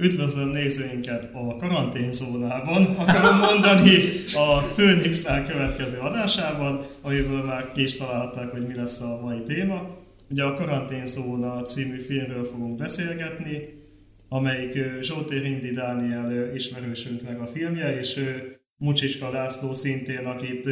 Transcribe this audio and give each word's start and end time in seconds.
Üdvözlöm 0.00 0.48
nézőinket 0.48 1.28
a 1.32 1.56
karanténzónában, 1.56 2.84
akarom 2.84 3.38
mondani 3.38 3.96
a 4.34 4.58
Phoenixnál 4.58 5.46
következő 5.46 5.98
adásában, 5.98 6.80
amiből 7.00 7.42
már 7.42 7.72
ki 7.72 7.82
is 7.82 7.96
találták, 7.96 8.50
hogy 8.50 8.66
mi 8.66 8.74
lesz 8.74 9.00
a 9.00 9.20
mai 9.22 9.42
téma. 9.42 9.96
Ugye 10.30 10.42
a 10.42 10.54
Karanténzóna 10.54 11.62
című 11.62 11.98
filmről 11.98 12.44
fogunk 12.44 12.76
beszélgetni, 12.78 13.68
amelyik 14.28 15.02
Zsótér 15.02 15.44
Indi 15.44 15.70
Dániel 15.70 16.54
ismerősünknek 16.54 17.40
a 17.40 17.46
filmje, 17.46 17.98
és 17.98 18.20
Mucsiska 18.76 19.30
László 19.30 19.74
szintén, 19.74 20.26
akit 20.26 20.68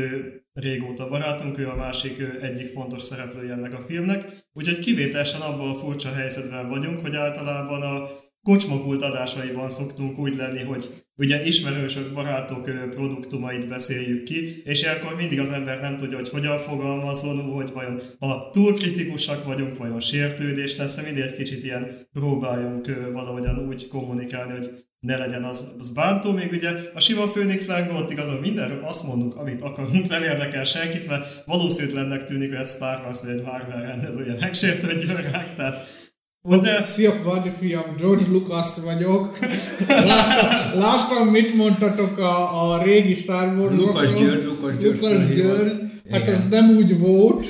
régóta 0.53 1.09
barátunk, 1.09 1.59
ő 1.59 1.69
a 1.69 1.77
másik 1.77 2.23
egyik 2.43 2.69
fontos 2.69 3.03
szereplője 3.03 3.53
ennek 3.53 3.73
a 3.73 3.85
filmnek. 3.89 4.27
Úgyhogy 4.53 4.79
kivételesen 4.79 5.41
abban 5.41 5.69
a 5.69 5.75
furcsa 5.75 6.13
helyzetben 6.13 6.69
vagyunk, 6.69 6.99
hogy 6.99 7.17
általában 7.17 7.83
a 7.83 8.27
kocsmakult 8.49 9.03
adásaiban 9.03 9.71
szoktunk 9.71 10.19
úgy 10.19 10.37
lenni, 10.37 10.63
hogy 10.63 10.89
ugye 11.17 11.47
ismerősök, 11.47 12.13
barátok 12.13 12.91
produktumait 12.91 13.69
beszéljük 13.69 14.25
ki, 14.25 14.63
és 14.65 14.83
akkor 14.83 15.17
mindig 15.17 15.41
az 15.41 15.51
ember 15.51 15.81
nem 15.81 15.97
tudja, 15.97 16.17
hogy 16.17 16.29
hogyan 16.29 16.59
fogalmazzon, 16.59 17.41
hogy 17.41 17.71
vajon 17.73 18.01
ha 18.19 18.51
túl 18.53 18.75
kritikusak 18.75 19.45
vagyunk, 19.45 19.77
vajon 19.77 20.01
sértődés 20.01 20.77
lesz, 20.77 21.03
mindig 21.03 21.23
egy 21.23 21.35
kicsit 21.35 21.65
ilyen 21.65 22.09
próbáljunk 22.13 23.11
valahogyan 23.13 23.69
úgy 23.69 23.89
kommunikálni, 23.89 24.53
hogy 24.53 24.71
ne 25.01 25.17
legyen 25.17 25.45
az, 25.45 25.75
az 25.79 25.91
bántó, 25.91 26.33
még 26.33 26.53
ugye. 26.53 26.71
A 26.95 27.01
sima 27.01 27.25
Phoenix 27.25 27.67
lángolt 27.67 28.11
igazán 28.11 28.39
mindenről 28.41 28.85
azt 28.85 29.07
mondunk, 29.07 29.37
amit 29.37 29.63
akarunk, 29.63 30.09
nem 30.09 30.23
érdekel 30.23 30.65
senkit, 30.65 31.09
mert 31.09 31.43
valószínűtlennek 31.47 32.25
tűnik, 32.25 32.49
hogy 32.49 32.59
egy 32.59 32.67
Star 32.67 33.01
Wars 33.05 33.21
vagy 33.21 33.31
egy 33.31 33.43
Marvel 33.43 33.83
rendezője 33.83 34.37
megsértődjön 34.41 35.17
ránk, 35.17 35.55
tehát 35.57 35.98
de... 36.57 36.85
Szia, 36.87 37.13
Parti 37.25 37.51
fiam, 37.59 37.97
George 37.97 38.25
Lucas 38.31 38.69
vagyok. 38.85 39.39
Láttam, 39.89 40.81
láttam 40.81 41.29
mit 41.29 41.55
mondtatok 41.55 42.19
a, 42.19 42.73
a 42.73 42.83
régi 42.83 43.15
Star 43.15 43.59
wars 43.59 43.77
Lukas 43.77 44.13
György, 44.13 44.45
Lukas 44.45 44.77
György. 44.77 45.01
Lukas 45.01 45.27
György. 45.27 45.73
Hát 46.11 46.29
ez 46.29 46.49
nem 46.49 46.69
úgy 46.69 46.99
volt. 46.99 47.47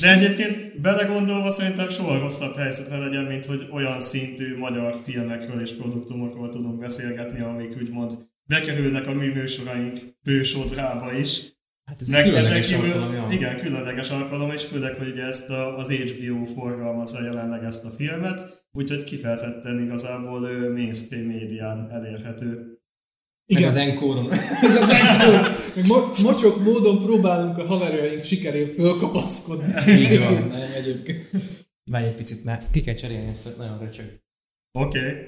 De 0.00 0.18
egyébként 0.18 0.80
belegondolva 0.80 1.50
szerintem 1.50 1.88
soha 1.88 2.18
rosszabb 2.18 2.56
helyzet 2.56 2.90
ne 2.90 2.98
legyen, 2.98 3.24
mint 3.24 3.46
hogy 3.46 3.68
olyan 3.70 4.00
szintű 4.00 4.56
magyar 4.58 4.96
filmekről 5.04 5.60
és 5.60 5.72
produktumokról 5.72 6.48
tudunk 6.48 6.78
beszélgetni, 6.78 7.40
amik 7.40 7.76
úgymond 7.80 8.12
bekerülnek 8.46 9.06
a 9.06 9.12
mi 9.12 9.26
műsoraink 9.26 9.98
fősodrába 10.24 11.12
is. 11.12 11.55
Hát 11.90 12.00
ez 12.00 12.08
Meg 12.08 12.24
különleges 12.24 12.66
kívül, 12.66 12.92
alkalom. 12.92 13.30
Igen, 13.30 13.58
különleges 13.60 14.10
alkalom, 14.10 14.50
és 14.50 14.64
főleg, 14.64 14.94
hogy 14.94 15.08
ugye 15.08 15.24
ezt 15.24 15.50
a, 15.50 15.78
az 15.78 15.92
HBO 15.92 16.44
forgalmazza 16.44 17.22
jelenleg 17.22 17.64
ezt 17.64 17.84
a 17.84 17.88
filmet, 17.88 18.64
úgyhogy 18.72 19.04
kifejezetten 19.04 19.78
igazából 19.80 20.40
mainstream 20.72 21.24
médián 21.24 21.90
elérhető. 21.90 22.80
Igen. 23.46 23.62
Meg 23.62 23.70
az 23.70 23.76
enkóron. 23.76 24.30
az 24.30 24.90
enkóron. 24.90 25.44
Mo- 25.90 26.18
mocsok 26.22 26.64
módon 26.64 27.02
próbálunk 27.02 27.58
a 27.58 27.66
haverjaink 27.66 28.22
sikerén 28.22 28.74
fölkapaszkodni. 28.74 29.92
Így 29.92 30.18
van, 30.18 30.32
nem 30.48 30.70
egyébként. 30.76 31.30
Várj 31.90 32.06
egy 32.06 32.14
picit, 32.14 32.44
mert 32.44 32.70
ki 32.70 32.80
kell 32.80 32.94
cserélni 32.94 33.28
ezt, 33.28 33.44
hogy 33.44 33.54
nagyon 33.58 33.78
röcsög. 33.78 34.20
Oké. 34.78 34.98
Okay. 34.98 35.24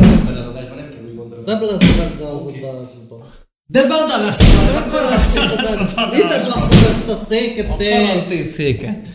Lesz 0.00 0.22
benne 0.22 0.38
az 0.38 0.46
adásban, 0.46 0.76
nem 0.76 0.90
kell 0.90 1.02
úgy 1.08 1.14
gondolni. 1.14 1.44
Nem 1.46 1.60
lesz 1.62 1.96
benne 1.96 2.28
az 2.28 2.40
adásban. 2.46 3.22
De 3.70 3.82
benne 3.88 4.16
lesz 4.16 4.40
a 4.40 4.90
karantén, 4.90 6.18
ide 6.18 6.44
basszom 6.44 6.84
ezt 6.84 7.08
a 7.08 7.24
széket, 7.28 7.70
A 7.70 7.76
karantén 7.76 8.46
széket. 8.46 9.08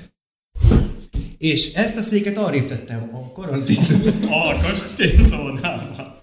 És 1.38 1.74
ezt 1.74 1.98
a 1.98 2.02
széket 2.02 2.38
arrébb 2.38 2.66
tettem 2.66 3.10
a 3.14 3.32
karantén 3.32 3.78
A 4.30 4.56
karantén 4.62 5.18
zónában. 5.18 6.22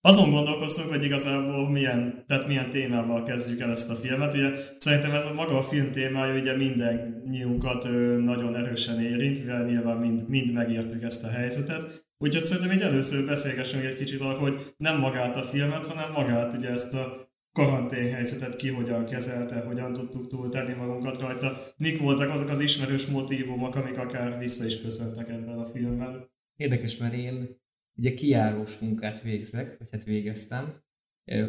Azon 0.00 0.30
gondolkoztunk, 0.30 0.88
hogy 0.88 1.04
igazából 1.04 1.70
milyen, 1.70 2.24
tehát 2.26 2.46
milyen 2.46 2.70
témával 2.70 3.22
kezdjük 3.22 3.60
el 3.60 3.70
ezt 3.70 3.90
a 3.90 3.94
filmet. 3.94 4.34
Ugye 4.34 4.50
szerintem 4.78 5.12
ez 5.12 5.26
a 5.26 5.34
maga 5.34 5.58
a 5.58 5.62
film 5.62 5.90
témája 5.90 6.40
ugye 6.40 6.56
minden 6.56 7.22
nyilunkat 7.30 7.82
nagyon 8.22 8.56
erősen 8.56 9.00
érint, 9.00 9.38
mivel 9.38 9.64
nyilván 9.64 9.96
mind, 9.96 10.28
mind 10.28 10.52
megértük 10.52 11.02
ezt 11.02 11.24
a 11.24 11.30
helyzetet. 11.30 12.03
Úgyhogy 12.24 12.44
szerintem 12.44 12.76
egy 12.76 12.82
először 12.82 13.26
beszélgessünk 13.26 13.84
egy 13.84 13.96
kicsit 13.96 14.20
arról, 14.20 14.38
hogy 14.38 14.74
nem 14.76 15.00
magát 15.00 15.36
a 15.36 15.42
filmet, 15.42 15.86
hanem 15.86 16.12
magát 16.12 16.52
ugye 16.52 16.68
ezt 16.68 16.94
a 16.94 17.32
karantén 17.52 18.12
helyzetet 18.12 18.56
ki 18.56 18.68
hogyan 18.68 19.06
kezelte, 19.06 19.60
hogyan 19.60 19.92
tudtuk 19.92 20.28
túltenni 20.28 20.72
magunkat 20.72 21.20
rajta, 21.20 21.74
mik 21.76 21.98
voltak 21.98 22.30
azok 22.30 22.48
az 22.48 22.60
ismerős 22.60 23.06
motivumok, 23.06 23.74
amik 23.74 23.98
akár 23.98 24.38
vissza 24.38 24.66
is 24.66 24.80
köszöntek 24.80 25.28
ebben 25.28 25.58
a 25.58 25.66
filmben. 25.66 26.30
Érdekes, 26.56 26.96
mert 26.96 27.14
én 27.14 27.60
ugye 27.96 28.14
kiárós 28.14 28.78
munkát 28.78 29.22
végzek, 29.22 29.78
vagy 29.78 29.90
hát 29.90 30.04
végeztem, 30.04 30.82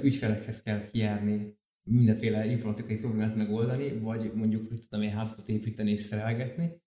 ügyfelekhez 0.02 0.62
kell 0.62 0.86
kijárni, 0.86 1.58
mindenféle 1.90 2.46
informatikai 2.46 2.96
problémát 2.96 3.36
megoldani, 3.36 4.00
vagy 4.00 4.32
mondjuk, 4.34 4.68
hogy 4.68 4.80
tudom 4.90 5.06
én 5.06 5.12
házat 5.12 5.50
építeni 5.50 5.92
és 5.92 6.00
szerelgetni, 6.00 6.82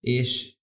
és 0.00 0.53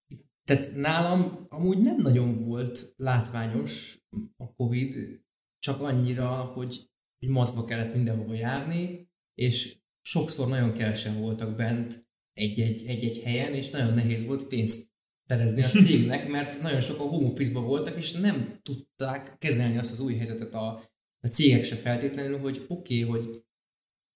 tehát 0.44 0.74
nálam 0.74 1.46
amúgy 1.48 1.78
nem 1.78 1.96
nagyon 1.96 2.36
volt 2.36 2.92
látványos 2.96 3.98
a 4.36 4.52
Covid, 4.52 5.20
csak 5.58 5.80
annyira, 5.80 6.28
hogy, 6.28 6.90
hogy 7.18 7.28
maszkba 7.28 7.64
kellett 7.64 7.94
mindenhova 7.94 8.34
járni, 8.34 9.10
és 9.34 9.78
sokszor 10.00 10.48
nagyon 10.48 10.72
kevesen 10.72 11.20
voltak 11.20 11.56
bent 11.56 12.08
egy-egy, 12.32 12.84
egy-egy 12.86 13.20
helyen, 13.20 13.54
és 13.54 13.70
nagyon 13.70 13.94
nehéz 13.94 14.26
volt 14.26 14.46
pénzt 14.46 14.90
szerezni 15.26 15.62
a 15.62 15.68
cégnek, 15.86 16.28
mert 16.28 16.62
nagyon 16.62 16.80
sokan 16.80 17.08
home 17.08 17.26
office 17.26 17.60
voltak, 17.60 17.96
és 17.96 18.12
nem 18.12 18.60
tudták 18.62 19.38
kezelni 19.38 19.78
azt 19.78 19.92
az 19.92 20.00
új 20.00 20.14
helyzetet 20.14 20.54
a, 20.54 20.90
a 21.18 21.26
cégek 21.26 21.62
se 21.62 21.76
feltétlenül, 21.76 22.38
hogy 22.38 22.64
oké, 22.68 23.04
okay, 23.04 23.20
hogy, 23.20 23.44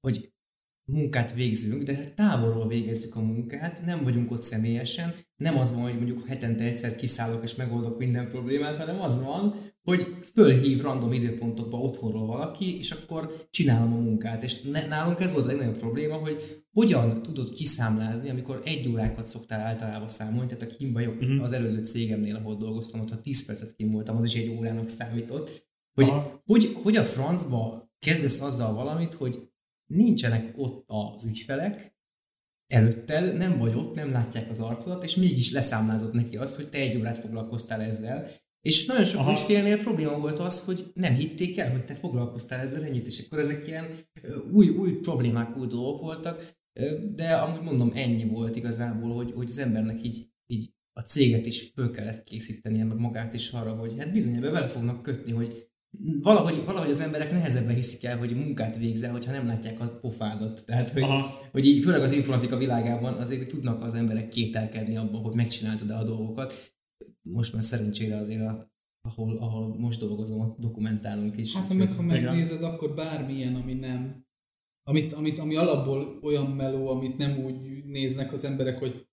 hogy 0.00 0.34
munkát 0.92 1.34
végzünk, 1.34 1.82
de 1.82 2.12
távolról 2.14 2.68
végezzük 2.68 3.16
a 3.16 3.20
munkát, 3.20 3.84
nem 3.84 4.02
vagyunk 4.02 4.30
ott 4.30 4.40
személyesen, 4.40 5.14
nem 5.36 5.58
az 5.58 5.74
van, 5.74 5.82
hogy 5.82 5.94
mondjuk 5.94 6.26
hetente 6.26 6.64
egyszer 6.64 6.96
kiszállok 6.96 7.42
és 7.44 7.54
megoldok 7.54 7.98
minden 7.98 8.28
problémát, 8.28 8.76
hanem 8.76 9.00
az 9.00 9.24
van, 9.24 9.54
hogy 9.82 10.06
fölhív 10.34 10.80
random 10.80 11.12
időpontokba 11.12 11.78
otthonról 11.78 12.26
valaki, 12.26 12.78
és 12.78 12.90
akkor 12.90 13.46
csinálom 13.50 13.92
a 13.92 14.00
munkát. 14.00 14.42
És 14.42 14.60
nálunk 14.88 15.20
ez 15.20 15.32
volt 15.32 15.44
a 15.44 15.48
legnagyobb 15.48 15.78
probléma, 15.78 16.14
hogy 16.14 16.64
hogyan 16.72 17.22
tudod 17.22 17.50
kiszámlázni, 17.50 18.30
amikor 18.30 18.62
egy 18.64 18.88
órákat 18.88 19.26
szoktál 19.26 19.60
általában 19.60 20.08
számolni, 20.08 20.48
tehát 20.48 20.72
a 20.72 20.76
kim 20.76 20.92
vagyok 20.92 21.14
uh-huh. 21.20 21.42
az 21.42 21.52
előző 21.52 21.84
cégemnél, 21.84 22.36
ahol 22.36 22.56
dolgoztam, 22.56 23.00
ott 23.00 23.10
ha 23.10 23.20
10 23.20 23.46
percet 23.46 23.76
kim 23.76 23.90
voltam, 23.90 24.16
az 24.16 24.24
is 24.24 24.34
egy 24.34 24.48
órának 24.58 24.88
számított. 24.88 25.64
Hogy, 25.94 26.12
hogy, 26.44 26.76
hogy 26.82 26.96
a 26.96 27.02
francba 27.02 27.90
kezdesz 27.98 28.40
azzal 28.40 28.74
valamit, 28.74 29.14
hogy 29.14 29.50
nincsenek 29.86 30.52
ott 30.56 30.84
az 30.86 31.24
ügyfelek, 31.24 31.94
előtted, 32.66 33.36
nem 33.36 33.56
vagy 33.56 33.74
ott, 33.74 33.94
nem 33.94 34.10
látják 34.10 34.50
az 34.50 34.60
arcodat, 34.60 35.02
és 35.02 35.16
mégis 35.16 35.52
leszámlázott 35.52 36.12
neki 36.12 36.36
az, 36.36 36.56
hogy 36.56 36.68
te 36.68 36.78
egy 36.78 36.96
órát 36.96 37.16
foglalkoztál 37.16 37.80
ezzel, 37.80 38.30
és 38.60 38.86
nagyon 38.86 39.04
sok 39.04 39.20
Aha. 39.20 39.30
ügyfélnél 39.30 39.78
probléma 39.78 40.18
volt 40.18 40.38
az, 40.38 40.64
hogy 40.64 40.90
nem 40.94 41.14
hitték 41.14 41.58
el, 41.58 41.70
hogy 41.70 41.84
te 41.84 41.94
foglalkoztál 41.94 42.60
ezzel 42.60 42.84
ennyit, 42.84 43.06
és 43.06 43.24
akkor 43.24 43.38
ezek 43.38 43.66
ilyen 43.66 43.86
új, 44.52 44.68
új 44.68 44.92
problémák, 44.92 45.56
új 45.56 45.66
dolgok 45.66 46.00
voltak, 46.00 46.54
de 47.14 47.34
amúgy 47.34 47.62
mondom, 47.62 47.92
ennyi 47.94 48.24
volt 48.24 48.56
igazából, 48.56 49.14
hogy, 49.14 49.32
hogy 49.32 49.50
az 49.50 49.58
embernek 49.58 50.04
így, 50.04 50.28
így 50.46 50.70
a 50.92 51.00
céget 51.00 51.46
is 51.46 51.70
föl 51.74 51.90
kellett 51.90 52.24
készítenie, 52.24 52.84
meg 52.84 52.98
magát 52.98 53.34
is 53.34 53.50
arra, 53.50 53.74
hogy 53.74 53.98
hát 53.98 54.12
bizony 54.12 54.34
ebbe 54.34 54.50
bele 54.50 54.68
fognak 54.68 55.02
kötni, 55.02 55.32
hogy 55.32 55.68
valahogy, 56.22 56.62
valahogy 56.64 56.90
az 56.90 57.00
emberek 57.00 57.30
nehezebben 57.30 57.74
hiszik 57.74 58.04
el, 58.04 58.18
hogy 58.18 58.36
munkát 58.36 58.76
végzel, 58.76 59.12
hogyha 59.12 59.32
nem 59.32 59.46
látják 59.46 59.80
a 59.80 59.98
pofádat. 60.00 60.66
Tehát, 60.66 60.90
hogy, 60.90 61.04
hogy 61.52 61.66
így 61.66 61.82
főleg 61.82 62.02
az 62.02 62.12
informatika 62.12 62.56
világában 62.56 63.14
azért 63.14 63.48
tudnak 63.48 63.82
az 63.82 63.94
emberek 63.94 64.28
kételkedni 64.28 64.96
abban, 64.96 65.22
hogy 65.22 65.34
megcsináltad-e 65.34 65.96
a 65.96 66.04
dolgokat. 66.04 66.74
Most 67.22 67.52
már 67.52 67.62
szerencsére 67.62 68.16
azért 68.16 68.40
a, 68.40 68.70
ahol, 69.00 69.36
ahol 69.36 69.76
most 69.78 70.00
dolgozom, 70.00 70.54
dokumentálunk 70.58 71.36
is. 71.36 71.54
Hát, 71.54 71.74
meg, 71.74 71.92
ha 71.92 72.02
megnézed, 72.02 72.62
akkor 72.62 72.94
bármilyen, 72.94 73.54
ami 73.54 73.72
nem 73.72 74.24
amit, 74.88 75.12
amit, 75.12 75.38
ami 75.38 75.56
alapból 75.56 76.18
olyan 76.22 76.50
meló, 76.50 76.88
amit 76.88 77.16
nem 77.16 77.44
úgy 77.44 77.84
néznek 77.84 78.32
az 78.32 78.44
emberek, 78.44 78.78
hogy 78.78 79.08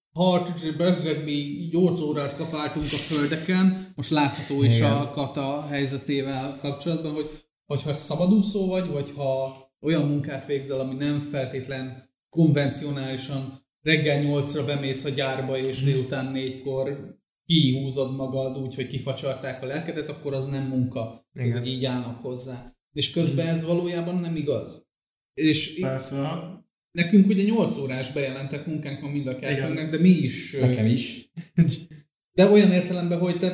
mi 1.24 1.70
8 1.72 2.02
órát 2.02 2.36
kapáltunk 2.36 2.86
a 2.86 2.98
földeken, 2.98 3.92
most 3.96 4.10
látható 4.10 4.64
is 4.64 4.78
Igen. 4.78 4.92
a 4.92 5.12
kata 5.12 5.62
helyzetével 5.62 6.58
kapcsolatban, 6.62 7.14
hogy 7.14 7.30
hogyha 7.66 7.94
szabadúszó 7.94 8.68
vagy, 8.68 8.88
vagy 8.88 9.12
ha 9.16 9.56
olyan 9.82 10.08
munkát 10.08 10.46
végzel, 10.46 10.80
ami 10.80 10.96
nem 10.96 11.20
feltétlen 11.20 12.10
konvencionálisan 12.30 13.68
reggel 13.82 14.24
8-ra 14.26 14.64
bemész 14.66 15.06
a 15.06 15.10
gyárba, 15.10 15.58
és 15.58 15.78
hmm. 15.78 15.86
délután 15.86 16.34
4-kor 16.36 17.18
kihúzod 17.46 18.16
magad 18.16 18.58
úgy, 18.58 18.76
hogy 18.76 18.88
kifacsarták 18.88 19.64
a 19.64 19.66
lelkedet, 19.66 20.08
akkor 20.08 20.34
az 20.34 20.46
nem 20.46 20.68
munka. 20.68 21.28
Igen. 21.34 21.58
Ez 21.58 21.68
így 21.68 21.86
állnak 21.86 22.22
hozzá. 22.22 22.76
És 22.92 23.12
közben 23.12 23.48
ez 23.48 23.66
valójában 23.66 24.16
nem 24.16 24.36
igaz. 24.36 24.88
És 25.34 25.80
Persze. 25.80 26.63
Nekünk 26.94 27.28
ugye 27.28 27.44
8 27.44 27.78
órás 27.78 28.12
bejelentek 28.12 28.66
munkánk 28.66 29.02
van 29.02 29.12
mind 29.12 29.28
a 29.28 29.36
kettőnknek, 29.36 29.90
de 29.90 30.00
mi 30.00 30.10
is... 30.10 30.52
Nekem 30.60 30.86
is. 30.86 31.30
De 32.36 32.50
olyan 32.50 32.72
értelemben, 32.72 33.20
hogy 33.20 33.40
te, 33.40 33.48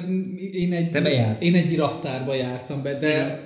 én, 0.52 0.74
egy, 0.74 0.92
Te 0.92 1.38
én 1.42 1.56
egy 1.56 1.72
irattárba 1.72 2.34
jártam 2.34 2.84
be, 2.84 3.00
de 3.00 3.44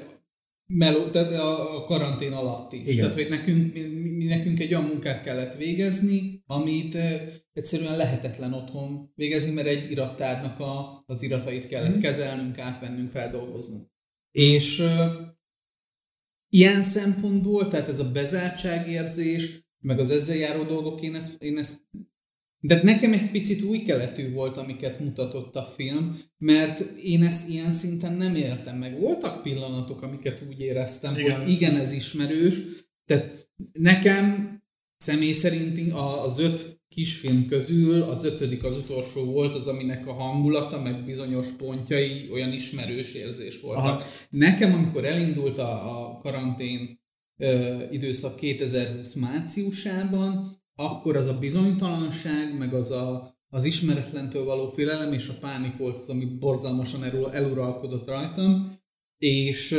meló, 0.65 1.03
tehát 1.09 1.33
a 1.33 1.83
karantén 1.83 2.31
alatt 2.31 2.73
is. 2.73 2.81
Igen. 2.81 2.95
Tehát, 2.97 3.13
hogy 3.13 3.29
nekünk, 3.29 3.73
mi, 3.73 3.81
mi 4.09 4.25
nekünk 4.25 4.59
egy 4.59 4.73
olyan 4.73 4.87
munkát 4.87 5.23
kellett 5.23 5.55
végezni, 5.55 6.43
amit 6.45 6.97
egyszerűen 7.53 7.97
lehetetlen 7.97 8.53
otthon 8.53 9.11
végezni, 9.15 9.51
mert 9.53 9.67
egy 9.67 9.91
irattárnak 9.91 10.59
a, 10.59 11.03
az 11.05 11.23
iratait 11.23 11.67
kellett 11.67 11.91
Mhm. 11.91 11.99
kezelnünk, 11.99 12.57
átvennünk, 12.57 13.09
feldolgoznunk. 13.11 13.89
És 14.31 14.79
eh, 14.79 15.11
ilyen 16.49 16.83
szempontból, 16.83 17.67
tehát 17.67 17.87
ez 17.87 17.99
a 17.99 18.11
bezártságérzés, 18.11 19.62
meg 19.83 19.99
az 19.99 20.09
ezzel 20.09 20.35
járó 20.35 20.63
dolgok, 20.63 21.01
én 21.01 21.15
ezt, 21.15 21.43
én 21.43 21.57
ezt 21.57 21.81
de 22.65 22.79
nekem 22.83 23.13
egy 23.13 23.31
picit 23.31 23.63
új 23.63 23.81
keletű 23.81 24.31
volt, 24.31 24.57
amiket 24.57 24.99
mutatott 24.99 25.55
a 25.55 25.63
film, 25.63 26.19
mert 26.37 26.79
én 27.03 27.23
ezt 27.23 27.49
ilyen 27.49 27.71
szinten 27.71 28.13
nem 28.13 28.35
éltem 28.35 28.77
meg. 28.77 28.99
Voltak 28.99 29.41
pillanatok, 29.41 30.01
amiket 30.01 30.43
úgy 30.49 30.59
éreztem, 30.59 31.17
Igen. 31.17 31.39
hogy 31.39 31.51
igen, 31.51 31.75
ez 31.75 31.93
ismerős. 31.93 32.59
Tehát 33.05 33.49
nekem 33.71 34.57
személy 34.97 35.33
szerint 35.33 35.93
az 35.93 36.39
öt 36.39 36.81
kisfilm 36.87 37.47
közül 37.47 38.01
az 38.01 38.23
ötödik 38.23 38.63
az 38.63 38.77
utolsó 38.77 39.23
volt, 39.23 39.55
az, 39.55 39.67
aminek 39.67 40.07
a 40.07 40.13
hangulata, 40.13 40.81
meg 40.81 41.03
bizonyos 41.03 41.49
pontjai 41.49 42.29
olyan 42.31 42.53
ismerős 42.53 43.13
érzés 43.13 43.61
voltak. 43.61 43.83
Aha. 43.83 44.03
Nekem, 44.29 44.73
amikor 44.73 45.05
elindult 45.05 45.57
a, 45.57 46.01
a 46.07 46.19
karantén 46.21 47.02
ö, 47.37 47.81
időszak 47.91 48.35
2020 48.35 49.13
márciusában, 49.13 50.47
akkor 50.75 51.15
az 51.15 51.27
a 51.27 51.39
bizonytalanság, 51.39 52.57
meg 52.57 52.73
az 52.73 52.91
a, 52.91 53.37
az 53.49 53.65
ismeretlentől 53.65 54.43
való 54.45 54.67
félelem 54.69 55.13
és 55.13 55.29
a 55.29 55.33
pánik 55.39 55.77
volt 55.77 55.97
az, 55.97 56.09
ami 56.09 56.25
borzalmasan 56.25 57.03
elur, 57.03 57.29
eluralkodott 57.35 58.07
rajtam, 58.07 58.79
és, 59.17 59.75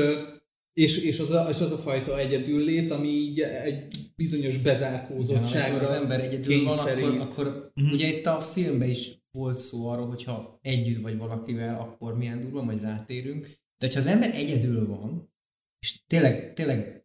és, 0.73 0.99
és, 1.03 1.19
az 1.19 1.31
a, 1.31 1.47
és 1.49 1.61
az 1.61 1.73
a 1.73 1.77
fajta 1.77 2.19
egyedüllét, 2.19 2.91
ami 2.91 3.09
így 3.09 3.41
egy 3.41 4.13
bizonyos 4.17 4.59
bezárkózottságra 4.59 5.67
amikor 5.67 5.83
az 5.83 5.91
ember 5.91 6.21
egyedül 6.21 6.65
van, 6.65 6.67
kényszerít. 6.67 7.05
akkor, 7.05 7.21
akkor 7.47 7.73
Mhm. 7.75 7.93
ugye 7.93 8.09
itt 8.17 8.27
a 8.27 8.41
filmben 8.41 8.89
is 8.89 9.23
volt 9.31 9.59
szó 9.59 9.89
arról, 9.89 10.07
hogyha 10.07 10.59
együtt 10.63 11.03
vagy 11.03 11.17
valakivel, 11.17 11.81
akkor 11.81 12.17
milyen 12.17 12.41
durva, 12.41 12.63
majd 12.63 12.83
rátérünk. 12.83 13.59
De 13.79 13.89
ha 13.93 13.99
az 13.99 14.07
ember 14.07 14.35
egyedül 14.35 14.87
van, 14.87 15.33
és 15.79 16.05
tényleg, 16.07 16.53
tényleg 16.53 17.04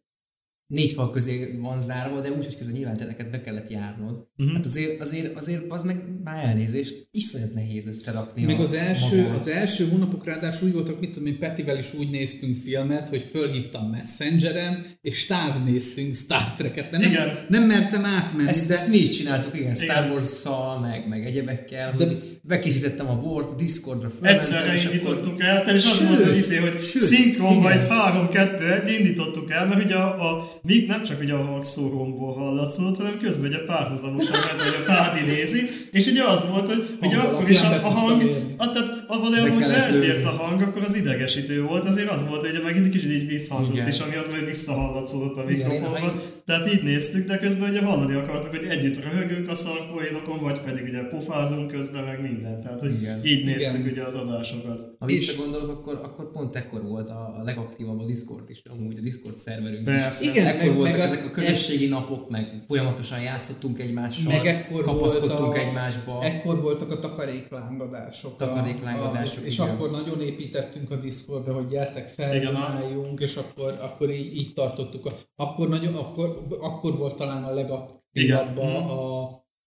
négy 0.70 0.92
fal 0.92 1.10
közé 1.10 1.56
van 1.60 1.80
zárva, 1.80 2.20
de 2.20 2.30
úgy, 2.30 2.44
hogy 2.44 2.56
közben 2.56 2.74
nyilván 2.76 2.96
te 2.96 3.04
neked 3.04 3.30
be 3.30 3.40
kellett 3.40 3.70
járnod. 3.70 4.26
Mhm. 4.36 4.54
Hát 4.54 4.66
azért, 4.66 5.00
azért, 5.00 5.36
azért 5.36 5.62
az 5.68 5.82
meg 5.82 5.96
már 6.24 6.44
elnézést, 6.44 7.08
iszonyat 7.10 7.54
nehéz 7.54 7.86
összerakni 7.86 8.42
Meg 8.44 8.60
az 8.60 8.72
első, 8.74 9.16
magát. 9.22 9.36
az 9.36 9.48
első 9.48 9.88
hónapok 9.88 10.24
ráadásul 10.24 10.68
úgy 10.68 10.74
voltak, 10.74 11.00
mit 11.00 11.10
tudom 11.12 11.26
én, 11.26 11.38
Petivel 11.38 11.78
is 11.78 11.94
úgy 11.94 12.10
néztünk 12.10 12.56
filmet, 12.64 13.08
hogy 13.08 13.28
fölhívtam 13.30 13.90
Messengeren, 13.90 14.84
és 15.00 15.26
távnéztünk 15.26 16.14
Star 16.14 16.54
Trek-et. 16.56 16.90
Nem, 16.90 17.00
Igen. 17.02 17.44
nem 17.48 17.62
mertem 17.66 18.04
átmenni, 18.04 18.48
Ezt, 18.48 18.68
de 18.68 18.74
ezt 18.74 18.88
mi 18.88 18.96
is 18.96 19.08
csináltuk, 19.08 19.56
igen, 19.56 19.74
Star. 19.74 20.10
Wars-szal, 20.10 20.80
meg, 20.80 21.08
meg 21.08 21.26
egyebekkel, 21.26 21.92
De- 21.96 22.06
hogy 22.06 22.40
bekészítettem 22.42 23.08
a 23.08 23.16
bort, 23.16 23.56
Discordra 23.56 24.08
fölmentem, 24.08 24.38
Egyszerre 24.38 24.82
indítottuk 24.82 25.40
el, 25.42 25.76
és 25.76 25.84
azt 25.84 26.04
mondta, 26.04 26.26
hogy, 26.26 26.36
izé, 26.36 26.56
hogy 26.56 26.82
sőt, 26.82 27.02
szinkronba 27.02 27.70
igen. 27.70 27.80
egy 27.80 27.86
3-2-1 27.90 28.96
indítottuk 28.98 29.50
el, 29.50 29.66
mert 29.66 29.84
ugye 29.84 29.94
a, 29.94 30.30
a 30.30 30.59
mi 30.62 30.84
nem 30.88 31.02
csak 31.02 31.20
ugye 31.20 31.32
a 31.32 31.44
hangszóromból 31.44 32.32
hallatszott, 32.32 32.96
hanem 32.96 33.18
közben 33.18 33.50
ugye 33.50 33.64
párhuzamosan 33.64 34.38
ment, 34.46 34.62
hogy 34.62 34.82
a 34.82 34.92
Pádi 34.92 35.20
nézi, 35.20 35.60
és 35.92 36.06
ugye 36.06 36.24
az 36.24 36.48
volt, 36.48 36.68
hogy 36.68 36.96
ugye 37.00 37.16
akkor 37.16 37.50
is 37.50 37.62
a, 37.62 37.72
a 37.72 37.88
hang, 37.88 38.22
a, 38.56 38.70
tehát 38.70 38.99
Be 39.18 39.50
hogy 39.50 39.62
eltért 39.62 40.24
a 40.24 40.28
hang, 40.28 40.62
akkor 40.62 40.82
az 40.82 40.94
idegesítő 40.94 41.62
volt, 41.62 41.84
azért 41.84 42.10
az 42.10 42.28
volt, 42.28 42.40
hogy 42.40 42.60
megint 42.64 42.84
egy 42.84 42.90
kicsit 42.90 43.10
így 43.10 43.26
visszhangzott 43.28 43.74
Igen. 43.76 43.88
is, 43.88 43.98
amiatt, 43.98 44.28
hogy 44.28 44.44
visszahallatszódott 44.44 45.36
a 45.36 45.44
mikrofonban. 45.44 46.12
Tehát 46.46 46.72
így 46.72 46.82
néztük, 46.82 47.26
de 47.26 47.38
közben 47.38 47.70
ugye 47.70 47.82
hallani 47.82 48.14
akartuk, 48.14 48.50
hogy 48.56 48.66
együtt 48.70 49.02
röhögünk 49.02 49.48
a 49.48 49.54
szarpoénokon, 49.54 50.40
vagy 50.42 50.60
pedig 50.60 50.82
ugye 50.88 51.02
pofázunk 51.02 51.70
közben, 51.70 52.04
meg 52.04 52.22
minden. 52.22 52.60
Tehát, 52.60 52.80
hogy 52.80 52.92
Igen. 53.00 53.20
így 53.24 53.44
néztük 53.44 53.78
Igen. 53.78 53.92
ugye 53.92 54.02
az 54.02 54.14
adásokat. 54.14 54.82
Ha 54.98 55.06
visszagondolok, 55.06 55.70
akkor, 55.70 56.00
akkor 56.02 56.30
pont 56.30 56.56
ekkor 56.56 56.82
volt 56.82 57.08
a, 57.08 57.36
a 57.40 57.42
legaktívabb 57.44 58.00
a 58.00 58.04
Discord 58.04 58.50
is, 58.50 58.62
amúgy 58.70 58.98
a 58.98 59.00
Discord 59.00 59.38
szerverünk 59.38 59.84
Persze. 59.84 60.24
is. 60.24 60.30
Igen, 60.30 60.46
ekkor 60.46 60.66
meg- 60.66 60.76
voltak 60.76 60.96
meg 60.98 61.08
a- 61.08 61.12
ezek 61.12 61.24
a 61.24 61.30
közösségi 61.30 61.86
napok, 61.86 62.30
meg 62.30 62.62
folyamatosan 62.66 63.20
játszottunk 63.20 63.78
egymással, 63.80 64.32
meg 64.32 64.46
ekkor 64.46 64.82
kapaszkodtunk 64.84 65.54
a, 65.54 65.58
egymásba. 65.58 66.22
Ekkor 66.22 66.60
voltak 66.60 66.90
a 66.90 66.98
takaréklángadások. 66.98 68.32
a- 68.32 68.36
Takaréklángadások, 68.36 68.99
és 69.44 69.58
igen. 69.58 69.68
akkor 69.68 69.90
nagyon 69.90 70.20
építettünk 70.20 70.90
a 70.90 70.96
Discordra, 70.96 71.54
hogy 71.54 71.68
gyertek 71.68 72.12
Igen, 72.16 72.30
feljutáljunk, 72.30 73.20
és 73.20 73.36
akkor, 73.36 73.78
akkor 73.80 74.10
így, 74.10 74.36
így 74.36 74.52
tartottuk. 74.52 75.06
A, 75.06 75.12
akkor, 75.36 75.68
nagyon, 75.68 75.94
akkor, 75.94 76.46
akkor 76.60 76.96
volt 76.96 77.16
talán 77.16 77.44
a 77.44 77.54
legaktívabb 77.54 78.56
Igen. 78.56 78.66
a, 78.66 79.22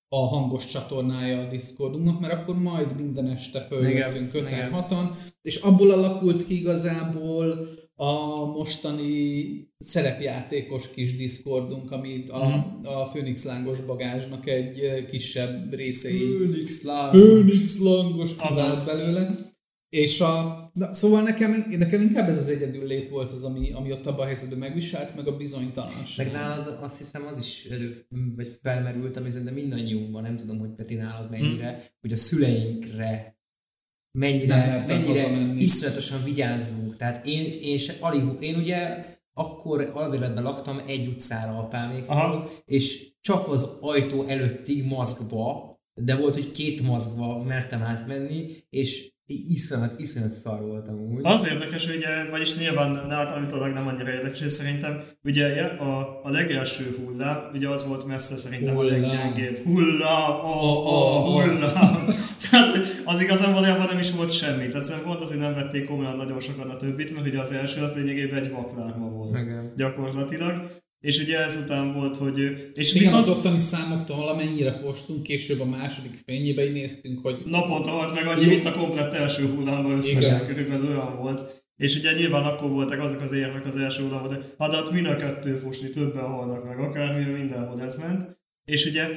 a, 0.10 0.18
hangos 0.18 0.68
csatornája 0.68 1.40
a 1.40 1.48
Discordunknak, 1.50 2.20
mert 2.20 2.34
akkor 2.34 2.56
majd 2.56 2.96
minden 2.96 3.28
este 3.28 3.60
följöttünk 3.60 4.34
Igen, 4.34 4.46
öten, 4.46 4.54
igen. 4.54 4.72
hatan, 4.72 5.18
és 5.42 5.56
abból 5.56 5.92
alakult 5.92 6.46
ki 6.46 6.60
igazából 6.60 7.70
a 8.04 8.46
mostani 8.46 9.14
szerepjátékos 9.78 10.92
kis 10.94 11.16
Discordunk, 11.16 11.92
amit 11.92 12.30
a, 12.30 12.46
Mhm. 12.48 12.86
a 12.88 13.04
Phoenix 13.10 13.44
lángos 13.46 13.80
bagázsnak 13.86 14.48
egy 14.48 15.06
kisebb 15.06 15.74
részei 15.74 16.20
Live. 16.38 17.08
Phoenix 17.12 17.80
langos 17.80 18.32
Azaz. 18.38 18.48
kivált 18.50 18.86
belőle. 18.86 19.52
És 19.90 20.22
a, 20.22 20.70
na, 20.74 20.94
szóval 20.94 21.22
nekem, 21.22 21.66
nekem 21.78 22.02
inkább 22.02 22.30
ez 22.30 22.38
az 22.38 22.50
egyedül 22.50 22.88
lét 22.88 23.10
volt 23.10 23.32
az, 23.32 23.44
ami, 23.44 23.72
ami 23.72 23.92
ott 23.92 24.06
abban 24.06 24.20
a 24.20 24.26
helyzetben 24.26 24.58
megviselt, 24.58 25.16
meg 25.16 25.28
a 25.28 25.38
bizonytalanság. 25.38 26.26
Meg 26.26 26.36
nálad 26.36 26.78
azt 26.82 26.98
hiszem 26.98 27.26
az 27.32 27.38
is 27.38 27.66
elő, 27.66 28.06
vagy 28.36 28.48
felmerült, 28.62 29.18
ami 29.18 29.30
szerintem 29.30 29.54
mindannyiunkban, 29.56 30.22
nem 30.22 30.36
tudom, 30.38 30.60
hogy 30.60 30.70
Peti 30.75 30.96
nálad 30.96 31.30
mennyire, 31.30 31.86
hogy 32.01 32.12
a 32.12 32.18
szüleinkre 32.18 33.38
mennyire, 34.17 34.84
mennyire 34.88 35.53
iszonyatosan 35.58 36.24
vigyázzunk. 36.24 36.96
Tehát 36.96 37.25
én, 37.25 37.53
én, 37.62 37.77
se, 37.77 37.93
alig, 38.00 38.24
én 38.39 38.55
ugye 38.55 39.05
akkor 39.34 39.91
alapéletben 39.93 40.43
laktam 40.43 40.82
egy 40.86 41.08
utcára 41.08 41.58
apáméktól, 41.58 42.50
és 42.65 43.12
csak 43.22 43.48
az 43.48 43.77
ajtó 43.82 44.24
előttig 44.27 44.84
maszkba, 44.84 45.77
de 45.93 46.15
volt, 46.15 46.34
hogy 46.34 46.51
két 46.51 46.82
maszkba 46.82 47.43
mertem 47.43 47.82
átmenni, 47.82 48.50
és 48.70 49.12
iszonyat, 49.25 50.00
iszonyat 50.00 50.32
szar 50.32 50.62
voltam 50.62 50.96
úgy. 50.96 51.20
Az 51.24 51.48
érdekes, 51.48 51.86
hogy 51.86 51.96
ugye, 51.96 52.30
vagyis 52.30 52.58
nyilván 52.58 53.06
nálam 53.08 53.44
utólag 53.44 53.74
nem 53.74 53.88
annyira 53.88 54.10
érdekes, 54.12 54.39
hogy 54.39 54.50
szerintem 54.50 55.03
ugye 55.24 55.63
a, 55.63 56.20
a 56.24 56.30
legelső 56.30 56.96
hullám, 56.98 57.50
ugye 57.53 57.70
az 57.70 57.88
volt 57.88 58.08
messze 58.08 58.38
szerintem 58.38 58.75
Hullám. 58.75 59.03
a 59.03 59.08
leggyengébb. 59.08 59.63
Hullám, 59.63 60.32
a, 60.32 60.46
a, 60.46 60.82
Oh, 60.86 60.94
oh. 60.94 61.44
hullám. 61.44 62.06
Tehát 62.51 62.77
az 63.06 63.22
igazán 63.22 63.53
valójában 63.53 63.86
nem 63.89 64.00
is 64.00 64.12
volt 64.12 64.32
semmi. 64.32 64.68
Tehát 64.68 64.86
szerintem 64.86 65.12
pont 65.12 65.22
azért 65.22 65.42
nem 65.42 65.53
vették 65.53 65.86
komolyan 65.86 66.15
nagyon 66.15 66.39
sokan 66.39 66.70
a 66.70 66.75
többit, 66.75 67.13
mert 67.13 67.27
ugye 67.27 67.39
az 67.39 67.51
első 67.51 67.82
az 67.82 67.94
lényegében 67.96 68.44
egy 68.44 68.51
vaklárma 68.51 69.08
volt. 69.10 69.39
Igen. 69.39 69.74
Gyakorlatilag. 69.75 70.82
És 71.03 71.19
ugye 71.19 71.39
ezután 71.39 71.93
volt, 71.93 72.17
hogy... 72.17 72.38
És 72.74 72.89
Igen, 72.89 73.03
viszont 73.03 73.27
az 73.27 73.38
ottani 73.38 73.60
számoktól 73.60 74.17
valamennyire 74.17 74.72
fostunk, 74.72 75.24
később 75.24 75.60
a 75.60 75.65
második 75.65 76.22
fényébe 76.25 76.63
néztünk, 76.63 77.19
hogy 77.22 77.36
naponta 77.45 77.89
halt 77.89 78.13
meg 78.13 78.27
annyi, 78.27 78.45
mint 78.45 78.65
a 78.65 78.72
komplett 78.72 79.13
első 79.13 79.45
hullámban 79.48 79.98
összesen 79.98 80.36
Igen. 80.36 80.48
körülbelül 80.48 80.88
olyan 80.88 81.17
volt. 81.17 81.63
És 81.77 81.95
ugye 81.95 82.13
nyilván 82.13 82.43
akkor 82.43 82.69
voltak 82.69 83.00
azok 83.00 83.22
az 83.22 83.31
érvek 83.31 83.65
az 83.65 83.77
első 83.77 84.03
hullámban, 84.03 84.36
hogy 84.36 84.45
hát, 84.57 84.75
hát 84.75 84.91
mind 84.91 85.05
a 85.05 85.15
kettő 85.15 85.57
fosni, 85.57 85.89
többen 85.89 86.24
halnak 86.24 86.63
meg, 86.63 86.79
akármi, 86.79 87.31
mindenhol 87.31 87.81
ez 87.81 87.98
ment. 87.98 88.38
És 88.65 88.86
ugye 88.86 89.07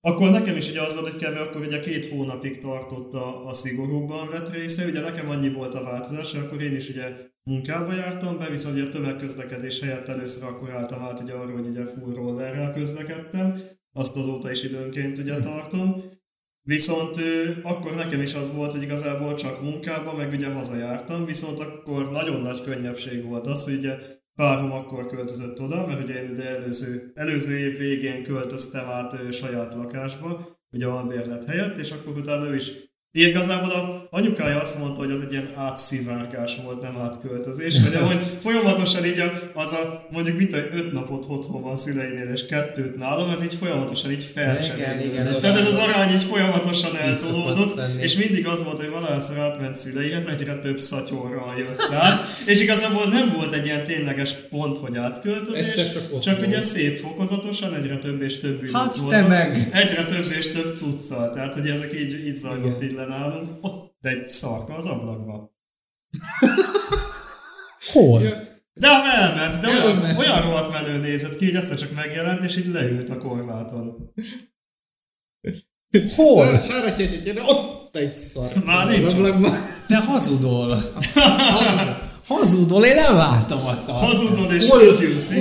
akkor 0.00 0.30
nekem 0.30 0.56
is 0.56 0.68
ugye 0.68 0.82
az 0.82 0.94
volt, 0.94 1.12
hogy 1.12 1.22
kb. 1.22 1.36
akkor 1.36 1.60
ugye 1.60 1.80
két 1.80 2.06
hónapig 2.06 2.58
tartott 2.58 3.14
a, 3.14 3.46
a 3.46 3.54
szigorúbban 3.54 4.28
vett 4.28 4.54
része, 4.54 4.86
ugye 4.86 5.00
nekem 5.00 5.30
annyi 5.30 5.48
volt 5.48 5.74
a 5.74 5.82
változás, 5.82 6.34
akkor 6.34 6.62
én 6.62 6.76
is 6.76 6.88
ugye 6.88 7.32
munkába 7.50 7.92
jártam 7.92 8.38
be, 8.38 8.48
viszont 8.48 8.74
ugye 8.74 8.84
a 8.84 8.88
tömegközlekedés 8.88 9.80
helyett 9.80 10.08
először 10.08 10.48
akkor 10.48 10.70
álltam 10.70 11.02
át 11.02 11.20
ugye 11.20 11.32
arról, 11.32 11.56
hogy 11.56 11.66
ugye 11.66 11.86
full 11.86 12.14
rollerrel 12.14 12.72
közlekedtem, 12.72 13.60
azt 13.92 14.16
azóta 14.16 14.50
is 14.50 14.62
időnként 14.62 15.18
ugye 15.18 15.38
tartom, 15.38 16.12
Viszont 16.66 17.16
ö, 17.16 17.50
akkor 17.62 17.94
nekem 17.94 18.20
is 18.20 18.34
az 18.34 18.54
volt, 18.54 18.72
hogy 18.72 18.82
igazából 18.82 19.34
csak 19.34 19.62
munkába, 19.62 20.14
meg 20.14 20.32
ugye 20.32 20.48
hazajártam, 20.48 21.24
viszont 21.24 21.60
akkor 21.60 22.10
nagyon 22.10 22.40
nagy 22.40 22.60
könnyebbség 22.60 23.24
volt 23.24 23.46
az, 23.46 23.64
hogy 23.64 23.74
ugye 23.74 23.98
párom 24.34 24.72
akkor 24.72 25.06
költözött 25.06 25.60
oda, 25.60 25.86
mert 25.86 26.02
ugye 26.02 26.22
én 26.22 26.30
ide 26.30 26.48
előző, 26.48 27.12
előző 27.14 27.58
év 27.58 27.78
végén 27.78 28.22
költöztem 28.22 28.88
át 28.88 29.12
ö, 29.12 29.30
saját 29.30 29.74
lakásba, 29.74 30.58
ugye 30.70 30.86
albérlet 30.86 31.44
helyett, 31.44 31.76
és 31.76 31.92
akkor 31.92 32.16
utána 32.16 32.46
ő 32.46 32.54
is 32.54 32.72
Igazából 33.16 33.70
a 33.70 34.06
anyukája 34.10 34.60
azt 34.60 34.78
mondta, 34.78 35.00
hogy 35.00 35.10
az 35.10 35.20
egy 35.20 35.32
ilyen 35.32 35.48
átszivárgás 35.56 36.56
volt, 36.64 36.82
nem 36.82 36.96
átköltözés, 37.00 37.80
vagy 37.82 37.94
ahogy 37.94 38.18
folyamatosan 38.44 39.04
így 39.04 39.18
a, 39.18 39.50
az 39.52 39.72
a 39.72 40.06
mondjuk 40.10 40.36
mint 40.36 40.52
hogy 40.52 40.68
öt 40.72 40.92
napot 40.92 41.24
otthon 41.28 41.62
van 41.62 41.76
szüleinél, 41.76 42.28
és 42.34 42.46
kettőt 42.46 42.96
nálam, 42.96 43.30
ez 43.30 43.42
így 43.42 43.54
folyamatosan 43.54 44.10
így 44.10 44.30
felcserélődött. 44.34 45.40
Tehát 45.40 45.58
ez 45.58 45.66
az 45.66 45.78
arány 45.78 46.14
így 46.14 46.24
folyamatosan 46.24 46.96
eltolódott, 46.96 47.80
és 48.00 48.16
mindig 48.16 48.46
az 48.46 48.64
volt, 48.64 48.76
hogy 48.76 48.90
valahányszor 48.90 49.38
átment 49.38 49.74
szüleihez, 49.74 50.26
egyre 50.26 50.58
több 50.58 50.80
szatyorral 50.80 51.54
jött 51.58 51.92
át, 51.92 52.26
és 52.46 52.60
igazából 52.60 53.04
nem 53.04 53.32
volt 53.36 53.52
egy 53.52 53.66
ilyen 53.66 53.84
tényleges 53.84 54.34
pont, 54.50 54.78
hogy 54.78 54.96
átköltözés, 54.96 55.88
csak, 55.88 56.20
csak 56.20 56.46
ugye 56.46 56.62
szép 56.62 56.98
fokozatosan, 56.98 57.74
egyre 57.74 57.98
több 57.98 58.22
és 58.22 58.38
több 58.38 58.70
hát 58.72 58.96
te 59.08 59.22
meg! 59.22 59.68
Egyre 59.72 60.04
több 60.04 60.32
és 60.38 60.52
több 60.52 60.76
cuccal, 60.76 61.32
tehát 61.32 61.54
hogy 61.54 61.68
ezek 61.68 61.94
így, 62.00 62.26
így 62.26 62.36
zajlott 62.36 62.82
így 62.82 63.02
nálunk, 63.06 63.58
ott 63.60 63.96
egy 64.00 64.28
szarka 64.28 64.74
az 64.74 64.86
ablakba. 64.86 65.52
Hol? 67.92 68.22
De 68.72 68.88
elment, 68.88 69.60
de 69.60 69.68
olyan, 69.68 70.16
olyan 70.16 70.42
rohadt 70.42 70.72
menő 70.72 70.98
nézett 70.98 71.36
ki, 71.36 71.44
hogy 71.44 71.54
egyszer 71.54 71.78
csak 71.78 71.94
megjelent, 71.94 72.44
és 72.44 72.56
így 72.56 72.66
leült 72.66 73.10
a 73.10 73.18
korláton. 73.18 74.12
Hol? 76.14 76.44
Sáratja, 76.44 77.08
hogy 77.08 77.40
ott 77.46 77.96
egy 77.96 78.14
szar. 78.14 78.64
Már 78.64 78.88
nincs. 78.88 79.06
Ablakban. 79.06 79.52
Te 79.88 79.96
hazudol. 79.96 80.78
hazudol, 82.26 82.84
én 82.84 82.94
nem 82.94 83.16
látom 83.16 83.66
a 83.66 83.76
szart. 83.76 84.00
Hazudol 84.00 84.52
és 84.52 84.68
hol, 84.68 84.96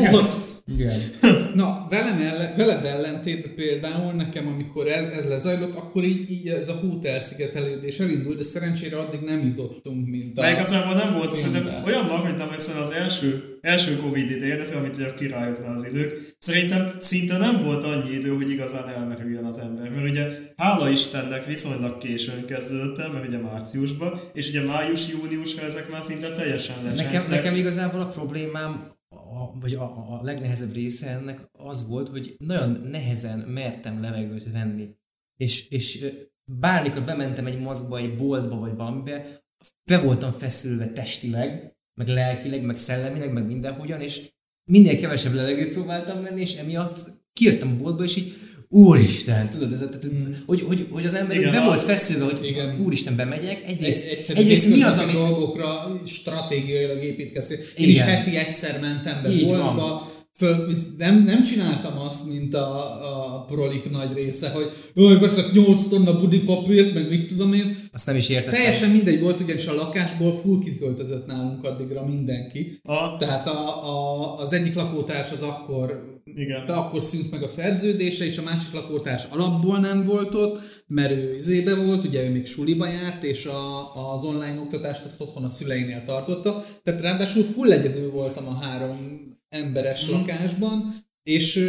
hol, 0.10 0.26
igen. 0.66 1.00
Na, 1.62 1.88
velem 1.90 2.18
ellen, 2.18 2.56
veled 2.58 2.86
ellentétben 2.86 3.56
például 3.56 4.14
nekem, 4.14 4.48
amikor 4.48 4.88
ez, 4.88 5.04
ez 5.04 5.28
lezajlott, 5.28 5.76
akkor 5.76 6.04
így, 6.04 6.32
így 6.32 6.48
ez 6.48 6.70
a 6.70 6.74
hút 6.74 7.06
elszigetelődés 7.06 8.00
elindult, 8.00 8.38
de 8.38 8.44
szerencsére 8.44 8.98
addig 8.98 9.20
nem 9.20 9.46
jutottunk, 9.46 10.08
mint 10.08 10.38
a... 10.38 10.42
Meg 10.42 10.54
igazából 10.54 10.96
nem 10.96 11.14
volt, 11.14 11.36
szerintem 11.36 11.84
olyan 11.86 12.06
magadtam, 12.06 12.48
hogy 12.48 12.58
az 12.82 12.92
első, 12.92 13.58
első 13.62 13.96
Covid 13.98 14.30
idején, 14.30 14.60
ez 14.60 14.72
amit 14.72 14.98
a 14.98 15.14
királyoknál 15.14 15.74
az 15.74 15.88
idők, 15.88 16.36
szerintem 16.40 16.96
szinte 17.00 17.38
nem 17.38 17.64
volt 17.64 17.84
annyi 17.84 18.12
idő, 18.12 18.30
hogy 18.30 18.50
igazán 18.50 18.90
elmerüljön 18.90 19.46
az 19.46 19.58
ember. 19.58 19.90
Mert 19.90 20.10
ugye 20.10 20.28
hála 20.58 20.90
Istennek 20.90 21.46
viszonylag 21.46 21.98
későn 21.98 22.46
kezdődtem, 22.46 23.12
mert 23.12 23.28
ugye 23.28 23.38
márciusban, 23.38 24.22
és 24.34 24.50
ugye 24.50 24.62
május-júniusra 24.62 25.66
ezek 25.66 25.90
már 25.90 26.04
szinte 26.04 26.32
teljesen 26.32 26.76
lecsentek. 26.84 27.12
Nekem, 27.12 27.30
nekem 27.30 27.56
igazából 27.56 28.02
a 28.02 28.08
problémám 28.08 28.93
a, 29.34 29.60
vagy 29.60 29.74
a, 29.74 29.84
a 29.84 30.20
legnehezebb 30.24 30.74
része 30.74 31.10
ennek 31.10 31.50
az 31.52 31.88
volt, 31.88 32.10
hogy 32.10 32.36
nagyon 32.38 32.70
nehezen 32.70 33.40
mertem 33.40 34.02
levegőt 34.02 34.52
venni. 34.52 34.90
És, 35.38 35.70
és 35.70 36.06
bármikor 36.52 37.04
bementem 37.04 37.46
egy 37.46 37.60
mozgba, 37.60 37.98
egy 37.98 38.16
boltba, 38.16 38.56
vagy 38.56 38.76
valamibe, 38.76 39.44
be 39.92 40.00
voltam 40.00 40.32
feszülve 40.32 40.88
testileg, 40.88 41.76
meg 41.94 42.08
lelkileg, 42.08 42.64
meg 42.64 42.78
szellemileg, 42.78 43.34
meg 43.34 43.46
mindenhogyan, 43.46 44.02
és 44.02 44.32
minél 44.72 45.00
kevesebb 45.00 45.34
levegőt 45.34 45.74
próbáltam 45.74 46.22
venni, 46.22 46.42
és 46.42 46.56
emiatt 46.56 47.12
kijöttem 47.34 47.72
a 47.72 47.76
boltba, 47.76 48.04
és 48.04 48.16
így 48.16 48.34
Úristen, 48.74 49.50
tudod, 49.50 49.72
ez, 49.74 49.78
tehát, 49.78 50.08
hogy, 50.46 50.62
hogy, 50.62 50.88
hogy 50.90 51.06
az 51.06 51.14
ember 51.14 51.38
igen, 51.38 51.52
be 51.52 51.64
volt 51.64 51.84
feszülve, 51.84 52.26
hogy 52.26 52.40
igen. 52.46 52.80
Úristen, 52.80 53.16
bemegyek. 53.16 53.64
Egyrészt, 53.68 54.06
egy, 54.06 54.38
egyrészt 54.38 54.70
mi 54.70 54.82
az, 54.82 54.98
amit... 54.98 55.14
dolgokra 55.14 56.02
stratégiailag 56.06 57.04
építkezni. 57.04 57.58
Én 57.78 57.90
is 57.90 58.02
heti 58.02 58.38
egyszer 58.38 58.80
mentem 58.80 59.24
be 59.24 59.32
Így 59.32 59.46
boltba, 59.46 59.74
van 59.74 60.13
Föl, 60.36 60.72
nem, 60.98 61.24
nem 61.24 61.44
csináltam 61.44 62.00
azt, 62.00 62.28
mint 62.28 62.54
a, 62.54 63.36
a 63.36 63.46
prolik 63.46 63.92
nagy 63.92 64.14
része, 64.14 64.50
hogy 64.50 64.72
jaj, 64.94 65.20
veszek 65.20 65.52
8 65.52 65.88
tonna 65.88 66.20
budipapírt, 66.20 66.94
meg 66.94 67.10
mit 67.10 67.28
tudom 67.28 67.54
én. 67.54 67.78
Azt 67.92 68.06
nem 68.06 68.16
is 68.16 68.30
értettem. 68.30 68.60
Teljesen 68.60 68.90
mindegy 68.90 69.20
volt, 69.20 69.40
ugyanis 69.40 69.68
a 69.68 69.74
lakásból 69.74 70.40
full 70.42 70.60
kiköltözött 70.60 71.26
nálunk 71.26 71.64
addigra 71.64 72.06
mindenki. 72.06 72.80
A. 72.84 73.18
Tehát 73.18 73.48
a, 73.48 73.86
a, 73.86 74.38
az 74.38 74.54
egyik 74.54 74.76
lakótárs 74.76 75.32
az 75.32 75.42
akkor, 75.42 76.22
Igen. 76.26 76.66
De 76.66 76.74
akkor 76.74 77.02
szűnt 77.02 77.32
meg 77.32 77.44
a 77.44 77.48
szerződése, 77.48 78.26
és 78.26 78.38
a 78.38 78.44
másik 78.44 78.74
lakótárs 78.74 79.24
alapból 79.30 79.80
nem 79.80 80.06
volt 80.06 80.34
ott, 80.34 80.60
mert 80.88 81.12
ő 81.12 81.36
izébe 81.36 81.76
volt, 81.76 82.06
ugye 82.06 82.24
ő 82.24 82.32
még 82.32 82.46
suliba 82.46 82.88
járt, 82.88 83.24
és 83.24 83.46
a, 83.46 84.14
az 84.14 84.24
online 84.24 84.60
oktatást 84.60 85.06
azt 85.06 85.22
otthon 85.22 85.44
a 85.44 85.50
szüleinél 85.50 86.04
tartotta. 86.06 86.66
Tehát 86.84 87.02
ráadásul 87.02 87.44
full 87.44 87.72
egyedül 87.72 88.12
voltam 88.12 88.48
a 88.48 88.60
három 88.62 89.32
emberes 89.54 90.10
mm. 90.10 90.14
lakásban, 90.14 90.96
és 91.24 91.60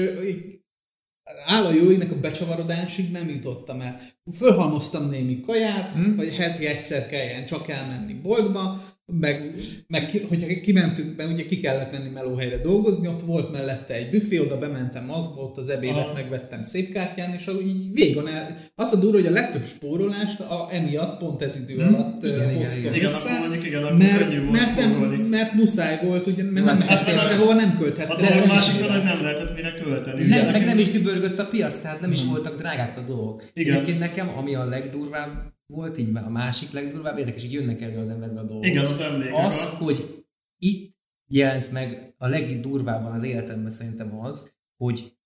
áll 1.46 1.64
a 1.64 1.72
jóinek 1.72 2.10
a 2.10 2.20
becsavarodásig 2.20 3.10
nem 3.10 3.28
jutottam 3.28 3.80
el. 3.80 4.00
Fölhalmoztam 4.34 5.08
némi 5.08 5.40
kaját, 5.40 5.96
mm. 5.96 6.16
hogy 6.16 6.34
heti 6.34 6.66
egyszer 6.66 7.06
kelljen 7.06 7.44
csak 7.44 7.68
elmenni 7.68 8.14
boltba, 8.14 8.82
meg, 9.06 9.54
meg 9.86 10.20
hogyha 10.28 10.60
kimentünk 10.60 11.16
be, 11.16 11.26
ugye 11.26 11.44
ki 11.44 11.60
kellett 11.60 11.92
menni 11.92 12.08
melóhelyre 12.08 12.58
dolgozni, 12.58 13.08
ott 13.08 13.22
volt 13.22 13.52
mellette 13.52 13.94
egy 13.94 14.10
büfé, 14.10 14.38
oda 14.38 14.58
bementem 14.58 15.10
az 15.10 15.34
volt 15.34 15.58
az 15.58 15.68
ebédet 15.68 15.96
Aha. 15.96 16.12
megvettem 16.12 16.62
szép 16.62 16.92
kártyán, 16.92 17.32
és 17.32 17.50
így 17.66 17.92
végon 17.92 18.28
el, 18.28 18.58
az 18.74 18.92
a 18.92 18.96
durva, 18.96 19.16
hogy 19.16 19.26
a 19.26 19.30
legtöbb 19.30 19.66
spórolást 19.66 20.40
a, 20.40 20.66
emiatt 20.70 21.18
pont 21.18 21.42
ez 21.42 21.60
idő 21.62 21.82
hmm. 21.82 21.94
alatt 21.94 22.24
igen, 22.24 22.54
hoztam 22.54 22.78
igen, 22.78 22.94
igen, 22.94 23.08
össze, 23.08 23.30
igen, 23.48 23.64
igen, 23.64 23.82
mert, 23.82 24.50
mert, 24.52 24.76
nem, 24.76 25.20
mert 25.20 25.52
muszáj 25.52 26.00
volt, 26.04 26.26
ugye, 26.26 26.42
mert 26.42 26.66
nem 26.66 26.78
mehettél 26.78 27.18
sehova, 27.18 27.54
nem 27.54 27.78
költhettél. 27.78 28.42
A 28.42 28.46
másik 28.46 28.80
hogy 28.80 29.02
nem 29.02 29.22
lehetett 29.22 29.54
mire 29.54 29.72
költeni. 29.72 30.24
Nem, 30.24 30.50
meg 30.50 30.64
nem 30.64 30.78
is 30.78 30.88
dübörgött 30.88 31.38
a 31.38 31.46
piac, 31.46 31.78
tehát 31.78 32.00
nem 32.00 32.12
is 32.12 32.24
voltak 32.24 32.56
drágák 32.56 32.98
a 32.98 33.00
dolgok. 33.00 33.50
Igen. 33.54 33.74
Egyébként 33.74 33.98
nekem, 33.98 34.28
ami 34.36 34.54
a 34.54 34.64
legdurvább 34.64 35.53
volt 35.66 35.98
így 35.98 36.16
a 36.16 36.28
másik 36.28 36.70
legdurvább, 36.70 37.18
érdekes, 37.18 37.44
így 37.44 37.52
jönnek 37.52 37.80
elő 37.80 37.98
az 37.98 38.08
emberbe 38.08 38.40
a 38.40 38.44
dolgok. 38.44 38.66
Igen, 38.66 38.84
az 38.84 39.00
emlékek. 39.00 39.44
Az, 39.46 39.78
hogy 39.78 40.24
itt 40.58 40.96
jelent 41.30 41.72
meg 41.72 42.14
a 42.18 42.26
legdurvábban 42.26 43.12
az 43.12 43.22
életemben 43.22 43.70
szerintem 43.70 44.18
az, 44.18 44.56
hogy 44.76 45.16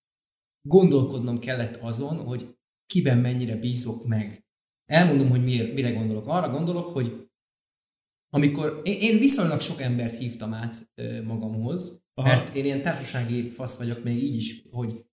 gondolkodnom 0.68 1.38
kellett 1.38 1.76
azon, 1.76 2.16
hogy 2.16 2.56
kiben 2.86 3.18
mennyire 3.18 3.56
bízok 3.56 4.06
meg. 4.06 4.46
Elmondom, 4.84 5.28
hogy 5.28 5.44
miért, 5.44 5.74
mire 5.74 5.90
gondolok. 5.90 6.26
Arra 6.26 6.50
gondolok, 6.50 6.86
hogy 6.86 7.28
amikor 8.30 8.80
én, 8.84 9.00
én 9.00 9.18
viszonylag 9.18 9.60
sok 9.60 9.80
embert 9.80 10.16
hívtam 10.16 10.54
át 10.54 10.90
magamhoz, 11.24 12.02
Aha. 12.14 12.28
mert 12.28 12.54
én 12.54 12.64
ilyen 12.64 12.82
társasági 12.82 13.48
fasz 13.48 13.78
vagyok 13.78 14.04
még 14.04 14.22
így 14.22 14.34
is, 14.34 14.62
hogy 14.70 15.04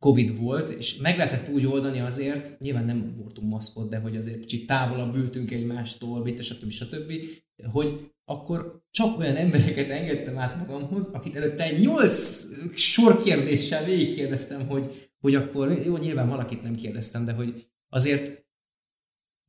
Covid 0.00 0.38
volt, 0.38 0.68
és 0.68 0.96
meg 0.96 1.16
lehetett 1.16 1.48
úgy 1.48 1.66
oldani 1.66 2.00
azért, 2.00 2.58
nyilván 2.58 2.84
nem 2.84 3.14
voltunk 3.16 3.50
maszkot, 3.50 3.90
de 3.90 3.98
hogy 3.98 4.16
azért 4.16 4.40
kicsit 4.40 4.66
távolabb 4.66 5.14
ültünk 5.14 5.50
egymástól, 5.50 6.22
mit, 6.22 6.42
stb. 6.42 6.70
stb., 6.70 7.12
hogy 7.70 8.10
akkor 8.24 8.84
csak 8.90 9.18
olyan 9.18 9.36
embereket 9.36 9.90
engedtem 9.90 10.38
át 10.38 10.56
magamhoz, 10.56 11.08
akit 11.08 11.36
előtte 11.36 11.64
egy 11.64 11.80
nyolc 11.80 12.46
sor 12.74 13.22
kérdéssel 13.22 13.84
végigkérdeztem, 13.84 14.66
hogy, 14.68 15.10
hogy 15.20 15.34
akkor, 15.34 15.72
jó, 15.84 15.96
nyilván 15.96 16.28
valakit 16.28 16.62
nem 16.62 16.74
kérdeztem, 16.74 17.24
de 17.24 17.32
hogy 17.32 17.66
azért 17.88 18.46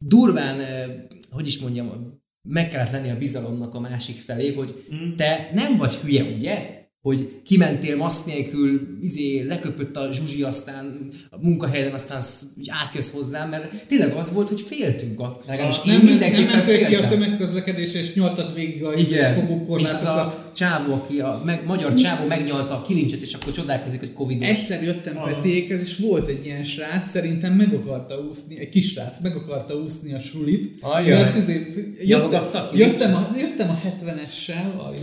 durván, 0.05 0.59
eh, 0.59 1.03
hogy 1.29 1.47
is 1.47 1.59
mondjam, 1.59 2.19
meg 2.49 2.69
kellett 2.69 2.91
lenni 2.91 3.09
a 3.09 3.17
bizalomnak 3.17 3.73
a 3.73 3.79
másik 3.79 4.17
felé, 4.17 4.53
hogy 4.53 4.85
mm. 4.93 5.15
te 5.15 5.49
nem 5.53 5.77
vagy 5.77 5.93
hülye, 5.93 6.23
ugye? 6.23 6.80
Hogy 7.01 7.41
kimentél 7.45 7.95
maszk 7.95 8.25
nélkül, 8.25 8.97
izé, 9.01 9.41
leköpött 9.47 9.97
a 9.97 10.11
zsuzsi, 10.11 10.43
aztán 10.43 11.07
a 11.29 11.37
munkahelyen, 11.39 11.93
aztán 11.93 12.21
átjössz 12.65 13.11
hozzám, 13.11 13.49
mert 13.49 13.85
tényleg 13.87 14.13
az 14.13 14.33
volt, 14.33 14.47
hogy 14.47 14.61
féltünk 14.61 15.19
a, 15.19 15.37
legalábbis 15.47 15.77
én 15.85 15.93
nem, 15.93 16.05
mindenképpen 16.05 16.57
nem 16.57 16.65
féltem. 16.65 16.89
ki 16.89 16.95
a 16.95 17.07
tömegközlekedésre, 17.07 17.99
és 17.99 18.13
nyaltad 18.13 18.53
végig 18.53 18.83
a 18.83 18.93
izé, 18.93 19.33
fogókorlátokat. 19.35 20.33
a 20.33 20.51
csávó, 20.55 20.93
aki 20.93 21.19
a 21.19 21.41
meg, 21.45 21.65
magyar 21.65 21.93
csávó 21.93 22.27
megnyalta 22.27 22.75
a 22.75 22.81
kilincset, 22.81 23.21
és 23.21 23.33
akkor 23.33 23.53
csodálkozik, 23.53 23.99
hogy 23.99 24.13
covid 24.13 24.41
Egyszer 24.41 24.83
jöttem 24.83 25.23
Petékhez, 25.23 25.81
és 25.81 25.97
volt 25.97 26.27
egy 26.27 26.45
ilyen 26.45 26.63
srác, 26.63 27.09
szerintem 27.09 27.53
meg 27.53 27.73
akarta 27.73 28.15
úszni, 28.31 28.59
egy 28.59 28.69
kis 28.69 28.91
srác, 28.91 29.19
meg 29.21 29.35
akarta 29.35 29.75
úszni 29.75 30.13
a 30.13 30.19
sulit. 30.19 30.77
Ajaj. 30.81 31.21
Mert 31.21 31.35
izé, 31.35 31.73
jöttem, 32.01 32.43
jöttem, 32.73 33.13
a, 33.13 33.29
jöttem 33.37 33.69
a 33.69 33.79
70-essel, 33.87 34.77
a 34.77 34.93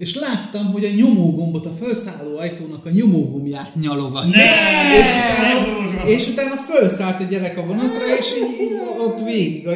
és 0.00 0.18
láttam, 0.18 0.72
hogy 0.72 0.84
a 0.84 0.88
nyomógombot, 0.96 1.66
a 1.66 1.72
felszálló 1.80 2.36
ajtónak 2.38 2.86
a 2.86 2.90
nyomógombját 2.90 3.74
nyalogat. 3.74 4.24
Ne! 4.24 4.44
És 4.98 5.06
utána, 5.06 6.08
és 6.08 6.28
utána 6.28 6.54
felszállt 6.54 7.20
egy 7.20 7.28
gyerek 7.28 7.58
a 7.58 7.66
vonatra, 7.66 8.04
és 8.18 8.26
így, 8.40 8.60
így 8.60 8.72
ott 9.06 9.24
végig 9.24 9.66
a 9.66 9.72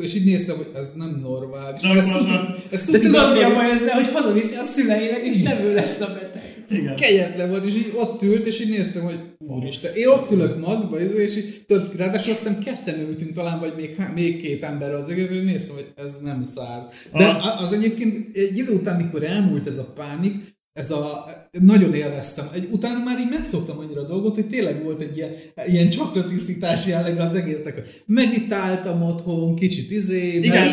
és 0.00 0.14
így 0.14 0.24
néztem, 0.24 0.56
hogy 0.56 0.70
ez 0.74 0.88
nem 0.94 1.18
normális. 1.22 1.80
Nem 1.80 1.98
ez, 1.98 2.06
ez, 2.06 2.26
ez, 2.70 2.84
De 2.90 2.98
tudod 2.98 3.32
mi 3.32 3.42
a 3.42 3.54
baj 3.54 3.70
ezzel, 3.70 3.94
hogy 3.94 4.08
hazaviszi 4.12 4.54
a 4.54 4.64
szüleinek, 4.64 5.26
és 5.26 5.42
nem 5.42 5.56
ő 5.58 5.74
lesz 5.74 6.00
a 6.00 6.06
beteg. 6.06 6.51
Igen. 6.72 6.96
Kegyetlen 6.96 7.48
volt, 7.48 7.66
és 7.66 7.74
így 7.74 7.92
ott 7.94 8.22
ült, 8.22 8.46
és 8.46 8.60
így 8.60 8.68
néztem, 8.68 9.02
hogy 9.02 9.18
úristen, 9.38 9.94
én 9.94 10.08
ott 10.08 10.30
ülök 10.30 10.60
mazba, 10.60 11.00
és 11.00 11.36
így, 11.36 11.64
tudod, 11.66 11.96
ráadásul 11.96 12.32
azt 12.32 12.42
hiszem 12.42 12.62
ketten 12.62 13.00
ültünk 13.00 13.32
talán, 13.32 13.60
vagy 13.60 13.72
még, 13.76 13.96
még 14.14 14.40
két 14.40 14.64
ember 14.64 14.94
az 14.94 15.08
egész, 15.08 15.30
és 15.30 15.44
néztem, 15.44 15.74
hogy 15.74 15.92
ez 15.96 16.10
nem 16.22 16.46
száz. 16.54 16.84
De 17.12 17.36
az 17.60 17.72
egyébként 17.72 18.36
egy 18.36 18.56
idő 18.56 18.74
után, 18.74 19.00
mikor 19.00 19.22
elmúlt 19.22 19.66
ez 19.66 19.78
a 19.78 19.92
pánik, 19.94 20.51
ez 20.72 20.90
a, 20.90 21.24
nagyon 21.50 21.94
élveztem. 21.94 22.48
Egy, 22.54 22.68
utána 22.70 23.04
már 23.04 23.18
így 23.18 23.30
megszoktam 23.30 23.78
annyira 23.78 24.00
a 24.00 24.06
dolgot, 24.06 24.34
hogy 24.34 24.48
tényleg 24.48 24.82
volt 24.82 25.00
egy 25.00 25.16
ilyen, 25.16 25.30
ilyen 25.66 25.90
csakratisztítás 25.90 26.86
jelleg 26.86 27.18
az 27.18 27.34
egésznek, 27.34 28.02
meditáltam 28.06 29.02
otthon, 29.02 29.54
kicsit 29.54 29.90
izé, 29.90 30.36
Igen, 30.36 30.72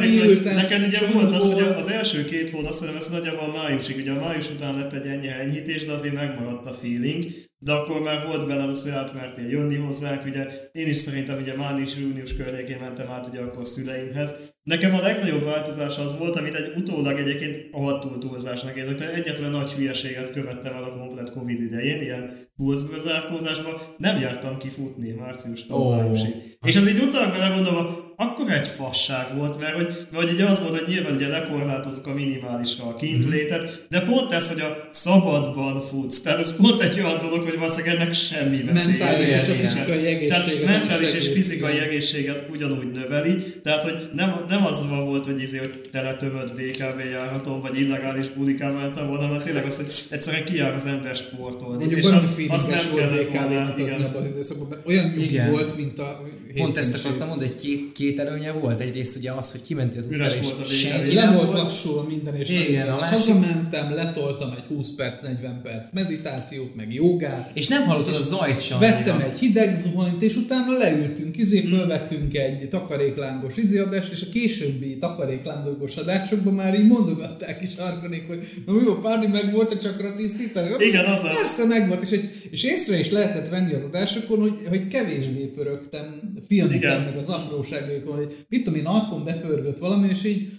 kiültem, 0.00 0.54
neked 0.54 0.86
ugye 0.86 1.12
volt 1.12 1.32
az, 1.32 1.52
hogy 1.52 1.62
az 1.62 1.88
első 1.88 2.24
két 2.24 2.50
hónap, 2.50 2.72
szerintem 2.72 3.02
ez 3.02 3.10
nagyjából 3.10 3.52
májusig, 3.62 3.96
ugye 3.96 4.12
a 4.12 4.20
május 4.20 4.50
után 4.50 4.74
lett 4.74 4.92
egy 4.92 5.06
ennyi 5.06 5.28
enyhítés, 5.28 5.84
de 5.84 5.92
azért 5.92 6.14
megmaradt 6.14 6.66
a 6.66 6.72
feeling, 6.72 7.24
de 7.62 7.72
akkor 7.72 8.00
már 8.00 8.26
volt 8.26 8.46
benne 8.46 8.64
az, 8.64 8.82
hogy 8.82 8.92
átmertél 8.92 9.48
jönni 9.48 9.76
hozzánk, 9.76 10.24
ugye 10.24 10.46
én 10.72 10.88
is 10.88 10.96
szerintem 10.96 11.38
ugye 11.40 11.56
május-június 11.56 12.36
környékén 12.36 12.78
mentem 12.80 13.10
át 13.10 13.26
ugye 13.26 13.40
akkor 13.40 13.66
szüleimhez. 13.66 14.34
Nekem 14.62 14.94
a 14.94 15.00
legnagyobb 15.00 15.44
változás 15.44 15.98
az 15.98 16.18
volt, 16.18 16.36
amit 16.36 16.54
egy 16.54 16.72
utólag 16.76 17.18
egyébként 17.18 17.72
rohadtul 17.72 18.18
túlzásnak 18.18 18.76
érzek, 18.76 18.96
tehát 18.96 19.14
egyetlen 19.14 19.50
nagy 19.50 19.72
hülyeséget 19.72 20.32
követtem 20.32 20.74
el 20.74 20.82
a 20.82 20.98
komplet 20.98 21.32
Covid 21.32 21.60
idején, 21.60 22.00
ilyen 22.00 22.48
túlzárkózásban, 22.56 23.74
nem 23.96 24.20
jártam 24.20 24.58
kifutni 24.58 25.10
márciustól 25.10 25.80
Ó, 25.80 25.90
májusig. 25.90 26.34
És 26.66 26.76
az 26.76 26.88
így 26.88 27.02
utólag 27.02 27.30
belegondolva, 27.30 27.99
akkor 28.22 28.52
egy 28.52 28.68
fasság 28.68 29.36
volt, 29.36 29.60
mert 29.60 29.74
hogy, 29.74 30.06
mert 30.10 30.24
hogy 30.24 30.32
ugye 30.32 30.44
az 30.44 30.60
volt, 30.60 30.78
hogy 30.78 30.88
nyilván 30.88 31.14
ugye 31.14 31.28
lekorlátozunk 31.28 32.06
a 32.06 32.14
minimálisra 32.14 32.84
a 32.86 32.94
kintlétet, 32.94 33.86
de 33.88 34.00
pont 34.00 34.32
ez, 34.32 34.48
hogy 34.48 34.60
a 34.60 34.88
szabadban 34.90 35.80
futsz, 35.80 36.22
tehát 36.22 36.38
ez 36.40 36.56
pont 36.56 36.82
egy 36.82 37.00
olyan 37.00 37.18
dolog, 37.18 37.48
hogy 37.48 37.58
valószínűleg 37.58 37.96
ennek 37.96 38.14
semmi 38.14 38.62
veszélye. 38.62 38.96
mentális 38.98 39.28
és 39.28 39.48
a 39.48 39.52
fizikai 39.52 40.06
egészséget 40.06 40.44
Tehát 40.44 40.64
nem 40.64 40.78
mentális 40.78 41.12
és 41.12 41.28
fizikai 41.28 41.78
egészséget 41.78 42.44
ugyanúgy 42.50 42.90
növeli, 42.90 43.60
tehát 43.62 43.82
hogy 43.84 44.10
nem, 44.14 44.44
nem 44.48 44.66
az 44.66 44.88
van 44.88 45.04
volt, 45.06 45.24
hogy, 45.24 45.42
izé, 45.42 45.58
hogy 45.58 45.80
teletömött 45.92 46.54
BKV 46.54 47.10
járhaton, 47.10 47.60
vagy 47.60 47.80
illegális 47.80 48.28
bulikával 48.28 48.80
mentem 48.80 49.06
volna, 49.06 49.28
mert 49.28 49.44
tényleg 49.44 49.64
az, 49.64 49.76
hogy 49.76 49.92
egyszerűen 50.08 50.44
kijár 50.44 50.74
az 50.74 50.86
ember 50.86 51.16
sportolni. 51.16 51.78
Mondjuk 51.78 52.00
és 52.00 52.06
valami 52.08 52.26
az- 52.26 52.32
feelinges 52.34 52.74
azt 52.74 52.90
volt 52.90 53.10
BKV 53.10 53.34
utazni 53.34 53.82
igen. 53.82 54.00
abban 54.00 54.22
az 54.22 54.28
időszakban, 54.28 54.78
olyan 54.86 55.04
nyugi 55.16 55.40
volt, 55.50 55.76
mint 55.76 55.98
a 55.98 56.20
Pont 56.54 56.76
ezt 56.78 56.94
akartam 56.94 57.28
mondani, 57.28 57.50
hogy 57.50 57.60
két, 57.60 57.92
két 57.92 58.18
előnye 58.18 58.50
volt. 58.52 58.80
Egyrészt 58.80 59.16
ugye 59.16 59.30
az, 59.32 59.50
hogy 59.50 59.60
kimentél 59.62 59.98
az 59.98 60.06
utcára, 60.06 60.34
volt 60.42 60.58
a 60.58 60.60
és 60.60 60.82
vége. 60.82 60.94
senki 60.94 61.14
Le 61.14 61.24
nem 61.24 61.34
volt 61.34 61.46
volt. 61.50 61.62
lassulva 61.62 62.02
minden, 62.08 62.34
és 62.36 62.50
Igen, 62.50 62.88
a 62.88 62.96
másik- 63.00 63.18
hazamentem, 63.18 63.94
letoltam 63.94 64.54
egy 64.58 64.64
20 64.76 64.88
perc, 64.96 65.22
40 65.22 65.60
perc 65.62 65.90
meditációt, 65.92 66.74
meg 66.76 66.92
jogát, 66.94 67.50
És 67.54 67.68
nem 67.68 67.82
hallottad 67.84 68.14
a 68.14 68.22
zajt 68.22 68.60
sem. 68.60 68.78
Vettem 68.78 69.14
annyira. 69.14 69.28
egy 69.30 69.38
hideg 69.38 69.76
zuhanyt, 69.76 70.22
és 70.22 70.36
utána 70.36 70.78
leültünk, 70.78 71.36
izé, 71.36 71.60
fölvettünk 71.60 72.34
egy 72.36 72.68
takaréklángos 72.68 73.56
izéadást, 73.56 74.12
és 74.12 74.22
a 74.22 74.26
későbbi 74.32 74.98
takaréklángos 74.98 75.96
adásokban 75.96 76.54
már 76.54 76.78
így 76.80 76.86
mondogatták 76.86 77.62
is 77.62 77.70
Arkonék, 77.78 78.26
hogy 78.26 78.48
na 78.66 78.72
mi 78.72 78.86
a 78.86 78.98
párni 78.98 79.26
meg 79.26 79.52
volt, 79.52 79.82
csak 79.82 80.16
tisztítani. 80.16 80.68
Igen, 80.78 81.04
az 81.04 81.18
az. 81.22 81.22
Persze 81.22 81.66
megvolt, 81.66 82.02
és, 82.02 82.10
egy, 82.10 82.30
és 82.50 82.64
észre 82.64 82.98
is 82.98 83.10
lehetett 83.10 83.48
venni 83.48 83.72
az 83.74 83.84
adásokon, 83.84 84.40
hogy, 84.40 84.58
hogy 84.68 84.88
kevésbé 84.88 85.44
pörögtem 85.44 86.20
filmeken, 86.46 86.78
Igen. 86.78 87.02
meg 87.02 87.16
az 87.16 87.28
apróságokon, 87.28 88.16
hogy 88.16 88.44
mit 88.48 88.64
tudom 88.64 88.78
én, 88.78 88.86
arkon 88.86 89.24
bepörgött 89.24 89.78
valami, 89.78 90.08
és 90.08 90.24
így 90.24 90.52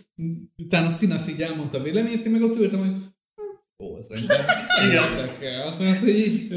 utána 0.57 0.89
Színasz 0.89 1.27
így 1.27 1.41
elmondta 1.41 1.77
a 1.77 1.83
véleményét, 1.83 2.25
én 2.25 2.31
meg 2.31 2.41
ott 2.41 2.59
ültem, 2.59 2.79
hogy 2.79 2.89
hm, 3.35 3.83
ó, 3.83 3.97
engem 4.09 4.37
Igen. 4.87 5.03
így, 6.07 6.51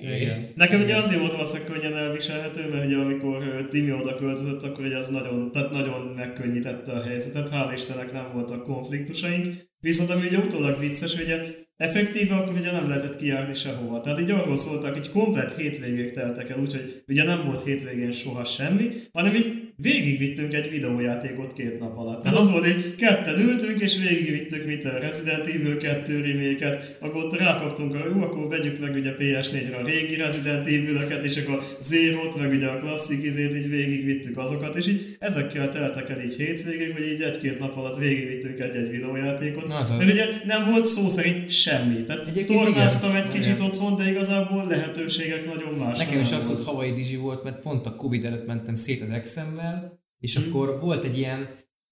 Igen. 0.00 0.48
Nekem 0.54 0.82
ugye 0.82 0.96
azért 0.96 1.20
volt 1.20 1.32
valószínűleg 1.32 1.72
könnyen 1.72 1.96
elviselhető, 1.96 2.68
mert 2.68 2.86
ugye 2.86 2.96
amikor 2.96 3.66
Timi 3.68 3.92
oda 3.92 4.16
költözött, 4.16 4.62
akkor 4.62 4.84
ugye 4.84 4.96
az 4.96 5.08
nagyon, 5.08 5.52
tehát 5.52 5.70
nagyon 5.70 6.12
megkönnyítette 6.16 6.92
a 6.92 7.02
helyzetet, 7.02 7.50
hál' 7.52 7.72
Istennek 7.74 8.12
nem 8.12 8.30
voltak 8.32 8.64
konfliktusaink, 8.64 9.54
viszont 9.80 10.10
ami 10.10 10.26
ugye 10.26 10.38
utólag 10.38 10.78
vicces, 10.78 11.14
ugye 11.14 11.65
effektíve 11.76 12.34
akkor 12.34 12.54
ugye 12.54 12.72
nem 12.72 12.88
lehetett 12.88 13.16
kijárni 13.16 13.54
sehova. 13.54 14.00
Tehát 14.00 14.20
így 14.20 14.30
arról 14.30 14.56
szóltak, 14.56 14.92
hogy 14.92 15.10
komplet 15.10 15.56
hétvégék 15.56 16.10
teltek 16.10 16.50
el, 16.50 16.60
úgyhogy 16.60 17.02
ugye 17.08 17.24
nem 17.24 17.44
volt 17.44 17.64
hétvégén 17.64 18.12
soha 18.12 18.44
semmi, 18.44 18.90
hanem 19.12 19.34
így 19.34 19.66
végigvittünk 19.76 20.54
egy 20.54 20.70
videójátékot 20.70 21.52
két 21.52 21.78
nap 21.78 21.98
alatt. 21.98 22.22
Tehát 22.22 22.38
az 22.38 22.50
volt, 22.50 22.64
hogy 22.64 22.94
ketten 22.94 23.40
ültünk, 23.40 23.80
és 23.80 23.98
végigvittük 23.98 24.66
mit 24.66 24.84
a 24.84 24.98
Resident 24.98 25.46
Evil 25.46 25.76
2 25.76 26.20
remake 26.20 26.96
akkor 27.00 27.24
ott 27.24 27.38
rákaptunk 27.38 27.94
arra, 27.94 28.08
jó, 28.08 28.22
akkor 28.22 28.48
vegyük 28.48 28.80
meg 28.80 28.94
ugye 28.94 29.14
PS4-re 29.18 29.76
a 29.76 29.86
régi 29.86 30.14
Resident 30.14 30.66
evil 30.66 31.00
és 31.22 31.36
akkor 31.36 31.62
Zero-t, 31.80 32.36
meg 32.40 32.50
ugye 32.50 32.66
a 32.66 32.78
klasszik 32.78 33.24
izét 33.24 33.54
így 33.54 33.68
végigvittük 33.70 34.38
azokat, 34.38 34.76
és 34.76 34.86
így 34.86 35.16
ezekkel 35.18 35.68
teltek 35.68 36.10
el 36.10 36.22
így 36.24 36.36
hétvégig, 36.36 36.92
hogy 36.92 37.06
így 37.06 37.20
egy-két 37.20 37.58
nap 37.58 37.76
alatt 37.76 37.98
végigvittünk 37.98 38.60
egy-egy 38.60 38.90
videójátékot. 38.90 39.68
Mert 39.68 40.12
ugye 40.12 40.24
nem 40.46 40.70
volt 40.70 40.86
szó 40.86 41.08
szerint 41.08 41.50
semmi. 41.70 42.04
Tehát 42.04 42.26
Egyébként 42.28 42.64
tornáztam 42.64 43.10
igen. 43.10 43.22
egy 43.22 43.30
kicsit 43.32 43.52
Igen. 43.54 43.66
otthon, 43.66 43.96
de 43.96 44.10
igazából 44.10 44.66
lehetőségek 44.66 45.46
nagyon 45.46 45.74
más. 45.74 45.98
Nekem 45.98 46.20
is 46.20 46.32
abszolút 46.32 46.64
havai 46.64 46.92
dizsi 46.92 47.16
volt, 47.16 47.42
mert 47.44 47.60
pont 47.60 47.86
a 47.86 47.96
Covid 47.96 48.24
előtt 48.24 48.46
mentem 48.46 48.74
szét 48.74 49.02
az 49.02 49.10
exemmel, 49.10 50.00
és 50.18 50.38
Mhm. 50.38 50.48
akkor 50.48 50.80
volt 50.80 51.04
egy 51.04 51.18
ilyen, 51.18 51.48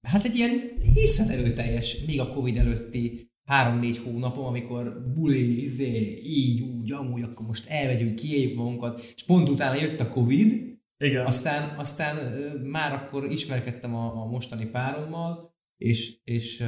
hát 0.09 0.25
egy 0.25 0.35
ilyen 0.35 0.51
hiszet 0.95 1.29
erőteljes, 1.29 1.99
még 2.07 2.21
a 2.21 2.29
Covid 2.29 2.57
előtti 2.57 3.33
három-négy 3.45 3.99
hónapom, 3.99 4.45
amikor 4.45 5.13
buli, 5.15 5.63
izé, 5.63 6.19
így, 6.23 6.61
úgy, 6.61 6.93
amúgy, 6.93 7.23
akkor 7.23 7.47
most 7.47 7.67
elvegyünk, 7.69 8.15
kiéljük 8.15 8.57
magunkat, 8.57 9.13
és 9.17 9.25
pont 9.25 9.49
utána 9.49 9.81
jött 9.81 10.01
a 10.01 10.09
Covid, 10.09 10.53
Igen. 10.99 11.27
aztán, 11.27 11.79
aztán 11.79 12.17
már 12.63 12.93
akkor 12.93 13.25
ismerkedtem 13.31 13.95
a, 13.95 14.23
a 14.23 14.27
mostani 14.27 14.67
párommal, 14.67 15.55
és, 15.77 16.17
és 16.25 16.65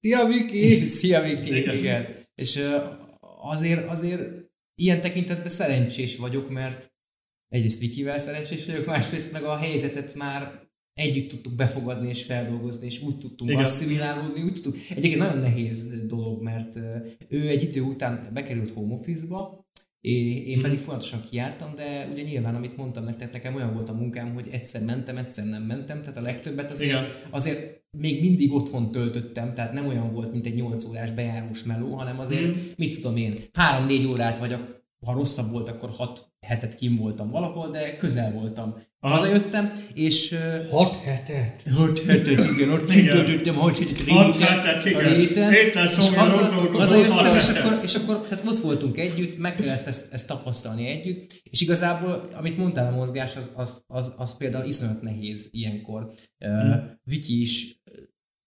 Szia, 0.00 0.26
Viki! 0.26 0.74
Szia, 0.98 1.22
Viki! 1.22 1.78
Igen. 1.78 2.06
És 2.34 2.60
azért, 3.40 3.88
azért 3.88 4.50
ilyen 4.74 5.00
tekintetben 5.00 5.50
szerencsés 5.50 6.16
vagyok, 6.16 6.50
mert 6.50 6.92
egyrészt 7.48 7.80
Vikivel 7.80 8.18
szerencsés 8.18 8.66
vagyok, 8.66 8.86
másrészt 8.86 9.32
meg 9.32 9.42
a 9.42 9.56
helyzetet 9.56 10.14
már 10.14 10.68
együtt 10.94 11.28
tudtuk 11.28 11.54
befogadni 11.54 12.08
és 12.08 12.24
feldolgozni, 12.24 12.86
és 12.86 13.02
úgy 13.02 13.18
tudtunk 13.18 13.50
Igen. 13.50 13.62
asszimilálódni, 13.62 14.42
úgy 14.42 14.52
tudtuk. 14.52 14.76
Egyébként 14.88 15.18
nagyon 15.18 15.38
nehéz 15.38 16.06
dolog, 16.06 16.42
mert 16.42 16.76
ő 17.28 17.48
egy 17.48 17.62
idő 17.62 17.80
után 17.80 18.30
bekerült 18.32 18.70
home 18.70 18.94
office-ba, 18.94 19.69
én 20.00 20.52
Mhm. 20.52 20.60
pedig 20.60 20.78
folyamatosan 20.78 21.20
kijártam, 21.30 21.74
de 21.74 22.08
ugye 22.12 22.22
nyilván, 22.22 22.54
amit 22.54 22.76
mondtam 22.76 23.04
nektek, 23.04 23.32
nekem 23.32 23.54
olyan 23.54 23.72
volt 23.74 23.88
a 23.88 23.92
munkám, 23.94 24.34
hogy 24.34 24.48
egyszer 24.50 24.82
mentem, 24.84 25.16
egyszer 25.16 25.44
nem 25.44 25.62
mentem, 25.62 26.00
tehát 26.00 26.16
a 26.16 26.20
legtöbbet 26.20 26.70
azért, 26.70 26.90
Igen. 26.90 27.04
azért 27.30 27.78
még 27.98 28.20
mindig 28.20 28.52
otthon 28.52 28.90
töltöttem, 28.90 29.54
tehát 29.54 29.72
nem 29.72 29.86
olyan 29.86 30.12
volt, 30.12 30.32
mint 30.32 30.46
egy 30.46 30.54
8 30.54 30.84
órás 30.84 31.10
bejárós 31.10 31.64
meló, 31.64 31.94
hanem 31.94 32.18
azért, 32.20 32.46
Mhm. 32.46 32.58
mit 32.76 32.94
tudom 33.00 33.16
én, 33.16 33.34
3-4 33.52 34.06
órát, 34.06 34.38
vagy 34.38 34.52
a, 34.52 34.79
ha 35.06 35.12
rosszabb 35.12 35.50
volt, 35.50 35.68
akkor 35.68 35.90
6 35.96 36.30
hetet 36.40 36.74
kim 36.74 36.96
voltam 36.96 37.30
valahol, 37.30 37.70
de 37.70 37.96
közel 37.96 38.32
voltam. 38.32 38.74
Aha. 39.00 39.14
Hazajöttem, 39.14 39.72
és 39.94 40.36
Hat 40.70 40.96
hetet. 40.96 41.62
6 41.76 41.98
hetet, 41.98 42.28
igen, 42.28 42.70
ott 42.70 42.94
Igen. 42.94 43.04
megtöltöttem 43.04 43.54
6 43.54 43.78
hetet 43.78 44.08
a 44.08 44.12
Hat 44.12 44.36
hetet, 44.36 44.94
a 44.94 45.00
Héten 45.00 45.52
és 45.52 46.14
haza, 46.14 46.44
hazajöttem, 46.72 47.16
hat 47.16 47.36
és 47.36 47.48
akkor, 47.48 47.78
és 47.82 47.94
akkor 47.94 48.20
tehát 48.20 48.46
ott 48.46 48.58
voltunk 48.58 48.98
együtt, 48.98 49.38
meg 49.38 49.54
kellett 49.54 49.86
ezt, 49.86 50.12
ezt 50.12 50.28
tapasztalni 50.28 50.86
együtt, 50.86 51.40
és 51.42 51.60
igazából, 51.60 52.28
amit 52.34 52.56
mondtál 52.56 52.92
a 52.92 52.96
mozgás, 52.96 53.36
az, 53.36 53.52
az, 53.56 53.84
az, 53.86 54.14
az 54.16 54.36
például 54.36 54.66
iszonyat 54.68 55.02
nehéz 55.02 55.48
ilyenkor. 55.50 56.12
Hmm. 56.38 56.70
Uh, 56.70 56.76
Viki 57.02 57.40
is 57.40 57.80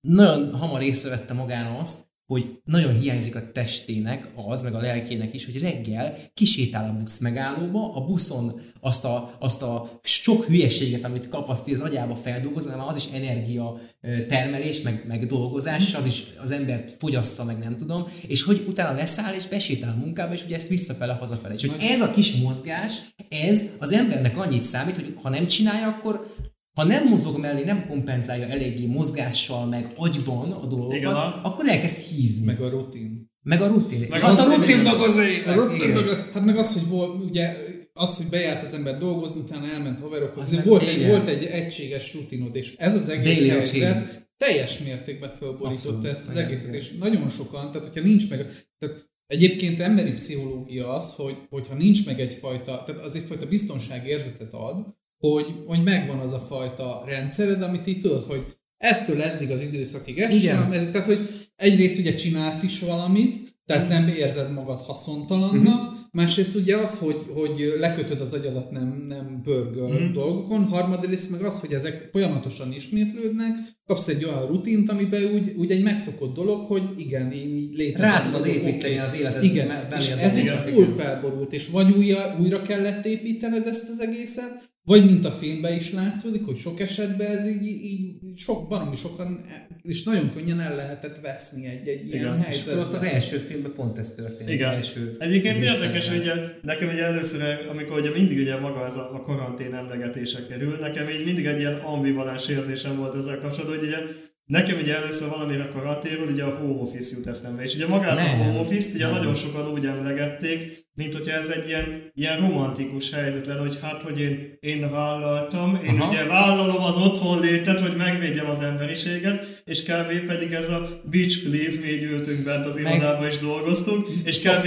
nagyon 0.08 0.56
hamar 0.58 0.82
észrevette 0.82 1.34
magán 1.34 1.76
azt, 1.76 2.12
hogy 2.34 2.62
nagyon 2.66 3.00
hiányzik 3.00 3.36
a 3.36 3.52
testének 3.52 4.28
az, 4.36 4.62
meg 4.62 4.74
a 4.74 4.80
lelkének 4.80 5.34
is, 5.34 5.46
hogy 5.46 5.62
reggel 5.62 6.18
kisétál 6.34 6.90
a 6.90 7.04
busz 7.04 7.20
megállóba, 7.20 7.96
a 7.96 8.06
buszon 8.06 8.62
azt 8.80 9.06
a, 9.06 9.38
azt 9.40 9.62
a 9.62 10.00
sok 10.02 10.46
hülyeséget, 10.46 11.04
amit 11.06 11.30
kap, 11.30 11.50
azt 11.50 11.72
az 11.72 11.82
agyába 11.82 12.16
feldolgozza, 12.16 12.78
mert 12.78 12.90
az 12.90 12.96
is 12.96 13.06
energia 13.14 13.80
termelés, 14.28 14.82
meg, 14.82 15.04
meg 15.08 15.26
dolgozás, 15.26 15.84
és 15.88 15.94
az 15.94 16.06
is 16.06 16.24
az 16.44 16.52
embert 16.52 16.96
fogyaszta, 17.00 17.44
meg 17.44 17.58
nem 17.58 17.76
tudom, 17.76 18.08
és 18.28 18.44
hogy 18.44 18.66
utána 18.68 18.98
leszáll 18.98 19.34
és 19.34 19.48
besétál 19.48 19.96
a 19.98 20.00
munkába, 20.00 20.34
és 20.34 20.44
ugye 20.44 20.56
ezt 20.56 20.68
visszafele, 20.68 21.14
hazafele. 21.14 21.54
És 21.54 21.62
hogy 21.62 21.76
ez 21.80 22.02
a 22.02 22.12
kis 22.12 22.36
mozgás, 22.36 22.94
ez 23.30 23.70
az 23.80 23.92
embernek 23.92 24.38
annyit 24.38 24.64
számít, 24.64 24.96
hogy 24.96 25.14
ha 25.22 25.30
nem 25.30 25.48
csinálja, 25.48 25.88
akkor 25.88 26.34
ha 26.74 26.84
nem 26.84 27.08
mozog 27.08 27.40
mellé, 27.40 27.64
nem 27.64 27.88
kompenzálja 27.88 28.48
eléggé 28.48 28.86
mozgással, 28.86 29.66
meg 29.66 29.92
agyban 29.96 30.52
a 30.52 30.66
dolgokat, 30.66 30.96
Igen, 30.98 31.14
akkor 31.44 31.68
elkezd 31.68 31.98
hízni. 31.98 32.46
Meg, 32.46 32.62
a 32.62 32.70
rutin. 32.70 33.32
meg 33.44 33.62
a 33.62 33.68
rutin. 33.68 34.08
Meg 34.10 34.20
hát 34.20 34.32
az, 34.32 34.40
a 34.40 34.56
rutin 34.56 34.78
meg 34.78 34.94
az 35.00 35.18
A 35.48 35.54
rutin, 35.54 35.90
meg, 35.90 36.06
hát 36.34 36.46
meg 36.46 36.58
az, 36.58 36.74
hogy 36.74 36.88
volt, 36.88 37.24
ugye, 37.24 37.56
az, 37.94 38.18
hogy 38.18 38.26
bejárt 38.28 38.64
az 38.64 38.74
ember 38.74 38.98
dolgozni, 38.98 39.42
utána 39.42 39.68
elment 39.72 40.00
haverokhoz, 40.00 40.50
Az 40.52 40.64
volt 40.64 40.88
egy, 40.88 41.08
volt 41.08 41.28
egy 41.28 41.44
egységes 41.44 42.14
rutinod, 42.14 42.56
és 42.56 42.76
ez 42.78 42.96
az 42.96 43.10
egész 43.10 43.24
Daily 43.38 43.50
helyzet 43.50 43.74
routine. 43.74 44.28
teljes 44.38 44.80
mértékben 44.80 45.30
fölborította 45.30 45.72
Abszolút. 45.72 46.06
ezt 46.06 46.30
az 46.30 46.36
egészet, 46.36 46.64
igen. 46.64 46.76
és 46.76 46.92
nagyon 47.00 47.30
sokan, 47.30 47.72
tehát 47.72 47.88
hogyha 47.88 48.08
nincs 48.08 48.30
meg, 48.30 48.38
tehát 48.78 49.10
egyébként 49.28 49.80
emberi 49.80 50.14
pszichológia 50.14 50.94
az, 50.94 51.14
hogy, 51.14 51.36
hogyha 51.50 51.76
nincs 51.76 52.06
meg 52.06 52.20
egyfajta, 52.20 52.84
tehát 52.86 53.02
az 53.02 53.16
egyfajta 53.16 53.46
biztonságérzetet 53.46 54.54
ad, 54.54 54.86
hogy, 55.30 55.46
hogy 55.68 55.84
megvan 55.84 56.20
az 56.20 56.34
a 56.34 56.40
fajta 56.40 57.04
rendszered, 57.06 57.62
amit 57.62 57.88
így 57.88 58.02
tudod, 58.02 58.26
hogy 58.28 58.46
ettől 58.78 59.22
eddig 59.22 59.52
az 59.52 59.62
időszakig 59.62 60.20
ezt 60.20 60.36
Igen. 60.36 60.42
csinálom, 60.42 60.72
ez, 60.72 60.88
tehát 60.92 61.08
hogy 61.08 61.30
egyrészt 61.56 62.00
ugye 62.00 62.16
csinálsz 62.16 62.64
is 62.64 62.80
valamit, 62.80 63.56
tehát 63.66 63.90
nem 63.90 64.08
érzed 64.08 64.54
magad 64.54 64.80
haszontalannak, 64.82 65.94
másrészt 66.12 66.56
ugye 66.56 66.78
az, 66.78 66.98
hogy, 66.98 67.26
hogy 67.34 67.74
lekötöd 67.80 68.22
az 68.22 68.34
agyadat 68.34 68.72
nem, 68.72 69.06
nem 69.08 69.42
pörgöl 69.44 69.88
Mhm. 69.88 70.04
mm. 70.04 70.14
dolgokon, 70.14 70.64
harmadrészt 70.64 71.30
meg 71.30 71.42
az, 71.42 71.60
hogy 71.60 71.74
ezek 71.74 72.10
folyamatosan 72.12 72.74
ismétlődnek, 72.74 73.52
kapsz 73.86 74.08
egy 74.08 74.24
olyan 74.24 74.48
rutint, 74.48 74.90
amiben 74.90 75.24
úgy, 75.24 75.54
úgy 75.58 75.72
egy 75.72 75.84
megszokott 75.84 76.36
dolog, 76.36 76.66
hogy 76.68 76.84
igen, 76.98 77.32
én 77.32 77.54
így 77.54 77.76
létezem. 77.76 78.10
Rá 78.10 78.20
tudod 78.20 78.46
építeni 78.46 78.98
az 78.98 79.16
életed 79.16 79.44
Igen, 79.44 79.88
és 80.00 80.10
ez 80.10 80.38
így 80.38 80.48
full 80.48 80.84
igen. 80.84 80.98
felborult, 80.98 81.54
és 81.54 81.70
vagy 81.70 81.94
újra, 81.98 82.38
újra 82.42 82.62
kellett 82.62 83.06
építened 83.06 83.68
ezt 83.68 83.90
az 83.90 84.00
egészet, 84.00 84.73
vagy 84.86 85.06
mint 85.06 85.26
a 85.26 85.32
filmben 85.32 85.74
is 85.78 85.92
látszódik, 85.92 86.46
hogy 86.46 86.58
sok 86.58 86.80
esetben 86.80 87.28
ez 87.28 87.48
így, 87.48 87.66
így 87.66 88.16
sok, 88.36 88.70
baromi 88.70 88.96
sokan, 88.96 89.46
és 89.82 90.04
nagyon 90.04 90.32
könnyen 90.36 90.60
el 90.60 90.76
lehetett 90.76 91.20
veszni 91.22 91.66
egy, 91.66 91.88
egy 91.88 92.08
ilyen 92.08 92.40
Igen, 92.40 92.46
és 92.52 92.58
ott 92.58 92.68
az 92.68 92.76
helyzetben. 92.76 93.10
első 93.10 93.38
filmben 93.38 93.74
pont 93.74 93.98
ez 93.98 94.14
történt. 94.14 94.50
Igen. 94.50 94.74
Első 94.74 95.16
Egyébként 95.20 95.62
érdekes, 95.62 96.10
hogy 96.10 96.18
ugye, 96.18 96.34
nekem 96.62 96.90
ugye 96.90 97.04
először, 97.04 97.42
amikor 97.70 98.00
ugye 98.00 98.12
mindig 98.12 98.38
ugye 98.38 98.60
maga 98.60 98.86
ez 98.86 98.96
a, 98.96 99.14
a 99.14 99.22
karantén 99.22 99.74
emlegetése 99.74 100.48
kerül, 100.48 100.78
nekem 100.80 101.10
így 101.10 101.26
mindig 101.26 101.46
egy 101.46 101.60
ilyen 101.60 101.76
ambivalens 101.76 102.48
érzésem 102.48 102.98
volt 102.98 103.16
ezzel 103.16 103.40
kapcsolatban, 103.40 103.78
hogy 103.78 103.88
ugye 103.88 103.98
Nekem 104.46 104.78
ugye 104.82 104.96
először 104.96 105.30
valamire 105.30 105.64
a 105.64 105.72
karanténról 105.72 106.28
ugye 106.28 106.44
a 106.44 106.56
home 106.58 106.82
office 106.82 107.16
jut 107.18 107.28
eszembe, 107.28 107.64
és 107.64 107.76
ugye 107.76 107.88
magát 107.88 108.16
Nem. 108.16 108.40
a 108.40 108.44
home 108.44 108.60
office-t 108.60 108.96
ugye 108.96 109.06
Nem. 109.06 109.16
nagyon 109.16 109.36
sokan 109.36 109.72
úgy 109.72 109.86
emlegették, 109.86 110.83
mint 110.96 111.14
hogyha 111.14 111.38
ez 111.38 111.50
egy 111.50 111.68
ilyen, 111.68 112.12
ilyen 112.16 112.40
romantikus 112.40 113.12
helyzet 113.12 113.46
lenne, 113.48 113.60
hogy 113.60 113.80
hát, 113.82 114.02
hogy 114.02 114.20
én, 114.20 114.58
én 114.60 114.92
vállaltam, 114.92 115.80
én 115.86 116.00
Aha. 116.00 116.10
ugye 116.10 116.26
vállalom 116.26 116.84
az 116.84 116.98
otthon 116.98 117.40
létet, 117.40 117.80
hogy 117.80 117.96
megvédjem 117.98 118.50
az 118.50 118.62
emberiséget, 118.62 119.62
és 119.66 119.84
kb. 119.84 120.26
pedig 120.26 120.52
ez 120.52 120.70
a 120.70 121.02
beach 121.12 121.44
please, 121.44 121.80
mi 121.82 121.92
így 121.92 122.04
ültünk 122.04 122.44
bent 122.44 122.66
az 122.66 122.78
irodában 122.78 123.28
és 123.28 123.38
dolgoztunk, 123.38 124.08
és 124.24 124.42
kb. 124.42 124.66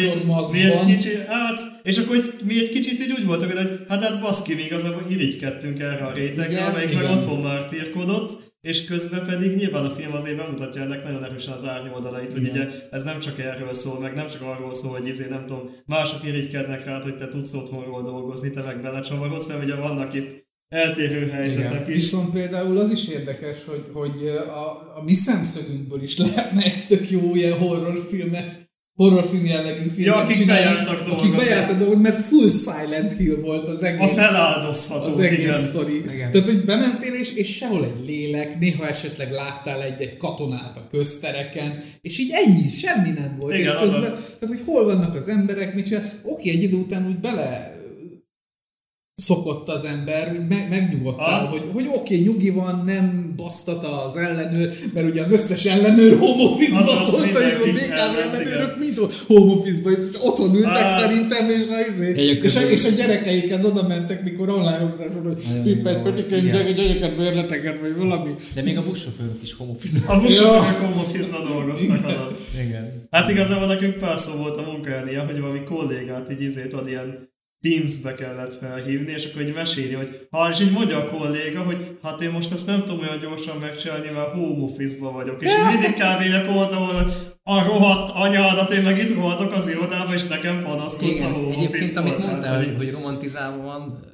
mi 0.52 0.60
egy 0.60 0.86
kicsit, 0.86 1.26
hát, 1.26 1.60
és 1.82 1.98
akkor 1.98 2.34
mi 2.44 2.54
egy 2.54 2.70
kicsit 2.70 3.00
így 3.00 3.14
úgy 3.18 3.26
voltak, 3.26 3.52
hogy 3.52 3.84
hát 3.88 4.04
hát 4.04 4.20
baszki, 4.20 4.54
mi 4.54 4.62
igazából 4.62 5.02
irigykedtünk 5.08 5.80
erre 5.80 6.04
a 6.04 6.12
rétegre, 6.12 6.64
amelyik 6.64 6.94
meg 6.94 7.10
otthon 7.10 7.40
már 7.40 7.66
tírkodott, 7.66 8.45
és 8.66 8.84
közben 8.84 9.26
pedig 9.26 9.56
nyilván 9.56 9.84
a 9.84 9.90
film 9.90 10.12
azért 10.12 10.36
bemutatja 10.36 10.82
ennek 10.82 11.04
nagyon 11.04 11.24
erősen 11.24 11.54
az 11.54 11.64
árnyoldalait, 11.64 12.32
hogy 12.32 12.48
ugye 12.48 12.68
ez 12.90 13.04
nem 13.04 13.18
csak 13.18 13.38
erről 13.38 13.72
szól, 13.72 14.00
meg 14.00 14.14
nem 14.14 14.26
csak 14.26 14.42
arról 14.42 14.74
szól, 14.74 14.92
hogy 14.98 15.06
izé 15.06 15.28
nem 15.28 15.46
tudom, 15.46 15.70
mások 15.84 16.24
irigykednek 16.24 16.84
rád, 16.84 17.02
hogy 17.02 17.16
te 17.16 17.28
tudsz 17.28 17.54
otthonról 17.54 18.02
dolgozni, 18.02 18.50
te 18.50 18.62
meg 18.62 18.82
belecsavarodsz, 18.82 19.46
hanem 19.46 19.62
ugye 19.62 19.74
vannak 19.74 20.14
itt 20.14 20.46
eltérő 20.68 21.28
helyzetek 21.28 21.88
is. 21.88 21.94
Viszont 21.94 22.32
például 22.32 22.78
az 22.78 22.92
is 22.92 23.08
érdekes, 23.08 23.64
hogy, 23.64 23.84
hogy 23.92 24.26
a, 24.48 24.98
a 24.98 25.02
mi 25.04 25.14
szemszögünkből 25.14 26.02
is 26.02 26.18
lehetne 26.18 26.62
egy 26.62 26.86
tök 26.88 27.10
jó 27.10 27.34
ilyen 27.34 27.58
horrorfilmet, 27.58 28.65
horrorfilm 28.96 29.44
jellegű 29.44 29.88
filmet 29.94 30.04
Ja, 30.04 30.14
akik 30.14 30.46
bejártak 30.46 30.94
Akik 31.00 31.06
dolgozni. 31.06 31.36
bejártak 31.36 31.76
dolgozni, 31.78 32.02
mert 32.02 32.24
full 32.26 32.50
Silent 32.50 33.16
Hill 33.18 33.34
volt 33.40 33.68
az 33.68 33.82
A 33.82 33.86
egész. 33.86 34.12
feláldozható, 34.14 35.14
az 35.14 35.20
egész 35.20 35.38
igen. 35.38 35.60
sztori. 35.60 35.96
Igen. 36.12 36.30
Tehát, 36.30 36.46
hogy 36.48 36.64
bementél, 36.64 37.12
és, 37.12 37.32
és 37.34 37.56
sehol 37.56 37.84
egy 37.84 38.06
lélek, 38.06 38.58
néha 38.58 38.88
esetleg 38.88 39.30
láttál 39.30 39.82
egy-egy 39.82 40.16
katonát 40.16 40.76
a 40.76 40.86
köztereken, 40.90 41.82
és 42.02 42.18
így 42.18 42.30
ennyi, 42.32 42.68
semmi 42.68 43.08
nem 43.10 43.36
volt. 43.40 43.54
Igen, 43.54 43.74
és 43.74 43.80
közben, 43.80 44.00
azaz. 44.00 44.14
tehát, 44.38 44.54
hogy 44.56 44.62
hol 44.66 44.84
vannak 44.84 45.14
az 45.14 45.28
emberek, 45.28 45.74
mit 45.74 45.86
csinál. 45.86 46.12
Oké, 46.22 46.50
egy 46.50 46.62
idő 46.62 46.76
után 46.76 47.06
úgy 47.06 47.18
bele 47.18 47.75
szokott 49.26 49.68
az 49.68 49.84
ember, 49.84 50.32
úgy 50.32 50.46
meg, 50.48 50.66
megnyugodtál, 50.70 51.44
Ah. 51.44 51.50
hogy, 51.50 51.62
hogy 51.72 51.86
oké, 51.92 52.16
nyugi 52.18 52.50
van, 52.50 52.82
nem 52.84 53.32
basztat 53.36 53.84
az 53.84 54.16
ellenőr, 54.16 54.72
mert 54.94 55.06
ugye 55.10 55.22
az 55.22 55.32
összes 55.32 55.64
ellenőr 55.64 56.12
Azaz, 56.12 56.36
volt, 56.36 56.60
és 56.60 56.70
a 56.70 57.72
BKV 57.72 57.92
ellenőrök 57.92 58.78
mind 58.78 58.94
home 59.26 59.52
office-ban, 59.52 59.92
és 59.92 60.18
otthon 60.20 60.54
ültek 60.54 60.84
Ah. 60.84 60.98
szerintem, 61.00 61.50
és, 61.50 61.66
na, 61.66 61.76
izé, 61.94 62.22
és, 62.42 62.56
a, 62.56 62.60
és 62.60 62.84
a 62.84 62.88
gyerekeikhez 62.88 63.64
oda 63.64 63.86
mentek, 63.88 64.22
mikor 64.24 64.48
online 64.48 64.82
oktatásról, 64.82 65.22
hogy 65.22 65.62
pippet, 65.62 66.28
gyere, 66.28 66.70
gyereket, 66.72 67.16
bérleteket, 67.16 67.80
vagy 67.80 67.96
valami. 67.96 68.34
De 68.54 68.62
még 68.62 68.76
a 68.78 68.82
buszsofőrök 68.84 69.42
is 69.42 69.54
home 69.54 69.70
office 69.70 69.98
A 70.06 70.20
buszsofőrök 70.20 70.76
home 70.80 71.00
office-ba 71.02 71.48
dolgoztak, 71.48 72.04
azaz. 72.04 72.32
Igen. 72.66 73.06
Hát 73.10 73.30
igazából 73.30 73.66
nekünk 73.66 73.96
pár 73.96 74.18
szó 74.20 74.36
volt 74.36 74.56
a 74.58 74.62
munkahelyen, 74.70 75.26
hogy 75.26 75.40
valami 75.40 75.62
kollégát 75.64 76.30
így 76.30 76.40
izét 76.42 76.72
ad 76.74 76.88
ilyen 76.88 77.34
Teams-be 77.68 78.14
kellett 78.14 78.54
felhívni, 78.54 79.12
és 79.12 79.24
akkor 79.30 79.42
így 79.42 79.54
mesélni, 79.54 79.92
hogy 79.94 80.26
ha, 80.30 80.50
és 80.50 80.60
így 80.60 80.70
mondja 80.72 80.98
a 80.98 81.08
kolléga, 81.08 81.62
hogy 81.62 81.98
hát 82.02 82.20
én 82.20 82.30
most 82.30 82.52
ezt 82.52 82.66
nem 82.66 82.80
tudom 82.84 83.00
olyan 83.00 83.18
gyorsan 83.20 83.56
megcsinálni, 83.56 84.10
mert 84.10 84.28
home 84.32 84.62
office-ba 84.62 85.10
vagyok. 85.12 85.42
És 85.42 85.50
így 85.50 85.72
mindig 85.72 85.92
kb. 86.02 86.52
voltam, 86.54 86.82
hogy 86.86 87.12
a 87.42 87.64
rohadt 87.64 88.10
anyádat, 88.14 88.70
én 88.70 88.82
meg 88.82 88.98
itt 88.98 89.14
rohadok 89.14 89.52
az 89.52 89.68
irodába, 89.68 90.14
és 90.14 90.24
nekem 90.26 90.62
panaszkodsz 90.62 91.20
a 91.20 91.28
Igen, 91.28 91.32
home 91.32 91.54
egyébként 91.54 91.96
amit 91.96 92.18
mondtál, 92.18 92.56
hogy- 92.64 92.76
hogy, 92.76 92.90
romantizálva 92.90 93.62
van, 93.62 94.04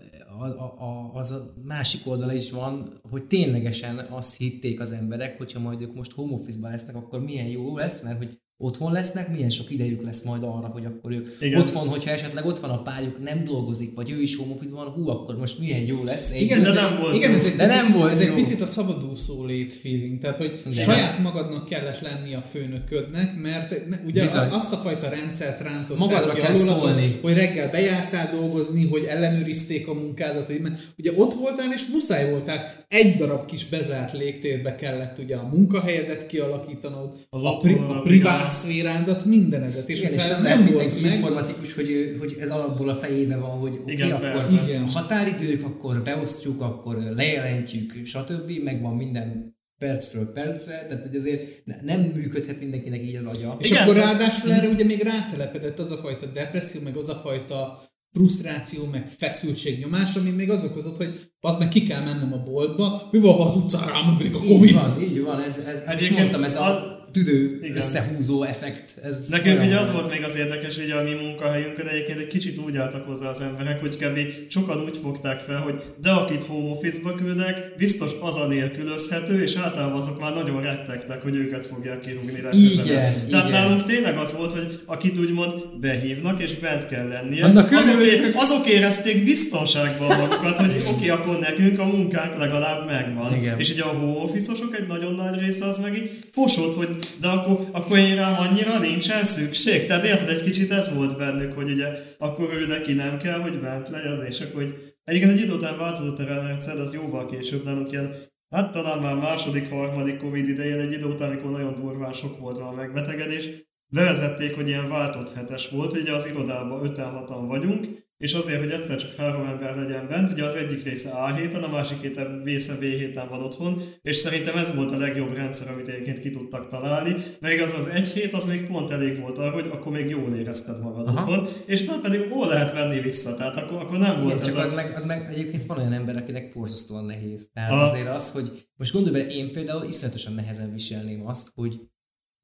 a, 0.41 0.45
a, 0.47 0.75
a, 0.79 1.11
az 1.15 1.31
a 1.31 1.45
másik 1.65 2.01
oldala 2.05 2.33
is 2.35 2.51
van, 2.51 3.01
hogy 3.11 3.25
ténylegesen 3.25 4.07
azt 4.11 4.37
hitték 4.37 4.81
az 4.81 4.93
emberek, 4.93 5.37
hogyha 5.39 5.61
majd 5.61 5.81
ők 5.81 5.95
most 5.95 6.13
home 6.13 6.33
office-ban 6.33 6.71
lesznek, 6.71 6.97
akkor 6.97 7.21
milyen 7.21 7.47
jó 7.47 7.77
lesz, 7.77 8.03
mert 8.03 8.19
hogy 8.19 8.39
otthon 8.63 8.93
lesznek, 8.93 9.33
milyen 9.35 9.51
sok 9.51 9.71
idejük 9.71 10.03
lesz 10.03 10.23
majd 10.23 10.43
arra, 10.43 10.67
hogy 10.73 10.85
akkor 10.85 11.13
ők 11.13 11.29
Igen. 11.41 11.61
Otthon, 11.61 11.89
hogyha 11.89 12.11
esetleg 12.11 12.47
ott 12.47 12.59
van 12.59 12.71
a 12.71 12.83
párjuk, 12.83 13.23
nem 13.23 13.45
dolgozik, 13.45 13.95
vagy 13.95 14.11
ő 14.11 14.21
is 14.21 14.37
home 14.37 14.53
office 14.55 14.73
van, 14.73 14.87
hú, 14.87 15.09
akkor 15.09 15.37
most 15.37 15.59
milyen 15.59 15.81
jó 15.81 16.03
lesz. 16.05 16.31
Egy 16.31 16.41
Igen, 16.43 16.63
De 16.63 16.69
ez 16.69 16.75
nem 16.75 16.93
egy, 16.93 16.99
volt 17.01 17.15
igen, 17.15 17.31
ez 17.31 17.45
egy, 17.45 17.57
De 17.57 17.67
picit- 17.67 17.83
nem 17.83 17.93
volt 17.93 18.13
ez 18.13 18.21
egy 18.21 18.27
jó. 18.27 18.35
picit 18.35 18.61
a 18.61 18.67
szabadúszó 18.67 19.45
lét 19.45 19.73
feeling, 19.75 20.19
tehát 20.19 20.37
hogy 20.37 20.61
Igen. 20.67 20.73
saját 20.85 21.19
magadnak 21.23 21.69
kellett 21.69 22.01
lenni 22.01 22.35
a 22.35 22.41
főnöködnek, 22.53 23.41
mert 23.43 23.71
ugye 24.07 24.23
Bizony. 24.23 24.49
azt 24.51 24.73
a 24.73 24.77
fajta 24.77 25.09
rendszert 25.09 25.61
rántott 25.61 25.99
Magadra 25.99 26.33
kell 26.33 26.51
alólatok, 26.53 26.77
szólni. 26.83 27.19
hogy 27.23 27.33
reggel 27.35 27.71
bejártál 27.71 28.31
dolgozni, 28.37 28.87
hogy 28.89 29.05
ellenőrizték 29.09 29.89
a 29.89 29.95
munkádat, 29.95 30.47
hogy 30.47 30.61
mert 30.61 30.81
ugye 30.99 31.13
ott 31.17 31.35
voltál 31.35 31.73
és 31.73 31.83
muszáj 31.93 32.31
voltál, 32.31 32.81
egy 32.89 33.17
darab 33.17 33.47
kis 33.47 33.69
bezárt 33.69 34.13
légtérbe 34.13 34.75
kellett 34.75 35.19
ugye 35.19 35.37
a 35.37 35.49
munkahelyedet 35.53 36.27
kialakítanod, 36.27 37.13
Az 37.31 37.45
a, 37.45 37.57
pri, 37.57 37.73
a 37.89 38.01
privát 38.03 38.52
igen. 38.53 38.65
szférádat, 38.65 39.25
mindenedet, 39.25 39.89
és, 39.89 40.01
Igen, 40.01 40.13
és 40.13 40.25
ez 40.25 40.41
nem 40.41 40.59
nem 40.59 40.59
volt 40.59 40.79
mindenki 40.85 41.01
meg, 41.01 41.13
informatikus, 41.15 41.75
hogy, 41.75 42.17
hogy 42.19 42.37
ez 42.41 42.51
alapból 42.51 42.89
a 42.89 42.95
fejében 42.95 43.41
van, 43.41 43.51
hogy 43.59 43.81
Igen, 43.87 44.13
okay, 44.13 44.29
akkor. 44.31 44.45
Igen. 44.67 44.89
határidők, 44.89 45.65
akkor 45.65 46.03
beosztjuk, 46.03 46.61
akkor 46.61 46.97
lejelentjük, 47.17 47.93
stb. 48.05 48.51
Megvan 48.65 48.97
minden 48.97 49.57
percről 49.79 50.33
percre, 50.33 50.87
tehát 50.89 51.07
hogy 51.07 51.17
azért 51.17 51.65
ne- 51.65 51.81
nem 51.83 52.01
működhet 52.01 52.61
mindenkinek 52.61 53.03
így 53.03 53.15
az 53.17 53.25
agya. 53.25 53.57
És 53.61 53.71
Igen. 53.71 53.83
akkor 53.83 53.95
ráadásul 53.97 54.53
erre 54.53 54.69
ugye 54.69 54.85
még 54.85 55.01
rátelepedett 55.03 55.79
az 55.79 55.91
a 55.91 55.97
fajta 55.97 56.27
depresszió, 56.27 56.81
meg 56.83 56.97
az 56.97 57.09
a 57.09 57.15
fajta 57.15 57.83
frusztráció, 58.13 58.89
meg 58.93 59.09
feszültség 59.19 59.79
nyomás, 59.79 60.15
ami 60.17 60.31
még 60.31 60.51
az 60.51 60.65
okozott, 60.65 60.97
hogy 60.97 61.31
az 61.41 61.59
meg 61.59 61.69
ki 61.69 61.87
kell 61.87 62.03
mennem 62.05 62.33
a 62.33 62.43
boltba, 62.43 63.09
mi 63.11 63.19
van, 63.19 63.35
ha 63.35 63.43
az 63.45 63.57
utcán 63.57 63.87
rámugrik 63.89 64.35
a 64.35 64.41
Így 64.45 64.53
Covid? 64.53 64.75
van, 64.75 65.03
így 65.03 65.21
van, 65.23 65.41
ez, 65.43 65.59
ez 65.59 65.79
Egyébként 65.87 66.19
mondtam, 66.19 66.45
ez 66.45 66.57
a 66.57 66.67
a- 66.67 66.92
tüdő 67.13 67.59
Igen. 67.63 67.77
összehúzó 67.77 68.43
effekt. 68.43 68.95
Ez 69.03 69.29
Nekünk 69.29 69.63
ugye 69.63 69.77
az 69.77 69.93
volt 69.93 70.11
még 70.11 70.23
az 70.23 70.37
érdekes, 70.37 70.77
hogy 70.77 70.91
a 70.91 71.03
mi 71.03 71.15
munkahelyünkön 71.25 71.87
egyébként 71.87 72.19
egy 72.19 72.27
kicsit 72.27 72.59
úgy 72.59 72.77
álltak 72.77 73.07
hozzá 73.07 73.29
az 73.29 73.41
emberek, 73.41 73.81
hogy 73.81 73.97
kb. 73.97 74.19
sokan 74.49 74.83
úgy 74.83 74.97
fogták 75.03 75.41
fel, 75.41 75.61
hogy 75.61 75.83
de 76.03 76.11
akit 76.11 76.45
home 76.45 76.71
office-ba 76.71 77.15
küldek, 77.15 77.75
biztos 77.77 78.11
az 78.21 78.37
a 78.37 78.47
nélkülözhető, 78.47 79.43
és 79.43 79.55
általában 79.55 79.99
azok 79.99 80.21
már 80.21 80.35
nagyon 80.35 80.63
rettegtek, 80.63 81.23
hogy 81.23 81.35
őket 81.37 81.65
fogják 81.65 82.01
kirúgni 82.01 82.41
legközelebb. 82.41 82.87
Igen, 82.87 83.29
Tehát 83.31 83.49
igen. 83.49 83.61
nálunk 83.61 83.85
tényleg 83.85 84.17
az 84.17 84.37
volt, 84.37 84.53
hogy 84.53 84.81
akit 84.85 85.19
úgymond 85.19 85.53
behívnak 85.81 86.43
és 86.43 86.55
bent 86.55 86.87
kell 86.87 87.09
lennie, 87.09 87.45
Annak 87.45 87.73
azok, 87.73 88.03
é- 88.03 88.35
azok 88.35 88.69
érezték 88.69 89.25
biztonságban 89.25 90.17
magukat, 90.17 90.59
hogy 90.59 90.77
oké, 90.81 90.91
okay, 90.91 91.09
akkor 91.09 91.39
nekünk 91.39 91.79
a 91.79 91.87
munkánk 91.87 92.39
legalább 92.39 92.87
megvan. 92.87 93.35
Igen. 93.35 93.59
És 93.59 93.73
ugye 93.73 93.83
a 93.83 93.89
home 93.89 94.21
office-osok 94.21 94.77
egy 94.77 94.87
nagyon 94.87 95.15
nagy 95.15 95.41
része 95.41 95.67
az 95.67 95.79
meg 95.79 95.97
így 95.97 96.11
fosott, 96.33 96.75
hogy 96.75 96.89
de 97.21 97.29
akkor, 97.29 97.59
akkor 97.73 97.99
én 97.99 98.17
rám 98.17 98.35
annyira 98.39 98.79
nincsen 98.79 99.25
szükség. 99.25 99.87
Tehát 99.87 100.05
érted, 100.05 100.29
egy 100.29 100.43
kicsit 100.43 100.71
ez 100.71 100.95
volt 100.95 101.17
bennük, 101.17 101.53
hogy 101.53 101.71
ugye 101.71 101.87
akkor 102.19 102.55
ő 102.55 102.67
neki 102.67 102.93
nem 102.93 103.19
kell, 103.19 103.41
hogy 103.41 103.61
bent 103.61 103.89
legyen, 103.89 104.27
és 104.27 104.41
akkor 104.41 104.63
hogy 104.63 104.95
egyébként 105.05 105.33
egy 105.33 105.43
idő 105.43 105.53
után 105.53 105.79
változott 105.79 106.19
a 106.19 106.25
rendszer, 106.25 106.79
az 106.79 106.95
jóval 106.95 107.27
később 107.27 107.65
nálunk 107.65 107.93
ilyen 107.93 108.31
Hát 108.53 108.71
talán 108.71 108.99
már 108.99 109.15
második, 109.15 109.71
harmadik 109.71 110.17
Covid 110.17 110.49
idején 110.49 110.81
egy 110.81 110.93
idő 110.93 111.05
után, 111.05 111.31
amikor 111.31 111.51
nagyon 111.51 111.75
durván 111.75 112.13
sok 112.13 112.39
volt 112.39 112.59
a 112.59 112.73
megbetegedés, 112.73 113.49
bevezették, 113.87 114.55
hogy 114.55 114.69
ilyen 114.69 114.89
váltott 114.89 115.35
hetes 115.35 115.69
volt, 115.69 115.93
ugye 115.93 116.13
az 116.13 116.27
irodában 116.27 116.85
5 116.85 116.99
6 116.99 117.29
vagyunk, 117.47 117.87
és 118.23 118.35
azért, 118.35 118.61
hogy 118.61 118.71
egyszer 118.71 118.97
csak 118.97 119.15
három 119.17 119.47
ember 119.47 119.77
legyen 119.77 120.09
bent, 120.09 120.31
ugye 120.31 120.45
az 120.45 120.55
egyik 120.55 120.85
része 120.85 121.11
A 121.11 121.35
héten, 121.35 121.63
a 121.63 121.69
másik 121.69 122.01
héten 122.01 122.43
része 122.45 122.77
B 122.77 122.81
héten 122.81 123.29
van 123.29 123.43
otthon, 123.43 123.83
és 124.03 124.17
szerintem 124.17 124.57
ez 124.57 124.75
volt 124.75 124.93
a 124.93 124.97
legjobb 124.97 125.33
rendszer, 125.33 125.73
amit 125.73 125.89
egyébként 125.89 126.21
ki 126.21 126.31
tudtak 126.31 126.67
találni, 126.67 127.17
mert 127.41 127.55
igaz 127.55 127.75
az 127.75 127.87
egy 127.87 128.09
hét 128.09 128.33
az 128.33 128.47
még 128.47 128.67
pont 128.67 128.91
elég 128.91 129.21
volt 129.21 129.39
arra, 129.39 129.51
hogy 129.51 129.69
akkor 129.73 129.93
még 129.93 130.09
jól 130.09 130.35
érezted 130.35 130.83
magad 130.83 131.07
Aha. 131.07 131.17
otthon, 131.17 131.49
és 131.67 131.83
utána 131.83 132.01
pedig 132.01 132.31
hol 132.31 132.49
lehet 132.49 132.73
venni 132.73 133.01
vissza, 133.01 133.37
tehát 133.37 133.57
akkor, 133.57 133.81
akkor 133.81 133.99
nem 133.99 134.15
volt 134.15 134.27
Igen, 134.27 134.39
ez 134.39 134.47
csak 134.47 134.57
a... 134.57 134.61
az 134.61 134.73
meg, 134.73 134.93
az 134.97 135.05
meg 135.05 135.29
egyébként 135.31 135.67
van 135.67 135.79
olyan 135.79 135.93
ember, 135.93 136.17
akinek 136.17 136.53
borzasztóan 136.53 137.05
nehéz. 137.05 137.51
Tehát 137.53 137.71
Aha. 137.71 137.83
azért 137.83 138.09
az, 138.09 138.31
hogy 138.31 138.69
most 138.77 138.93
gondolj 138.93 139.21
bele, 139.21 139.35
én 139.35 139.53
például 139.53 139.85
iszonyatosan 139.85 140.35
nehezen 140.35 140.73
viselném 140.73 141.27
azt, 141.27 141.53
hogy 141.55 141.81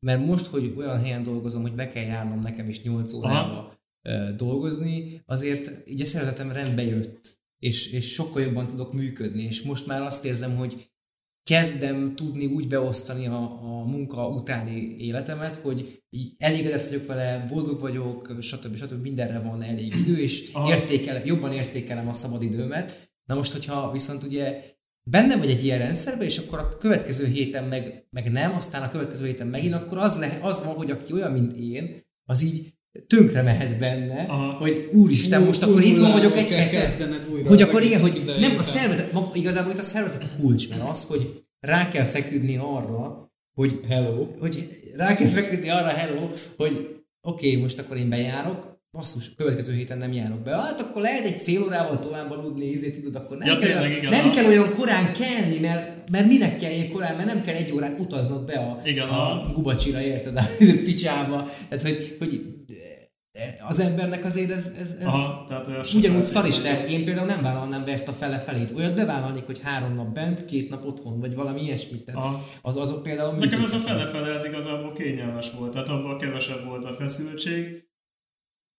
mert 0.07 0.27
most, 0.27 0.47
hogy 0.47 0.73
olyan 0.77 1.01
helyen 1.01 1.23
dolgozom, 1.23 1.63
hogy 1.63 1.75
be 1.75 1.89
kell 1.89 2.05
járnom 2.05 2.39
nekem 2.39 2.69
is 2.69 2.83
8 2.83 3.13
órába 3.13 3.73
ö, 3.73 3.78
dolgozni, 4.37 5.23
azért 5.27 5.89
így 5.89 6.01
a 6.01 6.05
szervezetem 6.05 6.53
rendbe 6.53 6.83
jött, 6.83 7.39
és, 7.59 7.93
és 7.93 8.13
sokkal 8.13 8.43
jobban 8.43 8.67
tudok 8.67 8.93
működni, 8.93 9.43
és 9.43 9.63
most 9.63 9.87
már 9.87 10.03
azt 10.03 10.25
érzem, 10.25 10.57
hogy 10.57 10.91
kezdem 11.49 12.15
tudni 12.15 12.47
úgy 12.47 12.69
beosztani 12.69 13.27
a, 13.27 13.43
a 13.63 13.85
munka 13.85 14.29
utáni 14.29 14.97
életemet, 14.99 15.55
hogy 15.55 16.03
így 16.11 16.33
elégedett 16.39 16.89
vagyok 16.89 17.07
vele, 17.07 17.47
boldog 17.49 17.81
vagyok, 17.81 18.37
stb. 18.41 18.77
stb. 18.77 19.03
mindenre 19.03 19.39
van 19.39 19.63
elég 19.63 19.95
idő, 19.95 20.19
és 20.19 20.53
értékelem, 20.69 21.23
jobban 21.25 21.53
értékelem 21.53 22.09
a 22.09 22.13
szabadidőmet. 22.13 23.13
Na 23.25 23.35
most, 23.35 23.53
hogyha 23.53 23.93
viszont 23.93 24.23
ugye 24.23 24.63
benne 25.03 25.37
vagy 25.37 25.51
egy 25.51 25.65
ilyen 25.65 25.79
rendszerben, 25.79 26.27
és 26.27 26.39
akkor 26.39 26.59
a 26.59 26.77
következő 26.77 27.27
héten 27.27 27.65
meg, 27.65 28.07
meg 28.11 28.31
nem, 28.31 28.55
aztán 28.55 28.83
a 28.83 28.91
következő 28.91 29.27
héten 29.27 29.47
megint, 29.47 29.75
akkor 29.75 29.99
az, 29.99 30.19
le, 30.19 30.39
az 30.43 30.65
van, 30.65 30.75
hogy 30.75 30.91
aki 30.91 31.13
olyan, 31.13 31.33
mint 31.33 31.57
én, 31.57 32.07
az 32.25 32.43
így 32.43 32.78
tönkre 33.07 33.43
mehet 33.43 33.79
benne, 33.79 34.25
Aha. 34.29 34.53
hogy 34.53 34.89
úristen, 34.93 35.43
most 35.43 35.63
akkor 35.63 35.83
itt 35.83 35.99
van 35.99 36.13
vagyok 36.13 36.37
egy 36.37 36.51
hetet. 36.51 37.09
Hogy 37.47 37.63
akkor 37.63 37.83
igen, 37.83 38.01
hogy 38.01 38.23
nem 38.41 38.59
a 38.59 38.63
szervezet, 38.63 39.13
maga, 39.13 39.31
igazából 39.35 39.73
itt 39.73 39.79
a 39.79 39.83
szervezet 39.83 40.23
a 40.23 40.41
kulcs, 40.41 40.69
mert 40.69 40.89
az, 40.89 41.05
hogy 41.05 41.45
rá 41.61 41.89
kell 41.89 42.05
feküdni 42.05 42.57
arra, 42.57 43.31
hogy, 43.55 43.81
Hello. 43.89 44.27
hogy 44.39 44.69
rá 44.97 45.15
kell 45.17 45.29
feküdni 45.29 45.71
arra, 45.71 45.87
hello, 45.89 46.29
hogy 46.57 46.97
oké, 47.23 47.49
okay, 47.49 47.61
most 47.61 47.79
akkor 47.79 47.97
én 47.97 48.09
bejárok, 48.09 48.77
basszus, 48.93 49.35
következő 49.35 49.73
héten 49.73 49.99
nem 49.99 50.13
járok 50.13 50.39
be. 50.39 50.57
Hát 50.57 50.81
akkor 50.81 51.03
lehet 51.03 51.25
egy 51.25 51.41
fél 51.43 51.63
órával 51.63 51.99
tovább 51.99 52.31
aludni, 52.31 52.65
ízét 52.65 52.95
tudod, 52.95 53.15
akkor 53.23 53.37
nem, 53.37 53.49
Ja, 53.49 53.57
kell, 53.57 53.69
tényleg, 53.71 53.97
igen, 53.97 54.11
nem 54.11 54.29
a- 54.29 54.31
kell 54.31 54.45
olyan 54.47 54.73
korán 54.75 55.13
kelni, 55.13 55.59
mert, 55.61 56.11
mert 56.11 56.27
minek 56.27 56.59
kell 56.59 56.71
ilyen 56.73 56.91
korán, 56.91 57.17
mert 57.17 57.27
nem 57.27 57.43
kell 57.43 57.55
egy 57.55 57.73
órát 57.73 58.01
utaznod 58.01 58.45
be 58.45 58.53
a, 58.55 58.81
Igen, 58.85 59.09
a 59.09 59.31
a- 59.33 59.53
gubacsira, 59.55 60.01
érted, 60.03 60.37
a 60.37 60.43
picsába. 60.85 61.51
Tehát, 61.69 61.85
hogy, 61.85 62.17
hogy 62.19 62.41
az 63.69 63.81
embernek 63.81 64.25
azért 64.25 64.51
ez, 64.51 64.73
ez, 64.81 64.97
ez 65.01 65.07
Aha, 65.07 65.47
tehát 65.49 65.95
Ugyanúgy 65.95 66.25
szar 66.25 66.47
is 66.47 66.63
lehet, 66.63 66.89
én 66.89 67.05
például 67.05 67.27
nem 67.27 67.43
vállalnám 67.43 67.85
be 67.85 67.93
ezt 67.93 68.09
a 68.09 68.13
fele 68.13 68.39
felét. 68.39 68.73
Olyat 68.77 68.95
bevállalnék, 68.95 69.47
hogy 69.47 69.61
három 69.63 69.95
nap 69.95 70.13
bent, 70.15 70.45
két 70.45 70.71
nap 70.71 70.85
otthon, 70.85 71.21
vagy 71.21 71.35
valami 71.35 71.63
ilyesmit. 71.63 72.05
Tehát 72.05 72.25
Aha. 72.25 72.45
az, 72.63 72.77
azok 72.77 73.03
például 73.03 73.35
Nekem 73.35 73.63
ez 73.63 73.73
a 73.73 73.77
működnek. 73.77 74.07
fele-fele 74.07 74.35
ez 74.35 74.45
igazából 74.45 74.93
kényelmes 74.93 75.51
volt, 75.59 75.73
tehát 75.73 75.89
abban 75.89 76.19
kevesebb 76.19 76.65
volt 76.65 76.85
a 76.85 76.93
feszültség, 76.93 77.89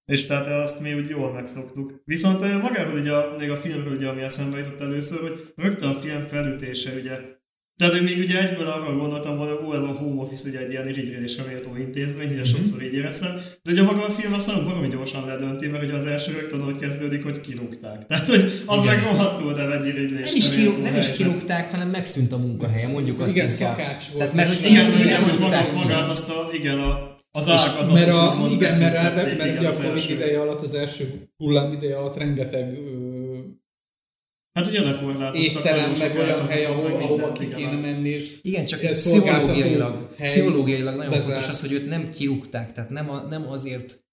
és 0.06 0.26
tehát 0.26 0.48
azt 0.48 0.82
mi 0.82 0.94
úgy 0.94 1.10
jól 1.10 1.32
megszoktuk. 1.32 2.02
Viszont 2.06 2.62
magáról 2.62 3.00
ugye, 3.00 3.14
még 3.38 3.50
a 3.50 3.58
filmről 3.58 3.96
ugye, 3.96 4.08
ami 4.08 4.22
eszembe 4.22 4.58
jutott 4.58 4.82
először, 4.82 5.20
hogy 5.20 5.54
rögtön 5.56 5.90
a 5.90 5.94
film 5.94 6.28
felütése 6.28 6.92
ugye, 7.00 7.39
tehát 7.80 7.94
hogy 7.94 8.04
még 8.04 8.18
ugye 8.18 8.50
egyből 8.50 8.68
arra 8.68 8.96
gondoltam 8.96 9.38
volna, 9.38 9.54
hogy 9.54 9.68
ó, 9.68 9.74
ez 9.76 9.82
a 9.82 9.94
home 10.00 10.22
office 10.22 10.50
ugye 10.50 10.60
egy 10.60 10.72
ilyen 10.72 10.88
irigyelésre 10.88 11.44
méltó 11.44 11.76
intézmény, 11.76 12.32
ugye 12.32 12.44
sokszor 12.44 12.82
így 12.84 12.94
éreztem, 12.94 13.42
de 13.64 13.72
ugye 13.72 13.84
maga 13.84 14.06
a 14.06 14.12
film 14.12 14.34
aztán 14.34 14.66
baromi 14.66 14.88
gyorsan 14.88 15.26
ledönti, 15.26 15.68
mert 15.68 15.84
ugye 15.84 15.94
az 15.94 16.06
első 16.06 16.32
rögtön 16.32 16.62
hogy 16.62 16.78
kezdődik, 16.78 17.24
hogy 17.24 17.40
kirúgták. 17.42 18.06
Tehát, 18.08 18.28
hogy 18.28 18.64
az 18.66 18.84
Igen. 18.84 18.96
meg 18.96 19.04
rohadtul 19.04 19.54
nem 19.54 19.72
egy 19.72 19.88
irigylésre 19.88 20.26
Nem 20.26 20.36
is, 20.36 20.50
kirúg, 20.50 20.82
nem 20.82 20.96
is 20.96 21.10
kirúgták, 21.10 21.72
hanem 21.72 21.90
megszűnt 21.90 22.32
a 22.32 22.38
munkahelye, 22.38 22.88
mondjuk 22.88 23.20
azt 23.20 23.36
Igen, 23.36 23.50
inkább. 23.50 23.78
szakács 23.78 24.04
volt. 24.08 24.18
Tehát 24.18 24.34
mert 24.34 24.48
hogy 24.48 24.72
Igen, 24.72 25.00
igen, 25.00 25.08
nem 25.08 25.24
hogy 25.24 25.40
maga, 25.40 25.72
magát 25.74 26.10
azt 26.10 26.30
a, 26.30 26.50
igen, 26.54 26.80
a, 26.80 27.18
az 27.32 27.48
És 27.48 27.54
ágazatot, 27.54 27.94
mert 27.94 28.10
a, 28.10 28.48
igen, 28.50 28.80
mert, 28.80 29.16
mert 29.16 29.34
igen, 29.34 29.58
ugye 29.58 29.68
a 29.68 29.74
Covid 29.74 30.10
ideje 30.10 30.42
alatt, 30.42 30.62
az 30.62 30.74
első 30.74 31.28
hullám 31.38 31.72
ideje 31.72 31.98
alatt 31.98 32.18
rengeteg 32.18 32.78
Hát 34.54 34.68
ugye 34.68 34.82
lekorlátoztak 34.82 35.66
étterem, 35.66 35.92
meg 35.98 36.16
olyan 36.18 36.48
hely, 36.48 36.66
ahol, 36.66 36.92
ahova 36.92 37.32
ki 37.32 37.48
kéne 37.48 37.76
menni, 37.80 38.10
és 38.10 38.38
Igen, 38.42 38.66
csak 38.66 38.84
Ez 38.84 38.98
pszichológiailag, 39.02 40.16
pszichológiailag 40.16 40.96
nagyon 40.96 41.12
bezárt. 41.12 41.26
fontos 41.30 41.48
az, 41.50 41.60
hogy 41.62 41.72
őt 41.72 41.88
nem 41.88 42.10
kirúgták, 42.10 42.72
tehát 42.72 42.90
nem, 42.90 43.10
a, 43.10 43.20
nem 43.26 43.48
azért 43.48 44.04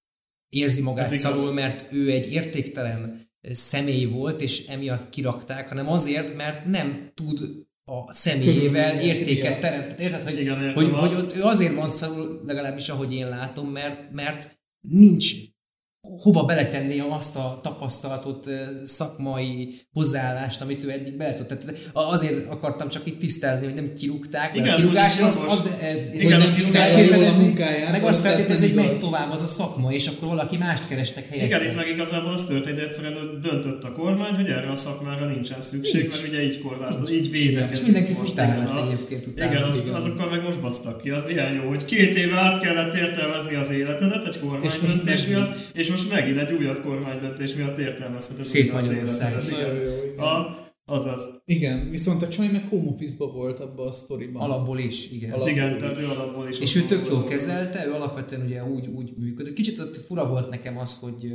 érzi 0.49 0.83
magát 0.83 1.05
Ez 1.05 1.13
igaz. 1.13 1.23
szarul, 1.23 1.53
mert 1.53 1.87
ő 1.93 2.11
egy 2.11 2.33
értéktelen 2.33 3.25
személy 3.51 4.05
volt, 4.05 4.41
és 4.41 4.67
emiatt 4.67 5.09
kirakták, 5.09 5.69
hanem 5.69 5.89
azért, 5.89 6.37
mert 6.37 6.65
nem 6.65 7.11
tud 7.15 7.41
a 7.85 8.13
személyével 8.13 9.01
értéket 9.01 9.49
miatt. 9.49 9.61
teremteni. 9.61 10.03
Érted, 10.03 10.23
hogy, 10.23 10.41
Igen, 10.41 10.73
hogy, 10.75 10.91
hogy 10.91 11.15
ott 11.15 11.37
ő 11.37 11.43
azért 11.43 11.75
van 11.75 11.89
szarul, 11.89 12.43
legalábbis 12.47 12.89
ahogy 12.89 13.13
én 13.15 13.29
látom, 13.29 13.69
mert, 13.69 14.13
mert 14.13 14.59
nincs 14.89 15.33
hova 16.19 16.43
beletenni 16.45 16.99
azt 17.11 17.37
a 17.37 17.59
tapasztalatot, 17.63 18.49
szakmai 18.85 19.75
hozzáállást, 19.93 20.61
amit 20.61 20.85
ő 20.85 20.91
eddig 20.91 21.17
bele. 21.17 21.35
Tehát 21.35 21.75
azért 21.93 22.51
akartam 22.51 22.89
csak 22.89 23.07
itt 23.07 23.19
tisztázni, 23.19 23.67
hogy 23.67 23.75
nem 23.75 23.93
kirúgták, 23.93 24.57
Igen, 24.57 24.69
a 24.69 24.77
kirúgás 24.77 25.21
az, 25.21 25.43
az, 25.49 25.63
de, 25.63 25.95
Igen, 26.15 26.23
hogy 26.23 26.49
nem 26.49 26.55
az 26.57 26.65
feltételezi- 26.65 27.43
munkáját, 27.43 27.91
meg 27.91 28.03
az 28.03 28.09
azt 28.09 28.21
feltételezi, 28.21 28.67
hogy 28.67 28.75
megy 28.75 28.99
tovább 28.99 29.33
az 29.33 29.43
a 29.43 29.47
szakma, 29.47 29.93
és 29.93 30.07
akkor 30.07 30.29
valaki 30.29 30.57
mást 30.57 30.89
kerestek 30.89 31.29
helyette. 31.29 31.47
Igen, 31.57 31.71
itt 31.71 31.77
meg 31.77 31.89
igazából 31.89 32.33
az 32.33 32.47
történt, 32.47 32.75
hogy 32.79 32.85
egyszerűen 32.85 33.39
döntött 33.43 33.85
a 33.85 33.93
kormány, 33.93 34.35
hogy 34.35 34.47
erre 34.49 34.71
a 34.71 34.77
szakmára 34.77 35.27
nincsen 35.27 35.61
szükség, 35.61 36.01
Nincs. 36.01 36.13
mert 36.13 36.29
ugye 36.29 36.43
így 36.45 36.61
korlátoz, 36.61 37.11
így 37.11 37.25
És 37.25 37.31
védekezik. 37.31 37.85
mindenki 37.85 38.13
most, 38.13 38.29
futár 38.29 38.59
lett 38.59 38.85
egyébként 38.87 39.27
utána. 39.27 39.51
Igen, 39.53 39.63
az, 39.63 39.83
azokkal 39.93 40.29
meg 40.31 40.43
most 40.43 40.61
basztak 40.61 41.03
ki. 41.03 41.11
Az 41.11 41.23
milyen 41.27 41.53
jó, 41.55 41.69
hogy 41.69 41.85
két 41.85 42.17
éve 42.19 42.37
át 42.37 42.61
kellett 42.61 42.95
értelmezni 42.97 43.55
az 43.55 43.71
életedet 43.71 44.27
egy 44.27 44.41
És 44.63 44.75
megint. 44.81 45.29
miatt, 45.29 45.57
és 45.73 45.91
most 45.97 46.11
megint 46.11 46.37
egy 46.39 46.53
újabb 46.53 46.83
kormánydöntés 46.83 47.55
miatt 47.55 47.79
értelmezheted 47.79 48.45
Szép 48.45 48.73
az 48.75 48.87
Magyarország. 48.87 49.33
életedet. 49.33 49.59
Igen. 49.59 49.75
jó, 49.75 50.03
igen. 50.05 50.19
A, 50.19 50.65
azaz. 50.85 51.43
Igen, 51.45 51.91
viszont 51.91 52.23
a 52.23 52.29
csaj 52.29 52.49
meg 52.53 52.69
home 52.69 52.89
office 52.91 53.15
volt 53.19 53.61
abban 53.61 53.87
a 53.87 53.93
sztoriban. 53.93 54.43
Alapból 54.43 54.79
is, 54.79 55.11
igen. 55.11 55.33
Alap- 55.33 55.49
Igen, 55.49 55.65
Alapból 55.69 55.81
tehát 55.89 55.97
is. 56.03 56.09
ő 56.09 56.11
alapból 56.21 56.49
is. 56.49 56.59
És 56.61 56.77
ő 56.77 56.81
tök 56.83 57.09
jól 57.09 57.25
kezelte, 57.25 57.87
ő 57.87 57.93
alapvetően 57.93 58.43
ugye 58.45 58.65
úgy, 58.65 58.87
úgy 58.87 59.13
működött. 59.17 59.55
Kicsit 59.55 59.79
ott 59.79 59.97
fura 59.97 60.29
volt 60.29 60.49
nekem 60.51 60.79
az, 60.79 60.99
hogy, 60.99 61.33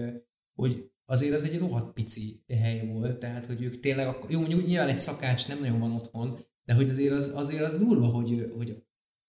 hogy 0.53 0.89
azért 1.05 1.33
ez 1.33 1.41
egy 1.43 1.59
rohadt 1.59 1.93
pici 1.93 2.43
hely 2.61 2.87
volt, 2.93 3.17
tehát 3.19 3.45
hogy 3.45 3.61
ők 3.63 3.79
tényleg, 3.79 4.07
akkor, 4.07 4.31
jó, 4.31 4.39
mondjuk 4.39 4.65
nyilván 4.65 4.89
egy 4.89 4.99
szakács 4.99 5.47
nem 5.47 5.59
nagyon 5.59 5.79
van 5.79 5.91
otthon, 5.91 6.37
de 6.65 6.73
hogy 6.73 6.89
azért 6.89 7.13
az, 7.13 7.31
azért 7.35 7.63
az 7.63 7.77
durva, 7.77 8.05
hogy, 8.07 8.51
hogy 8.57 8.83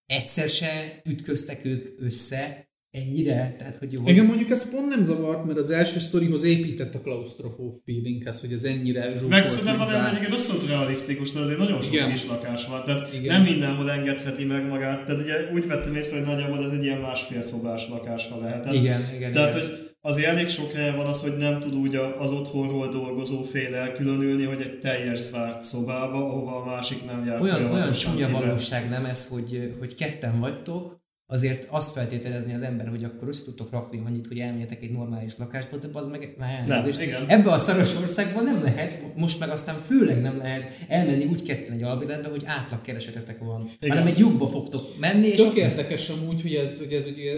egyszer 0.06 0.48
se 0.48 1.00
ütköztek 1.04 1.64
ők 1.64 2.00
össze 2.02 2.70
ennyire, 2.92 3.54
tehát 3.58 3.76
hogy 3.76 3.92
jó. 3.92 4.00
Engem 4.04 4.26
mondjuk 4.26 4.50
ez 4.50 4.70
pont 4.70 4.88
nem 4.88 5.04
zavart, 5.04 5.44
mert 5.44 5.58
az 5.58 5.70
első 5.70 5.98
sztorihoz 5.98 6.44
épített 6.44 6.94
a 6.94 7.00
klaustrofób 7.00 7.74
feelinghez, 7.84 8.40
hogy 8.40 8.52
ez 8.52 8.62
ennyire 8.62 9.10
zsúfolt, 9.12 9.28
Meg 9.28 9.46
szerintem 9.46 9.78
van 9.78 10.06
egyébként 10.06 10.34
abszolút 10.34 10.68
realisztikus, 10.68 11.32
de 11.32 11.40
azért 11.40 11.58
nagyon 11.58 11.82
sok 11.82 11.92
Igen. 11.92 12.10
kis 12.10 12.26
lakás 12.26 12.66
van, 12.66 12.84
tehát 12.84 13.14
Igen. 13.14 13.34
nem 13.34 13.42
mindenhol 13.42 13.90
engedheti 13.90 14.44
meg 14.44 14.66
magát. 14.66 15.04
Tehát 15.04 15.20
ugye 15.20 15.34
úgy 15.54 15.66
vettem 15.66 15.94
észre, 15.94 16.16
hogy 16.16 16.26
nagyjából 16.26 16.64
ez 16.64 16.72
egy 16.72 16.84
ilyen 16.84 17.00
másfél 17.00 17.42
szobás 17.42 17.88
lakásra 17.88 18.40
lehetett. 18.40 18.74
igen, 18.74 19.00
igen. 19.14 19.32
Tehát, 19.32 19.54
igen. 19.54 19.66
hogy 19.66 19.90
azért 20.00 20.28
elég 20.28 20.48
sok 20.48 20.72
helyen 20.72 20.96
van 20.96 21.06
az, 21.06 21.22
hogy 21.22 21.36
nem 21.36 21.60
tud 21.60 21.74
úgy 21.74 21.98
az 22.18 22.32
otthonról 22.32 22.88
dolgozó 22.88 23.42
fél 23.42 23.74
elkülönülni, 23.74 24.44
hogy 24.44 24.60
egy 24.60 24.78
teljes 24.78 25.18
zárt 25.18 25.62
szobába, 25.62 26.18
ahova 26.18 26.56
a 26.56 26.64
másik 26.64 27.04
nem 27.04 27.24
jár 27.26 27.40
olyan, 27.40 27.70
olyan 27.70 27.92
csúnya 27.92 28.30
valóság 28.30 28.88
nem 28.88 29.04
ez, 29.04 29.28
hogy, 29.28 29.74
hogy 29.78 29.94
ketten 29.94 30.40
vagytok, 30.40 31.01
azért 31.32 31.66
azt 31.70 31.92
feltételezni 31.92 32.54
az 32.54 32.62
ember, 32.62 32.88
hogy 32.88 33.04
akkor 33.04 33.28
össze 33.28 33.44
tudtok 33.44 33.70
rakni 33.70 34.02
annyit, 34.04 34.26
hogy 34.26 34.38
elmenjetek 34.38 34.82
egy 34.82 34.90
normális 34.90 35.32
lakásba, 35.38 35.76
de 35.76 35.88
az 35.92 36.06
meg 36.06 36.34
már 36.38 36.68
elnézést. 36.68 37.10
Nem. 37.10 37.24
Ebbe 37.28 37.50
a 37.50 37.58
szaros 37.58 37.96
országban 37.96 38.44
nem 38.44 38.62
lehet, 38.62 39.16
most 39.16 39.38
meg 39.40 39.48
aztán 39.48 39.74
főleg 39.74 40.20
nem 40.20 40.36
lehet 40.36 40.72
elmenni 40.88 41.24
úgy 41.24 41.42
ketten 41.42 41.74
egy 41.74 41.82
albéletbe, 41.82 42.28
hogy 42.28 42.42
átlagkeresetetek 42.46 43.38
van. 43.38 43.68
Igen. 43.80 43.96
Hanem 43.96 44.12
egy 44.12 44.18
lyukba 44.18 44.48
fogtok 44.48 44.98
menni, 44.98 45.26
és 45.26 45.42
Tök 45.42 45.56
érdekes 45.56 46.08
amúgy, 46.08 46.42
hogy 46.42 46.54
ez, 46.54 46.78
hogy 46.78 46.92
ez 46.92 47.06
ugye, 47.06 47.32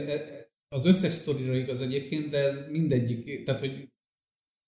az 0.69 0.87
összes 0.87 1.13
sztorira 1.13 1.55
igaz 1.55 1.83
egyébként, 1.83 2.29
de 2.31 2.39
ez 2.39 2.57
mindegyik, 2.71 3.45
tehát 3.45 3.61
hogy 3.61 3.89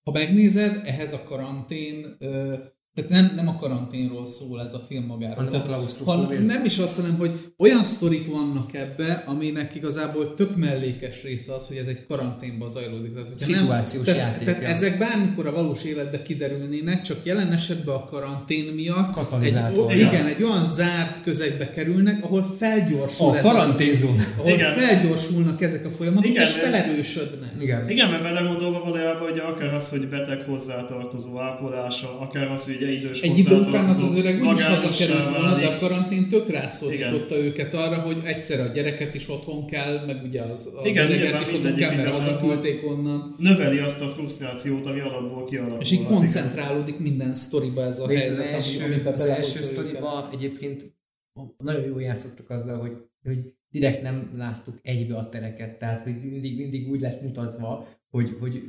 ha 0.05 0.13
megnézed, 0.13 0.83
ehhez 0.85 1.13
a 1.13 1.23
karantén, 1.23 2.17
ö, 2.19 2.55
tehát 2.97 3.11
nem, 3.11 3.33
nem 3.35 3.49
a 3.49 3.57
karanténról 3.57 4.27
szól 4.27 4.63
ez 4.63 4.75
a 4.75 4.85
film 4.89 5.05
magáról. 5.05 5.35
Hanem 5.35 5.49
a 5.49 5.53
tehát, 5.53 5.67
klaustrofóbia. 5.67 6.39
ha 6.39 6.45
nem 6.45 6.65
is 6.65 6.79
azt, 6.79 6.97
hanem, 6.97 7.17
hogy 7.19 7.31
olyan 7.59 7.85
sztorik 7.85 8.27
vannak 8.27 8.75
ebbe, 8.75 9.23
aminek 9.27 9.75
igazából 9.75 10.35
tök 10.35 10.57
mellékes 10.57 11.23
része 11.23 11.55
az, 11.55 11.67
hogy 11.67 11.77
ez 11.77 11.87
egy 11.87 12.05
karanténban 12.09 12.69
zajlódik. 12.69 13.15
Tehát, 13.15 13.39
Szituációs 13.39 14.07
nem, 14.07 14.17
játék, 14.17 14.45
Tehát, 14.45 14.61
ja. 14.61 14.67
tehát 14.67 14.83
ezek 14.83 14.99
bármikor 14.99 15.47
a 15.47 15.53
valós 15.53 15.85
életbe 15.85 16.23
kiderülnének, 16.23 17.03
csak 17.03 17.19
jelen 17.23 17.53
esetben 17.53 17.95
a 17.95 18.05
karantén 18.05 18.75
miatt. 18.75 19.43
Egy, 19.43 19.51
Igen. 19.51 19.97
igen, 19.97 20.27
egy 20.27 20.43
olyan 20.43 20.65
zárt 20.75 21.23
közegbe 21.23 21.71
kerülnek, 21.71 22.25
ahol 22.25 22.57
felgyorsul 22.59 23.31
a 23.31 23.37
ez 23.37 23.43
karanténzóna. 23.43 24.23
ahol 24.39 24.51
Igen. 24.51 24.77
felgyorsulnak 24.77 25.63
ezek 25.63 25.85
a 25.85 25.91
folyamatok, 25.91 26.31
Igen, 26.31 26.43
és 26.43 26.53
felerősödnek. 26.53 27.53
Igen. 27.61 27.91
Igen, 27.91 28.11
mert 28.11 28.23
belegondolva 28.23 28.81
valójában 28.81 29.31
ugye 29.31 29.43
akár 29.43 29.75
az, 29.75 29.89
hogy 29.89 30.09
beteg 30.09 30.43
hozzátartozó 30.43 31.39
ápolása, 31.39 32.21
akár 32.21 32.51
az, 32.51 32.65
hogy 32.65 32.85
ugye 32.87 32.97
idős 32.97 33.21
Egy 33.21 33.39
idő 33.39 33.57
után 33.57 33.89
az 33.89 34.03
az 34.03 34.19
öreg 34.19 34.43
úgyis 34.43 34.63
hazakerült 34.63 35.31
volna, 35.31 35.59
de 35.59 35.67
a 35.67 35.79
karantén 35.79 36.29
tök 36.29 36.49
rászólította 36.49 37.37
őket 37.37 37.75
arra, 37.75 38.01
hogy 38.01 38.17
egyszer 38.25 38.61
a 38.61 38.67
gyereket 38.67 39.15
is 39.15 39.29
otthon 39.29 39.67
kell, 39.67 40.05
meg 40.07 40.23
ugye 40.25 40.43
az, 40.43 40.73
az 40.77 40.87
Igen, 40.87 41.11
öreget 41.11 41.43
is 41.43 41.53
otthon 41.53 41.75
kell, 41.75 41.97
mert 41.97 42.17
hazaküldték 42.17 42.89
onnan. 42.89 43.35
Növeli 43.39 43.79
azt 43.79 44.03
a 44.03 44.07
frusztrációt, 44.07 44.87
ami 44.87 45.01
alapból 45.01 45.45
kialakul. 45.45 45.81
És 45.81 45.91
így 45.91 46.05
koncentrálódik 46.05 46.99
minden 46.99 47.35
sztoriba 47.35 47.83
ez 47.83 48.01
a 48.01 48.07
Még 48.07 48.17
az 48.17 48.23
helyzet, 48.23 48.53
első, 48.53 48.85
ami, 48.85 48.95
amiben 48.95 49.13
az 49.13 49.25
első 49.25 49.63
sztoriban 49.63 50.29
egyébként 50.33 50.95
nagyon 51.59 51.85
jól 51.87 52.03
játszottak 52.03 52.51
azzal, 52.51 52.79
hogy, 52.81 52.93
hogy 53.23 53.39
direkt 53.69 54.03
nem 54.03 54.33
láttuk 54.37 54.79
egybe 54.83 55.17
a 55.17 55.29
tereket, 55.29 55.79
tehát 55.79 56.01
hogy 56.01 56.17
mindig, 56.23 56.59
mindig 56.59 56.89
úgy 56.89 57.01
lett 57.01 57.23
mutatva, 57.23 57.89
hogy, 58.11 58.37
hogy 58.41 58.63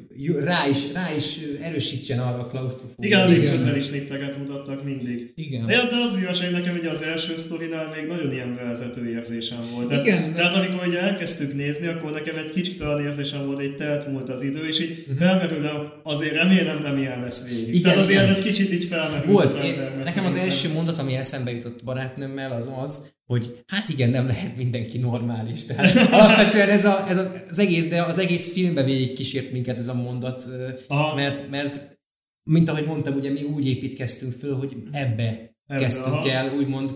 rá 0.44 0.68
is, 0.70 0.92
rá 0.94 1.16
is 1.16 1.38
erősítsen 1.62 2.20
arra 2.20 2.40
a 2.40 2.48
klaustrofóbiára. 2.48 3.30
Igen, 3.30 3.42
Igen. 3.42 3.54
közel 3.54 3.76
is 3.78 3.86
snitteget 3.86 4.38
mutattak 4.38 4.84
mindig. 4.84 5.32
Igen. 5.36 5.70
Ja, 5.70 5.84
de 5.90 5.96
az 6.06 6.18
igazság, 6.22 6.52
nekem 6.52 6.76
ugye 6.80 6.90
az 6.90 7.02
első 7.02 7.38
sztorinál 7.38 7.94
még 7.96 8.08
nagyon 8.08 8.32
ilyen 8.32 8.56
vezető 8.56 9.10
érzésem 9.10 9.58
volt. 9.76 9.88
Tehát, 9.88 10.06
Igen, 10.06 10.34
tehát 10.34 10.56
amikor 10.56 10.88
ugye 10.88 11.00
elkezdtük 11.02 11.54
nézni, 11.56 11.88
akkor 11.88 12.12
nekem 12.12 12.36
egy 12.38 12.52
kicsit 12.52 12.82
olyan 12.82 13.02
érzésem 13.06 13.46
volt, 13.46 13.58
hogy 13.60 13.76
telt 13.76 14.12
múlt 14.12 14.30
az 14.30 14.42
idő, 14.42 14.68
és 14.68 14.80
így 14.80 15.06
Mhm. 15.08 15.18
felmerül, 15.18 15.70
azért 16.04 16.34
remélem 16.36 16.82
nem 16.82 16.98
ilyen 16.98 17.20
lesz 17.22 17.50
végig. 17.50 17.68
Igen, 17.68 17.82
tehát 17.82 17.98
azért 17.98 18.24
igen. 18.24 18.36
egy 18.36 18.42
kicsit 18.44 18.72
így 18.72 18.86
felmerül. 18.86 19.32
Volt, 19.32 19.54
az 19.54 19.64
én, 19.66 19.76
nekem 20.04 20.26
az 20.26 20.36
első 20.36 20.72
mondat, 20.74 20.98
ami 21.00 21.14
eszembe 21.16 21.52
jutott 21.52 21.84
barátnőmmel, 21.84 22.52
az 22.52 22.72
az, 22.84 23.16
hogy 23.28 23.64
hát 23.68 23.90
igen, 23.90 24.10
nem 24.10 24.28
lehet 24.28 24.58
mindenki 24.58 24.98
normális. 24.98 25.66
Tehát 25.66 26.12
alapvetően 26.14 26.70
ez, 26.70 26.86
a, 26.86 27.10
ez 27.10 27.18
a, 27.18 27.32
az 27.50 27.60
egész, 27.60 27.88
de 27.88 28.04
az 28.04 28.18
egész 28.18 28.52
filmbe 28.52 28.84
végig 28.84 29.14
kísért 29.14 29.52
minket 29.52 29.78
ez 29.78 29.88
a 29.88 29.94
mondat, 29.94 30.50
Aha. 30.88 31.16
mert, 31.16 31.50
mert 31.50 32.00
mint 32.44 32.70
ahogy 32.70 32.86
mondtam, 32.86 33.16
ugye 33.16 33.30
mi 33.30 33.44
úgy 33.44 33.68
építkeztünk 33.68 34.34
föl, 34.34 34.56
hogy 34.56 34.76
ebbe, 34.92 35.56
Ebbe, 35.68 35.80
kezdtünk 35.82 36.16
aha. 36.16 36.30
el 36.30 36.56
úgymond 36.58 36.94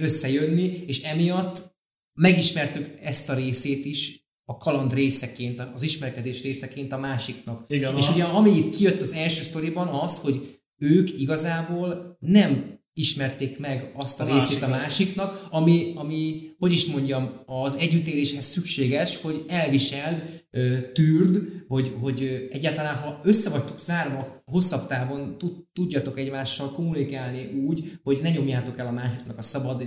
összejönni, 0.00 0.84
és 0.86 1.02
emiatt 1.02 1.74
megismertük 2.18 2.90
ezt 3.02 3.28
a 3.30 3.34
részét 3.34 3.84
is 3.84 4.24
a 4.44 4.56
kaland 4.56 4.94
részeként, 4.94 5.60
az 5.74 5.82
ismerkedés 5.82 6.42
részeként 6.42 6.92
a 6.92 6.98
másiknak. 6.98 7.64
Igen, 7.68 7.96
És 7.96 8.06
aha. 8.06 8.14
ugye 8.14 8.24
ami 8.24 8.50
itt 8.50 8.74
kijött 8.74 9.00
az 9.00 9.12
első 9.12 9.42
sztoriban 9.42 9.88
az, 9.88 10.18
hogy 10.18 10.60
ők 10.78 11.20
igazából 11.20 12.16
nem 12.20 12.75
ismerték 12.98 13.58
meg 13.58 13.92
azt 13.96 14.20
a, 14.20 14.24
A 14.24 14.34
részét 14.34 14.62
a 14.62 14.66
másikat. 14.68 14.80
másiknak, 14.80 15.46
ami, 15.50 15.92
ami, 15.94 16.40
hogy 16.58 16.72
is 16.72 16.86
mondjam, 16.86 17.30
az 17.46 17.76
együttéléshez 17.76 18.44
szükséges, 18.44 19.16
hogy 19.16 19.44
elviseld, 19.48 20.44
tűrd, 20.92 21.38
hogy, 21.68 21.92
hogy 22.00 22.48
egyáltalán, 22.52 22.94
ha 22.96 23.20
össze 23.24 23.50
vagytok 23.50 23.78
zárva 23.78 24.42
hosszabb 24.44 24.86
távon, 24.86 25.38
tud, 25.38 25.52
tudjatok 25.72 26.18
egymással 26.18 26.70
kommunikálni 26.72 27.44
úgy, 27.66 27.92
hogy 28.02 28.18
ne 28.22 28.30
nyomjátok 28.30 28.78
el 28.78 28.86
a 28.86 28.90
másiknak 28.90 29.38
a 29.38 29.42
szabad 29.42 29.82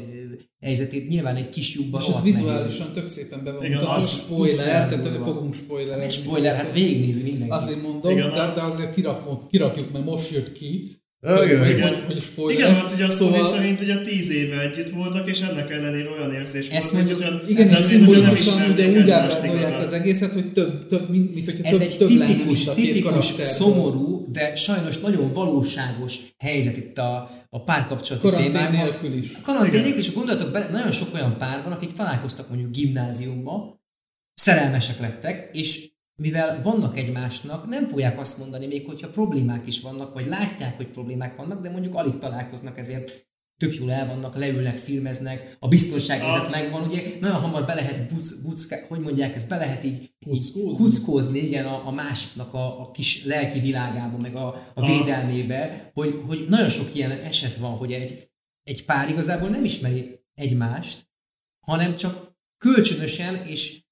helyzetét. 0.61 1.07
Nyilván 1.09 1.35
egy 1.35 1.49
kis 1.49 1.75
lyukban 1.75 2.01
És 2.01 2.07
ez 2.07 2.13
nehéz. 2.13 2.35
vizuálisan 2.35 2.93
tök 2.93 3.07
szépen 3.07 3.43
be 3.43 3.51
van 3.51 3.63
Igen, 3.65 3.77
mutatva. 3.77 3.95
az 3.95 4.09
spoiler, 4.09 4.89
tehát 4.89 5.03
durva. 5.03 5.25
fogunk 5.25 5.53
spoiler. 5.53 6.11
Spoiler, 6.11 6.55
hát 6.55 6.73
végignézi 6.73 7.23
mindenki. 7.23 7.53
Azért 7.53 7.81
mondom, 7.81 8.11
Igen, 8.11 8.33
de, 8.33 8.41
a- 8.41 8.53
de 8.53 8.61
azért 8.61 8.93
kirakjuk, 8.93 9.49
kirakjuk, 9.49 9.91
mert 9.91 10.05
most 10.05 10.31
jött 10.31 10.51
ki. 10.51 10.98
Igen, 11.21 11.65
hogy, 11.65 11.81
hogy, 11.81 12.03
hogy 12.07 12.21
spoiler. 12.21 12.59
Igen, 12.59 12.75
hát 12.75 12.93
ugye 12.93 13.05
a 13.05 13.09
szóval, 13.09 13.45
szerint 13.45 13.81
ugye 13.81 14.01
tíz 14.01 14.29
éve 14.31 14.61
együtt 14.61 14.89
voltak, 14.89 15.29
és 15.29 15.41
ennek 15.41 15.71
ellenére 15.71 16.09
olyan 16.09 16.33
érzés 16.33 16.67
Ezt 16.67 16.91
volt, 16.91 17.05
mondjuk- 17.05 17.29
hogy 17.29 17.49
igen, 17.49 17.67
nem, 17.69 17.81
szimbolikusan 17.81 18.33
ismernék 18.33 19.03
úgy 19.03 19.09
ábrázolják 19.09 19.79
az 19.79 19.93
egészet, 19.93 20.31
hogy 20.31 20.51
több, 20.51 20.87
több 20.87 21.09
mint, 21.09 21.33
mint 21.33 21.45
hogyha 21.45 21.63
Ez 21.67 21.77
több, 21.77 21.87
egy 21.87 21.97
több 21.97 22.07
tipikus, 22.07 22.67
a 22.67 22.73
tipikus, 22.73 23.25
szomorú, 23.39 24.31
de 24.31 24.55
sajnos 24.55 24.99
nagyon 24.99 25.33
valóságos 25.33 26.15
helyzet 26.37 26.77
itt 26.77 26.97
a, 26.97 27.31
a 27.49 27.63
párkapcsolati 27.63 28.25
Karantén 28.27 28.51
témában. 28.51 28.71
nélkül 28.75 29.13
is. 29.13 29.33
A 29.33 29.41
karantén 29.41 29.81
nélkül 29.81 29.99
is 29.99 30.13
gondoltok 30.13 30.51
bele, 30.51 30.67
nagyon 30.71 30.91
sok 30.91 31.13
olyan 31.13 31.37
pár 31.37 31.63
van, 31.63 31.71
akik 31.71 31.93
találkoztak 31.93 32.49
mondjuk 32.49 32.71
gimnáziumba, 32.71 33.81
szerelmesek 34.33 34.99
lettek, 34.99 35.49
és 35.53 35.88
mivel 36.19 36.61
vannak 36.61 36.97
egymásnak, 36.97 37.67
nem 37.67 37.85
fogják 37.85 38.19
azt 38.19 38.37
mondani, 38.37 38.67
még 38.67 38.85
hogyha 38.85 39.09
problémák 39.09 39.67
is 39.67 39.81
vannak, 39.81 40.13
vagy 40.13 40.27
látják, 40.27 40.77
hogy 40.77 40.87
problémák 40.87 41.35
vannak, 41.35 41.61
de 41.61 41.69
mondjuk 41.69 41.95
alig 41.95 42.17
találkoznak, 42.17 42.77
ezért 42.77 43.27
tök 43.57 43.75
jól 43.75 43.91
el 43.91 44.07
vannak, 44.07 44.35
leülnek, 44.37 44.77
filmeznek, 44.77 45.55
a 45.59 45.67
biztonságérzet 45.67 46.43
Ah. 46.45 46.49
megvan, 46.51 46.83
ugye 46.83 47.01
nagyon 47.21 47.39
hamar 47.39 47.65
be 47.65 47.73
lehet 47.73 48.13
buc, 48.13 48.31
bucka, 48.41 48.75
hogy 48.87 48.99
mondják, 48.99 49.35
ez 49.35 49.45
be 49.45 49.57
lehet 49.57 49.83
így, 49.83 50.13
így 50.25 50.51
Kuckózni. 50.51 51.39
igen, 51.39 51.65
a, 51.65 51.87
a 51.87 51.91
másiknak 51.91 52.53
a, 52.53 52.81
a 52.81 52.91
kis 52.91 53.25
lelki 53.25 53.59
világába, 53.59 54.17
meg 54.17 54.35
a, 54.35 54.47
a 54.47 54.71
Ah. 54.73 54.87
védelmébe, 54.87 55.91
hogy, 55.93 56.21
hogy 56.27 56.45
nagyon 56.49 56.69
sok 56.69 56.95
ilyen 56.95 57.11
eset 57.11 57.55
van, 57.55 57.71
hogy 57.71 57.91
egy, 57.91 58.29
egy 58.63 58.85
pár 58.85 59.09
igazából 59.09 59.49
nem 59.49 59.63
ismeri 59.63 60.19
egymást, 60.33 61.07
hanem 61.65 61.95
csak 61.95 62.37
kölcsönösen 62.57 63.35
és 63.45 63.83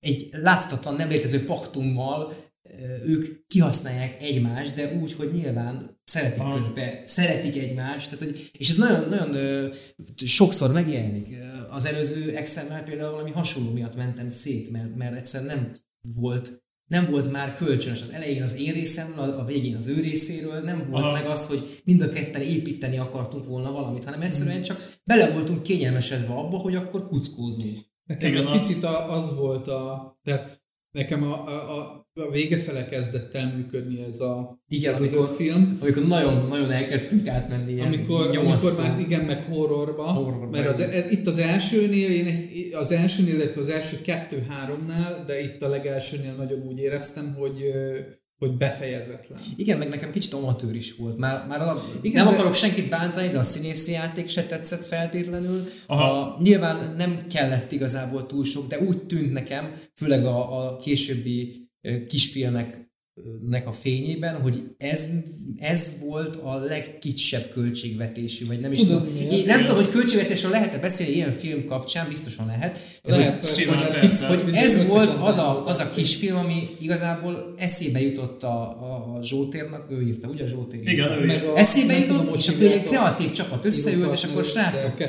egy 0.00 0.28
láthatatlan, 0.32 0.94
nem 0.94 1.08
létező 1.08 1.44
paktummal 1.44 2.34
ők 3.06 3.46
kihasználják 3.46 4.22
egymást, 4.22 4.74
de 4.74 4.92
úgy, 5.00 5.12
hogy 5.12 5.30
nyilván 5.32 6.00
szeretik 6.04 6.40
Aha. 6.40 6.56
közben, 6.56 7.06
szeretik 7.06 7.56
egymást, 7.56 8.10
tehát, 8.10 8.24
hogy, 8.24 8.50
és 8.52 8.68
ez 8.68 8.76
nagyon, 8.76 9.08
nagyon 9.08 9.34
ö, 9.34 9.68
sokszor 10.16 10.72
megjelenik. 10.72 11.36
Az 11.70 11.86
előző 11.86 12.36
Excel-mel 12.36 12.82
például 12.82 13.10
valami 13.10 13.30
hasonló 13.30 13.72
miatt 13.72 13.96
mentem 13.96 14.28
szét, 14.28 14.70
mert, 14.70 14.96
mert 14.96 15.16
egyszerűen 15.16 15.56
nem 15.56 15.76
volt 16.14 16.62
nem 16.90 17.10
volt 17.10 17.32
már 17.32 17.56
kölcsönös. 17.56 18.00
Az 18.00 18.10
elején 18.10 18.42
az 18.42 18.56
én 18.58 18.72
részemről, 18.72 19.30
a 19.30 19.40
a 19.40 19.44
végén 19.44 19.76
az 19.76 19.88
ő 19.88 20.00
részéről, 20.00 20.60
nem 20.60 20.84
volt 20.90 21.04
Aha. 21.04 21.12
meg 21.12 21.26
az, 21.26 21.46
hogy 21.46 21.80
mind 21.84 22.00
a 22.00 22.08
ketten 22.08 22.40
építeni 22.40 22.98
akartunk 22.98 23.46
volna 23.46 23.72
valamit, 23.72 24.04
hanem 24.04 24.20
egyszerűen 24.20 24.62
csak 24.62 24.98
bele 25.04 25.30
voltunk 25.30 25.62
kényelmesedve 25.62 26.32
abba, 26.32 26.56
hogy 26.56 26.74
akkor 26.74 27.08
kuckózunk. 27.08 27.78
Nekem 28.10 28.32
Igen, 28.32 28.46
egy 28.46 28.58
picit 28.60 28.84
a, 28.84 29.12
az 29.12 29.36
volt 29.36 29.68
a, 29.68 30.16
tehát 30.24 30.62
nekem 30.90 31.22
a, 31.22 31.48
a, 31.48 31.78
a, 31.78 32.06
a 32.14 32.30
vége 32.30 32.58
fele 32.58 32.84
kezdett 32.86 33.34
el 33.34 33.54
működni 33.56 34.02
ez 34.02 34.20
a, 34.20 34.60
Igen, 34.68 34.92
ez 34.92 35.00
az 35.00 35.08
amikor- 35.08 35.28
öt 35.28 35.36
film. 35.36 35.78
Amikor 35.80 36.06
nagyon, 36.06 36.46
nagyon 36.48 36.70
elkezdtünk 36.70 37.28
átmenni 37.28 37.72
ilyen 37.72 37.86
amikor, 37.86 38.36
amikor 38.36 38.74
már 38.78 39.00
igen, 39.00 39.24
meg 39.24 39.44
horrorba, 39.44 40.02
Horrorba, 40.02 40.46
mert 40.50 40.66
az, 40.68 40.78
igen. 40.78 40.90
e- 40.92 41.10
itt 41.10 41.26
az 41.26 41.38
elsőnél, 41.38 42.10
én, 42.10 42.50
az 42.74 42.90
elsőnél, 42.92 43.34
illetve 43.34 43.60
az 43.60 43.68
első 43.68 44.00
kettő-háromnál, 44.00 45.24
de 45.26 45.40
itt 45.42 45.62
a 45.62 45.68
legelsőnél 45.68 46.34
nagyon 46.34 46.62
úgy 46.62 46.78
éreztem, 46.78 47.34
hogy, 47.38 47.60
hogy 48.40 48.56
befejezetlen. 48.56 49.38
Igen, 49.56 49.78
meg 49.78 49.88
nekem 49.88 50.10
kicsit 50.10 50.32
amatőr 50.32 50.74
is 50.74 50.94
volt. 50.94 51.16
Már, 51.16 51.46
már 51.46 51.60
alap, 51.60 51.82
Igen, 52.02 52.24
nem 52.24 52.32
de- 52.32 52.38
akarok 52.38 52.54
senkit 52.54 52.88
bántani, 52.88 53.28
de 53.28 53.38
a 53.38 53.42
színészi 53.42 53.92
játék 53.92 54.28
se 54.28 54.46
tetszett 54.46 54.84
feltétlenül. 54.84 55.68
Aha. 55.86 56.20
A, 56.20 56.38
nyilván 56.42 56.94
nem 56.96 57.26
kellett 57.26 57.72
igazából 57.72 58.26
túl 58.26 58.44
sok, 58.44 58.66
de 58.66 58.78
úgy 58.78 59.02
tűnt 59.02 59.32
nekem, 59.32 59.74
főleg 59.96 60.24
a, 60.24 60.66
a 60.66 60.76
későbbi 60.76 61.68
kisfilmek 62.08 62.89
nek 63.48 63.66
a 63.66 63.72
fényében, 63.72 64.40
hogy 64.40 64.62
ez, 64.78 65.08
ez 65.58 65.90
volt 66.04 66.36
a 66.36 66.54
legkicsebb 66.54 67.50
költségvetésű, 67.52 68.46
vagy 68.46 68.60
nem 68.60 68.72
is 68.72 68.78
tudom. 68.78 69.06
Én 69.30 69.42
nem 69.46 69.60
tudom, 69.60 69.76
hogy 69.76 69.88
költségvetésről 69.88 70.50
lehet-e 70.50 70.78
beszélni 70.78 71.12
ilyen 71.14 71.32
film 71.32 71.64
kapcsán, 71.64 72.08
biztosan 72.08 72.46
lehet. 72.46 72.78
De 73.04 73.16
Lehet 73.16 73.30
hogy, 73.30 73.40
persze, 73.40 74.00
persze. 74.00 74.26
hogy 74.26 74.44
bizony 74.44 74.60
ez 74.60 74.88
volt 74.88 75.14
az 75.14 75.36
a, 75.36 75.66
az 75.66 75.78
a 75.78 75.90
kisfilm, 75.90 76.36
ami 76.36 76.68
igazából 76.80 77.54
eszébe 77.58 78.00
jutott 78.00 78.42
a, 78.42 78.62
a, 78.62 79.16
a 79.16 79.22
Zsótérnak, 79.22 79.90
ő 79.90 80.02
írta, 80.06 80.28
ugye 80.28 80.44
a 80.44 80.46
Zsótér? 80.46 80.88
Igen, 80.88 81.10
ő 81.10 81.48
a- 81.48 81.58
Eszébe 81.58 81.94
tudom, 81.94 82.06
jutott, 82.16 82.28
hogy 82.28 82.38
és 82.38 82.48
akkor 82.48 82.62
egy 82.64 82.86
a 82.86 82.88
kreatív 82.88 83.30
csapat 83.30 83.64
összeült, 83.64 84.12
és 84.12 84.24
akkor 84.24 84.44
srácok, 84.44 85.00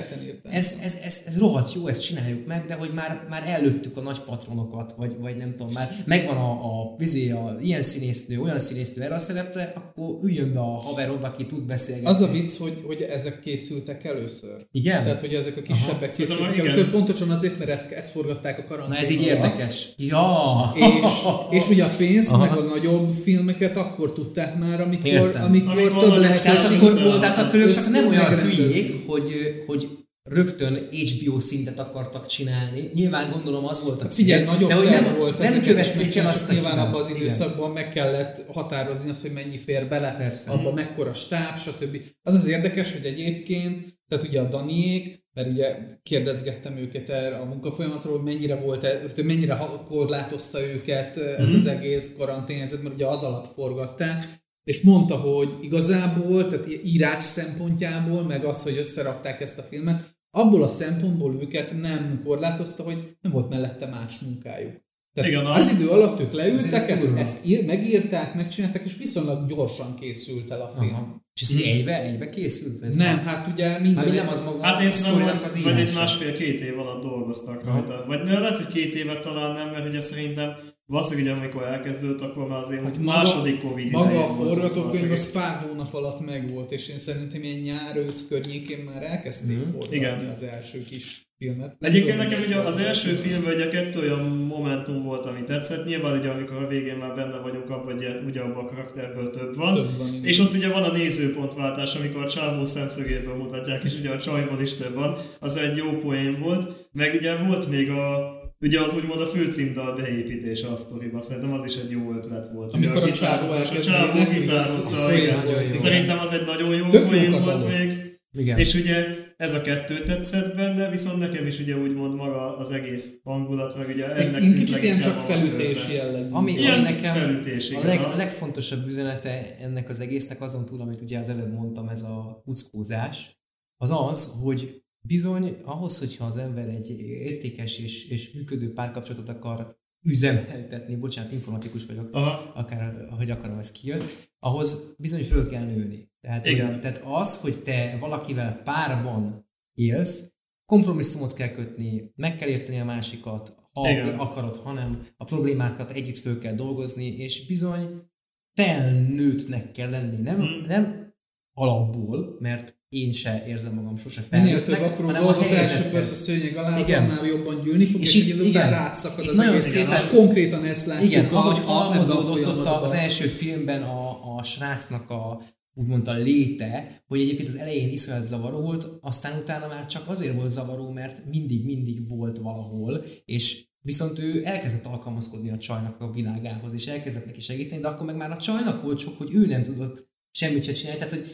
ez, 0.44 0.76
ez, 0.82 0.98
ez, 1.04 1.22
ez 1.26 1.38
rohadt 1.38 1.74
jó, 1.74 1.88
ezt 1.88 2.02
csináljuk 2.02 2.48
meg, 2.48 2.66
de 2.66 2.74
hogy 2.74 2.92
már, 2.94 3.26
már 3.30 3.44
előttük 3.48 3.98
a 3.98 4.02
nagy 4.02 4.20
patronokat, 4.20 4.94
vagy, 4.98 5.16
vagy 5.20 5.36
nem 5.36 5.54
tudom, 5.58 5.74
már 5.74 6.04
megvan 6.06 6.38
a, 6.38 6.52
a, 6.52 6.96
vizé, 6.98 7.30
a 7.30 7.58
ilyen 7.62 7.84
színésznő, 8.02 8.40
olyan 8.40 8.60
színésznő 8.60 9.04
erre 9.04 9.16
a 9.16 9.20
szerepre, 9.20 9.74
akkor 9.76 10.18
üljön 10.24 10.54
be 10.54 10.60
a 10.60 10.80
haverod, 10.80 11.24
aki 11.24 11.46
tud 11.46 11.62
beszélgetni. 11.62 12.10
Az 12.10 12.22
a 12.22 12.32
vicc, 12.32 12.58
hogy, 12.58 12.84
hogy 12.86 13.02
ezek 13.02 13.40
készültek 13.40 14.04
először. 14.04 14.68
Igen? 14.72 15.04
Tehát, 15.04 15.20
hogy 15.20 15.34
ezek 15.34 15.58
a 15.58 15.62
kisebbek 15.62 16.12
Szerintem 16.12 16.38
készültek 16.38 16.54
igen. 16.54 16.68
először, 16.68 16.90
pontosan 16.90 17.30
azért, 17.30 17.58
mert 17.58 17.70
ezt, 17.70 17.92
ezt 17.92 18.12
forgatták 18.12 18.60
a 18.60 18.64
karantén 18.64 18.94
Na 18.94 19.00
ez 19.00 19.10
így 19.10 19.22
érdekes. 19.22 19.88
Ja! 19.98 20.74
És, 20.76 21.08
és 21.60 21.70
ugye 21.70 21.84
a 21.84 21.90
pénzt, 21.98 22.32
Aha. 22.32 22.46
meg 22.46 22.58
a 22.58 22.62
nagyobb 22.62 23.10
filmeket 23.24 23.78
akkor 23.78 24.14
tudták 24.14 24.60
már, 24.60 24.82
amikor, 24.82 25.06
Értem. 25.06 25.44
amikor, 25.44 25.78
Amikor 25.78 26.04
több 26.04 26.18
lehetőség 26.18 26.82
akkor, 26.82 27.20
tehát 27.20 27.38
akkor 27.38 27.60
ők 27.60 27.74
csak 27.74 27.90
nem 27.90 28.08
olyan 28.08 28.40
hülyék, 28.40 29.08
hogy, 29.08 29.32
hogy 29.68 29.90
rögtön 30.34 30.88
HBO 30.92 31.40
szintet 31.40 31.80
akartak 31.80 32.26
csinálni. 32.28 32.90
Nyilván 32.94 33.32
gondolom 33.32 33.66
az 33.66 33.84
volt 33.84 34.02
a 34.02 34.06
cél. 34.06 34.14
Figyelj, 34.16 34.44
nagyobb 34.44 34.70
de 34.70 34.76
hogy 34.76 34.86
nem, 34.90 35.16
volt 35.18 35.38
nem 35.38 35.48
ezeket 35.48 35.68
követték 35.68 36.16
el 36.16 36.28
azt 36.28 36.50
a 36.50 36.54
nyilván 36.54 36.80
abban 36.80 37.02
az 37.02 37.10
Igen. 37.10 37.22
időszakban 37.22 37.72
meg 37.72 37.92
kellett 37.94 38.46
határozni 38.54 39.10
azt, 39.10 39.22
hogy 39.22 39.32
mennyi 39.32 39.58
fér 39.58 39.88
bele, 39.88 40.16
Persze. 40.18 40.52
abban 40.52 40.74
mekkora 40.74 41.14
stáb, 41.14 41.58
stb. 41.58 42.02
Az 42.24 42.34
az 42.36 42.48
érdekes, 42.48 42.92
hogy 42.92 43.06
egyébként, 43.06 44.00
tehát 44.08 44.28
ugye 44.28 44.40
a 44.42 44.50
Daniék, 44.50 45.20
mert 45.34 45.48
ugye 45.50 45.76
kérdezgettem 46.04 46.78
őket 46.78 47.10
erre 47.10 47.38
a 47.38 47.46
munkafolyamatról, 47.46 48.16
hogy 48.16 48.34
mennyire 48.34 48.56
volt, 48.56 48.88
hogy 49.16 49.26
mennyire 49.26 49.60
korlátozta 49.86 50.60
őket 50.62 51.18
ez 51.18 51.48
Mhm. 51.48 51.60
az 51.60 51.66
egész 51.66 52.14
karanténhelyzet, 52.18 52.82
mert 52.84 52.96
ugye 52.96 53.06
az 53.06 53.24
alatt 53.24 53.54
forgatták, 53.54 54.40
és 54.64 54.82
mondta, 54.82 55.16
hogy 55.16 55.50
igazából, 55.62 56.50
tehát 56.50 56.68
írás 56.84 57.24
szempontjából, 57.26 58.24
meg 58.24 58.44
az, 58.44 58.64
hogy 58.64 58.78
összerakták 58.78 59.42
ezt 59.42 59.58
a 59.58 59.62
filmet, 59.70 60.11
abból 60.32 60.64
a 60.64 60.70
szempontból 60.70 61.36
őket 61.42 61.82
nem 61.82 62.22
korlátozta, 62.26 62.84
hogy 62.84 63.18
nem 63.22 63.32
volt 63.32 63.50
mellette 63.50 63.86
más 63.88 64.20
munkájuk. 64.20 64.90
Tehát 65.14 65.30
Igen, 65.30 65.46
az 65.46 65.60
az- 65.60 65.72
idő 65.74 65.88
alatt 65.88 66.20
ők 66.20 66.34
leültek, 66.34 66.90
ez 66.90 67.04
ezt, 67.04 67.18
ezt 67.18 67.46
ír, 67.46 67.66
megírták, 67.66 68.36
megcsinálták, 68.36 68.86
és 68.86 68.98
viszonylag 68.98 69.48
gyorsan 69.48 69.96
készült 70.00 70.52
el 70.52 70.62
a 70.62 70.74
film. 70.80 70.94
Aha. 70.94 71.26
És 71.34 71.42
ez 71.42 71.56
egybe, 71.64 72.02
egybe 72.02 72.30
készült? 72.30 72.84
Ez 72.84 72.96
Nem, 72.96 73.18
hát 73.18 73.48
ugye 73.54 73.80
minden... 73.80 74.14
nem 74.14 74.28
az 74.28 74.44
maga 74.44 74.64
Hát 74.64 74.82
én 74.82 74.92
szerintem, 74.92 75.36
az 75.36 75.62
vagy 75.64 75.80
egy 75.80 75.94
másfél-két 75.96 76.62
év 76.62 76.80
alatt 76.80 77.02
dolgoztak 77.04 77.62
Aha. 77.66 77.78
rajta. 77.78 78.04
Vagy 78.08 78.24
ne, 78.24 78.40
lehet, 78.40 78.58
hogy 78.58 78.68
két 78.74 78.94
évet 78.94 79.22
talán 79.22 79.54
nem, 79.56 79.70
mert 79.70 79.88
ugye 79.88 80.02
szerintem 80.02 80.56
Valószínűleg 80.92 81.26
ugye 81.34 81.40
amikor 81.42 81.64
elkezdődött, 81.64 82.22
akkor 82.22 82.48
már 82.48 82.60
azért 82.62 82.84
Hát 82.84 82.98
maga- 82.98 83.18
második 83.18 83.62
Covid 83.62 83.92
Maga 83.92 84.24
a 84.24 84.28
forgatókönyv 84.28 85.12
az 85.12 85.32
pár 85.32 85.66
hónap 85.68 85.94
alatt 85.94 86.26
megvolt, 86.26 86.72
és 86.72 86.88
én 86.90 87.00
szerintem 87.00 87.44
ilyen 87.44 87.60
nyár 87.60 87.98
ősz 87.98 88.28
környékén 88.30 88.90
már 88.94 89.04
elkezdték 89.04 89.58
Mhm. 89.58 89.70
forgatni 89.72 89.96
Igen. 89.96 90.30
az 90.36 90.44
első 90.44 90.84
kis 90.84 91.30
filmet. 91.38 91.76
Nem 91.80 91.92
Egyébként 91.92 92.16
tudom, 92.16 92.28
nekem 92.30 92.40
hogy 92.44 92.48
ugye 92.54 92.60
az 92.62 92.78
első 92.78 93.10
első. 93.10 93.22
filmben 93.22 93.54
ugye 93.54 93.70
kettő 93.70 94.00
olyan 94.00 94.26
momentum 94.48 95.04
volt, 95.04 95.26
ami 95.26 95.44
tetszett. 95.44 95.86
Nyilván 95.86 96.20
ugye 96.20 96.30
amikor 96.30 96.56
a 96.58 96.68
végén 96.68 96.96
már 96.96 97.16
benne 97.16 97.38
vagyunk 97.40 97.70
abban, 97.70 97.94
hogy 97.96 98.06
ugye 98.28 98.40
abban 98.40 98.66
a 98.66 98.70
karakterből 98.70 99.30
több 99.30 99.56
van. 99.56 99.76
Több 99.76 99.98
van. 99.98 100.08
És 100.24 100.40
ott 100.40 100.54
ugye 100.54 100.70
van 100.70 100.84
a 100.84 100.92
nézőpontváltás, 100.92 101.96
amikor 101.96 102.24
a 102.24 102.30
csávó 102.30 102.66
szemszögéből 102.66 103.36
mutatják, 103.36 103.84
és 103.84 103.98
ugye 104.00 104.10
a 104.10 104.18
csajból 104.20 104.62
is 104.62 104.74
több 104.76 104.94
van. 104.94 105.18
Az 105.40 105.58
egy 105.58 105.76
jó 105.78 105.98
poén 105.98 106.40
volt. 106.40 106.90
Meg 106.92 107.14
ugye 107.20 107.36
volt 107.36 107.70
még 107.70 107.90
a 107.90 108.30
Ugye 108.62 108.82
az 108.82 108.96
úgymond 108.96 109.22
a 109.22 109.26
főcímdal 109.26 109.96
beépítése 109.96 110.68
a 110.68 110.76
sztoriba, 110.76 111.22
szerintem 111.22 111.54
az 111.54 111.66
is 111.66 111.76
egy 111.76 111.90
jó 111.92 112.14
ötlet 112.14 112.52
volt. 112.54 112.74
Ugye 112.76 112.88
Amikor 112.88 113.04
a 113.04 113.06
gitározás, 113.06 113.68
elkezd 113.68 113.90
a 113.90 113.92
csávó 113.92 114.20
nagyon 114.20 115.64
jó. 115.64 115.76
Szerintem 115.76 116.20
az 116.20 116.32
egy 116.34 116.46
nagyon 116.46 116.76
jó 116.76 116.86
poén 117.08 117.34
a 117.34 117.40
volt 117.44 117.68
még. 117.68 118.10
Igen. 118.34 118.58
És 118.58 118.74
ugye 118.74 119.06
ez 119.38 119.54
a 119.54 119.62
kettő 119.62 120.04
tetszett 120.04 120.56
benne, 120.56 120.90
viszont 120.90 121.20
nekem 121.20 121.48
is 121.48 121.60
ugye 121.60 121.78
úgymond 121.78 122.16
maga 122.16 122.58
az 122.58 122.72
egész 122.72 123.20
hangulat, 123.24 123.78
meg 123.78 123.88
ugye 123.88 124.16
ennek 124.16 124.44
Én 124.44 124.56
kicsit 124.56 124.84
ilyen 124.84 125.00
csak 125.00 125.18
a 125.18 125.20
felütés 125.20 125.90
jellegű. 125.90 126.30
Ami, 126.32 126.52
Ilyen 126.54 126.82
nekem 126.82 127.14
felütés, 127.16 127.72
a 127.72 127.86
leg, 127.86 128.00
a- 128.00 128.16
legfontosabb 128.16 128.88
üzenete 128.88 129.56
ennek 129.62 129.90
az 129.90 130.00
egésznek 130.00 130.42
azon 130.42 130.66
túl, 130.66 130.82
amit 130.82 131.02
ugye 131.02 131.20
az 131.20 131.30
előbb 131.30 131.54
mondtam, 131.54 131.88
ez 131.88 132.02
a 132.02 132.42
kuckózás, 132.46 133.40
az 133.78 133.92
az, 134.10 134.34
hogy 134.44 134.82
bizony 135.02 135.58
ahhoz, 135.64 136.00
hogyha 136.00 136.26
az 136.26 136.38
ember 136.38 136.68
egy 136.68 137.00
értékes 137.00 137.80
és, 137.80 138.10
és 138.10 138.34
működő 138.34 138.74
párkapcsolatot 138.74 139.30
akar 139.30 139.80
üzemeltetni, 140.08 140.96
bocsánat, 140.96 141.32
informatikus 141.32 141.86
vagyok, 141.86 142.14
Aha. 142.14 142.52
akár 142.56 143.08
ahogy 143.10 143.30
akarom, 143.30 143.58
ez 143.58 143.72
kijött, 143.72 144.32
ahhoz 144.40 144.96
bizony 145.00 145.24
föl 145.24 145.50
kell 145.50 145.66
nőni. 145.66 146.12
Tehát, 146.22 146.48
Igen. 146.48 146.68
olyan, 146.68 146.80
tehát 146.80 147.02
az, 147.06 147.42
hogy 147.42 147.64
te 147.64 147.98
valakivel 148.00 148.62
párban 148.64 149.50
élsz, 149.74 150.32
kompromisszumot 150.66 151.34
kell 151.34 151.52
kötni, 151.52 152.12
meg 152.16 152.36
kell 152.36 152.48
érteni 152.50 152.80
a 152.80 152.86
másikat, 152.86 153.60
ha 153.74 153.90
Igen. 153.90 154.20
akarod, 154.20 154.56
hanem 154.56 155.08
a 155.18 155.24
problémákat 155.24 155.92
együtt 155.92 156.18
föl 156.18 156.40
kell 156.40 156.56
dolgozni, 156.56 157.06
és 157.06 157.46
bizony 157.48 158.10
felnőttnek 158.54 159.72
kell 159.72 159.90
lenni, 159.90 160.22
nem, 160.22 160.36
Hmm. 160.36 160.62
nem 160.62 161.14
alapból, 161.54 162.38
mert 162.40 162.81
én 162.92 163.12
se 163.12 163.44
érzem 163.48 163.74
magam 163.74 163.98
sose 163.98 164.24
Minél 164.32 164.46
felnőttnek, 164.48 164.78
több 164.80 164.86
apró 164.92 165.12
dolgot 165.12 165.42
elsöpörsz 165.52 166.12
a 166.12 166.16
szőnyeg 166.16 166.56
alá, 166.58 166.80
Igen. 166.80 167.04
annál 167.04 167.26
jobban 167.26 167.62
gyűlni 167.64 167.86
fog, 167.86 168.02
És 168.02 168.16
és, 168.16 168.26
igen. 168.26 168.40
után 168.48 168.70
rátszakad 168.70 169.28
az 169.28 169.36
nagyon 169.36 169.54
egész. 169.54 169.66
szépen- 169.66 169.94
És 169.98 170.08
konkrétan 170.08 170.64
ezt 170.66 170.86
látjuk 170.86 171.12
Igen, 171.12 171.26
a, 171.26 171.38
ahogy 171.38 171.60
halmozódott 171.66 172.48
ott 172.48 172.66
az 172.66 172.94
első 172.94 173.26
filmben 173.28 173.82
a, 173.84 174.36
a 174.38 174.44
srácnak 174.44 175.10
a 175.10 175.42
úgymond 175.74 176.08
a 176.08 176.14
léte, 176.14 177.04
hogy 177.08 177.20
egyébként 177.22 177.48
az 177.48 177.56
elején 177.58 177.90
iszonyat 177.90 178.26
zavaró 178.26 178.60
volt, 178.62 178.88
aztán 179.02 179.40
utána 179.40 179.68
már 179.68 179.86
csak 179.86 180.10
azért 180.10 180.36
volt 180.36 180.52
zavaró, 180.52 180.90
mert 180.92 181.26
mindig-mindig 181.30 182.08
volt 182.08 182.38
valahol, 182.38 183.06
és 183.26 183.66
viszont 183.82 184.20
ő 184.20 184.42
elkezdett 184.46 184.86
alkalmazkodni 184.86 185.50
a 185.52 185.58
csajnak 185.58 186.02
a 186.02 186.12
világához, 186.12 186.74
és 186.74 186.86
elkezdett 186.88 187.26
neki 187.26 187.42
segíteni, 187.42 187.82
de 187.82 187.88
akkor 187.88 188.06
meg 188.06 188.16
már 188.16 188.32
a 188.32 188.38
csajnak 188.38 188.84
volt 188.84 188.98
sok, 189.00 189.18
hogy 189.18 189.34
ő 189.34 189.46
nem 189.46 189.64
tudott 189.64 190.10
semmit 190.32 190.64
se 190.64 190.72
csinálni, 190.72 191.00
tehát 191.00 191.14
hogy, 191.14 191.26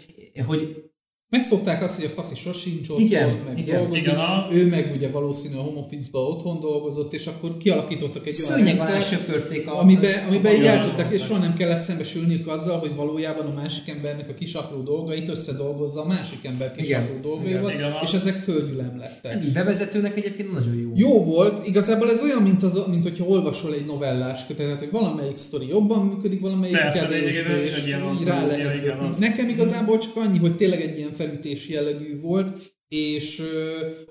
hogy 0.46 0.87
Megszokták 1.30 1.84
azt, 1.84 1.96
hogy 1.96 2.06
a 2.06 2.10
faszi 2.10 2.36
sosincs 2.36 2.90
otthon, 2.90 3.06
Igen, 3.06 3.30
meg 3.48 3.58
igen. 3.60 3.78
dolgozik. 3.78 4.04
Igen, 4.04 4.16
a- 4.16 4.48
Ő 4.52 4.68
meg 4.70 4.92
ugye 4.96 5.10
valószínűleg 5.10 5.64
a 5.64 5.68
home 5.68 5.80
office-ba 5.80 6.20
otthon 6.20 6.60
dolgozott, 6.62 7.14
és 7.14 7.26
akkor 7.26 7.58
kialakítottak 7.58 8.28
egy 8.28 8.38
olyan 8.46 8.58
szőnyeg 8.58 8.80
alá 8.80 8.90
rendszert, 8.92 9.30
amiben, 9.66 10.12
amiben 10.28 10.56
így 10.56 10.66
el 10.66 10.84
tudták, 10.86 11.14
és 11.14 11.22
soha 11.22 11.40
nem 11.40 11.56
kellett 11.58 11.82
szembesülniük 11.82 12.48
azzal, 12.48 12.80
hogy 12.80 12.96
valójában 12.96 13.46
a 13.46 13.54
másik 13.54 13.88
embernek 13.90 14.30
a 14.30 14.34
kis 14.34 14.54
apró 14.54 14.82
dolgait 14.82 15.30
összedolgozza 15.30 16.02
a 16.02 16.08
másik 16.08 16.46
ember 16.46 16.72
kis 16.76 16.88
Igen. 16.88 17.02
apró 17.02 17.20
dolgaival, 17.22 17.70
Igen, 17.72 17.90
igen. 17.90 17.94
és 18.04 18.12
ezek 18.14 18.36
földgyűlem 18.36 18.98
lettek. 19.00 19.46
Így 19.46 19.52
bevezetőnek 19.54 20.18
egyébként 20.18 20.52
nagyon 20.54 20.76
jó. 20.76 20.92
Jó 20.96 21.24
volt, 21.24 21.68
igazából 21.68 22.12
ez 22.12 22.22
olyan, 22.22 22.42
mint, 22.42 22.64
az, 22.64 22.84
mint 22.90 23.04
hogyha 23.04 23.26
olvasol 23.26 23.74
egy 23.74 23.86
novellás 23.86 24.46
kötetet, 24.46 24.80
hogy 24.80 24.92
valamelyik 24.92 25.38
sztori 25.38 25.68
jobban 25.68 26.06
működik, 26.06 26.42
valamelyik 26.42 26.76
Persze, 26.78 27.08
kevésbé, 27.08 27.64
és 27.68 27.84
így 27.86 28.26
rá 28.26 28.46
lehet 28.46 29.20
Nekem 29.20 29.50
igazából 29.50 29.98
csak 29.98 30.16
annyi, 30.16 30.38
hogy 30.38 30.56
tényleg 30.56 30.82
egy 30.82 30.98
ilyen 30.98 31.16
felütés 31.18 31.68
jellegű 31.68 32.20
volt, 32.20 32.76
és 32.88 33.42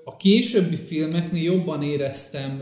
a 0.03 0.15
későbbi 0.15 0.75
filmeknél 0.75 1.43
jobban 1.43 1.83
éreztem 1.83 2.61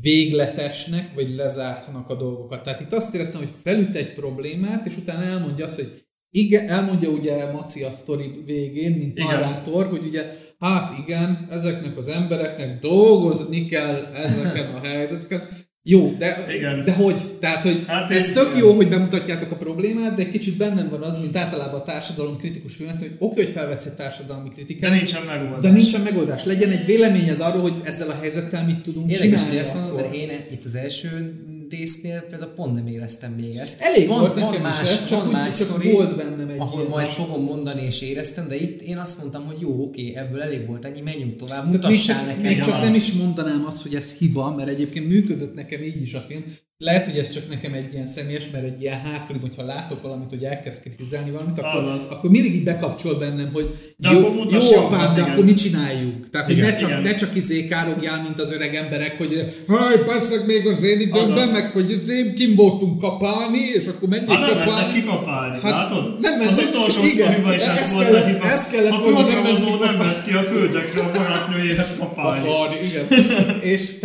végletesnek, 0.00 1.14
vagy 1.14 1.34
lezártnak 1.34 2.10
a 2.10 2.14
dolgokat. 2.14 2.64
Tehát 2.64 2.80
itt 2.80 2.92
azt 2.92 3.14
éreztem, 3.14 3.40
hogy 3.40 3.52
felüt 3.62 3.94
egy 3.94 4.12
problémát, 4.12 4.86
és 4.86 4.96
utána 4.96 5.24
elmondja 5.24 5.64
azt, 5.64 5.74
hogy 5.74 6.04
igen, 6.30 6.68
elmondja 6.68 7.08
ugye 7.08 7.52
Maci 7.52 7.82
a 7.82 7.90
sztori 7.90 8.42
végén, 8.44 8.90
mint 8.90 9.18
Igen. 9.18 9.26
narrátor, 9.26 9.86
hogy 9.86 10.04
ugye 10.06 10.24
hát 10.58 10.98
igen, 10.98 11.48
ezeknek 11.50 11.96
az 11.96 12.08
embereknek 12.08 12.80
dolgozni 12.80 13.64
kell 13.64 14.04
ezeken 14.04 14.74
a 14.74 14.80
helyzeteken. 14.80 15.48
Jó, 15.82 16.14
de, 16.18 16.46
Igen. 16.56 16.84
de 16.84 16.92
hogy? 16.92 17.38
Tehát, 17.38 17.62
hogy 17.62 17.84
Hát 17.86 18.10
ez 18.12 18.32
tök 18.32 18.52
jó, 18.58 18.72
hogy 18.72 18.88
bemutatjátok 18.88 19.50
a 19.50 19.56
problémát, 19.56 20.14
de 20.16 20.22
egy 20.22 20.30
kicsit 20.30 20.56
bennem 20.56 20.88
van 20.90 21.02
az, 21.02 21.18
mint 21.20 21.36
általában 21.36 21.80
a 21.80 21.84
társadalom 21.84 22.36
kritikus 22.36 22.74
filmek, 22.74 22.98
hogy 22.98 23.16
oké, 23.18 23.42
hogy 23.44 23.52
felvetsz 23.52 23.84
egy 23.86 23.92
társadalmi 23.92 24.48
kritikát, 24.48 24.90
De 24.90 24.96
nincsen 24.96 25.22
megoldás. 25.22 25.60
de 25.60 25.70
nincsen 25.70 26.00
megoldás. 26.00 26.44
Legyen 26.44 26.70
egy 26.70 26.84
véleményed 26.86 27.40
arról, 27.40 27.62
hogy 27.62 27.74
ezzel 27.84 28.10
a 28.10 28.14
helyzettel 28.20 28.64
mit 28.64 28.82
tudunk 28.82 29.10
Érdekes, 29.10 29.38
csinálni. 29.38 29.58
ezt 29.58 29.94
mert 29.96 30.14
én 30.14 30.30
itt 30.50 30.64
az 30.64 30.74
első 30.74 31.40
résznél 31.70 32.20
például 32.20 32.50
pont 32.50 32.74
nem 32.74 32.86
éreztem 32.86 33.32
még 33.32 33.56
ezt. 33.56 33.80
Elég 33.80 34.08
van, 34.08 34.18
volt 34.18 34.40
van 34.40 34.50
nekem 34.50 34.62
más, 34.62 34.80
ez, 34.80 35.06
csak, 35.06 35.22
van 35.22 35.32
más 35.32 35.54
sztori, 35.54 35.90
volt 35.90 36.16
bennem 36.16 36.48
egy 36.48 36.58
ahol 36.58 36.88
majd 36.88 37.08
fogom 37.08 37.42
mondani 37.44 37.82
és 37.82 38.00
éreztem, 38.00 38.48
de 38.48 38.56
itt 38.56 38.80
én 38.80 38.98
azt 38.98 39.18
mondtam, 39.18 39.46
hogy 39.46 39.60
jó, 39.60 39.82
oké, 39.82 40.14
ebből 40.14 40.42
elég 40.42 40.66
volt 40.66 40.84
ennyi, 40.84 41.00
menjünk 41.00 41.36
tovább, 41.36 41.70
mutassál 41.70 42.24
nekem. 42.24 42.40
még 42.40 42.60
csak 42.60 42.80
nem 42.80 42.94
is 42.94 43.12
mondanám 43.12 43.64
azt, 43.66 43.82
hogy 43.82 43.94
ez 43.94 44.14
hiba, 44.14 44.54
mert 44.54 44.68
egyébként 44.68 45.08
működött 45.08 45.54
nekem 45.54 45.82
így 45.82 46.02
is 46.02 46.14
a 46.14 46.20
film. 46.20 46.44
Lehet, 46.82 47.04
hogy 47.04 47.18
ez 47.18 47.30
csak 47.30 47.48
nekem 47.48 47.72
egy 47.72 47.92
ilyen 47.94 48.06
személyes, 48.06 48.44
mert 48.52 48.64
egy 48.64 48.80
ilyen 48.80 49.00
háklim, 49.00 49.40
hogyha 49.40 49.62
látok 49.64 50.02
valamit, 50.02 50.28
hogy 50.28 50.42
elkezd 50.44 50.80
kritizálni 50.82 51.30
valamit, 51.30 51.58
akkor, 51.58 51.82
Azaz. 51.82 52.06
akkor 52.10 52.30
mindig 52.30 52.54
így 52.54 52.64
bekapcsol 52.64 53.14
bennem, 53.18 53.50
hogy 53.52 53.66
De 53.96 54.10
jó, 54.10 54.18
akkor 54.26 54.46
jó 54.52 54.76
apám, 54.84 55.14
de 55.14 55.20
igen. 55.20 55.32
akkor 55.32 55.44
mit 55.44 55.56
csináljunk? 55.62 56.30
Tehát, 56.30 56.46
hogy 56.46 56.56
Igen, 56.56 56.70
ne 56.70 56.76
csak, 56.76 56.88
igen. 56.88 57.02
ne 57.02 57.14
csak 57.14 57.36
izé 57.36 57.64
károgjál, 57.66 58.22
mint 58.22 58.40
az 58.40 58.52
öreg 58.52 58.74
emberek, 58.74 59.18
hogy 59.18 59.54
haj, 59.68 60.04
persze 60.06 60.44
még 60.46 60.66
az 60.66 60.82
én 60.82 61.00
időmben, 61.00 61.30
Azaz. 61.38 61.52
meg 61.52 61.70
hogy 61.70 61.90
izé, 61.90 62.32
kim 62.32 62.54
voltunk 62.54 63.00
kapálni, 63.00 63.58
és 63.74 63.86
akkor 63.86 64.08
menjék 64.08 64.28
Hát 64.28 64.38
nem 64.40 64.48
mentek 64.48 64.66
kapálni. 64.68 64.92
kikapálni, 65.00 65.58
Hát 65.62 65.70
látod? 65.70 66.20
nem 66.20 66.40
az 66.40 66.46
mentek 66.56 66.68
utolsó 66.74 67.00
ki, 67.00 67.06
igen. 67.12 67.26
sztoriban 67.26 67.54
is 67.54 67.62
De 67.64 67.70
ez 67.78 67.92
volt 67.92 68.04
kellett- 68.06 68.26
hiba. 68.26 68.44
ezt 68.44 68.70
kellett 68.70 68.92
A 68.92 68.98
volna 69.00 69.18
nem 69.20 69.26
programozó 69.26 69.68
nem 69.70 69.78
kapálni. 69.78 69.98
ment 70.04 70.24
ki 70.24 70.32
a 70.32 70.42
földekre 70.42 71.00
a 71.02 71.10
barátnőjéhez 71.12 71.98
kapálni. 72.00 72.40
Kapálni, 72.46 72.76
igen. 72.88 73.06
és 73.72 73.98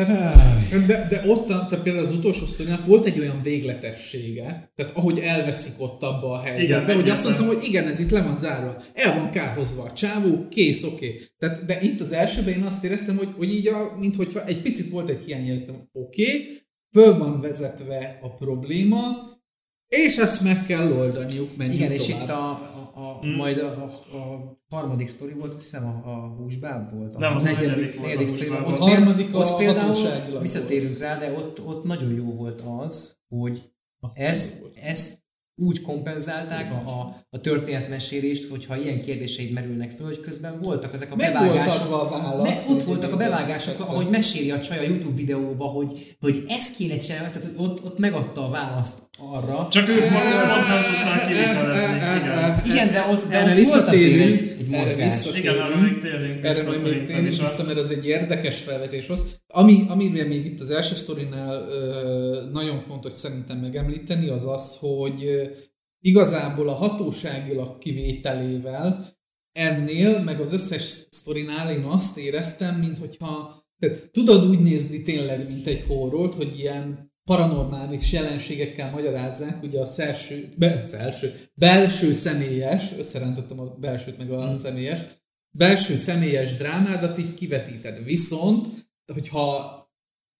de, 0.88 1.08
de 1.10 1.22
ott, 1.28 1.48
tehát 1.48 1.76
például 1.84 2.06
az 2.06 2.12
utolsó 2.14 2.46
sztorinak 2.66 2.88
volt 2.88 3.06
egy 3.06 3.20
olyan 3.20 3.42
végletessége, 3.44 4.72
tehát 4.76 4.98
ahogy 4.98 5.20
elveszik 5.20 5.74
ott 5.78 6.02
abba 6.04 6.32
a 6.32 6.42
helyzetbe, 6.42 6.92
Igen, 6.92 7.02
hogy 7.02 7.10
azt 7.10 7.24
mondtam, 7.24 7.48
hogy 7.48 7.64
igen, 7.64 7.88
ez 7.88 8.00
itt 8.00 8.10
le 8.10 8.22
van 8.22 8.38
zárva, 8.38 8.82
el 8.94 9.16
van 9.16 9.32
kárhozva 9.32 9.84
a 9.84 9.94
csávó, 9.94 10.48
kész, 10.48 10.84
oké. 10.84 11.08
Okay. 11.08 11.22
Tehát, 11.38 11.66
de 11.66 11.82
itt 11.82 12.02
az 12.02 12.12
elsőben 12.12 12.54
én 12.54 12.64
azt 12.64 12.84
éreztem, 12.84 13.18
hogy, 13.18 13.30
hogy 13.38 13.54
így, 13.54 13.68
a, 13.68 13.96
mint 14.00 14.16
hogyha 14.16 14.46
egy 14.46 14.62
picit 14.62 14.90
volt 14.90 15.10
egy 15.10 15.24
hiány, 15.26 15.46
éreztem, 15.46 15.90
oké, 15.94 16.24
okay, 16.24 16.58
föl 16.92 17.18
van 17.18 17.42
vezetve 17.42 18.20
a 18.22 18.30
probléma, 18.34 19.00
és 19.88 20.18
ezt 20.18 20.42
meg 20.42 20.66
kell 20.66 20.92
oldaniuk, 20.92 21.58
menjünk 21.58 21.80
Igen, 21.80 21.92
és 21.92 22.06
tovább. 22.06 22.24
itt 22.24 22.30
a, 22.30 22.50
a, 22.50 22.92
a 22.94 23.18
Hmm. 23.22 23.36
majd 23.36 23.58
a, 23.58 23.84
a, 23.84 24.18
a 24.18 24.58
harmadik 24.76 25.08
sztori 25.08 25.34
volt, 25.34 25.52
azt 25.52 25.62
hiszem 25.62 25.86
a, 25.86 26.10
a 26.12 26.28
húsbáb 26.28 26.94
volt. 26.94 27.18
Nem, 27.18 27.36
az 27.36 27.46
egyedik- 27.46 28.02
negyedik 28.02 28.18
volt. 28.18 28.28
sztoriban. 28.28 28.64
húsbában. 28.64 28.90
A 28.90 28.96
harmadik 28.96 29.36
a 29.36 29.38
ott 29.38 29.58
például 29.58 29.96
visszatérünk 30.42 30.98
rá, 30.98 31.18
de 31.18 31.32
ott, 31.32 31.66
ott 31.66 31.84
nagyon 31.84 32.14
jó 32.14 32.34
volt 32.34 32.62
az, 32.62 33.18
hogy 33.28 33.72
ezt, 34.14 34.60
volt. 34.60 34.78
ezt 34.78 35.24
úgy 35.58 35.82
kompenzálták 35.82 36.72
a, 36.72 36.90
a, 36.90 37.26
a 37.30 37.40
történetmesélést, 37.40 38.50
hogyha 38.50 38.78
ilyen 38.78 39.02
kérdéseid 39.02 39.52
merülnek 39.52 39.92
föl, 39.92 40.06
hogy 40.06 40.20
közben 40.20 40.60
voltak 40.62 40.94
ezek 40.94 41.12
a 41.12 41.16
Meg 41.16 41.34
bevágások. 41.34 41.92
a 41.94 42.10
válasz. 42.10 42.68
Me, 42.68 42.74
ott 42.74 42.84
voltak 42.84 43.14
a 43.14 43.18
bevágások, 43.18 43.76
Persze. 43.76 43.92
ahogy 43.92 44.10
meséli 44.10 44.52
a 44.52 44.60
csaj 44.60 44.78
a 44.78 44.82
YouTube 44.82 45.16
videóba, 45.16 45.66
hogy, 45.66 46.16
hogy 46.20 46.44
ezt 46.48 46.76
kéne 46.76 46.98
csinálni, 46.98 47.30
tehát 47.32 47.50
ott, 47.58 47.84
ott 47.86 47.98
megadta 47.98 48.46
a 48.46 48.50
választ 48.50 49.00
arra. 49.34 49.68
Csak 49.72 49.90
ők 49.90 49.96
maguk 50.00 50.12
pont 50.52 50.68
nem 50.68 50.82
tudták 50.92 51.28
kivitelezni. 51.28 51.94
Igen. 52.26 52.62
Igen, 52.66 52.92
de 52.92 53.06
ott, 53.12 53.28
de 53.30 53.44
ott 53.60 53.66
volt 53.68 53.88
azért 53.88 54.20
egy, 54.22 54.56
egy 54.60 54.68
mozgás. 54.68 55.26
Igen, 55.36 55.56
arra 55.60 55.80
még 55.82 55.98
térjünk 56.00 56.44
Erre 56.44 56.50
vissza 56.54 56.66
majd 56.70 56.84
még 56.84 57.06
térjünk 57.06 57.28
is. 57.32 57.40
vissza, 57.40 57.64
a- 57.64 57.66
mert 57.66 57.78
ez 57.78 57.90
egy 57.90 58.06
érdekes 58.08 58.60
felvetés 58.62 59.08
volt. 59.08 59.42
Ami, 59.48 59.84
amire 59.88 60.24
még 60.28 60.46
itt 60.46 60.60
az 60.62 60.70
első 60.70 60.96
sztorinál 60.96 61.66
nagyon 62.54 62.80
fontos 62.80 63.14
szerintem 63.14 63.58
megemlíteni, 63.58 64.28
az 64.30 64.44
az, 64.48 64.76
hogy 64.80 65.26
ö, 65.26 65.44
igazából 66.06 66.70
a 66.70 66.74
hatóságilag 66.74 67.78
kivételével 67.78 69.18
ennél, 69.52 70.24
meg 70.24 70.40
az 70.40 70.54
összes 70.54 71.08
sztorinál 71.10 71.72
én 71.72 71.84
azt 71.84 72.18
éreztem, 72.18 72.76
mint 72.76 72.98
hogyha 72.98 73.64
tehát 73.80 74.10
tudod 74.12 74.50
úgy 74.50 74.60
nézni 74.60 75.04
tényleg, 75.04 75.48
mint 75.48 75.68
egy 75.68 75.84
horrort, 75.88 76.34
hogy 76.34 76.60
ilyen 76.60 77.14
paranormális 77.24 78.12
jelenségekkel 78.12 78.92
magyarázzák, 78.92 79.64
ugye 79.64 79.80
a 79.80 79.86
szelső, 79.86 80.50
be, 80.58 80.82
szelső, 80.82 81.34
belső 81.54 82.14
személyes, 82.14 82.92
összerántottam 82.98 83.60
a 83.60 83.76
belsőt 83.80 84.18
meg 84.18 84.32
a 84.32 84.56
személyes, 84.56 85.02
belső 85.58 85.98
személyes 85.98 86.56
drámádat 86.56 87.18
így 87.18 87.34
kivetíted. 87.34 88.04
Viszont, 88.04 88.68
hogyha 89.14 89.85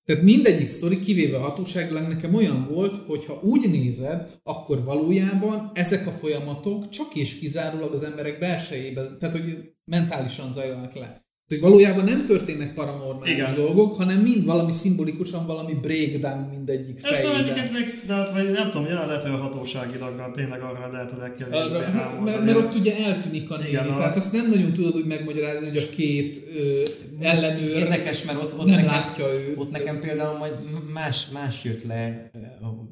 tehát 0.06 0.24
mindegyik 0.24 0.68
sztori, 0.68 1.00
kivéve 1.00 1.38
a 1.38 1.42
hatóságlag 1.42 2.08
nekem 2.08 2.34
olyan 2.34 2.68
volt, 2.72 3.06
hogy 3.08 3.26
ha 3.26 3.40
úgy 3.44 3.70
nézed, 3.72 4.40
akkor 4.44 4.84
valójában 4.84 5.72
ezek 5.74 6.08
a 6.08 6.12
folyamatok 6.12 6.90
csak 6.90 7.16
és 7.16 7.40
kizárólag 7.40 7.94
az 7.94 8.04
emberek 8.04 8.40
belsejében, 8.40 9.20
tehát 9.20 9.36
hogy 9.36 9.74
mentálisan 9.86 10.52
zajlanak 10.52 10.94
le 10.94 11.25
hogy 11.48 11.60
valójában 11.60 12.04
nem 12.04 12.26
történnek 12.26 12.74
paranormális 12.74 13.34
Igen. 13.34 13.56
dolgok, 13.56 13.96
hanem 13.96 14.20
mind 14.20 14.46
valami 14.46 14.72
szimbolikusan, 14.72 15.46
valami 15.46 15.74
breakdown 15.74 16.50
mindegyik 16.50 17.00
fejében. 17.00 17.32
Ezt 17.32 17.50
egyiket 17.50 17.72
meg, 17.72 17.84
de 18.08 18.14
hát, 18.14 18.32
vagy 18.32 18.52
nem 18.52 18.70
tudom, 18.70 18.88
jelen 18.88 19.08
lehet, 19.08 19.24
hogy 19.24 19.32
a 19.32 19.38
hatóságilag 19.38 20.32
tényleg 20.34 20.62
arra 20.62 20.90
lehet 20.92 21.12
a 21.12 21.18
legkevésbé 21.18 21.98
hát, 21.98 22.24
mert, 22.24 22.46
mert, 22.46 22.58
ott 22.58 22.76
ugye 22.76 22.98
eltűnik 23.06 23.50
a 23.50 23.58
néni, 23.58 23.72
tehát 23.72 24.16
azt 24.16 24.34
nem 24.34 24.50
nagyon 24.50 24.74
tudod 24.74 24.96
úgy 24.96 25.06
megmagyarázni, 25.06 25.68
hogy 25.68 25.78
a 25.78 25.90
két 25.90 26.42
ö, 26.56 26.84
ellenőr 27.20 27.76
Érdekes, 27.76 28.24
mert 28.24 28.42
ott, 28.42 28.60
ott, 28.60 28.66
nem 28.66 28.76
nekem, 28.76 28.86
látja 28.86 29.26
őt. 29.34 29.58
ott 29.58 29.72
nekem 29.72 30.00
például 30.00 30.38
majd 30.38 30.54
más, 30.94 31.28
más 31.34 31.64
jött 31.64 31.84
le 31.84 32.32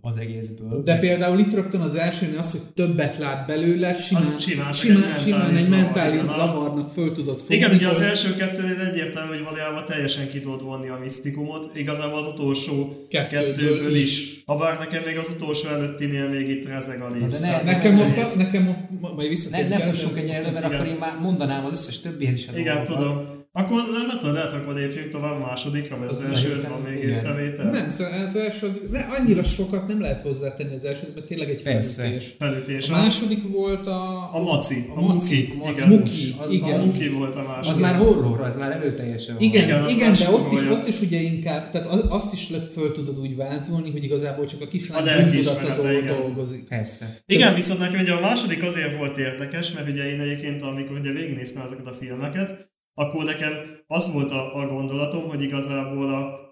az 0.01 0.17
egészből. 0.17 0.83
De 0.83 0.93
Ez... 0.93 1.01
például 1.01 1.39
itt 1.39 1.53
rögtön 1.53 1.81
az 1.81 1.95
első 1.95 2.35
az, 2.39 2.51
hogy 2.51 2.61
többet 2.73 3.17
lát 3.17 3.47
belőle, 3.47 3.93
simán, 3.93 4.23
simán, 4.39 4.71
simán, 4.73 5.15
simán 5.15 5.55
egy 5.55 5.69
mentális 5.69 6.21
zavarnak 6.21 6.93
föl 6.93 7.13
tudod 7.13 7.39
fogni. 7.39 7.55
Igen, 7.55 7.71
ugye 7.71 7.87
az 7.87 8.01
első 8.01 8.35
kettőnél 8.45 8.79
egyértelmű, 8.79 9.33
hogy 9.33 9.43
valójában 9.43 9.85
teljesen 9.85 10.29
ki 10.29 10.39
tudod 10.39 10.63
vonni 10.63 10.87
a 10.87 10.97
misztikumot. 11.03 11.71
Igazából 11.75 12.17
az 12.17 12.27
utolsó 12.27 13.05
kettőből, 13.09 13.53
kettőből 13.53 13.95
is. 13.95 14.43
Ha 14.45 14.57
bár 14.57 14.79
nekem 14.79 15.03
még 15.05 15.17
az 15.17 15.35
utolsó 15.35 15.69
előttinél 15.69 16.29
még 16.29 16.49
itt 16.49 16.67
rezeg 16.67 17.01
a 17.01 17.09
léc. 17.09 17.39
Ne, 17.39 17.61
nekem 17.61 17.99
ott, 17.99 18.17
az, 18.17 18.33
nekem 18.35 18.67
ott, 18.67 19.15
majd 19.15 19.27
visszatérünk. 19.27 19.69
Ne, 19.69 19.77
ne 19.77 19.83
fussunk 19.83 20.17
egy 20.17 20.51
mert 20.53 20.65
akkor 20.65 20.85
én 20.85 20.97
már 20.99 21.17
mondanám 21.19 21.65
az 21.65 21.71
összes 21.71 21.99
többihez 21.99 22.37
is. 22.37 22.47
Igen, 22.55 22.83
tudom. 22.83 23.32
Akkor 23.55 23.77
az 23.77 24.07
nem 24.07 24.19
tudom, 24.19 24.35
lehet, 24.35 24.51
hogy 24.51 24.75
lépjünk 24.75 25.09
tovább 25.09 25.41
a 25.41 25.45
másodikra, 25.45 25.97
vagy 25.97 26.07
az, 26.07 26.21
az 26.21 26.31
első, 26.31 26.53
ez 26.53 26.69
van 26.69 26.81
még 26.81 27.03
észrevétel? 27.03 27.71
Nem, 27.71 27.89
szóval 27.89 28.13
az 28.27 28.35
első, 28.35 28.67
az, 28.67 28.79
ne, 28.91 28.99
annyira 28.99 29.43
sokat 29.43 29.87
nem 29.87 30.01
lehet 30.01 30.21
hozzátenni 30.21 30.75
az 30.75 30.85
első, 30.85 31.07
mert 31.15 31.25
tényleg 31.25 31.49
egy 31.49 31.61
felütés. 31.61 32.33
felütés. 32.37 32.89
A 32.89 32.91
második 32.91 33.51
volt 33.51 33.87
a... 33.87 34.29
A 34.33 34.41
maci, 34.41 34.85
a, 34.95 34.99
a 34.99 35.13
muki. 35.13 35.53
A 35.63 35.69
igen. 35.69 35.87
Muki, 35.87 36.35
az, 36.37 36.51
igen. 36.51 36.79
A 36.79 36.85
muki 36.85 37.09
volt 37.09 37.35
a 37.35 37.43
második. 37.43 37.69
Az 37.69 37.79
már 37.79 37.95
horror, 37.95 38.41
az 38.41 38.57
már 38.57 38.71
előteljesen 38.71 39.35
Igen, 39.39 39.63
igen, 39.63 39.89
igen 39.89 40.13
de 40.13 40.29
ott 40.29 40.51
is, 40.51 40.69
ott 40.69 40.87
is 40.87 41.01
ugye 41.01 41.19
inkább, 41.19 41.69
tehát 41.69 41.87
azt 42.09 42.33
is 42.33 42.49
lett 42.49 42.71
föl 42.71 42.91
tudod 42.91 43.19
úgy 43.19 43.35
vázolni, 43.35 43.91
hogy 43.91 44.03
igazából 44.03 44.45
csak 44.45 44.61
a 44.61 44.67
kislány 44.67 45.07
öntudata 45.07 46.01
dolgozik. 46.07 46.67
Persze. 46.67 47.17
Igen, 47.25 47.55
viszont 47.55 47.79
nekem 47.79 47.99
ugye 47.99 48.13
a 48.13 48.19
második 48.19 48.63
azért 48.63 48.97
volt 48.97 49.17
érdekes, 49.17 49.71
mert 49.71 49.89
ugye 49.89 50.11
én 50.11 50.19
egyébként, 50.19 50.61
amikor 50.61 50.99
ugye 50.99 51.11
végignéztem 51.11 51.65
ezeket 51.65 51.87
a 51.87 51.93
filmeket, 51.93 52.71
akkor 52.93 53.23
nekem 53.23 53.51
az 53.87 54.13
volt 54.13 54.31
a, 54.31 54.55
a 54.55 54.67
gondolatom, 54.67 55.23
hogy 55.29 55.41
igazából 55.41 56.13
a, 56.13 56.42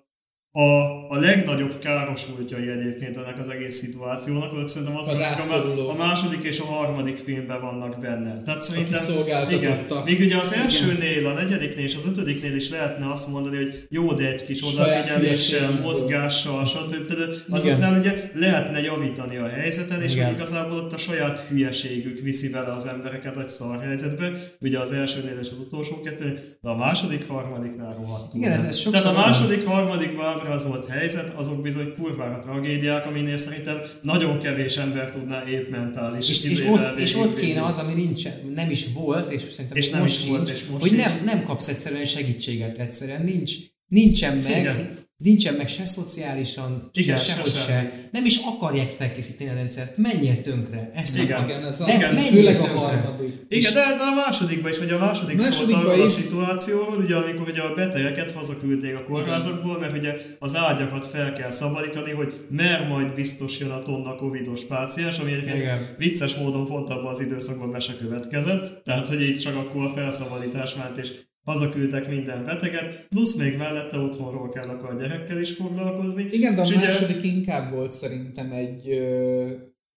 a, 0.54 0.62
a 1.10 1.20
legnagyobb 1.20 1.80
károsultjai 1.80 2.70
egyébként 2.70 3.18
ennek 3.18 3.40
az 3.40 3.50
egész 3.50 3.78
szituációnak, 3.78 4.52
hogy 4.56 4.68
szerintem 4.68 4.98
az, 4.98 5.08
hogy 5.08 5.22
a, 5.22 5.90
a 5.90 5.96
második 5.96 6.44
és 6.44 6.60
a 6.60 6.66
harmadik 6.66 7.18
filmben 7.18 7.62
vannak 7.62 8.00
benne. 8.00 8.42
Tehát 8.44 8.62
szerintem, 8.62 9.02
igen, 9.50 9.86
még 10.06 10.20
ugye 10.20 10.38
az 10.38 10.54
elsőnél, 10.54 11.28
a 11.28 11.34
negyediknél 11.34 11.86
és 11.86 11.96
az 11.96 12.06
ötödiknél 12.06 12.56
is 12.56 12.70
lehetne 12.70 13.12
azt 13.12 13.28
mondani, 13.28 13.56
hogy 13.56 13.88
jó, 13.90 14.14
de 14.14 14.32
egy 14.32 14.46
kis 14.46 14.64
odafigyeléssel, 14.64 15.80
mozgással, 15.82 16.66
stb. 16.66 17.06
Tehát 17.08 17.46
azoknál 17.50 18.00
ugye 18.00 18.32
lehetne 18.34 18.82
javítani 18.82 19.38
a 19.38 19.48
helyzeten, 19.48 20.02
és 20.02 20.16
hogy 20.16 20.32
igazából 20.32 20.78
ott 20.78 20.94
a 20.94 20.98
saját 20.98 21.40
hülyeségük 21.40 22.20
viszi 22.20 22.50
bele 22.50 22.74
az 22.74 22.86
embereket 22.86 23.38
egy 23.38 23.48
szar 23.48 23.82
helyzetbe, 23.82 24.32
ugye 24.60 24.80
az 24.80 24.92
elsőnél 24.92 25.40
és 25.42 25.48
az 25.52 25.60
utolsó 25.60 26.02
kettő, 26.02 26.58
de 26.62 26.70
a 26.70 26.76
második, 26.76 27.28
harmadiknál 27.28 27.94
rohadtul. 27.98 28.40
Igen, 28.40 28.52
ez, 28.52 28.64
ez 28.64 28.88
Tehát 28.92 29.06
a 29.06 29.14
második, 29.14 29.66
harmadikban 29.66 30.41
ábrázolt 30.42 30.88
helyzet, 30.88 31.30
azok 31.30 31.62
bizony 31.62 31.94
kurvára 31.98 32.40
tragédiák, 32.40 33.06
aminél 33.06 33.38
szerintem 33.38 33.82
nagyon 34.02 34.40
kevés 34.40 34.78
ember 34.78 35.10
tudná 35.10 35.44
épp 35.48 35.70
mentális 35.70 36.30
És, 36.30 36.44
és, 36.44 36.66
ott, 36.66 37.00
és 37.00 37.16
ott 37.16 37.40
kéne 37.40 37.66
az, 37.66 37.78
ami 37.78 37.94
nincs, 37.94 38.24
nem 38.56 38.70
is 38.70 38.86
volt, 38.94 39.32
és 39.32 39.42
szerintem 39.42 39.78
és 39.78 39.90
nem 39.90 40.02
most 40.02 40.22
is 40.22 40.28
volt, 40.28 40.50
és 40.50 40.64
most 40.70 40.82
hogy 40.82 40.98
nem, 40.98 41.22
nem 41.26 41.44
kapsz 41.44 41.68
egyszerűen 41.68 42.06
segítséget, 42.06 42.78
egyszerűen 42.78 43.22
nincs, 43.22 43.54
nincsen 43.88 44.38
meg. 44.38 44.60
Igen 44.60 45.01
nincsen 45.24 45.54
meg 45.54 45.68
se 45.68 45.86
szociálisan, 45.86 46.90
igen, 46.94 47.18
se 47.18 47.32
sehogy 47.32 47.52
se, 47.52 47.62
se. 47.62 48.10
Nem 48.12 48.26
is 48.26 48.38
akarják 48.38 48.92
felkészíteni 48.92 49.50
a 49.50 49.54
rendszert. 49.54 49.98
Menjél 49.98 50.42
tönkre. 50.42 50.92
Ezt 50.96 51.18
igen, 51.18 51.44
igen, 51.44 51.66
ez, 51.66 51.82
a, 51.82 51.88
igen, 51.88 52.16
főleg 52.16 52.60
a 52.60 52.68
harmadik. 52.68 53.34
Igen, 53.50 53.74
de, 53.74 53.80
de 53.80 54.04
a 54.12 54.16
másodikban 54.16 54.72
is, 54.72 54.78
vagy 54.78 54.92
a 54.92 54.98
második 54.98 55.40
szólt 55.40 55.72
arról 55.72 56.02
a 56.02 56.08
szituációról, 56.08 56.98
ugye, 56.98 57.16
amikor 57.16 57.50
ugye 57.50 57.62
a 57.62 57.74
betegeket 57.74 58.32
hazaküldték 58.32 58.96
a 58.96 59.04
kórházakból, 59.04 59.80
mert 59.80 59.98
ugye 59.98 60.14
az 60.40 60.56
ágyakat 60.56 61.06
fel 61.06 61.34
kell 61.34 61.52
szabadítani, 61.52 62.12
hogy 62.12 62.46
mer 62.50 62.88
majd 62.88 63.14
biztos 63.14 63.60
jön 63.60 63.70
a 63.70 63.82
tonna 63.82 64.16
covidos 64.16 64.62
páciens, 64.64 65.20
ami 65.20 65.32
egyébként 65.32 65.96
vicces 65.98 66.36
módon 66.36 66.66
pont 66.66 66.90
abban 66.90 67.12
az 67.12 67.22
időszakban 67.22 67.72
be 67.72 67.80
se 67.80 67.98
következett, 67.98 68.82
tehát 68.84 69.08
hogy 69.08 69.22
így 69.22 69.40
csak 69.40 69.56
akkor 69.56 69.84
a 69.84 69.92
felszabadítás 69.94 70.76
ment, 70.76 70.98
és 70.98 71.10
hazaküldtek 71.44 72.08
minden 72.08 72.44
beteget, 72.44 73.08
plusz 73.10 73.36
még 73.36 73.58
mellette 73.58 73.98
otthonról 73.98 74.50
kell 74.50 74.68
akkor 74.68 74.90
a 74.90 75.00
gyerekkel 75.00 75.40
is 75.40 75.52
foglalkozni. 75.52 76.28
Igen, 76.32 76.56
de 76.56 76.62
a 76.62 76.70
második 76.70 77.18
ugye... 77.18 77.28
inkább 77.28 77.72
volt 77.72 77.92
szerintem 77.92 78.52
egy, 78.52 78.90
ö, 78.90 79.52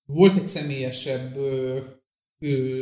volt 0.06 0.36
egy 0.36 0.48
személyesebb 0.48 1.36
ö, 1.36 1.78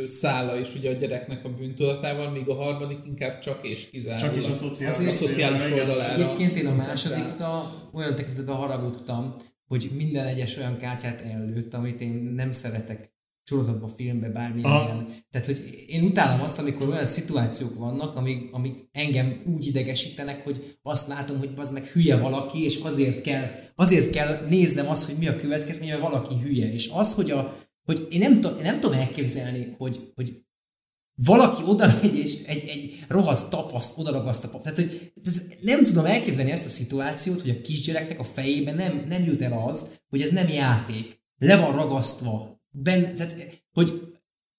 szála 0.05 0.59
is 0.59 0.75
ugye 0.75 0.89
a 0.89 0.93
gyereknek 0.93 1.45
a 1.45 1.49
bűntudatával, 1.49 2.31
míg 2.31 2.47
a 2.47 2.53
harmadik 2.53 2.99
inkább 3.05 3.39
csak 3.39 3.67
és 3.67 3.89
kizárólag. 3.89 4.33
Csak 4.33 4.43
is 4.43 4.49
a 4.49 4.53
szociális, 4.53 5.07
a 5.07 5.11
szociális 5.11 5.71
oldalára. 5.71 6.13
Egyébként 6.13 6.55
én 6.55 6.65
a 6.65 6.75
másodikra 6.75 7.71
olyan 7.93 8.15
tekintetben 8.15 8.55
haragudtam, 8.55 9.35
hogy 9.67 9.89
minden 9.95 10.25
egyes 10.25 10.57
olyan 10.57 10.77
kártyát 10.77 11.21
előtt, 11.21 11.73
amit 11.73 12.01
én 12.01 12.13
nem 12.35 12.51
szeretek 12.51 13.12
sorozatban, 13.43 13.89
filmben, 13.89 14.33
bármilyen. 14.33 14.71
Aha. 14.71 15.05
Tehát, 15.31 15.47
hogy 15.47 15.83
én 15.87 16.03
utálom 16.03 16.41
azt, 16.41 16.59
amikor 16.59 16.87
olyan 16.87 17.05
szituációk 17.05 17.77
vannak, 17.77 18.15
amik, 18.15 18.53
amik 18.53 18.87
engem 18.91 19.41
úgy 19.53 19.65
idegesítenek, 19.65 20.43
hogy 20.43 20.77
azt 20.81 21.07
látom, 21.07 21.37
hogy 21.37 21.49
az 21.55 21.71
meg 21.71 21.85
hülye 21.85 22.17
valaki, 22.17 22.63
és 22.63 22.79
azért 22.83 23.21
kell, 23.21 23.51
azért 23.75 24.09
kell 24.09 24.47
néznem 24.49 24.89
azt, 24.89 25.05
hogy 25.05 25.15
mi 25.19 25.27
a 25.27 25.35
következmény, 25.35 25.91
hogy 25.91 26.01
valaki 26.01 26.35
hülye. 26.43 26.73
És 26.73 26.89
az, 26.93 27.13
hogy, 27.13 27.31
a, 27.31 27.57
hogy 27.83 28.07
én, 28.09 28.19
nem, 28.19 28.33
én 28.33 28.61
nem 28.61 28.79
tudom 28.79 28.99
elképzelni, 28.99 29.75
hogy, 29.77 30.11
hogy 30.15 30.43
valaki 31.15 31.63
oda 31.65 31.99
megy, 32.01 32.17
és 32.17 32.43
egy, 32.45 32.63
egy 32.67 33.05
rohadt 33.07 33.49
tapaszt 33.49 33.97
odaragaszt 33.97 34.43
a 34.43 34.49
pap. 34.49 34.61
Tehát, 34.63 34.77
hogy 34.77 35.13
nem 35.61 35.83
tudom 35.83 36.05
elképzelni 36.05 36.51
ezt 36.51 36.65
a 36.65 36.69
szituációt, 36.69 37.41
hogy 37.41 37.49
a 37.49 37.61
kisgyereknek 37.61 38.19
a 38.19 38.23
fejében 38.23 38.75
nem, 38.75 39.05
nem 39.07 39.23
jut 39.23 39.41
el 39.41 39.65
az, 39.67 39.99
hogy 40.09 40.21
ez 40.21 40.29
nem 40.29 40.47
játék. 40.47 41.21
Le 41.37 41.57
van 41.57 41.75
ragasztva 41.75 42.62
ben, 42.73 43.15
tehát, 43.15 43.61
hogy 43.73 44.01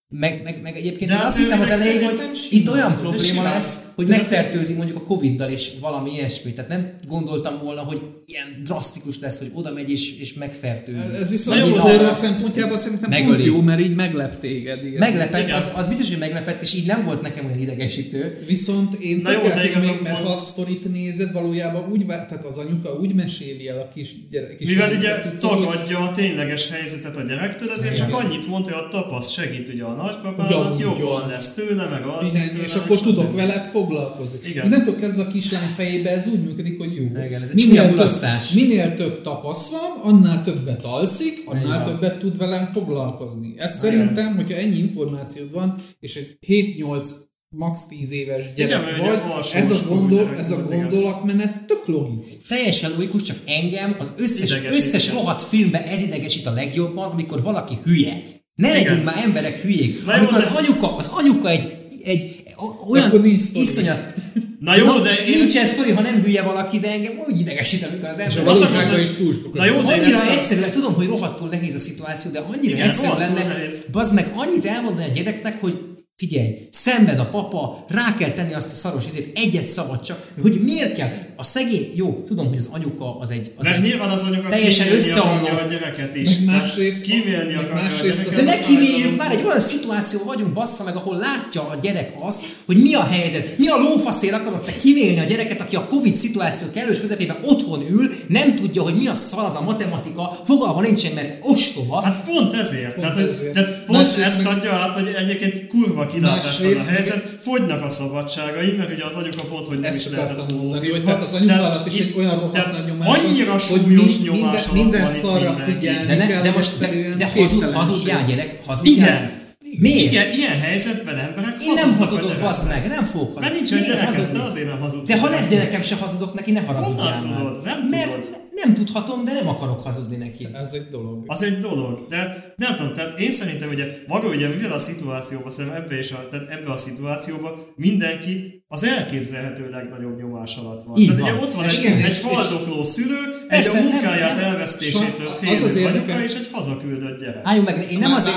meg, 0.08 0.42
meg, 0.42 0.62
meg 0.62 0.76
egyébként 0.76 1.10
de 1.10 1.16
én 1.16 1.22
azt 1.22 1.38
hittem 1.38 1.60
az 1.60 1.68
elején, 1.68 2.04
hogy 2.04 2.46
itt 2.50 2.70
olyan 2.70 2.96
probléma 2.96 3.42
lesz, 3.42 3.93
hogy 3.94 4.06
megfertőzi 4.06 4.74
mondjuk 4.74 4.96
a 4.96 5.02
Covid-dal 5.02 5.50
és 5.50 5.72
valami 5.80 6.12
ilyesmi. 6.12 6.52
Tehát 6.52 6.70
nem 6.70 6.92
gondoltam 7.08 7.58
volna, 7.62 7.80
hogy 7.80 8.00
ilyen 8.26 8.62
drasztikus 8.64 9.18
lesz, 9.20 9.38
hogy 9.38 9.50
oda 9.52 9.72
megy 9.72 9.90
és, 9.90 10.18
és 10.18 10.34
megfertőzi. 10.34 10.98
Ez, 10.98 11.20
ez 11.20 11.30
viszont 11.30 11.58
jó 11.58 11.74
horror 11.74 12.12
szempontjából 12.12 12.78
szerintem 12.78 13.24
pont 13.24 13.44
jó, 13.44 13.60
mert 13.60 13.80
így 13.80 13.94
meglep 13.94 14.40
téged. 14.40 14.84
Ilyen. 14.84 14.98
Meglepett, 14.98 15.52
az, 15.52 15.72
az 15.76 15.86
biztos, 15.86 16.08
hogy 16.08 16.18
meglepett, 16.18 16.62
és 16.62 16.74
így 16.74 16.86
nem 16.86 17.04
volt 17.04 17.22
nekem 17.22 17.46
olyan 17.46 17.60
idegesítő. 17.60 18.44
Viszont 18.46 18.94
én 18.94 19.20
Na 19.22 19.30
jó, 19.30 19.42
de 19.42 19.54
még, 19.80 20.00
mert 20.02 20.24
ha 20.24 20.32
a 20.32 20.38
sztorit 20.38 20.92
nézed, 20.92 21.32
valójában 21.32 21.90
úgy, 21.90 22.06
tehát 22.06 22.44
az 22.44 22.56
anyuka 22.56 22.98
úgy 23.00 23.14
meséli 23.14 23.68
el 23.68 23.78
a 23.78 23.88
kis 23.94 24.14
gyerek. 24.30 24.56
Kis 24.56 24.68
Mivel 24.68 24.96
ugye 24.96 25.16
tagadja 25.40 25.98
a 25.98 26.12
tényleges 26.12 26.70
helyzetet 26.70 27.16
a 27.16 27.22
gyerektől, 27.22 27.70
ezért 27.70 27.96
csak 27.96 28.12
annyit 28.12 28.48
mondta, 28.48 28.72
hogy 28.74 28.84
a 28.84 28.88
tapasz 28.88 29.30
segít 29.30 29.68
ugye 29.68 29.84
a 29.84 29.94
nagypapának, 29.94 30.80
jobban 30.80 31.28
lesz 31.28 31.54
tőle, 31.54 31.88
meg 31.88 32.06
az. 32.06 32.38
És 32.64 32.74
akkor 32.74 33.00
tudok 33.00 33.34
veled 33.34 33.70
foglalkozni. 33.84 34.38
Igen. 34.48 34.64
Innentől 34.64 34.96
kezdve 34.96 35.22
a 35.22 35.26
kislány 35.26 35.68
fejébe 35.76 36.10
ez 36.10 36.26
úgy 36.26 36.44
működik, 36.44 36.78
hogy 36.78 36.94
jó. 36.96 37.02
Igen, 37.26 37.42
ez 37.42 37.52
minél, 37.52 37.94
több, 37.94 38.10
minél 38.54 38.96
több 38.96 39.22
tapasz 39.22 39.70
van, 39.70 40.12
annál 40.12 40.44
többet 40.44 40.84
alszik, 40.84 41.42
annál 41.44 41.82
Igen. 41.82 41.84
többet 41.84 42.18
tud 42.18 42.36
velem 42.36 42.70
foglalkozni. 42.72 43.54
Ez 43.56 43.64
Igen. 43.66 43.78
szerintem, 43.78 44.36
hogyha 44.36 44.56
ennyi 44.56 44.76
információd 44.76 45.52
van, 45.52 45.74
és 46.00 46.16
egy 46.16 46.38
7-8 46.46 47.06
max 47.48 47.86
10 47.88 48.10
éves 48.10 48.44
gyerek 48.56 48.80
Igen, 48.80 48.98
vagy, 48.98 49.50
ez 49.52 49.70
a, 49.70 49.82
gondol, 49.88 50.34
ez 50.38 50.50
a 50.50 50.64
gondolatmenet 50.64 51.66
tök 51.66 51.86
logikus. 51.86 52.46
Teljesen 52.48 52.90
logikus, 52.90 53.22
csak 53.22 53.36
engem 53.46 53.96
az 53.98 54.12
összes, 54.16 54.52
összes 54.70 55.12
rohadt 55.12 55.42
filmben 55.42 55.82
ez 55.82 56.02
idegesít 56.02 56.46
a 56.46 56.52
legjobban, 56.52 57.10
amikor 57.10 57.42
valaki 57.42 57.78
hülye. 57.84 58.22
Ne 58.54 58.68
Igen. 58.68 58.82
legyünk 58.82 59.04
már 59.04 59.16
emberek 59.24 59.60
hülyék. 59.60 60.04
Na 60.04 60.12
amikor 60.12 60.36
az 60.36 60.54
anyuka, 60.56 60.96
az 60.96 61.08
anyuka 61.08 61.50
egy, 61.50 61.74
egy 62.04 62.42
olyan 62.90 63.06
Akkor 63.06 63.20
nincs 63.20 63.40
sztori. 63.40 63.64
iszonyat... 63.64 64.14
Na 64.60 64.76
jó, 64.76 64.98
de 64.98 65.14
én... 65.26 65.38
Nincsen 65.38 65.66
sztori, 65.66 65.90
ha 65.90 66.00
nem 66.00 66.22
hülye 66.22 66.42
valaki, 66.42 66.78
de 66.78 66.90
engem 66.90 67.12
úgy 67.28 67.40
idegesít, 67.40 67.82
amikor 67.86 68.08
az 68.08 68.18
És 68.18 68.24
a 68.24 68.38
ember... 68.38 68.44
Valóságban 68.44 68.80
akartam- 68.80 69.02
is 69.10 69.16
túl 69.16 69.34
sokat. 69.34 69.52
Na 69.54 69.64
jó, 69.64 69.72
de 69.82 69.92
Annyira 69.92 70.22
ezt- 70.22 70.38
egyszerű, 70.38 70.60
tudom, 70.70 70.94
hogy 70.94 71.06
rohadtul 71.06 71.48
nehéz 71.48 71.74
a 71.74 71.78
szituáció, 71.78 72.30
de 72.30 72.38
annyira 72.38 72.74
Igen, 72.74 72.88
egyszerű 72.88 73.18
lenne, 73.18 73.42
nehéz. 73.44 73.76
bazd 73.92 74.14
meg 74.14 74.30
annyit 74.34 74.64
elmondani 74.66 75.08
a 75.10 75.12
gyereknek, 75.12 75.60
hogy 75.60 75.78
figyelj, 76.16 76.68
szenved 76.70 77.18
a 77.18 77.28
papa, 77.28 77.84
rá 77.88 78.14
kell 78.18 78.30
tenni 78.30 78.54
azt 78.54 78.72
a 78.72 78.74
szaros 78.74 79.06
izét, 79.06 79.38
egyet 79.38 79.64
szabad 79.64 80.00
csak, 80.02 80.30
hogy 80.42 80.60
miért 80.62 80.94
kell? 80.96 81.10
A 81.36 81.42
szegény, 81.44 81.92
jó, 81.94 82.22
tudom, 82.26 82.48
hogy 82.48 82.58
az 82.58 82.68
anyuka 82.72 83.18
az 83.18 83.30
egy, 83.30 83.50
az 83.56 83.64
Mert 83.64 83.76
egy 83.76 83.82
nyilván 83.82 84.10
az 84.10 84.22
anyuka 84.22 84.48
teljesen 84.48 84.92
összeomlott. 84.92 85.48
a 85.60 85.66
gyereket 85.70 86.16
is. 86.16 86.28
Meg 86.38 86.44
másrészt- 86.60 87.00
Kímélni 87.02 87.52
meg 87.52 87.56
akarja 87.64 87.72
a 87.72 87.82
másrészt 87.82 88.16
gyereket. 88.24 88.38
az- 88.38 88.44
De 88.44 88.44
ne 88.44 88.52
a 88.52 88.62
fájdalom- 88.62 89.16
már 89.16 89.30
egy 89.32 89.44
olyan 89.44 89.60
szituáció 89.60 90.20
vagyunk, 90.24 90.52
bassza 90.52 90.84
meg, 90.84 90.96
ahol 90.96 91.16
látja 91.16 91.62
a 91.62 91.78
gyerek 91.82 92.12
azt, 92.20 92.44
hogy 92.66 92.76
mi 92.76 92.94
a 92.94 93.02
helyzet, 93.04 93.58
mi 93.58 93.68
a 93.68 93.76
lófaszér 93.76 94.34
akarod 94.34 94.60
te 94.64 94.76
kimélni 94.76 95.18
a 95.18 95.24
gyereket, 95.24 95.60
aki 95.60 95.76
a 95.76 95.86
Covid 95.86 96.14
szituáció 96.16 96.66
kellős 96.74 97.00
közepében 97.00 97.36
otthon 97.42 97.84
ül, 97.90 98.10
nem 98.28 98.54
tudja, 98.54 98.82
hogy 98.82 98.94
mi 98.94 99.06
a 99.06 99.14
szar 99.14 99.44
az 99.44 99.54
a 99.54 99.60
matematika, 99.60 100.40
fogalma 100.46 100.80
nincsen, 100.80 101.12
mert 101.12 101.38
ostoba. 101.42 102.00
Hát 102.02 102.24
pont 102.24 102.54
ezért. 102.54 102.94
Pont 102.94 103.00
tehát, 103.14 103.28
ezért. 103.28 103.52
tehát 103.52 103.84
pont 103.84 103.98
Másrészt 103.98 104.18
ezt 104.26 104.44
meg- 104.44 104.56
adja 104.56 104.72
át, 104.72 104.92
hogy 104.94 105.14
egyébként 105.18 105.66
kurva 105.68 106.06
kilátás 106.06 106.58
van 106.60 106.76
a 106.76 106.84
helyzet, 106.90 107.32
fogynak 107.42 107.82
a 107.84 107.88
szabadságai, 107.88 108.70
mert 108.72 108.92
ugye 108.92 109.04
az 109.04 109.14
anyuka 109.14 109.42
pont, 109.50 109.66
hogy 109.68 109.78
nem 109.80 109.92
Ezt 109.92 110.06
is 110.06 110.12
lehetett 110.12 110.36
tehát 110.36 111.23
az 111.24 111.40
alatt 111.60 111.86
is 111.92 111.98
egy 111.98 112.14
olyan 112.16 112.38
rohadt 112.40 112.72
nagy 112.72 112.84
nyomás 112.86 113.06
van, 113.06 113.16
Annyira 113.30 113.52
hogy 113.52 113.62
súlyos 113.62 114.18
mi- 114.18 114.28
minden- 114.30 114.64
minden 114.72 115.02
van 115.02 115.14
szarra 115.22 115.52
figyelni. 115.52 116.06
De, 116.06 116.14
ne, 116.14 116.26
kell, 116.26 116.42
de 116.42 116.48
hogy 116.48 116.56
most 116.56 116.78
de, 116.78 116.88
de 117.18 117.30
hazud, 117.34 117.72
hazudjál 117.72 118.24
gyerek, 118.26 118.58
hazudjál. 118.66 118.96
Igen. 118.96 119.42
Miért? 119.78 120.12
Igen, 120.12 120.32
ilyen 120.32 120.60
helyzetben 120.60 121.18
emberek 121.18 121.62
Én 121.62 121.74
nem 121.74 121.92
a 121.92 121.96
hazudok, 121.96 122.40
bazd 122.40 122.68
meg, 122.68 122.88
nem 122.88 123.04
fogok 123.04 123.34
hazudni. 123.34 123.58
Mert 123.70 123.86
gyereket, 123.86 124.04
hazudni? 124.14 124.38
de 124.38 124.44
azért 124.44 124.66
nem 124.66 124.80
hazudsz. 124.80 125.06
De 125.08 125.18
ha 125.20 125.28
lesz 125.28 125.48
gyerekem, 125.48 125.82
se 125.82 125.96
hazudok 125.96 126.34
neki, 126.34 126.50
ne 126.50 126.60
haragudjál 126.60 127.18
Honnan 127.20 127.36
tudod? 127.36 127.62
Nem 127.64 127.86
Mert 127.90 128.04
tudod. 128.04 128.42
Nem 128.54 128.74
tudhatom, 128.74 129.24
de 129.24 129.32
nem 129.32 129.48
akarok 129.48 129.80
hazudni 129.80 130.16
neki. 130.16 130.48
Ez 130.52 130.72
egy 130.72 130.88
dolog. 130.90 131.24
Az 131.26 131.42
egy 131.42 131.58
dolog, 131.58 132.06
de 132.08 132.52
nem 132.56 132.76
tudom, 132.76 132.94
tehát 132.94 133.18
én 133.18 133.30
szerintem 133.30 133.68
ugye 133.68 133.86
maga 134.08 134.28
ugye 134.28 134.48
mivel 134.48 134.72
a 134.72 134.78
szituációban, 134.78 135.50
szerintem 135.50 135.82
ebbe, 135.82 135.98
is 135.98 136.12
a, 136.12 136.28
tehát 136.30 136.48
ebbe 136.50 136.70
a 136.72 136.76
szituációban 136.76 137.52
mindenki 137.76 138.62
az 138.68 138.84
elképzelhető 138.84 139.70
legnagyobb 139.70 140.18
nyomás 140.18 140.56
alatt 140.56 140.82
van. 140.82 140.96
Így 140.98 141.06
tehát 141.06 141.20
van. 141.20 141.30
ugye 141.32 141.46
ott 141.46 141.54
van 141.54 141.64
És 141.64 141.78
egy, 141.78 141.84
igen, 141.84 141.98
egy 141.98 142.10
és- 142.10 142.20
haldokló 142.22 142.84
szülő, 142.84 143.43
egy 143.48 143.66
a 143.66 143.80
munkáját 143.82 144.36
nem- 144.36 144.44
elvesztésétől 144.44 145.00
so- 145.00 145.28
az 145.28 145.34
félő 145.40 145.86
az 145.86 145.92
anyuka 145.92 146.22
és 146.24 146.32
egy 146.34 146.48
hazaküldött 146.52 147.20
gyerek. 147.20 147.40
Álljunk 147.44 147.68
meg, 147.68 147.86
én 147.92 147.98
nem 147.98 148.12
azért, 148.12 148.36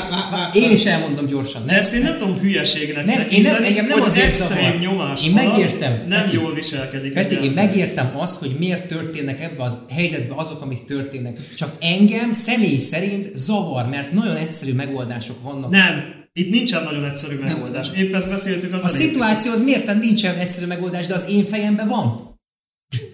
én 0.53 0.71
is 0.71 0.85
elmondom 0.85 1.25
gyorsan. 1.25 1.65
De 1.65 1.71
Nem, 1.71 1.79
ezt 1.79 1.93
én 1.93 2.01
nem 2.01 2.17
tudom 2.17 2.37
hülyeségnek 2.37 3.05
Nem, 3.05 3.27
én 3.31 3.41
nem- 3.41 3.63
engem 3.63 3.85
nem 3.85 4.01
azért 4.01 4.25
extrém 4.25 4.57
zavar. 4.63 4.79
nyomás 4.79 5.25
Én 5.25 5.31
megértem. 5.31 6.03
nem 6.07 6.23
Peti, 6.23 6.35
jól 6.35 6.53
viselkedik. 6.53 7.13
Peti, 7.13 7.35
én 7.43 7.51
megértem 7.51 8.11
azt, 8.15 8.39
hogy 8.39 8.55
miért 8.59 8.87
történnek 8.87 9.41
ebbe 9.41 9.63
az 9.63 9.77
helyzetbe 9.89 10.33
azok, 10.37 10.61
amik 10.61 10.85
történnek. 10.85 11.39
Csak 11.55 11.71
engem 11.79 12.33
személy 12.33 12.77
szerint 12.77 13.29
zavar, 13.37 13.89
mert 13.89 14.11
nagyon 14.11 14.35
egyszerű 14.35 14.73
megoldások 14.73 15.41
vannak. 15.43 15.69
Nem, 15.71 16.03
itt 16.33 16.49
nincsen 16.49 16.83
nagyon 16.83 17.05
egyszerű 17.05 17.35
megoldás. 17.39 17.87
Épp 17.97 18.15
ezt 18.15 18.29
beszéltük 18.29 18.73
az 18.73 18.83
A 18.83 18.87
elején. 18.87 19.07
szituáció 19.07 19.51
az 19.51 19.61
miért 19.61 19.85
nem 19.85 19.99
nincsen 19.99 20.35
egyszerű 20.35 20.65
megoldás, 20.65 21.07
de 21.07 21.13
az 21.13 21.29
én 21.29 21.45
fejemben 21.45 21.87
van. 21.87 22.35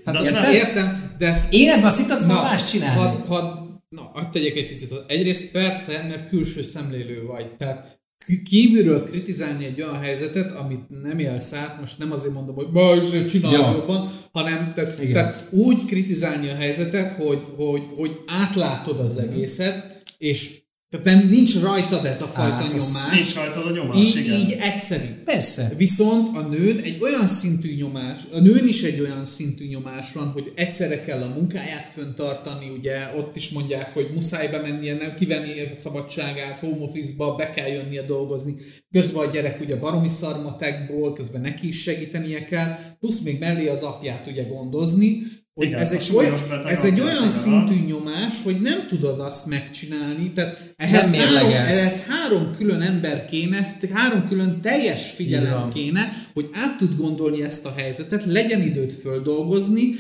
Hát 0.06 0.22
De 0.22 0.32
nem- 0.32 0.52
értem, 0.54 1.03
de 1.24 1.30
ezt 1.30 1.54
Én 1.54 1.70
ebben 1.70 1.86
a 1.86 1.92
szituációban 1.92 2.44
más 2.44 2.70
csinálni. 2.70 3.00
Had, 3.00 3.26
had, 3.28 3.44
na, 3.90 4.02
hadd 4.14 4.32
tegyek 4.32 4.56
egy 4.56 4.68
picit. 4.68 4.94
Egyrészt 5.08 5.52
persze, 5.52 6.06
mert 6.08 6.30
külső 6.30 6.62
szemlélő 6.62 7.26
vagy. 7.26 7.58
Tehát 7.58 8.02
kívülről 8.50 9.04
kritizálni 9.04 9.66
egy 9.66 9.82
olyan 9.82 10.00
helyzetet, 10.00 10.52
amit 10.52 11.02
nem 11.02 11.20
élsz 11.20 11.54
át, 11.54 11.80
most 11.80 11.98
nem 11.98 12.12
azért 12.12 12.34
mondom, 12.34 12.56
hogy 12.56 12.68
baj, 12.68 13.26
csinálj 13.26 13.56
Ja. 13.56 13.72
jobban, 13.72 14.12
hanem 14.32 14.74
tehát, 14.76 15.02
Igen. 15.02 15.14
tehát 15.14 15.48
úgy 15.52 15.86
kritizálni 15.86 16.50
a 16.50 16.56
helyzetet, 16.56 17.12
hogy, 17.12 17.44
hogy, 17.56 17.82
hogy 17.96 18.20
átlátod 18.28 19.00
az 19.00 19.18
egészet, 19.18 20.04
és 20.18 20.62
tehát 20.94 21.06
nem, 21.06 21.30
nincs 21.30 21.60
rajtad 21.62 22.06
ez 22.06 22.22
a 22.22 22.26
fajta 22.26 22.54
Hát, 22.54 22.72
nyomás. 22.72 23.12
Nincs 23.14 23.34
rajtad 23.34 23.66
a 23.66 23.72
nyomás, 23.72 23.98
Így, 23.98 24.16
igen. 24.16 24.40
így 24.40 24.58
egyszerű. 24.60 25.06
Persze. 25.26 25.72
Viszont 25.78 26.38
a 26.38 26.42
nőn 26.42 26.80
egy 26.84 26.98
olyan 27.02 27.28
szintű 27.28 27.76
nyomás, 27.76 28.22
a 28.34 28.40
nőn 28.40 28.68
is 28.68 28.84
egy 28.84 29.00
olyan 29.00 29.26
szintű 29.26 29.68
nyomás 29.68 30.14
van, 30.14 30.28
hogy 30.28 30.52
egyszerre 30.56 31.02
kell 31.02 31.22
a 31.22 31.34
munkáját 31.34 31.90
föntartani, 31.94 32.70
ugye 32.78 32.98
ott 33.18 33.36
is 33.36 33.50
mondják, 33.50 33.94
hogy 33.94 34.12
muszáj 34.14 34.48
bemennie, 34.48 34.94
nem 34.96 35.14
kivenni 35.16 35.60
a 35.60 35.76
szabadságát, 35.76 36.60
home 36.60 36.80
office-ba, 36.80 37.36
be 37.36 37.50
kell 37.50 37.68
jönnie 37.68 38.02
dolgozni. 38.06 38.56
Közben 38.92 39.28
a 39.28 39.32
gyerek 39.32 39.62
ugye 39.62 39.76
baromi 39.76 40.10
szarmatekból, 40.20 41.14
közben 41.14 41.42
neki 41.42 41.68
is 41.68 41.82
segítenie 41.82 42.46
kell, 42.46 42.76
plusz 43.00 43.20
még 43.20 43.40
mellé 43.40 43.68
az 43.68 43.82
apját 43.82 44.28
ugye 44.28 44.44
gondozni, 44.44 45.22
hogy 45.54 45.68
Igen, 45.68 45.80
ez, 45.80 45.92
egy 45.92 46.12
olyan, 46.16 46.34
ez 46.66 46.84
egy 46.84 47.00
olyan 47.00 47.16
igen, 47.16 47.32
szintű 47.32 47.86
nyomás, 47.86 48.42
hogy 48.44 48.62
nem 48.62 48.88
tudod 48.88 49.20
azt 49.20 49.46
megcsinálni, 49.46 50.32
tehát 50.32 50.74
ehhez 50.76 51.12
Nem 51.12 51.20
három, 51.20 51.52
ehhez 51.52 52.06
három 52.06 52.56
külön 52.58 52.82
ember 52.82 53.26
kéne, 53.26 53.78
három 53.94 54.28
külön 54.28 54.62
teljes 54.62 55.12
figyelem 55.16 55.60
van. 55.60 55.70
kéne, 55.70 56.02
hogy 56.34 56.50
át 56.54 56.78
tud 56.78 56.96
gondolni 56.98 57.44
ezt 57.44 57.66
a 57.66 57.74
helyzetet, 57.76 58.26
legyen 58.26 58.62
időt 58.62 58.94
földolgozni, 59.02 59.96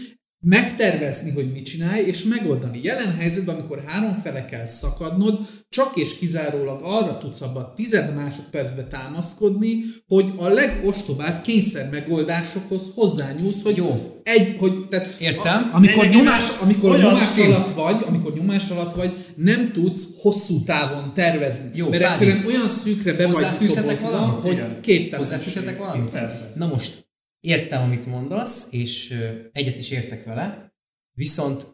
megtervezni, 0.46 1.32
hogy 1.32 1.52
mit 1.52 1.66
csinálj, 1.66 2.06
és 2.06 2.24
megoldani. 2.24 2.80
Jelen 2.84 3.16
helyzetben, 3.16 3.56
amikor 3.56 3.84
három 3.88 4.22
fele 4.24 4.46
kell 4.46 4.66
szakadnod, 4.66 5.40
csak 5.74 5.96
és 5.96 6.18
kizárólag 6.18 6.80
arra 6.84 7.18
tudsz 7.18 7.42
abban 7.42 7.64
a 7.64 7.74
tized 7.74 8.16
másodpercbe 8.16 8.88
támaszkodni, 8.88 9.84
hogy 10.08 10.26
a 10.38 10.48
legostobább 10.48 11.42
kényszer 11.42 11.90
megoldásokhoz 11.90 12.84
hozzányúlsz, 12.96 13.62
hogy 13.64 13.76
Jó. 13.78 14.20
egy, 14.24 14.56
hogy 14.60 14.88
tehát 14.88 15.20
Értem. 15.20 15.70
A, 15.74 15.76
amikor 15.76 16.04
Lényegében 16.04 16.18
nyomás, 16.18 16.50
amikor 16.62 16.98
nyomás 16.98 17.30
stíl- 17.32 17.46
alatt 17.46 17.76
vagy, 17.76 18.06
amikor 18.08 18.34
nyomás 18.34 18.70
alatt 18.70 18.96
vagy, 18.96 19.26
nem 19.36 19.72
tudsz 19.72 20.08
hosszú 20.22 20.64
távon 20.64 21.14
tervezni. 21.14 21.72
Jó, 21.74 21.90
mert 21.90 22.04
Pádi. 22.04 22.14
egyszerűen 22.14 22.46
olyan 22.46 22.70
szűkre 22.70 23.14
be 23.14 23.28
vagy 23.28 24.00
valamit? 24.02 24.42
hogy 24.42 24.80
képtelen. 24.80 25.20
Hozzáfűzhetek 25.20 25.78
valamit? 25.78 26.10
Persze. 26.10 26.52
Na 26.56 26.68
most, 26.68 27.08
értem, 27.40 27.82
amit 27.82 28.06
mondasz, 28.06 28.68
és 28.70 29.14
egyet 29.52 29.78
is 29.78 29.90
értek 29.90 30.24
vele, 30.26 30.74
viszont 31.14 31.73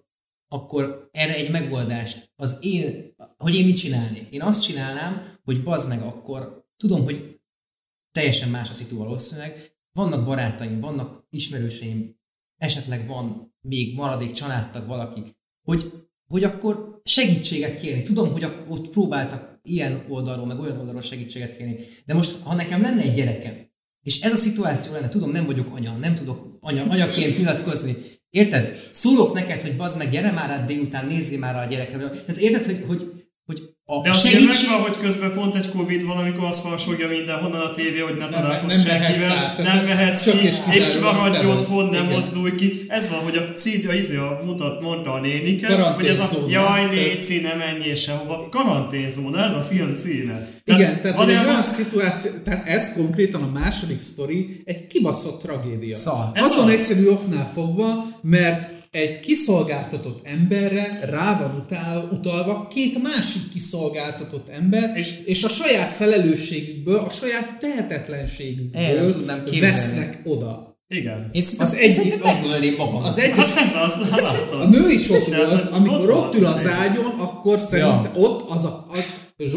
akkor 0.52 1.10
erre 1.12 1.36
egy 1.36 1.52
megoldást, 1.52 2.32
az 2.36 2.58
én, 2.62 3.16
hogy 3.38 3.56
én 3.56 3.66
mit 3.66 3.78
csinálnék? 3.78 4.28
Én 4.30 4.41
azt 4.41 4.64
csinálnám, 4.64 5.38
hogy 5.43 5.64
bazd 5.64 5.89
meg 5.89 6.02
akkor, 6.02 6.68
tudom, 6.78 7.04
hogy 7.04 7.39
teljesen 8.12 8.50
más 8.50 8.70
a 8.70 8.74
szitu 8.74 8.97
valószínűleg, 8.97 9.78
vannak 9.91 10.26
barátaim, 10.26 10.80
vannak 10.80 11.28
ismerőseim, 11.30 12.20
esetleg 12.58 13.08
van 13.08 13.56
még 13.62 13.95
maradék 13.95 14.32
családtag 14.32 14.88
valaki, 14.88 15.36
hogy, 15.64 16.08
hogy 16.28 16.43
akkor 16.43 17.02
segítséget 17.04 17.80
kérni. 17.80 18.02
Tudom, 18.02 18.32
hogy 18.32 18.45
ott 18.68 18.89
próbáltak 18.89 19.60
ilyen 19.64 20.06
oldalról, 20.10 20.45
meg 20.45 20.60
olyan 20.60 20.78
oldalról 20.78 21.02
segítséget 21.02 21.58
kérni. 21.58 21.76
De 22.06 22.14
most, 22.14 22.41
ha 22.41 22.56
nekem 22.56 22.82
lenne 22.82 23.02
egy 23.02 23.16
gyerekem, 23.16 23.70
és 24.04 24.22
ez 24.22 24.34
a 24.34 24.38
szituáció 24.38 24.93
lenne, 24.93 25.10
tudom, 25.10 25.32
nem 25.32 25.45
vagyok 25.45 25.76
anya, 25.76 25.97
nem 25.97 26.14
tudok 26.14 26.58
anya, 26.60 26.84
anyaként 26.84 27.36
nyilatkozni. 27.38 27.95
Érted? 28.30 28.90
Szólok 28.92 29.34
neked, 29.34 29.62
hogy 29.62 29.76
bazd 29.76 29.98
meg, 29.98 30.10
gyere 30.10 30.32
már 30.32 30.50
át 30.50 30.66
délután, 30.66 31.06
nézzél 31.06 31.40
már 31.40 31.54
rá 31.54 31.64
a 31.64 31.68
gyerekre. 31.68 32.10
Tehát 32.10 32.42
érted, 32.42 32.66
hogy, 32.66 32.84
hogy, 32.88 33.29
a 33.92 34.02
De 34.02 34.10
az 34.10 34.24
ugye 34.26 34.30
segítség... 34.32 34.70
megvan, 34.70 34.88
hogy 34.88 34.98
közben 34.98 35.34
pont 35.34 35.56
egy 35.56 35.70
Covid 35.70 36.06
van, 36.06 36.18
amikor 36.18 36.44
azt 36.44 36.66
harsogja 36.66 37.08
mindenhonnan 37.08 37.62
a 37.62 37.72
tévé, 37.72 38.00
hogy 38.00 38.14
ne 38.18 38.20
Nem- 38.20 38.32
találkozz 38.32 38.86
nem 38.86 38.98
mehetsz 39.00 39.08
senkivel, 39.10 39.38
át, 39.38 39.58
nem 39.58 39.86
mehetsz 39.86 40.30
ki, 40.32 40.48
és 40.78 40.98
maradj 41.02 41.46
otthon, 41.46 41.86
nem 41.86 42.04
Igen. 42.04 42.16
mozdulj 42.16 42.56
ki. 42.56 42.86
Ez 42.88 43.10
van, 43.10 43.20
hogy 43.20 43.36
a 43.36 43.52
szívja 43.56 43.94
izé 43.94 44.16
a 44.16 44.40
mutat, 44.46 44.82
mondta 44.82 45.12
a 45.14 45.20
nénike, 45.20 45.82
hogy 45.94 46.06
ez 46.06 46.20
a 46.20 46.30
jaj, 46.50 46.90
léci, 46.94 47.40
ne 47.42 47.54
menjél 47.54 47.96
sehova. 47.96 48.48
Karanténzóna, 48.52 49.44
ez 49.44 49.54
a 49.54 49.66
film 49.70 49.96
címe. 49.96 50.48
Igen, 50.66 51.02
tehát 51.02 51.18
hogy 51.18 51.30
egy 51.30 51.46
olyan 51.46 51.64
szituáció, 51.64 52.32
tehát 52.44 52.68
ez 52.68 52.94
konkrétan 52.94 53.42
a 53.44 53.60
második 53.60 54.00
sztori 54.00 54.62
egy 54.66 54.88
kibaszott 54.88 55.42
tragédia. 55.42 55.96
Szar. 55.96 56.30
Ez 56.34 56.46
Azon 56.46 56.68
az. 56.68 56.74
egyszerű 56.74 57.08
oknál 57.08 57.52
fogva, 57.54 58.06
mert 58.22 58.79
egy 58.92 59.20
kiszolgáltatott 59.20 60.20
emberre 60.28 61.00
rá 61.10 61.40
van 61.42 61.56
utál, 61.66 62.10
utalva 62.12 62.68
két 62.68 63.02
másik 63.04 63.50
kiszolgáltatott 63.54 64.48
ember, 64.50 64.98
És- 64.98 65.20
és, 65.26 65.44
a 65.44 65.50
saját 65.50 65.92
felelősségükből, 65.92 66.98
a 67.00 67.10
saját 67.10 67.58
tehetetlenségükből 67.60 69.14
vesznek 69.60 70.22
oda. 70.26 70.68
Igen. 70.88 71.30
Én 71.32 71.44
szerintem, 71.44 71.68
Az 71.68 71.74
az 71.74 71.80
egyik- 71.80 71.94
szerintem 71.96 72.22
az- 72.30 72.36
megölném 72.42 72.76
magam. 72.76 73.04
Az 73.04 73.18
egyik, 73.18 73.36
Hát 73.36 73.58
ez 73.58 73.76
az, 73.76 74.10
látod. 74.10 74.62
a 74.62 74.66
nő 74.70 74.90
is 74.92 75.10
ott 75.10 75.26
volt, 75.26 75.70
amikor 75.72 76.10
ott 76.10 76.36
ül 76.36 76.46
az 76.46 76.66
ágyon, 76.68 77.20
akkor 77.20 77.60
szerintem 77.70 78.12
ott 78.16 78.50
az 78.50 78.64
a, 78.66 78.86
az, 78.90 79.54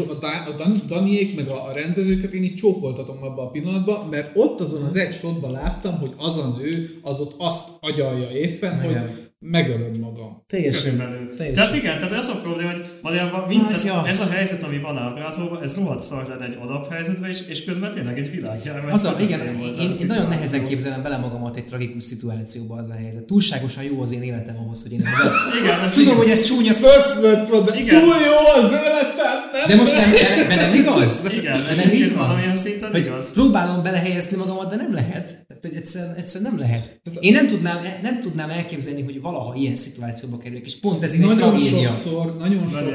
a, 0.47 0.53
Dan- 0.57 0.85
Daniék, 0.87 1.35
meg 1.35 1.47
a, 1.47 1.71
rendezőket 1.73 2.33
én 2.33 2.43
így 2.43 2.55
csókoltatom 2.55 3.23
abba 3.23 3.41
a 3.41 3.49
pillanatban, 3.49 4.07
mert 4.09 4.31
ott 4.33 4.59
azon 4.59 4.83
az 4.83 4.95
egy 4.95 5.13
shotban 5.13 5.51
láttam, 5.51 5.97
hogy 5.99 6.11
az 6.17 6.37
a 6.37 6.55
nő, 6.57 6.99
az 7.01 7.19
ott 7.19 7.35
azt 7.37 7.67
agyalja 7.81 8.29
éppen, 8.31 8.79
hogy, 8.81 8.89
Igen. 8.89 9.22
Megölöm 9.43 9.99
magam. 9.99 10.43
Teljesen. 10.47 10.97
Tehát 11.55 11.75
igen, 11.75 11.97
tehát 11.97 12.11
ez 12.11 12.27
a 12.27 12.41
probléma, 12.41 12.71
hogy 12.71 12.85
valójában 13.03 13.47
mind, 13.47 13.61
Hát, 13.71 13.83
ja. 13.83 14.03
ez 14.07 14.19
a 14.19 14.29
helyzet, 14.29 14.63
ami 14.63 14.77
van 14.79 14.97
ábrázolva, 14.97 15.61
ez 15.63 15.75
rohadt 15.75 16.01
szar 16.03 16.25
lenne 16.29 16.45
egy 16.45 16.57
alaphelyzetben 16.61 17.29
is, 17.29 17.39
és 17.47 17.63
közben 17.63 17.93
tényleg 17.93 18.19
egy 18.19 18.31
világjárvány. 18.31 18.91
Az 18.93 19.03
a, 19.05 19.15
igen, 19.19 19.39
én, 19.39 19.91
én 20.01 20.05
nagyon 20.07 20.27
nehezen 20.27 20.63
képzelem 20.65 21.01
bele 21.03 21.17
magamat 21.17 21.55
egy 21.57 21.65
tragikus 21.65 22.03
szituációba 22.03 22.75
az 22.75 22.87
a 22.89 22.93
helyzet. 23.01 23.23
Túlságosan 23.23 23.83
jó 23.83 24.01
az 24.01 24.11
én 24.11 24.21
életem 24.21 24.57
ahhoz, 24.57 24.81
hogy 24.81 24.91
én 24.91 24.99
ebben 24.99 25.31
Igen, 25.63 25.89
Tudom, 25.89 26.03
igen. 26.03 26.15
hogy 26.17 26.29
ez 26.29 26.43
csúnya, 26.45 26.73
First 26.73 27.15
world 27.21 27.47
problem. 27.47 27.77
Igen. 27.79 28.01
Túl 28.01 28.15
jó 28.15 28.63
az 28.63 28.71
életem, 28.71 29.35
nem? 29.53 29.67
de 29.67 29.75
most 29.75 29.95
nem, 29.95 30.11
de, 30.47 30.55
nem 30.55 30.73
igaz? 30.73 31.31
Igen, 31.31 31.59
de 31.67 31.75
nem 31.83 31.93
így 31.93 32.13
van. 32.13 32.17
valamilyen 32.27 32.55
szinten 32.55 32.91
Hogy 32.91 33.05
igaz. 33.05 33.31
próbálom 33.31 33.83
belehelyezni 33.83 34.37
magamat, 34.37 34.69
de 34.69 34.75
nem 34.75 34.93
lehet. 34.93 35.45
Tehát, 35.47 35.77
egyszerűen, 35.77 36.13
egyszerűen 36.15 36.51
nem 36.51 36.59
lehet. 36.59 37.01
Én 37.19 37.31
nem 37.33 37.47
tudnám, 37.47 37.77
nem 38.01 38.21
tudnám 38.21 38.49
elképzelni, 38.49 39.03
hogy 39.03 39.21
valaha 39.21 39.53
ilyen 39.55 39.75
szituációba 39.75 40.37
kerüljek, 40.37 40.65
és 40.65 40.79
pont 40.79 41.03
ez 41.03 41.13
egy 41.13 41.19
Nagyon 41.19 41.59
sokszor, 41.59 42.25
nagyon 42.25 42.39
Nagyon 42.39 42.69
sokszor. 42.69 42.92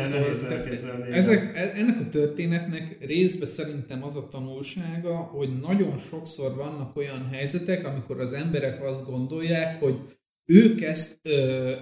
Elképzelni, 0.51 1.07
igen. 1.07 1.19
Ezek, 1.19 1.53
e- 1.57 1.73
ennek 1.75 2.01
a 2.01 2.09
történetnek 2.09 2.97
részben 3.07 3.49
szerintem 3.49 4.03
az 4.03 4.17
a 4.17 4.29
tanulsága, 4.29 5.15
hogy 5.15 5.49
nagyon 5.61 5.99
sokszor 5.99 6.55
vannak 6.55 6.97
olyan 6.97 7.29
helyzetek, 7.33 7.87
amikor 7.87 8.21
az 8.21 8.33
emberek 8.33 8.85
azt 8.85 9.05
gondolják, 9.07 9.81
hogy 9.81 9.95
ők 10.45 10.83
ezt 10.83 11.19
ö, 11.23 11.73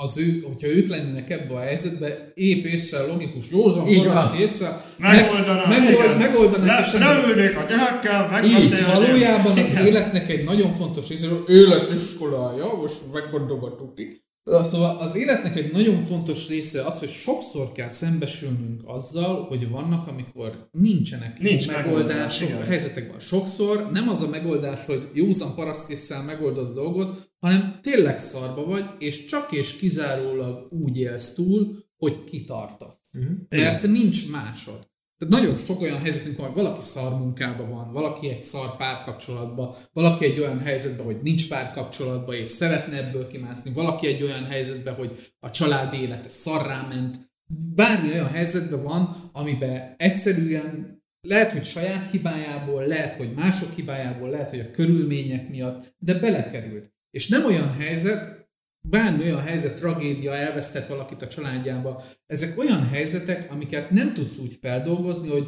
az 0.00 0.18
ő, 0.18 0.40
hogyha 0.46 0.66
ők 0.66 0.88
lennének 0.88 1.30
ebbe 1.30 1.54
a 1.54 1.58
helyzetbe, 1.60 2.32
épp 2.34 2.64
észre, 2.64 3.06
logikus, 3.06 3.44
józan, 3.50 3.84
paraszt 3.94 4.34
észre, 4.40 4.84
Megoldanák, 4.98 5.68
megold, 5.68 6.18
megoldanák, 6.18 6.86
és 6.86 6.92
leülnék 6.92 7.56
a 7.56 7.64
gyerekkel, 7.68 8.28
megbeszélnék. 8.30 8.94
valójában 8.94 9.58
az 9.58 9.86
életnek 9.86 10.28
egy 10.30 10.44
nagyon 10.44 10.72
fontos 10.72 11.08
része, 11.08 11.28
hogy 11.28 11.44
életiskolája, 11.54 12.72
most 12.72 13.12
megmondom 13.12 13.64
a 13.64 13.74
tuti. 13.74 14.27
Szóval 14.48 14.96
az 14.96 15.14
életnek 15.16 15.56
egy 15.56 15.72
nagyon 15.72 16.04
fontos 16.04 16.48
része 16.48 16.82
az, 16.82 16.98
hogy 16.98 17.10
sokszor 17.10 17.72
kell 17.72 17.88
szembesülnünk 17.88 18.82
azzal, 18.84 19.44
hogy 19.44 19.68
vannak, 19.68 20.08
amikor 20.08 20.68
nincsenek 20.72 21.40
Nincs 21.40 21.66
megoldások 21.66 22.48
megoldás, 22.48 22.68
a 22.68 22.70
helyzetekben. 22.70 23.20
Sokszor 23.20 23.90
nem 23.92 24.08
az 24.08 24.22
a 24.22 24.28
megoldás, 24.28 24.84
hogy 24.84 25.10
józan 25.14 25.54
parasztésszel 25.54 26.22
megoldod 26.22 26.66
a 26.70 26.72
dolgot, 26.72 27.30
hanem 27.40 27.78
tényleg 27.82 28.18
szarba 28.18 28.64
vagy, 28.64 28.84
és 28.98 29.24
csak 29.24 29.52
és 29.52 29.76
kizárólag 29.76 30.72
úgy 30.72 30.96
élsz 30.96 31.32
túl, 31.32 31.84
hogy 31.96 32.24
kitartasz. 32.24 33.10
Mhm. 33.12 33.32
Mert 33.48 33.82
nincs 33.82 34.30
másod. 34.30 34.86
Tehát 35.18 35.42
nagyon 35.42 35.56
sok 35.64 35.80
olyan 35.80 35.98
helyzetünk 35.98 36.36
van, 36.36 36.46
hogy 36.46 36.62
valaki 36.62 36.82
szar 36.82 37.18
munkában 37.18 37.70
van, 37.70 37.92
valaki 37.92 38.28
egy 38.28 38.42
szar 38.42 38.76
párkapcsolatban, 38.76 39.74
valaki 39.92 40.24
egy 40.24 40.38
olyan 40.38 40.60
helyzetben, 40.60 41.04
hogy 41.04 41.18
nincs 41.22 41.48
párkapcsolatban, 41.48 42.34
és 42.34 42.50
szeretne 42.50 42.96
ebből 42.96 43.26
kimászni, 43.26 43.72
valaki 43.72 44.06
egy 44.06 44.22
olyan 44.22 44.44
helyzetben, 44.44 44.94
hogy 44.94 45.32
a 45.40 45.50
családi 45.50 46.00
élete 46.00 46.28
szarrá 46.28 46.86
ment. 46.88 47.32
Bármi 47.74 48.10
olyan 48.12 48.28
helyzetben 48.28 48.82
van, 48.82 49.30
amiben 49.32 49.94
egyszerűen 49.96 51.02
lehet, 51.20 51.50
hogy 51.50 51.64
saját 51.64 52.10
hibájából, 52.10 52.86
lehet, 52.86 53.14
hogy 53.14 53.32
mások 53.36 53.74
hibájából, 53.74 54.28
lehet, 54.28 54.50
hogy 54.50 54.60
a 54.60 54.70
körülmények 54.70 55.48
miatt, 55.48 55.94
de 55.98 56.14
belekerült. 56.14 56.92
És 57.10 57.28
nem 57.28 57.44
olyan 57.44 57.76
helyzet, 57.78 58.37
bármi 58.80 59.22
olyan 59.24 59.42
helyzet, 59.42 59.76
tragédia, 59.76 60.34
elvesztett 60.34 60.88
valakit 60.88 61.22
a 61.22 61.26
családjába, 61.26 62.04
ezek 62.26 62.58
olyan 62.58 62.88
helyzetek, 62.88 63.52
amiket 63.52 63.90
nem 63.90 64.14
tudsz 64.14 64.36
úgy 64.38 64.58
feldolgozni, 64.60 65.28
hogy 65.28 65.46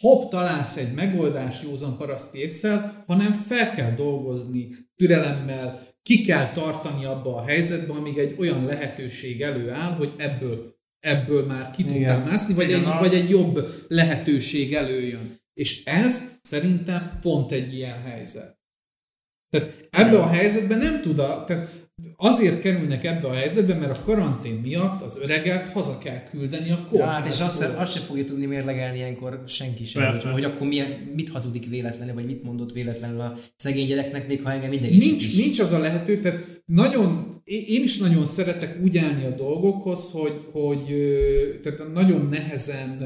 hopp, 0.00 0.30
találsz 0.30 0.76
egy 0.76 0.92
megoldást 0.94 1.62
józan 1.62 1.96
paraszti 1.96 2.38
észsel, 2.38 3.04
hanem 3.06 3.32
fel 3.32 3.74
kell 3.74 3.94
dolgozni 3.94 4.68
türelemmel, 4.96 5.86
ki 6.02 6.24
kell 6.24 6.52
tartani 6.52 7.04
abba 7.04 7.36
a 7.36 7.44
helyzetbe, 7.46 7.92
amíg 7.92 8.18
egy 8.18 8.34
olyan 8.38 8.64
lehetőség 8.64 9.42
előáll, 9.42 9.92
hogy 9.92 10.12
ebből, 10.16 10.76
ebből 11.00 11.46
már 11.46 11.70
ki 11.70 11.84
tudtál 11.84 12.24
mászni, 12.24 12.54
vagy 12.54 12.68
Igen, 12.68 12.80
egy, 12.80 12.86
a- 12.86 12.98
vagy 12.98 13.14
egy 13.14 13.28
jobb 13.30 13.84
lehetőség 13.88 14.74
előjön. 14.74 15.36
És 15.54 15.84
ez 15.84 16.22
szerintem 16.42 17.18
pont 17.20 17.52
egy 17.52 17.74
ilyen 17.74 18.02
helyzet. 18.02 18.58
Tehát 19.50 19.88
ebbe 19.90 20.18
a 20.18 20.26
helyzetben 20.28 20.78
nem 20.78 21.00
tud 21.02 21.18
a, 21.18 21.44
tehát 21.46 21.77
azért 22.20 22.60
kerülnek 22.60 23.04
ebbe 23.04 23.26
a 23.26 23.32
helyzetbe, 23.32 23.74
mert 23.74 23.90
a 23.90 24.02
karantén 24.04 24.54
miatt 24.54 25.02
az 25.02 25.18
öreget 25.22 25.66
haza 25.72 25.98
kell 25.98 26.22
küldeni 26.22 26.70
a 26.70 26.74
Ja, 26.74 26.86
kórházból. 26.90 27.06
hát 27.22 27.26
és 27.34 27.40
azt, 27.40 27.62
azt 27.62 27.92
sem 27.92 28.02
fogja 28.02 28.24
tudni 28.24 28.46
mérlegelni 28.46 28.96
ilyenkor 28.98 29.42
senki 29.46 29.84
sem, 29.84 30.02
Persze. 30.02 30.30
hogy, 30.30 30.44
akkor 30.44 30.66
milyen, 30.66 31.10
mit 31.14 31.28
hazudik 31.28 31.68
véletlenül, 31.68 32.14
vagy 32.14 32.26
mit 32.26 32.42
mondott 32.42 32.72
véletlenül 32.72 33.20
a 33.20 33.34
szegény 33.56 33.86
gyereknek, 33.86 34.28
még 34.28 34.42
ha 34.42 34.50
engem 34.52 34.72
idegesít 34.72 35.10
Nincs, 35.10 35.26
is. 35.26 35.34
nincs 35.36 35.58
az 35.60 35.72
a 35.72 35.78
lehető, 35.78 36.20
tehát 36.20 36.62
nagyon, 36.66 37.40
én 37.44 37.82
is 37.82 37.98
nagyon 37.98 38.26
szeretek 38.26 38.78
úgy 38.82 38.98
állni 38.98 39.24
a 39.24 39.30
dolgokhoz, 39.30 40.10
hogy, 40.12 40.40
hogy 40.52 40.84
tehát 41.62 41.92
nagyon 41.92 42.28
nehezen, 42.30 42.98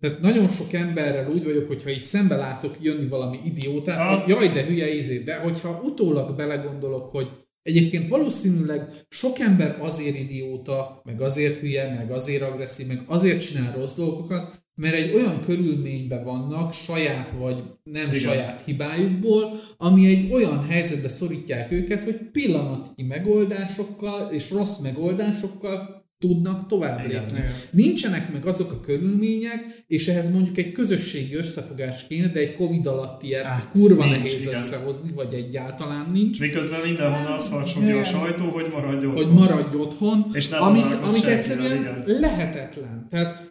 tehát 0.00 0.20
nagyon 0.20 0.48
sok 0.48 0.72
emberrel 0.72 1.30
úgy 1.30 1.44
vagyok, 1.44 1.66
hogyha 1.68 1.90
itt 1.90 2.04
szembe 2.04 2.36
látok 2.36 2.76
jönni 2.80 3.08
valami 3.08 3.38
idiótát, 3.44 3.98
Ah. 3.98 4.20
hogy 4.22 4.28
jaj, 4.34 4.48
de 4.48 4.64
hülye 4.64 4.94
ízé, 4.94 5.18
de 5.18 5.34
hogyha 5.36 5.80
utólag 5.84 6.36
belegondolok, 6.36 7.08
hogy 7.10 7.28
egyébként 7.68 8.08
valószínűleg 8.08 8.90
sok 9.08 9.38
ember 9.38 9.76
azért 9.80 10.18
idióta, 10.18 11.00
meg 11.04 11.20
azért 11.20 11.58
hülye, 11.58 11.94
meg 11.94 12.10
azért 12.10 12.42
agresszív, 12.42 12.86
meg 12.86 13.02
azért 13.06 13.40
csinál 13.40 13.72
rossz 13.76 13.94
dolgokat, 13.94 14.66
mert 14.74 14.94
egy 14.94 15.14
olyan 15.14 15.40
körülményben 15.44 16.24
vannak, 16.24 16.72
saját 16.72 17.30
vagy 17.38 17.62
nem 17.82 18.08
Igen. 18.08 18.12
saját 18.12 18.62
hibájukból, 18.64 19.60
ami 19.76 20.06
egy 20.06 20.32
olyan 20.32 20.66
helyzetbe 20.66 21.08
szorítják 21.08 21.72
őket, 21.72 22.04
hogy 22.04 22.30
pillanatnyi 22.32 23.02
megoldásokkal 23.02 24.32
és 24.32 24.50
rossz 24.50 24.78
megoldásokkal 24.78 25.97
tudnak 26.18 26.68
tovább 26.68 27.08
lépni. 27.08 27.44
Nincsenek 27.70 28.32
meg 28.32 28.46
azok 28.46 28.72
a 28.72 28.80
körülmények, 28.80 29.84
és 29.86 30.08
ehhez 30.08 30.30
mondjuk 30.30 30.58
egy 30.58 30.72
közösségi 30.72 31.34
összefogás 31.34 32.06
kéne, 32.08 32.28
de 32.28 32.38
egy 32.38 32.56
Covid 32.56 32.86
alatt 32.86 33.22
ilyet 33.22 33.44
Hát, 33.44 33.68
kurva 33.68 34.04
nincs, 34.04 34.16
nehéz 34.16 34.40
igen. 34.40 34.54
összehozni, 34.54 35.10
vagy 35.14 35.32
egyáltalán 35.32 36.10
nincs. 36.12 36.40
Miközben 36.40 36.80
mindenhol 36.80 37.32
azt 37.32 37.52
harsogja 37.52 38.00
a 38.00 38.04
sajtó, 38.04 38.44
hogy 38.44 38.66
maradj 38.72 39.06
otthon. 39.06 39.24
hogy 39.24 39.34
maradj 39.34 39.76
otthon, 39.76 40.26
És 40.32 40.48
amit, 40.48 40.94
amit 40.94 41.24
egyszerűen 41.24 41.76
igen. 41.76 42.02
lehetetlen. 42.06 43.06
Tehát 43.10 43.47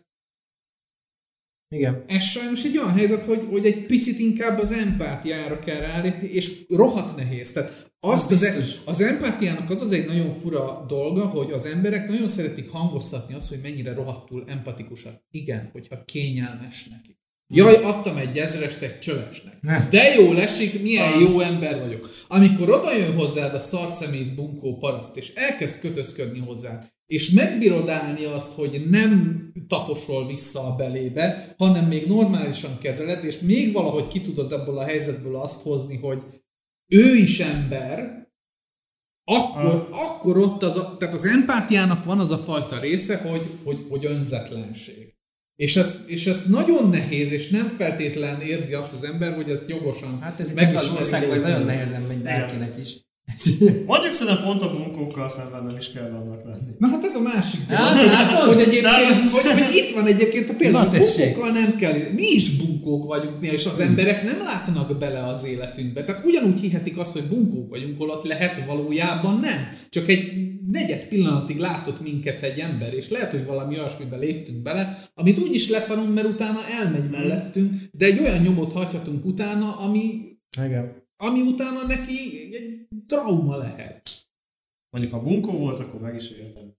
Igen. 1.69 2.03
ez 2.07 2.23
sajnos 2.23 2.63
egy 2.63 2.77
olyan 2.77 2.93
helyzet, 2.93 3.23
hogy, 3.23 3.47
hogy 3.49 3.65
egy 3.65 3.85
picit 3.85 4.19
inkább 4.19 4.59
az 4.59 4.71
empátiára 4.71 5.59
kell 5.59 5.79
rálépni, 5.79 6.27
és 6.27 6.65
rohadt 6.69 7.15
nehéz. 7.15 7.51
Tehát 7.51 7.85
azt 7.99 8.31
az, 8.31 8.41
biztos. 8.41 8.75
az 8.85 9.01
empátiának 9.01 9.69
az 9.69 9.81
az 9.81 9.91
egy 9.91 10.05
nagyon 10.05 10.33
fura 10.41 10.85
dolga, 10.87 11.25
hogy 11.25 11.51
az 11.51 11.65
emberek 11.65 12.07
nagyon 12.07 12.27
szeretik 12.27 12.69
hangoztatni 12.69 13.33
azt, 13.33 13.49
hogy 13.49 13.59
mennyire 13.61 13.93
rohadtul 13.93 14.43
empatikusak. 14.47 15.13
Igen, 15.31 15.69
hogyha 15.71 16.05
kényelmes 16.05 16.87
neki. 16.87 17.17
Jaj, 17.53 17.83
adtam 17.83 18.17
egy 18.17 18.37
ezrest 18.37 18.81
egy 18.81 18.99
csövesnek. 18.99 19.61
Ne. 19.61 19.87
De 19.89 20.13
jó 20.13 20.33
esik, 20.33 20.81
milyen 20.81 21.19
jó 21.19 21.39
ember 21.39 21.79
vagyok. 21.79 22.09
Amikor 22.27 22.69
oda 22.69 22.97
jön 22.97 23.13
hozzád 23.13 23.53
a 23.53 23.59
szarszemét 23.59 24.35
bunkó 24.35 24.77
paraszt, 24.77 25.17
és 25.17 25.33
elkezd 25.33 25.79
kötözködni 25.79 26.39
hozzád, 26.39 26.87
és 27.07 27.31
megbírod 27.31 27.89
állni 27.89 28.23
azt, 28.25 28.53
hogy 28.53 28.89
nem 28.89 29.45
taposol 29.67 30.27
vissza 30.27 30.59
a 30.59 30.75
belébe, 30.75 31.55
hanem 31.57 31.85
még 31.85 32.05
normálisan 32.05 32.77
kezeled, 32.77 33.23
és 33.23 33.39
még 33.39 33.73
valahogy 33.73 34.07
ki 34.07 34.21
tudod 34.21 34.51
ebből 34.51 34.77
a 34.77 34.83
helyzetből 34.83 35.35
azt 35.35 35.61
hozni, 35.61 35.97
hogy 35.97 36.23
ő 36.87 37.15
is 37.15 37.39
ember, 37.39 38.25
akkor, 39.23 39.89
akkor 39.91 40.37
ott 40.37 40.63
az, 40.63 40.77
a, 40.77 40.95
tehát 40.97 41.13
az 41.13 41.25
empátiának 41.25 42.05
van 42.05 42.19
az 42.19 42.31
a 42.31 42.37
fajta 42.37 42.79
része, 42.79 43.17
hogy, 43.17 43.49
hogy, 43.63 43.85
hogy 43.89 44.05
önzetlenség. 44.05 45.15
És 45.55 45.75
ez, 45.75 45.99
és 46.05 46.27
ez 46.27 46.43
nagyon 46.47 46.89
nehéz, 46.89 47.31
és 47.31 47.49
nem 47.49 47.67
feltétlen 47.77 48.41
érzi 48.41 48.73
azt 48.73 48.93
az 48.93 49.03
ember, 49.03 49.35
hogy 49.35 49.49
ez 49.49 49.67
jogosan 49.67 50.19
Hát 50.19 50.39
ez 50.39 50.51
itt 50.51 50.75
az 50.75 50.91
országban 50.95 51.39
nagyon 51.39 51.63
nehezen 51.63 52.01
megy 52.01 52.21
bárkinek 52.21 52.77
is. 52.79 53.06
Mondjuk 53.91 54.13
szerintem 54.13 54.43
pont 54.43 54.61
a 54.61 54.71
bunkókkal 54.71 55.29
szemben 55.29 55.63
nem 55.63 55.77
is 55.79 55.91
kell 55.91 56.11
annak 56.11 56.43
lenni. 56.43 56.71
Na 56.77 56.87
hát 56.87 57.03
ez 57.03 57.15
a 57.15 57.19
másik. 57.19 57.59
Hát, 57.67 58.05
látod? 58.05 58.53
hogy 58.53 58.61
egyébként, 58.61 59.29
hogy, 59.31 59.63
hogy 59.63 59.75
itt 59.75 59.93
van 59.95 60.05
egyébként 60.05 60.49
a 60.49 60.53
példa, 60.53 60.83
Na, 60.83 60.89
bunkókkal 60.89 61.51
nem 61.51 61.75
kell, 61.75 61.93
mi 62.15 62.23
is 62.23 62.55
bunkók 62.55 63.05
vagyunk, 63.05 63.45
és 63.45 63.65
az 63.65 63.79
emberek 63.79 64.23
nem 64.23 64.39
látnak 64.39 64.97
bele 64.97 65.23
az 65.23 65.45
életünkbe. 65.45 66.03
Tehát 66.03 66.25
ugyanúgy 66.25 66.59
hihetik 66.59 66.97
azt, 66.97 67.13
hogy 67.13 67.23
bunkók 67.23 67.69
vagyunk, 67.69 67.97
holott 67.97 68.25
lehet 68.25 68.65
valójában 68.65 69.39
nem. 69.39 69.77
Csak 69.89 70.09
egy 70.09 70.47
negyed 70.71 71.07
pillanatig 71.07 71.57
látott 71.57 72.01
minket 72.01 72.43
egy 72.43 72.59
ember, 72.59 72.93
és 72.93 73.09
lehet, 73.09 73.31
hogy 73.31 73.45
valami 73.45 73.79
olyasmibe 73.79 74.17
léptünk 74.17 74.61
bele, 74.61 75.03
amit 75.13 75.37
úgy 75.37 75.55
is 75.55 75.69
leszarunk, 75.69 76.13
mert 76.13 76.27
utána 76.27 76.59
elmegy 76.81 77.09
mellettünk, 77.09 77.71
de 77.91 78.05
egy 78.05 78.19
olyan 78.19 78.41
nyomot 78.41 78.73
hagyhatunk 78.73 79.25
utána, 79.25 79.75
ami, 79.77 80.21
Igen. 80.65 81.05
Ami 81.17 81.41
utána 81.41 81.87
neki 81.87 82.49
egy 82.53 82.87
trauma 83.07 83.57
lehet. 83.57 84.01
Mondjuk 84.89 85.13
ha 85.13 85.21
bunkó 85.21 85.51
volt, 85.51 85.79
akkor 85.79 85.99
meg 85.99 86.15
is 86.15 86.29
értem. 86.29 86.73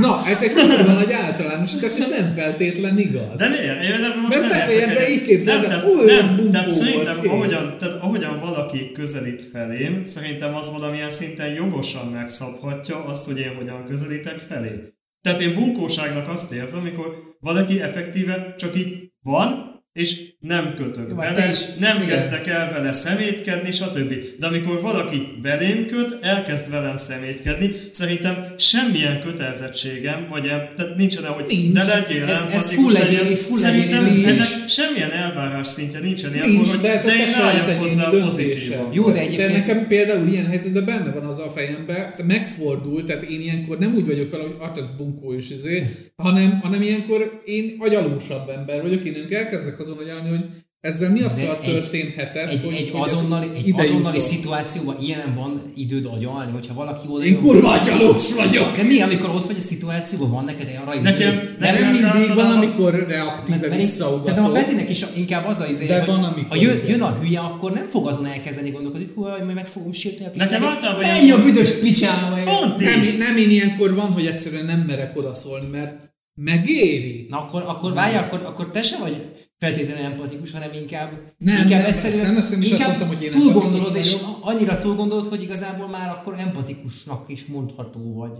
Na, 0.00 0.26
ez 0.26 0.42
egy 0.42 0.52
kurva 0.52 0.92
nagy 0.92 1.12
általánosítás, 1.12 1.98
és 1.98 2.06
nem 2.06 2.34
feltétlen 2.34 2.98
igaz. 2.98 3.36
De 3.36 3.48
miért? 3.48 3.84
Én 3.84 4.20
most 4.22 4.38
Mert 4.38 4.40
nem 4.40 4.50
te 4.50 4.58
fejedbe 4.58 5.08
így 5.10 5.22
képzeld, 5.22 5.60
nem, 5.60 5.70
tehát, 5.70 5.84
nem, 6.06 6.36
bunkó 6.36 6.50
tehát 6.50 6.66
volt, 6.66 6.78
szerintem 6.78 7.20
kész. 7.20 7.30
ahogyan, 7.30 7.78
tehát 7.78 8.02
ahogyan 8.02 8.40
valaki 8.40 8.92
közelít 8.92 9.42
felém, 9.42 10.04
szerintem 10.04 10.54
az 10.54 10.72
valamilyen 10.72 11.10
szinten 11.10 11.48
jogosan 11.54 12.06
megszabhatja 12.06 13.04
azt, 13.04 13.24
hogy 13.24 13.38
én 13.38 13.54
hogyan 13.54 13.86
közelítek 13.86 14.38
felé. 14.40 14.92
Tehát 15.20 15.40
én 15.40 15.54
bunkóságnak 15.54 16.28
azt 16.28 16.52
érzem, 16.52 16.80
amikor 16.80 17.36
valaki 17.40 17.80
effektíve 17.80 18.54
csak 18.58 18.76
így 18.76 19.12
van, 19.24 19.76
és 19.92 20.36
nem 20.40 20.74
kötök 20.76 21.20
hát 21.20 21.34
bele, 21.34 21.48
is- 21.50 21.64
nem 21.78 21.96
igen. 21.96 22.08
kezdek 22.08 22.46
el 22.46 22.72
vele 22.72 22.92
szemétkedni, 22.92 23.72
stb. 23.72 24.12
De 24.38 24.46
amikor 24.46 24.80
valaki 24.80 25.38
belém 25.42 25.86
köt, 25.86 26.18
elkezd 26.24 26.70
velem 26.70 26.98
szemétkedni, 26.98 27.72
szerintem 27.90 28.54
semmilyen 28.58 29.22
kötelezettségem, 29.22 30.26
vagy 30.30 30.46
el, 30.46 30.72
tehát 30.76 30.96
nincsen, 30.96 31.24
hogy 31.24 31.44
Nincs. 31.48 31.72
ne 31.72 31.84
legyél 31.84 32.22
Ez- 32.28 32.44
ez 32.52 32.68
full 32.72 32.94
egyéni, 32.96 33.34
full 33.34 33.56
Szerintem 33.56 34.04
nincs. 34.04 34.26
ennek 34.26 34.46
semmilyen 34.68 35.10
elvárás 35.10 35.66
szintje 35.68 36.00
nincsen 36.00 36.30
ilyenkor, 36.30 36.52
Nincs, 36.52 36.68
hogy 36.70 36.80
de 36.80 36.92
ez 36.98 37.04
de 37.04 37.14
én 37.14 37.34
álljak 37.42 37.70
hozzá 37.80 38.08
pozitívan. 38.08 38.88
Jó, 38.92 39.06
de 39.06 39.12
de 39.12 39.18
egyébként- 39.20 39.52
nekem 39.52 39.86
például 39.86 40.28
ilyen 40.28 40.46
helyzetben 40.46 40.84
benne 40.84 41.12
van 41.12 41.24
az 41.24 41.38
a 41.38 41.52
fejemben, 41.54 42.14
de 42.16 42.24
megfordul, 42.24 43.04
tehát 43.04 43.22
én 43.22 43.40
ilyenkor 43.40 43.78
nem 43.78 43.94
úgy 43.94 44.06
vagyok 44.06 44.30
vele, 44.30 44.42
hogy 44.42 44.56
atat 44.58 44.96
bunkó 44.96 45.32
is 45.32 45.50
izé, 45.50 45.86
hanem, 46.16 46.58
hanem 46.62 46.82
ilyenkor 46.82 47.42
én 47.44 47.76
agyalósabb 47.78 48.48
ember 48.48 48.82
vagyok, 48.82 49.04
én 49.04 49.26
elkezdek 49.30 49.80
azon 49.80 49.98
agyalni, 49.98 50.27
hogy 50.28 50.44
ezzel 50.80 51.10
mi 51.10 51.22
a 51.22 51.30
szar 51.30 51.56
történhetett, 51.60 52.50
Egy, 52.50 52.64
hogy, 52.64 52.74
egy, 52.74 52.90
hogy 52.90 53.00
ez 53.06 53.12
azonnali, 53.12 53.46
egy 53.56 53.72
azonnali 53.76 54.18
szituációban 54.18 54.96
ilyen 55.00 55.34
van 55.34 55.62
időd 55.76 56.04
agyalni, 56.12 56.52
hogyha 56.52 56.74
valaki 56.74 57.06
oda 57.08 57.24
Én 57.24 57.40
kurva 57.40 57.70
agyalós 57.70 58.34
vagyok! 58.34 58.76
De 58.76 58.82
mi, 58.82 59.00
amikor 59.00 59.30
ott 59.30 59.46
vagy 59.46 59.56
a 59.58 59.60
szituációban, 59.60 60.30
van 60.30 60.44
neked 60.44 60.78
arra 60.82 60.92
időd? 60.94 61.02
Nekem- 61.04 61.34
Nem, 61.34 61.72
nekem- 61.72 61.92
Nem 62.00 62.16
mindig 62.18 62.34
van, 62.34 62.50
amikor 62.50 63.06
reaktíve 63.08 63.56
én- 63.56 63.60
Szerintem 63.60 63.72
a 63.72 63.76
visszaugató. 63.76 64.52
Petinek 64.52 64.90
is 64.90 65.04
inkább 65.16 65.46
az 65.46 65.60
az 65.60 65.68
izé, 65.70 65.86
De 65.86 65.98
hogy 65.98 66.06
van, 66.06 66.24
amikor 66.24 66.56
ha 66.56 66.62
jön, 66.62 66.80
jön, 66.88 67.00
a 67.02 67.18
hülye, 67.20 67.40
akkor 67.40 67.72
nem 67.72 67.86
fog 67.88 68.06
azon 68.06 68.26
elkezdeni 68.26 68.70
gondolkodni, 68.70 69.06
hogy 69.06 69.14
hú, 69.24 69.44
majd 69.44 69.54
meg 69.54 69.66
fogom 69.66 69.92
sírtani 69.92 70.28
a 70.28 70.30
kis 70.30 70.42
Nekem 70.42 70.64
általában 70.64 71.00
Menj 71.00 71.30
a 71.30 71.42
büdös 71.42 71.70
picsába! 71.70 72.36
Nem, 72.78 73.00
nem, 73.18 73.36
én 73.36 73.50
ilyenkor 73.50 73.94
van, 73.94 74.12
hogy 74.12 74.26
egyszerűen 74.26 74.64
nem 74.64 74.84
merek 74.86 75.16
odaszólni, 75.16 75.66
mert 75.72 76.12
megéri. 76.34 77.26
Na 77.28 77.38
akkor, 77.38 77.62
akkor 77.66 77.92
várj, 77.94 78.16
akkor, 78.16 78.42
akkor 78.44 78.70
te 78.70 78.82
sem 78.82 79.00
vagy 79.00 79.16
feltétlenül 79.58 80.04
empatikus, 80.04 80.52
hanem 80.52 80.72
inkább, 80.72 81.10
Nem, 81.38 81.62
inkább 81.62 81.80
nem, 81.80 81.92
ezt 81.92 82.02
nem 82.02 82.34
hiszem, 82.34 82.62
és 82.62 82.70
azt 82.70 82.72
inkább 82.72 82.88
mondtam, 82.88 83.08
hogy 83.08 83.22
én 83.22 83.30
túl 83.30 83.52
gondolod, 83.52 83.96
és 83.96 84.16
annyira 84.40 84.78
túl 84.78 84.94
gondolod, 84.94 85.26
hogy 85.26 85.42
igazából 85.42 85.88
már 85.88 86.08
akkor 86.08 86.34
empatikusnak 86.38 87.28
is 87.28 87.46
mondható 87.46 88.14
vagy. 88.14 88.36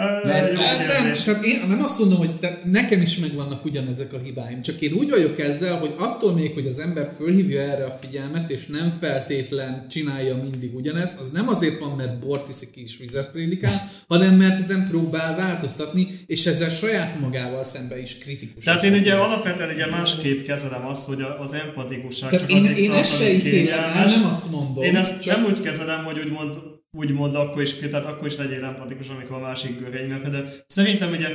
Mert- 0.00 0.52
jó 0.52 0.58
Nem, 0.58 1.16
tehát 1.24 1.44
én 1.44 1.60
nem 1.68 1.82
azt 1.82 1.98
mondom, 1.98 2.18
hogy 2.18 2.30
te, 2.30 2.60
nekem 2.64 3.00
is 3.00 3.18
megvannak 3.18 3.64
ugyanezek 3.64 4.12
a 4.12 4.18
hibáim, 4.18 4.62
csak 4.62 4.80
én 4.80 4.92
úgy 4.92 5.10
vagyok 5.10 5.40
ezzel, 5.40 5.78
hogy 5.78 5.94
attól 5.98 6.32
még, 6.32 6.52
hogy 6.52 6.66
az 6.66 6.78
ember 6.78 7.12
fölhívja 7.16 7.60
erre 7.60 7.84
a 7.84 7.98
figyelmet, 8.00 8.50
és 8.50 8.66
nem 8.66 8.96
feltétlen 9.00 9.86
csinálja 9.90 10.36
mindig 10.36 10.74
ugyanezt, 10.74 11.20
az 11.20 11.28
nem 11.32 11.48
azért 11.48 11.78
van, 11.78 11.96
mert 11.96 12.18
bort 12.18 12.48
iszik 12.48 12.76
és 12.76 12.96
vizet 12.98 13.30
prédikál, 13.30 13.90
hanem 14.08 14.34
mert 14.34 14.62
ezen 14.62 14.86
próbál 14.90 15.36
változtatni, 15.36 16.24
és 16.26 16.46
ezzel 16.46 16.70
saját 16.70 17.20
magával 17.20 17.64
szembe 17.64 18.00
is 18.00 18.18
kritikus. 18.18 18.64
Tehát 18.64 18.82
én 18.82 18.92
ugye 18.92 19.14
alapvetően 19.14 19.74
ugye 19.74 19.86
másképp 19.86 20.46
kezelem 20.46 20.86
azt, 20.86 21.06
hogy 21.06 21.24
az 21.40 21.52
empatikusság 21.52 22.30
Tehát 22.30 22.48
csak 22.48 22.58
én, 22.58 22.64
én 22.64 22.92
ezt 22.92 23.16
se 23.16 23.32
ítélem 23.32 23.92
nem 23.94 24.24
azt 24.30 24.50
mondom. 24.50 24.84
Én 24.84 24.96
ezt 24.96 25.22
csak 25.22 25.36
nem 25.36 25.44
úgy 25.44 25.60
kezelem, 25.62 26.04
hogy 26.04 26.18
úgymond, 26.18 26.54
úgymond 26.94 27.34
akkor 27.34 27.62
is, 27.62 27.78
tehát 27.78 28.06
akkor 28.06 28.26
is 28.26 28.36
legyél 28.36 28.64
empatikus, 28.64 29.08
amikor 29.08 29.36
a 29.36 29.40
másik 29.40 29.78
görénybe 29.78 30.18
fedel. 30.18 30.52
Szerintem 30.66 31.10
ugye 31.10 31.28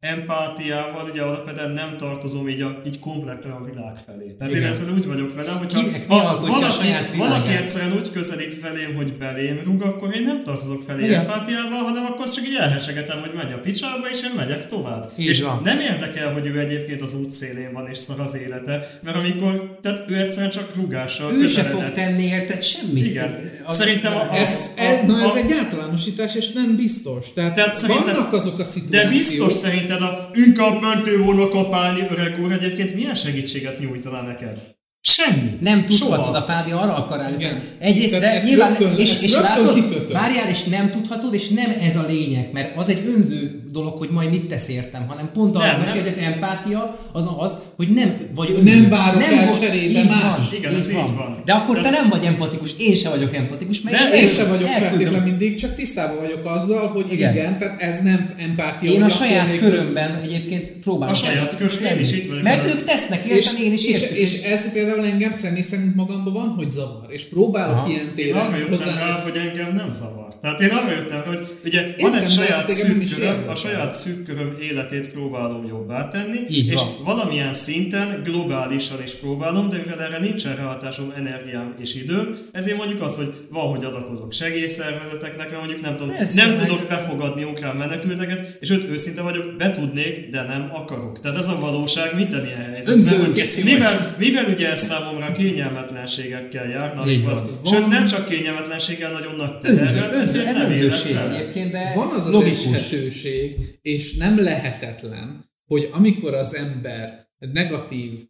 empátiával 0.00 1.08
ugye 1.10 1.22
alapvetően 1.22 1.70
nem 1.70 1.96
tartozom 1.96 2.48
így, 2.48 2.60
a, 2.60 2.82
így 2.86 2.98
kompletten 2.98 3.50
a 3.50 3.64
világ 3.64 3.96
felé. 4.06 4.34
Tehát 4.38 4.52
Igen. 4.52 4.64
én 4.64 4.68
ezzel 4.72 4.92
úgy 4.94 5.06
vagyok 5.06 5.34
vele, 5.34 5.50
hogyha 5.50 5.80
Kinek 5.80 6.08
ha 6.08 6.14
alkotja 6.16 6.54
a 6.54 6.58
valaki, 6.58 6.74
saját 6.84 7.10
világát? 7.10 7.32
valaki 7.32 7.52
egyszerűen 7.62 7.92
úgy 7.92 8.10
közelít 8.12 8.54
felém, 8.54 8.94
hogy 8.94 9.14
belém 9.16 9.60
rúg, 9.64 9.82
akkor 9.82 10.14
én 10.16 10.22
nem 10.22 10.42
tartozok 10.42 10.82
felé 10.82 11.04
Igen. 11.04 11.20
empátiával, 11.20 11.82
hanem 11.82 12.04
akkor 12.04 12.24
azt 12.24 12.34
csak 12.34 12.48
így 12.48 12.56
elhesegetem, 12.60 13.20
hogy 13.20 13.30
menj 13.34 13.52
a 13.52 13.58
picsába, 13.60 14.08
és 14.12 14.22
én 14.22 14.30
megyek 14.36 14.66
tovább. 14.66 15.12
Így 15.16 15.26
és 15.26 15.40
van. 15.42 15.60
nem 15.64 15.80
érdekel, 15.80 16.32
hogy 16.32 16.46
ő 16.46 16.58
egyébként 16.58 17.02
az 17.02 17.14
útszélén 17.14 17.72
van 17.72 17.88
és 17.88 17.98
szar 17.98 18.20
az 18.20 18.34
élete, 18.36 18.98
mert 19.02 19.16
amikor, 19.16 19.78
tehát 19.82 20.04
ő 20.08 20.16
egyszerűen 20.16 20.50
csak 20.50 20.74
rúgással 20.74 21.32
Ő 21.32 21.46
se 21.46 21.62
fog 21.62 21.90
tenni 21.90 22.22
érted 22.24 22.62
semmit. 22.62 23.06
Igen. 23.06 23.50
Az- 23.64 23.76
Szerintem 23.76 24.12
a- 24.12 24.34
Ez, 24.36 24.48
a- 24.76 24.80
ez, 24.80 25.06
na 25.06 25.18
ez 25.20 25.32
a- 25.32 25.36
egy 25.36 25.52
általánosítás, 25.52 26.34
és 26.34 26.52
nem 26.52 26.76
biztos. 26.76 27.32
Tehát, 27.32 27.54
Tehát 27.54 27.76
szerintem- 27.76 28.14
vannak 28.14 28.32
azok 28.32 28.54
a 28.58 28.62
De 28.62 28.68
szituációk. 28.68 29.12
biztos 29.12 29.52
szerinted 29.52 29.95
a 30.02 30.30
inkább 30.34 30.80
mentő 30.80 31.18
volna 31.22 31.48
kapálni 31.48 32.00
öreg 32.10 32.40
úr 32.42 32.52
egyébként 32.52 32.94
milyen 32.94 33.14
segítséget 33.14 33.78
nyújtaná 33.78 34.22
neked? 34.22 34.60
Semmi. 35.08 35.50
Nem 35.60 35.84
tudhatod, 35.84 36.24
Soha. 36.24 36.36
a 36.38 36.42
Pádi 36.42 36.70
arra 36.70 36.94
akar 36.96 37.20
állítani. 37.20 37.60
Egyrészt, 37.78 38.20
de 38.20 38.42
nyilván, 38.44 38.68
rögtön- 38.68 38.98
és, 38.98 39.22
és 39.22 39.32
látod, 39.32 40.12
várjál, 40.12 40.48
és 40.48 40.64
nem 40.64 40.90
tudhatod, 40.90 41.34
és 41.34 41.48
nem 41.48 41.76
ez 41.82 41.96
a 41.96 42.04
lényeg, 42.08 42.48
mert 42.52 42.76
az 42.76 42.88
egy 42.88 43.02
önző 43.16 43.60
dolog, 43.72 43.96
hogy 43.96 44.08
majd 44.10 44.30
mit 44.30 44.44
tesz 44.44 44.68
értem, 44.68 45.06
hanem 45.08 45.30
pont 45.34 45.54
arról 45.56 45.66
Nem, 45.66 45.76
nem. 45.76 45.84
beszélt, 45.84 46.14
hogy 46.14 46.22
empátia 46.24 46.98
az 47.12 47.28
az, 47.38 47.58
hogy 47.76 47.88
nem 47.88 48.16
vagy 48.34 48.54
önző. 48.58 48.80
Nem 48.80 48.90
várok 48.90 49.22
el 49.22 49.46
hogy- 49.46 49.60
cserébe 49.60 49.98
így 50.00 50.08
más. 50.08 50.22
Van, 50.22 50.48
Igen, 50.58 50.74
ez 50.74 50.88
így 50.88 50.94
van. 50.94 51.42
De 51.44 51.52
akkor 51.52 51.76
te 51.76 51.82
Tehát- 51.82 52.00
nem 52.00 52.08
vagy 52.08 52.24
empatikus, 52.24 52.70
én 52.78 52.94
sem 52.94 53.10
vagyok 53.10 53.34
empatikus, 53.34 53.80
mert 53.80 53.98
Nem, 53.98 54.12
én, 54.12 54.20
Én 54.22 54.28
sem 54.28 54.48
vagyok 54.48 54.68
feltétlen 54.68 55.22
mindig, 55.22 55.54
csak 55.58 55.74
tisztában 55.74 56.16
vagyok 56.20 56.40
azzal, 56.44 56.88
hogy 56.88 57.04
Igen. 57.12 57.32
igen, 57.34 57.58
tehát 57.58 57.80
ez 57.82 58.00
nem 58.02 58.34
empátia. 58.38 58.90
Én 58.92 59.02
a 59.02 59.08
saját 59.08 59.56
körömben 59.56 60.20
egyébként 60.24 60.72
próbálok 60.72 61.14
A 61.14 61.18
saját 61.18 61.36
empatikus 61.36 61.80
lenni. 61.80 62.00
is 62.00 62.12
itt 62.12 62.28
vagyok 62.28 62.42
Mert 62.42 62.66
ők 62.66 62.82
tesznek, 62.84 63.24
értem, 63.24 63.54
én 63.62 63.72
is 63.72 63.84
és, 63.86 64.42
ez 64.42 64.72
például 64.72 64.95
engem 65.04 65.32
személy 65.42 65.62
szerint 65.62 65.94
magamban 65.94 66.32
van, 66.32 66.48
hogy 66.48 66.70
zavar. 66.70 67.06
És 67.08 67.24
próbálok 67.24 67.76
Aha. 67.76 67.88
ilyen 67.88 68.12
Én 68.16 68.34
arra 68.34 68.44
téren 68.50 68.58
jöttem 68.58 68.78
hozzá. 68.78 68.94
rá, 69.06 69.20
hogy 69.20 69.36
engem 69.36 69.74
nem 69.74 69.92
zavar. 69.92 70.24
Tehát 70.40 70.60
én 70.60 70.68
arra 70.68 70.90
jöttem 70.90 71.22
hogy 71.26 71.58
ugye 71.64 71.80
Értem, 71.86 72.10
van 72.10 72.20
egy 72.20 72.28
saját 72.30 72.66
téged 72.66 72.86
nem 72.88 73.00
is 73.00 73.08
szűk 73.08 73.18
köröm, 73.18 73.48
a 73.48 73.54
saját 73.54 73.92
szűk 73.92 74.24
köröm 74.26 74.56
életét 74.62 75.10
próbálom 75.10 75.66
jobbá 75.66 76.08
tenni, 76.08 76.38
Így 76.48 76.68
és 76.68 76.74
van. 76.80 76.88
valamilyen 77.04 77.54
szinten 77.54 78.20
globálisan 78.24 79.02
is 79.04 79.12
próbálom, 79.12 79.68
de 79.68 79.76
mivel 79.76 80.00
erre 80.02 80.18
nincsen 80.18 80.56
ráhatásom, 80.56 81.12
energiám 81.16 81.74
és 81.80 81.94
időm, 81.94 82.36
ezért 82.52 82.76
mondjuk 82.76 83.02
az, 83.02 83.16
hogy 83.16 83.32
van, 83.50 83.68
hogy 83.68 83.84
adakozok 83.84 84.32
segélyszervezeteknek, 84.32 85.50
mert 85.50 85.58
mondjuk 85.60 85.80
nem 85.82 85.96
tudom, 85.96 86.14
Persze, 86.16 86.44
nem 86.44 86.54
meg- 86.54 86.66
tudok 86.66 86.86
befogadni 86.88 87.44
ukrán 87.44 87.76
menekülteket, 87.76 88.56
és 88.60 88.70
őt 88.70 88.84
őszinte 88.90 89.22
vagyok, 89.22 89.56
be 89.58 89.70
tudnék, 89.70 90.30
de 90.30 90.42
nem 90.42 90.70
akarok. 90.74 91.20
Tehát 91.20 91.38
ez 91.38 91.48
a 91.48 91.60
valóság 91.60 92.14
minden 92.16 92.46
ilyen 92.46 92.58
helyzetben. 92.58 92.94
Önző 92.94 93.62
mivel, 93.64 94.14
mivel 94.18 94.44
ugye 94.54 94.75
ez 94.76 94.82
számomra 94.82 95.32
kényelmetlenségekkel 95.32 96.68
járna, 96.68 97.00
az, 97.30 97.44
sőt 97.64 97.86
nem 97.86 98.06
csak 98.06 98.28
kényelmetlenséggel, 98.28 99.12
nagyon 99.12 99.34
nagy 99.34 99.58
terrel, 99.58 100.14
ezért 100.14 100.46
ez 100.46 101.02
nem 101.04 101.32
egyébként, 101.32 101.70
de 101.70 101.92
Van 101.94 102.08
az 102.08 102.26
az 102.26 102.30
logikus. 102.30 102.72
eshetőség, 102.72 103.56
és 103.82 104.16
nem 104.16 104.38
lehetetlen, 104.38 105.50
hogy 105.66 105.88
amikor 105.92 106.34
az 106.34 106.54
ember 106.54 107.28
egy 107.38 107.52
negatív 107.52 108.28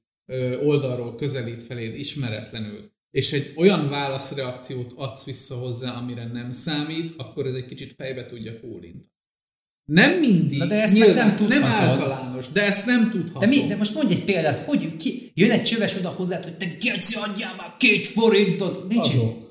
oldalról 0.63 1.15
közelít 1.15 1.63
feléd 1.63 1.99
ismeretlenül, 1.99 2.95
és 3.11 3.33
egy 3.33 3.53
olyan 3.57 3.89
válaszreakciót 3.89 4.93
adsz 4.97 5.25
vissza 5.25 5.55
hozzá, 5.55 5.91
amire 5.91 6.27
nem 6.27 6.53
számít, 6.53 7.15
akkor 7.17 7.47
ez 7.47 7.55
egy 7.55 7.65
kicsit 7.65 7.95
fejbe 7.97 8.27
tudja 8.27 8.61
kólintani. 8.61 9.15
Nem 9.87 10.19
mindig, 10.19 10.59
Na 10.59 10.67
de 10.67 10.83
ezt 10.83 10.95
nyilván, 10.95 11.15
nem 11.15 11.27
nem 11.27 11.37
tudhatod. 11.37 11.65
általános, 11.65 12.49
de 12.49 12.63
ezt 12.67 12.87
nem 12.87 13.11
tudhatod. 13.11 13.41
De, 13.41 13.47
mi, 13.47 13.67
de 13.67 13.77
most 13.77 13.95
mondj 13.95 14.13
egy 14.13 14.25
példát, 14.25 14.65
hogy 14.65 14.97
ki, 14.97 15.31
jön 15.35 15.51
egy 15.51 15.63
csöves 15.63 15.97
oda 15.97 16.09
hozzád, 16.09 16.45
hogy 16.45 16.57
te 16.57 16.67
geci 16.81 17.17
adjál 17.17 17.55
már 17.57 17.75
két 17.79 18.07
forintot? 18.07 18.93
Adok. 18.95 19.45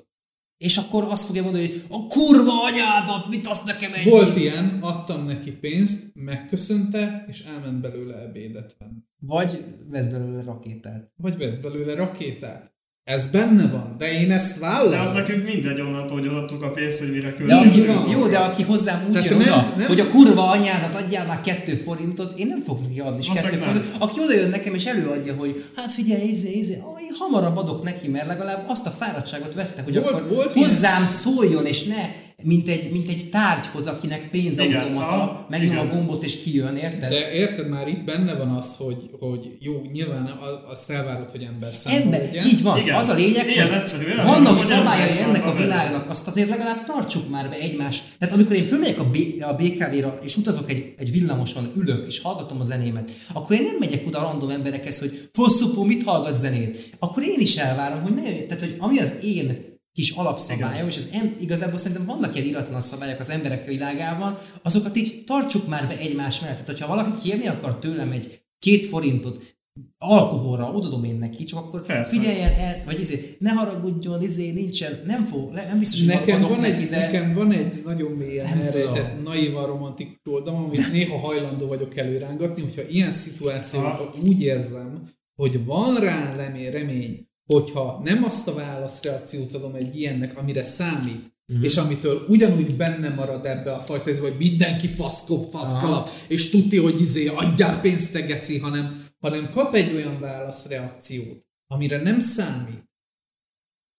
És 0.57 0.77
akkor 0.77 1.03
azt 1.03 1.25
fogja 1.25 1.43
mondani, 1.43 1.67
hogy 1.67 1.83
a 1.89 2.07
kurva 2.07 2.63
anyádat, 2.63 3.29
mit 3.29 3.47
adsz 3.47 3.63
nekem 3.65 3.93
egy? 3.93 4.09
Volt 4.09 4.37
ilyen, 4.37 4.79
adtam 4.81 5.25
neki 5.25 5.51
pénzt, 5.51 6.03
megköszönte, 6.13 7.25
és 7.29 7.43
elment 7.43 7.81
belőle 7.81 8.21
ebédet 8.21 8.75
venni. 8.79 8.97
Vagy 9.19 9.65
vesz 9.89 10.07
belőle 10.07 10.43
rakétát. 10.43 11.11
Vagy 11.15 11.37
vesz 11.37 11.57
belőle 11.57 11.95
rakétát. 11.95 12.74
Ez 13.05 13.27
benne 13.31 13.67
van, 13.67 13.95
de 13.97 14.11
én 14.21 14.31
ezt 14.31 14.59
vállalom. 14.59 14.91
De 14.91 14.99
az 14.99 15.11
nekünk 15.11 15.45
mindegy 15.47 15.79
onnantól, 15.79 16.19
hogy 16.19 16.27
adtuk 16.27 16.63
a 16.63 16.69
pénzt, 16.69 16.99
hogy 16.99 17.11
mire 17.11 17.35
van. 17.47 18.09
jó, 18.09 18.27
de 18.27 18.37
aki 18.37 18.63
hozzám 18.63 19.03
úgy 19.07 19.11
Tehát 19.13 19.29
jön 19.29 19.37
nem- 19.37 19.47
oda, 19.47 19.73
nem- 19.77 19.87
hogy 19.87 19.99
a 19.99 20.07
kurva 20.07 20.49
anyádat 20.49 21.01
adjál 21.01 21.25
már 21.25 21.41
kettő 21.41 21.73
forintot, 21.73 22.39
én 22.39 22.47
nem 22.47 22.61
fogok 22.61 22.81
neki 22.87 22.99
adni 22.99 23.19
is 23.19 23.27
kettő 23.33 23.57
nem. 23.57 23.67
forintot. 23.67 24.01
Aki 24.01 24.19
oda 24.23 24.33
jön 24.33 24.49
nekem 24.49 24.73
és 24.73 24.85
előadja, 24.85 25.33
hogy 25.35 25.65
hát 25.75 25.91
figyelj, 25.91 26.27
izé, 26.27 26.51
izé, 26.51 26.73
ó, 26.73 26.97
én 26.99 27.15
hamarabb 27.19 27.57
adok 27.57 27.83
neki, 27.83 28.07
mert 28.07 28.27
legalább 28.27 28.63
azt 28.69 28.85
a 28.85 28.89
fáradtságot 28.89 29.53
vette, 29.53 29.81
hogy 29.81 29.93
Volt- 29.93 30.09
akkor 30.09 30.27
volt 30.27 30.55
ilyen- 30.55 30.69
hozzám 30.69 31.07
szóljon, 31.07 31.65
és 31.65 31.83
ne 31.83 32.09
mint 32.45 32.67
egy, 32.67 32.91
mint 32.91 33.07
egy 33.07 33.29
tárgyhoz, 33.31 33.87
akinek 33.87 34.29
pénzautomata, 34.29 35.15
Igen, 35.15 35.45
megnyom 35.49 35.77
a 35.77 35.83
igen. 35.83 35.95
gombot 35.95 36.23
és 36.23 36.43
kijön, 36.43 36.75
érted? 36.75 37.09
De 37.09 37.31
érted 37.33 37.69
már 37.69 37.87
itt 37.87 38.03
benne 38.03 38.33
van 38.33 38.49
az, 38.49 38.75
hogy, 38.77 39.09
hogy 39.19 39.57
jó, 39.59 39.81
nyilván 39.91 40.29
azt 40.71 40.89
elvárod, 40.89 41.31
hogy 41.31 41.41
ember 41.43 41.73
számol 41.73 41.99
Ember, 42.01 42.19
legyen. 42.21 42.45
így 42.45 42.61
van. 42.63 42.77
Igen. 42.77 42.95
Az 42.95 43.09
a 43.09 43.13
lényeg, 43.13 43.47
Ilyen 43.49 43.67
hogy 43.67 43.77
egyszerű, 43.77 44.15
vannak 44.15 44.47
hogy 44.51 44.59
szabályai 44.59 45.19
ennek 45.21 45.45
a 45.45 45.55
világnak, 45.55 46.09
azt 46.09 46.27
azért 46.27 46.49
legalább 46.49 46.83
tartsuk 46.83 47.29
már 47.29 47.49
be 47.49 47.55
egymás. 47.59 48.01
Tehát 48.19 48.33
amikor 48.33 48.55
én 48.55 48.65
fölmegyek 48.65 48.99
a, 48.99 49.09
B- 49.09 49.41
a 49.41 49.53
BKV-ra, 49.53 50.19
és 50.23 50.37
utazok 50.37 50.69
egy, 50.69 50.93
egy 50.97 51.11
villamoson, 51.11 51.71
ülök, 51.75 52.07
és 52.07 52.19
hallgatom 52.19 52.59
a 52.59 52.63
zenémet, 52.63 53.11
akkor 53.33 53.55
én 53.55 53.63
nem 53.63 53.75
megyek 53.79 54.07
oda 54.07 54.19
random 54.19 54.49
emberekhez, 54.49 54.99
hogy 54.99 55.29
fosszupó, 55.33 55.83
mit 55.83 56.03
hallgat 56.03 56.39
zenét. 56.39 56.89
Akkor 56.99 57.23
én 57.23 57.39
is 57.39 57.55
elvárom, 57.55 58.01
hogy 58.01 58.13
ne 58.13 58.21
jöjjön. 58.21 58.47
Tehát, 58.47 58.63
hogy 58.63 58.75
ami 58.79 58.99
az 58.99 59.17
én 59.23 59.73
kis 59.95 60.11
alapszabályom, 60.11 60.87
és 60.87 60.95
az 60.95 61.09
em, 61.13 61.35
igazából 61.39 61.77
szerintem 61.77 62.05
vannak 62.05 62.35
ilyen 62.35 62.47
iratlan 62.47 62.81
szabályok 62.81 63.19
az 63.19 63.29
emberek 63.29 63.65
világában, 63.65 64.37
azokat 64.63 64.97
így 64.97 65.23
tartsuk 65.25 65.67
már 65.67 65.87
be 65.87 65.97
egymás 65.97 66.39
mellett. 66.39 66.55
Tehát, 66.57 66.71
hogyha 66.71 66.95
valaki 66.95 67.29
kérni 67.29 67.47
akar 67.47 67.79
tőlem 67.79 68.11
egy 68.11 68.41
két 68.59 68.85
forintot 68.85 69.55
alkoholra, 69.97 70.71
odadom 70.71 71.03
én 71.03 71.15
neki, 71.15 71.43
csak 71.43 71.59
akkor 71.59 71.85
Persze. 71.85 72.17
figyeljen 72.17 72.53
el, 72.53 72.81
vagy 72.85 72.99
izé, 72.99 73.35
ne 73.39 73.49
haragudjon, 73.49 74.21
izé, 74.21 74.51
nincsen, 74.51 75.01
nem 75.05 75.25
fog, 75.25 75.53
nem 75.53 75.79
biztos, 75.79 75.99
hogy 75.99 76.07
Nekem 76.07 76.41
van, 76.41 76.59
neki, 76.59 76.81
egy, 76.81 76.89
de... 76.89 76.99
nekem 76.99 77.33
van 77.33 77.51
egy 77.51 77.81
nagyon 77.85 78.11
mélyen 78.11 78.49
Nem 78.49 78.59
elrejtett, 78.59 79.23
naivan 79.23 79.65
romantikus 79.65 80.19
oldalom, 80.23 80.63
amit 80.63 80.91
néha 80.91 81.17
hajlandó 81.17 81.67
vagyok 81.67 81.97
előrángatni, 81.97 82.61
hogyha 82.61 82.81
ilyen 82.89 83.11
szituációban 83.11 84.13
úgy 84.23 84.41
érzem, 84.41 85.09
hogy 85.35 85.65
van 85.65 85.95
rá 85.95 86.35
remény, 86.71 87.27
hogyha 87.45 88.01
nem 88.03 88.23
azt 88.23 88.47
a 88.47 88.53
válaszreakciót 88.53 89.53
adom 89.53 89.75
egy 89.75 89.95
ilyennek, 89.95 90.37
amire 90.37 90.65
számít, 90.65 91.33
Mhm. 91.47 91.59
mm. 91.59 91.63
és 91.63 91.77
amitől 91.77 92.25
ugyanúgy 92.27 92.75
benne 92.75 93.09
marad 93.09 93.45
ebbe 93.45 93.71
a 93.73 93.79
fajta, 93.79 94.09
ez, 94.09 94.19
hogy 94.19 94.35
mindenki 94.37 94.87
faszkop, 94.87 95.51
faszkalap, 95.51 96.09
és 96.27 96.49
tudti, 96.49 96.77
hogy 96.77 97.01
izé, 97.01 97.27
adjál 97.27 97.81
pénzt, 97.81 98.11
te 98.11 98.21
geci, 98.21 98.59
hanem, 98.59 99.05
hanem 99.19 99.49
kap 99.49 99.75
egy 99.75 99.93
olyan 99.95 100.19
válaszreakciót, 100.19 101.45
amire 101.67 102.01
nem 102.01 102.19
számít, 102.19 102.83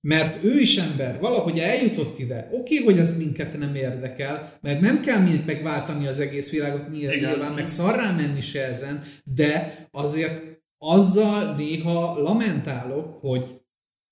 mert 0.01 0.45
ő 0.45 0.61
is 0.61 0.77
ember, 0.77 1.21
valahogy 1.21 1.59
eljutott 1.59 2.19
ide. 2.19 2.49
Oké, 2.53 2.77
hogy 2.77 2.99
ez 2.99 3.17
minket 3.17 3.59
nem 3.59 3.75
érdekel, 3.75 4.59
mert 4.61 4.81
nem 4.81 5.01
kell 5.01 5.21
megváltani 5.47 6.07
az 6.07 6.19
egész 6.21 6.51
világot, 6.51 6.91
nyilván, 6.91 7.17
Igen. 7.19 7.53
meg 7.53 7.69
szarrá 7.69 8.13
menni 8.13 8.41
se 8.41 8.65
ezen, 8.65 9.05
de 9.25 9.79
azért 9.91 10.56
azzal 10.79 11.57
néha 11.57 12.23
lamentálok, 12.23 13.21
hogy 13.21 13.61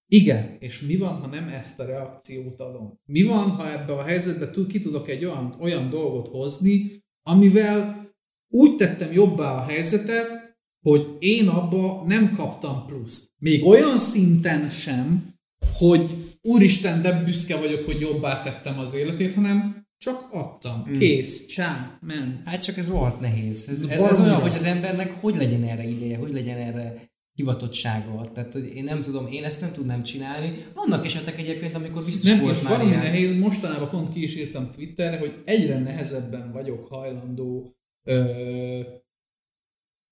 igen, 0.07 0.57
és 0.61 0.81
mi 0.81 0.97
van, 0.97 1.21
ha 1.21 1.27
nem 1.27 1.49
ezt 1.49 1.81
a 1.81 1.85
reakciót 1.85 2.61
adom? 2.61 3.01
Mi 3.05 3.23
van, 3.23 3.51
ha 3.51 3.73
ebbe 3.73 3.93
a 3.93 4.03
helyzetbe 4.03 4.51
tud, 4.51 4.67
ki 4.67 4.81
tudok 4.81 5.09
egy 5.09 5.25
olyan, 5.25 5.57
olyan 5.61 5.91
dolgot 5.91 6.29
hozni, 6.29 7.05
amivel 7.23 8.13
úgy 8.49 8.77
tettem 8.77 9.13
jobbá 9.13 9.55
a 9.55 9.65
helyzetet, 9.65 10.57
hogy 10.83 11.17
én 11.19 11.49
abba 11.49 12.05
nem 12.07 12.35
kaptam 12.37 12.87
pluszt. 12.87 13.31
Még 13.39 13.65
olyan 13.65 13.99
szinten 13.99 14.71
sem, 14.71 15.35
hogy 15.73 16.35
úristen, 16.43 17.03
de 17.03 17.23
büszke 17.23 17.57
vagyok, 17.57 17.85
hogy 17.85 18.01
jobbá 18.01 18.43
tettem 18.43 18.79
az 18.79 18.95
életét, 18.95 19.35
hanem 19.35 19.84
csak 20.05 20.29
adtam. 20.31 20.85
Kész, 20.99 21.47
csá, 21.47 21.99
ment. 22.01 22.45
Hát 22.45 22.63
csak 22.63 22.77
ez 22.77 22.89
rohadt 22.89 23.21
nehéz. 23.21 23.69
Ez, 23.69 23.81
ez, 23.81 24.03
ez 24.03 24.21
olyan, 24.21 24.41
hogy 24.41 24.55
az 24.55 24.65
embernek 24.65 25.13
hogy 25.13 25.35
legyen 25.37 25.63
erre 25.63 25.89
ideje, 25.89 26.17
hogy 26.17 26.33
legyen 26.33 26.59
erre 26.59 27.13
hivatottsága. 27.33 28.33
Tehát, 28.33 28.53
hogy 28.53 28.75
én 28.75 28.85
nem 28.85 29.01
tudom, 29.01 29.27
én 29.27 29.45
ezt 29.45 29.61
nem 29.61 29.73
tudnám 29.73 30.03
csinálni. 30.03 30.67
Vannak 30.75 31.05
esetek 31.05 31.39
egyébként, 31.39 31.75
amikor 31.75 32.05
biztos 32.05 32.31
Nem, 32.31 32.41
volt 32.41 32.55
és 32.55 32.63
már 32.63 32.73
valami 32.73 32.91
ilyen. 32.91 33.03
nehéz, 33.03 33.39
mostanában 33.39 33.91
pont 33.91 34.13
ki 34.13 34.23
is 34.23 34.37
írtam 34.37 34.71
Twitterre, 34.71 35.19
hogy 35.19 35.43
egyre 35.45 35.79
nehezebben 35.79 36.53
vagyok 36.53 36.87
hajlandó 36.89 37.77
ö, 38.07 38.81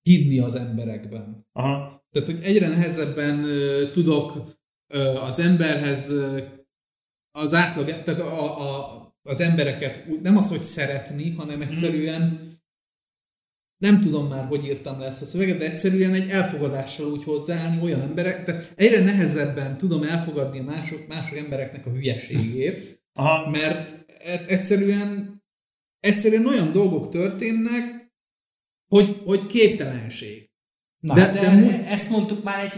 hinni 0.01 0.39
az 0.39 0.55
emberekben. 0.55 1.47
Aha. 1.51 2.05
Tehát, 2.11 2.27
hogy 2.27 2.39
egyre 2.43 2.67
nehezebben 2.67 3.43
ö, 3.43 3.91
tudok 3.91 4.57
ö, 4.93 4.99
az 4.99 5.39
emberhez, 5.39 6.09
ö, 6.09 6.41
az 7.31 7.53
átlag, 7.53 7.85
tehát 7.85 8.19
a, 8.19 8.61
a, 8.61 9.02
az 9.23 9.39
embereket 9.39 10.07
úgy- 10.07 10.21
nem 10.21 10.37
az, 10.37 10.49
hogy 10.49 10.61
szeretni, 10.61 11.31
hanem 11.31 11.61
egyszerűen 11.61 12.51
nem 13.77 14.01
tudom 14.01 14.27
már, 14.27 14.45
hogy 14.47 14.65
írtam 14.65 14.99
le 14.99 15.05
ezt 15.05 15.21
a 15.21 15.25
szöveget, 15.25 15.57
de 15.57 15.71
egyszerűen 15.71 16.13
egy 16.13 16.29
elfogadással 16.29 17.11
úgy 17.11 17.23
hozzáállni 17.23 17.81
olyan 17.81 18.01
emberek, 18.01 18.43
tehát 18.43 18.73
egyre 18.75 19.03
nehezebben 19.03 19.77
tudom 19.77 20.03
elfogadni 20.03 20.59
a 20.59 20.63
mások, 20.63 21.07
mások 21.07 21.37
embereknek 21.37 21.85
a 21.85 21.89
hülyeségét, 21.89 23.03
Aha. 23.13 23.49
mert 23.49 24.05
e- 24.19 24.45
egyszerűen, 24.47 25.41
egyszerűen 25.99 26.45
olyan 26.45 26.71
dolgok 26.71 27.11
történnek, 27.11 28.11
hogy, 28.87 29.21
hogy 29.25 29.45
képtelenség. 29.45 30.49
Na, 31.03 31.13
De- 31.13 31.31
de, 31.31 31.39
de, 31.39 31.51
mu- 31.51 31.87
ezt 31.87 32.09
mondtuk 32.09 32.43
már 32.43 32.63
egy 32.63 32.73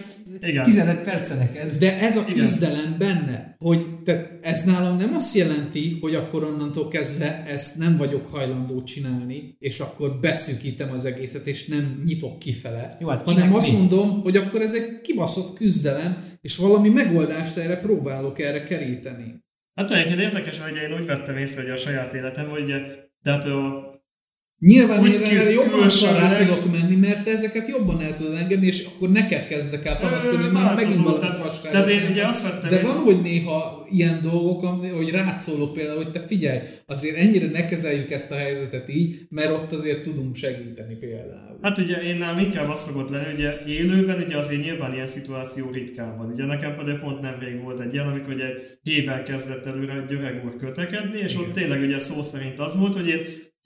Igen. 0.50 0.64
15 0.64 1.02
perce 1.02 1.36
neked. 1.36 1.78
De 1.78 2.00
ez 2.00 2.18
a 2.18 2.22
Igen. 2.28 2.34
küzdelem 2.40 2.96
benne, 2.98 3.56
hogy 3.58 3.86
te, 4.04 4.40
ez 4.42 4.64
nálam 4.64 4.98
nem 4.98 5.14
azt 5.16 5.36
jelenti, 5.36 5.98
hogy 6.02 6.16
akkor 6.16 6.44
onnantól 6.44 6.88
kezdve 6.88 7.44
ezt 7.48 7.78
nem 7.78 7.98
vagyok 7.98 8.30
hajlandó 8.30 8.84
csinálni, 8.84 9.56
és 9.60 9.80
akkor 9.80 10.20
beszűkítem 10.22 10.92
az 10.92 11.06
egészet, 11.06 11.48
és 11.48 11.66
nem 11.66 12.02
nyitok 12.06 12.40
kifele, 12.40 12.98
Jó, 13.00 13.08
hát 13.08 13.22
hanem 13.22 13.54
azt 13.54 13.72
mi? 13.72 13.78
mondom, 13.78 14.22
hogy 14.22 14.38
akkor 14.38 14.62
ez 14.62 14.74
egy 14.74 15.02
kibaszott 15.02 15.56
küzdelem, 15.56 16.18
és 16.42 16.56
valami 16.58 16.90
megoldást 16.90 17.58
erre 17.58 17.76
próbálok 17.80 18.40
erre 18.40 18.64
keríteni. 18.64 19.44
Hát 19.76 19.92
egyébként 19.92 20.20
érdekes, 20.20 20.60
hogy 20.60 20.76
én 20.76 21.00
úgy 21.00 21.06
vettem 21.06 21.38
észre, 21.38 21.62
hogy 21.62 21.72
a 21.72 21.78
saját 21.78 22.14
életem, 22.14 22.50
hogy 22.50 22.74
tehát 23.24 23.46
a, 23.46 23.94
Nyilván 24.60 25.00
Úgy 25.00 25.14
én 25.14 25.38
erre 25.38 25.52
jobban 25.52 25.90
rá 26.20 26.38
tudok 26.38 26.72
menni, 26.72 26.96
mert 26.96 27.24
te 27.24 27.32
ezeket 27.32 27.68
jobban 27.68 28.02
el 28.02 28.14
tudod 28.14 28.36
engedni, 28.36 28.66
és 28.66 28.86
akkor 28.86 29.10
neked 29.10 29.48
kezdek 29.48 29.86
el 29.86 30.00
panaszkodni, 30.00 30.44
hogy 30.44 30.52
már 30.52 30.64
változó, 30.64 30.88
megint 30.88 31.04
valami 31.04 31.22
tehát- 31.22 31.38
fasságot 31.38 31.72
tehát 31.72 31.90
én 31.90 32.12
ugye 32.12 32.28
azt 32.28 32.44
vettem 32.44 32.70
De 32.70 32.82
van, 32.82 32.98
hogy 32.98 33.22
néha 33.22 33.86
ilyen 33.90 34.20
dolgok, 34.22 34.66
hogy 34.96 35.10
rád 35.10 35.40
szólok 35.40 35.74
például, 35.74 36.04
hogy 36.04 36.12
te 36.12 36.20
figyelj, 36.20 36.60
azért 36.86 37.18
ennyire 37.18 37.48
ne 37.48 37.66
kezeljük 37.66 38.12
ezt 38.12 38.32
a 38.32 38.36
helyzetet 38.36 38.90
így, 38.90 39.20
mert 39.30 39.52
ott 39.52 39.72
azért 39.74 40.04
tudunk 40.04 40.36
segíteni 40.36 40.96
például. 40.96 41.60
Hát 41.62 41.78
ugye 41.78 41.96
én 42.02 42.18
nálam 42.18 42.40
inkább 42.40 42.70
az 42.70 42.82
szokott 42.82 43.10
lenni, 43.10 43.34
ugye 43.34 43.52
élőben 43.68 44.24
ugye 44.28 44.38
azért 44.38 44.64
nyilván 44.64 44.94
ilyen 44.94 45.08
szituáció 45.08 45.70
ritkán 45.72 46.18
van. 46.18 46.32
Ugye 46.34 46.46
nekem 46.46 46.76
például 46.76 47.00
pont 47.00 47.22
nemrég 47.22 47.62
volt 47.62 47.80
egy 47.80 47.94
ilyen, 47.94 48.08
amikor 48.08 48.34
ugye 48.34 48.48
héven 48.84 49.24
kezdett 49.24 49.66
előre 49.66 49.94
egy 50.08 50.14
öreg 50.14 50.42
úr 50.46 50.56
kötekedni, 50.56 51.20
és 51.20 51.36
ott 51.36 51.54
tényleg 51.54 51.82
ugye 51.82 52.00
szó 52.00 52.24
szerint 52.24 52.60
az 52.60 52.78
volt, 52.80 52.94
hogy 52.96 53.08
én 53.08 53.20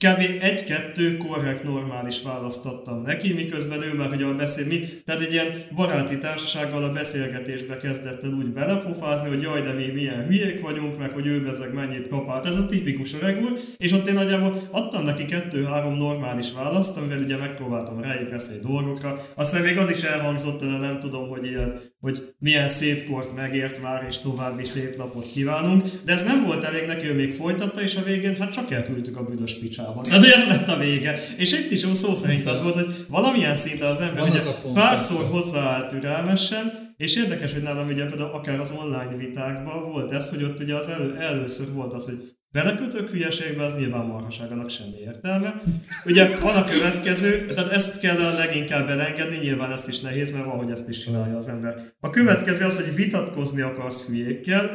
kb. 0.06 0.20
egy-kettő 0.41 1.18
korrekt, 1.18 1.64
normális 1.64 2.22
választ 2.22 2.66
adtam 2.66 3.02
neki, 3.02 3.34
miközben 3.34 3.82
ő 3.82 3.93
már 3.93 4.24
a 4.24 4.36
beszél, 4.36 4.66
mi, 4.66 4.80
tehát 5.06 5.22
egy 5.22 5.32
ilyen 5.32 5.64
baráti 5.76 6.18
társasággal 6.18 6.84
a 6.84 6.93
beszélgetésbe 6.93 7.78
kezdett 7.78 8.24
el 8.24 8.30
úgy 8.30 8.45
belepofázni, 8.45 9.30
hogy 9.30 9.41
jaj, 9.41 9.62
de 9.62 9.74
mi 9.74 9.86
milyen 9.86 10.26
hülyék 10.26 10.62
vagyunk, 10.62 10.97
meg 10.97 11.12
hogy 11.12 11.26
ő 11.26 11.43
bezeg 11.43 11.74
mennyit 11.74 12.10
kapált. 12.10 12.45
Ez 12.45 12.58
a 12.58 12.66
tipikus 12.66 13.14
öreg 13.14 13.41
úr, 13.41 13.60
és 13.78 13.91
ott 13.91 14.08
én 14.08 14.14
nagyjából 14.14 14.62
adtam 14.72 15.04
neki 15.04 15.26
kettő-három 15.26 15.97
normális 15.97 16.54
választ, 16.54 16.97
amivel 16.97 17.22
ugye 17.22 17.38
megpróbáltam 17.38 18.02
ráébreszteni 18.02 18.60
dolgokra. 18.62 19.26
Aztán 19.36 19.62
még 19.62 19.78
az 19.78 19.89
is 19.89 20.02
elhangzott, 20.02 20.60
de 20.60 20.66
nem 20.66 21.00
tudom, 21.00 21.30
hogy 21.30 21.45
ilyen, 21.45 21.82
hogy 22.00 22.34
milyen 22.39 22.70
szép 22.70 23.10
kort 23.10 23.36
megért 23.36 23.82
már, 23.82 24.06
és 24.08 24.20
további 24.20 24.64
szép 24.64 24.97
napot 24.97 25.26
kívánunk. 25.34 25.86
De 26.06 26.12
ez 26.12 26.26
nem 26.26 26.45
volt 26.45 26.64
elég 26.64 26.86
neki, 26.88 27.08
ő 27.08 27.14
még 27.14 27.34
folytatta, 27.34 27.82
és 27.82 27.95
a 27.95 28.04
végén 28.04 28.36
hát 28.36 28.52
csak 28.52 28.72
elküldtük 28.72 29.18
a 29.18 29.24
büdös 29.24 29.60
picsába. 29.60 30.02
Tehát, 30.02 30.24
hogy 30.24 30.32
ez 30.32 30.47
lett 30.47 30.68
a 30.68 30.78
vége. 30.78 31.20
És 31.38 31.52
itt 31.52 31.72
is 31.72 31.80
szó 31.80 32.16
szerint 32.16 32.45
az 32.45 32.62
volt, 32.62 32.76
hogy 32.76 33.06
valamilyen 33.08 33.56
szinten 33.56 33.89
az 33.89 34.00
ember 34.00 34.24
ugye 34.24 34.39
párszor 34.74 35.18
persze. 35.18 35.32
hozzáállt 35.32 35.88
türelmesen, 35.88 36.93
és 36.97 37.16
érdekes, 37.16 37.54
hogy 37.54 37.62
nálam 37.62 37.88
ugye 37.88 38.06
például 38.06 38.32
akár 38.32 38.60
az 38.60 38.78
online 38.80 39.16
vitákban 39.18 39.91
volt 39.91 40.12
ez, 40.12 40.30
hogy 40.30 40.43
ott 40.43 40.60
ugye 40.60 40.76
az 40.76 40.88
elő, 40.88 41.16
először 41.16 41.74
volt 41.74 41.93
az, 41.93 42.06
hogy 42.06 42.34
belekötök 42.52 43.10
hülyeségbe, 43.10 43.64
az 43.64 43.78
nyilván 43.78 44.06
marhaság, 44.06 44.52
annak 44.52 44.70
semmi 44.70 44.97
értelme. 45.00 45.62
Ugye 46.06 46.39
van 46.39 46.56
a 46.56 46.64
következő, 46.64 47.45
tehát 47.45 47.72
ezt 47.72 48.00
kell 48.00 48.18
a 48.18 48.34
leginkább 48.34 48.89
elengedni, 48.89 49.38
nyilván 49.38 49.72
ezt 49.72 49.88
is 49.88 50.00
nehéz, 50.00 50.34
mert 50.34 50.45
van, 50.45 50.58
hogy 50.58 50.72
ezt 50.72 50.89
is 50.89 51.04
csinálja 51.04 51.38
az 51.38 51.47
ember. 51.47 51.76
A 52.00 52.10
következő 52.10 52.66
az, 52.66 52.84
hogy 52.84 52.95
vitatkozni 52.95 53.62
akarsz 53.62 54.08
hülyékkel, 54.08 54.72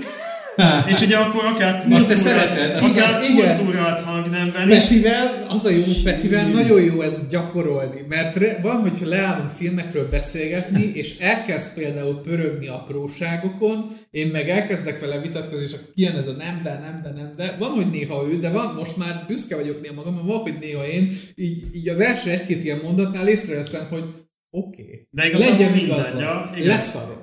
és 0.92 1.00
ugye 1.00 1.16
akkor 1.16 1.44
akár 1.44 1.86
Azt 1.90 2.08
te 2.08 2.14
szereted? 2.14 2.84
akár 2.84 3.22
Igen, 3.30 3.56
kultúrált 3.56 4.00
hangnemben 4.00 4.70
is. 4.70 4.82
Petivel, 4.84 5.46
az 5.48 5.64
a 5.64 5.70
jó, 5.70 5.82
Petivel 6.04 6.46
nagyon 6.46 6.82
jó 6.82 7.00
ezt 7.00 7.28
gyakorolni, 7.30 8.00
mert 8.08 8.36
re- 8.36 8.58
van, 8.62 8.80
hogyha 8.80 9.08
leállunk 9.08 9.50
filmekről 9.56 10.08
beszélgetni, 10.08 10.90
és 10.94 11.18
elkezd 11.18 11.74
például 11.74 12.20
pörögni 12.20 12.68
apróságokon, 12.68 13.96
én 14.10 14.26
meg 14.26 14.48
elkezdek 14.48 15.00
vele 15.00 15.20
vitatkozni, 15.20 15.64
és 15.64 15.72
akkor 15.72 15.94
kijön 15.94 16.16
ez 16.16 16.26
a 16.26 16.32
nem, 16.32 16.60
de, 16.62 16.78
nem, 16.82 17.00
de, 17.02 17.10
nem, 17.20 17.30
de. 17.36 17.56
Van, 17.58 17.70
hogy 17.70 17.90
néha 17.90 18.26
ő, 18.30 18.38
de 18.38 18.50
van, 18.50 18.74
most 18.74 18.96
már 18.96 19.24
büszke 19.26 19.56
vagyok 19.56 19.80
néha 19.80 19.94
magam, 19.94 20.26
van, 20.26 20.38
hogy 20.38 20.54
néha 20.60 20.86
én, 20.86 21.18
így, 21.34 21.62
így 21.72 21.88
az 21.88 22.00
első 22.00 22.30
egy-két 22.30 22.64
ilyen 22.64 22.80
mondatnál 22.82 23.28
észreveszem, 23.28 23.86
hogy 23.90 24.04
oké, 24.50 25.08
De 25.10 25.26
igazából 25.26 25.56
legyen 25.56 25.78
igaza, 25.78 26.20
ja, 26.20 26.50
igen. 26.56 26.68
leszarom. 26.68 27.13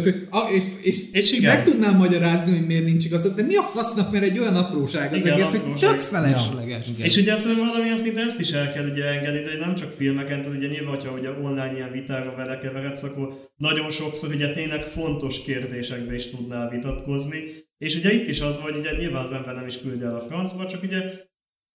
Tehát, 0.00 0.50
és, 0.50 0.62
és, 0.82 1.02
És 1.12 1.32
igen. 1.32 1.54
meg 1.54 1.64
tudnám 1.64 1.96
magyarázni, 1.96 2.56
hogy 2.56 2.66
miért 2.66 2.84
nincs 2.84 3.04
igazad, 3.04 3.34
de 3.36 3.42
mi 3.42 3.54
a 3.54 3.62
fasznak, 3.62 4.12
mert 4.12 4.24
egy 4.24 4.38
olyan 4.38 4.56
apróság 4.56 5.12
az 5.12 5.18
Igen, 5.18 5.32
egész, 5.32 5.44
hogy 5.44 5.60
apróság. 5.60 5.90
tök 5.90 6.00
felesleges. 6.00 6.88
Igen. 6.88 7.06
És 7.06 7.16
ugye 7.16 7.32
azt 7.32 7.42
hiszem 7.46 7.66
valamilyen 7.66 7.98
szinten 7.98 8.26
ezt 8.26 8.40
is 8.40 8.50
el 8.50 8.72
kell 8.72 8.90
ugye 8.90 9.04
engedni, 9.04 9.40
de 9.40 9.58
nem 9.58 9.74
csak 9.74 9.92
filmeken, 9.92 10.42
tehát 10.42 10.56
ugye 10.58 10.68
nyilván, 10.68 10.94
hogyha 10.94 11.18
ugye 11.18 11.30
online 11.30 11.72
ilyen 11.74 11.92
vitára 11.92 12.34
vele 12.36 12.58
keveredsz, 12.58 13.02
akkor 13.02 13.50
nagyon 13.56 13.90
sokszor 13.90 14.30
ugye 14.34 14.50
tényleg 14.50 14.82
fontos 14.84 15.42
kérdésekbe 15.42 16.14
is 16.14 16.30
tudnál 16.30 16.68
vitatkozni. 16.70 17.40
És 17.78 17.96
ugye 17.96 18.12
itt 18.12 18.28
is 18.28 18.40
az, 18.40 18.56
hogy 18.56 18.76
ugye 18.76 18.96
nyilván 18.98 19.22
az 19.22 19.32
ember 19.32 19.54
nem 19.54 19.66
is 19.66 19.80
küldje 19.80 20.06
el 20.06 20.14
a 20.14 20.20
francba, 20.20 20.66
csak 20.66 20.82
ugye 20.82 21.00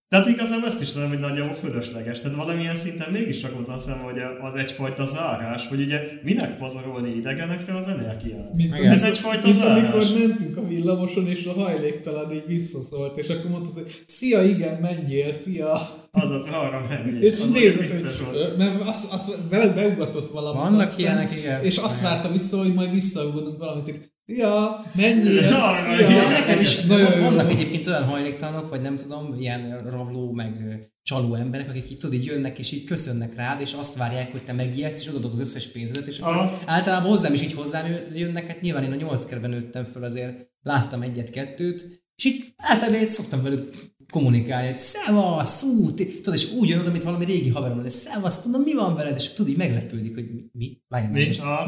tehát 0.09 0.27
igazából 0.27 0.67
ezt 0.67 0.81
is 0.81 0.91
tudom, 0.91 1.09
hogy 1.09 1.19
nagyjából 1.19 1.53
fölösleges. 1.53 2.19
Tehát 2.19 2.37
valamilyen 2.37 2.75
szinten 2.75 3.11
mégiscsak 3.11 3.59
ott 3.59 3.67
azt 3.67 3.85
hiszem, 3.85 3.99
hogy 4.01 4.19
az 4.41 4.55
egyfajta 4.55 5.05
zárás, 5.05 5.67
hogy 5.67 5.81
ugye 5.81 5.99
minek 6.23 6.57
pazarolni 6.57 7.15
idegenekre 7.15 7.75
az 7.75 7.87
energiát. 7.87 8.57
Mint, 8.57 8.75
Igen. 8.79 8.91
Ez 8.91 9.03
egyfajta 9.03 9.47
mint 9.47 9.59
zárás. 9.59 9.81
amikor 9.81 10.03
mentünk 10.19 10.57
a 10.57 10.67
villamoson, 10.67 11.27
és 11.27 11.45
a 11.45 11.53
hajléktalan 11.53 12.33
így 12.33 12.43
visszaszólt, 12.47 13.17
és 13.17 13.27
akkor 13.27 13.51
mondtad, 13.51 13.73
hogy 13.73 14.03
szia, 14.07 14.43
igen, 14.43 14.81
menjél, 14.81 15.33
szia. 15.33 15.89
Azaz, 16.11 16.43
arra 16.43 16.85
menni. 16.89 17.19
És 17.19 17.39
Az 17.39 17.51
nézett, 17.51 17.89
hogy 17.91 18.55
mert 18.57 18.81
azt, 18.81 19.11
azt 19.13 19.37
veled 19.49 19.75
beugatott 19.75 20.31
valamit. 20.31 20.61
Vannak 20.61 20.81
azt 20.81 20.95
hiszem, 20.95 21.15
ilyenek, 21.15 21.37
igen. 21.37 21.63
És 21.63 21.77
azt 21.77 22.01
várta 22.01 22.31
vissza, 22.31 22.57
hogy 22.57 22.73
majd 22.73 22.91
visszaugatunk 22.91 23.57
valamit, 23.57 24.15
hogy 24.27 24.35
szia, 24.35 24.85
menjél, 24.95 25.41
Ja, 25.41 26.29
Nekem 26.29 26.59
is 26.59 26.81
Nagyon 26.81 27.23
vannak 27.23 27.51
egyébként 27.51 27.87
olyan 27.87 28.03
hajléktalanok, 28.03 28.69
vagy 28.69 28.81
nem 28.81 28.95
tudom, 28.95 29.35
ilyen 29.39 29.81
rabló, 29.89 30.31
meg 30.31 30.79
csaló 31.01 31.35
emberek, 31.35 31.69
akik 31.69 31.91
így 31.91 31.97
tudod, 31.97 32.15
így 32.15 32.25
jönnek 32.25 32.59
és 32.59 32.71
így 32.71 32.83
köszönnek 32.83 33.35
rád, 33.35 33.61
és 33.61 33.73
azt 33.73 33.95
várják, 33.95 34.31
hogy 34.31 34.43
te 34.43 34.53
megijedsz, 34.53 35.01
és 35.01 35.07
odaadod 35.07 35.31
az 35.31 35.39
összes 35.39 35.67
pénzedet, 35.67 36.07
és 36.07 36.19
Aha. 36.19 36.59
általában 36.65 37.09
hozzám 37.09 37.33
is 37.33 37.41
így 37.41 37.53
hozzám 37.53 37.85
jönnek, 38.13 38.47
hát 38.47 38.61
nyilván 38.61 38.83
én 38.83 38.91
a 38.91 38.95
nyolc 38.95 39.25
kerben 39.25 39.49
nőttem 39.49 39.83
föl, 39.83 40.03
azért 40.03 40.47
láttam 40.61 41.01
egyet-kettőt, 41.01 42.05
és 42.15 42.25
így 42.25 42.53
általában 42.57 43.01
így 43.01 43.07
szoktam 43.07 43.41
velük 43.41 43.75
kommunikálni, 44.09 44.67
hogy 44.67 44.77
szevasz, 44.77 45.63
ú, 45.63 45.93
ti-" 45.93 46.21
tudod, 46.21 46.39
és 46.39 46.51
úgy 46.51 46.69
jön 46.69 46.79
oda, 46.79 46.91
mint 46.91 47.03
valami 47.03 47.25
régi 47.25 47.49
haverom 47.49 47.81
lesz, 47.81 47.93
szevasz, 47.93 48.43
mondom, 48.43 48.61
mi 48.61 48.73
van 48.73 48.95
veled, 48.95 49.15
és 49.15 49.29
tudod, 49.29 49.51
így 49.51 49.57
meglepődik, 49.57 50.13
hogy 50.13 50.27
mi, 50.31 50.49
mi? 50.51 50.81
Várjál 50.87 51.11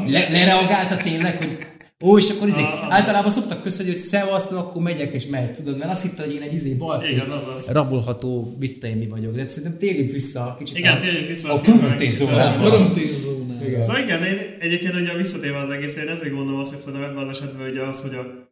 le, 0.06 0.30
lereagálta 0.30 0.96
tényleg, 0.96 1.38
hogy 1.38 1.58
ó, 2.04 2.18
és 2.18 2.30
akkor 2.30 2.48
izé, 2.48 2.60
Ah, 2.62 2.92
általában 2.94 3.30
szoktak 3.30 3.62
köszönni, 3.62 3.90
hogy 3.90 3.98
szevasz, 3.98 4.48
no, 4.48 4.58
akkor 4.58 4.82
megyek 4.82 5.12
és 5.14 5.26
megy, 5.26 5.52
tudod, 5.52 5.78
mert 5.78 5.90
azt 5.90 6.02
hitte, 6.02 6.22
hogy 6.24 6.34
én 6.34 6.42
egy 6.42 6.54
izé 6.54 6.74
balfé, 6.74 7.12
Igen, 7.12 7.30
azaz. 7.30 7.70
rabolható, 7.70 8.56
mit 8.58 8.84
én 8.84 8.96
mi 8.96 9.06
vagyok, 9.06 9.34
de 9.34 9.46
szerintem 9.46 9.78
térjünk 9.78 10.10
vissza 10.10 10.56
kicsit 10.58 10.76
Igen, 10.76 10.96
a, 10.96 11.00
térjünk 11.00 11.28
vissza. 11.28 11.52
a 11.52 11.60
karanténzónába. 11.60 12.52
kicsit. 12.52 12.68
Karanténzónál. 12.70 13.66
Igen. 13.66 13.82
Szóval 13.82 14.02
igen, 14.02 14.24
én 14.24 14.38
egyébként 14.60 14.94
ugye 14.94 15.16
visszatérve 15.16 15.58
az 15.58 15.70
egészre, 15.70 16.02
én 16.02 16.08
ezért 16.08 16.34
gondolom 16.34 16.60
azt, 16.60 16.70
hogy 16.70 16.80
szerintem 16.80 17.10
ebben 17.10 17.28
az 17.28 17.36
esetben 17.36 17.70
ugye 17.70 17.82
az, 17.82 18.00
hogy 18.02 18.14
a 18.14 18.49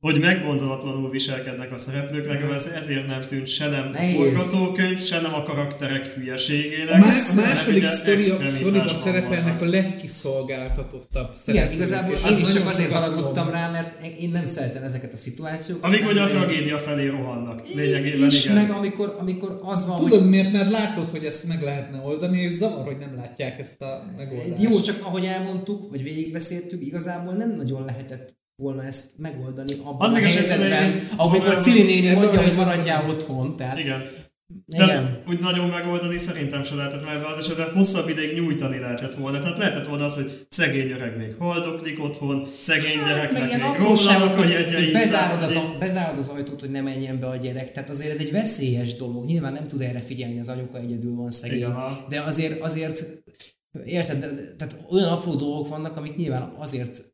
hogy 0.00 0.20
meggondolatlanul 0.20 1.10
viselkednek 1.10 1.72
a 1.72 1.76
szereplők, 1.76 2.26
nekem 2.26 2.52
ez 2.52 2.66
ezért 2.66 3.06
nem 3.06 3.20
tűnt 3.20 3.46
se 3.46 3.68
nem 3.68 3.86
a 3.86 3.90
Nehéz. 3.90 4.14
forgatókönyv, 4.16 5.02
se 5.02 5.20
nem 5.20 5.34
a 5.34 5.42
karakterek 5.42 6.06
hülyeségének. 6.06 6.94
A, 6.94 6.98
má- 6.98 7.06
a 7.06 7.34
hanem 7.34 7.44
második 7.44 7.86
sztoriban 7.86 8.94
szerepelnek 9.00 9.62
a 9.62 9.64
legkiszolgáltatottabb 9.64 11.22
Igen, 11.22 11.32
szereplők. 11.32 11.74
igazából 11.74 12.14
és 12.14 12.24
én 12.24 12.36
is 12.38 12.42
az 12.42 12.54
csak 12.54 12.66
azért 12.66 12.92
haragudtam 12.92 13.50
rá, 13.50 13.70
mert 13.70 14.04
én 14.18 14.30
nem 14.30 14.46
szeretem 14.46 14.82
ezeket 14.82 15.12
a 15.12 15.16
szituációkat. 15.16 15.84
Amik 15.84 16.00
nem 16.00 16.08
ugye 16.08 16.22
a 16.22 16.26
tragédia 16.26 16.78
felé 16.78 17.06
rohannak. 17.06 17.68
Lényegében 17.74 18.26
is, 18.28 18.44
igen. 18.44 18.56
meg 18.56 18.70
amikor, 18.70 19.16
amikor 19.18 19.56
az 19.62 19.86
van, 19.86 19.96
hogy 19.96 20.10
Tudod 20.10 20.28
miért? 20.28 20.52
Mert 20.52 20.70
látod, 20.70 21.08
hogy 21.10 21.24
ezt 21.24 21.48
meg 21.48 21.62
lehetne 21.62 21.98
oldani, 22.04 22.38
és 22.38 22.52
zavar, 22.52 22.84
hogy 22.84 22.98
nem 22.98 23.16
látják 23.16 23.58
ezt 23.58 23.82
a 23.82 24.04
megoldást. 24.16 24.62
Jó, 24.62 24.80
csak 24.80 25.04
ahogy 25.04 25.24
elmondtuk, 25.24 25.90
vagy 25.90 26.02
végigbeszéltük, 26.02 26.84
igazából 26.86 27.32
nem 27.32 27.54
nagyon 27.56 27.84
lehetett 27.84 28.38
volna 28.60 28.84
ezt 28.84 29.18
megoldani 29.18 29.72
abban 29.84 30.08
Az 30.08 30.14
a 30.14 30.18
helyzetben, 30.18 31.08
amikor 31.16 31.38
valójában- 31.38 31.62
Cili 31.62 31.82
néni 31.82 32.08
a 32.08 32.18
mondja, 32.18 32.42
hogy 32.42 32.56
maradjál 32.56 33.10
otthon. 33.10 33.56
Tehát, 33.56 33.78
Igen. 33.78 34.02
igen. 34.66 34.86
Tehát 34.88 35.22
úgy 35.28 35.38
nagyon 35.38 35.68
megoldani 35.68 36.18
szerintem 36.18 36.64
se 36.64 36.74
lehetett, 36.74 37.04
mert 37.04 37.26
az 37.26 37.38
esetben 37.38 37.72
hosszabb 37.74 38.08
ideig 38.08 38.34
nyújtani 38.34 38.78
lehetett 38.78 39.14
volna. 39.14 39.38
Tehát 39.38 39.58
lehetett 39.58 39.86
volna 39.86 40.04
az, 40.04 40.14
hogy 40.14 40.46
szegény 40.48 40.90
öreg 40.90 41.16
még 41.16 41.34
haldoklik 41.38 42.02
otthon, 42.02 42.46
szegény 42.58 42.96
Hát, 42.98 43.08
gyereknek 43.08 43.42
még 43.50 43.62
romlanak 43.78 44.38
a 44.38 44.44
jegyei. 44.44 44.90
bezárod, 44.92 45.42
az, 45.42 45.54
a, 45.56 45.76
bezárod 45.78 46.18
az 46.18 46.28
ajtót, 46.28 46.60
hogy 46.60 46.70
ne 46.70 46.80
menjen 46.80 47.20
be 47.20 47.26
a 47.26 47.36
gyerek. 47.36 47.70
Tehát 47.72 47.90
azért 47.90 48.12
ez 48.12 48.18
egy 48.18 48.30
veszélyes 48.32 48.96
dolog. 48.96 49.24
Nyilván 49.24 49.52
nem 49.52 49.66
tud 49.68 49.80
erre 49.80 50.00
figyelni, 50.00 50.38
az 50.38 50.48
anyuka 50.48 50.78
egyedül 50.78 51.14
van 51.14 51.30
szegény. 51.30 51.58
Igen. 51.58 51.74
De 52.08 52.20
azért, 52.20 52.60
azért 52.60 53.04
érted, 53.84 54.18
tehát 54.58 54.76
olyan 54.90 55.08
apró 55.08 55.34
dolgok 55.34 55.68
vannak, 55.68 55.96
amik 55.96 56.16
nyilván 56.16 56.54
azért 56.58 57.09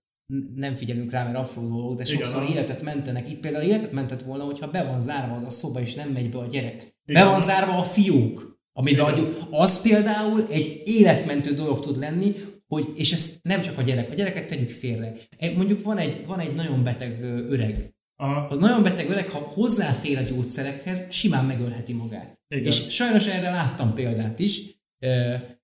nem 0.55 0.75
figyelünk 0.75 1.11
rá, 1.11 1.25
mert 1.25 1.37
apró 1.37 1.69
dolgok, 1.69 1.97
de 1.97 2.05
sokszor 2.05 2.43
Igen. 2.43 2.55
életet 2.55 2.83
mentenek. 2.83 3.31
Itt 3.31 3.41
például 3.41 3.65
életet 3.65 3.93
mentett 3.93 4.23
volna, 4.23 4.45
hogyha 4.45 4.71
be 4.71 4.85
van 4.85 5.01
zárva 5.01 5.35
az 5.35 5.43
a 5.43 5.51
szoba, 5.51 5.81
és 5.81 5.95
nem 5.95 6.09
megy 6.09 6.31
be 6.31 6.39
a 6.39 6.47
gyerek. 6.47 6.77
Be 7.05 7.13
Igen. 7.13 7.27
van 7.27 7.41
zárva 7.41 7.79
a 7.79 7.83
fiók, 7.83 8.61
amiben 8.73 9.05
adjuk. 9.05 9.47
Az 9.51 9.83
például 9.83 10.47
egy 10.51 10.83
életmentő 10.85 11.55
dolog 11.55 11.81
tud 11.81 11.99
lenni, 11.99 12.35
hogy, 12.67 12.93
és 12.95 13.13
ezt 13.13 13.39
nem 13.43 13.61
csak 13.61 13.79
a 13.79 13.83
gyerek, 13.83 14.11
a 14.11 14.15
gyereket 14.15 14.47
tegyük 14.47 14.71
félre. 14.71 15.15
E, 15.39 15.57
Mondjuk 15.57 15.83
van 15.83 15.99
egy, 15.99 16.25
van 16.27 16.39
egy 16.39 16.53
nagyon 16.53 16.85
beteg 16.85 17.23
öreg, 17.23 17.95
Aha. 18.17 18.47
az 18.51 18.59
nagyon 18.59 18.83
beteg 18.83 19.11
öreg, 19.11 19.29
ha 19.29 19.39
hozzáfér 19.39 20.19
a 20.19 20.23
gyógyszerekhez, 20.23 21.05
simán 21.11 21.45
megölheti 21.45 21.93
magát. 21.93 22.41
Igen. 22.49 22.67
És 22.67 22.87
sajnos 22.89 23.27
erre 23.27 23.51
láttam 23.51 23.95
példát 23.95 24.39
is, 24.39 24.63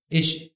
és 0.07 0.51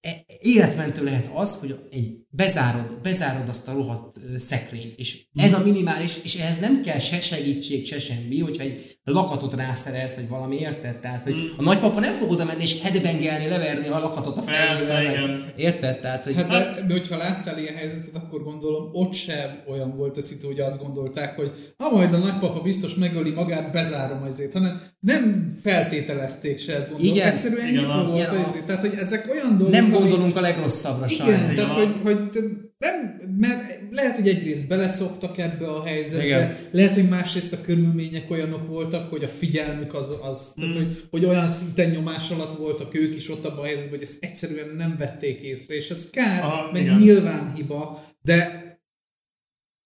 e- 0.00 0.24
életmentő 0.40 1.04
lehet 1.04 1.30
az, 1.34 1.60
hogy 1.60 1.88
egy 1.90 2.19
bezárod, 2.32 2.98
bezárod 3.02 3.48
azt 3.48 3.68
a 3.68 3.72
rohadt 3.72 4.16
szekrényt, 4.36 4.98
és 4.98 5.18
ez 5.34 5.52
a 5.54 5.58
minimális, 5.64 6.14
és 6.22 6.34
ehhez 6.34 6.58
nem 6.58 6.82
kell 6.82 6.98
se 6.98 7.20
segítség, 7.20 7.86
se 7.86 7.98
semmi, 7.98 8.38
hogyha 8.38 8.62
egy 8.62 8.98
lakatot 9.04 9.54
rászerelsz, 9.54 10.14
vagy 10.14 10.28
valami 10.28 10.56
érted? 10.56 10.96
Tehát, 11.00 11.22
hogy 11.22 11.34
a 11.56 11.62
nagypapa 11.62 12.00
nem 12.00 12.16
fog 12.18 12.30
oda 12.30 12.44
menni 12.44 12.62
és 12.62 12.80
hedebengelni, 12.82 13.48
leverni 13.48 13.86
a 13.88 13.98
lakatot 13.98 14.38
a 14.38 14.42
fejével. 14.42 15.52
Érted? 15.56 15.98
Tehát, 16.00 16.24
hogy 16.24 16.34
Hát 16.34 16.48
de, 16.48 16.84
de 16.86 16.92
hogyha 16.92 17.16
láttál 17.16 17.58
ilyen 17.58 17.74
helyzetet, 17.74 18.14
akkor 18.14 18.42
gondolom 18.42 18.88
ott 18.92 19.12
sem 19.14 19.62
olyan 19.68 19.96
volt 19.96 20.16
a 20.16 20.22
szitu, 20.22 20.46
hogy 20.46 20.60
azt 20.60 20.82
gondolták, 20.82 21.36
hogy 21.36 21.52
ha 21.76 21.90
majd 21.90 22.14
a 22.14 22.18
nagypapa 22.18 22.60
biztos 22.60 22.94
megöli 22.94 23.30
magát, 23.30 23.72
bezárom 23.72 24.22
azért, 24.30 24.52
hanem 24.52 24.80
nem 25.00 25.54
feltételezték 25.62 26.58
se 26.58 26.72
ezt 26.74 26.90
gondolom. 26.90 27.14
Igen. 27.14 27.32
Egyszerűen 27.32 27.68
Igen, 27.68 27.84
nyitva 27.84 28.04
volt 28.04 28.16
igen, 28.16 28.30
a- 28.44 28.48
izé. 28.48 28.60
Tehát, 28.66 28.80
hogy 28.80 28.94
ezek 28.98 29.28
olyan 29.30 29.48
dolgok, 29.58 29.70
nem 29.70 29.90
gondolunk 29.90 30.36
a 30.36 30.40
legrosszabbra 30.40 31.06
Igen, 31.08 31.26
sajnos. 31.26 31.54
tehát 31.64 31.78
Igen. 31.78 31.92
hogy, 32.02 32.16
hogy 32.32 32.42
nem, 32.78 33.20
mert 33.38 33.82
lehet, 33.90 34.16
hogy 34.16 34.28
egyrészt 34.28 34.68
beleszoktak 34.68 35.38
ebbe 35.38 35.66
a 35.66 35.84
helyzetbe, 35.84 36.24
Igen. 36.24 36.56
lehet, 36.70 36.94
hogy 36.94 37.08
másrészt 37.08 37.52
a 37.52 37.60
körülmények 37.60 38.30
olyanok 38.30 38.66
voltak, 38.68 39.10
hogy 39.10 39.24
a 39.24 39.28
figyelmük 39.28 39.94
az, 39.94 40.08
az 40.22 40.54
Mm. 40.60 40.72
tehát, 40.72 40.76
hogy, 40.76 41.06
hogy 41.10 41.24
olyan 41.24 41.50
szinten 41.50 41.90
nyomás 41.90 42.30
alatt 42.30 42.58
voltak 42.58 42.94
ők 42.94 43.16
is 43.16 43.30
ott 43.30 43.44
abban 43.44 43.58
a 43.58 43.64
helyzetben, 43.64 43.98
hogy 43.98 44.02
ezt 44.02 44.24
egyszerűen 44.24 44.68
nem 44.68 44.96
vették 44.98 45.40
észre, 45.40 45.74
és 45.74 45.90
ez 45.90 46.10
kár, 46.10 46.42
Aha, 46.42 46.72
meg 46.72 46.82
igen. 46.82 46.94
nyilván 46.94 47.54
hiba, 47.54 48.04
de 48.22 48.68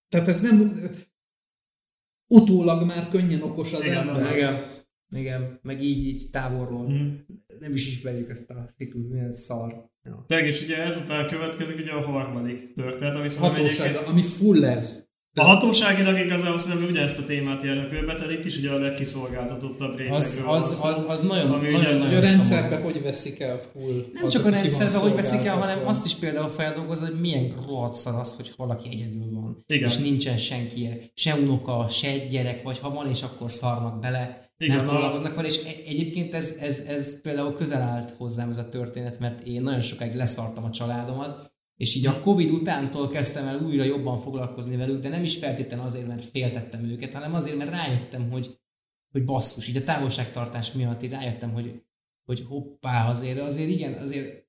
tehát 0.08 0.28
ez 0.28 0.40
nem 0.40 0.80
utólag 2.26 2.86
már 2.86 3.08
könnyen 3.10 3.42
okos 3.42 3.72
az 3.72 3.84
Igen, 3.84 4.08
ember. 4.08 4.36
Igen. 4.36 4.73
Igen, 5.14 5.58
meg 5.62 5.82
így, 5.82 6.06
így 6.06 6.22
távolról. 6.30 6.82
Mhm. 6.88 7.06
Nem 7.60 7.74
is 7.74 7.86
ismerjük 7.86 8.30
ezt 8.30 8.50
a 8.50 8.66
szitút, 8.78 9.10
milyen 9.10 9.32
szar. 9.32 9.92
Ja. 10.04 10.24
Tényleg, 10.28 10.46
és 10.46 10.62
ugye 10.62 10.76
ezután 10.82 11.28
következik 11.28 11.78
ugye 11.78 11.90
a 11.92 12.00
harmadik 12.10 12.72
történet, 12.72 13.16
ami 13.16 13.28
szerintem 13.28 13.56
Hatóság, 13.56 13.86
egyébként... 13.86 14.08
ami 14.08 14.22
full 14.22 14.64
ez. 14.64 15.04
A 15.36 15.42
hatóságilag 15.44 16.18
igazából 16.18 16.58
szerintem 16.58 16.90
ugyanezt 16.90 17.18
a 17.18 17.24
témát 17.24 17.62
járja 17.62 17.88
körbe, 17.88 18.14
tehát 18.14 18.30
itt 18.30 18.44
is 18.44 18.56
ugye 18.56 18.70
a 18.70 18.78
legkiszolgáltatottabb 18.78 19.96
rétegről 19.96 20.16
Az, 20.16 20.42
az, 20.46 20.84
az, 20.84 21.04
az 21.08 21.20
nagyon, 21.20 21.50
Ami 21.50 21.70
nagyon, 21.70 21.80
ugye- 21.80 21.96
nagyon 21.98 22.18
a 22.18 22.20
rendszerbe 22.20 22.76
hogy 22.76 23.02
veszik 23.02 23.40
el 23.40 23.58
full? 23.58 24.04
Nem 24.12 24.28
csak 24.28 24.44
a 24.44 24.48
rendszerbe, 24.50 24.98
hogy 24.98 25.14
veszik 25.14 25.46
el, 25.46 25.56
hanem 25.56 25.86
azt 25.86 26.04
is 26.04 26.14
például 26.14 26.48
feldolgozza, 26.48 27.06
hogy 27.06 27.20
milyen 27.20 27.54
rohadt 27.66 27.94
szar 27.94 28.20
az, 28.20 28.34
hogy 28.36 28.52
valaki 28.56 28.88
egyedül 28.88 29.30
van. 29.30 29.64
Igen. 29.66 29.88
És 29.88 29.96
nincsen 29.96 30.36
senki, 30.36 31.10
se 31.14 31.34
unoka, 31.34 31.88
se 31.88 32.16
gyerek, 32.16 32.62
vagy 32.62 32.78
ha 32.78 32.90
van, 32.90 33.08
és 33.08 33.22
akkor 33.22 33.52
szarnak 33.52 34.00
bele. 34.00 34.43
Igen, 34.58 34.76
nem 34.76 34.88
a- 34.88 34.92
foglalkoznak 34.92 35.34
vele, 35.34 35.48
és 35.48 35.64
e- 35.64 35.88
egyébként 35.88 36.34
ez, 36.34 36.56
ez, 36.60 36.78
ez 36.78 37.20
például 37.20 37.54
közel 37.54 37.82
állt 37.82 38.10
hozzám 38.10 38.50
ez 38.50 38.58
a 38.58 38.68
történet, 38.68 39.18
mert 39.18 39.40
én 39.40 39.62
nagyon 39.62 39.80
sokáig 39.80 40.14
leszartam 40.14 40.64
a 40.64 40.70
családomat, 40.70 41.52
és 41.76 41.94
így 41.94 42.06
a 42.06 42.20
Covid 42.20 42.50
utántól 42.50 43.08
kezdtem 43.08 43.46
el 43.46 43.62
újra 43.62 43.84
jobban 43.84 44.18
foglalkozni 44.20 44.76
velük, 44.76 45.02
de 45.02 45.08
nem 45.08 45.22
is 45.22 45.38
feltétlenül 45.38 45.84
azért, 45.84 46.06
mert 46.06 46.24
féltettem 46.24 46.84
őket, 46.84 47.14
hanem 47.14 47.34
azért, 47.34 47.56
mert 47.56 47.70
rájöttem, 47.70 48.30
hogy, 48.30 48.58
hogy 49.10 49.24
basszus, 49.24 49.68
így 49.68 49.76
a 49.76 49.84
távolságtartás 49.84 50.72
miatt 50.72 51.02
így 51.02 51.10
rájöttem, 51.10 51.52
hogy, 51.52 51.82
hogy 52.24 52.44
hoppá, 52.48 53.08
azért, 53.08 53.38
azért 53.38 53.68
igen, 53.68 53.92
azért 53.92 54.43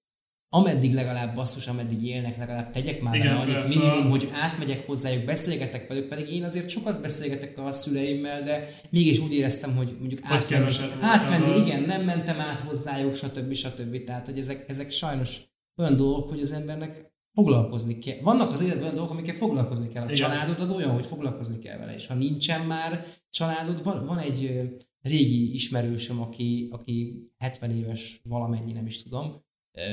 ameddig 0.49 0.93
legalább 0.93 1.35
basszus, 1.35 1.67
ameddig 1.67 2.05
élnek, 2.05 2.38
legalább 2.38 2.72
tegyek 2.72 3.01
már 3.01 3.15
Igen, 3.15 3.35
annyit 3.35 3.53
persze. 3.53 3.80
minimum, 3.80 4.09
hogy 4.09 4.30
átmegyek 4.34 4.85
hozzájuk, 4.85 5.26
beszélgetek 5.26 5.88
velük, 5.88 6.07
pedig 6.07 6.30
én 6.30 6.43
azért 6.43 6.69
sokat 6.69 7.01
beszélgetek 7.01 7.57
a 7.57 7.72
szüleimmel, 7.72 8.43
de 8.43 8.80
mégis 8.89 9.19
úgy 9.19 9.34
éreztem, 9.34 9.76
hogy 9.76 9.95
mondjuk 9.99 10.26
Hogy 10.26 10.38
átmenni, 10.38 10.76
átmenni 11.01 11.59
igen, 11.59 11.81
nem 11.81 12.01
mentem 12.03 12.39
át 12.39 12.61
hozzájuk, 12.61 13.13
stb. 13.13 13.53
stb. 13.53 14.03
Tehát, 14.03 14.26
hogy 14.26 14.39
ezek, 14.39 14.69
ezek 14.69 14.91
sajnos 14.91 15.41
olyan 15.77 15.95
dolgok, 15.95 16.30
hogy 16.30 16.39
az 16.39 16.51
embernek 16.51 17.13
foglalkozni 17.34 17.97
kell. 17.97 18.22
Vannak 18.22 18.51
az 18.51 18.61
életben 18.61 18.81
olyan 18.84 18.95
dolgok, 18.95 19.13
amikkel 19.13 19.35
foglalkozni 19.35 19.89
kell. 19.89 20.01
A 20.01 20.05
Igen. 20.11 20.15
családod 20.15 20.59
az 20.59 20.69
olyan, 20.69 20.91
hogy 20.91 21.05
foglalkozni 21.05 21.59
kell 21.59 21.77
vele, 21.77 21.93
és 21.93 22.07
ha 22.07 22.13
nincsen 22.13 22.61
már 22.65 23.05
családod, 23.30 23.84
van, 23.84 24.05
van 24.05 24.17
egy 24.17 24.69
régi 25.01 25.53
ismerősöm, 25.53 26.22
aki, 26.22 26.67
aki 26.72 27.27
70 27.38 27.72
éves 27.72 28.19
valamennyi, 28.23 28.72
nem 28.72 28.85
is 28.85 29.03
tudom, 29.03 29.44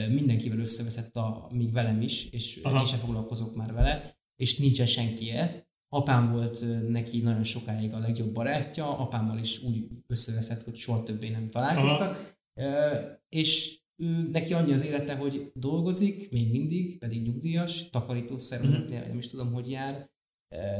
mindenkivel 0.09 0.59
összeveszett, 0.59 1.16
a, 1.16 1.50
még 1.52 1.72
velem 1.72 2.00
is, 2.00 2.30
és 2.30 2.60
Aha. 2.62 2.80
én 2.80 2.86
sem 2.86 2.98
foglalkozok 2.98 3.54
már 3.56 3.72
vele, 3.72 4.16
és 4.36 4.59
nincsen 4.59 4.86
senkie. 4.86 5.66
Apám 5.88 6.32
volt 6.32 6.64
neki 6.88 7.20
nagyon 7.20 7.44
sokáig 7.44 7.92
a 7.92 7.98
legjobb 7.98 8.32
barátja, 8.32 8.98
apámmal 8.98 9.38
is 9.38 9.62
úgy 9.62 9.88
összeveszett, 10.06 10.62
hogy 10.62 10.76
soha 10.76 11.02
többé 11.02 11.28
nem 11.28 11.48
találkoztak, 11.48 12.40
Ö, 12.54 12.96
és 13.28 13.80
ő, 13.96 14.28
neki 14.28 14.54
annyi 14.54 14.72
az 14.72 14.84
élete, 14.86 15.14
hogy 15.14 15.50
dolgozik, 15.54 16.30
még 16.30 16.50
mindig, 16.50 16.98
pedig 16.98 17.22
nyugdíjas, 17.22 17.90
takarító 17.90 18.38
szervezetnél, 18.38 19.06
nem 19.06 19.18
is 19.18 19.28
tudom, 19.28 19.52
hogy 19.52 19.70
jár, 19.70 20.10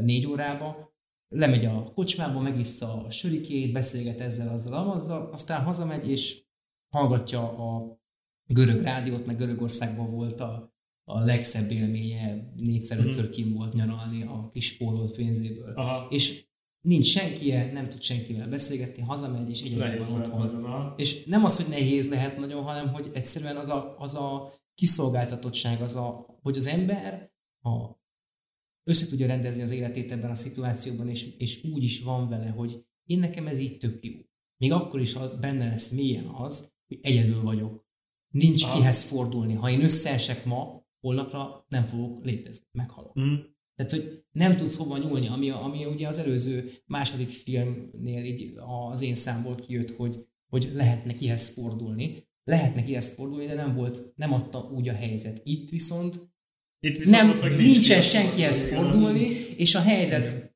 négy 0.01 0.27
órába, 0.27 0.95
lemegy 1.29 1.65
a 1.65 1.91
kocsmába, 1.91 2.41
megissza 2.41 3.05
a 3.05 3.11
sörikét, 3.11 3.73
beszélget 3.73 4.21
ezzel, 4.21 4.49
azzal, 4.49 4.75
amazzal, 4.75 5.33
aztán 5.33 5.65
hazamegy, 5.65 6.11
és 6.11 6.45
hallgatja 6.95 7.41
a 7.41 8.01
görög 8.53 8.81
rádiót, 8.81 9.27
meg 9.27 9.37
Görögországban 9.37 10.11
volt 10.11 10.41
a, 10.41 10.75
a 11.05 11.21
legszebb 11.21 11.71
élménye, 11.71 12.53
négyszer-ötször 12.57 13.31
kim 13.31 13.53
volt 13.53 13.73
nyaralni 13.73 14.23
a 14.23 14.49
kis 14.53 14.67
spórolt 14.67 15.17
pénzéből. 15.17 15.73
Aha. 15.75 16.07
És 16.11 16.45
nincs 16.81 17.07
senkie, 17.07 17.73
nem 17.73 17.89
tud 17.89 18.03
senkivel 18.03 18.49
beszélgetni, 18.49 19.03
hazamegy, 19.03 19.51
és 19.51 19.63
egyedül 19.63 20.05
van 20.05 20.21
otthon. 20.21 20.95
És 20.97 21.25
nem 21.25 21.45
az, 21.45 21.57
hogy 21.57 21.69
nehéz 21.69 22.09
lehet 22.09 22.37
nagyon, 22.37 22.63
hanem 22.63 22.89
hogy 22.89 23.11
egyszerűen 23.13 23.57
az 23.57 23.69
a, 23.69 23.95
az 23.99 24.15
a 24.15 24.53
kiszolgáltatottság, 24.75 25.81
az 25.81 25.97
a, 25.97 26.27
hogy 26.43 26.57
az 26.57 26.67
ember, 26.67 27.33
ha 27.65 28.01
össze 28.85 29.07
tudja 29.07 29.27
rendezni 29.27 29.63
az 29.63 29.71
életét 29.71 30.13
ebben 30.13 30.31
a 30.31 30.35
szituációban, 30.35 31.09
és, 31.09 31.37
és 31.37 31.65
úgy 31.65 31.83
is 31.83 32.03
van 32.03 32.29
vele, 32.29 32.49
hogy 32.49 32.85
én 33.05 33.19
nekem 33.19 33.47
ez 33.47 33.59
így 33.59 33.79
tök 33.79 34.05
jó. 34.05 34.13
Még 34.57 34.73
akkor 34.73 35.01
is, 35.01 35.17
benne 35.41 35.69
lesz 35.69 35.91
mélyen 35.91 36.27
az, 36.27 36.73
hogy 36.87 36.99
egyedül 37.03 37.43
vagyok. 37.43 37.82
Nincs 38.33 38.65
Aha. 38.65 38.79
kihez 38.79 39.03
fordulni. 39.03 39.55
Ha 39.55 39.71
én 39.71 39.83
összeesek 39.83 40.45
ma, 40.45 40.87
holnapra 41.01 41.67
nem 41.69 41.87
fogok 41.87 42.25
létezni, 42.25 42.67
meghalok. 42.73 43.13
Hm. 43.13 43.35
Tehát, 43.77 43.93
hogy 43.93 44.25
nem 44.33 44.57
tudsz 44.57 44.77
hova 44.77 44.99
nyúlni, 44.99 45.27
ami, 45.27 45.51
ami 45.51 45.85
ugye 45.85 46.07
az 46.07 46.19
előző 46.19 46.73
második 46.87 47.29
filmnél 47.29 48.25
így 48.25 48.53
az 48.91 49.03
én 49.03 49.15
számból 49.15 49.55
kijött, 49.55 49.91
hogy, 49.91 50.27
hogy 50.49 50.71
lehetne 50.75 51.15
kihez 51.15 51.49
fordulni. 51.49 52.31
Lehetne 52.45 52.85
kihez 52.85 53.15
fordulni, 53.15 53.47
de 53.47 53.55
nem 53.55 53.75
volt, 53.75 54.13
nem 54.17 54.33
adta 54.33 54.71
úgy 54.75 54.89
a 54.89 54.93
helyzet. 54.95 55.41
Itt 55.45 55.71
viszont 55.71 56.31
Itt 56.81 56.99
viszont 56.99 57.41
nem, 57.41 57.51
nincs 57.51 57.67
nincsen 57.67 58.01
kihez 58.01 58.11
senkihez 58.11 58.69
fordulni, 58.69 59.19
nincs. 59.19 59.49
és 59.57 59.75
a 59.75 59.81
helyzet 59.81 60.52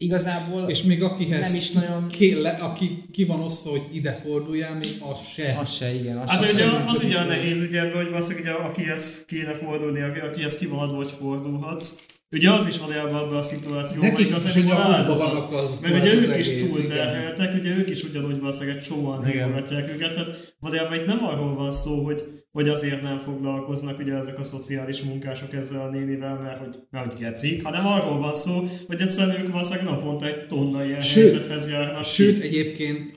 igazából 0.00 0.68
És 0.68 0.82
még 0.82 1.02
akihez 1.02 1.40
nem 1.52 1.54
is 1.60 1.70
nagyon... 1.70 2.08
ki, 2.08 2.34
le, 2.34 2.50
aki 2.50 3.02
ki 3.12 3.24
van 3.24 3.40
osztva, 3.40 3.70
hogy 3.70 3.82
ide 3.92 4.12
forduljál, 4.12 4.74
még 4.74 4.88
az 5.10 5.18
se. 5.34 5.56
Az 5.60 5.72
se, 5.72 5.94
igen. 5.94 6.16
Az 6.18 6.30
Hát 6.30 6.44
se 6.44 6.52
ugye 6.52 6.64
az 6.86 7.02
ugye 7.04 7.24
nehéz, 7.24 7.60
ugye 7.68 7.80
ebből, 7.80 7.96
hogy 8.02 8.10
valószínűleg 8.10 8.42
ugye, 8.42 8.52
akihez 8.52 9.24
kéne 9.26 9.54
fordulni, 9.54 10.00
aki- 10.00 10.18
akihez 10.18 10.58
ki 10.58 10.66
van 10.66 10.78
adva, 10.78 10.96
hogy 10.96 11.10
fordulhatsz. 11.20 11.94
Ugye 12.30 12.50
az 12.50 12.66
is 12.68 12.78
valójában 12.78 13.14
abban 13.14 13.36
a 13.36 13.42
szituációban, 13.42 14.10
Nekik 14.10 14.26
hogy 14.26 14.34
az 14.34 14.56
egy 14.56 14.70
áldozat. 14.70 15.52
az- 15.52 15.80
Meg 15.80 15.94
ugye 15.94 16.14
ők 16.14 16.36
is 16.36 16.48
túlterheltek, 16.48 17.54
ugye 17.60 17.70
ők 17.76 17.90
is 17.90 18.02
ugyanúgy 18.02 18.40
valószínűleg 18.40 18.76
egy 18.76 18.82
csomóan 18.82 19.24
hívogatják 19.24 19.88
őket. 19.94 20.14
Tehát 20.14 20.54
valójában 20.60 20.94
itt 20.98 21.06
nem 21.06 21.24
arról 21.24 21.54
van 21.54 21.70
szó, 21.70 22.04
hogy 22.04 22.24
hogy 22.50 22.68
azért 22.68 23.02
nem 23.02 23.18
foglalkoznak 23.18 23.98
ugye 23.98 24.14
ezek 24.14 24.38
a 24.38 24.42
szociális 24.42 25.02
munkások 25.02 25.52
ezzel 25.52 25.80
a 25.80 25.90
nénivel, 25.90 26.38
mert 26.38 26.58
hogy, 26.58 26.78
mert 26.90 27.12
hogy 27.12 27.20
gecik, 27.20 27.62
hanem 27.62 27.86
arról 27.86 28.18
van 28.18 28.34
szó, 28.34 28.68
hogy 28.86 29.00
egyszerűen 29.00 29.40
ők 29.40 29.52
valószínűleg 29.52 29.84
naponta 29.84 30.26
egy 30.26 30.46
tonna 30.46 30.84
ilyen 30.84 31.00
Sőt, 31.00 31.22
helyzethez 31.22 31.70
járnak 31.70 32.02
ki. 32.02 32.08
Sőt, 32.08 32.42
egyébként 32.42 33.14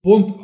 pont 0.00 0.40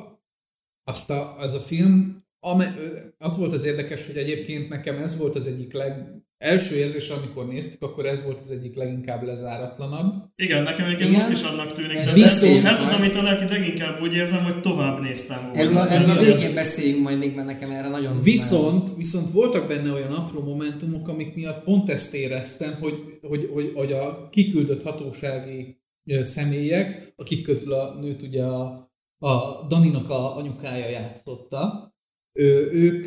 azt 0.85 1.11
a, 1.11 1.39
az 1.39 1.55
a 1.55 1.61
film, 1.61 2.24
ame, 2.40 2.74
az 3.19 3.36
volt 3.36 3.53
az 3.53 3.65
érdekes, 3.65 4.07
hogy 4.07 4.16
egyébként 4.16 4.69
nekem 4.69 4.99
ez 4.99 5.19
volt 5.19 5.35
az 5.35 5.47
egyik 5.47 5.73
leg, 5.73 6.23
első 6.39 6.77
érzés, 6.77 7.09
amikor 7.09 7.47
néztük, 7.47 7.82
akkor 7.82 8.06
ez 8.06 8.23
volt 8.23 8.39
az 8.40 8.51
egyik 8.51 8.74
leginkább 8.74 9.23
lezáratlanabb. 9.23 10.24
Igen, 10.36 10.62
nekem 10.62 10.86
egyébként 10.86 11.12
most 11.12 11.28
is 11.28 11.43
annak 11.43 11.73
tűnik. 11.73 11.93
Tehát 11.97 12.15
Viszont- 12.15 12.65
ez, 12.66 12.73
ez 12.73 12.81
az, 12.81 12.93
amit 12.93 13.15
a 13.15 13.23
leg- 13.23 13.51
leginkább 13.51 14.01
úgy 14.02 14.15
érzem, 14.15 14.44
hogy 14.44 14.60
tovább 14.60 15.01
néztem 15.01 15.43
volna. 15.43 15.59
Erről, 15.60 15.77
a- 15.77 15.90
erről 15.90 16.10
a 16.10 16.23
végén 16.23 16.55
beszéljünk 16.55 17.02
majd 17.02 17.19
még, 17.19 17.35
mert 17.35 17.47
nekem 17.47 17.70
erre 17.70 17.89
nagyon... 17.89 18.20
Viszont, 18.23 18.97
viszont 18.97 19.31
voltak 19.31 19.69
benne 19.69 19.93
olyan 19.93 20.12
apró 20.12 20.43
momentumok, 20.43 21.09
amik 21.09 21.35
miatt 21.35 21.65
pont 21.65 21.89
ezt 21.90 22.15
éreztem, 22.15 22.74
hogy, 22.81 22.94
hogy, 23.23 23.48
hogy, 23.52 23.73
hogy 23.74 23.93
a 23.93 24.28
kiküldött 24.28 24.82
hatósági 24.82 25.77
személyek, 26.20 27.12
akik 27.16 27.43
közül 27.43 27.73
a 27.73 27.94
nőt 28.01 28.23
ugye 28.23 28.43
a, 28.43 28.90
a 29.19 29.66
Daninak 29.69 30.10
a 30.10 30.36
anyukája 30.36 30.89
játszotta, 30.89 31.93
ő, 32.32 32.70
ők, 32.73 33.06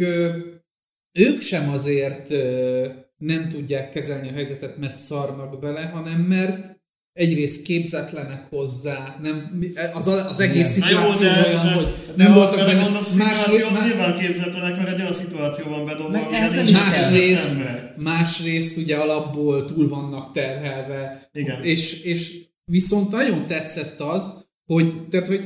ők 1.20 1.41
sem 1.41 1.70
azért 1.70 2.30
nem 3.22 3.49
tudják 3.49 3.91
kezelni 3.91 4.30
a 4.30 4.34
helyzetet, 4.34 4.77
mert 4.77 4.95
szarnak 4.95 5.60
bele, 5.60 5.81
hanem 5.81 6.19
mert 6.22 6.80
egyrészt 7.14 7.61
képzetlenek 7.61 8.48
hozzá, 8.49 9.18
nem, 9.22 9.61
az, 9.93 10.07
az 10.07 10.39
egész 10.39 10.77
jó, 10.77 10.84
szituáció 10.84 11.22
de, 11.27 11.43
olyan, 11.48 11.65
de, 11.65 11.72
hogy 11.73 11.85
de 12.15 12.23
nem 12.23 12.31
a- 12.31 12.35
voltak 12.35 12.56
de 12.56 12.65
benne. 12.65 12.81
mondasz, 12.81 13.07
szituáció 13.11 13.65
az 13.68 13.72
más- 13.73 13.85
nyilván 13.85 14.18
képzetlenek, 14.19 14.77
mert 14.77 14.89
egy 14.89 14.99
olyan 14.99 15.14
szituációban 15.14 15.85
bedobva, 15.85 16.10
Meg 16.11 16.23
amire 16.23 16.41
ez 16.41 16.52
nem 16.53 16.65
is 16.68 16.72
Másrészt, 16.84 17.56
másrészt 17.98 18.77
ugye 18.77 18.95
alapból 18.95 19.65
túl 19.65 19.89
vannak 19.89 20.34
terhelve, 20.34 21.30
Igen. 21.34 21.64
és, 21.64 22.03
és 22.03 22.38
viszont 22.65 23.11
nagyon 23.11 23.48
tetszett 23.48 23.99
az, 23.99 24.45
hogy, 24.65 25.07
tehát, 25.10 25.27
hogy 25.27 25.41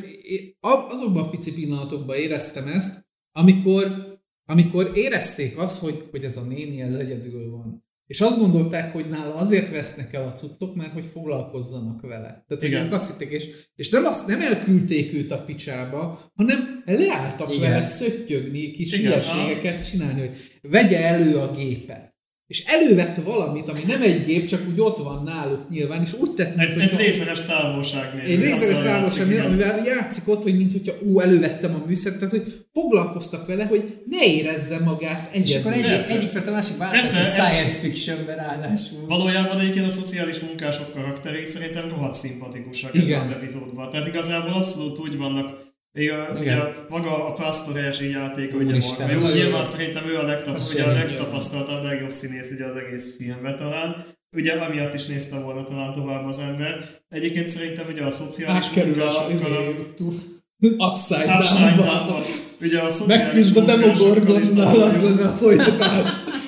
azokban 0.91 1.23
a 1.23 1.29
pici 1.29 1.53
pillanatokban 1.53 2.15
éreztem 2.17 2.67
ezt, 2.67 3.05
amikor, 3.31 4.13
amikor 4.45 4.91
érezték 4.95 5.57
azt, 5.57 5.79
hogy, 5.79 6.07
hogy 6.11 6.23
ez 6.23 6.37
a 6.37 6.41
néni 6.41 6.81
ez 6.81 6.95
egyedül 6.95 7.51
van. 7.51 7.83
És 8.07 8.21
azt 8.21 8.39
gondolták, 8.39 8.91
hogy 8.91 9.09
nála 9.09 9.35
azért 9.35 9.71
vesznek 9.71 10.13
el 10.13 10.27
a 10.27 10.33
cuccok, 10.33 10.75
mert 10.75 10.91
hogy 10.91 11.05
foglalkozzanak 11.13 12.01
vele. 12.01 12.27
Tehát, 12.27 12.45
hogy 12.47 12.63
Igen. 12.63 12.85
ők 12.85 12.93
azt 12.93 13.11
hitték, 13.11 13.29
és, 13.31 13.49
és 13.75 13.89
nem, 13.89 14.05
azt, 14.05 14.27
nem 14.27 14.41
elküldték 14.41 15.13
őt 15.13 15.31
a 15.31 15.43
picsába, 15.43 16.31
hanem 16.35 16.83
leálltak 16.85 17.49
Igen. 17.49 17.69
vele 17.69 17.85
szöttyögni, 17.85 18.71
kis 18.71 18.93
Igen, 18.93 19.11
hülyeségeket 19.11 19.89
csinálni, 19.89 20.19
hogy 20.19 20.31
vegye 20.61 21.05
elő 21.05 21.35
a 21.35 21.51
gépet. 21.55 22.04
És 22.47 22.63
elővette 22.65 23.21
valamit, 23.21 23.69
ami 23.69 23.79
nem 23.87 24.01
egy 24.01 24.25
gép, 24.25 24.45
csak 24.45 24.61
úgy 24.71 24.79
ott 24.79 24.97
van 24.97 25.23
náluk 25.23 25.69
nyilván, 25.69 26.01
és 26.01 26.13
úgy 26.13 26.31
tett, 26.31 26.55
mint 26.55 26.69
Egy, 26.69 26.73
hogyha- 26.81 26.97
egy 26.99 27.05
lézeres 27.05 27.41
távolságmérő. 27.41 28.27
egy 28.27 28.39
részleges 28.41 28.67
azzal 28.69 28.83
távolság, 28.83 29.17
játszik, 29.27 29.33
igen. 29.37 29.45
amivel 29.45 29.85
játszik 29.85 30.27
ott, 30.27 30.43
hogy 30.43 30.57
mint 30.57 30.71
hogyha 30.71 30.93
ú, 31.01 31.19
elővettem 31.19 31.73
a 31.73 31.83
műszert, 31.87 32.15
tehát 32.17 32.29
hogy 32.29 32.65
foglalkoztak 32.73 33.47
vele, 33.47 33.65
hogy 33.65 34.01
ne 34.09 34.25
érezze 34.25 34.79
magát 34.79 35.33
egyedül. 35.33 35.53
És 35.53 35.55
akkor 35.55 35.73
egy, 35.73 36.03
egyik 36.09 36.47
a 36.47 36.51
másik 36.51 36.77
változik 36.77 37.25
science 37.25 37.79
fictionben 37.79 38.35
ráadásul. 38.35 39.05
Valójában 39.07 39.59
egyébként 39.59 39.85
a 39.85 39.89
szociális 39.89 40.39
munkások 40.39 40.93
karakterei 40.93 41.45
szerintem 41.45 41.89
rohadt 41.89 42.15
szimpatikusak 42.15 42.93
Igen. 42.95 43.07
ebben 43.07 43.19
az 43.19 43.29
epizódban. 43.35 43.89
Tehát 43.89 44.07
igazából 44.07 44.51
abszolút 44.53 44.99
úgy 44.99 45.17
vannak, 45.17 45.64
még 45.95 46.11
a, 46.11 46.27
Igen. 46.29 46.37
ugye 46.41 46.55
maga 46.89 47.27
a 47.27 47.33
Pastoresi 47.33 48.09
játéka, 48.09 48.57
ugye 48.57 48.79
marha 48.99 49.11
jó, 49.11 49.33
nyilván 49.33 49.63
szerintem 49.63 50.03
ő 50.07 50.17
a, 50.17 50.23
legtap, 50.23 50.59
ugye 50.73 50.83
a 50.83 50.91
legtapasztaltabb, 50.91 51.83
legjobb 51.83 52.11
színész 52.11 52.51
ugye 52.51 52.65
az 52.65 52.75
egész 52.75 53.17
filmben 53.17 53.57
talán. 53.57 54.05
Ugye 54.37 54.51
amiatt 54.53 54.93
is 54.93 55.05
nézte 55.05 55.39
volna 55.39 55.63
talán 55.63 55.93
tovább 55.93 56.25
az 56.25 56.39
ember. 56.39 56.89
Egyébként 57.09 57.47
szerintem 57.47 57.85
ugye 57.91 58.03
a 58.03 58.11
szociális 58.11 58.69
munkásokkal 58.75 59.27
a 59.27 59.31
izé, 59.31 60.75
upside 60.77 61.37
Upside. 61.37 61.75
Down-ba. 61.75 62.23
Ugye 62.61 62.79
a 62.79 62.91
szociális 62.91 63.23
Megküzd 63.23 63.57
a 63.57 63.61
Demogorgonnal, 63.61 64.81
az 64.81 65.03
lenne 65.03 65.27
a 65.27 65.33
folytatás. 65.33 66.09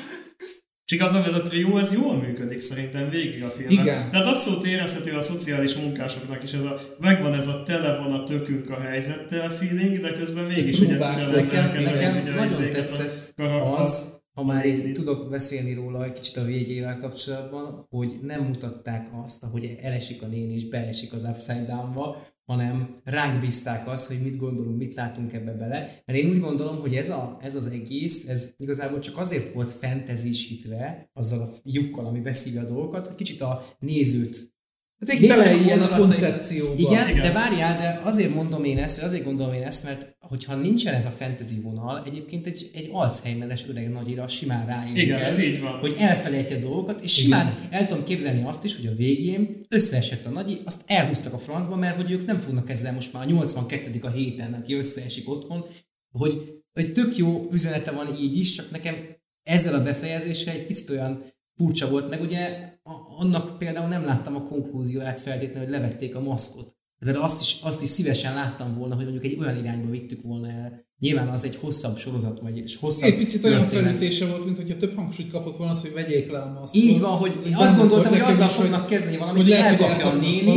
És 0.88 0.94
igazából 0.94 1.30
ez 1.30 1.36
a 1.36 1.42
trió, 1.42 1.78
ez 1.78 1.94
jól 1.94 2.18
működik 2.18 2.62
szerintem 2.62 3.10
végig 3.10 3.44
a 3.44 3.48
filmben. 3.48 3.86
Igen. 3.86 4.10
Tehát 4.10 4.26
abszolút 4.26 4.66
érezhető 4.66 5.16
a 5.16 5.22
szociális 5.22 5.74
munkásoknak 5.76 6.44
is, 6.44 6.54
ez 6.54 6.62
a, 6.62 6.80
megvan 7.00 7.34
ez 7.34 7.48
a 7.48 7.64
tele 7.64 7.98
van 7.98 8.12
a 8.12 8.24
tökünk 8.24 8.70
a 8.70 8.80
helyzettel 8.80 9.50
feeling, 9.50 10.00
de 10.00 10.12
közben 10.12 10.44
mégis 10.44 10.80
ugye 10.80 10.98
tudod 10.98 11.34
ezzel 11.36 11.70
ugye 11.70 12.36
nagyon 12.36 12.64
a 12.64 12.70
tetszett 12.70 13.34
karakter- 13.36 13.80
az, 13.80 14.22
ha 14.34 14.44
már 14.44 14.66
így 14.66 14.92
tudok 14.94 15.30
beszélni 15.30 15.74
róla 15.74 16.04
egy 16.04 16.12
kicsit 16.12 16.38
a 16.38 16.44
végével 16.44 16.98
kapcsolatban, 16.98 17.88
hogy 17.90 18.14
nem 18.22 18.44
mutatták 18.44 19.08
azt, 19.24 19.44
hogy 19.52 19.78
elesik 19.82 20.22
a 20.22 20.26
néni 20.26 20.54
és 20.54 20.68
beesik 20.68 21.14
az 21.14 21.24
Upside 21.24 21.66
Down-ba, 21.68 22.18
hanem 22.48 22.96
ránk 23.04 23.42
bízták 23.42 23.88
azt, 23.88 24.08
hogy 24.08 24.22
mit 24.22 24.38
gondolunk, 24.38 24.78
mit 24.78 24.96
látunk 24.96 25.34
ebbe 25.34 25.52
bele. 25.52 26.02
Mert 26.06 26.20
én 26.20 26.30
úgy 26.30 26.40
gondolom, 26.40 26.80
hogy 26.80 26.96
ez, 26.96 27.10
a, 27.10 27.38
ez 27.42 27.56
az 27.56 27.66
egész, 27.66 28.28
ez 28.28 28.54
igazából 28.58 29.00
csak 29.00 29.18
azért 29.18 29.54
volt 29.54 29.72
fentezisítve, 29.72 31.10
azzal 31.14 31.42
a 31.42 31.50
lyukkal, 31.64 32.06
ami 32.06 32.20
beszívja 32.20 32.62
a 32.62 32.66
dolgokat, 32.66 33.08
hogy 33.08 33.16
kicsit 33.16 33.42
a 33.42 33.66
nézőt 33.80 34.56
Ezek 35.00 35.20
Nézzük 35.20 35.38
bele 35.38 35.56
a 35.56 35.64
ilyen 35.64 35.82
a 35.82 35.98
koncepcióba. 35.98 36.74
Igen, 36.78 37.10
Igen. 37.10 37.22
de 37.22 37.32
várjál, 37.32 37.78
de 37.78 38.02
azért 38.04 38.34
mondom 38.34 38.64
én 38.64 38.78
ezt, 38.78 39.04
azért 39.04 39.24
gondolom 39.24 39.54
én 39.54 39.64
ezt, 39.64 39.84
mert 39.84 40.16
hogyha 40.20 40.56
nincsen 40.56 40.94
ez 40.94 41.06
a 41.06 41.10
fantasy 41.10 41.62
vonal, 41.62 42.04
egyébként 42.06 42.48
egy, 42.48 42.70
egy 42.74 42.90
Alzheimeres 42.92 43.68
öreg 43.70 43.92
nagyira 43.92 44.28
simán 44.28 44.66
ráillik 44.66 45.04
Igen, 45.04 45.20
ez 45.20 45.44
így 45.44 45.62
van. 45.62 45.80
hogy 45.80 45.96
elfelejti 45.98 46.54
a 46.54 46.60
dolgokat, 46.60 47.04
és 47.04 47.14
simán 47.14 47.68
el 47.70 47.88
tudom 47.88 48.04
képzelni 48.04 48.44
azt 48.46 48.64
is, 48.64 48.76
hogy 48.76 48.86
a 48.86 48.96
végén 48.96 49.66
összeesett 49.70 50.26
a 50.26 50.30
nagyi, 50.30 50.58
azt 50.66 50.82
elhúztak 50.86 51.34
a 51.34 51.38
francba, 51.38 51.76
mert 51.76 51.96
hogy 51.96 52.12
ők 52.12 52.26
nem 52.26 52.40
fognak 52.40 52.70
ezzel 52.70 52.94
most 52.94 53.14
már 53.14 53.24
a 53.24 53.30
82. 53.30 54.00
a 54.02 54.10
héten, 54.10 54.54
aki 54.54 54.74
összeesik 54.74 55.30
otthon, 55.30 55.66
hogy, 56.12 56.62
hogy 56.74 56.92
tök 56.92 57.18
jó 57.18 57.48
üzenete 57.52 57.92
van 57.92 58.16
így 58.20 58.38
is, 58.38 58.56
csak 58.56 58.72
nekem 58.72 58.96
ezzel 59.44 59.74
a 59.74 59.84
befejezéssel 59.84 60.54
egy 60.54 60.66
picit 60.66 60.90
olyan 60.90 61.24
furcsa 61.58 61.90
volt, 61.90 62.10
meg 62.10 62.22
ugye 62.22 62.76
annak 63.18 63.58
például 63.58 63.88
nem 63.88 64.06
láttam 64.06 64.36
a 64.36 64.44
konklúzióját 64.44 65.22
feltétlenül, 65.22 65.64
hogy 65.64 65.80
levették 65.80 66.16
a 66.16 66.20
maszkot. 66.20 66.76
De 67.00 67.20
azt 67.20 67.42
is, 67.42 67.60
azt 67.62 67.82
is 67.82 67.90
szívesen 67.90 68.34
láttam 68.34 68.74
volna, 68.74 68.96
hogy 68.96 69.04
mondjuk 69.04 69.26
egy 69.26 69.40
olyan 69.40 69.58
irányba 69.58 69.90
vittük 69.90 70.22
volna 70.22 70.52
el. 70.52 70.87
Nyilván 71.00 71.28
az 71.28 71.44
egy 71.44 71.58
hosszabb 71.62 71.98
sorozat, 71.98 72.40
vagy 72.42 72.58
és 72.58 72.78
hosszabb 72.80 73.10
Egy 73.10 73.18
picit 73.18 73.44
olyan 73.44 73.60
történet. 73.60 73.84
felütése 73.86 74.26
volt, 74.26 74.46
mint 74.46 74.58
hogyha 74.58 74.78
több 74.78 74.96
hangsúlyt 74.96 75.32
kapott 75.32 75.58
volna 75.58 75.74
az, 75.74 75.82
hogy 75.82 75.94
vegyék 75.94 76.32
le 76.32 76.38
a 76.38 76.52
maszkot. 76.60 76.76
Így 76.82 77.00
van, 77.00 77.12
hogy 77.12 77.34
Ez 77.46 77.52
azt 77.56 77.78
gondoltam, 77.78 78.12
hogy 78.12 78.22
azzal 78.22 78.48
fognak 78.48 78.88
kezdeni 78.88 79.18
valamit, 79.18 79.44
hogy 79.44 79.52
hogy 79.52 79.62
lehet, 79.62 79.80
hogy 79.80 79.86
elkapja 79.90 80.12
a 80.12 80.22
néni, 80.22 80.54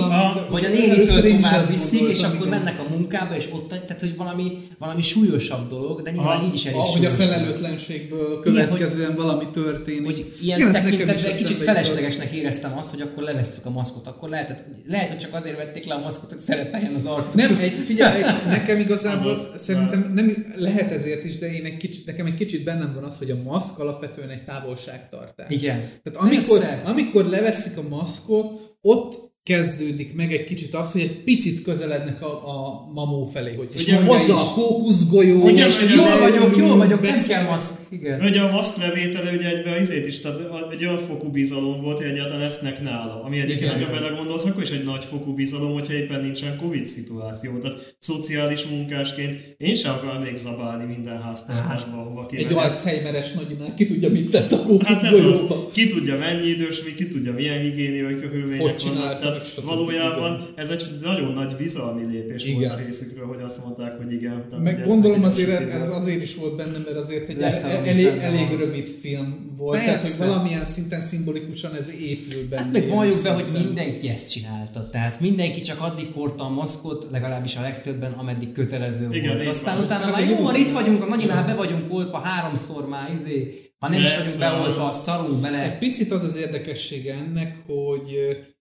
vagy 0.51 0.65
a 0.65 0.69
nénitől 0.69 1.25
is 1.25 1.33
tovább 1.35 1.71
viszik, 1.71 2.09
és 2.09 2.23
akkor 2.23 2.47
igen. 2.47 2.49
mennek 2.49 2.79
a 2.79 2.95
munkába, 2.97 3.37
és 3.37 3.49
ott, 3.53 3.69
tehát 3.69 4.01
hogy 4.01 4.17
valami, 4.17 4.59
valami 4.79 5.03
súlyosabb 5.03 5.69
dolog, 5.69 6.03
de 6.03 6.11
nyilván 6.11 6.37
Aha. 6.37 6.47
így 6.47 6.55
is 6.55 6.65
elég 6.65 6.79
Ahogy 6.79 7.05
a 7.05 7.11
felelőtlenségből 7.11 8.41
következően 8.41 9.15
valami 9.17 9.45
történik. 9.53 10.05
hogy 10.05 10.33
ilyen 10.43 10.73
tekintetben 10.73 11.37
kicsit 11.37 11.61
feleslegesnek 11.61 12.33
éreztem 12.33 12.79
azt, 12.79 12.91
hogy 12.91 13.01
akkor 13.01 13.23
levesszük 13.23 13.67
a 13.67 13.71
maszkot. 13.71 14.07
Akkor 14.07 14.29
lehet, 14.29 14.65
lehet, 14.87 15.09
hogy 15.09 15.19
csak 15.19 15.35
azért 15.35 15.57
vették 15.57 15.85
le 15.87 15.95
a 15.95 15.99
maszkot, 15.99 16.31
hogy 16.31 16.41
szerepeljen 16.41 16.95
az 16.95 17.05
arcuk. 17.05 17.35
Nem, 17.35 17.59
egy, 17.61 17.73
figyelj, 17.87 18.23
nekem 18.47 18.79
igazából 18.79 19.31
Az- 19.31 19.49
szerintem 19.59 20.13
nem 20.15 20.29
lehet 20.55 20.91
ezért 20.91 21.25
is, 21.25 21.39
de 21.39 21.53
én 21.53 21.65
egy 21.65 21.77
kicsit, 21.77 22.07
nekem 22.07 22.27
egy 22.27 22.35
kicsit 22.35 22.65
bennem 22.65 22.95
van 22.95 23.05
az, 23.05 23.19
hogy 23.19 23.31
a 23.31 23.43
maszk 23.43 23.79
alapvetően 23.79 24.31
egy 24.31 24.45
távolságtartás. 24.45 25.51
Igen. 25.51 25.91
Tehát 26.03 26.19
amikor, 26.19 26.59
Persze. 26.59 26.83
amikor 26.85 27.25
leveszik 27.25 27.79
a 27.79 27.89
maszkot, 27.89 28.77
ott 28.81 29.30
kezdődik 29.43 30.15
meg 30.15 30.33
egy 30.33 30.45
kicsit 30.45 30.75
az, 30.75 30.93
hogy 30.93 31.01
egy 31.01 31.23
picit 31.25 31.63
közelednek 31.63 32.23
a, 32.23 32.27
a 32.27 32.85
mamó 32.95 33.25
felé, 33.25 33.55
hogy 33.55 33.69
és 33.75 33.95
hozza 34.07 34.41
a 34.41 34.53
kókuszgolyó, 34.55 35.43
Ugye, 35.43 35.67
és 35.67 35.83
ugye, 35.83 35.95
Jól 35.95 36.19
vagyok, 36.19 36.57
jól 36.57 36.77
vagyok, 36.77 37.01
nem 37.01 37.27
kell 37.27 37.45
maszk. 37.45 37.75
Igen. 37.91 38.21
Ugye 38.23 38.41
a 38.41 38.51
maszklevétele 38.51 39.31
ugye 39.33 39.57
egyben 39.57 39.81
izét 39.81 40.07
is, 40.07 40.21
tehát 40.21 40.39
egy 40.73 40.85
olyan 40.85 40.99
fokú 40.99 41.31
bizalom 41.31 41.81
volt, 41.83 41.97
hogy 41.97 42.07
egyáltalán 42.07 42.43
esznek 42.43 42.83
nála. 42.83 43.23
Ami 43.25 43.41
egyébként, 43.41 43.73
hogyha 43.73 43.91
belegondolsz, 43.93 44.45
akkor 44.45 44.63
is 44.63 44.71
egy 44.71 44.85
nagy 44.85 45.05
fokú 45.05 45.35
bizalom, 45.35 45.73
hogyha 45.73 45.93
éppen 45.93 46.21
nincsen 46.21 46.57
Covid 46.57 46.87
szituáció. 46.87 47.59
Tehát 47.59 47.95
szociális 47.99 48.65
munkásként 48.65 49.55
én 49.59 49.75
sem 49.75 49.93
akarnék 49.93 50.37
zabálni 50.37 50.85
minden 50.85 51.23
háztartásba, 51.23 51.97
ahova 51.97 52.21
Egy 52.21 52.27
kimegyek. 52.37 52.57
Alzheimeres 52.59 53.33
nagyinál 53.33 53.75
ki 53.75 53.87
tudja, 53.87 54.11
mit 54.11 54.31
tett 54.31 54.53
a 54.53 54.85
Hát 54.85 55.03
ez 55.05 55.13
az, 55.13 55.21
kókuszgolyóba. 55.21 55.71
ki 55.73 55.87
tudja 55.87 56.19
mennyi 56.19 56.47
idős, 56.49 56.83
mi, 56.85 56.95
ki 56.95 57.09
tudja 57.09 57.33
milyen 57.33 57.61
higiéniai 57.61 58.17
körülmények 58.17 58.81
vannak. 58.83 59.21
meg 59.23 59.40
Tehát 59.41 59.71
valójában 59.71 60.49
ez 60.57 60.69
egy 60.69 60.85
nagyon 61.03 61.33
nagy 61.33 61.57
bizalmi 61.57 62.05
lépés 62.13 62.45
volt 62.45 62.57
Igen. 62.65 62.71
a 62.71 62.77
részükről, 62.77 63.27
hogy 63.27 63.41
azt 63.43 63.65
mondták, 63.65 63.97
hogy 63.97 64.13
igen. 64.13 64.47
Tehát, 64.51 64.65
Meg 64.65 64.85
gondolom 64.87 65.25
azért 65.25 65.73
ez 65.73 65.89
azért 65.89 66.23
is 66.23 66.35
volt 66.35 66.57
bennem, 66.57 66.83
mert 66.85 66.97
azért 66.97 67.29
egy 67.29 67.37
Lesz 67.37 67.63
el, 67.63 67.71
valami 67.71 67.89
elég, 67.89 68.05
benne 68.05 68.23
elég 68.23 68.59
rövid 68.59 68.87
film 69.01 69.55
volt, 69.57 69.79
Persze. 69.85 69.93
tehát 69.93 70.17
hogy 70.17 70.27
valamilyen 70.29 70.65
szinten 70.65 71.03
szimbolikusan 71.03 71.75
ez 71.75 71.91
épül 72.01 72.49
benne. 72.49 72.63
Hát 72.63 72.73
meg 72.73 72.89
valljuk 72.89 73.23
be, 73.23 73.33
hogy 73.33 73.47
mindenki 73.65 74.09
ezt 74.09 74.31
csinálta. 74.31 74.89
Tehát 74.89 75.21
mindenki 75.21 75.61
csak 75.61 75.81
addig 75.81 76.07
hordta 76.15 76.45
a 76.45 76.49
maszkot, 76.49 77.07
legalábbis 77.11 77.57
a 77.57 77.61
legtöbben, 77.61 78.13
ameddig 78.13 78.53
kötelező 78.53 79.09
Igen, 79.11 79.35
volt. 79.35 79.47
Aztán 79.49 79.77
van. 79.77 79.85
utána 79.85 80.05
Hát 80.05 80.13
már 80.13 80.23
egy 80.23 80.31
jó 80.31 80.37
van, 80.45 80.55
itt 80.55 80.71
vagyunk, 80.71 81.03
a 81.03 81.07
nagyinál 81.07 81.47
be 81.47 81.55
vagyunk 81.55 81.93
oltva 81.93 82.19
háromszor 82.19 82.89
már, 82.89 83.13
izé. 83.15 83.65
Ha 83.79 83.89
nem 83.89 84.03
is 84.03 84.17
vagyunk 84.17 84.39
beoltva, 84.39 84.93
szarunk 84.93 85.35
Egy 85.35 85.41
bele. 85.41 85.77
picit 85.79 86.13
az 86.13 86.25
az 86.25 86.37
érdekessége 86.37 87.15
ennek, 87.15 87.57
hogy 87.67 88.17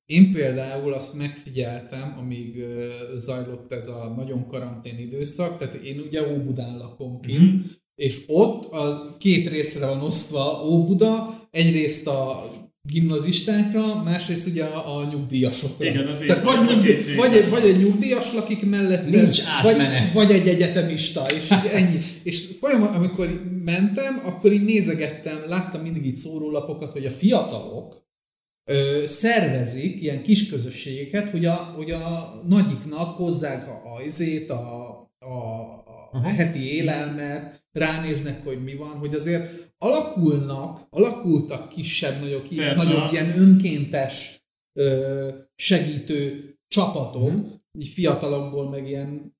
én 0.10 0.32
például 0.32 0.94
azt 0.94 1.14
megfigyeltem, 1.14 2.16
amíg 2.20 2.64
zajlott 3.18 3.72
ez 3.72 3.88
a 3.88 4.14
nagyon 4.18 4.48
karantén 4.48 5.00
időszak, 5.00 5.58
tehát 5.58 5.74
én 5.74 6.00
ugye 6.08 6.32
Óbudán 6.34 6.78
lakom 6.78 7.20
ki, 7.22 7.34
Mhm. 7.34 7.56
és 7.96 8.24
ott 8.28 8.72
a 8.74 9.16
két 9.20 9.48
részre 9.48 9.86
van 9.86 10.02
osztva 10.02 10.64
Óbuda, 10.66 11.40
egyrészt 11.52 12.08
a 12.08 12.50
gimnazistákra, 12.82 14.04
másrészt 14.04 14.48
ugye 14.48 14.64
a, 14.64 14.98
a 14.98 15.08
nyugdíjasokra. 15.12 15.86
Igen, 15.86 16.08
az 16.08 16.20
Tehát 16.28 16.44
vagy, 16.44 16.76
nyugdíj, 16.76 17.16
vagy, 17.16 17.34
egy, 17.36 17.50
vagy 17.50 17.64
egy 17.64 17.78
nyugdíjas 17.84 18.34
lakik 18.34 18.66
mellette, 18.70 19.22
Nincs 19.22 19.42
vagy, 19.62 19.72
átmenet. 19.74 20.14
vagy 20.14 20.32
egy 20.32 20.48
egyetemista, 20.48 21.26
és 21.38 21.52
így 21.52 21.72
ennyi. 21.72 21.98
És 22.24 22.48
folyamatosan, 22.60 23.02
amikor 23.04 23.42
mentem, 23.66 24.22
akkor 24.26 24.52
így 24.54 24.64
nézegettem, 24.64 25.44
láttam 25.48 25.82
mindig 25.82 26.06
így 26.06 26.16
szórólapokat, 26.18 26.92
hogy 26.92 27.06
a 27.06 27.10
fiatalok 27.12 27.98
ö, 28.70 29.06
szervezik 29.08 30.02
ilyen 30.02 30.24
kis 30.24 30.50
közösségeket, 30.50 31.30
hogy 31.30 31.46
a, 31.46 31.54
hogy 31.54 31.92
a 31.92 32.34
nagyiknak 32.48 33.16
hozzák 33.18 33.68
a, 33.68 33.96
a 33.96 34.02
izét, 34.02 34.50
a, 34.50 34.90
a, 35.20 35.36
a 35.86 36.10
Aha. 36.12 36.30
heti 36.30 36.74
élelmet, 36.74 37.64
ránéznek, 37.72 38.44
hogy 38.44 38.64
mi 38.64 38.76
van, 38.76 38.98
hogy 38.98 39.14
azért 39.14 39.74
alakulnak, 39.78 40.88
alakultak 40.90 41.70
kisebb-nagyobb, 41.70 42.48
Persze. 42.56 42.84
nagyobb 42.84 43.12
ilyen 43.12 43.40
önkéntes 43.40 44.44
ö, 44.74 45.30
segítő 45.56 46.54
csapatok, 46.68 47.32
így 47.80 47.88
fiatalokból, 47.88 48.70
meg 48.70 48.88
ilyen 48.88 49.38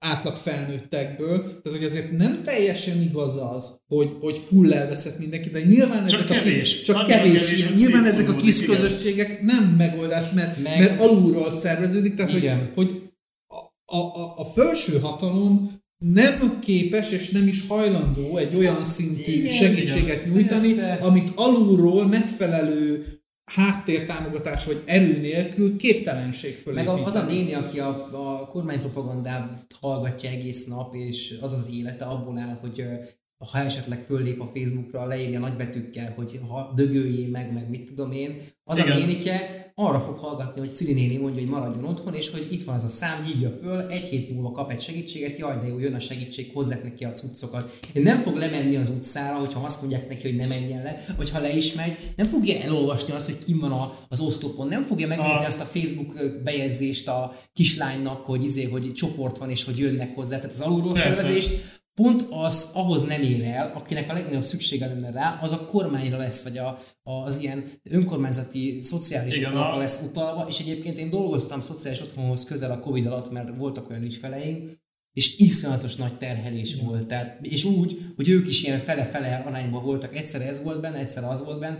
átlag 0.00 0.36
felnőttekből, 0.36 1.38
tehát 1.42 1.78
hogy 1.78 1.84
azért 1.84 2.16
nem 2.16 2.42
teljesen 2.44 3.02
igaz 3.02 3.36
az, 3.36 3.80
hogy, 3.86 4.10
hogy 4.20 4.38
full 4.48 4.72
elveszett 4.72 5.18
mindenki, 5.18 5.48
de 5.48 5.62
nyilván 5.62 6.06
Csak 6.06 6.20
ezek 6.20 6.30
a 6.30 6.34
kevés. 6.40 6.72
kis, 6.74 6.82
csak 6.82 7.06
kevés, 7.06 7.32
kevés, 7.32 7.52
ilyen, 7.56 7.68
hogy 7.68 7.78
nyilván 7.78 8.04
ezek 8.04 8.28
a 8.28 8.36
kis 8.36 8.60
igen. 8.60 8.76
közösségek 8.76 9.42
nem 9.42 9.64
megoldás, 9.78 10.30
mert, 10.34 10.62
Meg- 10.62 10.78
mert 10.78 11.00
alulról 11.00 11.52
szerveződik, 11.60 12.14
tehát 12.14 12.30
hogy, 12.30 12.42
Igen. 12.42 12.72
hogy 12.74 13.02
a, 13.84 13.96
a, 13.96 14.34
a 14.38 14.44
felső 14.44 14.98
hatalom 14.98 15.78
nem 15.98 16.58
képes 16.60 17.12
és 17.12 17.28
nem 17.28 17.46
is 17.46 17.66
hajlandó 17.68 18.36
egy 18.36 18.54
olyan 18.54 18.84
szintű 18.84 19.32
Igen, 19.32 19.52
segítséget 19.52 20.20
igen. 20.22 20.32
nyújtani, 20.32 20.74
Persze. 20.74 20.98
amit 21.00 21.32
alulról 21.34 22.06
megfelelő 22.06 23.19
háttértámogatás 23.50 24.66
vagy 24.66 24.82
erő 24.86 25.20
nélkül 25.20 25.76
képtelenség 25.76 26.52
Meg 26.52 26.62
fölépíteni. 26.62 27.00
a- 27.00 27.04
az 27.06 27.14
a 27.14 27.24
néni, 27.26 27.54
aki 27.54 27.78
a, 27.80 28.08
a 28.40 28.46
kormánypropagandát 28.46 29.66
hallgatja 29.80 30.30
egész 30.30 30.66
nap, 30.66 30.94
és 30.94 31.38
az 31.40 31.52
az 31.52 31.70
élete 31.72 32.04
abból 32.04 32.38
áll, 32.38 32.58
hogy 32.60 32.84
ha 33.48 33.58
esetleg 33.58 34.02
föllép 34.02 34.40
a 34.40 34.50
Facebookra, 34.54 35.06
leírja 35.06 35.38
nagybetűkkel, 35.38 36.12
hogy 36.16 36.40
ha 36.48 36.72
dögöljé 36.74 37.26
meg, 37.26 37.52
meg 37.52 37.70
mit 37.70 37.88
tudom 37.88 38.12
én, 38.12 38.40
az 38.64 38.78
Igen. 38.78 38.90
a 38.90 38.94
nénike 38.94 39.60
arra 39.74 40.00
fog 40.00 40.18
hallgatni, 40.18 40.60
hogy 40.60 40.74
Cili 40.74 40.92
néni 40.92 41.16
mondja, 41.16 41.40
hogy 41.40 41.50
maradjon 41.50 41.84
otthon, 41.84 42.14
és 42.14 42.30
hogy 42.30 42.46
itt 42.50 42.64
van 42.64 42.74
az 42.74 42.84
a 42.84 42.88
szám, 42.88 43.24
hívja 43.24 43.50
föl, 43.50 43.80
egy 43.80 44.06
hét 44.06 44.30
múlva 44.30 44.50
kap 44.50 44.70
egy 44.70 44.80
segítséget, 44.80 45.38
jaj, 45.38 45.58
de 45.58 45.66
jó, 45.66 45.78
jön 45.78 45.94
a 45.94 45.98
segítség, 45.98 46.50
hozzák 46.54 46.82
neki 46.82 47.04
a 47.04 47.12
cuccokat. 47.12 47.78
Nem 47.94 48.20
fog 48.20 48.36
lemenni 48.36 48.76
az 48.76 48.88
utcára, 48.88 49.38
hogyha 49.38 49.64
azt 49.64 49.80
mondják 49.80 50.08
neki, 50.08 50.22
hogy 50.22 50.36
ne 50.36 50.46
menjen 50.46 50.82
le, 50.82 51.04
vagy 51.16 51.30
ha 51.30 51.40
le 51.40 51.56
is 51.56 51.74
megy, 51.74 51.98
nem 52.16 52.26
fogja 52.26 52.60
elolvasni 52.60 53.12
azt, 53.12 53.26
hogy 53.26 53.38
kim 53.44 53.58
van 53.58 53.72
a, 53.72 53.96
az 54.08 54.20
oszlopon, 54.20 54.68
nem 54.68 54.82
fogja 54.82 55.06
megnézni 55.06 55.28
Ah. 55.40 55.46
azt 55.46 55.60
a 55.60 55.64
Facebook 55.64 56.40
bejegyzést 56.44 57.08
a 57.08 57.36
kislánynak, 57.52 58.24
hogy 58.24 58.44
izé, 58.44 58.64
hogy 58.64 58.92
csoport 58.92 59.38
van, 59.38 59.50
és 59.50 59.64
hogy 59.64 59.78
jönnek 59.78 60.14
hozzá. 60.14 60.36
Tehát 60.36 60.52
az 60.52 60.60
alulról 60.60 60.94
szervezést 60.94 61.79
pont 62.00 62.26
az 62.30 62.70
ahhoz 62.74 63.02
nem 63.02 63.22
ér 63.22 63.44
el, 63.44 63.72
akinek 63.74 64.10
a 64.10 64.12
legnagyobb 64.12 64.42
szüksége 64.42 64.86
lenne 64.86 65.10
rá, 65.10 65.38
az 65.42 65.52
a 65.52 65.64
kormányra 65.64 66.16
lesz, 66.16 66.42
vagy 66.42 66.58
a, 66.58 66.78
az 67.02 67.40
ilyen 67.40 67.70
önkormányzati 67.82 68.82
szociális 68.82 69.34
Igen, 69.34 69.46
otthonokra 69.46 69.74
a- 69.74 69.78
lesz 69.78 70.02
utalva, 70.02 70.46
és 70.48 70.60
egyébként 70.60 70.98
én 70.98 71.10
dolgoztam 71.10 71.60
szociális 71.60 72.00
otthonhoz 72.00 72.44
közel 72.44 72.70
a 72.70 72.78
Covid 72.78 73.06
alatt, 73.06 73.30
mert 73.30 73.56
voltak 73.56 73.90
olyan 73.90 74.02
ügyfeleink, 74.02 74.70
és 75.12 75.38
iszonyatos 75.38 75.96
nagy 75.96 76.16
terhelés 76.16 76.74
volt. 76.74 77.06
Tehát, 77.06 77.38
és 77.46 77.64
úgy, 77.64 78.12
hogy 78.16 78.28
ők 78.28 78.46
is 78.46 78.62
ilyen 78.62 78.78
fele-fele 78.78 79.42
arányban 79.46 79.84
voltak. 79.84 80.16
Egyszer 80.16 80.40
ez 80.40 80.62
volt 80.62 80.80
benne, 80.80 80.98
egyszer 80.98 81.24
az 81.24 81.44
volt 81.44 81.60
benne. 81.60 81.78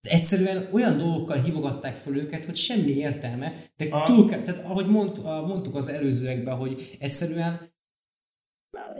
De 0.00 0.10
egyszerűen 0.10 0.68
olyan 0.72 0.98
dolgokkal 0.98 1.42
hívogatták 1.42 1.96
föl 1.96 2.16
őket, 2.16 2.44
hogy 2.44 2.56
semmi 2.56 2.90
értelme. 2.90 3.54
De 3.76 3.88
túl, 4.04 4.28
tehát 4.28 4.64
ahogy 4.64 4.86
mond, 4.86 5.22
mondtuk 5.24 5.74
az 5.74 5.88
előzőekben, 5.88 6.56
hogy 6.56 6.96
egyszerűen 6.98 7.70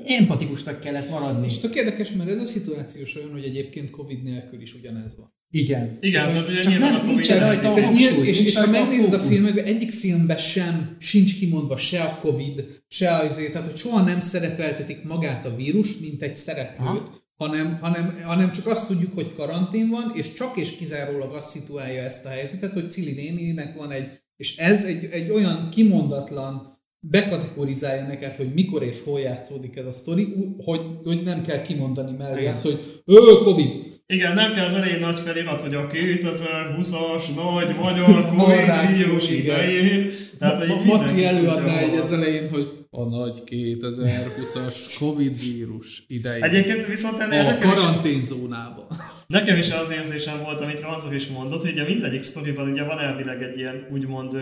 empatikusnak 0.05 0.81
kellett 0.81 1.09
maradni. 1.09 1.47
És 1.47 1.59
tök 1.59 1.75
érdekes, 1.75 2.11
mert 2.13 2.31
ez 2.31 2.41
a 2.41 2.47
szituációs 2.47 3.17
olyan, 3.17 3.31
hogy 3.33 3.45
egyébként 3.45 3.91
Covid 3.91 4.23
nélkül 4.23 4.61
is 4.61 4.75
ugyanez 4.75 5.17
van. 5.17 5.35
Igen. 5.53 5.99
Igen, 6.01 6.27
tehát 6.27 6.49
ugye 6.49 6.61
Csak 6.61 6.79
nem- 6.79 6.95
a 6.95 7.03
nincsen 7.03 7.41
rajta 7.41 7.73
a 7.73 7.81
hangsúly, 7.83 8.27
és, 8.27 8.45
és 8.45 8.55
ha 8.57 8.63
a 8.63 8.67
megnézed 8.71 9.15
a 9.15 9.19
fókusz. 9.19 9.37
filmekben, 9.37 9.65
egyik 9.65 9.93
filmben 9.93 10.39
sem 10.39 10.97
sincs 10.99 11.39
kimondva 11.39 11.77
se 11.77 12.03
a 12.03 12.19
Covid, 12.21 12.65
se 12.89 13.17
az, 13.17 13.35
tehát 13.53 13.69
hogy 13.69 13.77
soha 13.77 14.05
nem 14.05 14.21
szerepeltetik 14.21 15.03
magát 15.03 15.47
a 15.47 15.55
vírus, 15.55 15.99
mint 15.99 16.23
egy 16.23 16.37
szereplőt, 16.37 17.03
hanem, 17.37 17.79
hanem, 17.81 18.21
hanem 18.23 18.53
csak 18.53 18.67
azt 18.67 18.87
tudjuk, 18.87 19.15
hogy 19.15 19.35
karantén 19.37 19.89
van, 19.89 20.13
és 20.15 20.33
csak 20.33 20.57
és 20.57 20.71
kizárólag 20.77 21.33
azt 21.33 21.51
szituálja 21.51 22.03
ezt 22.03 22.25
a 22.27 22.29
helyzetet, 22.29 22.73
hogy 22.73 22.91
Cili 22.91 23.13
néninek 23.13 23.77
van 23.77 23.91
egy, 23.91 24.07
és 24.37 24.57
ez 24.57 24.85
egy, 24.85 25.09
egy 25.11 25.31
olyan 25.31 25.69
kimondatlan 25.71 26.70
bekategorizálja 27.01 28.07
neked, 28.07 28.37
hogy 28.37 28.55
mikor 28.55 28.83
és 28.83 29.03
hol 29.05 29.21
játszódik 29.21 29.77
ez 29.77 29.87
a 29.87 29.93
sztori, 29.93 30.35
hogy, 30.65 30.81
hogy 31.05 31.23
nem 31.23 31.43
kell 31.43 31.63
kimondani 31.63 32.17
mellé 32.17 32.47
azt, 32.47 32.63
hogy 32.63 33.03
ő, 33.07 33.15
Covid. 33.45 33.89
Igen, 34.07 34.35
nem 34.35 34.55
kell 34.55 34.67
az 34.67 34.75
elején 34.75 34.99
nagy 34.99 35.19
felirat, 35.19 35.61
hogy 35.61 35.75
a 35.75 35.87
2020-as 35.87 37.35
nagy 37.35 37.77
magyar 37.81 38.27
Covid 38.37 38.97
vírus 38.97 39.31
idején. 39.31 40.11
Tehát, 40.39 40.67
Ma, 40.67 40.83
Maci 40.85 41.25
előadná 41.25 41.79
egy 41.79 41.97
az 41.97 42.13
elején, 42.13 42.49
hogy 42.49 42.69
a 42.91 43.05
nagy 43.05 43.43
2020-as 43.47 44.95
Covid 44.99 45.41
vírus 45.41 46.05
idején. 46.07 46.43
Egyébként 46.43 46.87
viszont 46.87 47.21
ennél 47.21 47.47
a 47.47 47.59
karanténzónában. 47.59 48.87
Nekem 49.27 49.59
is 49.59 49.71
az 49.71 49.93
érzésem 49.93 50.43
volt, 50.43 50.61
amit 50.61 50.81
Ranzor 50.81 51.15
is 51.15 51.27
mondott, 51.27 51.61
hogy 51.61 51.71
ugye 51.71 51.85
mindegyik 51.85 52.23
sztoriban 52.23 52.71
ugye 52.71 52.85
van 52.85 52.99
elvileg 52.99 53.43
egy 53.43 53.59
ilyen, 53.59 53.89
úgymond 53.93 54.37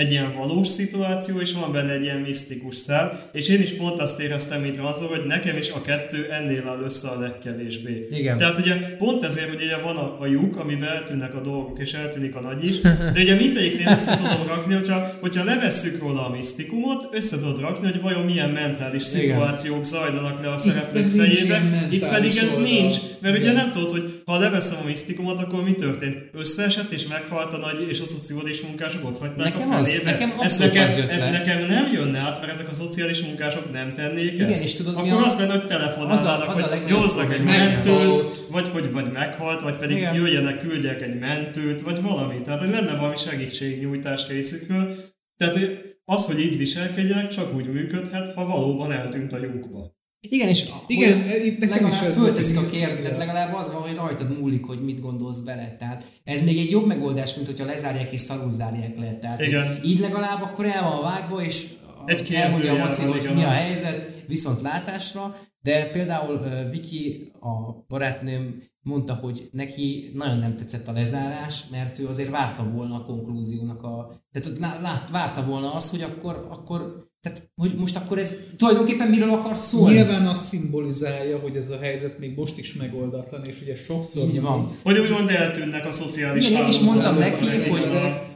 egy 0.00 0.10
ilyen 0.10 0.34
valós 0.36 0.68
szituáció, 0.68 1.40
és 1.40 1.52
van 1.52 1.72
benne 1.72 1.92
egy 1.92 2.02
ilyen 2.02 2.18
misztikus 2.18 2.76
szál, 2.76 3.22
és 3.32 3.48
én 3.48 3.62
is 3.62 3.72
pont 3.72 4.00
azt 4.00 4.20
éreztem, 4.20 4.60
mint 4.60 4.76
Ranzor, 4.76 5.08
hogy 5.08 5.26
nekem 5.26 5.56
is 5.56 5.70
a 5.70 5.82
kettő 5.82 6.28
ennél 6.30 6.68
áll 6.68 6.80
össze 6.84 7.08
a 7.08 7.20
legkevésbé. 7.20 8.06
Igen. 8.10 8.36
Tehát 8.36 8.58
ugye 8.58 8.74
pont 8.74 9.22
ezért, 9.24 9.48
hogy 9.48 9.62
ugye 9.64 9.78
van 9.78 9.96
a, 9.96 10.16
a 10.20 10.26
lyuk, 10.26 10.56
amiben 10.56 10.88
eltűnnek 10.88 11.34
a 11.34 11.40
dolgok, 11.40 11.78
és 11.78 11.92
eltűnik 11.92 12.34
a 12.34 12.40
nagy 12.40 12.64
is, 12.64 12.80
de 13.14 13.20
ugye 13.20 13.34
mindegyiknél 13.34 13.92
össze 13.92 14.16
tudom 14.16 14.46
rakni, 14.46 14.74
hogyha, 14.74 15.12
hogyha 15.20 15.44
levesszük 15.44 16.00
róla 16.00 16.26
a 16.26 16.30
misztikumot, 16.36 17.08
össze 17.12 17.38
tudod 17.38 17.60
rakni, 17.60 17.90
hogy 17.90 18.00
vajon 18.00 18.24
milyen 18.24 18.50
mentális 18.50 19.02
szituációk 19.02 19.76
Igen. 19.76 19.84
zajlanak 19.84 20.42
le 20.42 20.52
a 20.52 20.58
szereplők 20.58 21.10
fejébe. 21.10 21.62
Itt 21.90 22.08
pedig 22.08 22.30
ez 22.30 22.54
oldal. 22.54 22.62
nincs, 22.62 22.96
mert 23.20 23.38
ugye 23.38 23.52
nem 23.52 23.70
tudod, 23.72 23.90
hogy 23.90 24.19
ha 24.30 24.38
leveszem 24.38 24.78
a 24.82 24.84
misztikumot, 24.84 25.42
akkor 25.42 25.64
mi 25.64 25.72
történt? 25.72 26.16
Összeesett 26.32 26.90
és 26.90 27.06
meghalt 27.06 27.52
a 27.52 27.56
nagy 27.56 27.88
és 27.88 28.00
a 28.00 28.04
szociális 28.04 28.60
munkások 28.60 29.04
ott 29.04 29.18
hagyták 29.18 29.54
nekem 29.54 29.70
a 29.70 29.82
felébe. 29.82 29.98
Az, 29.98 30.04
nekem 30.04 30.32
ez, 30.40 30.58
nekem, 30.58 30.82
az 30.82 30.98
ez 31.08 31.30
nekem 31.30 31.66
nem 31.66 31.92
jönne 31.92 32.18
át, 32.18 32.40
mert 32.40 32.52
ezek 32.52 32.68
a 32.68 32.74
szociális 32.74 33.22
munkások 33.22 33.72
nem 33.72 33.92
tennék 33.92 34.32
Igen, 34.32 34.48
ezt. 34.48 34.64
És 34.64 34.74
tudod, 34.74 34.94
akkor 34.96 35.22
azt 35.22 35.38
lenne, 35.38 35.52
hogy 35.52 35.66
telefonálnának, 35.66 36.48
az 36.48 36.58
a, 36.58 36.64
az 36.64 36.70
hogy 36.70 36.90
hozzak 36.90 37.32
egy 37.32 37.42
mentőt, 37.42 38.46
vagy 38.50 38.68
hogy 38.72 38.92
vagy 38.92 39.12
meghalt, 39.12 39.62
vagy 39.62 39.76
pedig 39.76 39.96
Igen. 39.96 40.14
jöjjenek, 40.14 40.60
küldjek 40.60 41.02
egy 41.02 41.18
mentőt, 41.18 41.82
vagy 41.82 42.02
valami. 42.02 42.40
Tehát, 42.40 42.60
hogy 42.60 42.70
lenne 42.70 42.96
valami 42.96 43.16
segítségnyújtás 43.16 44.28
részükről. 44.28 44.96
Tehát, 45.36 45.54
hogy 45.54 45.78
az, 46.04 46.26
hogy 46.26 46.40
így 46.40 46.56
viselkedjenek, 46.56 47.28
csak 47.28 47.54
úgy 47.54 47.66
működhet, 47.66 48.34
ha 48.34 48.46
valóban 48.46 48.92
eltűnt 48.92 49.32
a 49.32 49.38
lyukba. 49.38 49.98
Igen, 50.20 50.48
és 50.48 50.68
igen, 50.86 51.18
itt 51.44 51.58
nekem 51.58 51.86
is 51.86 52.00
ez 52.00 52.16
fölteszik 52.16 52.58
a 52.58 52.70
kérdést, 52.70 53.16
legalább 53.16 53.54
az 53.54 53.72
van, 53.72 53.82
hogy 53.82 53.94
rajtad 53.94 54.38
múlik, 54.38 54.64
hogy 54.64 54.84
mit 54.84 55.00
gondolsz 55.00 55.40
bele. 55.40 55.76
Tehát 55.78 56.04
ez 56.24 56.44
még 56.44 56.58
egy 56.58 56.70
jobb 56.70 56.86
megoldás, 56.86 57.34
mint 57.34 57.46
hogyha 57.46 57.64
lezárják 57.64 58.12
és 58.12 58.20
szarul 58.20 58.52
zárják 58.52 58.96
le. 58.96 59.18
Tehát 59.18 59.42
igen. 59.42 59.80
így 59.84 59.98
legalább 59.98 60.42
akkor 60.42 60.66
el 60.66 60.82
van 60.82 61.02
vágva, 61.02 61.42
és 61.42 61.66
egy 62.06 62.34
elmondja 62.34 62.72
a 62.72 62.76
Maci, 62.76 63.02
hogy 63.02 63.30
mi 63.34 63.44
a 63.44 63.48
helyzet, 63.48 64.24
viszont 64.26 64.60
látásra, 64.60 65.36
de 65.62 65.90
például 65.90 66.34
uh, 66.34 66.70
Viki, 66.70 67.32
a 67.40 67.84
barátnőm 67.88 68.62
mondta, 68.82 69.14
hogy 69.14 69.48
neki 69.52 70.10
nagyon 70.14 70.38
nem 70.38 70.56
tetszett 70.56 70.88
a 70.88 70.92
lezárás, 70.92 71.64
mert 71.70 71.98
ő 71.98 72.06
azért 72.06 72.30
várta 72.30 72.70
volna 72.70 72.94
a 72.94 73.04
konklúziónak 73.04 73.82
a... 73.82 74.22
Tehát 74.32 74.58
lát, 74.80 75.10
várta 75.10 75.44
volna 75.44 75.74
az, 75.74 75.90
hogy 75.90 76.02
akkor, 76.02 76.46
akkor 76.50 77.09
tehát, 77.22 77.50
hogy 77.54 77.74
most 77.78 77.96
akkor 77.96 78.18
ez 78.18 78.34
tulajdonképpen 78.56 79.08
miről 79.08 79.30
akar 79.30 79.56
szólni? 79.56 79.94
Nyilván 79.94 80.26
azt 80.26 80.44
szimbolizálja, 80.44 81.38
hogy 81.38 81.56
ez 81.56 81.70
a 81.70 81.78
helyzet 81.80 82.18
még 82.18 82.36
most 82.36 82.58
is 82.58 82.74
megoldatlan, 82.74 83.44
és 83.44 83.60
ugye 83.62 83.76
sokszor... 83.76 84.28
Így 84.28 84.40
van. 84.40 84.76
Hogy 84.82 84.98
úgymond 84.98 85.28
eltűnnek 85.28 85.86
a 85.86 85.92
szociális 85.92 86.48
Igen, 86.48 86.62
én 86.62 86.68
is 86.68 86.78
mondtam 86.78 87.18
neki, 87.18 87.44
hogy 87.68 87.84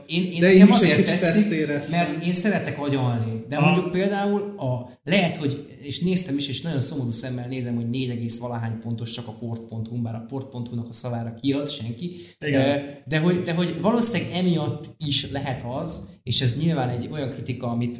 én, 0.06 0.32
én, 0.32 0.40
de 0.40 0.52
én 0.52 0.68
azért 0.70 1.20
tetszik, 1.20 1.66
mert 1.90 2.24
én 2.24 2.32
szeretek 2.32 2.78
agyalni. 2.78 3.44
De 3.48 3.56
ha. 3.56 3.66
mondjuk 3.66 3.90
például 3.90 4.54
a, 4.58 4.98
lehet, 5.04 5.36
hogy, 5.36 5.66
és 5.82 6.00
néztem 6.00 6.36
is, 6.36 6.48
és 6.48 6.62
nagyon 6.62 6.80
szomorú 6.80 7.10
szemmel 7.10 7.48
nézem, 7.48 7.74
hogy 7.74 7.88
4, 7.88 8.32
valahány 8.38 8.78
pontos 8.78 9.10
csak 9.10 9.28
a 9.28 9.32
port.hu, 9.32 10.02
bár 10.02 10.14
a 10.14 10.24
port.hu-nak 10.28 10.88
a 10.88 10.92
szavára 10.92 11.34
kiad 11.34 11.70
senki. 11.70 12.16
De, 12.38 13.02
de, 13.06 13.18
hogy, 13.18 13.42
de 13.42 13.52
hogy 13.52 13.80
valószínűleg 13.80 14.32
emiatt 14.34 14.84
is 15.06 15.30
lehet 15.30 15.62
az, 15.80 16.08
és 16.22 16.40
ez 16.40 16.58
nyilván 16.58 16.88
egy 16.88 17.08
olyan 17.12 17.30
kritika, 17.30 17.66
amit 17.66 17.96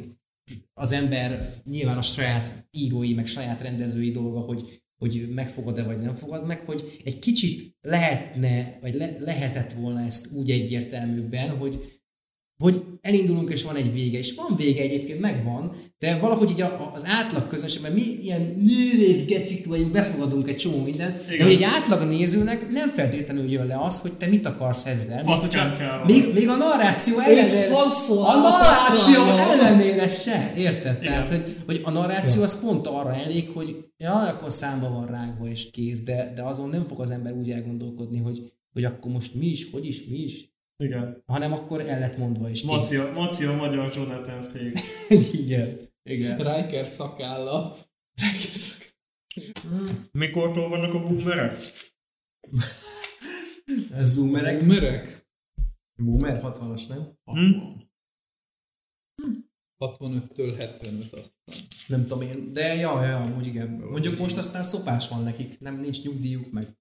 az 0.77 0.91
ember 0.91 1.53
nyilván 1.63 1.97
a 1.97 2.01
saját 2.01 2.67
írói, 2.71 3.13
meg 3.13 3.25
saját 3.25 3.61
rendezői 3.61 4.11
dolga, 4.11 4.39
hogy, 4.39 4.81
hogy 4.97 5.29
megfogad-e 5.33 5.83
vagy 5.83 5.99
nem 5.99 6.15
fogad 6.15 6.45
meg, 6.45 6.59
hogy 6.59 7.01
egy 7.03 7.19
kicsit 7.19 7.75
lehetne, 7.81 8.77
vagy 8.81 8.93
le, 8.93 9.15
lehetett 9.19 9.71
volna 9.71 10.01
ezt 10.01 10.33
úgy 10.33 10.51
egyértelműbben, 10.51 11.57
hogy 11.57 11.94
hogy 12.57 12.83
elindulunk, 13.01 13.49
és 13.49 13.63
van 13.63 13.75
egy 13.75 13.93
vége, 13.93 14.17
és 14.17 14.35
van 14.35 14.55
vége 14.55 14.81
egyébként, 14.81 15.19
megvan, 15.19 15.75
de 15.99 16.17
valahogy 16.17 16.49
így 16.49 16.63
az 16.93 17.05
átlag 17.05 17.47
közönségben 17.47 17.91
mi 17.91 18.17
ilyen 18.21 18.41
művészgecik 18.41 19.65
vagyunk, 19.65 19.91
befogadunk 19.91 20.49
egy 20.49 20.55
csomó 20.55 20.83
mindent, 20.83 21.23
Igen. 21.25 21.37
de 21.37 21.43
hogy 21.43 21.53
egy 21.53 21.63
átlag 21.63 22.03
nézőnek 22.03 22.69
nem 22.69 22.89
feltétlenül 22.89 23.51
jön 23.51 23.65
le 23.67 23.79
az, 23.79 24.01
hogy 24.01 24.13
te 24.13 24.27
mit 24.27 24.45
akarsz 24.45 24.85
ezzel. 24.85 25.23
Még, 25.23 25.35
hogyha, 25.35 25.75
még, 26.05 26.33
még 26.33 26.49
a 26.49 26.55
narráció 26.55 27.19
ellenére, 27.19 27.67
a 28.09 28.37
narráció 28.37 29.23
ellenére 29.23 30.09
se, 30.09 30.53
érted? 30.57 30.97
Igen. 31.01 31.13
Tehát, 31.13 31.27
hogy, 31.27 31.57
hogy 31.65 31.81
a 31.83 31.89
narráció 31.89 32.43
az 32.43 32.59
pont 32.61 32.87
arra 32.87 33.15
elég, 33.15 33.49
hogy 33.49 33.85
ja, 33.97 34.13
akkor 34.13 34.51
számba 34.51 34.89
van 34.89 35.05
rágva 35.05 35.47
és 35.47 35.69
kész, 35.71 35.99
de, 35.99 36.31
de 36.35 36.43
azon 36.43 36.69
nem 36.69 36.85
fog 36.85 37.01
az 37.01 37.11
ember 37.11 37.33
úgy 37.33 37.51
elgondolkodni, 37.51 38.17
hogy, 38.17 38.51
hogy 38.73 38.83
akkor 38.83 39.11
most 39.11 39.35
mi 39.35 39.45
is, 39.45 39.69
hogy 39.71 39.85
is, 39.85 40.05
mi 40.05 40.17
is. 40.17 40.53
Igen. 40.77 41.23
Hanem 41.25 41.53
akkor 41.53 41.81
el 41.81 41.99
lett 41.99 42.17
mondva 42.17 42.49
is. 42.49 42.63
Maci, 42.63 42.95
a, 42.95 43.11
Maci 43.13 43.45
a 43.45 43.55
magyar 43.55 43.93
Jonathan 43.95 44.43
Frakes. 44.43 44.93
Igen. 45.41 45.89
Igen. 46.03 46.37
Riker 46.37 46.85
szakálla. 46.85 47.75
Riker 48.13 48.39
szakálla. 48.39 49.91
Mikortól 50.11 50.69
vannak 50.69 50.93
a 50.93 51.07
boomerek? 51.07 51.57
Ez 53.91 54.11
zoomerek? 54.13 54.59
Boomerek? 54.59 55.27
Boomer 55.95 56.39
60-as, 56.43 56.87
nem? 56.87 57.17
Hm? 57.23 57.83
65-től 59.79 60.53
75 60.57 61.13
aztán. 61.13 61.55
Nem 61.87 62.01
tudom 62.01 62.21
én, 62.21 62.53
de 62.53 62.73
ja, 62.73 63.05
ja, 63.05 63.21
amúgy 63.21 63.47
igen. 63.47 63.69
Mondjuk 63.69 64.17
most 64.17 64.37
aztán 64.37 64.63
szopás 64.63 65.07
van 65.07 65.23
nekik, 65.23 65.59
nem 65.59 65.79
nincs 65.79 66.03
nyugdíjuk 66.03 66.51
meg 66.51 66.77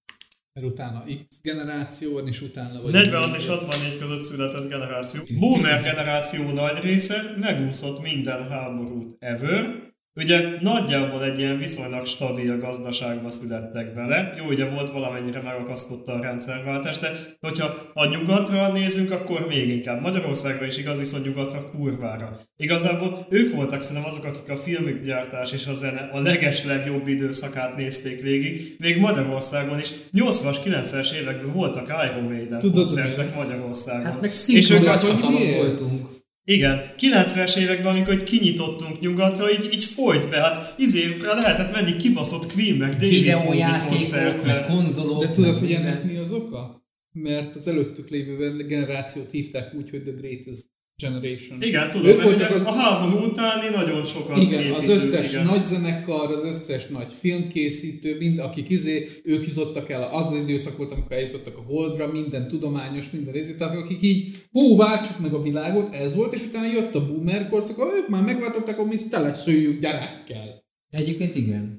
mert 0.61 0.67
utána 0.67 1.05
X 1.29 1.41
generáció 1.43 2.13
van, 2.13 2.29
és 2.29 2.41
utána 2.43 2.81
vagy... 2.83 2.93
46 2.93 3.37
és 3.37 3.47
64 3.47 3.99
között 3.99 4.23
született 4.23 4.69
generáció. 4.69 5.23
Boomer 5.39 5.83
generáció 5.83 6.53
nagy 6.53 6.81
része 6.83 7.35
megúszott 7.41 8.03
minden 8.03 8.49
háborút 8.49 9.17
ever, 9.19 9.93
Ugye 10.17 10.41
nagyjából 10.61 11.25
egy 11.25 11.39
ilyen 11.39 11.59
viszonylag 11.59 12.07
stabil 12.07 12.59
gazdaságba 12.59 13.31
születtek 13.31 13.95
bele. 13.95 14.35
Jó, 14.39 14.45
ugye 14.45 14.69
volt 14.69 14.91
valamennyire 14.91 15.41
megakasztotta 15.41 16.13
a 16.13 16.21
rendszerváltás, 16.21 16.99
de 16.99 17.11
hogyha 17.41 17.91
a 17.95 18.07
nyugatra 18.07 18.73
nézünk, 18.73 19.11
akkor 19.11 19.47
még 19.49 19.69
inkább. 19.69 20.01
Magyarországra 20.01 20.67
is 20.67 20.79
igaz, 20.79 20.99
viszont 20.99 21.25
nyugatra 21.25 21.71
kurvára. 21.71 22.41
Igazából 22.57 23.27
ők 23.31 23.55
voltak 23.55 23.83
szerintem 23.83 24.11
azok, 24.11 24.25
akik 24.25 24.51
a 24.51 24.57
filmgyártás 24.57 25.53
és 25.53 25.67
a 25.67 25.75
zene 25.75 26.11
a 26.13 26.21
leges 26.21 26.65
legjobb 26.65 27.09
időszakát 27.09 27.77
nézték 27.77 28.23
végig. 28.23 28.77
Még 28.79 28.99
Magyarországon 28.99 29.79
is 29.79 29.91
80-as, 30.13 30.57
90-es 30.65 31.13
években 31.13 31.53
voltak 31.53 31.93
Iron 32.11 32.25
Maiden 32.25 32.59
Tudod, 32.59 32.87
koncertek 32.87 33.35
Magyarországon. 33.35 34.05
Hát 34.05 34.21
meg 34.21 34.33
és 34.47 34.71
ők 34.71 34.87
hogy 34.87 35.55
voltunk. 35.57 36.14
Igen, 36.47 36.95
90-es 36.99 37.57
években, 37.57 37.93
amikor 37.93 38.23
kinyitottunk 38.23 39.01
nyugatra, 39.01 39.51
így, 39.51 39.69
így 39.73 39.85
folyt 39.85 40.31
be, 40.31 40.37
hát 40.37 40.75
izévre 40.79 41.35
lehetett 41.35 41.73
menni 41.73 41.97
kibaszott 41.97 42.53
Queen, 42.53 42.77
meg 42.77 42.93
David 42.93 43.11
Videójátékok, 43.11 44.45
meg 44.45 44.63
konzolok. 44.63 45.25
De 45.25 45.31
tudod, 45.31 45.59
hogy 45.59 45.73
ennek 45.73 46.05
mi 46.05 46.17
az 46.17 46.33
oka? 46.33 46.83
Mert 47.13 47.57
az 47.57 47.69
előttük 47.69 48.09
lévő 48.09 48.67
generációt 48.67 49.31
hívták 49.31 49.75
úgy, 49.75 49.91
hogy 49.91 50.03
The 50.03 50.13
Greatest 50.13 50.74
Generation. 50.97 51.63
Igen, 51.63 51.91
tudom, 51.91 52.07
ők 52.07 52.23
voltak 52.23 52.51
az... 52.51 52.61
a 52.61 52.73
háború 52.73 53.25
utáni 53.25 53.69
nagyon 53.69 54.05
sokat 54.05 54.39
Igen, 54.39 54.73
az 54.73 54.89
összes 54.89 55.33
igen. 55.33 55.47
nagy 55.47 55.65
zenekar, 55.65 56.31
az 56.31 56.45
összes 56.45 56.87
nagy 56.87 57.11
filmkészítő, 57.19 58.17
mind 58.19 58.39
akik 58.39 58.69
izé, 58.69 59.09
ők 59.25 59.47
jutottak 59.47 59.91
el, 59.91 60.03
az 60.03 60.33
az 60.33 60.39
időszak 60.39 60.77
volt, 60.77 60.93
amikor 60.93 61.13
eljutottak 61.13 61.59
a 61.59 61.63
Holdra, 61.63 62.13
minden 62.13 62.49
tudományos, 62.49 63.11
minden 63.11 63.33
részét, 63.33 63.61
akik 63.61 64.03
így, 64.03 64.43
hú, 64.51 64.77
váltsuk 64.77 65.21
meg 65.21 65.33
a 65.33 65.43
világot, 65.43 65.95
ez 65.95 66.15
volt, 66.15 66.33
és 66.35 66.43
utána 66.45 66.73
jött 66.73 66.95
a 66.95 67.07
boomer 67.07 67.49
korszak, 67.49 67.79
ők 67.79 68.09
már 68.09 68.25
megváltották, 68.25 68.77
hogy 68.77 68.89
mi 68.89 68.97
teleszüljük 69.11 69.81
gyerekkel. 69.81 70.65
Egyébként 70.91 71.35
igen. 71.37 71.74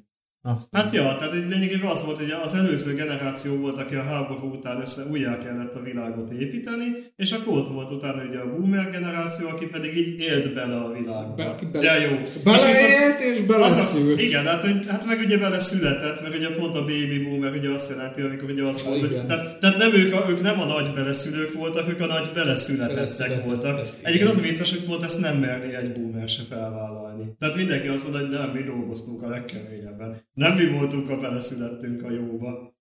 Azt 0.47 0.67
Hát 0.71 0.93
ja, 0.93 1.15
tehát 1.19 1.35
így 1.35 1.49
lényegében 1.49 1.89
az 1.89 2.05
volt, 2.05 2.17
hogy 2.17 2.33
az 2.43 2.53
előző 2.55 2.93
generáció 2.93 3.55
volt, 3.55 3.77
aki 3.77 3.95
a 3.95 4.03
háború 4.03 4.51
után 4.51 4.79
össze 4.81 5.01
újjá 5.11 5.37
kellett 5.37 5.73
a 5.75 5.81
világot 5.81 6.31
építeni, 6.31 6.85
és 7.15 7.31
akkor 7.31 7.57
ott 7.57 7.67
volt 7.67 7.91
utána 7.91 8.23
ugye 8.29 8.37
a 8.39 8.49
boomer 8.55 8.89
generáció, 8.91 9.47
aki 9.47 9.65
pedig 9.65 9.97
így 9.97 10.19
élt 10.19 10.53
bele 10.53 10.75
a 10.75 10.91
világba. 10.91 11.35
Be- 11.35 11.55
bele- 11.71 11.85
De 11.85 11.99
jó. 12.07 12.15
Beleélt 12.43 13.19
és 13.19 13.41
a, 13.41 13.45
beleszült. 13.47 14.21
igen, 14.21 14.45
hát, 14.45 14.65
hát 14.87 15.05
meg 15.05 15.19
ugye 15.25 15.37
bele 15.37 15.59
született, 15.59 16.21
meg 16.21 16.31
ugye 16.37 16.49
pont 16.49 16.75
a 16.75 16.79
baby 16.79 17.23
boomer 17.23 17.53
ugye 17.55 17.69
azt 17.69 17.89
jelenti, 17.89 18.21
amikor 18.21 18.49
ugye 18.49 18.63
az 18.63 18.85
volt, 18.85 18.99
hogy, 18.99 19.25
tehát, 19.25 19.59
tehát, 19.59 19.77
nem 19.77 19.93
ők, 19.93 20.13
a, 20.13 20.25
ők 20.29 20.41
nem 20.41 20.59
a 20.59 20.65
nagy 20.65 20.93
beleszülők 20.93 21.53
voltak, 21.53 21.89
ők 21.89 21.99
a 22.01 22.05
nagy 22.05 22.31
beleszületettek 22.33 22.95
Beleszületettek, 22.95 23.45
voltak. 23.45 23.87
Egyébként 24.01 24.29
az 24.31 24.37
a 24.37 24.41
vicces, 24.41 24.69
hogy 24.69 24.83
pont 24.83 25.03
ezt 25.03 25.19
nem 25.21 25.37
merné 25.37 25.75
egy 25.75 25.91
boomer 25.91 26.29
se 26.29 26.43
felvállalni. 26.49 27.04
Tehát 27.37 27.55
mindenki 27.55 27.87
azt 27.87 28.11
mondja, 28.11 28.21
hogy 28.21 28.29
nem, 28.29 28.55
mi 28.55 28.63
dolgoztunk 28.63 29.21
a 29.21 29.27
legkeményebben. 29.27 30.21
Nem 30.33 30.55
mi 30.55 30.67
voltunk, 30.67 31.09
a 31.09 31.17
beleszülettünk 31.17 32.03
a 32.03 32.11
jóba. 32.11 32.75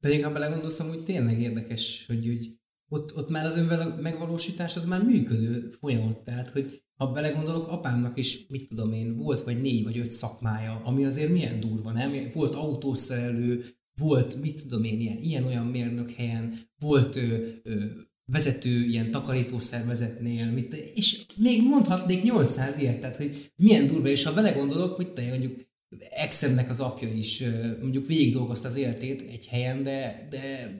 Pedig 0.00 0.24
ha 0.24 0.32
belegondolsz, 0.32 0.88
hogy 0.88 1.04
tényleg 1.04 1.40
érdekes, 1.40 2.04
hogy, 2.06 2.26
hogy 2.26 2.56
ott, 2.88 3.16
ott 3.16 3.28
már 3.28 3.44
az 3.44 3.56
önvel 3.56 3.98
megvalósítás 4.00 4.76
az 4.76 4.84
már 4.84 5.04
működő 5.04 5.70
folyamat. 5.70 6.18
Tehát, 6.18 6.50
hogy 6.50 6.82
ha 6.94 7.12
belegondolok, 7.12 7.68
apámnak 7.68 8.18
is, 8.18 8.46
mit 8.48 8.68
tudom 8.68 8.92
én, 8.92 9.16
volt 9.16 9.42
vagy 9.42 9.60
négy 9.60 9.84
vagy 9.84 9.98
öt 9.98 10.10
szakmája, 10.10 10.80
ami 10.84 11.04
azért 11.04 11.32
milyen 11.32 11.60
durva, 11.60 11.92
nem? 11.92 12.30
Volt 12.32 12.54
autószerelő, 12.54 13.64
volt, 13.94 14.40
mit 14.40 14.62
tudom 14.62 14.84
én, 14.84 15.00
ilyen, 15.00 15.18
ilyen-olyan 15.18 15.66
mérnök 15.66 16.10
helyen, 16.10 16.54
volt 16.78 17.16
ö, 17.16 17.46
ö, 17.62 17.84
vezető 18.32 18.84
ilyen 18.84 19.10
takarítószervezetnél, 19.10 20.50
mit, 20.50 20.74
és 20.74 21.24
még 21.36 21.62
mondhatnék 21.62 22.22
800 22.22 22.78
ilyet, 22.78 23.00
tehát 23.00 23.16
hogy 23.16 23.50
milyen 23.56 23.86
durva, 23.86 24.08
és 24.08 24.22
ha 24.22 24.34
belegondolok, 24.34 24.98
mit 24.98 25.08
te 25.08 25.28
mondjuk 25.28 25.66
Exemnek 26.10 26.70
az 26.70 26.80
apja 26.80 27.12
is 27.12 27.42
mondjuk 27.80 28.06
végig 28.06 28.32
dolgozta 28.32 28.68
az 28.68 28.76
életét 28.76 29.22
egy 29.30 29.46
helyen, 29.46 29.82
de, 29.82 30.26
de 30.30 30.70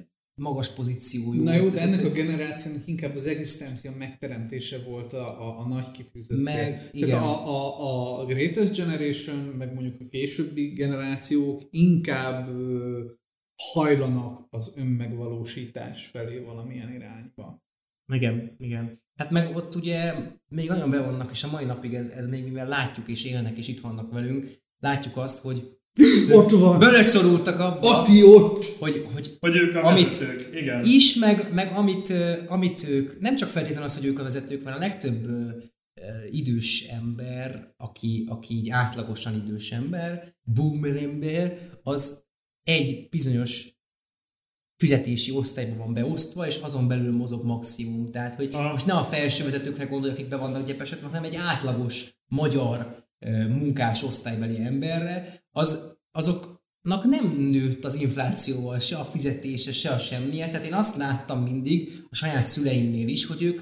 magas 0.40 0.72
pozíciójú. 0.72 1.42
Na 1.42 1.54
jó, 1.54 1.68
de 1.68 1.80
ennek 1.80 2.04
a 2.04 2.10
generációnak 2.10 2.82
inkább 2.86 3.16
az 3.16 3.26
egzisztencia 3.26 3.90
megteremtése 3.98 4.78
volt 4.78 5.12
a, 5.12 5.42
a, 5.42 5.58
a 5.60 5.68
nagy 5.68 5.90
kitűzött 5.90 6.42
Meg, 6.42 6.54
cél. 6.54 6.88
igen. 6.92 7.08
Tehát 7.08 7.24
a, 7.24 7.48
a, 7.48 8.20
a 8.20 8.24
Greatest 8.24 8.76
Generation, 8.76 9.36
meg 9.38 9.74
mondjuk 9.74 10.00
a 10.00 10.08
későbbi 10.10 10.66
generációk 10.68 11.62
inkább 11.70 12.48
hajlanak 13.62 14.46
az 14.50 14.74
önmegvalósítás 14.76 16.06
felé 16.06 16.38
valamilyen 16.38 16.92
irányba. 16.92 17.62
Igen, 18.12 18.56
igen. 18.58 19.02
Hát 19.16 19.30
meg 19.30 19.56
ott 19.56 19.74
ugye 19.74 20.14
még 20.48 20.68
nagyon 20.68 20.90
be 20.90 21.02
vannak, 21.02 21.30
és 21.30 21.44
a 21.44 21.50
mai 21.50 21.64
napig 21.64 21.94
ez, 21.94 22.06
ez 22.06 22.28
még 22.28 22.44
mivel 22.44 22.66
látjuk 22.68 23.08
és 23.08 23.24
élnek, 23.24 23.58
és 23.58 23.68
itt 23.68 23.80
vannak 23.80 24.12
velünk, 24.12 24.50
látjuk 24.78 25.16
azt, 25.16 25.38
hogy 25.38 25.76
Ott 26.30 26.50
van! 26.50 26.78
beleszorultak 26.78 27.60
abba, 27.60 28.00
Ati 28.00 28.22
ott! 28.22 28.64
hogy, 28.78 29.06
hogy 29.12 29.36
Hogy 29.40 29.56
ők 29.56 29.74
a 29.74 29.84
Amit- 29.86 30.04
vezetők, 30.04 30.54
igen. 30.60 30.84
is, 30.84 31.14
meg, 31.14 31.52
meg 31.52 31.72
amit, 31.76 32.12
amit 32.46 32.88
ők, 32.88 33.20
nem 33.20 33.36
csak 33.36 33.48
feltétlenül 33.48 33.84
az, 33.84 33.96
hogy 33.98 34.06
ők 34.06 34.18
a 34.18 34.22
vezetők, 34.22 34.64
mert 34.64 34.76
a 34.76 34.80
legtöbb 34.80 35.26
ö, 35.26 35.50
idős 36.30 36.82
ember, 36.86 37.74
aki, 37.76 38.24
aki 38.28 38.54
így 38.54 38.68
átlagosan 38.70 39.34
idős 39.34 39.70
ember, 39.72 40.34
boomer 40.42 40.96
ember, 40.96 41.58
az 41.82 42.26
egy 42.68 43.08
bizonyos 43.10 43.76
fizetési 44.76 45.30
osztályba 45.30 45.76
van 45.76 45.92
beosztva, 45.92 46.46
és 46.46 46.56
azon 46.56 46.88
belül 46.88 47.12
mozog 47.12 47.44
maximum. 47.44 48.10
Tehát, 48.10 48.34
hogy 48.34 48.54
Aha. 48.54 48.70
most 48.70 48.86
ne 48.86 48.92
a 48.92 49.04
felső 49.04 49.44
vezetőkre 49.44 49.84
gondolj, 49.84 50.12
akik 50.12 50.28
be 50.28 50.36
vannak 50.36 50.66
gyepesedve, 50.66 51.06
hanem 51.06 51.24
egy 51.24 51.36
átlagos 51.36 52.14
magyar 52.26 53.06
munkás 53.48 54.02
osztálybeli 54.02 54.60
emberre, 54.60 55.42
az, 55.50 55.98
azoknak 56.10 57.04
nem 57.04 57.36
nőtt 57.36 57.84
az 57.84 57.94
inflációval 57.94 58.78
se 58.78 58.96
a 58.96 59.04
fizetése, 59.04 59.72
se 59.72 59.90
a 59.90 59.98
semmilyen. 59.98 60.50
Tehát 60.50 60.66
én 60.66 60.74
azt 60.74 60.96
láttam 60.96 61.42
mindig 61.42 62.04
a 62.10 62.14
saját 62.14 62.48
szüleimnél 62.48 63.08
is, 63.08 63.26
hogy 63.26 63.42
ők 63.42 63.60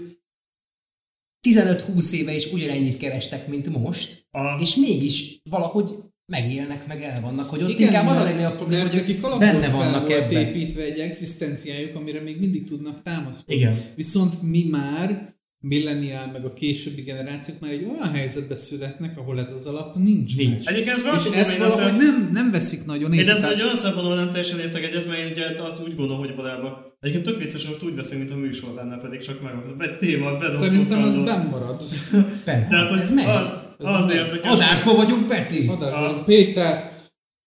15-20 1.48 2.12
éve 2.12 2.34
is 2.34 2.52
ugyanennyit 2.52 2.96
kerestek, 2.96 3.48
mint 3.48 3.68
most, 3.68 4.26
A, 4.30 4.60
és 4.60 4.74
mégis 4.74 5.40
valahogy 5.50 5.90
megélnek, 6.26 6.86
meg 6.86 7.02
el 7.02 7.20
vannak, 7.20 7.50
hogy 7.50 7.62
ott 7.62 7.68
Igen, 7.68 7.86
inkább 7.86 8.06
az 8.08 8.16
a 8.16 8.22
legnagyobb 8.22 8.56
probléma, 8.56 8.82
hogy 8.82 8.92
nekik 8.94 9.20
benne 9.38 9.60
fel 9.60 9.70
vannak 9.76 10.06
volt 10.08 10.20
ebben. 10.22 10.42
építve 10.46 10.82
egy 10.82 10.98
egzisztenciájuk, 10.98 11.96
amire 11.96 12.20
még 12.20 12.38
mindig 12.40 12.68
tudnak 12.68 13.02
támaszkodni. 13.02 13.54
Igen. 13.54 13.80
Viszont 13.96 14.42
mi 14.42 14.64
már, 14.70 15.34
milleniál 15.60 16.30
meg 16.32 16.44
a 16.44 16.52
későbbi 16.52 17.02
generációk 17.02 17.60
már 17.60 17.70
egy 17.70 17.84
olyan 17.84 18.12
helyzetbe 18.14 18.54
születnek, 18.56 19.18
ahol 19.18 19.38
ez 19.40 19.52
az 19.52 19.66
alap 19.66 19.96
nincs. 19.96 20.36
Nincs. 20.36 20.64
meg. 20.64 20.74
Egyébként 20.74 20.96
ez 20.96 21.02
És 21.04 21.10
változó, 21.10 21.38
ezt 21.38 21.52
én 21.52 21.58
valahogy 21.58 21.82
ezzel- 21.82 21.96
nem, 21.96 22.30
nem 22.32 22.50
veszik 22.50 22.84
nagyon 22.84 23.12
Én 23.12 23.18
észre. 23.18 23.32
ezzel 23.32 23.44
egy 23.44 23.50
Tehát- 23.50 23.64
olyan 23.72 23.82
szempontból 23.82 24.16
nem 24.16 24.30
teljesen 24.30 24.58
értek 24.58 24.84
egyet, 24.84 25.06
mert 25.06 25.18
én 25.20 25.30
ugye 25.30 25.62
azt 25.62 25.80
úgy 25.82 25.94
gondolom, 25.96 26.18
hogy 26.18 26.34
valójában 26.36 26.72
Egyébként 27.00 27.26
tök 27.26 27.38
vicces, 27.42 27.66
hogy 27.66 27.76
úgy 27.88 27.94
veszünk, 27.94 28.20
mint 28.20 28.32
a 28.32 28.36
műsor 28.36 28.74
lenne, 28.74 28.96
pedig 28.96 29.20
csak 29.20 29.40
meg 29.42 29.52
egy 29.88 29.96
téma, 29.96 30.30
bedobtunk. 30.36 30.64
Szerintem 30.64 31.02
arról. 31.02 31.24
benn 31.24 31.46
marad. 31.50 31.82
Persze, 32.44 32.66
Tehát, 32.68 32.88
hogy 32.90 32.98
ez 33.00 33.10
az, 33.10 33.18
Ez 33.18 33.65
az 33.78 34.14
érdekes. 34.14 34.50
Adásban 34.50 34.96
vagyunk, 34.96 35.26
Peti! 35.26 35.66
Adásban 35.68 36.24
Péter, 36.24 36.94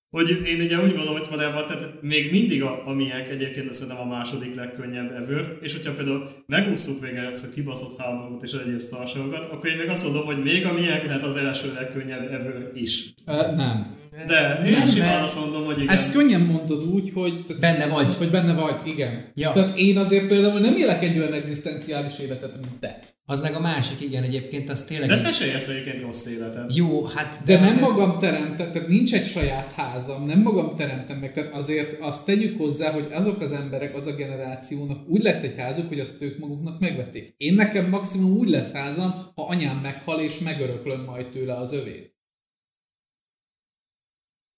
Hogy 0.10 0.42
én 0.46 0.60
ugye 0.62 0.76
úgy 0.76 0.94
gondolom, 0.96 1.14
hogy 1.14 1.28
valójában 1.30 1.66
tehát 1.68 2.02
még 2.02 2.32
mindig 2.32 2.64
a, 2.64 2.88
a 2.88 2.94
miénk 2.94 3.28
egyébként 3.28 3.74
szerintem 3.74 4.04
a 4.04 4.10
második 4.16 4.56
legkönnyebb 4.56 5.12
ever, 5.12 5.58
és 5.62 5.74
hogyha 5.74 5.94
például 5.94 6.30
megúszuk 6.46 7.02
végre 7.02 7.28
ezt 7.28 7.46
a 7.46 7.54
kibaszott 7.54 8.00
háborút 8.00 8.44
és 8.44 8.52
egyéb 8.52 8.80
szarságokat, 8.80 9.46
akkor 9.46 9.70
én 9.70 9.78
még 9.78 9.90
azt 9.90 10.04
mondom, 10.04 10.26
hogy 10.26 10.44
még 10.44 10.66
a 10.66 10.74
miénk 10.74 11.04
lehet 11.04 11.24
az 11.24 11.36
első 11.36 11.74
legkönnyebb 11.74 12.32
ever 12.32 12.72
is. 12.74 13.14
uh, 13.28 13.56
nem. 13.56 13.99
De 14.28 14.62
én 14.66 14.72
Nem, 14.72 14.88
simán 14.88 15.08
mert- 15.10 15.24
azt 15.24 15.40
mondom, 15.40 15.66
hogy 15.66 15.82
igen. 15.82 15.96
Ezt 15.96 16.12
könnyen 16.12 16.42
mondod 16.42 16.84
úgy, 16.86 17.12
hogy... 17.14 17.46
Benne 17.60 17.88
vagy. 17.88 18.14
Hogy 18.18 18.30
benne 18.30 18.54
vagy, 18.54 18.76
igen. 18.86 19.32
Ja. 19.36 19.52
Tehát 19.52 19.78
én 19.80 19.98
azért 19.98 20.28
például 20.28 20.60
nem 20.60 20.76
élek 20.78 21.04
egy 21.04 21.18
olyan 21.18 21.34
egzisztenciális 21.34 22.20
életet, 22.20 22.54
mint 22.54 22.80
te. 22.80 23.00
Az 23.26 23.42
meg 23.42 23.54
a 23.56 23.60
másik, 23.60 24.02
igen, 24.02 24.24
egyébként 24.24 24.70
az 24.70 24.84
tényleg... 24.84 25.10
De 25.10 25.16
egy- 25.16 25.22
te 25.22 25.32
se 25.32 25.46
élsz 25.46 25.68
egyébként 25.68 26.02
rossz 26.02 26.26
életet. 26.26 26.76
Jó, 26.76 27.06
hát... 27.06 27.42
De 27.46 27.54
nem 27.54 27.64
azért- 27.64 27.80
magam 27.82 28.20
teremtem, 28.20 28.72
tehát 28.72 28.88
nincs 28.88 29.14
egy 29.14 29.26
saját 29.26 29.72
házam, 29.72 30.26
nem 30.26 30.40
magam 30.42 30.76
teremtem 30.76 31.18
meg, 31.18 31.34
tehát 31.34 31.54
azért 31.54 31.98
azt 32.02 32.26
tegyük 32.26 32.58
hozzá, 32.58 32.92
hogy 32.92 33.08
azok 33.12 33.42
az 33.42 33.52
emberek, 33.52 33.96
az 33.96 34.08
a 34.08 34.12
generációnak 34.16 35.08
úgy 35.08 35.22
lett 35.24 35.44
egy 35.44 35.56
házuk, 35.58 35.88
hogy 35.88 36.00
azt 36.00 36.22
ők 36.22 36.38
maguknak 36.40 36.80
megvették. 36.80 37.34
Én 37.38 37.54
nekem 37.54 37.90
maximum 37.90 38.32
úgy 38.38 38.50
lesz 38.50 38.72
házam, 38.72 39.12
ha 39.36 39.46
anyám 39.48 39.78
meghal 39.78 40.20
és 40.20 40.40
megöröklöm 40.40 41.04
majd 41.04 41.30
tőle 41.30 41.58
az 41.58 41.74
övét. 41.74 42.09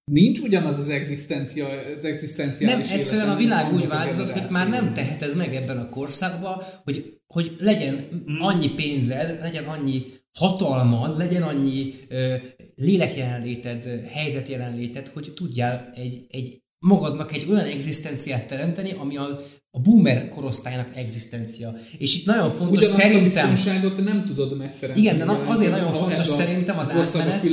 Nincs 0.04 0.40
ugyanaz 0.40 0.80
az 0.80 0.90
egzisztencia, 0.90 1.68
az 1.98 2.06
egzisztenciális 2.06 2.88
Nem, 2.88 3.00
egyszerűen 3.00 3.30
a 3.30 3.36
világ 3.36 3.74
úgy 3.74 3.88
változott, 3.88 4.30
hogy 4.30 4.50
már 4.50 4.70
nem 4.70 4.94
teheted 4.94 5.36
meg 5.36 5.56
ebben 5.56 5.78
a 5.78 5.90
korszakban, 5.90 6.64
hogy, 6.84 7.18
hogy 7.28 7.56
legyen 7.60 8.24
annyi 8.40 8.74
pénzed, 8.74 9.40
legyen 9.42 9.64
annyi 9.64 10.06
hatalmad, 10.34 11.18
legyen 11.18 11.42
annyi 11.42 11.94
ö, 12.08 12.36
lélekjelenléted, 12.76 13.84
helyzetjelenléted, 14.12 15.08
hogy 15.08 15.32
tudjál 15.36 15.92
egy, 15.94 16.26
egy 16.30 16.62
magadnak 16.80 17.34
egy 17.34 17.46
olyan 17.50 17.66
egzisztenciát 17.66 18.48
teremteni, 18.48 18.92
ami 18.92 19.18
a, 19.18 19.40
a 19.72 19.80
boomer 19.80 20.30
korosztálynak 20.30 20.90
egzisztencia. 20.96 21.76
És 21.98 22.16
itt 22.16 22.26
nagyon 22.26 22.50
fontos 22.50 22.78
Ugyanazt 22.78 22.94
a 22.94 23.02
szerintem... 23.02 23.24
biztonságot 23.24 23.96
te 23.96 24.02
nem 24.02 24.26
tudod 24.26 24.58
megteremteni. 24.58 25.00
Igen, 25.08 25.18
de 25.18 25.24
na- 25.24 25.48
azért 25.48 25.72
nagyon 25.72 25.94
fontos 25.94 26.20
a 26.28 26.32
szerintem 26.32 26.78
az 26.78 26.90
átmenet, 26.90 27.46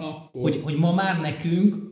a- 0.00 0.30
hogy, 0.32 0.60
hogy 0.62 0.74
ma 0.74 0.92
már 0.92 1.20
nekünk 1.20 1.84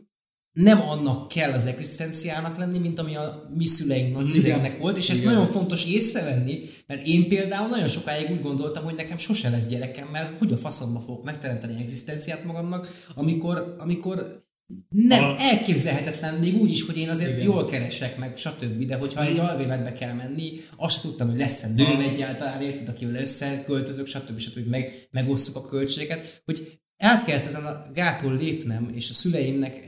nem 0.51 0.81
annak 0.81 1.27
kell 1.27 1.51
az 1.51 1.65
egzisztenciának 1.65 2.57
lenni, 2.57 2.77
mint 2.77 2.99
ami 2.99 3.15
a 3.15 3.49
mi 3.57 3.65
szüleink, 3.65 4.15
nagyszüleinknek 4.15 4.77
volt, 4.77 4.97
és 4.97 5.09
ezt 5.09 5.21
Igen. 5.21 5.33
nagyon 5.33 5.51
fontos 5.51 5.85
észrevenni, 5.85 6.59
mert 6.87 7.07
én 7.07 7.27
például 7.27 7.67
nagyon 7.67 7.87
sokáig 7.87 8.31
úgy 8.31 8.41
gondoltam, 8.41 8.83
hogy 8.83 8.95
nekem 8.95 9.17
sose 9.17 9.49
lesz 9.49 9.67
gyerekem, 9.67 10.07
mert 10.11 10.37
hogy 10.37 10.51
a 10.51 10.57
faszomba 10.57 10.99
fogok 10.99 11.23
megteremteni 11.23 11.81
egzisztenciát 11.81 12.43
magamnak, 12.43 13.03
amikor, 13.15 13.75
amikor 13.79 14.44
nem, 14.89 15.23
A- 15.23 15.35
elképzelhetetlen 15.39 16.33
még 16.33 16.55
úgy 16.55 16.69
is, 16.69 16.85
hogy 16.85 16.97
én 16.97 17.09
azért 17.09 17.31
Igen. 17.31 17.43
jól 17.43 17.65
keresek 17.65 18.17
meg, 18.17 18.37
stb. 18.37 18.83
De 18.85 18.95
hogyha 18.95 19.25
egy 19.25 19.37
alvéletbe 19.39 19.93
kell 19.93 20.13
menni, 20.13 20.59
azt 20.75 21.01
tudtam, 21.01 21.29
hogy 21.29 21.37
lesz-e 21.39 21.67
nőm 21.75 21.99
A- 21.99 22.01
egyáltalán, 22.01 22.61
érted, 22.61 22.87
akivel 22.87 23.15
összeköltözök, 23.15 24.07
stb. 24.07 24.39
stb. 24.39 24.67
meg, 24.67 25.07
megosszuk 25.11 25.55
a 25.55 25.65
költségeket, 25.65 26.41
hogy 26.45 26.79
át 26.97 27.25
kellett 27.25 27.45
ezen 27.45 27.65
a 27.65 27.85
gáton 27.93 28.37
lépnem, 28.37 28.91
és 28.95 29.09
a 29.09 29.13
szüleimnek, 29.13 29.87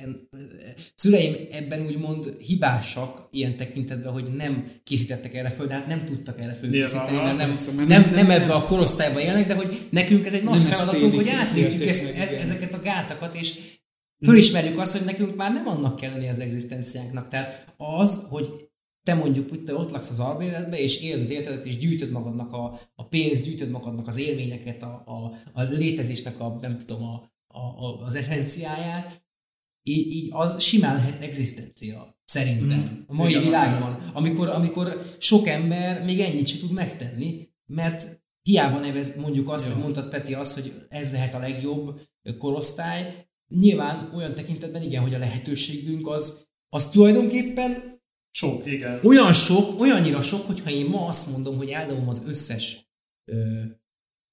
szüleim 0.96 1.36
ebben 1.52 1.86
úgymond 1.86 2.34
hibásak 2.40 3.28
ilyen 3.32 3.56
tekintetben, 3.58 4.12
hogy 4.12 4.24
nem 4.36 4.72
készítettek 4.84 5.36
erre 5.36 5.50
föl, 5.50 5.68
de 5.68 5.74
hát 5.74 5.88
nem 5.88 6.06
tudtak 6.06 6.40
erre 6.42 6.54
fölkészíteni, 6.54 7.12
Nyilván, 7.12 7.36
mert 7.36 7.66
nem, 7.76 7.76
nem, 7.76 7.88
nem, 7.88 8.10
nem- 8.12 8.30
ebbe 8.30 8.54
a 8.54 8.64
korosztályba 8.64 9.22
élnek, 9.22 9.48
de 9.48 9.54
hogy 9.54 9.88
nekünk 9.90 10.26
ez 10.26 10.34
egy 10.34 10.44
nagy 10.44 10.62
feladatunk, 10.62 11.16
hogy 11.16 11.30
átlépjük 11.30 11.88
ezt, 11.88 12.18
e- 12.18 12.38
ezeket 12.42 12.74
a 12.74 12.82
gátakat, 12.82 13.36
és 13.36 13.54
fölismerjük 14.26 14.80
azt, 14.80 14.98
hogy 14.98 15.06
nekünk 15.06 15.36
már 15.36 15.54
nem 15.54 15.68
annak 15.68 15.96
kell 15.96 16.12
lenni 16.12 16.30
az 16.30 16.40
egzisztenciánknak. 16.40 17.28
Tehát 17.28 17.74
az, 17.78 18.28
hogy 18.30 18.70
te 19.04 19.14
mondjuk 19.14 19.50
hogy 19.50 19.64
te 19.64 19.76
ott 19.76 19.92
laksz 19.92 20.10
az 20.10 20.20
albéletbe, 20.20 20.80
és 20.80 21.02
éled 21.02 21.22
az 21.22 21.30
életedet, 21.30 21.66
és 21.66 21.78
gyűjtöd 21.78 22.12
magadnak 22.12 22.54
a, 22.54 22.80
a 22.96 23.08
pénzt, 23.08 23.46
gyűjtöd 23.46 23.70
magadnak 23.70 24.08
az 24.08 24.18
élményeket, 24.18 24.84
a, 24.84 25.04
a, 25.06 25.36
a 25.54 25.62
létezésnek 25.62 26.40
a, 26.40 26.58
nem 26.62 26.78
tudom, 26.78 27.04
a, 27.04 27.32
a, 27.48 27.86
a, 27.86 28.02
az 28.02 28.16
eszenciáját, 28.16 29.26
így, 29.84 30.12
így 30.12 30.30
az 30.32 30.62
simán 30.62 30.96
lehet 30.96 31.22
egzisztencia. 31.22 32.16
Szerintem. 32.24 32.80
Mm. 32.80 33.04
A 33.08 33.14
mai 33.14 33.30
Igen, 33.30 33.44
világban. 33.44 34.12
Amikor, 34.14 34.50
amikor 34.50 35.16
sok 35.20 35.48
ember 35.48 36.04
még 36.04 36.20
ennyit 36.20 36.48
sem 36.48 36.60
tud 36.60 36.72
megtenni, 36.72 37.50
mert 37.66 38.22
hiába 38.42 38.80
nevez 38.80 39.16
mondjuk 39.16 39.50
azt, 39.50 39.66
Ja. 39.68 39.74
hogy 39.74 39.82
mondtad 39.82 40.10
Peti 40.10 40.34
azt, 40.34 40.54
hogy 40.54 40.74
ez 40.90 41.12
lehet 41.12 41.34
a 41.34 41.40
legjobb 41.40 42.02
korosztály. 42.38 43.27
Nyilván 43.48 44.12
olyan 44.14 44.34
tekintetben 44.34 44.82
igen, 44.82 45.02
hogy 45.02 45.14
a 45.14 45.18
lehetőségünk 45.18 46.08
az, 46.08 46.48
az 46.70 46.90
tulajdonképpen 46.90 47.96
Sok, 48.32 48.66
igen. 48.66 49.00
olyan 49.04 49.34
sok, 49.34 49.80
olyannyira 49.80 50.22
sok, 50.22 50.46
hogyha 50.46 50.70
én 50.70 50.86
ma 50.86 51.06
azt 51.06 51.32
mondom, 51.32 51.58
hogy 51.58 51.70
eldobom 51.70 52.08
az 52.08 52.24
összes 52.28 52.90
ö, 53.26 53.62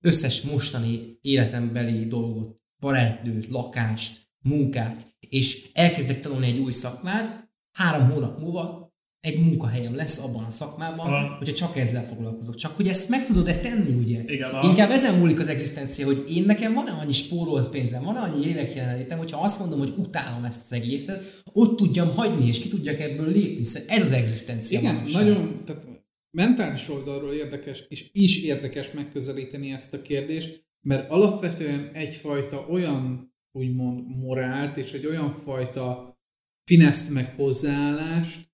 összes 0.04 0.42
mostani 0.42 1.18
életembeli 1.20 2.06
dolgot, 2.06 2.60
barátnőt, 2.78 3.46
lakást, 3.46 4.22
munkát, 4.38 5.06
és 5.20 5.70
elkezdek 5.72 6.20
tanulni 6.20 6.46
egy 6.46 6.58
új 6.58 6.70
szakmát, 6.70 7.50
három 7.72 8.10
hónap 8.10 8.40
múlva 8.40 8.83
egy 9.24 9.38
munkahelyem 9.38 9.94
lesz 9.94 10.18
abban 10.18 10.44
a 10.44 10.50
szakmában, 10.50 11.06
Aha. 11.06 11.36
hogyha 11.38 11.54
csak 11.54 11.76
ezzel 11.76 12.06
foglalkozok. 12.06 12.54
Csak 12.54 12.76
hogy 12.76 12.88
ezt 12.88 13.08
meg 13.08 13.24
tudod-e 13.24 13.60
tenni, 13.60 13.92
ugye? 13.92 14.22
Igen, 14.26 14.50
aha. 14.50 14.68
Inkább 14.68 14.90
ezen 14.90 15.18
múlik 15.18 15.40
az 15.40 15.48
egzisztencia, 15.48 16.06
hogy 16.06 16.24
én 16.28 16.44
nekem 16.44 16.74
van-e 16.74 16.90
annyi 16.90 17.12
spórolt 17.12 17.68
pénzem, 17.68 18.02
van-e 18.02 18.20
annyi 18.20 18.44
lélek 18.44 18.74
jelenlétem, 18.74 19.18
hogyha 19.18 19.40
azt 19.40 19.58
mondom, 19.60 19.78
hogy 19.78 19.94
utálom 19.96 20.44
ezt 20.44 20.60
az 20.60 20.72
egészet, 20.72 21.42
ott 21.52 21.76
tudjam 21.76 22.08
hagyni, 22.08 22.46
és 22.46 22.60
ki 22.60 22.68
tudjak 22.68 23.00
ebből 23.00 23.32
lépni. 23.32 23.64
Szóval 23.64 23.96
Ez 23.96 24.02
az 24.02 24.12
egzisztencia. 24.12 24.78
Igen, 24.78 24.94
manapság. 24.94 25.24
nagyon, 25.24 25.62
tehát 25.64 25.86
mentális 26.30 26.88
oldalról 26.88 27.32
érdekes, 27.32 27.84
és 27.88 28.08
is 28.12 28.42
érdekes 28.42 28.92
megközelíteni 28.92 29.70
ezt 29.70 29.94
a 29.94 30.02
kérdést, 30.02 30.64
mert 30.80 31.10
alapvetően 31.10 31.90
egyfajta 31.92 32.66
olyan, 32.70 33.34
úgymond 33.52 34.08
morált, 34.08 34.76
és 34.76 34.92
egy 34.92 35.06
olyan 35.06 35.30
fajta 35.30 36.18
fineszt 36.64 37.10
meg 37.10 37.34
hozzáállást, 37.36 38.52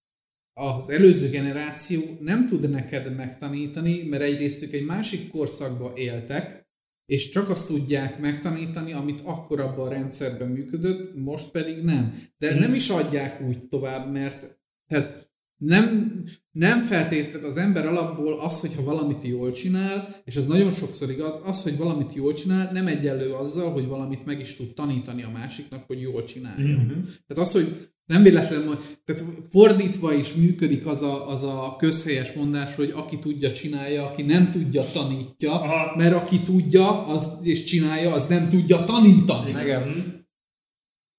az 0.54 0.90
előző 0.90 1.28
generáció 1.28 2.16
nem 2.20 2.46
tud 2.46 2.70
neked 2.70 3.16
megtanítani, 3.16 4.02
mert 4.02 4.22
egyrészt 4.22 4.62
ők 4.62 4.72
egy 4.72 4.84
másik 4.84 5.28
korszakba 5.28 5.92
éltek, 5.96 6.68
és 7.06 7.28
csak 7.28 7.48
azt 7.48 7.66
tudják 7.66 8.20
megtanítani, 8.20 8.92
amit 8.92 9.20
akkor 9.24 9.60
abban 9.60 9.86
a 9.86 9.90
rendszerben 9.90 10.48
működött, 10.48 11.16
most 11.16 11.50
pedig 11.50 11.82
nem. 11.82 12.22
De 12.38 12.54
nem 12.54 12.74
is 12.74 12.88
adják 12.88 13.42
úgy 13.48 13.68
tovább, 13.68 14.12
mert 14.12 14.58
tehát 14.86 15.30
nem, 15.56 16.14
nem 16.50 16.82
feltétlenül 16.82 17.48
az 17.48 17.56
ember 17.56 17.86
alapból 17.86 18.40
az, 18.40 18.60
hogyha 18.60 18.82
valamit 18.82 19.24
jól 19.24 19.50
csinál, 19.50 20.16
és 20.24 20.36
az 20.36 20.46
nagyon 20.46 20.70
sokszor 20.70 21.10
igaz, 21.10 21.40
az, 21.44 21.62
hogy 21.62 21.76
valamit 21.76 22.14
jól 22.14 22.32
csinál, 22.32 22.72
nem 22.72 22.86
egyenlő 22.86 23.32
azzal, 23.32 23.72
hogy 23.72 23.86
valamit 23.86 24.24
meg 24.24 24.40
is 24.40 24.56
tud 24.56 24.74
tanítani 24.74 25.22
a 25.22 25.30
másiknak, 25.30 25.84
hogy 25.86 26.00
jól 26.00 26.24
csinálja. 26.24 26.76
Mhm. 26.76 26.98
Tehát 27.26 27.44
az, 27.44 27.52
hogy 27.52 27.90
nem 28.10 28.22
véletlenül, 28.22 28.66
hogy- 28.66 28.98
tehát 29.04 29.24
fordítva 29.50 30.12
is 30.14 30.32
működik 30.32 30.86
az 30.86 31.02
a, 31.02 31.28
az 31.28 31.42
a 31.42 31.74
közhelyes 31.78 32.32
mondás, 32.32 32.74
hogy 32.74 32.92
aki 32.94 33.18
tudja, 33.18 33.52
csinálja, 33.52 34.06
aki 34.06 34.22
nem 34.22 34.50
tudja, 34.50 34.82
tanítja, 34.92 35.52
Aha. 35.52 35.96
mert 35.96 36.14
aki 36.14 36.40
tudja 36.40 37.06
az, 37.06 37.38
és 37.42 37.64
csinálja, 37.64 38.12
az 38.12 38.26
nem 38.26 38.48
tudja 38.48 38.84
tanítani. 38.84 39.50
Igen. 39.50 39.80
Mhm. 39.88 39.98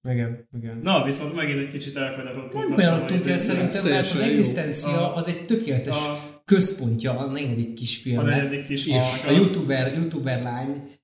Igen, 0.09 0.47
igen. 0.57 0.79
Na, 0.83 1.03
viszont 1.03 1.35
megint 1.35 1.59
egy 1.59 1.71
kicsit 1.71 1.95
elkanyarodtunk. 1.95 2.67
Nem 2.67 2.75
kanyarodtunk 2.77 3.25
el 3.27 3.33
ez- 3.33 3.43
szerintem, 3.43 3.83
mert 3.85 4.11
az 4.11 4.19
egzisztencia 4.19 5.11
A- 5.13 5.15
az 5.15 5.27
egy 5.27 5.45
tökéletes 5.45 5.97
a- 6.07 6.41
központja 6.45 7.17
a 7.17 7.25
negyedik 7.31 7.69
A 7.69 7.73
kisfilmnek. 7.73 8.35
negyedik 8.35 8.65
kis 8.67 8.87
A, 8.87 8.95
a 8.97 9.01
filmnek 9.01 9.43
youtuber, 9.43 9.93
youtuber 9.97 10.41
lány 10.41 10.99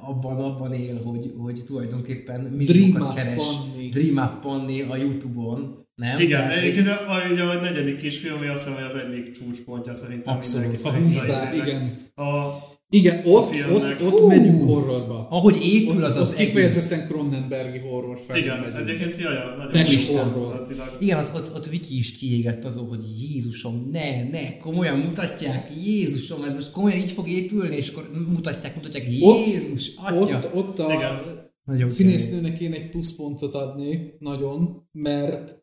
abban, 0.00 0.36
abban 0.44 0.72
él, 0.72 1.02
hogy, 1.04 1.32
hogy 1.38 1.60
tulajdonképpen 1.66 2.40
milliókat 2.40 3.14
keres 3.14 3.46
Panni. 3.46 3.88
Dream 3.88 4.16
Up 4.26 4.40
Panni 4.40 4.80
a 4.80 4.96
Youtube-on, 4.96 5.86
nem? 5.94 6.18
Igen, 6.18 6.40
Tehát, 6.40 6.56
egyébként 6.56 6.88
a, 6.88 7.22
ugye 7.32 7.42
a 7.42 7.60
negyedik 7.60 7.98
kisfilm, 7.98 8.36
ami 8.36 8.46
azt 8.46 8.68
hiszem, 8.68 8.82
hogy 8.82 8.92
az 8.94 9.02
egyik 9.10 9.30
csúcspontja 9.32 9.94
szerintem 9.94 10.34
Abszolút. 10.34 10.66
mindenki 10.66 10.88
A 10.88 10.90
szerint 10.90 11.06
húsbár, 11.06 11.54
izének. 11.54 11.68
igen. 11.68 11.96
A, 12.14 12.58
Igen, 12.92 13.20
ott, 13.24 13.54
ott, 13.72 14.02
ott 14.02 14.18
Hú! 14.18 14.26
megyünk 14.26 14.62
horrorba. 14.62 15.26
Ahogy 15.30 15.56
épül 15.62 16.04
az 16.04 16.16
ott, 16.16 16.22
az 16.22 16.28
ott 16.28 16.34
egész. 16.34 16.46
kifejezetten 16.46 17.06
Cronenbergi 17.06 17.78
horror 17.78 18.18
felé 18.26 18.40
igen, 18.40 18.76
egyébként 18.76 19.16
jaj, 19.16 19.34
nagyon 19.56 20.32
horror. 20.32 20.66
Igen, 21.00 21.18
az, 21.18 21.32
ott, 21.34 21.54
ott 21.54 21.66
Viki 21.66 21.96
is 21.96 22.18
kiégett 22.18 22.64
azon, 22.64 22.88
hogy 22.88 23.02
Jézusom, 23.20 23.88
ne, 23.90 24.22
ne, 24.22 24.56
komolyan 24.58 24.98
mutatják, 24.98 25.70
Jézusom, 25.84 26.42
ez 26.42 26.54
most 26.54 26.70
komolyan 26.70 26.98
így 26.98 27.10
fog 27.10 27.28
épülni, 27.28 27.76
és 27.76 27.88
akkor 27.88 28.10
mutatják, 28.28 28.74
mutatják, 28.74 29.06
Ott- 29.20 29.46
Jézus, 29.46 29.90
atya. 29.96 30.36
Ott, 30.36 30.54
ott 30.54 30.78
a 30.78 30.92
Igen. 30.92 31.18
Nagyon 31.64 31.88
színésznőnek 31.88 32.60
én 32.60 32.72
egy 32.72 32.90
pluszpontot 32.90 33.54
adnék, 33.54 34.18
nagyon, 34.18 34.88
mert 34.92 35.59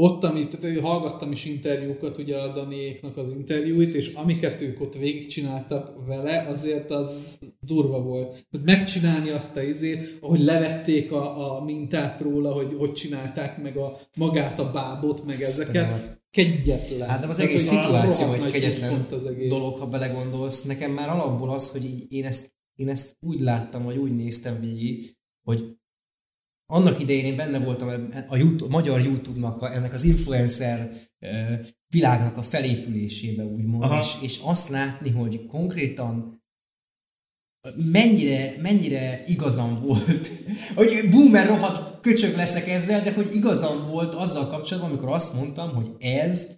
ott, 0.00 0.24
amit 0.24 0.78
hallgattam 0.80 1.32
is 1.32 1.44
interjúkat, 1.44 2.18
ugye 2.18 2.36
a 2.36 2.52
Daniéknak 2.52 3.16
az 3.16 3.32
interjúit, 3.36 3.94
és 3.94 4.12
amiket 4.14 4.60
ők 4.60 4.80
ott 4.80 4.94
végigcsináltak 4.94 6.06
vele, 6.06 6.46
azért 6.48 6.90
az 6.90 7.38
durva 7.60 8.02
volt. 8.02 8.46
Tehát 8.50 8.66
megcsinálni 8.66 9.30
azt 9.30 9.56
a 9.56 9.62
izét, 9.62 10.18
ahogy 10.20 10.44
levették 10.44 11.12
a, 11.12 11.56
a 11.56 11.64
mintát 11.64 12.20
róla, 12.20 12.52
hogy 12.52 12.74
hogy 12.78 12.92
csinálták 12.92 13.62
meg 13.62 13.76
a, 13.76 13.98
magát 14.16 14.58
a 14.58 14.70
bábot, 14.70 15.26
meg 15.26 15.42
ezeket. 15.42 16.20
Kegyetlen. 16.30 17.08
Hát 17.08 17.20
de 17.20 17.26
az 17.26 17.36
Tehát, 17.36 17.50
egész 17.50 17.68
hogy 17.68 17.78
szituáció 17.78 18.26
nagy 18.26 18.50
kegyetlen 18.50 19.06
az 19.10 19.26
egész. 19.26 19.48
dolog, 19.48 19.78
ha 19.78 19.86
belegondolsz. 19.86 20.62
Nekem 20.62 20.90
már 20.90 21.08
alapból 21.08 21.50
az, 21.50 21.70
hogy 21.70 21.84
így 21.84 22.12
én 22.12 22.24
ezt, 22.24 22.54
én 22.74 22.88
ezt 22.88 23.16
úgy 23.20 23.40
láttam, 23.40 23.84
vagy 23.84 23.96
úgy 23.96 24.16
néztem 24.16 24.60
végig, 24.60 25.16
hogy 25.42 25.77
annak 26.72 27.00
idején 27.00 27.24
én 27.24 27.36
benne 27.36 27.58
voltam 27.58 28.08
a, 28.28 28.36
YouTube, 28.36 28.64
a 28.64 28.76
magyar 28.76 29.00
YouTube-nak, 29.00 29.62
a, 29.62 29.74
ennek 29.74 29.92
az 29.92 30.04
influencer 30.04 30.92
világnak 31.88 32.36
a 32.36 32.42
felépülésébe, 32.42 33.44
úgymond, 33.44 33.82
Aha. 33.82 33.98
és, 33.98 34.14
és 34.20 34.40
azt 34.42 34.68
látni, 34.68 35.10
hogy 35.10 35.46
konkrétan 35.46 36.42
mennyire, 37.76 38.54
mennyire 38.60 39.22
igazam 39.26 39.80
volt, 39.80 40.28
hogy 40.74 41.08
boomer 41.10 41.46
rohadt 41.46 42.00
köcsög 42.00 42.36
leszek 42.36 42.68
ezzel, 42.68 43.02
de 43.02 43.12
hogy 43.12 43.26
igazam 43.34 43.90
volt 43.90 44.14
azzal 44.14 44.46
kapcsolatban, 44.46 44.90
amikor 44.90 45.12
azt 45.12 45.34
mondtam, 45.34 45.74
hogy 45.74 45.90
ez 45.98 46.56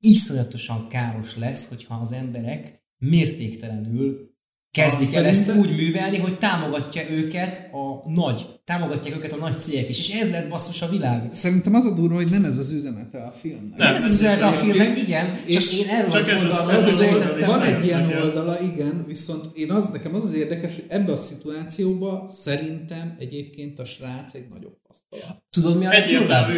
iszonyatosan 0.00 0.88
káros 0.88 1.36
lesz, 1.36 1.68
hogyha 1.68 1.94
az 1.94 2.12
emberek 2.12 2.82
mértéktelenül 2.98 4.27
kezdik 4.70 5.14
el 5.14 5.24
ezt 5.24 5.56
úgy 5.56 5.76
művelni, 5.76 6.18
hogy 6.18 6.38
támogatja 6.38 7.10
őket 7.10 7.70
a 7.72 8.10
nagy, 8.10 8.46
támogatják 8.64 9.16
őket 9.16 9.32
a 9.32 9.36
nagy 9.36 9.58
cégek 9.60 9.88
is, 9.88 9.98
és 9.98 10.08
ez 10.08 10.30
lett 10.30 10.48
basszus 10.48 10.82
a 10.82 10.88
világ. 10.88 11.30
Szerintem 11.32 11.74
az 11.74 11.84
a 11.84 11.94
durva, 11.94 12.14
hogy 12.14 12.30
nem 12.30 12.44
ez 12.44 12.58
az 12.58 12.70
üzenete 12.70 13.18
a 13.22 13.30
filmnek. 13.30 13.78
Nem, 13.78 13.94
ez 13.94 14.04
az 14.04 14.12
üzenet 14.12 14.42
a 14.42 14.46
Igen. 14.48 14.58
filmnek, 14.58 14.98
igen, 14.98 15.26
csak 15.36 15.46
És 15.62 15.78
én 15.78 15.88
erről 15.88 16.10
csak 16.10 16.20
az 16.20 16.28
ez 16.28 16.42
az- 16.42 16.58
oldalról 16.58 16.82
ez 16.82 16.88
az 16.88 17.00
oldal 17.00 17.38
is. 17.40 17.46
Van 17.46 17.58
meg. 17.58 17.74
egy 17.74 17.84
ilyen 17.84 18.12
oldala, 18.22 18.60
igen, 18.60 19.04
viszont 19.06 19.44
én 19.56 19.70
az, 19.70 19.88
nekem 19.92 20.14
az 20.14 20.24
az 20.24 20.34
érdekes, 20.34 20.74
hogy 20.74 20.84
ebbe 20.88 21.12
a 21.12 21.16
szituációba 21.16 22.28
szerintem 22.32 23.16
egyébként 23.18 23.78
a 23.78 23.84
srác 23.84 24.34
egy 24.34 24.46
nagyobb 24.54 24.76
pasztala. 24.86 25.42
Tudod 25.50 25.78
mi 25.78 25.86
a 25.86 25.90
legdurvább? 25.90 26.50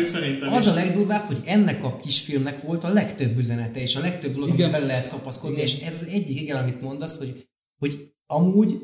Az 0.51 0.67
a 0.67 0.75
legdurvább, 0.75 1.23
hogy 1.25 1.41
ennek 1.45 1.85
a 1.85 1.97
kisfilmnek 1.97 2.63
volt 2.63 2.85
a 2.85 2.93
legtöbb 2.93 3.39
üzenete, 3.39 3.81
és 3.81 3.97
a 3.97 4.01
legtöbb 4.01 4.33
dolog, 4.33 4.49
amit 4.49 4.61
Igen. 4.61 4.71
bele 4.73 4.87
lehet 4.87 5.09
kapaszkodni, 5.09 5.57
Igen. 5.57 5.67
és 5.69 5.81
ez 5.87 6.01
az 6.01 6.07
egyik, 6.13 6.41
igen, 6.41 6.57
amit 6.57 6.81
mondasz, 6.81 7.19
hogy, 7.19 7.49
hogy 7.81 8.13
amúgy, 8.27 8.79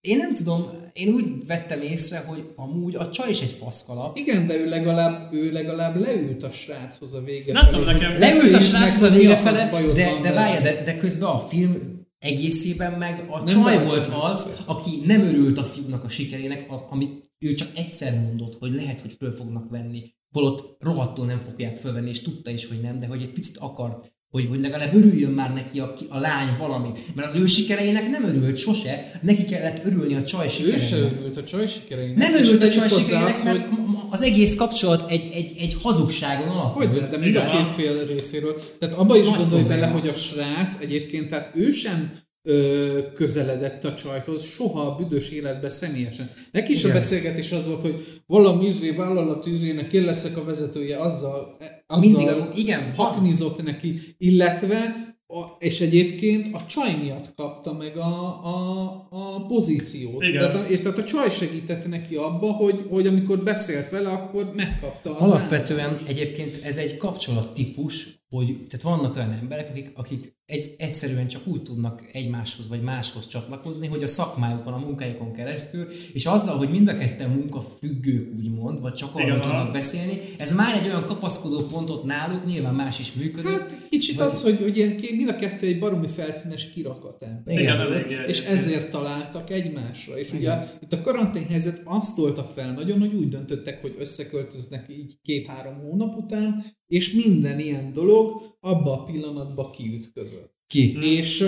én 0.00 0.16
nem 0.16 0.34
tudom, 0.34 0.70
én 0.92 1.14
úgy 1.14 1.46
vettem 1.46 1.80
észre, 1.82 2.18
hogy 2.18 2.52
amúgy 2.56 2.94
a 2.94 3.10
csaj 3.10 3.28
is 3.30 3.40
egy 3.40 3.50
faszkalap. 3.50 4.16
Igen, 4.16 4.46
de 4.46 4.56
ő 4.58 4.68
legalább, 4.68 5.32
ő 5.34 5.52
legalább 5.52 5.96
leült 6.00 6.42
a 6.42 6.50
sráchoz 6.50 7.12
a 7.12 7.20
vége 7.22 7.52
Nem 7.52 7.66
tudom, 7.66 7.84
nekem- 7.84 8.18
Leült 8.18 8.20
a 8.54 8.56
beszéljünk 8.58 8.62
srác 8.62 8.82
meg, 8.82 8.92
az 8.94 9.02
a 9.02 9.10
vége 9.10 9.36
fele, 9.36 9.70
de, 9.70 9.92
de 9.94 10.20
vele. 10.22 10.34
várj, 10.34 10.62
de, 10.62 10.82
de 10.82 10.96
közben 10.96 11.28
a 11.28 11.38
film 11.38 12.00
egészében 12.18 12.92
meg 12.98 13.26
a 13.30 13.36
Nem 13.38 13.46
csaj 13.46 13.84
volt 13.84 14.06
az, 14.06 14.62
aki 14.66 15.00
nem 15.04 15.20
örült 15.20 15.58
a 15.58 15.64
fiúnak 15.64 16.04
a 16.04 16.08
sikerének, 16.08 16.70
a- 16.70 16.86
amit 16.90 17.30
ő 17.38 17.52
csak 17.52 17.68
egyszer 17.76 18.20
mondott, 18.20 18.58
hogy 18.58 18.72
lehet, 18.74 19.00
hogy 19.00 19.14
föl 19.18 19.36
fognak 19.36 19.70
venni. 19.70 20.10
Holott 20.32 20.76
rohadtul 20.80 21.26
nem 21.26 21.40
fogják 21.40 21.76
fölvenni, 21.76 22.08
és 22.08 22.20
tudta 22.22 22.50
is, 22.50 22.66
hogy 22.66 22.80
nem, 22.80 22.98
de 22.98 23.06
hogy 23.06 23.22
egy 23.22 23.32
picit 23.32 23.56
akart, 23.56 24.12
hogy, 24.32 24.46
hogy 24.48 24.60
legalább 24.60 24.94
örüljön 24.94 25.30
már 25.30 25.52
neki 25.52 25.80
a, 25.80 25.94
a 26.08 26.18
lány 26.18 26.56
valamit. 26.58 26.98
Mert 27.14 27.28
az 27.28 27.40
ő 27.40 27.46
sikereinek 27.46 28.10
nem 28.10 28.24
örült 28.24 28.56
sose, 28.56 29.20
neki 29.22 29.44
kellett 29.44 29.84
örülni 29.84 30.14
a 30.14 30.22
csaj 30.22 30.46
Ő 30.46 30.50
se 30.50 30.78
sikereinek. 30.78 31.18
örült 31.18 31.36
a 31.36 31.44
csaj 31.44 31.66
sikereinek. 31.68 32.16
Nem 32.16 32.34
örült 32.34 32.62
a 32.62 32.68
csaj 32.68 32.88
sikereinek, 32.88 33.44
mert 33.44 33.58
hogy 33.58 33.86
az 34.10 34.22
egész 34.22 34.54
kapcsolat 34.56 35.10
egy, 35.10 35.28
egy, 35.34 35.52
egy 35.58 35.76
hazugságon 35.82 36.48
alapult. 36.48 36.86
Hogy 36.86 37.02
de 37.02 37.18
mind 37.18 37.36
a 37.36 37.44
két 37.44 37.84
fél 37.84 38.06
részéről. 38.06 38.62
Tehát 38.78 38.94
abba 38.94 39.16
is 39.16 39.24
Nagy 39.28 39.38
gondolj 39.38 39.62
bele, 39.62 39.86
hogy 39.86 40.08
a 40.08 40.14
srác 40.14 40.74
egyébként, 40.80 41.28
tehát 41.28 41.50
ő 41.54 41.70
sem 41.70 42.12
ö, 42.42 42.98
közeledett 43.14 43.84
a 43.84 43.94
csajhoz 43.94 44.44
soha 44.44 44.80
a 44.80 44.96
büdös 44.96 45.30
életbe 45.30 45.70
személyesen. 45.70 46.30
Neki 46.52 46.72
is 46.72 46.84
a 46.84 46.88
Igen. 46.88 47.00
beszélgetés 47.00 47.52
az 47.52 47.66
volt, 47.66 47.80
hogy 47.80 48.22
valami 48.26 48.66
izé, 48.66 48.90
vállalat 48.90 49.46
izének 49.46 49.92
én 49.92 50.04
leszek 50.04 50.36
a 50.36 50.44
vezetője, 50.44 51.00
azzal, 51.00 51.56
azzal 51.92 52.08
Mindig 52.10 52.26
a- 52.28 52.50
igen. 52.54 52.94
haknizott 52.94 53.62
neki, 53.62 54.14
illetve 54.18 55.10
a, 55.26 55.56
és 55.58 55.80
egyébként 55.80 56.54
a 56.54 56.66
csaj 56.66 56.96
miatt 57.02 57.34
kapta 57.34 57.72
meg 57.72 57.96
a, 57.96 58.44
a, 58.44 58.90
a 59.10 59.46
pozíciót. 59.46 60.22
Igen. 60.22 60.40
Tehát, 60.52 60.56
a, 60.70 60.76
tehát 60.82 60.98
a 60.98 61.04
csaj 61.04 61.30
segítette 61.30 61.88
neki 61.88 62.14
abba, 62.14 62.52
hogy, 62.52 62.86
hogy 62.90 63.06
amikor 63.06 63.42
beszélt 63.42 63.90
vele, 63.90 64.08
akkor 64.10 64.52
megkapta 64.56 65.16
az 65.16 65.22
Alapvetően 65.22 65.98
egyébként 66.06 66.60
ez 66.64 66.76
egy 66.76 66.96
kapcsolattípus, 66.96 68.08
hogy 68.28 68.66
tehát 68.68 68.82
vannak 68.98 69.16
olyan 69.16 69.32
emberek, 69.32 69.68
akik, 69.70 69.92
akik 69.94 70.36
egy, 70.52 70.74
egyszerűen 70.78 71.28
csak 71.28 71.46
úgy 71.46 71.62
tudnak 71.62 72.08
egymáshoz 72.12 72.68
vagy 72.68 72.82
máshoz 72.82 73.26
csatlakozni, 73.26 73.86
hogy 73.86 74.02
a 74.02 74.06
szakmájukon, 74.06 74.72
a 74.72 74.78
munkájukon 74.78 75.32
keresztül, 75.32 75.86
és 76.12 76.26
azzal, 76.26 76.56
hogy 76.56 76.70
mind 76.70 76.88
a 76.88 76.96
ketten 76.96 77.30
munkafüggők 77.30 78.34
úgymond, 78.36 78.80
vagy 78.80 78.92
csak 78.92 79.14
arról 79.14 79.26
Igen, 79.26 79.40
tudnak 79.40 79.72
beszélni, 79.72 80.20
ez 80.38 80.54
már 80.54 80.74
egy 80.74 80.86
olyan 80.86 81.06
kapaszkodó 81.06 81.60
pontot 81.60 82.04
náluk, 82.04 82.46
nyilván 82.46 82.74
más 82.74 82.98
is 82.98 83.12
működik. 83.12 83.50
Hát 83.50 83.88
kicsit 83.88 84.16
Vagy- 84.16 84.26
az, 84.26 84.42
hogy, 84.42 84.58
hogy 84.60 84.76
ilyen, 84.76 85.00
mind 85.16 85.28
a 85.28 85.36
kettő 85.36 85.66
egy 85.66 85.78
baromi 85.78 86.08
felszínes 86.16 86.70
kirakat 86.70 87.22
ember. 87.22 87.60
Igen, 87.60 88.04
Igen. 88.06 88.28
És 88.28 88.44
ezért 88.44 88.90
találtak 88.90 89.50
egymásra. 89.50 90.18
És 90.18 90.32
ugye 90.32 90.52
itt 90.80 90.92
a 90.92 91.00
karanténhelyzet 91.00 91.82
azt 91.84 92.14
tolta 92.14 92.44
fel 92.54 92.74
nagyon, 92.74 92.98
hogy 92.98 93.14
úgy 93.14 93.28
döntöttek, 93.28 93.80
hogy 93.80 93.96
összeköltöznek 93.98 94.86
így 94.90 95.18
két-három 95.22 95.74
hónap 95.74 96.16
után, 96.16 96.64
és 96.86 97.12
minden 97.12 97.60
ilyen 97.60 97.92
dolog 97.92 98.51
abba 98.64 98.92
a 98.92 99.04
pillanatba 99.04 99.70
kiütközött. 99.70 100.54
Ki? 100.66 100.96
És 101.00 101.44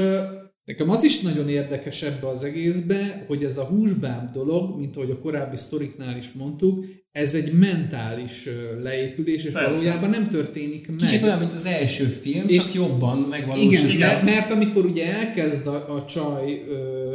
nekem 0.64 0.90
az 0.90 1.04
is 1.04 1.20
nagyon 1.20 1.48
érdekes 1.48 2.02
ebbe 2.02 2.26
az 2.28 2.42
egészbe, 2.44 3.24
hogy 3.26 3.44
ez 3.44 3.58
a 3.58 3.64
húsbáb 3.64 4.32
dolog, 4.32 4.78
mint 4.78 4.96
ahogy 4.96 5.10
a 5.10 5.18
korábbi 5.18 5.56
sztoriknál 5.56 6.16
is 6.16 6.32
mondtuk, 6.32 6.84
ez 7.12 7.34
egy 7.34 7.52
mentális 7.52 8.48
leépülés, 8.82 9.44
és 9.44 9.52
Persze. 9.52 9.70
valójában 9.70 10.10
nem 10.10 10.30
történik 10.30 10.88
meg. 10.88 10.96
Kicsit 10.96 11.22
olyan, 11.22 11.38
mint 11.38 11.52
az 11.52 11.66
első 11.66 12.04
film, 12.04 12.48
És- 12.48 12.56
csak 12.64 12.74
jobban 12.74 13.18
megvalósul. 13.18 13.72
Igen, 13.72 13.90
Igen. 13.90 13.98
Mert, 13.98 14.22
mert 14.24 14.50
amikor 14.50 14.84
ugye 14.84 15.12
elkezd 15.14 15.66
a, 15.66 15.94
a 15.96 16.04
csaj 16.04 16.62
ö, 16.68 17.14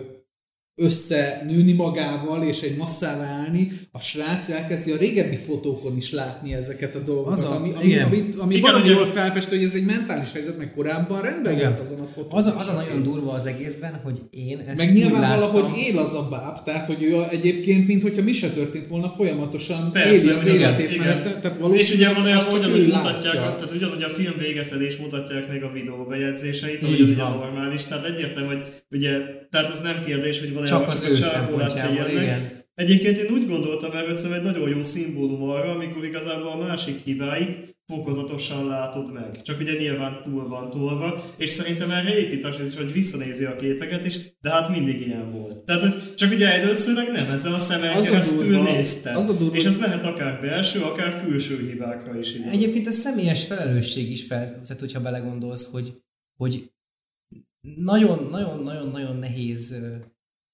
összenőni 0.82 1.74
magával, 1.74 2.44
és 2.44 2.62
egy 2.62 2.78
masszává 2.78 3.26
állni, 3.26 3.72
a 3.92 4.00
srác 4.00 4.50
elkezdi 4.50 4.92
a 4.92 4.98
régebbi 4.98 5.36
fotókon 5.36 5.98
is 5.98 6.12
látni 6.12 6.54
ezeket 6.54 6.96
a 6.96 7.00
dolgokat, 7.00 7.38
Az 7.38 7.44
a- 7.46 7.52
ami, 7.56 7.72
ami, 7.76 7.86
igen. 7.88 8.06
ami, 8.06 8.30
ami 8.38 8.56
Igen, 8.56 8.72
valami 8.72 8.90
jól 8.90 9.06
felfestő, 9.06 9.56
hogy 9.56 9.66
ez 9.66 9.74
egy 9.74 9.86
mentális 9.86 10.32
helyzet, 10.32 10.58
meg 10.58 10.72
korábban 10.76 11.22
rendben 11.22 11.54
Igen. 11.54 11.70
volt 11.70 11.80
azon 11.88 12.00
a 12.00 12.08
fotón. 12.16 12.38
Az 12.38 12.46
a, 12.46 12.56
az 12.60 12.68
a 12.68 12.74
nagyon 12.74 13.04
durva 13.04 13.32
az 13.32 13.46
egészben, 13.46 14.00
hogy 14.04 14.20
én 14.32 14.60
ezt 14.68 14.78
meg 14.86 14.94
nyilván 14.94 15.22
láttam, 15.22 15.52
valahogy 15.52 15.80
él 15.82 15.98
az 15.98 16.14
a 16.14 16.28
báb, 16.30 16.64
tehát 16.64 16.86
hogy 16.86 17.04
ő 17.04 17.16
a- 17.16 17.30
egyébként, 17.30 17.88
mintha 17.88 18.24
mi 18.24 18.32
se 18.34 18.50
történt 18.50 18.88
volna, 18.88 19.14
folyamatosan 19.18 19.92
Persze, 19.92 20.24
éli 20.24 20.30
az 20.38 20.46
igen, 20.46 20.56
életét 20.56 20.92
igen. 20.92 21.06
mellette, 21.06 21.30
tehát 21.40 21.58
És 21.58 21.62
valószínűleg 21.62 22.10
ugye 22.12 22.20
van 22.22 22.26
olyan, 22.26 22.46
ugyanúgy 22.60 22.86
mutatják, 22.86 23.34
látja. 23.36 23.56
tehát 23.56 23.72
ugyanúgy 23.76 24.04
a 24.04 24.10
film 24.10 24.34
vége 24.38 24.64
felé 24.64 24.86
is 24.86 24.98
mutatják 24.98 25.52
még 25.52 25.64
a 25.64 25.72
videó 25.72 26.04
bejegyzéseit, 26.10 26.84
ahogy 26.84 27.02
ugye 27.02 27.16
van. 27.16 27.32
normális, 27.38 27.84
tehát 27.86 28.06
egyértelmű, 28.06 28.48
hogy 28.56 28.64
ugye, 28.92 29.10
tehát 29.50 29.70
ez 29.70 29.82
nem 29.82 30.04
kérdés, 30.06 30.40
hogy 30.40 30.48
csak 30.48 30.56
valójában 30.56 30.90
az 30.90 31.02
csak 31.02 31.10
ő 31.10 31.14
a 31.14 31.16
szempontjából, 31.16 32.10
igen. 32.10 32.58
Egyébként 32.76 33.18
én 33.18 33.32
úgy 33.32 33.48
gondoltam 33.48 33.92
erről, 33.92 34.16
hogy 34.16 34.32
egy 34.32 34.44
nagyon 34.44 34.70
jó 34.70 34.84
szimbólum 34.84 35.44
arra, 35.44 35.72
amikor 35.72 36.06
igazából 36.06 36.48
a 36.48 36.58
másik 36.58 37.04
hibáit 37.04 37.58
fokozatosan 37.88 38.68
látod 38.68 39.14
meg. 39.14 39.42
Csak 39.42 39.60
ugye 39.60 39.74
nyilván 39.78 40.22
túl 40.22 40.48
van 40.48 40.70
tolva, 40.70 41.24
és 41.38 41.50
szerintem 41.50 41.92
erre 41.92 42.18
épít 42.20 42.46
az 42.46 42.60
is, 42.66 42.76
hogy 42.76 42.92
visszanézi 42.92 43.46
a 43.46 43.56
képeket 43.56 44.06
is, 44.06 44.20
de 44.42 44.50
hát 44.50 44.70
mindig 44.70 45.02
ilyen 45.08 45.32
volt. 45.32 45.58
Tehát, 45.58 45.82
hogy 45.82 46.16
csak 46.16 46.32
ugye 46.32 46.62
előszörleg 46.62 47.12
nem 47.12 47.30
ezen 47.30 47.54
a 47.54 47.60
szemen 47.60 47.94
Az 47.94 48.02
a 48.02 48.12
keresztül 48.12 48.48
durva, 48.48 48.64
nézted. 48.64 49.16
az 49.16 49.30
a 49.30 49.34
durva, 49.38 49.56
és 49.56 49.64
ez 49.64 49.80
lehet 49.80 50.06
akár 50.06 50.42
belső, 50.42 50.82
akár 50.82 51.24
külső 51.24 51.68
hibákra 51.70 52.20
is 52.20 52.36
igaz. 52.36 52.52
Egyébként 52.52 52.88
a 52.88 52.92
személyes 52.92 53.46
felelősség 53.46 54.12
is 54.12 54.26
fel, 54.26 54.46
tehát 54.46 54.80
hogyha 54.80 55.02
belegondolsz, 55.02 55.72
hogy, 55.72 55.94
hogy 56.38 56.72
nagyon-nagyon-nagyon-nagyon 57.76 59.16
nehéz 59.16 59.76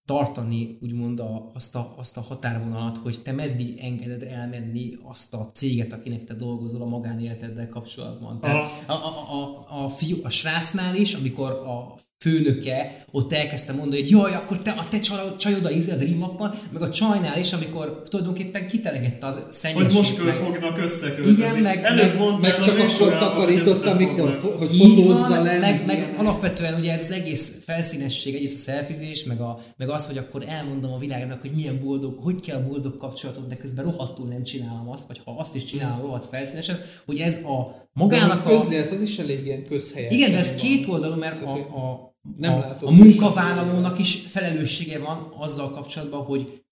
tartani 0.06 0.78
úgymond 0.82 1.20
a, 1.20 1.50
azt, 1.54 1.76
a, 1.76 1.94
azt 1.98 2.18
a 2.18 2.22
határvonalat, 2.22 2.98
hogy 2.98 3.22
te 3.22 3.32
meddig 3.32 3.80
engeded 3.82 4.24
elmenni 4.24 4.98
azt 5.04 5.34
a 5.34 5.50
céget, 5.54 5.94
akinek 5.94 6.24
te 6.24 6.34
dolgozol 6.34 6.82
a 6.82 6.86
magánéleteddel 6.86 7.70
kapcsolatban. 7.70 8.40
Tehát 8.42 8.84
a, 8.86 8.92
a, 8.94 8.96
a, 8.96 9.84
a, 9.84 9.90
fiú, 9.90 10.18
a 10.24 10.30
srácnál 10.30 10.96
is, 10.96 11.14
amikor 11.14 11.52
a 11.52 11.96
főnöke 12.20 13.06
ott 13.12 13.34
elkezdte 13.34 13.74
mondani, 13.74 14.02
hogy 14.02 14.10
jaj, 14.10 14.34
akkor 14.34 14.60
te, 14.60 14.72
a 14.72 14.88
te 14.90 15.00
csajod, 15.38 15.66
a 15.66 15.70
a 15.94 15.96
Dream 15.96 16.18
Map-ban, 16.18 16.60
meg 16.74 16.82
a 16.82 16.90
csajnál 16.90 17.40
is, 17.40 17.54
amikor 17.54 18.02
tulajdonképpen 18.10 18.68
kiteregette 18.68 19.26
az 19.28 19.36
Hogy 19.36 19.54
szennyesét. 19.54 19.92
most 19.98 20.24
meg- 20.26 20.34
fognak 20.36 20.78
összeköltözni. 20.78 21.32
Igen, 21.32 21.56
meg- 21.56 21.84
Előbb 21.84 22.18
meg- 22.20 22.42
meg 22.42 22.54
a 22.60 22.64
csak 22.64 22.78
akkor 22.80 23.10
hogy 23.10 23.18
takarított, 23.20 23.86
amikor 23.86 24.32
fo- 24.42 24.56
hogy 24.58 24.78
fotózza 24.78 25.42
le. 25.42 25.60
meg, 25.60 25.86
meg 25.86 26.14
alapvetően 26.18 26.80
ugye 26.80 26.92
ez 26.94 27.02
az 27.02 27.12
egész 27.12 27.64
felszínesség, 27.66 28.34
egyrészt 28.36 28.68
a 28.68 28.72
szelfizés, 28.72 29.24
meg, 29.24 29.42
a, 29.42 29.60
meg 29.78 29.90
az, 29.96 30.06
hogy 30.06 30.18
akkor 30.18 30.44
elmondom 30.48 30.92
a 30.94 30.98
világnak, 30.98 31.42
hogy 31.42 31.52
milyen 31.52 31.80
boldog, 31.80 32.24
hogy 32.24 32.42
kell 32.42 32.60
boldog 32.62 32.98
kapcsolatot, 32.98 33.48
de 33.48 33.58
közben 33.58 33.86
rohadtul 33.86 34.28
nem 34.28 34.44
csinálom 34.44 34.90
azt, 34.90 35.08
vagy 35.08 35.22
ha 35.26 35.32
azt 35.38 35.56
is 35.56 35.64
csinálom 35.64 36.02
rohadt 36.02 36.26
felszínesen, 36.26 36.80
hogy 37.06 37.20
ez 37.20 37.44
a 37.44 37.88
magának 37.94 38.46
a... 38.46 38.50
Közli, 38.50 38.76
ez 38.76 38.92
az 38.92 39.02
is 39.02 39.18
elég 39.20 39.46
ilyen 39.46 39.64
közhelyes. 39.64 40.14
Igen, 40.14 40.32
de 40.32 40.38
ez 40.38 40.56
két 40.56 40.88
oldalú, 40.88 41.16
mert 41.16 41.44
a, 41.44 41.54
a, 41.54 42.16
Nem 42.38 42.54
a, 42.54 42.60
látod 42.60 42.88
a 42.88 42.92
munkavállalónak 42.92 44.00
is 44.00 44.16
felelőssége 44.16 45.00
van 45.00 45.34
azzal 45.38 45.70
kapcsolatban, 45.70 46.24
hogy 46.24 46.64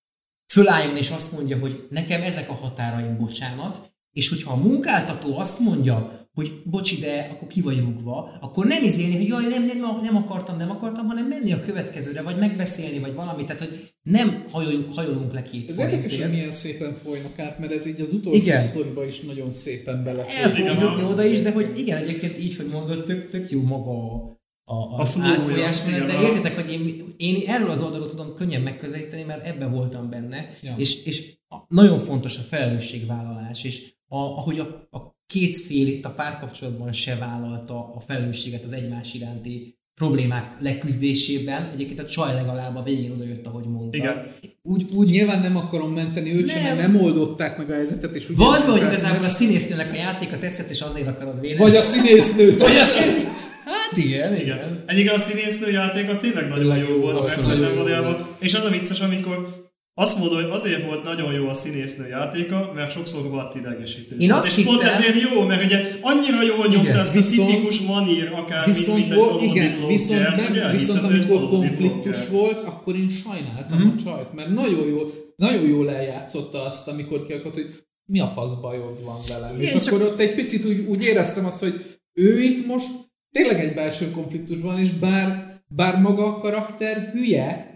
fölálljon 0.51 0.97
és 0.97 1.09
azt 1.09 1.31
mondja, 1.33 1.59
hogy 1.59 1.87
nekem 1.89 2.21
ezek 2.21 2.49
a 2.49 2.53
határaim, 2.53 3.17
bocsánat, 3.17 3.95
és 4.11 4.29
hogyha 4.29 4.53
a 4.53 4.55
munkáltató 4.55 5.37
azt 5.37 5.59
mondja, 5.59 6.22
hogy 6.33 6.61
bocsi, 6.65 6.95
de 6.99 7.29
akkor 7.31 7.47
ki 7.47 7.61
vagy 7.61 7.79
rúgva, 7.79 8.37
akkor 8.41 8.65
nem 8.65 8.83
izélni, 8.83 9.15
hogy 9.15 9.27
jaj, 9.27 9.47
nem, 9.47 9.65
nem, 9.65 9.77
nem 10.01 10.15
akartam, 10.15 10.57
nem 10.57 10.71
akartam, 10.71 11.05
hanem 11.05 11.27
menni 11.27 11.51
a 11.51 11.59
következőre, 11.59 12.21
vagy 12.21 12.37
megbeszélni, 12.37 12.99
vagy 12.99 13.13
valami, 13.13 13.43
tehát 13.43 13.59
hogy 13.61 13.93
nem 14.01 14.43
hajolunk, 14.51 14.93
hajolunk 14.93 15.33
le 15.33 15.41
két 15.41 15.69
Ez 15.69 15.77
érdekes, 15.79 16.21
hogy 16.21 16.29
milyen 16.31 16.51
szépen 16.51 16.93
folynak 16.93 17.39
át, 17.39 17.59
mert 17.59 17.71
ez 17.71 17.87
így 17.87 18.01
az 18.01 18.11
utolsó 18.13 18.37
Igen. 18.41 18.61
sztoriba 18.61 19.05
is 19.05 19.19
nagyon 19.21 19.51
szépen 19.51 19.95
El 19.97 20.03
belefér. 20.03 20.59
Igen, 20.59 20.81
jutni 20.81 21.01
a- 21.01 21.07
oda 21.09 21.23
is, 21.25 21.41
de 21.41 21.51
hogy 21.51 21.71
igen, 21.75 21.97
egyébként 21.97 22.39
így, 22.39 22.55
hogy 22.55 22.67
mondod, 22.67 23.03
tök, 23.03 23.29
tök 23.29 23.49
jó 23.49 23.61
maga 23.61 23.91
a, 24.65 24.73
a, 24.73 24.99
az 24.99 25.09
flowja, 25.09 25.29
átfolyás 25.31 25.83
menet, 25.83 26.05
de 26.07 26.13
a- 26.17 26.21
értitek, 26.21 26.55
hogy 26.55 26.71
én, 26.71 27.13
én 27.17 27.43
erről 27.47 27.69
az 27.69 27.81
oldalról 27.81 28.09
tudom 28.09 28.35
könnyen 28.35 28.61
megközelíteni, 28.61 29.23
mert 29.23 29.45
ebbe 29.45 29.65
voltam 29.67 30.09
benne, 30.09 30.49
Ja. 30.61 30.73
és, 30.77 31.05
és 31.05 31.37
a- 31.47 31.65
nagyon 31.67 31.99
fontos 31.99 32.37
a 32.37 32.41
felelősségvállalás, 32.41 33.63
és 33.63 33.93
a, 34.07 34.17
ahogy 34.17 34.59
a, 34.59 34.87
a 34.97 35.12
két 35.27 35.57
fél 35.57 35.87
itt 35.87 36.05
a 36.05 36.09
párkapcsolatban 36.09 36.93
se 36.93 37.15
vállalta 37.15 37.93
a 37.95 37.99
felelősséget 37.99 38.63
az 38.63 38.73
egymás 38.73 39.13
iránti 39.13 39.77
problémák 39.95 40.55
leküzdésében, 40.59 41.69
egyébként 41.73 41.99
a 41.99 42.05
csaj 42.05 42.33
legalább 42.33 42.75
a 42.75 42.81
végén 42.81 43.11
oda 43.11 43.23
jött, 43.23 43.47
ahogy 43.47 43.65
mondta. 43.65 43.97
Igen. 43.97 44.27
Úgy, 44.41 44.83
Úgy 44.83 44.95
úgy 44.95 45.09
nyilván 45.09 45.41
nem 45.41 45.57
akarom 45.57 45.93
menteni 45.93 46.35
őt 46.35 46.49
sem, 46.49 46.63
Nem. 46.63 46.75
mert 46.75 46.91
nem 46.91 47.01
oldották 47.01 47.57
meg 47.57 47.69
a 47.69 47.73
helyzetet, 47.73 48.15
és 48.15 48.29
ugye 48.29 48.45
vagy, 48.45 48.59
nem 48.59 48.69
hogy 48.69 48.81
igazából 48.81 49.25
a 49.25 49.29
színésznének 49.29 49.91
a 49.91 49.95
játéka 49.95 50.37
tetszett, 50.37 50.69
és 50.69 50.81
azért 50.81 51.07
akarod 51.07 51.39
védeni. 51.39 51.59
Vagy 51.59 51.75
a 51.75 51.81
színésznőt. 51.81 52.61
Vagy 52.67 52.75
a 52.75 52.83
színész... 52.85 53.23
Hát 53.65 53.97
igen, 53.97 54.33
igen. 54.33 54.41
Igen. 54.41 54.83
Egyébként 54.87 55.15
a 55.15 55.19
színésznő 55.19 55.71
játéka 55.71 56.17
tényleg 56.17 56.47
nagyon 56.47 56.77
jó 56.77 56.87
jó 56.87 56.99
volt, 56.99 57.17
volt, 57.17 57.27
nagyon 57.27 57.43
szerintem 57.43 57.69
jó 57.69 57.75
valójában. 57.75 58.27
És 58.39 58.53
az 58.53 58.63
a 58.63 58.69
vicces, 58.69 58.99
amikor 58.99 59.62
azt 59.95 60.19
mondom, 60.19 60.41
hogy 60.43 60.51
azért 60.51 60.85
volt 60.85 61.03
nagyon 61.03 61.33
jó 61.33 61.47
a 61.47 61.53
színésznő 61.53 62.07
játéka, 62.07 62.71
mert 62.75 62.91
sokszor 62.91 63.29
volt 63.29 63.55
idegesítő. 63.55 64.15
Én 64.17 64.31
azt 64.31 64.57
és 64.57 64.63
pont 64.63 64.79
hittem- 64.81 64.93
ezért 64.93 65.31
jó, 65.31 65.45
mert 65.45 65.63
ugye 65.65 65.79
annyira 66.01 66.41
jól 66.43 66.67
nyomta 66.67 66.81
Igen, 66.89 66.99
ezt 66.99 67.13
viszont- 67.13 67.49
a 67.49 67.51
tipikus 67.51 67.79
manír, 67.79 68.31
akár 68.35 68.65
Viszont, 68.67 68.97
mint, 68.97 69.09
mint 69.09 69.21
volt, 69.21 69.41
igen, 69.41 69.87
viszont, 69.87 70.19
meg, 70.19 70.57
elhiszed, 70.57 70.71
viszont 70.71 71.03
amikor 71.03 71.49
konfliktus 71.49 72.29
volt, 72.29 72.59
akkor 72.67 72.95
én 72.95 73.09
sajnáltam 73.09 73.79
Mhm. 73.79 73.87
a 73.89 73.95
csajt, 74.03 74.33
mert 74.33 74.49
nagyon 74.49 74.87
jó, 74.87 75.09
nagyon 75.35 75.67
jól 75.67 75.89
eljátszotta 75.89 76.61
azt, 76.61 76.87
amikor 76.87 77.25
ki 77.25 77.33
akart, 77.33 77.53
hogy 77.53 77.69
mi 78.05 78.19
a 78.19 78.27
fasz 78.27 78.53
bajod 78.53 79.03
van 79.05 79.15
velem. 79.27 79.49
Igen, 79.55 79.61
és 79.61 79.71
csak- 79.71 79.93
akkor 79.93 80.01
ott 80.01 80.19
egy 80.19 80.35
picit 80.35 80.65
úgy, 80.65 80.85
úgy 80.87 81.03
éreztem 81.03 81.45
azt, 81.45 81.59
hogy 81.59 81.99
ő 82.13 82.39
itt 82.41 82.65
most 82.67 82.87
tényleg 83.31 83.59
egy 83.59 83.73
belső 83.73 84.11
konfliktusban, 84.11 84.79
és 84.79 84.89
bár, 84.91 85.57
bár 85.67 86.01
maga 86.01 86.25
a 86.25 86.39
karakter 86.39 87.09
hülye, 87.13 87.71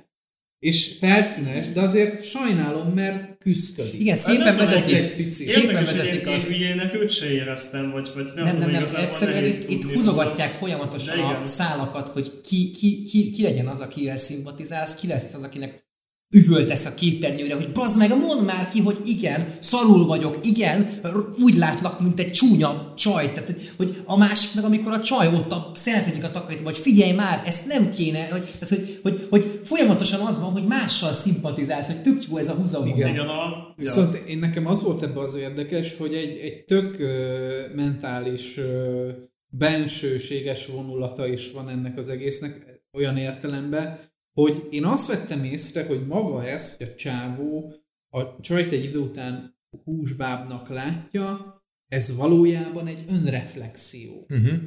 és 0.59 0.95
felszínes, 0.99 1.67
de 1.73 1.81
azért 1.81 2.23
sajnálom, 2.25 2.87
mert 2.87 3.37
küzdködik. 3.37 3.99
Igen, 3.99 4.15
Hát 4.15 4.23
szépen 4.23 4.43
nem 4.45 4.55
vezetik. 4.55 4.95
egy 4.95 5.15
picit. 5.15 5.47
Szépen 5.47 5.85
vezetik 5.85 6.21
én, 6.21 6.27
én 6.27 6.33
azt. 6.33 6.47
hülyének 6.47 6.93
őt 6.93 7.09
se 7.09 7.31
éreztem, 7.31 7.91
vagy, 7.91 8.09
vagy 8.15 8.25
nem, 8.25 8.33
Nem, 8.35 8.43
nem, 8.45 8.53
tudom, 8.53 8.69
nem, 8.71 8.81
igazából 8.81 9.05
egyszerűen 9.07 9.43
itt, 9.45 9.69
itt 9.69 9.93
húzogatják 9.93 10.51
folyamatosan 10.53 11.17
De 11.17 11.23
a 11.23 11.45
szálakat, 11.45 12.09
hogy 12.09 12.41
ki, 12.41 12.69
ki, 12.69 13.03
ki, 13.03 13.31
ki 13.31 13.41
legyen 13.43 13.67
az, 13.67 13.79
akivel 13.79 14.17
szimpatizálsz, 14.17 14.95
ki 14.95 15.07
lesz 15.07 15.33
az, 15.33 15.43
akinek 15.43 15.86
üvöltesz 16.29 16.85
a 16.85 16.93
képernyőre, 16.93 17.55
hogy 17.55 17.71
bazd 17.71 17.97
meg, 17.97 18.09
mondd 18.17 18.45
már 18.45 18.67
ki, 18.69 18.79
hogy 18.79 18.97
igen, 19.05 19.53
szarul 19.59 20.05
vagyok, 20.05 20.37
igen, 20.41 20.99
úgy 21.39 21.53
látlak, 21.55 21.99
mint 22.01 22.19
egy 22.19 22.31
csúnya 22.31 22.93
csaj. 22.97 23.33
Tehát, 23.33 23.53
hogy- 23.77 24.01
a 24.05 24.17
másik 24.17 24.55
meg, 24.55 24.63
amikor 24.63 24.91
a 24.91 25.01
csaj 25.01 25.27
ott 25.27 25.51
a 25.51 25.71
szelfizik 25.73 26.23
a 26.23 26.31
takarító, 26.31 26.63
vagy 26.63 26.77
figyelj 26.77 27.11
már, 27.11 27.41
ezt 27.45 27.65
nem 27.67 27.89
kéne, 27.89 28.27
hogy, 28.27 28.41
tehát, 28.59 28.69
hogy, 28.69 28.99
hogy, 29.03 29.27
hogy 29.29 29.59
folyamatosan 29.63 30.19
az 30.19 30.39
van, 30.39 30.51
hogy 30.51 30.63
mással 30.67 31.13
szimpatizálsz, 31.13 31.87
hogy 31.87 32.01
tök 32.01 32.23
jó 32.29 32.37
ez 32.37 32.49
a 32.49 32.53
húzavona. 32.53 32.95
Igen. 32.95 33.09
Igen, 33.09 33.27
a... 33.27 33.33
Ja. 33.33 33.73
Viszont 33.75 34.15
én 34.15 34.37
nekem 34.39 34.65
az 34.67 34.81
volt 34.81 35.01
ebbe 35.01 35.19
az 35.19 35.35
érdekes, 35.35 35.97
hogy 35.97 36.13
egy, 36.13 36.37
egy 36.37 36.63
tök 36.65 36.99
ö, 36.99 37.37
mentális 37.75 38.57
ö, 38.57 39.07
bensőséges 39.49 40.65
vonulata 40.65 41.27
is 41.27 41.51
van 41.51 41.69
ennek 41.69 41.97
az 41.97 42.09
egésznek, 42.09 42.65
olyan 42.93 43.17
értelemben, 43.17 43.99
hogy 44.41 44.67
én 44.69 44.85
azt 44.85 45.07
vettem 45.07 45.43
észre, 45.43 45.85
hogy 45.85 46.05
maga 46.07 46.45
ez, 46.45 46.77
hogy 46.77 46.87
a 46.87 46.95
csávó 46.95 47.73
a 48.09 48.39
csajt 48.41 48.71
egy 48.71 48.83
idő 48.83 48.99
után 48.99 49.57
húsbábnak 49.83 50.69
látja, 50.69 51.55
ez 51.87 52.15
valójában 52.15 52.87
egy 52.87 53.03
önreflexió. 53.09 54.25
Uh-huh. 54.29 54.57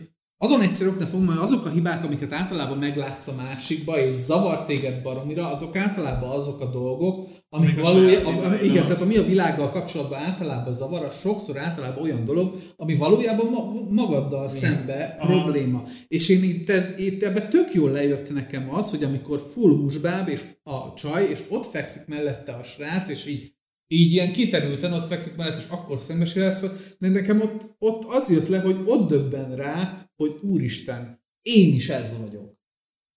Azon 0.42 0.60
egyszerű 0.60 0.88
oknál 0.88 1.08
fogom, 1.08 1.26
mert 1.26 1.40
azok 1.40 1.66
a 1.66 1.70
hibák, 1.70 2.04
amiket 2.04 2.32
általában 2.32 2.78
meglátsz 2.78 3.26
a 3.26 3.34
másikba, 3.34 3.98
és 3.98 4.12
zavar 4.12 4.64
téged 4.64 5.02
baromira, 5.02 5.52
azok 5.52 5.76
általában 5.76 6.30
azok 6.30 6.60
a 6.60 6.70
dolgok, 6.70 7.28
amik 7.50 7.80
valójában, 7.80 8.64
igen, 8.64 8.86
tehát 8.86 9.02
ami 9.02 9.16
a 9.16 9.24
világgal 9.24 9.70
kapcsolatban 9.70 10.18
általában 10.18 10.74
zavar, 10.74 11.04
az 11.04 11.18
sokszor 11.20 11.58
általában 11.58 12.02
olyan 12.02 12.24
dolog, 12.24 12.54
ami 12.76 12.96
valójában 12.96 13.46
ma, 13.50 13.72
magaddal 13.90 14.48
szembe 14.48 15.16
Aha. 15.20 15.32
probléma. 15.32 15.82
És 16.08 16.28
én 16.28 16.42
itt, 16.42 16.72
itt 16.96 17.22
ebbe 17.22 17.48
tök 17.48 17.74
jól 17.74 17.90
lejött 17.90 18.32
nekem 18.32 18.74
az, 18.74 18.90
hogy 18.90 19.02
amikor 19.02 19.42
full 19.52 19.76
húsbáb, 19.76 20.28
és 20.28 20.44
a 20.62 20.94
csaj, 20.94 21.28
és 21.30 21.40
ott 21.48 21.70
fekszik 21.70 22.02
mellette 22.06 22.52
a 22.52 22.62
srác, 22.62 23.08
és 23.08 23.26
így 23.26 23.58
így 23.92 24.12
ilyen 24.12 24.32
kiterülten 24.32 24.92
ott 24.92 25.06
fekszik 25.06 25.36
mellett, 25.36 25.58
és 25.58 25.64
akkor 25.68 26.00
szembesül 26.00 26.42
lesz, 26.42 26.60
hogy 26.60 26.70
de 26.98 27.08
nekem 27.08 27.40
ott, 27.40 27.76
ott 27.78 28.04
az 28.04 28.30
jött 28.30 28.48
le, 28.48 28.58
hogy 28.60 28.76
ott 28.84 29.08
döbben 29.08 29.56
rá, 29.56 30.06
hogy 30.16 30.34
úristen, 30.42 31.22
én 31.42 31.74
is 31.74 31.88
ez 31.88 32.16
vagyok. 32.18 32.58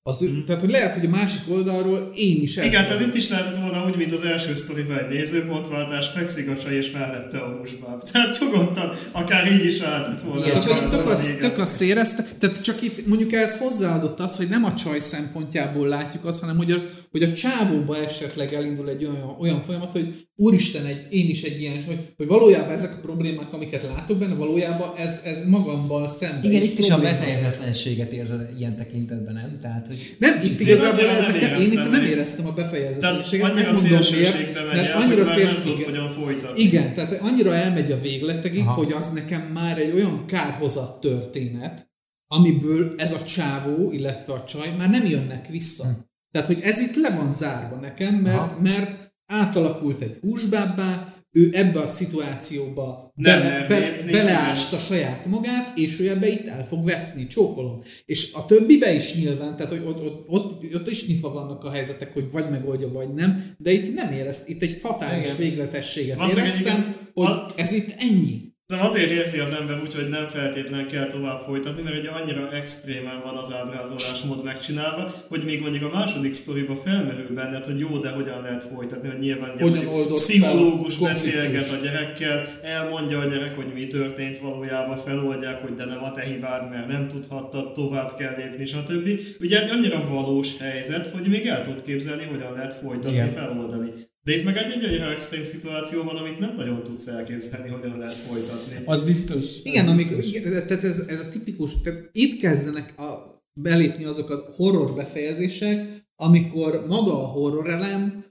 Az, 0.06 0.24
mm. 0.24 0.44
Tehát, 0.46 0.62
hogy 0.62 0.70
lehet, 0.70 0.94
hogy 0.94 1.06
a 1.06 1.10
másik 1.10 1.42
oldalról 1.50 2.12
én 2.16 2.42
is 2.42 2.58
ez 2.58 2.66
Igen, 2.66 2.86
tehát 2.86 3.02
itt 3.02 3.16
is 3.16 3.30
lehetett 3.30 3.58
volna 3.58 3.86
úgy, 3.86 3.96
mint 3.96 4.12
az 4.12 4.24
első 4.24 4.56
sztoriban 4.56 4.98
egy 4.98 5.08
nézőpontváltás, 5.08 6.08
fekszik 6.08 6.50
a 6.50 6.58
csaj 6.58 6.76
és 6.76 6.92
mellette 6.92 7.38
a 7.38 7.58
húsbáb. 7.58 8.04
Tehát 8.12 8.40
nyugodtan, 8.40 8.92
akár 9.12 9.52
így 9.52 9.66
is 9.66 9.80
lehetett 9.80 10.22
volna. 10.22 10.46
Igen, 10.46 10.62
hogy 10.62 10.72
az 10.72 10.96
tök, 10.96 11.06
azt, 11.06 11.40
tök 11.40 11.58
azt 11.58 11.82
érezte, 11.82 12.24
tehát 12.40 12.62
csak 12.62 12.82
itt 12.82 13.08
mondjuk 13.08 13.34
ehhez 13.34 13.58
hozzáadott 13.58 14.20
az, 14.20 14.36
hogy 14.36 14.50
nem 14.50 14.64
a 14.64 14.74
csaj 14.74 15.00
szempontjából 15.00 15.88
látjuk 15.88 16.26
azt, 16.26 16.40
hanem 16.40 16.58
hogy 16.58 16.72
a, 16.72 16.78
hogy 17.14 17.24
a 17.24 17.34
csávóba 17.34 17.98
esetleg 17.98 18.54
elindul 18.54 18.90
egy 18.90 19.06
olyan, 19.06 19.36
olyan 19.40 19.62
folyamat, 19.62 19.92
hogy 19.92 20.28
úristen, 20.36 20.86
egy, 20.86 21.08
én 21.10 21.30
is 21.30 21.44
egy 21.44 21.62
ilyen, 21.62 21.84
hogy, 21.84 22.14
hogy 22.18 22.28
valójában 22.28 22.78
ezek 22.78 22.92
a 22.92 23.00
problémák, 23.02 23.54
amiket 23.54 23.84
látok 23.84 24.18
benne, 24.18 24.34
valójában 24.36 24.94
ez, 24.98 25.22
ez 25.24 25.48
magamban 25.48 26.10
szemben 26.10 26.44
Igen, 26.52 26.62
itt 26.62 26.80
is 26.80 26.90
a 26.90 27.00
befejezetlenséget 27.00 28.14
érzed 28.14 28.50
ilyen 28.58 28.76
tekintetben, 28.76 29.34
nem? 29.34 29.58
Tehát, 29.62 29.88
hogy 29.88 30.16
Nem, 30.20 30.42
itt 30.44 30.60
igazából 30.60 31.00
annyira 31.00 31.20
nem 31.20 31.32
nekem, 31.32 31.62
én 31.62 31.72
itt 31.72 31.92
nem 31.92 32.04
éreztem 32.04 32.46
a 32.46 32.54
Tehát 32.54 32.72
befejezetlenséget. 32.72 33.50
annyira 33.50 33.72
megmondom 33.72 33.92
miért, 33.92 34.04
szélsőségbe 34.06 34.64
megy 34.64 34.76
mert 34.76 34.88
el, 34.88 34.94
hogy 34.94 35.04
annyira 35.04 35.24
nem 35.24 35.36
szélső, 35.38 35.62
tudod, 35.62 35.84
hogyan 35.84 36.10
folytatni. 36.10 36.62
Igen, 36.62 36.94
tehát 36.94 37.22
annyira 37.22 37.54
elmegy 37.54 37.92
a 37.92 38.02
végletekig, 38.02 38.60
Aha. 38.60 38.74
hogy 38.74 38.92
az 38.92 39.12
nekem 39.12 39.42
már 39.42 39.78
egy 39.78 39.94
olyan 39.94 40.26
kárhozat 40.26 41.02
történet, 41.02 41.92
amiből 42.28 42.94
ez 42.98 43.12
a 43.12 43.24
csávó, 43.24 43.92
illetve 43.92 44.34
a 44.34 44.44
csaj 44.44 44.76
már 44.78 44.90
nem 44.90 45.06
jönnek 45.06 45.48
vissza. 45.48 45.84
Hm. 45.84 45.92
Tehát, 46.34 46.48
hogy 46.48 46.60
ez 46.62 46.80
itt 46.80 46.96
le 46.96 47.10
van 47.10 47.34
zárva 47.34 47.76
nekem, 47.76 48.16
mert, 48.16 48.38
Aha. 48.38 48.60
mert 48.64 49.14
átalakult 49.26 50.02
egy 50.02 50.18
húsbábbá, 50.22 51.14
ő 51.32 51.50
ebbe 51.54 51.80
a 51.80 51.88
szituációba 51.88 53.12
Nem 53.16 53.40
bele, 53.40 53.66
be, 53.68 54.12
beleásta 54.12 54.78
saját 54.78 55.26
magát, 55.26 55.78
és 55.78 56.00
ő 56.00 56.10
ebbe 56.10 56.28
itt 56.28 56.48
el 56.48 56.68
fog 56.68 56.86
veszni, 56.86 57.28
csókolom. 57.28 57.82
És 58.06 58.34
a 58.34 58.46
többibe 58.46 58.94
is 58.94 59.16
nyilván, 59.16 59.56
tehát 59.58 59.72
hogy 59.72 59.84
ott, 59.86 60.04
ott, 60.06 60.26
ott, 60.28 60.74
ott 60.74 60.90
is 60.90 61.08
nyitva 61.08 61.34
vannak 61.34 61.64
a 61.64 61.72
helyzetek, 61.72 62.14
hogy 62.14 62.32
vagy 62.32 62.50
megoldja, 62.50 62.92
vagy 62.92 63.14
nem, 63.14 63.46
de 63.58 63.72
itt 63.72 63.94
nem 63.96 64.12
érezt, 64.12 64.50
itt 64.50 64.62
egy 64.62 64.78
fatális 64.82 65.26
Igen. 65.26 65.38
végletességet 65.38 66.18
Valószínűleg 66.18 66.54
éreztem, 66.54 66.80
igen. 66.82 66.96
hogy 67.14 67.26
A- 67.28 67.54
ez 67.56 67.74
itt 67.74 67.96
ennyi. 68.00 68.53
Szerintem 68.66 68.92
azért 68.94 69.12
érzi 69.12 69.40
az 69.40 69.52
ember 69.52 69.82
úgy, 69.82 69.96
hogy 69.96 70.10
nem 70.10 70.28
feltétlenül 70.28 70.86
kell 70.86 71.08
tovább 71.08 71.42
folytatni, 71.42 71.82
mert 71.82 71.96
egy 71.96 72.06
annyira 72.06 72.52
extrémen 72.52 73.22
van 73.24 73.36
az 73.36 73.54
ábrázolásmód 73.54 74.44
megcsinálva, 74.44 75.14
hogy 75.28 75.44
még 75.46 75.62
mondjuk 75.62 75.84
a 75.84 75.98
második 75.98 76.34
sztoriba 76.34 76.76
felmerül 76.76 77.34
benned, 77.34 77.66
hogy 77.66 77.80
jó, 77.80 77.98
de 77.98 78.10
hogyan 78.10 78.42
lehet 78.42 78.64
folytatni, 78.64 79.10
hogy 79.10 79.20
nyilván 79.20 79.52
ugye 79.60 79.82
fel 79.82 80.06
pszichológus 80.16 80.98
konfliktus. 80.98 81.32
beszélget 81.32 81.70
a 81.70 81.84
gyerekkel, 81.84 82.60
elmondja 82.62 83.20
a 83.20 83.26
gyerek, 83.26 83.56
hogy 83.56 83.74
mi 83.74 83.88
történt 83.88 84.38
valójában, 84.38 84.98
feloldják, 84.98 85.62
hogy 85.62 85.74
de 85.74 85.86
nem 85.86 86.04
a 86.04 86.12
te 86.12 86.22
hibád, 86.22 86.70
mert 86.70 86.88
nem 86.88 87.08
tudhattad, 87.08 87.72
tovább 87.72 88.16
kell 88.16 88.36
lépni, 88.38 88.66
stb. 88.66 89.20
Ugye 89.40 89.64
egy 89.64 89.70
annyira 89.70 90.08
valós 90.10 90.58
helyzet, 90.58 91.08
hogy 91.08 91.28
még 91.28 91.48
el 91.48 91.62
tud 91.62 91.82
képzelni, 91.82 92.24
hogyan 92.24 92.54
lehet 92.54 92.74
folytatni, 92.74 93.12
Igen. 93.12 93.32
feloldani. 93.32 93.92
De 94.24 94.36
itt 94.36 94.44
meg 94.44 94.58
egy 94.58 94.72
egy 94.72 94.84
annyira 94.84 95.12
extrém 95.12 95.44
szituáció 95.44 96.04
van, 96.04 96.16
amit 96.16 96.40
nem 96.40 96.56
nagyon 96.56 96.84
tudsz 96.84 97.08
elképzelni, 97.08 97.70
hogyan 97.70 97.98
lehet 97.98 98.14
folytatni. 98.14 98.86
az 98.86 99.02
biztos. 99.02 99.64
Igen, 99.64 99.88
az 99.88 99.92
amikor, 99.92 100.16
biztos. 100.16 100.36
igen, 100.36 100.68
tehát 100.68 100.84
ez, 100.84 101.00
ez 101.08 101.20
a 101.20 101.30
tipikus, 101.30 101.82
tehát 101.82 102.10
itt 102.12 102.40
kezdenek 102.40 103.00
a, 103.00 103.42
belépni 103.54 104.04
azok 104.04 104.30
a 104.30 104.54
horror 104.56 104.94
befejezések, 104.96 106.06
amikor 106.16 106.88
maga 106.88 107.24
a 107.24 107.28
horror 107.28 107.70
elem 107.70 108.26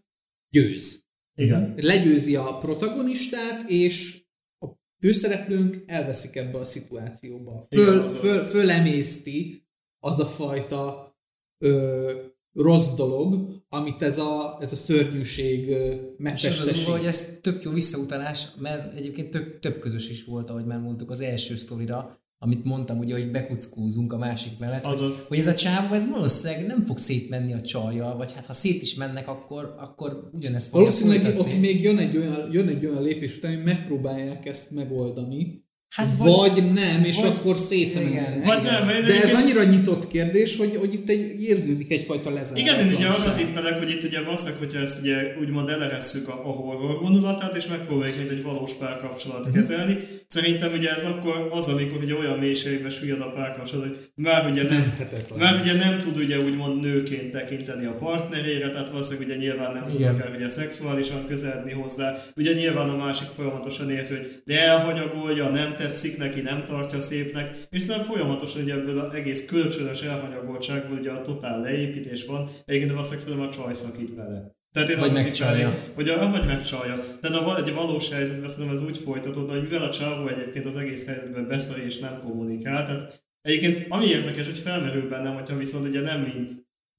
győz. 0.51 1.05
Igen. 1.35 1.75
Legyőzi 1.77 2.37
a 2.37 2.59
protagonistát, 2.59 3.71
és 3.71 4.23
a 4.59 4.67
főszereplőnk 5.01 5.83
elveszik 5.87 6.37
ebbe 6.37 6.59
a 6.59 6.65
szituációba. 6.65 7.67
Föl, 7.71 7.95
Igen, 7.95 8.09
föl, 8.09 8.45
fölemészti 8.45 9.67
az 9.99 10.21
a 10.21 10.27
fajta 10.27 11.17
ö, 11.59 12.13
rossz 12.53 12.95
dolog, 12.95 13.62
amit 13.75 14.03
ez 14.03 14.19
a, 14.19 14.59
ez 14.61 14.73
a 14.73 14.77
szörnyűség 14.77 15.77
megtestesít. 16.17 16.87
hogy 16.87 17.05
ez 17.05 17.39
tök 17.41 17.63
jó 17.63 17.73
visszautalás, 17.73 18.47
mert 18.59 18.97
egyébként 18.97 19.31
tök, 19.31 19.59
több 19.59 19.79
közös 19.79 20.09
is 20.09 20.25
volt, 20.25 20.51
ahogy 20.51 20.65
már 20.65 20.79
mondtuk, 20.79 21.11
az 21.11 21.21
első 21.21 21.57
sztorira, 21.57 22.19
amit 22.39 22.65
mondtam, 22.65 22.99
ugye, 22.99 23.15
hogy 23.15 23.31
bekuckózunk 23.31 24.13
a 24.13 24.17
másik 24.17 24.59
mellett, 24.59 24.85
hogy, 24.85 24.95
Azaz. 24.95 25.25
hogy 25.29 25.39
ez 25.39 25.47
a 25.47 25.55
csávó, 25.55 25.95
ez 25.95 26.09
valószínűleg 26.09 26.67
nem 26.67 26.85
fog 26.85 26.99
szétmenni 26.99 27.53
a 27.53 27.61
csajjal, 27.61 28.17
vagy 28.17 28.33
hát 28.33 28.47
ha 28.47 28.53
szét 28.53 28.83
is 28.83 28.95
mennek, 28.95 29.29
akkor, 29.29 29.75
akkor 29.79 30.31
ugyanezt 30.33 30.69
fogja 30.69 30.87
Valószínűleg 30.87 31.21
folytatni. 31.21 31.53
ott 31.53 31.61
még 31.61 31.83
jön 31.83 31.99
egy 31.99 32.17
olyan, 32.17 32.49
jön 32.53 32.69
egy 32.69 32.87
olyan 32.87 33.03
lépés 33.03 33.37
után, 33.37 33.55
hogy 33.55 33.65
megpróbálják 33.65 34.47
ezt 34.47 34.71
megoldani, 34.71 35.65
Hát 35.93 36.09
vagy, 36.19 36.29
vagy- 36.31 36.73
nem, 36.73 37.05
és 37.05 37.17
vagy- 37.17 37.27
akkor 37.27 37.57
szétmennek. 37.57 38.11
Igen. 38.11 38.43
Vagy 38.45 38.63
nem, 38.63 38.85
vagy 38.85 39.05
De 39.05 39.23
ez 39.23 39.35
annyira 39.35 39.65
nyitott 39.65 40.09
kérdés, 40.09 40.57
hogy, 40.57 40.77
hogy 40.77 40.95
itt 40.95 41.09
egy, 41.09 41.43
érződik 41.43 41.93
egyfajta 41.93 42.31
Igen, 42.55 42.87
én 42.87 42.95
ugye 42.95 43.07
arra 43.07 43.33
tippelek, 43.33 43.79
hogy 43.79 43.91
itt 43.91 44.03
ugye 44.03 44.23
valószínűleg, 44.23 44.59
hogyha 44.59 44.81
ezt 44.81 45.01
ugye 45.01 45.37
úgymond 45.41 45.69
eleresszük 45.69 46.29
a, 46.29 46.33
a 46.33 46.51
horror 46.53 47.01
vonulatát, 47.01 47.57
és 47.57 47.67
megpróbáljuk 47.67 48.17
mint 48.17 48.31
egy 48.31 48.43
valós 48.43 48.73
párkapcsolat 48.73 49.39
Mhm. 49.39 49.49
uh-huh. 49.49 49.55
kezelni. 49.69 49.99
Szerintem 50.27 50.73
ugye 50.73 50.91
ez 50.95 51.05
akkor 51.05 51.49
az, 51.51 51.69
amikor 51.69 52.03
ugye 52.03 52.15
olyan 52.15 52.39
mélységbe 52.39 52.89
süllyed 52.89 53.21
a 53.21 53.33
párkapcsolat, 53.33 53.87
hogy 53.87 53.97
már 54.15 54.51
ugye 54.51 54.63
nem, 54.63 54.95
már 55.39 55.61
ugye 55.63 55.75
nem 55.75 55.99
tud 55.99 56.17
ugye 56.17 56.39
úgymond 56.39 56.81
nőként 56.83 57.31
tekinteni 57.31 57.87
a 57.87 57.91
partnerére, 57.91 58.71
tehát 58.71 58.91
valószínűleg 58.91 59.29
ugye 59.29 59.37
nyilván 59.37 59.73
nem 59.73 59.89
tud 59.89 60.03
akár 60.03 60.33
ugye 60.37 60.49
szexuálisan 60.49 61.27
közeledni 61.27 61.73
hozzá. 61.73 62.25
Ugye 62.37 62.53
nyilván 62.53 62.89
a 62.89 62.97
másik 62.97 63.29
folyamatosan 63.37 63.91
érzi, 63.91 64.15
hogy 64.15 64.43
de 64.45 64.61
elhanyagolja, 64.61 65.49
nem 65.49 65.75
tetszik 65.83 66.19
neki, 66.19 66.41
nem 66.41 66.65
tartja 66.65 67.01
szépnek, 67.01 67.67
és 67.71 67.83
szerintem 67.83 68.13
folyamatosan 68.13 68.63
ugye 68.63 68.75
ebből 68.75 68.99
az 68.99 69.15
egész 69.15 69.47
kölcsönös 69.47 70.03
elhanyagoltságból 70.03 70.99
ugye 70.99 71.11
a 71.11 71.23
totál 71.23 71.61
leépítés 71.61 72.27
van, 72.27 72.49
egyébként 72.65 72.93
valószínűleg 72.93 73.25
szerintem 73.25 73.49
a 73.49 73.53
csaj 73.53 73.75
szakít 73.75 74.15
vele. 74.15 74.55
Tehát 74.73 74.89
én 74.89 74.99
Vagy 74.99 75.13
megcsalja. 75.13 75.75
Hogy 75.95 76.09
a, 76.09 76.31
vagy 76.31 76.47
megcsalja. 76.47 76.95
Tehát 77.21 77.37
a, 77.37 77.57
egy 77.57 77.73
valós 77.73 78.11
helyzetben 78.11 78.49
szerintem 78.49 78.77
ez 78.77 78.85
úgy 78.85 78.99
folytatódna, 78.99 79.53
hogy 79.53 79.63
mivel 79.63 79.83
a 79.83 79.91
csávó 79.91 80.27
egyébként 80.27 80.67
az 80.67 80.77
egész 80.77 81.07
helyzetben 81.07 81.47
beszar 81.47 81.79
és 81.79 81.99
nem 81.99 82.19
kommunikál, 82.21 82.85
tehát 82.85 83.23
egyébként 83.41 83.87
ami 83.89 84.07
érdekes, 84.07 84.47
hogy 84.47 84.59
felmerül 84.59 85.09
bennem, 85.09 85.35
hogyha 85.35 85.57
viszont 85.57 85.89
ugye 85.89 86.01
nem 86.01 86.21
mint 86.21 86.51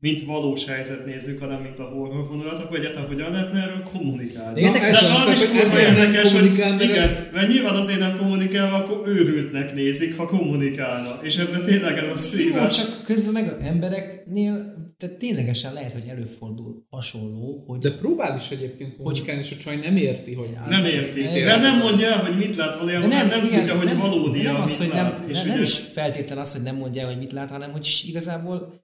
mint 0.05 0.21
valós 0.21 0.65
helyzet 0.65 1.05
nézzük, 1.05 1.39
hanem 1.39 1.61
mint 1.61 1.79
a 1.79 1.83
horror 1.83 2.27
vonulat, 2.27 2.59
akkor 2.63 2.77
egyáltalán 2.77 3.07
hogyan 3.07 3.31
lehetne 3.31 3.59
erről 3.61 3.83
kommunikálni. 3.93 4.61
De 4.61 4.67
Na, 4.69 4.75
érdekes, 4.75 5.01
ez 5.01 5.07
De 5.07 5.13
az, 5.13 5.27
az 5.27 5.41
is 5.41 5.47
kurva 5.49 5.73
nem 5.75 5.95
érdekes, 5.95 6.31
hogy 6.31 6.45
igen, 6.89 7.29
mert 7.33 7.47
nyilván 7.47 7.75
azért 7.75 7.99
nem 7.99 8.17
kommunikálva, 8.17 8.75
akkor 8.75 9.07
őrültnek 9.07 9.73
nézik, 9.75 10.17
ha 10.17 10.25
kommunikálna. 10.27 11.19
És 11.21 11.37
ebben 11.37 11.63
tényleg 11.65 11.97
ez 11.97 12.03
a 12.03 12.07
Jó, 12.07 12.15
szívás. 12.15 12.77
csak 12.77 13.03
közben 13.05 13.31
meg 13.33 13.47
az 13.53 13.65
embereknél, 13.65 14.81
tehát 14.97 15.15
ténylegesen 15.17 15.73
lehet, 15.73 15.91
hogy 15.91 16.03
előfordul 16.07 16.85
hasonló, 16.89 17.63
hogy 17.67 17.79
De 17.79 17.91
próbál 17.91 18.35
is 18.37 18.49
egyébként 18.49 18.95
kommunikálni, 18.95 19.41
és 19.41 19.51
a 19.51 19.57
csaj 19.57 19.75
nem 19.83 19.95
érti, 19.95 20.33
hogy 20.33 20.49
Nem 20.69 20.85
érti. 20.85 21.19
Igen. 21.19 21.45
Mert 21.45 21.61
nem 21.61 21.77
mondja 21.77 22.07
el, 22.07 22.17
hogy 22.17 22.37
mit 22.37 22.55
lát 22.55 22.75
valójában, 22.79 23.09
nem, 23.09 23.27
nem 23.27 23.45
igen, 23.45 23.57
tudja, 23.59 23.77
hogy 23.77 23.97
valódi 23.97 24.41
de 24.41 24.51
nem 24.51 24.61
az, 24.61 24.69
mit 24.69 24.87
hogy 24.87 24.95
nem, 24.97 25.05
lát. 25.05 25.21
És 25.27 25.37
nem, 25.37 25.47
nem 25.47 25.61
is 25.63 25.73
feltétlen 25.93 26.37
az, 26.37 26.53
hogy 26.53 26.61
nem 26.61 26.75
mondja 26.75 27.01
el, 27.01 27.07
hogy 27.07 27.17
mit 27.17 27.31
lát, 27.31 27.49
hanem 27.49 27.71
hogy 27.71 27.83
s- 27.83 28.03
igazából 28.07 28.82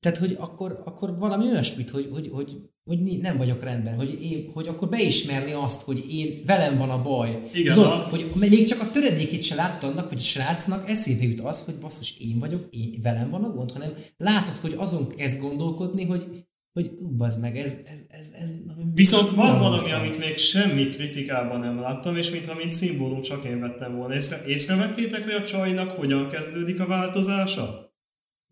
tehát, 0.00 0.18
hogy 0.18 0.36
akkor, 0.38 0.82
akkor 0.84 1.18
valami 1.18 1.44
olyasmit, 1.44 1.90
hogy, 1.90 2.08
hogy, 2.12 2.28
hogy, 2.32 2.56
hogy 2.84 2.98
nem 3.20 3.36
vagyok 3.36 3.62
rendben, 3.64 3.94
hogy, 3.94 4.18
én, 4.22 4.50
hogy 4.54 4.68
akkor 4.68 4.88
beismerni 4.88 5.52
azt, 5.52 5.82
hogy 5.82 6.04
én, 6.10 6.42
velem 6.46 6.76
van 6.78 6.90
a 6.90 7.02
baj. 7.02 7.42
Igen, 7.52 7.74
Tudod, 7.74 7.90
a- 7.90 8.08
hogy 8.10 8.30
még 8.34 8.66
csak 8.66 8.80
a 8.80 8.90
töredékét 8.90 9.42
se 9.42 9.54
látod 9.54 9.90
annak, 9.90 10.08
hogy 10.08 10.18
a 10.18 10.22
srácnak 10.22 10.88
eszébe 10.88 11.22
jut 11.24 11.40
az, 11.40 11.64
hogy 11.64 11.74
basszus, 11.80 12.18
én 12.20 12.38
vagyok, 12.38 12.66
én, 12.70 12.94
velem 13.02 13.30
van 13.30 13.44
a 13.44 13.50
gond, 13.50 13.72
hanem 13.72 13.92
látod, 14.16 14.56
hogy 14.56 14.74
azon 14.76 15.08
kezd 15.08 15.40
gondolkodni, 15.40 16.04
hogy 16.04 16.44
hogy 16.72 16.90
bazd 17.16 17.40
meg, 17.40 17.56
ez, 17.56 17.80
ez, 17.92 18.00
ez, 18.08 18.32
ez 18.40 18.50
Viszont 18.94 19.30
van 19.30 19.58
valami, 19.58 19.78
szar. 19.78 20.00
amit 20.00 20.18
még 20.18 20.36
semmi 20.36 20.88
kritikában 20.88 21.60
nem 21.60 21.80
láttam, 21.80 22.16
és 22.16 22.30
mintha 22.30 22.54
mint 22.54 22.72
szimbólum 22.72 23.22
csak 23.22 23.44
én 23.44 23.60
vettem 23.60 23.96
volna 23.96 24.14
észre. 24.14 24.42
Észrevettétek, 24.46 25.22
hogy 25.24 25.32
a 25.32 25.44
csajnak 25.44 25.90
hogyan 25.90 26.28
kezdődik 26.28 26.80
a 26.80 26.86
változása? 26.86 27.85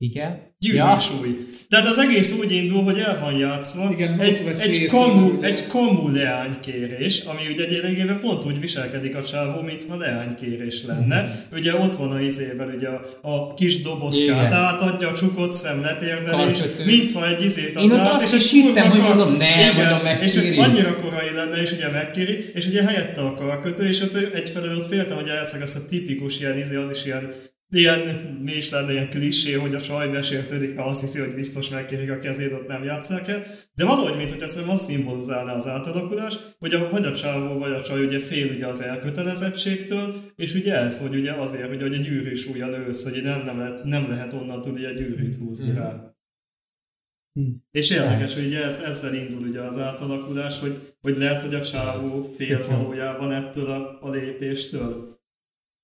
Igen? 0.04 0.52
Gyűrűsúly. 0.58 1.36
Tehát 1.68 1.86
az 1.86 1.98
egész 1.98 2.38
úgy 2.38 2.52
indul, 2.52 2.82
hogy 2.82 2.98
el 2.98 3.18
van 3.20 3.38
játszva 3.38 3.90
Igen, 3.90 4.20
egy, 4.20 4.42
egy, 4.60 4.86
hogy- 4.90 5.38
egy 5.40 5.66
kamu 5.66 6.12
leánykérés, 6.12 7.20
ami 7.20 7.40
ugye 7.52 7.64
egyébként 7.64 8.20
pont 8.20 8.44
úgy 8.44 8.60
viselkedik 8.60 9.14
a 9.16 9.24
csávó, 9.24 9.60
mintha 9.60 9.96
leánykérés 9.96 10.84
lenne. 10.84 11.22
Mhm. 11.22 11.58
Ugye 11.58 11.74
ott 11.74 11.96
van 11.96 12.10
a 12.12 12.20
izével, 12.20 12.72
ugye 12.76 12.88
a, 12.88 13.18
a 13.22 13.54
kis 13.54 13.82
dobozkát 13.82 14.24
Igen. 14.24 14.52
átadja 14.52 15.08
a 15.08 15.12
csukott 15.14 15.52
szemletérdelés, 15.52 16.58
Karkötő. 16.58 16.84
mintha 16.84 17.28
egy 17.28 17.42
izét 17.44 17.76
Én 17.80 17.90
ott 17.90 17.98
adná 17.98 18.10
azt 18.14 18.34
és 18.34 18.40
is 18.40 18.52
egy 18.52 18.62
hittem, 18.64 18.90
hogy 18.90 19.00
mondom, 19.00 19.36
nem, 19.36 19.58
Igen, 19.60 19.74
mondom, 19.74 20.06
és 20.22 20.34
megkéri. 20.34 20.56
annyira 20.58 20.96
korai 20.96 21.30
lenne, 21.34 21.62
és 21.62 21.72
ugye 21.72 21.88
megkéri, 21.90 22.50
és 22.54 22.66
ugye 22.66 22.82
helyette 22.84 23.20
a 23.20 23.34
karkötő, 23.34 23.88
és 23.88 24.00
ott 24.00 24.14
egyfelől 24.34 24.76
ott 24.76 24.88
féltem, 24.88 25.16
hogy 25.16 25.28
elszeg 25.28 25.62
azt 25.62 25.76
a 25.76 25.80
tipikus 25.88 26.40
ilyen 26.40 26.58
izé, 26.58 26.76
az 26.76 26.90
is 26.90 27.04
ilyen 27.04 27.32
Ilyen, 27.74 28.00
mi 28.42 28.52
is 28.52 28.70
lenne 28.70 28.92
ilyen 28.92 29.10
klisé, 29.10 29.52
hogy 29.52 29.74
a 29.74 29.80
csaj 29.80 30.08
besértődik, 30.08 30.74
mert 30.74 30.88
azt 30.88 31.00
hiszi, 31.00 31.18
hogy 31.18 31.34
biztos 31.34 31.68
megkérik 31.68 32.10
a 32.10 32.18
kezét, 32.18 32.52
ott 32.52 32.66
nem 32.66 32.84
játszák 32.84 33.28
el. 33.28 33.44
De 33.74 33.84
valahogy, 33.84 34.16
mint 34.16 34.30
hogy 34.30 34.52
nem 34.54 34.68
azt 34.68 34.84
szimbolizálná 34.84 35.54
az 35.54 35.66
átalakulás, 35.66 36.38
hogy 36.58 36.74
a, 36.74 36.90
vagy 36.90 37.04
a 37.04 37.14
csávó, 37.14 37.58
vagy 37.58 37.72
a 37.72 37.82
csaj 37.82 38.04
ugye 38.04 38.18
fél 38.18 38.52
ugye 38.54 38.66
az 38.66 38.80
elkötelezettségtől, 38.80 40.32
és 40.36 40.54
ugye 40.54 40.74
ez, 40.74 41.00
hogy 41.00 41.14
ugye 41.14 41.32
azért, 41.32 41.68
hogy, 41.68 41.80
hogy 41.80 41.94
egy 41.94 42.02
gyűrűs 42.02 42.46
újjal 42.46 42.74
ősz, 42.74 43.10
hogy 43.10 43.22
nem, 43.22 43.44
nem, 43.44 43.58
lehet, 43.58 43.84
nem 43.84 44.08
lehet 44.08 44.32
onnantól 44.32 44.72
ugye 44.72 44.88
egy 44.88 44.96
gyűrűt 44.96 45.36
húzni 45.36 45.70
Mhm. 45.70 45.78
rá. 45.78 46.14
Hm. 47.32 47.50
És 47.70 47.90
érdekes, 47.90 48.34
hogy 48.34 48.46
ugye 48.46 48.64
ez, 48.64 48.82
ezzel 48.82 49.14
indul 49.14 49.48
ugye 49.48 49.60
az 49.60 49.78
átalakulás, 49.78 50.60
hogy, 50.60 50.94
hogy 51.00 51.16
lehet, 51.16 51.42
hogy 51.42 51.54
a 51.54 51.60
csávó 51.60 52.34
fél 52.36 52.66
valójában 52.66 53.32
ettől 53.32 53.70
a, 53.70 53.98
a 54.00 54.10
lépéstől. 54.10 55.18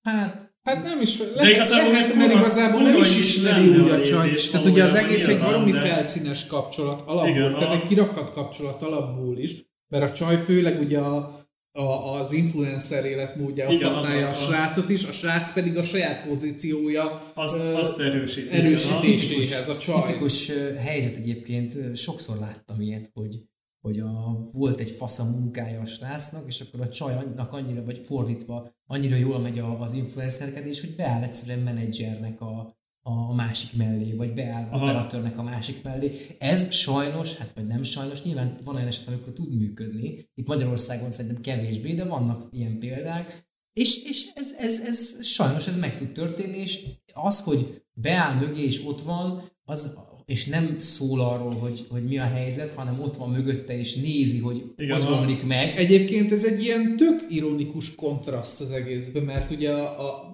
Hát, 0.01 0.50
Hát 0.63 0.83
nem 0.83 1.01
is, 1.01 1.17
De 1.17 1.49
igazából 1.51 1.91
lehet, 1.91 2.15
mert 2.15 2.33
igazából 2.33 2.81
nem 2.81 2.95
is 2.97 3.17
is 3.19 3.19
ismeri 3.19 3.67
úgy 3.67 3.89
a 3.89 3.93
a 3.93 4.01
csaj. 4.01 4.29
Tehát 4.51 4.65
ugye 4.65 4.83
az 4.83 4.95
egész 4.95 5.27
egy 5.27 5.39
baromi 5.39 5.71
de- 5.71 5.79
felszínes 5.79 6.47
kapcsolat 6.47 7.01
alapból, 7.05 7.29
Igen, 7.29 7.53
tehát 7.53 7.69
a- 7.69 7.81
egy 7.81 7.87
kirakat 7.87 8.33
kapcsolat 8.33 8.81
alapból 8.81 9.37
is, 9.37 9.55
mert 9.87 10.03
a 10.03 10.11
csaj 10.11 10.43
főleg 10.43 10.79
ugye 10.81 10.99
a, 10.99 11.39
a, 11.71 12.13
az 12.13 12.31
influencer 12.33 13.05
életmódja 13.05 13.67
azt 13.67 13.79
Igen, 13.79 13.89
az 13.89 13.95
használja 13.95 14.19
az, 14.27 14.33
a 14.33 14.35
az. 14.37 14.43
srácot 14.43 14.89
is, 14.89 15.07
a 15.07 15.11
srác 15.11 15.53
pedig 15.53 15.77
a 15.77 15.83
saját 15.83 16.27
pozíciója 16.27 17.31
Azt, 17.33 17.57
ö, 17.57 17.73
azt 17.73 17.99
erősíti. 17.99 18.49
erősítéséhez 18.55 19.69
a 19.69 19.77
csaj. 19.77 20.01
tipikus 20.05 20.51
helyzet 20.83 21.15
egyébként, 21.15 21.97
sokszor 21.97 22.37
láttam 22.39 22.81
ilyet, 22.81 23.09
hogy, 23.13 23.35
hogy 23.81 23.99
a, 23.99 24.37
volt 24.53 24.79
egy 24.79 24.89
fasz 24.89 25.19
a 25.19 25.29
munkája 25.29 25.81
a 25.81 25.85
srácnak, 25.85 26.47
és 26.47 26.61
akkor 26.61 26.81
a 26.81 26.89
csajnak 26.89 27.53
annyira, 27.53 27.83
vagy 27.83 27.97
fordítva, 27.97 28.71
annyira 28.85 29.15
jól 29.15 29.39
megy 29.39 29.59
a, 29.59 29.81
az 29.81 29.93
influencerkedés, 29.93 30.79
hogy 30.79 30.95
beáll 30.95 31.23
egyszerűen 31.23 31.63
menedzsernek 31.63 32.41
a, 32.41 32.75
a 33.03 33.33
másik 33.33 33.77
mellé, 33.77 34.13
vagy 34.13 34.33
beáll 34.33 34.67
Aha. 34.71 34.85
operatőrnek 34.85 35.37
a 35.37 35.43
másik 35.43 35.83
mellé. 35.83 36.35
Ez 36.39 36.71
sajnos, 36.71 37.35
hát 37.35 37.53
vagy 37.53 37.65
nem 37.65 37.83
sajnos, 37.83 38.23
nyilván 38.23 38.57
van 38.63 38.75
olyan 38.75 38.87
eset, 38.87 39.07
amikor 39.07 39.33
tud 39.33 39.55
működni. 39.57 40.29
Itt 40.33 40.47
Magyarországon 40.47 41.11
szerintem 41.11 41.41
kevésbé, 41.41 41.93
de 41.93 42.03
vannak 42.03 42.49
ilyen 42.51 42.79
példák. 42.79 43.49
És, 43.73 44.03
és 44.03 44.31
ez, 44.35 44.53
ez, 44.57 44.79
ez, 44.79 45.25
sajnos 45.25 45.67
ez 45.67 45.77
meg 45.77 45.95
tud 45.95 46.11
történni, 46.11 46.57
és 46.57 46.87
az, 47.13 47.43
hogy 47.43 47.83
beáll 47.93 48.35
mögé 48.35 48.63
és 48.63 48.85
ott 48.85 49.01
van, 49.01 49.41
az, 49.63 49.97
és 50.31 50.45
nem 50.45 50.75
szól 50.79 51.21
arról, 51.21 51.53
hogy, 51.53 51.85
hogy 51.89 52.03
mi 52.03 52.17
a 52.17 52.23
helyzet, 52.23 52.71
hanem 52.71 52.99
ott 53.01 53.15
van 53.15 53.29
mögötte 53.29 53.77
és 53.77 53.95
nézi, 53.95 54.39
hogy 54.39 54.63
Igen, 54.77 55.01
hogy 55.01 55.09
romlik 55.09 55.43
meg. 55.43 55.75
Egyébként 55.77 56.31
ez 56.31 56.45
egy 56.45 56.63
ilyen 56.63 56.95
tök 56.95 57.25
ironikus 57.29 57.95
kontraszt 57.95 58.61
az 58.61 58.71
egészben, 58.71 59.23
mert 59.23 59.51
ugye 59.51 59.71
a, 59.71 60.07
a 60.07 60.29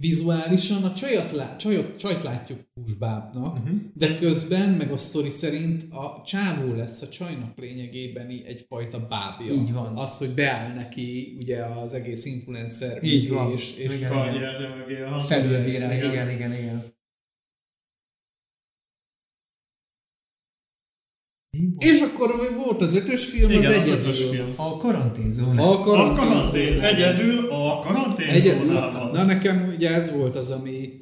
vizuálisan 0.00 0.82
a 0.82 0.92
csajat, 0.92 1.32
lá, 1.32 1.56
csajot, 1.56 1.96
csajt 1.96 2.22
látjuk 2.22 2.58
húsbábnak, 2.74 3.54
Mhm. 3.58 3.62
uh-huh. 3.62 3.80
de 3.94 4.14
közben, 4.16 4.68
meg 4.70 4.90
a 4.90 4.96
sztori 4.96 5.30
szerint 5.30 5.82
a 5.90 6.22
csávó 6.26 6.74
lesz 6.74 7.02
a 7.02 7.08
csajnak 7.08 7.58
lényegében 7.58 8.28
egyfajta 8.46 9.06
bábja. 9.08 9.54
Így 9.54 9.72
van. 9.72 9.96
Az, 9.96 10.16
hogy 10.16 10.28
beáll 10.34 10.74
neki 10.74 11.36
ugye 11.40 11.64
az 11.64 11.94
egész 11.94 12.24
influencer 12.24 13.02
Így 13.04 13.28
van. 13.28 13.52
és, 13.52 13.74
és 13.76 13.96
Igen. 13.96 14.12
Aha. 14.12 15.20
Felülbírál, 15.20 15.92
Igen. 15.96 16.10
igen, 16.10 16.30
igen, 16.30 16.52
igen. 16.52 16.84
És 21.78 22.00
akkor 22.00 22.30
hogy 22.30 22.54
volt 22.64 22.80
az 22.82 22.94
ötös 22.96 23.24
film, 23.24 23.50
Igen, 23.50 23.64
az 23.64 23.78
az 23.78 23.88
ötös 23.88 24.18
egyedül. 24.18 24.34
film. 24.34 24.52
A 24.56 24.76
karanténzóna. 24.76 25.62
A 25.62 25.80
A 25.80 25.84
karantén 25.84 26.16
karantén, 26.26 26.66
zónában. 26.66 26.84
egyedül 26.94 27.50
a 27.50 27.80
karantén 27.80 28.28
Egyedül. 28.28 28.66
zónában. 28.66 29.10
Na 29.10 29.24
nekem 29.24 29.72
ugye 29.76 29.90
ez 29.90 30.12
volt 30.12 30.36
az, 30.36 30.50
ami 30.50 31.00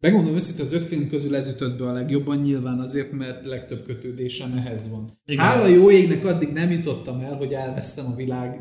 Megmondom 0.00 0.34
őszintén, 0.34 0.64
az 0.64 0.72
öt 0.72 0.84
film 0.84 1.08
közül 1.08 1.36
ez 1.36 1.48
ütött 1.48 1.78
be 1.78 1.84
a 1.88 1.92
legjobban, 1.92 2.38
nyilván 2.40 2.78
azért, 2.78 3.12
mert 3.12 3.46
legtöbb 3.46 3.84
kötődésem 3.84 4.52
ehhez 4.56 4.88
van. 4.90 5.20
Igen. 5.26 5.44
Hála 5.44 5.66
jó 5.66 5.90
égnek 5.90 6.24
addig 6.24 6.48
nem 6.48 6.70
jutottam 6.70 7.20
el, 7.20 7.36
hogy 7.36 7.52
elvesztem 7.52 8.06
a 8.06 8.14
világ 8.14 8.60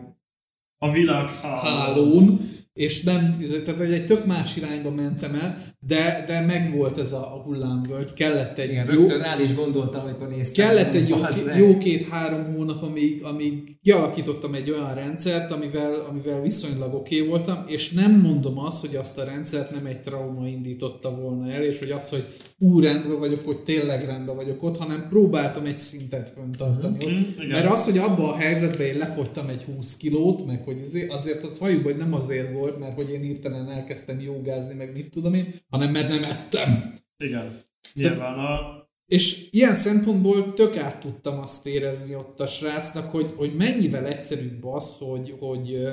A 0.77 0.91
világ 0.91 1.29
hálón, 1.29 2.49
és 2.73 3.03
nem, 3.03 3.37
tehát 3.65 3.79
egy 3.81 4.05
tök 4.05 4.25
más 4.25 4.55
irányba 4.55 4.91
mentem 4.91 5.35
el, 5.35 5.75
de, 5.79 6.23
de 6.27 6.41
megvolt 6.45 6.97
ez 6.97 7.13
a 7.13 7.41
hullámvölgy, 7.45 8.13
kellett 8.13 8.57
egy 8.57 8.69
Igen, 8.69 8.85
jó, 8.93 8.99
rögtön 8.99 9.19
rád 9.19 9.41
is 9.41 9.55
gondoltam, 9.55 10.05
amikor 10.05 10.27
néztem. 10.27 10.67
Kellett 10.67 10.93
egy 10.93 11.07
jó, 11.09 11.17
jó 11.57 11.77
két-három 11.77 12.55
hónap, 12.55 12.83
amíg, 12.83 13.23
amíg 13.23 13.79
kialakítottam 13.81 14.53
egy 14.53 14.71
olyan 14.71 14.93
rendszert, 14.93 15.51
amivel, 15.51 15.93
amivel 16.09 16.41
viszonylag 16.41 16.93
oké 16.93 17.15
okay 17.15 17.27
voltam, 17.29 17.57
és 17.67 17.91
nem 17.91 18.21
mondom 18.21 18.59
azt, 18.59 18.85
hogy 18.85 18.95
azt 18.95 19.17
a 19.17 19.23
rendszert 19.23 19.71
nem 19.71 19.85
egy 19.85 20.01
trauma 20.01 20.47
indította 20.47 21.15
volna 21.15 21.51
el, 21.51 21.63
és 21.63 21.79
hogy 21.79 21.91
az, 21.91 22.09
hogy 22.09 22.23
ú, 22.59 22.79
rendben 22.79 23.19
vagyok, 23.19 23.45
hogy 23.45 23.63
tényleg 23.63 24.05
rendben 24.05 24.35
vagyok 24.35 24.63
ott, 24.63 24.77
hanem 24.77 25.05
próbáltam 25.09 25.65
egy 25.65 25.79
szintet 25.79 26.29
föntartani 26.35 27.05
Mhm, 27.05 27.15
ott. 27.15 27.35
igen. 27.35 27.47
Mert 27.47 27.71
az, 27.73 27.83
hogy 27.83 27.97
abban 27.97 28.29
a 28.29 28.35
helyzetben 28.35 28.87
én 28.87 28.97
lefogytam 28.97 29.47
egy 29.49 29.63
20 29.63 29.97
kilót, 29.97 30.45
meg 30.45 30.63
hogy 30.63 30.79
azért, 30.85 31.11
azért 31.11 31.43
az 31.43 31.57
valljuk, 31.59 31.83
hogy 31.83 31.97
nem 31.97 32.13
azért 32.13 32.53
volt, 32.53 32.79
mert 32.79 32.95
hogy 32.95 33.11
én 33.11 33.21
hirtelen 33.21 33.69
elkezdtem 33.69 34.19
jogázni, 34.21 34.73
meg 34.73 34.93
mit 34.93 35.11
tudom 35.11 35.33
én, 35.33 35.53
hanem 35.69 35.91
mert 35.91 36.09
nem 36.09 36.23
ettem. 36.23 36.93
Igen. 37.17 37.65
Nyilván 37.93 38.39
a... 38.39 38.75
És 39.05 39.47
ilyen 39.51 39.75
szempontból 39.75 40.53
tök 40.53 40.77
át 40.77 40.99
tudtam 40.99 41.39
azt 41.39 41.67
érezni 41.67 42.15
ott 42.15 42.39
a 42.39 42.47
srácnak, 42.47 43.11
hogy, 43.11 43.33
hogy 43.35 43.55
mennyivel 43.55 44.05
egyszerűbb 44.05 44.65
az, 44.65 44.97
hogy, 44.97 45.35
hogy, 45.39 45.87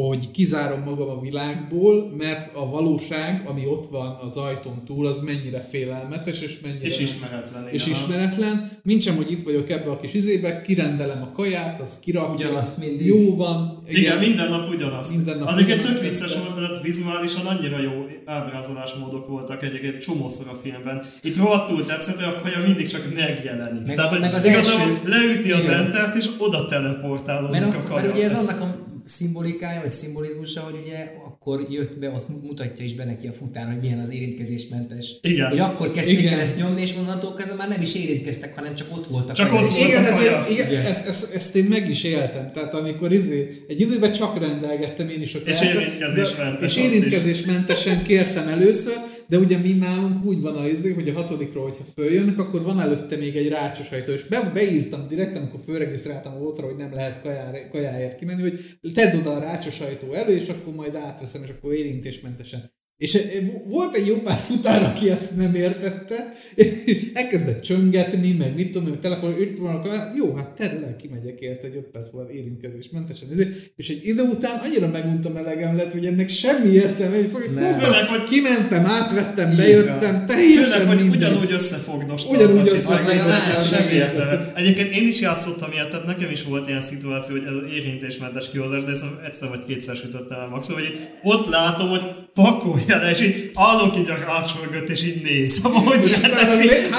hogy 0.00 0.30
kizárom 0.30 0.80
magam 0.80 1.08
a 1.08 1.20
világból, 1.20 2.12
mert 2.18 2.56
a 2.56 2.70
valóság, 2.70 3.42
ami 3.46 3.66
ott 3.66 3.86
van 3.90 4.16
az 4.24 4.36
ajtón 4.36 4.82
túl, 4.86 5.06
az 5.06 5.20
mennyire 5.20 5.66
félelmetes, 5.70 6.42
és 6.42 6.60
mennyire 6.60 6.84
És 6.84 6.98
ismeretlen. 6.98 7.68
és 7.72 7.86
igen. 7.86 7.98
ismeretlen. 7.98 8.70
Mincsem, 8.82 9.16
hogy 9.16 9.30
itt 9.30 9.42
vagyok 9.44 9.70
ebbe 9.70 9.90
a 9.90 10.00
kis 10.00 10.14
izébe, 10.14 10.62
kirendelem 10.62 11.22
a 11.22 11.32
kaját, 11.32 11.80
az 11.80 11.98
kirakja. 12.00 12.32
Ugyanazt 12.46 12.78
mindig. 12.78 13.06
Jó 13.06 13.36
van. 13.36 13.82
Igen, 13.88 14.18
minden 14.18 14.48
nap 14.48 14.68
ugyanazt. 14.74 15.16
Minden 15.16 15.38
nap 15.38 15.48
az 15.48 15.54
egyébként 15.56 15.80
tök 15.80 16.00
vicces 16.00 16.34
volt, 16.36 16.54
tehát 16.54 16.82
vizuálisan 16.82 17.46
annyira 17.46 17.80
jó 17.80 17.92
ábrázolásmódok 18.26 19.26
voltak 19.28 19.62
egyébként 19.62 19.98
csomószor 20.02 20.46
a 20.52 20.54
filmben. 20.62 21.02
Itt 21.22 21.36
rohadtul 21.36 21.84
tetszett, 21.86 22.20
hogy 22.20 22.34
a 22.36 22.40
kaja 22.42 22.58
mindig 22.66 22.88
csak 22.88 23.14
megjelenik. 23.14 23.86
Meg- 23.86 23.96
Tehát, 23.96 24.10
hogy 24.10 24.20
meg 24.20 24.34
az 24.34 24.44
igazából 24.44 24.80
első- 24.80 25.08
leüti 25.08 25.52
az 25.52 25.62
Igen. 25.64 25.74
entert, 25.84 26.16
és 26.16 26.26
oda 26.38 26.66
teleportálódik 26.66 27.60
Mert, 27.60 27.74
a 27.74 27.78
kaja. 27.82 27.94
mert 27.94 28.14
ugye 28.14 28.24
ez 28.24 28.32
Ez- 28.34 28.46
annak 28.46 28.60
a 28.60 28.83
szimbolikája, 29.04 29.80
vagy 29.80 29.90
szimbolizmusa, 29.90 30.60
hogy 30.60 30.80
ugye 30.84 31.12
akkor 31.26 31.66
jött 31.70 31.98
be, 31.98 32.10
ott 32.10 32.42
mutatja 32.42 32.84
is 32.84 32.94
be 32.94 33.04
neki 33.04 33.26
a 33.26 33.32
futár, 33.32 33.66
hogy 33.66 33.80
milyen 33.80 33.98
az 33.98 34.10
érintkezésmentes. 34.10 35.16
Igen. 35.22 35.48
Hogy 35.48 35.58
akkor 35.58 35.92
kezdték 35.92 36.18
Igen. 36.18 36.32
el 36.32 36.40
ezt 36.40 36.56
nyomni, 36.58 36.80
és 36.80 36.94
onnantól 36.96 37.34
kezdve 37.34 37.56
már 37.56 37.68
nem 37.68 37.80
is 37.80 37.94
érintkeztek, 37.94 38.54
hanem 38.54 38.74
csak 38.74 38.88
ott 38.96 39.06
voltak. 39.06 39.36
Csak 39.36 39.52
ott 39.52 39.60
volt. 39.60 39.78
Igen, 39.78 40.04
ez, 40.04 40.20
igen, 40.50 40.70
Igen. 40.70 40.84
ezt, 40.84 41.06
ezt, 41.06 41.34
ezt, 41.34 41.56
én 41.56 41.64
meg 41.64 41.90
is 41.90 42.02
éltem. 42.04 42.50
Tehát 42.52 42.74
amikor 42.74 43.12
izé, 43.12 43.64
egy 43.68 43.80
időben 43.80 44.12
csak 44.12 44.38
rendelgettem 44.38 45.08
én 45.08 45.22
is 45.22 45.34
a 45.34 45.38
És 45.44 45.58
kártyát, 45.58 46.62
És 46.62 46.76
érintkezésmentesen 46.76 48.02
kértem 48.02 48.48
először, 48.48 48.96
de 49.28 49.38
ugye 49.38 49.58
mi 49.58 49.72
nálunk 49.72 50.24
úgy 50.24 50.40
van 50.40 50.56
a 50.56 50.66
izé, 50.66 50.92
hogy 50.92 51.08
a 51.08 51.12
hatodikról, 51.12 51.62
hogyha 51.62 51.84
följönnek, 51.94 52.38
akkor 52.38 52.62
van 52.62 52.80
előtte 52.80 53.16
még 53.16 53.36
egy 53.36 53.48
rácsos 53.48 53.90
ajtó, 53.92 54.12
és 54.12 54.24
be, 54.24 54.50
beírtam 54.54 55.08
direkt, 55.08 55.36
amikor 55.36 55.60
fölregisztráltam 55.64 56.34
a 56.34 56.38
voltra, 56.38 56.66
hogy 56.66 56.76
nem 56.76 56.92
lehet 56.92 57.22
kajára, 57.22 57.70
kajáért 57.70 58.18
kimenni, 58.18 58.40
hogy 58.40 58.92
tedd 58.94 59.16
oda 59.16 59.30
a 59.30 59.38
rácsos 59.38 59.80
ajtó 59.80 60.12
elő, 60.12 60.34
és 60.36 60.48
akkor 60.48 60.74
majd 60.74 60.94
átveszem, 60.94 61.42
és 61.42 61.48
akkor 61.48 61.72
érintésmentesen. 61.72 62.72
És 62.96 63.14
eh, 63.14 63.22
volt 63.68 63.96
egy 63.96 64.06
jó 64.06 64.16
pár 64.16 64.38
futár, 64.38 64.82
aki 64.82 65.10
ezt 65.10 65.36
nem 65.36 65.54
értette, 65.54 66.34
elkezdett 67.22 67.62
csöngetni, 67.62 68.32
meg 68.32 68.54
mit 68.54 68.72
tudom, 68.72 68.88
meg 68.88 69.00
telefon, 69.00 69.40
itt 69.40 69.58
van, 69.58 69.74
akkor 69.74 69.96
jó, 70.16 70.34
hát 70.34 70.50
terület 70.50 70.96
kimegyek 70.96 71.40
érte, 71.40 71.68
hogy 71.68 71.76
5 71.76 71.84
perc 71.84 72.10
volt 72.10 72.30
érintkezésmentesen, 72.30 73.28
és 73.76 73.88
egy 73.88 74.00
idő 74.02 74.22
után 74.22 74.58
annyira 74.62 74.88
meguntam 74.88 75.36
elegem 75.36 75.76
lett, 75.76 75.92
hogy 75.92 76.06
ennek 76.06 76.28
semmi 76.28 76.68
értelme, 76.68 77.16
hogy 77.16 77.30
fogtam, 77.30 78.06
hogy 78.06 78.28
kimentem, 78.30 78.86
átvettem, 78.86 79.56
bejöttem, 79.56 80.26
teljesen 80.26 80.80
Főleg, 80.80 80.98
hogy 80.98 81.08
ugyanúgy 81.08 81.52
összefogdos. 81.52 82.26
Ugyanúgy 82.26 82.68
összefogdos. 82.68 83.68
semmi 83.68 83.92
értelme. 83.92 84.52
Egyébként 84.56 84.94
én 84.94 85.08
is 85.08 85.20
játszottam 85.20 85.72
ilyet, 85.72 85.90
tehát 85.90 86.06
nekem 86.06 86.30
is 86.30 86.42
volt 86.42 86.68
ilyen 86.68 86.82
szituáció, 86.82 87.36
hogy 87.36 87.46
ez 87.46 87.54
az 87.54 87.72
érintésmentes 87.74 88.50
kihozás, 88.50 88.84
de 88.84 88.90
ezt 88.90 89.04
egyszer 89.26 89.48
vagy 89.48 89.64
kétszer 89.66 89.96
sütöttem 89.96 90.38
el 90.38 90.48
maximum, 90.48 90.80
hogy 90.80 90.98
ott 91.22 91.48
látom, 91.48 91.88
hogy 91.88 92.02
pakolja 92.34 92.96
le, 92.96 93.10
és 93.10 93.20
így 93.20 93.50
állok 93.54 93.96
így 93.96 94.08
a 94.08 94.14
rács 94.26 94.50
mögött, 94.60 94.88
és 94.88 95.02
így 95.02 95.22
nézem, 95.22 95.72
hogy 95.72 96.06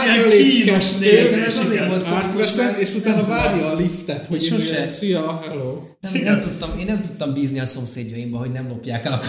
ilyen 0.06 0.30
kínos 0.30 0.92
nézés. 0.94 1.56
Átveszem, 2.06 2.76
és 2.80 2.94
utána 2.94 3.26
várja 3.26 3.68
a 3.68 3.76
liftet, 3.76 4.28
hogy 4.28 4.42
Sose. 4.42 4.88
szia, 4.88 5.42
hello. 5.48 5.82
Nem, 6.02 6.14
nem 6.24 6.40
tudtam, 6.40 6.80
én 6.80 6.86
nem 6.86 7.02
tudtam 7.02 7.34
bízni 7.34 7.60
a 7.60 7.66
szomszédjaimba, 7.66 8.38
hogy 8.38 8.52
nem 8.52 8.68
lopják 8.68 9.06
el 9.06 9.14
a 9.14 9.20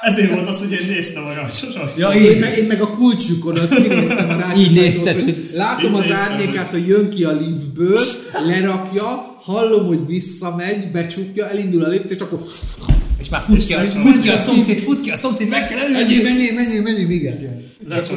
ezért 0.00 0.32
volt 0.32 0.48
az, 0.48 0.58
hogy 0.58 0.72
én 0.72 0.86
néztem 0.88 1.24
a 1.24 1.32
rácsos 1.32 1.68
ja, 1.96 2.08
én, 2.08 2.38
meg, 2.38 2.58
én 2.58 2.64
meg 2.64 2.80
a 2.80 2.90
kulcsukon 2.90 3.58
ott 3.58 3.82
kinéztem 3.82 4.28
a 4.28 4.36
rácsos 4.36 4.62
Így 4.62 4.72
nézted, 4.72 5.20
hogy 5.20 5.50
látom 5.54 5.94
az 5.94 6.10
árnyékát, 6.10 6.70
hogy 6.70 6.86
jön 6.86 7.10
ki 7.10 7.24
a 7.24 7.32
liftből, 7.32 8.00
lerakja, 8.46 9.36
hallom, 9.42 9.86
hogy 9.86 10.06
visszamegy, 10.06 10.90
becsukja, 10.90 11.48
elindul 11.48 11.84
a 11.84 11.88
lift, 11.88 12.10
és 12.10 12.20
akkor 12.20 12.42
és 13.20 13.28
már 13.28 13.40
fut 13.40 13.66
ki, 13.66 13.74
a, 13.74 13.80
fut 13.80 14.20
ki 14.20 14.28
a 14.28 14.36
szomszéd, 14.36 14.78
fut 14.78 15.00
ki 15.00 15.10
a 15.10 15.16
szomszéd, 15.16 15.48
meg 15.48 15.66
kell 15.66 15.78
előzni. 15.78 16.22
Menjél, 16.22 16.54
menjél, 16.54 16.82
menjél, 16.82 17.10
igen. 17.10 17.68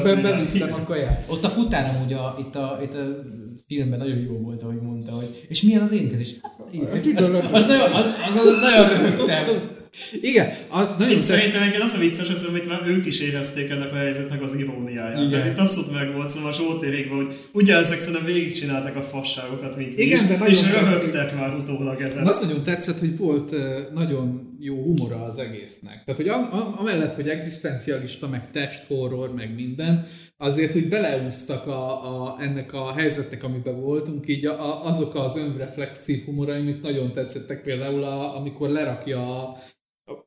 Be, 0.03 0.15
bevittem 0.15 0.73
a 0.73 0.83
kaját. 0.83 1.25
Ott 1.27 1.43
a 1.43 1.49
futár 1.49 1.95
amúgy 1.95 2.13
a, 2.13 2.35
itt, 2.39 2.55
a, 2.55 2.79
itt 2.83 2.93
a 2.93 3.23
filmben 3.67 3.99
nagyon 3.99 4.17
jó 4.17 4.37
volt, 4.37 4.63
ahogy 4.63 4.81
mondta, 4.81 5.11
hogy 5.11 5.45
és 5.47 5.61
milyen 5.61 5.81
az 5.81 5.91
énkezés? 5.91 6.35
Hát, 6.41 7.05
az, 7.15 7.29
az, 7.29 7.43
az, 7.51 7.69
az, 7.69 8.45
az 8.45 8.59
nagyon 8.61 8.87
röhögtem. 8.87 9.45
Igen, 10.21 10.53
az 10.69 10.89
nagyon 10.97 11.17
Itt 11.17 11.21
szerintem 11.21 11.61
engem 11.61 11.81
az 11.81 11.93
a 11.93 11.97
vicces, 11.97 12.27
hogy 12.27 12.45
amit 12.47 12.67
már 12.67 12.81
ők 12.87 13.05
is 13.05 13.19
érezték 13.19 13.69
ennek 13.69 13.91
a 13.91 13.95
helyzetnek 13.95 14.41
az 14.41 14.53
iróniáját. 14.53 15.17
Igen. 15.17 15.29
Tehát 15.29 15.47
itt 15.47 15.57
abszolút 15.57 15.91
meg 15.91 16.13
volt, 16.13 16.29
szóval 16.29 16.49
a 16.49 16.53
Zsoltérékben, 16.53 17.15
hogy 17.15 17.35
ugye 17.53 17.75
ezek 17.75 17.99
szerintem 17.99 18.25
végigcsinálták 18.25 18.95
a 18.95 19.01
fasságokat, 19.01 19.75
mint 19.77 19.97
Igen, 19.97 20.23
mi, 20.23 20.29
de 20.29 20.37
nagyon 20.37 20.53
és 20.53 20.71
röhögtek 20.71 21.35
már 21.35 21.55
utólag 21.55 22.01
ezen. 22.01 22.25
Az 22.25 22.39
nagyon 22.41 22.63
tetszett, 22.63 22.99
hogy 22.99 23.17
volt 23.17 23.55
nagyon 23.93 24.57
jó 24.59 24.83
humora 24.83 25.23
az 25.23 25.37
egésznek. 25.37 26.03
Tehát, 26.05 26.21
hogy 26.21 26.49
amellett, 26.77 27.15
hogy 27.15 27.29
egzisztencialista, 27.29 28.27
meg 28.27 28.51
testhorror, 28.51 29.33
meg 29.33 29.53
minden, 29.55 30.07
azért, 30.37 30.73
hogy 30.73 30.89
beleúztak 30.89 31.67
a, 31.67 32.13
a, 32.13 32.37
ennek 32.39 32.73
a 32.73 32.93
helyzetnek, 32.93 33.43
amiben 33.43 33.81
voltunk, 33.81 34.27
így 34.27 34.45
a, 34.45 34.51
a, 34.51 34.85
azok 34.85 35.15
az 35.15 35.37
önreflexív 35.37 36.25
humorai, 36.25 36.59
amik 36.59 36.81
nagyon 36.81 37.11
tetszettek, 37.11 37.61
például 37.61 38.03
a, 38.03 38.37
amikor 38.37 38.69
lerakja 38.69 39.41
a, 39.41 39.57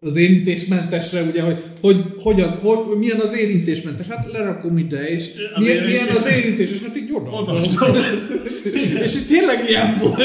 az 0.01 0.17
érintésmentesre, 0.17 1.23
ugye, 1.23 1.43
hogy, 1.43 1.63
hogy 1.81 2.05
hogyan, 2.19 2.51
hogy, 2.51 2.99
milyen 2.99 3.21
az 3.21 3.39
érintésmentes, 3.39 4.07
hát 4.07 4.33
lerakom 4.33 4.79
ide, 4.79 5.09
és 5.09 5.31
az 5.55 5.63
milyen, 5.63 5.85
milyen 5.85 6.09
az 6.09 6.27
érintés, 6.37 6.71
és 6.71 6.81
hát 6.83 6.97
így 6.97 7.11
oda. 7.13 7.31
oda. 7.31 7.61
és 9.05 9.15
itt 9.15 9.29
tényleg 9.29 9.69
ilyen 9.69 9.99
volt, 9.99 10.21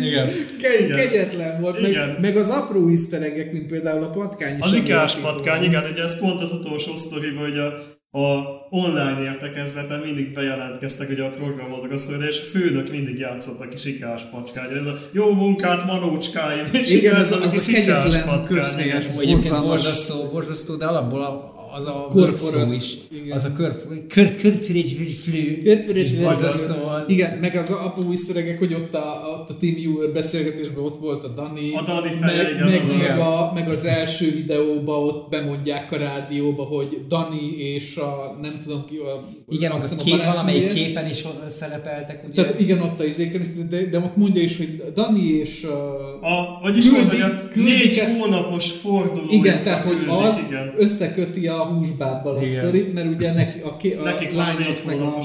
Igen. 0.00 0.28
Ke- 0.60 0.94
kegyetlen 0.94 1.60
volt, 1.60 1.88
igen. 1.88 2.08
Meg, 2.08 2.20
meg, 2.20 2.36
az 2.36 2.48
apró 2.48 2.88
iszteregek, 2.88 3.52
mint 3.52 3.66
például 3.66 4.02
a 4.02 4.10
patkány. 4.10 4.56
Az 4.60 4.74
ikás 4.74 5.16
patkány, 5.16 5.64
igen, 5.64 5.84
ugye 5.90 6.02
ez 6.02 6.18
pont 6.18 6.40
az 6.42 6.52
utolsó 6.52 6.96
sztoriban, 6.96 7.42
hogy 7.42 7.58
a 7.58 7.97
a 8.10 8.18
online 8.70 9.22
értekezleten 9.22 10.00
mindig 10.00 10.32
bejelentkeztek 10.32 11.06
hogy 11.06 11.20
a 11.20 11.28
programozók, 11.28 11.90
azt 11.90 12.10
mondja, 12.10 12.28
és 12.28 12.40
a 12.40 12.44
főnök 12.44 12.90
mindig 12.90 13.18
játszott 13.18 13.60
a 13.60 13.68
kis 13.68 13.84
ikás 13.84 14.22
patkány. 14.30 14.76
Ez 14.76 14.86
a 14.86 14.98
jó 15.12 15.34
munkát, 15.34 15.86
manócskáim, 15.86 16.64
és 16.72 16.90
Igen, 16.90 17.14
ez 17.14 17.32
az, 17.32 17.40
az 17.40 17.68
a 17.68 17.72
kegyetlen 17.72 18.42
közhelyes, 18.42 19.06
borzasztó, 19.66 20.28
borzasztó, 20.32 20.74
de 20.74 20.86
alapból 20.86 21.22
a 21.22 21.57
az 21.78 21.86
a 21.86 22.08
workflow 22.14 22.72
is, 22.72 22.94
igen. 23.22 23.36
az 23.36 23.44
a 23.44 23.52
körpörés 24.08 24.92
flő, 25.24 25.58
körpörés 25.62 26.10
Igen, 27.06 27.38
meg 27.38 27.56
az 27.56 27.70
apró 27.70 28.12
iszteregek, 28.12 28.58
hogy 28.58 28.74
ott 28.74 28.94
a, 28.94 29.20
ott 29.38 29.50
a 29.50 29.56
Team 29.60 29.74
Viewer 29.74 30.12
beszélgetésben 30.12 30.84
ott 30.84 31.00
volt 31.00 31.24
a 31.24 31.28
Dani, 31.28 31.74
a 31.74 31.82
Dani 31.82 32.10
meg, 32.20 32.64
meg, 32.64 32.98
meg, 32.98 33.18
a, 33.18 33.50
meg, 33.54 33.68
az 33.68 33.84
első 33.84 34.32
videóban 34.32 35.04
ott 35.04 35.30
bemondják 35.30 35.92
a 35.92 35.96
rádióba, 35.96 36.62
hogy 36.62 37.00
Dani 37.08 37.56
és 37.58 37.96
a 37.96 38.38
nem 38.42 38.58
tudom 38.64 38.84
ki, 38.88 38.96
a, 38.96 39.28
igen, 39.48 39.70
az 39.70 39.94
a 39.98 40.02
kép, 40.02 40.24
valamelyik 40.24 40.72
képen 40.72 41.10
is 41.10 41.24
szerepeltek, 41.48 42.24
ugye? 42.28 42.42
Tehát 42.42 42.60
igen, 42.60 42.80
ott 42.80 43.00
a 43.00 43.04
izéken, 43.04 43.42
de, 43.70 43.84
de 43.90 43.98
ott 43.98 44.16
mondja 44.16 44.42
is, 44.42 44.56
hogy 44.56 44.82
Dani 44.94 45.26
és 45.28 45.64
a, 46.20 46.60
vagyis 46.62 46.88
küldi, 46.88 47.00
volt, 47.00 47.10
hogy 47.10 47.20
a 47.20 47.60
négy 47.60 47.98
ezt, 47.98 48.18
hónapos 48.18 48.70
forduló. 48.70 49.26
Igen, 49.30 49.62
tehát 49.62 49.82
hogy 49.82 49.96
az 50.08 50.44
igen. 50.48 50.74
összeköti 50.76 51.46
a 51.46 51.67
húsbábbal 51.74 52.36
a 52.36 52.46
sztorit, 52.46 52.92
mert 52.92 53.14
ugye 53.14 53.32
neki, 53.32 53.60
a, 53.60 53.66
a, 53.66 54.06
a 54.06 54.34
lányok 54.34 54.84
meg 54.84 55.00
a, 55.00 55.24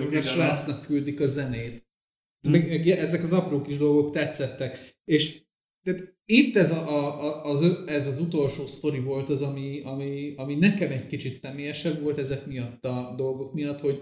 meg 0.00 0.14
a 0.14 0.22
srácnak 0.22 0.82
küldik 0.82 1.20
a 1.20 1.26
zenét. 1.26 1.86
Hm. 2.40 2.50
Meg, 2.50 2.88
ezek 2.88 3.22
az 3.22 3.32
apró 3.32 3.62
kis 3.62 3.78
dolgok 3.78 4.12
tetszettek. 4.12 4.98
És 5.04 5.44
tehát 5.82 6.14
itt 6.24 6.56
ez, 6.56 6.72
a, 6.72 6.88
a, 7.24 7.44
az, 7.44 7.72
ez 7.86 8.06
az 8.06 8.20
utolsó 8.20 8.66
sztori 8.66 9.00
volt 9.00 9.28
az, 9.28 9.42
ami, 9.42 9.82
ami, 9.84 10.32
ami 10.36 10.54
nekem 10.54 10.90
egy 10.90 11.06
kicsit 11.06 11.40
személyesebb 11.42 12.02
volt 12.02 12.18
ezek 12.18 12.46
miatt 12.46 12.84
a 12.84 13.14
dolgok 13.16 13.54
miatt, 13.54 13.80
hogy 13.80 14.00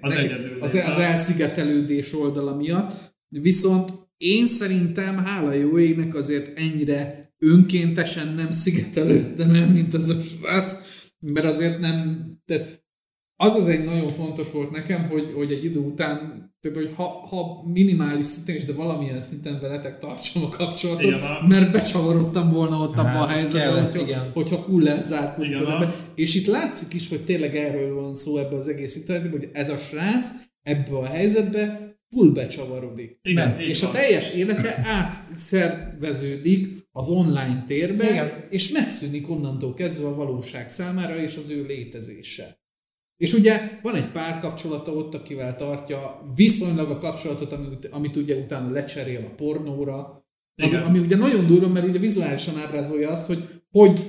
az, 0.00 0.18
az, 0.60 0.74
az 0.74 0.98
elszigetelődés 0.98 2.14
oldala 2.14 2.56
miatt. 2.56 2.92
Viszont 3.28 3.92
én 4.16 4.46
szerintem, 4.46 5.16
hála 5.16 5.52
jó 5.52 5.78
égnek 5.78 6.14
azért 6.14 6.58
ennyire 6.58 7.32
önkéntesen 7.38 8.34
nem 8.34 8.52
szigetelődtem 8.52 9.50
el, 9.50 9.70
mint 9.70 9.94
az 9.94 10.08
a 10.08 10.22
srác, 10.22 10.72
mert 11.24 11.46
azért 11.46 11.78
nem, 11.78 12.26
tehát 12.44 12.82
az 13.36 13.54
az 13.54 13.68
egy 13.68 13.84
nagyon 13.84 14.08
fontos 14.08 14.50
volt 14.50 14.70
nekem, 14.70 15.08
hogy, 15.08 15.32
hogy 15.34 15.52
egy 15.52 15.64
idő 15.64 15.78
után, 15.78 16.18
tehát 16.60 16.76
hogy 16.76 16.90
ha, 16.94 17.04
ha 17.04 17.62
minimális 17.72 18.26
szinten 18.26 18.56
is, 18.56 18.64
de 18.64 18.72
valamilyen 18.72 19.20
szinten 19.20 19.60
veletek 19.60 19.98
tartsam 19.98 20.42
a 20.44 20.48
kapcsolatot, 20.48 21.02
igen, 21.02 21.20
mert 21.48 21.72
becsavarodtam 21.72 22.52
volna 22.52 22.78
ott 22.78 22.94
hát, 22.94 23.06
abban 23.06 23.22
a 23.22 23.26
helyzetben, 23.26 23.82
hogyha, 23.82 24.02
igen. 24.02 24.30
hogyha 24.32 24.56
full 24.56 24.88
elzárkózik 24.88 25.60
az 25.60 25.68
ember. 25.68 25.94
És 26.14 26.34
itt 26.34 26.46
látszik 26.46 26.94
is, 26.94 27.08
hogy 27.08 27.24
tényleg 27.24 27.56
erről 27.56 27.94
van 27.94 28.16
szó 28.16 28.38
ebben 28.38 28.58
az 28.58 28.68
egész 28.68 28.92
szituációban, 28.92 29.38
hogy 29.38 29.48
ez 29.52 29.70
a 29.70 29.76
srác 29.76 30.28
ebbe 30.62 30.96
a 30.96 31.06
helyzetbe 31.06 31.94
full 32.10 32.32
becsavarodik. 32.32 33.18
Igen, 33.22 33.60
és 33.60 33.82
a 33.82 33.90
teljes 33.90 34.30
élete 34.30 34.80
átszerveződik 34.84 36.73
az 36.96 37.08
online 37.08 37.64
térbe, 37.66 38.10
Igen. 38.10 38.46
és 38.50 38.70
megszűnik 38.70 39.30
onnantól 39.30 39.74
kezdve 39.74 40.06
a 40.06 40.14
valóság 40.14 40.70
számára 40.70 41.16
és 41.16 41.36
az 41.36 41.48
ő 41.48 41.66
létezése. 41.66 42.58
És 43.16 43.32
ugye 43.32 43.78
van 43.82 43.94
egy 43.94 44.08
párkapcsolata 44.08 44.92
ott, 44.92 45.14
akivel 45.14 45.56
tartja 45.56 46.32
viszonylag 46.34 46.90
a 46.90 46.98
kapcsolatot, 46.98 47.52
amit, 47.52 47.88
amit 47.92 48.16
ugye 48.16 48.36
utána 48.36 48.70
lecserél 48.70 49.24
a 49.24 49.34
pornóra, 49.34 50.26
ami, 50.62 50.74
ami 50.74 50.98
ugye 50.98 51.16
nagyon 51.16 51.46
durva, 51.46 51.68
mert 51.68 51.86
ugye 51.86 51.98
vizuálisan 51.98 52.56
ábrázolja 52.56 53.10
azt, 53.10 53.26
hogy 53.26 53.48
hogy 53.70 54.00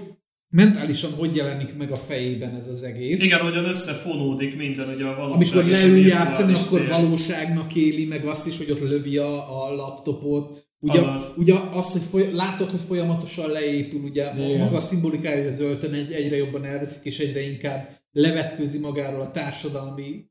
mentálisan 0.50 1.12
hogy 1.12 1.36
jelenik 1.36 1.78
meg 1.78 1.92
a 1.92 1.98
fejében 1.98 2.56
ez 2.56 2.68
az 2.68 2.84
egész. 2.84 3.24
Igen, 3.24 3.40
hogyan 3.40 3.66
összefonódik 3.66 4.58
minden, 4.58 4.94
ugye 4.94 5.06
a 5.06 5.16
valóság. 5.16 5.34
Amikor 5.34 5.64
leül 5.64 5.98
játszani, 5.98 6.54
akkor 6.54 6.88
valóságnak 6.88 7.76
éli 7.76 8.06
meg 8.06 8.26
azt 8.26 8.48
is, 8.48 8.58
hogy 8.58 8.72
ott 8.72 8.80
lövi 8.80 9.18
a, 9.18 9.66
a 9.66 9.76
laptopot, 9.76 10.65
Ugye, 10.90 11.02
ugye 11.38 11.54
az, 11.74 11.92
hogy 11.92 12.02
foly, 12.02 12.32
látod, 12.32 12.70
hogy 12.70 12.82
folyamatosan 12.88 13.50
leépül, 13.50 14.02
ugye 14.02 14.34
Igen. 14.34 14.58
maga 14.58 14.78
a 14.78 14.82
szimbolikája, 14.82 15.44
hogy 15.44 15.52
az 15.52 15.60
öltön 15.60 15.94
egy, 15.94 16.12
egyre 16.12 16.36
jobban 16.36 16.66
elveszik, 16.66 17.04
és 17.04 17.20
egyre 17.20 17.42
inkább 17.42 18.02
levetkőzi 18.12 18.80
magáról 18.80 19.22
a 19.22 19.32
társadalmi, 19.32 20.26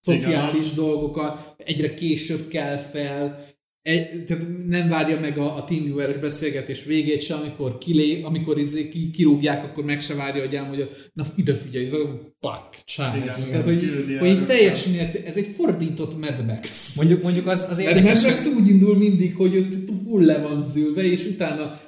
szociális 0.00 0.72
Igen. 0.72 0.74
dolgokat, 0.74 1.54
egyre 1.56 1.94
később 1.94 2.48
kell 2.48 2.76
fel, 2.76 3.46
egy, 3.82 4.24
tehát 4.24 4.46
nem 4.66 4.88
várja 4.88 5.20
meg 5.20 5.38
a, 5.38 5.56
a 5.56 5.64
TeamViewer-es 5.64 6.16
beszélgetés 6.16 6.84
végét 6.84 7.22
se, 7.22 7.34
amikor, 7.34 7.78
kilé, 7.78 8.22
amikor 8.22 8.58
izé, 8.58 8.88
ki, 8.88 9.10
kirúgják, 9.10 9.64
akkor 9.64 9.84
meg 9.84 10.00
se 10.00 10.14
várja, 10.14 10.44
hogy 10.44 10.54
elmondja, 10.54 10.88
na 11.12 11.24
ide 11.36 11.54
figyelj, 11.54 11.90
pak. 12.40 12.76
Tehát, 13.50 13.64
hogy, 13.64 14.16
hogy 14.18 14.46
teljes 14.46 14.86
mérté, 14.86 15.22
ez 15.26 15.36
egy 15.36 15.54
fordított 15.56 16.18
Mad 16.20 16.46
Max. 16.46 16.94
Mondjuk, 16.94 17.22
mondjuk 17.22 17.46
az, 17.46 17.66
az 17.70 17.78
érdekes. 17.78 18.22
Mad 18.22 18.30
Max 18.30 18.46
úgy 18.46 18.68
indul 18.68 18.96
mindig, 18.96 19.36
hogy 19.36 19.56
ott 19.56 19.74
full 20.04 20.24
le 20.24 20.38
van 20.38 20.70
zülve, 20.72 21.02
és 21.02 21.24
utána 21.24 21.80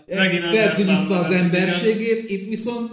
szerzi 0.53 0.83
vissza 0.83 1.25
az 1.25 1.33
emberségét, 1.33 2.31
itt 2.31 2.49
viszont 2.49 2.91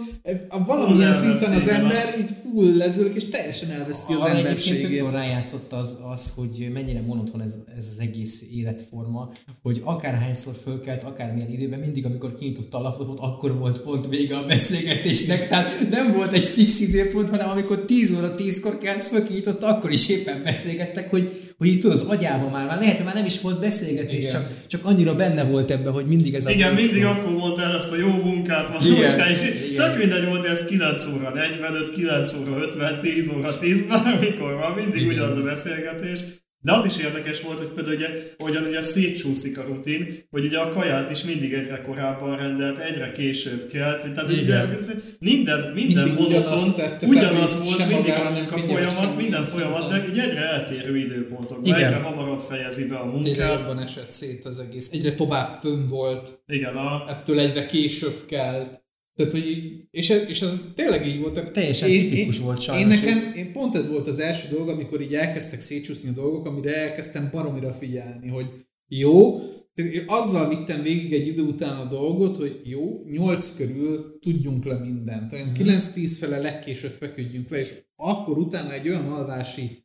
a 0.48 0.64
valamilyen 0.64 1.18
szinten 1.18 1.52
az 1.52 1.68
ember 1.68 2.14
így 2.18 2.30
full 2.42 2.76
lezőlik, 2.76 3.14
és 3.14 3.28
teljesen 3.28 3.70
elveszti 3.70 4.12
az 4.12 4.24
egyébként 4.24 4.46
emberségét. 4.46 4.98
jól 4.98 5.10
rájátszott 5.10 5.72
az, 5.72 5.96
az, 6.12 6.32
hogy 6.36 6.70
mennyire 6.72 7.00
monoton 7.00 7.42
ez, 7.42 7.54
ez 7.78 7.86
az 7.90 7.98
egész 7.98 8.44
életforma, 8.54 9.32
hogy 9.62 9.80
akárhányszor 9.84 10.54
fölkelt, 10.62 11.02
akármilyen 11.02 11.50
időben, 11.50 11.78
mindig 11.78 12.04
amikor 12.04 12.34
kinyitotta 12.34 12.78
a 12.78 12.80
laptopot, 12.80 13.18
akkor 13.18 13.58
volt 13.58 13.80
pont 13.80 14.08
vége 14.08 14.36
a 14.36 14.46
beszélgetésnek, 14.46 15.48
tehát 15.48 15.88
nem 15.90 16.12
volt 16.12 16.32
egy 16.32 16.44
fix 16.44 16.80
időpont, 16.80 17.28
hanem 17.28 17.48
amikor 17.48 17.84
10 17.84 18.16
óra 18.16 18.34
10-kor 18.38 18.78
kelt, 18.78 19.02
fölkinyitotta, 19.02 19.66
akkor 19.66 19.90
is 19.90 20.08
éppen 20.08 20.42
beszélgettek, 20.42 21.10
hogy 21.10 21.51
hogy 21.62 21.70
itt 21.70 21.80
tudod, 21.80 21.96
az 21.96 22.06
agyában 22.06 22.50
már, 22.50 22.66
már 22.66 22.78
lehet, 22.78 22.96
hogy 22.96 23.04
már 23.04 23.14
nem 23.14 23.24
is 23.24 23.40
volt 23.40 23.60
beszélgetés, 23.60 24.18
Igen. 24.18 24.32
csak, 24.32 24.44
csak 24.66 24.84
annyira 24.84 25.14
benne 25.14 25.44
volt 25.44 25.70
ebben, 25.70 25.92
hogy 25.92 26.06
mindig 26.06 26.34
ez 26.34 26.46
a... 26.46 26.50
Igen, 26.50 26.74
mindig 26.74 27.04
akkor 27.04 27.32
mondta 27.32 27.62
el 27.62 27.76
ezt 27.76 27.92
a 27.92 27.96
jó 27.96 28.08
munkát 28.08 28.68
Igen, 28.68 28.94
valóság, 28.94 29.30
és 29.30 29.42
igen. 29.70 29.84
tök 29.84 29.98
mindegy 29.98 30.26
volt, 30.28 30.46
ez 30.46 30.64
9 30.64 31.06
óra 31.06 31.30
45, 31.34 31.90
9 31.90 32.34
óra 32.34 32.62
50, 32.62 33.00
10 33.00 33.30
óra 33.36 33.58
10, 33.58 33.86
bármikor 33.86 34.54
van, 34.54 34.72
mindig 34.72 35.06
ugyanaz 35.06 35.38
a 35.38 35.42
beszélgetés. 35.42 36.20
De 36.64 36.72
az 36.72 36.84
is 36.84 36.96
érdekes 36.96 37.40
volt, 37.40 37.58
hogy 37.58 37.66
például 37.66 37.96
ugye, 37.96 38.08
hogyan 38.38 38.64
ugye 38.64 38.82
szétcsúszik 38.82 39.58
a 39.58 39.62
rutin, 39.62 40.24
hogy 40.30 40.44
ugye 40.44 40.58
a 40.58 40.68
kaját 40.68 41.10
is 41.10 41.24
mindig 41.24 41.52
egyre 41.52 41.80
korábban 41.80 42.36
rendelt, 42.36 42.78
egyre 42.78 43.12
később 43.12 43.68
kelt, 43.68 44.12
tehát 44.14 44.30
ugye 44.30 44.40
Igen. 44.40 44.56
ez, 44.58 44.68
ez, 44.68 44.90
minden, 45.18 45.72
minden 45.74 46.04
Mindig 46.04 46.22
monoton, 46.22 46.74
tette, 46.74 47.06
ugyanaz 47.06 47.64
volt 47.64 47.88
mindig 47.88 48.12
a, 48.12 48.54
a 48.54 48.58
folyamat, 48.58 49.16
minden 49.16 49.30
ilyen 49.30 49.44
folyamat, 49.44 49.90
de 49.90 50.08
így 50.08 50.18
egyre 50.18 50.40
eltérő 50.40 50.96
időpontokban, 50.96 51.64
Igen. 51.64 51.84
egyre 51.84 51.96
hamarabb 51.96 52.40
fejezi 52.40 52.88
be 52.88 52.96
a 52.96 53.04
Egyre 53.04 53.16
munkát. 53.16 53.58
jobban 53.58 53.78
esett 53.78 54.10
szét 54.10 54.44
az 54.44 54.58
egész. 54.58 54.88
Egyre 54.92 55.14
tovább 55.14 55.58
fönn 55.60 55.88
volt, 55.88 56.42
Igen, 56.46 56.76
a, 56.76 57.04
ettől 57.08 57.38
egyre 57.38 57.66
később 57.66 58.24
kelt. 58.26 58.81
Tehát, 59.16 59.32
hogy 59.32 59.46
így, 59.46 59.84
és, 59.90 60.10
ez, 60.10 60.28
és 60.28 60.42
ez 60.42 60.60
tényleg 60.74 61.06
így 61.06 61.20
volt. 61.20 61.34
Tehát 61.34 61.52
Teljesen 61.52 61.88
tipikus 61.88 62.38
volt 62.38 62.56
Én 62.56 62.62
sajnos, 62.62 63.00
nekem, 63.00 63.32
én 63.36 63.52
pont 63.52 63.74
ez 63.74 63.88
volt 63.88 64.06
az 64.06 64.18
első 64.18 64.48
dolog, 64.48 64.68
amikor 64.68 65.00
így 65.00 65.14
elkezdtek 65.14 65.60
szétcsúszni 65.60 66.08
a 66.08 66.12
dolgok, 66.12 66.46
amire 66.46 66.76
elkezdtem 66.76 67.28
baromira 67.32 67.72
figyelni, 67.72 68.28
hogy 68.28 68.46
jó, 68.88 69.38
tehát 69.74 69.92
én 69.92 70.04
azzal 70.06 70.48
vittem 70.48 70.82
végig 70.82 71.12
egy 71.12 71.26
idő 71.26 71.42
után 71.42 71.80
a 71.80 71.88
dolgot, 71.88 72.36
hogy 72.36 72.60
jó, 72.64 73.04
8 73.04 73.56
körül 73.56 74.18
tudjunk 74.20 74.64
le 74.64 74.78
mindent. 74.78 75.32
Olyan 75.32 75.52
9-10 75.54 76.16
fele 76.18 76.38
legkésőbb 76.38 76.96
feküdjünk 76.98 77.50
le, 77.50 77.58
és 77.58 77.74
akkor 77.96 78.38
utána 78.38 78.72
egy 78.72 78.88
olyan 78.88 79.12
alvási 79.12 79.84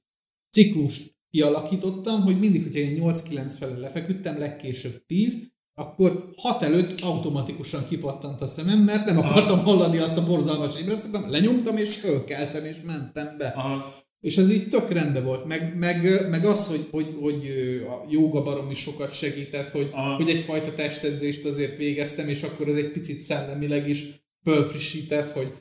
ciklust 0.51 1.15
kialakítottam, 1.29 2.21
hogy 2.21 2.39
mindig, 2.39 2.63
hogyha 2.63 2.79
én 2.79 3.01
8-9 3.01 3.53
fele 3.59 3.77
lefeküdtem, 3.77 4.37
legkésőbb 4.39 5.05
10, 5.05 5.51
akkor 5.79 6.29
6 6.35 6.61
előtt 6.61 7.01
automatikusan 7.01 7.87
kipattant 7.87 8.41
a 8.41 8.47
szemem, 8.47 8.79
mert 8.79 9.05
nem 9.05 9.17
akartam 9.17 9.59
hallani 9.59 9.97
azt 9.97 10.17
a 10.17 10.25
borzalmas 10.25 10.79
ébresztőt, 10.79 11.29
lenyomtam 11.29 11.77
és 11.77 11.95
fölkeltem 11.95 12.63
és 12.65 12.75
mentem 12.85 13.37
be. 13.37 13.47
a, 13.47 13.95
És 14.19 14.37
ez 14.37 14.51
így 14.51 14.69
tök 14.69 14.91
rendben 14.91 15.23
volt. 15.23 15.45
Meg, 15.45 15.75
meg, 15.77 16.27
meg 16.29 16.45
az, 16.45 16.67
hogy, 16.67 16.87
hogy, 16.91 17.15
hogy 17.21 17.47
a 17.87 18.05
joga 18.09 18.43
baromi 18.43 18.73
sokat 18.73 19.13
segített, 19.13 19.69
hogy, 19.69 19.89
Aha. 19.93 20.15
hogy 20.15 20.29
egyfajta 20.29 20.73
testedzést 20.73 21.45
azért 21.45 21.77
végeztem, 21.77 22.27
és 22.27 22.43
akkor 22.43 22.67
ez 22.67 22.77
egy 22.77 22.91
picit 22.91 23.21
szellemileg 23.21 23.89
is 23.89 24.05
fölfrissített, 24.43 25.31
hogy, 25.31 25.53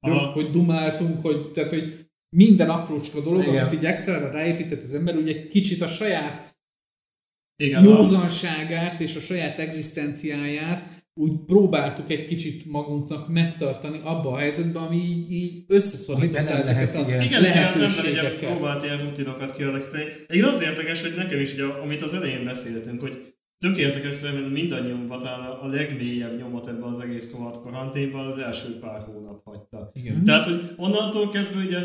Aha. 0.00 0.32
hogy 0.32 0.50
dumáltunk, 0.50 1.22
hogy, 1.22 1.50
tehát, 1.50 1.70
hogy 1.70 2.06
minden 2.36 2.70
aprócska 2.70 3.20
dolog, 3.20 3.42
Igen. 3.42 3.66
amit 3.66 3.74
így 3.74 3.84
extra 3.84 4.30
ráépített 4.30 4.82
az 4.82 4.94
ember, 4.94 5.16
ugye 5.16 5.34
egy 5.34 5.46
kicsit 5.46 5.82
a 5.82 5.88
saját 5.88 6.51
igen, 7.62 7.86
a, 7.86 7.88
józanságát 7.88 9.00
és 9.00 9.16
a 9.16 9.20
saját 9.20 9.58
egzisztenciáját 9.58 11.00
úgy 11.14 11.32
próbáltuk 11.46 12.10
egy 12.10 12.24
kicsit 12.24 12.64
magunknak 12.66 13.28
megtartani 13.28 14.00
abba 14.04 14.30
a 14.30 14.36
helyzetben, 14.36 14.82
ami 14.82 14.96
így, 14.96 15.30
így 15.32 15.64
összeszorította 15.68 16.52
ezeket 16.52 16.94
lehet, 16.94 16.96
a 16.96 17.00
igen. 17.00 17.22
Igen, 17.22 17.24
igen, 17.24 17.38
az 17.40 17.44
ember 17.46 17.62
lehetőségeket. 17.78 18.50
próbált 18.50 18.84
ilyen 18.84 18.98
rutinokat 19.02 19.56
kialakítani. 19.56 20.02
Egyébként 20.02 20.54
az 20.54 20.62
érdekes, 20.62 21.00
hogy 21.02 21.14
nekem 21.16 21.40
is, 21.40 21.52
ugye, 21.52 21.64
amit 21.64 22.02
az 22.02 22.14
elején 22.14 22.44
beszéltünk, 22.44 23.00
hogy 23.00 23.34
tök 23.58 23.76
érdekes 23.78 24.16
szerintem 24.16 24.50
mindannyiunkban 24.50 25.18
talán 25.18 25.40
a- 25.50 25.62
a 25.64 25.66
legmélyebb 25.66 26.38
nyomot 26.38 26.66
ebben 26.66 26.82
az 26.88 27.00
egész 27.00 27.32
rohadt 27.32 27.62
karanténban 27.62 28.26
az 28.26 28.38
első 28.38 28.78
pár 28.78 29.00
hónap 29.00 29.40
hagyta. 29.44 29.90
Igen. 29.94 30.24
Tehát, 30.24 30.44
hogy 30.46 30.60
onnantól 30.76 31.30
kezdve 31.30 31.62
ugye 31.64 31.78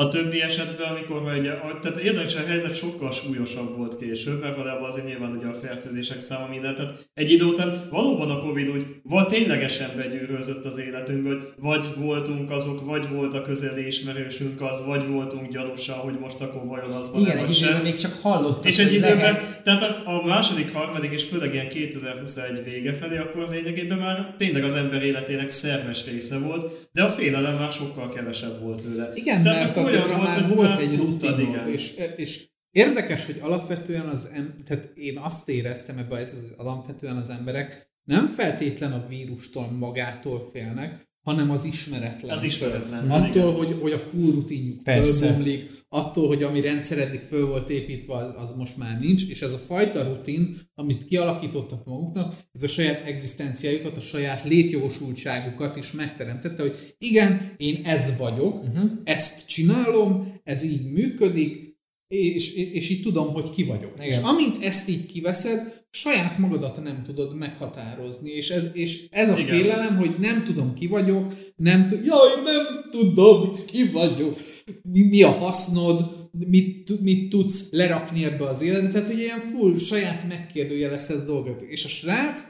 a 0.00 0.08
többi 0.08 0.42
esetben, 0.42 0.88
amikor 0.88 1.22
már 1.22 1.38
ugye, 1.38 1.50
tehát 1.82 1.98
érdekes, 1.98 2.36
a 2.36 2.46
helyzet 2.46 2.76
sokkal 2.76 3.12
súlyosabb 3.12 3.76
volt 3.76 3.98
később, 3.98 4.40
mert 4.40 4.56
valójában 4.56 4.90
azért 4.90 5.06
nyilván 5.06 5.36
ugye 5.36 5.46
a 5.46 5.58
fertőzések 5.62 6.20
száma 6.20 6.46
minden, 6.50 6.74
tehát 6.74 7.08
egy 7.14 7.30
idő 7.30 7.44
után 7.44 7.88
valóban 7.90 8.30
a 8.30 8.40
Covid 8.40 8.68
úgy 8.68 8.86
vagy 9.02 9.26
ténylegesen 9.26 9.90
begyűrözött 9.96 10.64
az 10.64 10.78
életünkbe, 10.78 11.28
hogy 11.28 11.40
vagy 11.56 11.84
voltunk 11.96 12.50
azok, 12.50 12.84
vagy 12.84 13.08
volt 13.08 13.34
a 13.34 13.42
közeli 13.42 13.86
ismerősünk 13.86 14.62
az, 14.62 14.84
vagy 14.86 15.06
voltunk 15.06 15.52
gyanúsan, 15.52 15.96
hogy 15.96 16.18
most 16.20 16.40
akkor 16.40 16.66
vajon 16.66 16.90
az 16.90 17.10
van 17.12 17.20
Igen, 17.20 17.36
egy 17.36 17.56
időben 17.56 17.82
még 17.82 17.94
csak 17.94 18.12
hallottak, 18.22 18.64
és 18.64 18.78
egy 18.78 18.92
időben, 18.92 19.16
lehet. 19.16 19.62
tehát 19.64 19.82
a, 19.82 20.10
a 20.10 20.26
második, 20.26 20.72
harmadik 20.72 21.12
és 21.12 21.24
főleg 21.24 21.52
ilyen 21.54 21.68
2021 21.68 22.64
vége 22.64 22.94
felé, 22.94 23.16
akkor 23.16 23.48
lényegében 23.50 23.98
már 23.98 24.34
tényleg 24.38 24.64
az 24.64 24.72
ember 24.72 25.02
életének 25.02 25.50
szerves 25.50 26.04
része 26.04 26.38
volt, 26.38 26.88
de 26.92 27.02
a 27.02 27.08
félelem 27.08 27.54
már 27.54 27.72
sokkal 27.72 28.12
kevesebb 28.12 28.60
volt 28.60 28.82
tőle. 28.82 29.12
Igen, 29.14 29.42
Tehát 29.42 29.74
mert 29.74 29.87
addigra 29.88 30.22
már 30.22 30.42
hogy 30.42 30.54
volt 30.54 30.68
már 30.68 30.80
egy 30.80 30.96
rutinod, 30.96 31.68
és, 31.68 31.94
és 32.16 32.48
érdekes, 32.70 33.26
hogy 33.26 33.38
alapvetően 33.40 34.06
az 34.06 34.28
em, 34.32 34.62
tehát 34.64 34.90
én 34.94 35.18
azt 35.18 35.48
éreztem 35.48 35.98
ebben, 35.98 36.18
ez 36.18 36.34
az 36.44 36.52
alapvetően 36.56 37.16
az 37.16 37.30
emberek 37.30 37.90
nem 38.04 38.26
feltétlen 38.26 38.92
a 38.92 39.06
vírustól 39.08 39.66
magától 39.66 40.48
félnek, 40.52 41.08
hanem 41.24 41.50
az 41.50 41.64
ismeretlen. 41.64 42.36
Az 42.36 42.44
ismeretlen, 42.44 43.10
Attól, 43.10 43.52
hogy, 43.52 43.76
hogy 43.80 43.92
a 43.92 43.98
full 43.98 44.32
rutinjuk 44.32 44.80
fölbomlik, 44.82 45.77
attól, 45.88 46.26
hogy 46.26 46.42
ami 46.42 46.60
rendszer 46.60 46.98
eddig 46.98 47.20
föl 47.20 47.46
volt 47.46 47.70
építve, 47.70 48.14
az, 48.14 48.54
most 48.56 48.76
már 48.76 49.00
nincs, 49.00 49.28
és 49.28 49.42
ez 49.42 49.52
a 49.52 49.58
fajta 49.58 50.02
rutin, 50.02 50.58
amit 50.74 51.04
kialakítottak 51.04 51.84
maguknak, 51.84 52.34
ez 52.52 52.62
a 52.62 52.68
saját 52.68 53.06
egzisztenciájukat, 53.06 53.96
a 53.96 54.00
saját 54.00 54.44
létjogosultságukat 54.44 55.76
is 55.76 55.92
megteremtette, 55.92 56.62
hogy 56.62 56.94
igen, 56.98 57.54
én 57.56 57.80
ez 57.84 58.16
vagyok, 58.16 58.64
uh-huh. 58.64 58.90
ezt 59.04 59.46
csinálom, 59.46 60.40
ez 60.44 60.64
így 60.64 60.90
működik, 60.90 61.67
és, 62.08 62.54
és 62.54 62.90
így 62.90 63.02
tudom, 63.02 63.32
hogy 63.32 63.50
ki 63.50 63.64
vagyok. 63.64 63.92
Igen. 63.94 64.06
És 64.06 64.16
amint 64.16 64.64
ezt 64.64 64.88
így 64.88 65.06
kiveszed, 65.06 65.86
saját 65.90 66.38
magadat 66.38 66.82
nem 66.82 67.02
tudod 67.06 67.36
meghatározni, 67.36 68.30
és 68.30 68.50
ez, 68.50 68.64
és 68.72 69.06
ez 69.10 69.30
a 69.30 69.38
Igen. 69.38 69.56
félelem, 69.56 69.96
hogy 69.96 70.14
nem 70.20 70.44
tudom 70.44 70.74
ki 70.74 70.86
vagyok, 70.86 71.34
nem 71.56 71.88
tud, 71.88 72.04
jaj, 72.04 72.42
nem 72.44 72.90
tudom, 72.90 73.52
ki 73.66 73.90
vagyok, 73.90 74.38
mi, 74.82 75.02
mi 75.02 75.22
a 75.22 75.30
hasznod, 75.30 76.16
mit, 76.46 77.00
mit 77.00 77.30
tudsz 77.30 77.66
lerakni 77.70 78.24
ebbe 78.24 78.44
az 78.44 78.62
életbe, 78.62 78.90
tehát 78.90 79.06
hogy 79.06 79.18
ilyen 79.18 79.38
full 79.38 79.78
saját 79.78 80.28
megkérdőjelezett 80.28 81.26
dolgot. 81.26 81.62
És 81.62 81.84
a 81.84 81.88
srác 81.88 82.40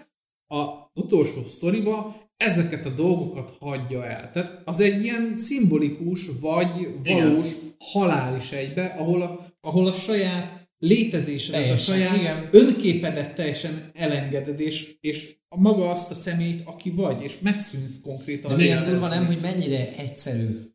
a 0.47 0.65
utolsó 0.95 1.45
sztoriba 1.45 2.27
ezeket 2.37 2.87
a 2.87 2.91
dolgokat 2.91 3.57
hagyja 3.61 4.07
el. 4.07 4.31
Tehát 4.33 4.63
az 4.65 4.81
egy 4.81 5.03
ilyen 5.03 5.37
szimbolikus, 5.37 6.29
vagy 6.41 6.89
valós 7.05 7.49
halál 7.79 8.37
is 8.37 8.51
egybe, 8.51 8.85
ahol 8.99 9.23
a, 9.23 9.48
ahol 9.69 9.87
a 9.87 9.93
saját 9.93 10.71
létezésedet, 10.79 11.61
Teljesen, 11.61 11.95
a 11.95 11.99
saját 11.99 12.17
igen. 12.17 12.49
önképedet 12.53 13.35
teljesen 13.35 13.91
elengeded, 13.95 14.61
és, 14.61 14.97
és 15.01 15.37
a 15.49 15.61
maga 15.61 15.91
azt 15.91 16.11
a 16.11 16.15
szemét, 16.15 16.63
aki 16.65 16.91
vagy, 16.91 17.23
és 17.23 17.41
megszűnsz 17.41 18.01
konkrétan 18.01 18.51
De 18.51 18.57
milyen 18.57 18.85
durva 18.85 19.09
nem, 19.09 19.27
hogy 19.27 19.41
mennyire 19.41 19.97
egyszerű 19.97 20.73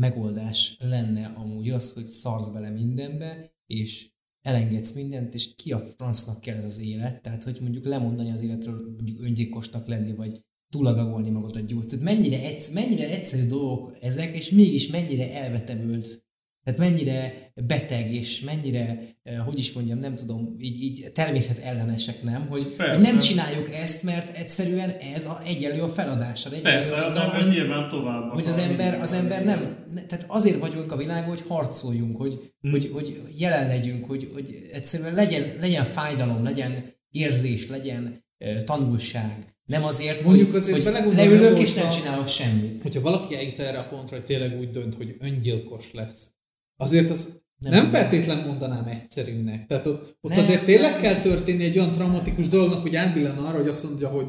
megoldás 0.00 0.76
lenne 0.78 1.26
amúgy 1.36 1.70
az, 1.70 1.92
hogy 1.92 2.06
szarsz 2.06 2.48
bele 2.48 2.70
mindenbe, 2.70 3.52
és 3.66 4.08
elengedsz 4.46 4.92
mindent, 4.92 5.34
és 5.34 5.54
ki 5.54 5.72
a 5.72 5.78
francnak 5.78 6.40
kell 6.40 6.56
ez 6.56 6.64
az 6.64 6.78
élet, 6.80 7.22
tehát 7.22 7.42
hogy 7.42 7.58
mondjuk 7.60 7.84
lemondani 7.84 8.30
az 8.30 8.42
életről, 8.42 8.94
mondjuk 8.96 9.20
öngyilkosnak 9.20 9.86
lenni, 9.86 10.14
vagy 10.14 10.40
túladagolni 10.68 11.30
magadat 11.30 11.66
gyújt. 11.66 11.88
Tehát 11.88 12.04
mennyire, 12.04 12.40
egysz, 12.40 12.72
mennyire 12.72 13.08
egyszerű 13.10 13.46
dolgok 13.46 13.96
ezek, 14.00 14.34
és 14.34 14.50
mégis 14.50 14.88
mennyire 14.88 15.32
elvetemült 15.32 16.23
tehát 16.64 16.78
mennyire 16.78 17.52
beteg, 17.54 18.12
és 18.14 18.40
mennyire, 18.40 19.02
eh, 19.22 19.38
hogy 19.44 19.58
is 19.58 19.72
mondjam, 19.72 19.98
nem 19.98 20.14
tudom, 20.14 20.54
így, 20.58 20.82
így 20.82 21.12
természet 21.12 21.58
ellenesek, 21.58 22.22
nem? 22.22 22.46
Hogy, 22.48 22.62
hogy 22.62 22.74
Persze. 22.76 23.10
nem 23.10 23.20
csináljuk 23.20 23.72
ezt, 23.74 24.02
mert 24.02 24.36
egyszerűen 24.36 24.90
ez 24.90 25.26
a, 25.26 25.40
egyenlő 25.46 25.82
a 25.82 25.88
feladassal. 25.88 26.52
Egyenlő 26.52 26.76
Persze, 26.76 26.96
az 27.00 27.06
azzal, 27.06 27.22
ember 27.24 27.40
hogy- 27.42 27.50
nyilván 27.52 27.88
tovább 27.88 28.32
hogy 28.32 28.46
az 28.46 28.58
ember, 28.58 29.00
az 29.00 29.12
ember 29.12 29.44
nem, 29.44 29.84
ne, 29.94 30.02
tehát 30.02 30.24
azért 30.28 30.58
vagyunk 30.58 30.92
a 30.92 30.96
világon, 30.96 31.28
hogy 31.28 31.44
harcoljunk, 31.48 32.16
hogy, 32.16 32.52
Hm. 32.60 32.70
hogy, 32.70 32.90
hogy 32.92 33.22
jelen 33.38 33.68
legyünk, 33.68 34.04
hogy, 34.04 34.30
hogy 34.32 34.68
egyszerűen 34.72 35.14
legyen, 35.14 35.42
legyen 35.60 35.84
fájdalom, 35.84 36.42
legyen 36.44 36.84
érzés, 37.10 37.68
legyen 37.68 38.24
uh, 38.44 38.62
tanulság. 38.62 39.44
Nem 39.64 39.84
azért, 39.84 40.24
Mondjuk 40.24 40.50
hogy, 40.50 40.60
azért 40.60 40.82
hogy 40.98 41.14
leülök 41.14 41.58
és 41.58 41.72
nem 41.72 41.88
csinálok 41.90 42.28
semmit. 42.28 42.82
Hogyha 42.82 43.00
valaki 43.00 43.34
eljut 43.36 43.58
erre 43.58 43.78
a 43.78 43.88
pontra, 43.88 44.16
hogy 44.16 44.24
tényleg 44.24 44.58
úgy 44.58 44.70
dönt, 44.70 44.94
hogy 44.94 45.16
öngyilkos 45.20 45.92
lesz, 45.92 46.32
azért 46.76 47.10
az 47.10 47.42
Nem 47.58 47.72
nem, 47.72 47.90
feltétlen 47.90 48.46
mondanám 48.46 48.84
egyszerűnek. 48.86 49.66
Tehát 49.66 49.86
ott, 49.86 50.16
ott 50.20 50.30
Nem, 50.30 50.40
azért 50.40 50.64
tényleg 50.64 50.90
nem. 50.92 51.00
kell 51.00 51.20
történni 51.20 51.64
egy 51.64 51.78
olyan 51.78 51.92
traumatikus 51.92 52.48
dolognak, 52.48 52.80
hogy 52.82 52.96
átbillen 52.96 53.38
arra, 53.38 53.56
hogy 53.56 53.68
azt 53.68 53.84
mondja, 53.84 54.08
hogy 54.08 54.26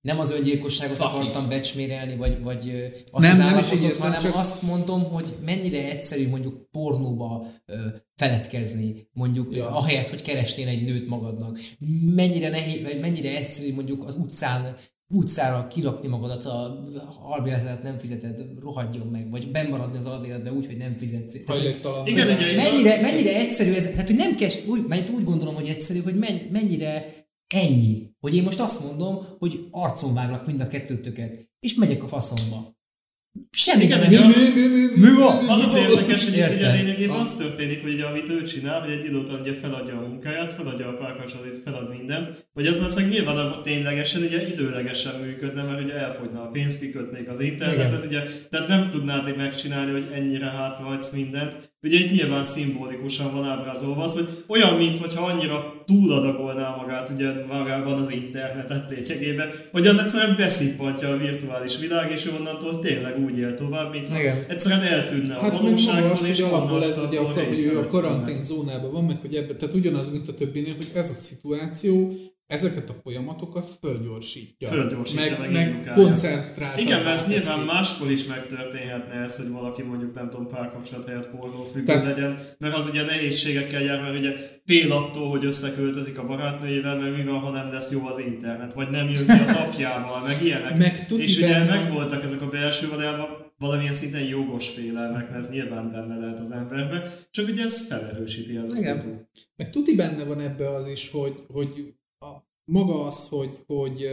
nem 0.00 0.18
az 0.18 0.32
öngyilkosságot 0.32 0.96
Fuck 0.96 1.08
akartam 1.08 1.48
becsmérelni, 1.48 2.16
vagy, 2.16 2.42
vagy 2.42 2.90
azt 3.12 3.22
Nem, 3.26 3.30
az 3.46 3.50
nem 3.50 3.58
is 3.58 3.72
így 3.72 3.82
értem, 3.82 4.00
hanem 4.00 4.20
csak- 4.20 4.34
azt 4.34 4.62
mondom, 4.62 5.02
hogy 5.04 5.34
mennyire 5.44 5.90
egyszerű 5.90 6.28
mondjuk 6.28 6.70
pornóba 6.70 7.46
ö, 7.66 7.86
feledkezni, 8.16 9.08
mondjuk 9.12 9.52
Ja. 9.56 9.64
ja. 9.64 9.70
ahelyett, 9.76 10.08
hogy 10.08 10.22
keresnél 10.22 10.68
egy 10.68 10.84
nőt 10.84 11.08
magadnak. 11.08 11.58
Mennyire 12.14 12.48
nehéz, 12.48 12.82
vagy 12.82 13.00
mennyire 13.00 13.36
egyszerű 13.36 13.74
mondjuk 13.74 14.04
az 14.06 14.14
utcán 14.16 14.74
utcára 15.12 15.66
kirakni 15.66 16.08
magadat, 16.08 16.44
a 16.44 16.82
albérletet 17.22 17.82
nem 17.82 17.98
fizeted, 17.98 18.44
rohadjon 18.60 19.06
meg, 19.06 19.30
vagy 19.30 19.50
bemaradni 19.50 19.96
az 19.96 20.06
albérletbe 20.06 20.52
úgy, 20.52 20.66
hogy 20.66 20.76
nem 20.76 20.96
fizetsz. 20.98 21.44
Tehát. 21.44 22.08
Igen, 22.08 22.26
ugye, 22.26 22.56
mennyire, 22.56 23.00
mennyire 23.00 23.34
egyszerű 23.34 23.72
ez, 23.72 23.90
tehát 23.90 24.06
hogy 24.06 24.16
nem 24.16 24.34
kell, 24.34 24.50
úgy, 24.68 24.86
mert 24.86 25.10
úgy 25.10 25.24
gondolom, 25.24 25.54
hogy 25.54 25.68
egyszerű, 25.68 26.00
hogy 26.00 26.14
men, 26.14 26.40
mennyire 26.52 27.14
ennyi, 27.54 28.10
hogy 28.20 28.34
én 28.34 28.42
most 28.42 28.60
azt 28.60 28.84
mondom, 28.84 29.26
hogy 29.38 29.66
arcon 29.70 30.14
váglak 30.14 30.46
mind 30.46 30.60
a 30.60 30.66
kettőtöket, 30.66 31.50
és 31.60 31.74
megyek 31.74 32.02
a 32.02 32.06
faszomba. 32.06 32.80
Semmi 33.50 33.84
Igen, 33.84 33.98
nem. 33.98 34.08
Mi, 34.10 34.16
mi, 34.16 34.60
mi, 34.60 34.66
mi, 34.96 35.08
Mi 35.08 35.16
van? 35.16 35.48
Az 35.48 35.64
az 35.64 35.76
érdekes, 35.76 36.24
hogy 36.24 36.36
itt 36.36 36.50
ugye 36.50 36.72
lényegében 36.72 37.20
az 37.20 37.34
történik, 37.34 37.82
hogy 37.82 37.92
ugye, 37.92 38.04
amit 38.04 38.28
ő 38.28 38.42
csinál, 38.42 38.80
hogy 38.80 38.90
egy 38.90 39.04
idő 39.04 39.16
után 39.16 39.40
ugye 39.40 39.54
feladja 39.54 39.96
a 39.96 40.06
munkáját, 40.08 40.52
feladja 40.52 40.88
a 40.88 40.92
párkapcsolatot, 40.96 41.58
felad 41.58 41.96
mindent, 41.96 42.46
hogy 42.52 42.66
az 42.66 42.78
valószínűleg 42.78 43.12
nyilván 43.14 43.36
a- 43.36 43.60
ténylegesen, 43.60 44.22
ugye 44.22 44.48
időlegesen 44.48 45.20
működne, 45.20 45.62
mert 45.62 45.82
ugye 45.84 45.94
elfogyna 45.96 46.42
a 46.42 46.46
pénz, 46.50 46.78
kikötnék 46.78 47.28
az 47.28 47.40
internetet, 47.40 48.04
ugye, 48.04 48.20
tehát 48.50 48.68
nem 48.68 48.88
tudnád 48.90 49.36
megcsinálni, 49.36 49.92
hogy 49.92 50.06
ennyire 50.14 50.46
hátrahagysz 50.46 51.10
mindent. 51.12 51.56
Ugye 51.82 51.98
itt 51.98 52.10
nyilván 52.12 52.44
szimbolikusan 52.44 53.32
van 53.32 53.44
ábrázolva 53.48 54.02
az, 54.02 54.14
hogy 54.14 54.28
olyan, 54.46 54.74
mintha 54.74 55.26
annyira 55.26 55.81
túladagolná 55.92 56.74
magát 56.76 57.10
ugye 57.14 57.28
magában 57.48 57.98
az 57.98 58.12
internetet 58.12 58.90
lényegében, 58.90 59.48
hogy 59.72 59.86
az 59.86 59.98
egyszerűen 59.98 60.36
beszippantja 60.36 61.08
a 61.08 61.16
virtuális 61.16 61.78
világ, 61.78 62.10
és 62.10 62.30
onnantól 62.38 62.78
tényleg 62.78 63.24
úgy 63.24 63.38
él 63.38 63.54
tovább, 63.54 63.92
mint 63.92 64.08
Igen. 64.08 64.44
egyszerűen 64.48 64.82
eltűnne 64.82 65.34
a 65.34 65.40
Hát 65.40 65.52
meg 65.52 65.60
maga 65.60 65.70
valóságból, 65.72 66.10
az, 66.10 66.26
és 66.26 66.40
hogy 66.40 66.52
alapból 66.52 66.84
ez 66.84 66.98
ugye, 67.08 67.18
a, 67.18 67.28
a 67.28 67.34
lesz 67.50 67.90
karantén 67.90 68.42
zónában 68.42 68.92
van, 68.92 69.04
meg 69.04 69.16
hogy 69.20 69.34
ebbe, 69.34 69.54
tehát 69.54 69.74
ugyanaz, 69.74 70.10
mint 70.10 70.28
a 70.28 70.34
többinél, 70.34 70.74
hogy 70.76 70.86
ez 70.94 71.10
a 71.10 71.12
szituáció 71.12 72.12
ezeket 72.52 72.90
a 72.90 72.94
folyamatokat 73.02 73.68
fölgyorsítja. 73.80 74.68
Fölgyorsítja, 74.68 75.38
meg 75.38 75.50
meg, 75.52 75.84
meg 75.84 76.78
Igen, 76.78 77.02
mert 77.02 77.14
ez 77.14 77.24
teszi. 77.24 77.34
nyilván 77.38 77.66
máskor 77.66 78.10
is 78.10 78.24
megtörténhetne 78.24 79.14
ez, 79.14 79.36
hogy 79.36 79.50
valaki 79.50 79.82
mondjuk 79.82 80.14
nem 80.14 80.30
tudom 80.30 80.48
párkapcsolat 80.48 81.06
helyett 81.06 81.28
pornó 81.30 81.64
függő 81.64 81.94
legyen, 82.04 82.38
mert 82.58 82.74
az 82.74 82.88
ugye 82.88 83.04
nehézségekkel 83.04 83.82
jár, 83.82 84.00
mert 84.00 84.18
ugye 84.18 84.32
fél 84.64 84.92
attól, 84.92 85.28
hogy 85.28 85.44
összeköltözik 85.44 86.18
a 86.18 86.26
barátnőjével, 86.26 86.96
mert 86.98 87.16
mi 87.16 87.24
van, 87.24 87.38
ha 87.40 87.50
nem 87.50 87.72
lesz 87.72 87.90
jó 87.90 88.06
az 88.06 88.18
internet, 88.18 88.74
vagy 88.74 88.90
nem 88.90 89.08
jön 89.10 89.26
ki 89.26 89.42
az 89.42 89.56
apjával, 89.56 90.22
meg 90.22 90.42
ilyenek. 90.42 90.76
Meg 90.76 91.06
és 91.16 91.36
ugye 91.36 91.48
benne- 91.48 91.68
megvoltak 91.70 92.24
ezek 92.24 92.42
a 92.42 92.48
belső 92.48 92.88
valójában 92.88 93.50
valamilyen 93.58 93.92
szinten 93.92 94.22
jogos 94.22 94.68
félelmek, 94.68 95.30
mert 95.30 95.38
ez 95.38 95.50
nyilván 95.50 95.90
benne 95.92 96.16
lehet 96.16 96.40
az 96.40 96.50
emberbe, 96.50 97.18
csak 97.30 97.48
ugye 97.48 97.62
ez 97.62 97.86
felerősíti 97.86 98.56
ez 98.56 98.70
a 98.70 98.76
Igen. 98.76 99.00
szitu. 99.00 99.14
Meg 99.56 99.70
tuti 99.70 99.94
benne 99.94 100.24
van 100.24 100.40
ebbe 100.40 100.68
az 100.68 100.88
is, 100.88 101.10
hogy, 101.10 101.34
hogy 101.48 101.68
a, 101.68 102.01
maga 102.64 103.06
az, 103.06 103.28
hogy, 103.28 103.58
hogy 103.66 104.06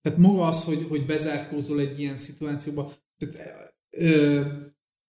tehát 0.00 0.18
maga 0.18 0.46
az, 0.46 0.64
hogy, 0.64 0.86
hogy 0.88 1.06
bezárkózol 1.06 1.80
egy 1.80 2.00
ilyen 2.00 2.16
szituációba, 2.16 2.92
tehát, 3.18 3.74
ö, 3.90 4.42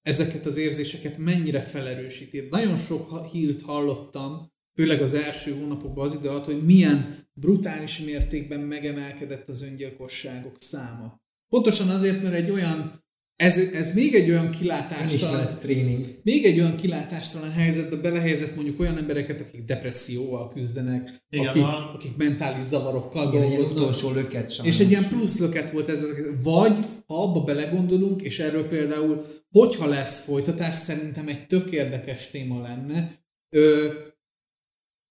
ezeket 0.02 0.46
az 0.46 0.58
érzéseket 0.58 1.18
mennyire 1.18 1.62
felerősíti. 1.62 2.48
Nagyon 2.50 2.78
sok 2.78 3.26
hírt 3.26 3.62
hallottam, 3.62 4.52
főleg 4.76 5.02
az 5.02 5.14
első 5.14 5.54
hónapokban 5.54 6.06
az 6.06 6.16
idő 6.16 6.30
alatt, 6.30 6.46
hogy 6.46 6.66
milyen 6.66 7.28
brutális 7.34 8.00
mértékben 8.00 8.60
megemelkedett 8.60 9.48
az 9.48 9.62
öngyilkosságok 9.62 10.62
száma. 10.62 11.22
Pontosan 11.50 11.90
azért, 11.90 12.22
mert 12.22 12.36
egy 12.36 12.50
olyan, 12.50 13.06
ez, 13.40 13.58
ez 13.58 13.94
még 13.94 14.16
egy 14.16 14.30
olyan 14.30 14.50
kilátástalan, 14.50 15.58
tréning. 15.62 16.20
még 16.24 16.46
egy 16.46 16.60
olyan 16.60 16.76
kilátástalan 16.76 17.52
helyzetbe 17.52 17.96
belehelyezett 17.96 18.56
mondjuk 18.56 18.80
olyan 18.80 18.98
embereket, 18.98 19.42
akik 19.42 19.64
depresszióval 19.64 20.50
küzdenek, 20.50 21.14
Igen, 21.30 21.48
akik, 21.48 21.64
akik 21.94 22.18
mentális 22.18 22.64
zavarokkal 22.64 23.28
Igen, 23.28 23.42
egy 23.42 23.48
dolgoznak. 23.48 23.78
utolsó 23.78 24.12
löket 24.12 24.54
sajnos. 24.54 24.76
És 24.76 24.82
egy 24.86 24.90
ilyen 24.92 25.08
plusz 25.08 25.40
löket 25.40 25.72
volt 25.72 25.90
ez. 25.90 26.00
Vagy, 26.44 26.74
ha 27.06 27.24
abba 27.24 27.44
belegondolunk, 27.44 28.22
és 28.22 28.40
erről 28.40 28.68
például, 28.68 29.26
hogyha 29.52 29.86
lesz 29.86 30.20
folytatás, 30.20 30.78
szerintem 30.78 31.28
egy 31.28 31.48
tök 31.48 31.72
érdekes 31.72 32.30
téma 32.30 32.62
lenne, 32.62 33.20
ö, 33.50 33.88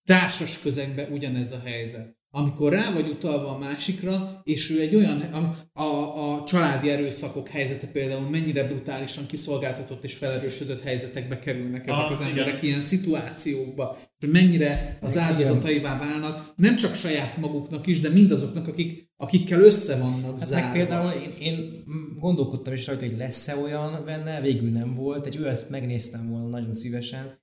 társas 0.05 0.60
közegben 0.60 1.12
ugyanez 1.12 1.52
a 1.52 1.60
helyzet. 1.64 2.16
Amikor 2.30 2.72
rá 2.72 2.92
vagy 2.92 3.09
utalva 3.09 3.48
a 3.55 3.59
másikra, 3.59 4.40
és 4.44 4.70
ő 4.70 4.80
egy 4.80 4.94
olyan, 4.94 5.20
a, 5.20 5.55
a, 5.82 6.27
a 6.27 6.27
családi 6.48 6.90
erőszakok 6.90 7.48
helyzete 7.48 7.86
például 7.86 8.28
mennyire 8.28 8.64
brutálisan 8.66 9.26
kiszolgáltatott 9.26 10.04
és 10.04 10.14
felerősödött 10.14 10.82
helyzetekbe 10.82 11.38
kerülnek 11.38 11.86
ezek 11.86 12.04
Ah, 12.04 12.10
az 12.10 12.20
igen. 12.20 12.30
emberek 12.30 12.62
ilyen 12.62 12.80
szituációkba, 12.80 13.98
és 14.18 14.28
mennyire 14.30 14.98
az 15.00 15.16
áldozataivá 15.16 15.98
válnak, 15.98 16.52
nem 16.56 16.76
csak 16.76 16.94
saját 16.94 17.36
maguknak 17.36 17.86
is, 17.86 18.00
de 18.00 18.08
mindazoknak, 18.08 18.68
akik, 18.68 19.10
akikkel 19.16 19.60
össze 19.60 19.98
vannak 19.98 20.38
Hát 20.38 20.48
zárva. 20.48 20.66
meg 20.66 20.76
például 20.76 21.12
én, 21.12 21.30
én 21.40 21.84
gondolkodtam 22.16 22.72
is 22.72 22.86
rajta, 22.86 23.06
hogy 23.06 23.16
lesz-e 23.16 23.56
olyan 23.56 24.04
benne, 24.04 24.40
végül 24.40 24.70
nem 24.70 24.94
volt. 24.94 25.26
Egy 25.26 25.38
olyat 25.38 25.68
megnéztem 25.68 26.28
volna 26.30 26.48
nagyon 26.48 26.74
szívesen, 26.74 27.40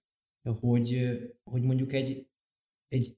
hogy, 0.60 1.08
hogy 1.44 1.62
mondjuk 1.62 1.94
egy, 1.94 2.28
egy 2.88 3.18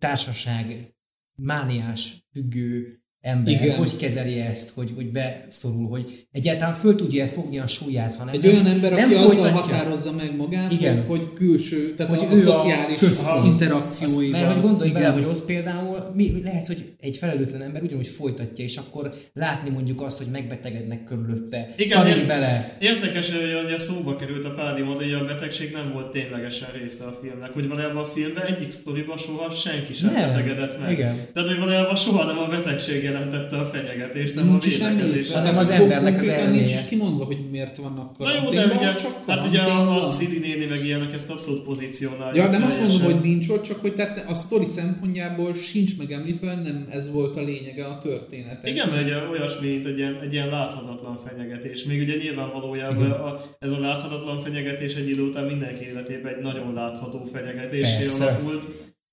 társaság 0.00 0.94
mániás, 1.42 2.26
függő 2.32 3.02
ember 3.28 3.52
Igen. 3.52 3.76
Hogy 3.76 3.96
kezeli 3.96 4.38
ezt, 4.40 4.70
hogy, 4.74 4.92
hogy 4.94 5.10
beszorul, 5.12 5.88
hogy 5.88 6.26
egyáltalán 6.32 6.74
föl 6.74 6.94
tudja 6.94 7.26
fogni 7.26 7.58
a 7.58 7.66
súlyát, 7.66 8.14
hanem 8.16 8.34
Egy 8.34 8.42
nem, 8.42 8.50
olyan 8.54 8.66
ember, 8.66 8.92
aki 8.92 9.00
nem 9.00 9.10
azzal 9.10 9.22
folytatja. 9.30 9.60
határozza 9.60 10.12
meg 10.12 10.36
magát, 10.36 10.72
Igen. 10.72 11.04
hogy, 11.06 11.18
hogy 11.18 11.32
külső, 11.32 11.94
tehát 11.94 12.16
Hogy 12.18 12.28
a, 12.28 12.32
a 12.32 12.36
ő 12.36 12.48
a 12.48 12.58
szociális 12.58 12.98
központ. 12.98 13.46
interakcióival. 13.46 14.40
Mert 14.40 14.52
hogy 14.52 14.62
gondolj 14.62 14.90
bele, 14.90 15.08
hogy 15.08 15.24
ott 15.24 15.44
például 15.44 16.10
mi, 16.14 16.40
lehet, 16.44 16.66
hogy 16.66 16.92
egy 17.00 17.16
felelőtlen 17.16 17.62
ember 17.62 17.82
ugyanúgy 17.82 18.06
folytatja, 18.06 18.64
és 18.64 18.76
akkor 18.76 19.14
látni 19.34 19.70
mondjuk 19.70 20.02
azt, 20.02 20.18
hogy 20.18 20.26
megbetegednek 20.32 21.04
körülötte, 21.04 21.74
Igen, 21.76 22.06
ér- 22.06 22.26
bele. 22.26 22.76
Érdekes, 22.80 23.30
hogy 23.30 23.64
ugye 23.66 23.78
szóba 23.78 24.16
került 24.16 24.44
a 24.44 24.54
Pádi 24.54 24.80
hogy 24.80 25.12
a 25.12 25.24
betegség 25.24 25.72
nem 25.72 25.90
volt 25.92 26.10
ténylegesen 26.10 26.68
része 26.82 27.04
a 27.04 27.18
filmnek, 27.22 27.50
hogy 27.52 27.68
valójában 27.68 28.02
a 28.02 28.06
filmben 28.06 28.44
egyik 28.44 28.70
sztoriban 28.70 29.18
soha 29.18 29.50
senki 29.54 29.92
sem 29.94 30.12
Nem. 30.12 30.28
betegedett 30.28 30.80
meg. 30.80 30.90
Igen. 30.90 31.16
Tehát, 31.32 31.48
hogy 31.48 31.58
valójában 31.58 31.96
soha 31.96 32.24
nem 32.24 32.38
a 32.38 32.46
betegség 32.46 33.04
jelentette 33.18 33.56
a 33.56 33.64
fenyegetést, 33.64 34.34
nem 34.34 34.48
a 34.48 34.50
nincs 34.50 34.66
is 34.66 34.78
védekezés. 34.78 35.10
említve, 35.10 35.34
hanem 35.34 35.54
tehát 35.54 35.64
az 35.64 35.70
embernek 35.70 36.14
az 36.14 36.20
konkrétan 36.20 36.50
nincs 36.50 36.60
elméje. 36.60 36.80
is 36.80 36.88
kimondva, 36.88 37.24
hogy 37.24 37.38
miért 37.50 37.76
vannak 37.76 38.18
Na 38.18 38.34
jó, 38.34 38.34
de 38.34 38.44
karanténban, 38.44 38.76
ugye, 38.76 38.94
csak 38.94 39.22
hát 39.26 39.44
ugye 39.44 39.60
a, 39.60 40.06
a. 40.06 40.08
Cili 40.08 40.38
néni 40.38 40.64
meg 40.64 40.84
ilyenek 40.84 41.12
ezt 41.12 41.30
abszolút 41.30 41.64
pozícionálják. 41.64 42.36
Ja, 42.36 42.50
nem 42.50 42.62
azt 42.62 42.80
mondom, 42.80 43.00
hogy 43.00 43.20
nincs 43.22 43.48
ott, 43.48 43.62
csak 43.62 43.80
hogy 43.80 43.94
tehát 43.94 44.24
a 44.30 44.34
sztori 44.34 44.68
szempontjából 44.68 45.54
sincs 45.54 45.98
megemlítve, 45.98 46.54
nem 46.54 46.88
ez 46.90 47.12
volt 47.12 47.36
a 47.36 47.42
lényege 47.42 47.84
a 47.84 47.98
történetek. 47.98 48.70
Igen, 48.70 48.88
mert 48.88 49.04
ugye 49.04 49.16
olyasmi, 49.30 49.68
mint 49.68 49.86
egy 49.86 49.98
ilyen, 49.98 50.18
egy 50.22 50.32
ilyen 50.32 50.48
láthatatlan 50.48 51.18
fenyegetés. 51.26 51.84
Még 51.84 52.00
ugye 52.02 52.16
nyilván 52.16 52.50
valójában 52.52 53.10
a, 53.10 53.40
ez 53.58 53.70
a 53.70 53.80
láthatatlan 53.80 54.40
fenyegetés 54.40 54.94
egy 54.94 55.08
idő 55.08 55.22
után 55.22 55.44
mindenki 55.44 55.84
életében 55.84 56.34
egy 56.34 56.42
nagyon 56.42 56.74
látható 56.74 57.24
fenyegetésé 57.32 58.22
alakult. 58.22 58.66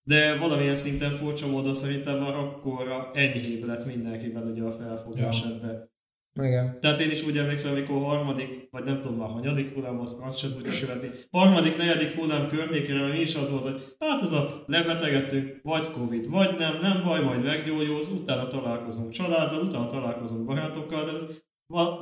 De 0.10 0.38
valamilyen 0.38 0.76
szinten 0.76 1.11
furcsa 1.11 1.48
módon 1.48 1.73
szerintem 1.73 2.19
már 2.19 2.36
akkorra 2.36 3.11
enyhébb 3.14 3.65
lett 3.65 3.86
mindenkiben 3.86 4.52
ugye 4.52 4.64
a 4.64 4.72
felfogás 4.72 5.41
Ja. 5.41 5.49
ebbe. 5.49 5.94
Igen. 6.41 6.80
Tehát 6.80 6.99
én 6.99 7.11
is 7.11 7.23
úgy 7.23 7.38
emlékszem, 7.38 7.72
amikor 7.72 8.02
harmadik, 8.02 8.68
vagy 8.72 8.84
nem 8.84 9.02
tudom 9.02 9.18
már, 9.18 9.30
hanyadik 9.30 9.73
hullám 9.73 9.98
volt, 9.98 10.11
azt 10.22 10.38
sem 10.38 10.52
tudja 10.52 10.72
követni. 10.80 11.10
Harmadik, 11.32 11.77
negyedik 11.77 12.15
hullám 12.15 12.49
környékére 12.49 13.07
mi 13.07 13.19
is 13.19 13.36
az 13.36 13.52
volt, 13.52 13.64
hogy 13.64 13.95
hát 13.99 14.22
ez 14.22 14.32
a 14.32 14.64
lebetegedtünk, 14.68 15.60
vagy 15.64 15.91
Covid, 15.91 16.30
vagy 16.30 16.56
nem, 16.57 16.77
nem 16.82 17.03
baj, 17.03 17.23
majd 17.23 17.44
meggyógyulsz, 17.44 18.11
utána 18.11 18.48
találkozunk 18.48 19.10
családdal, 19.10 19.65
utána 19.65 19.88
találkozunk 19.88 20.45
barátokkal, 20.45 21.06
de 21.06 21.11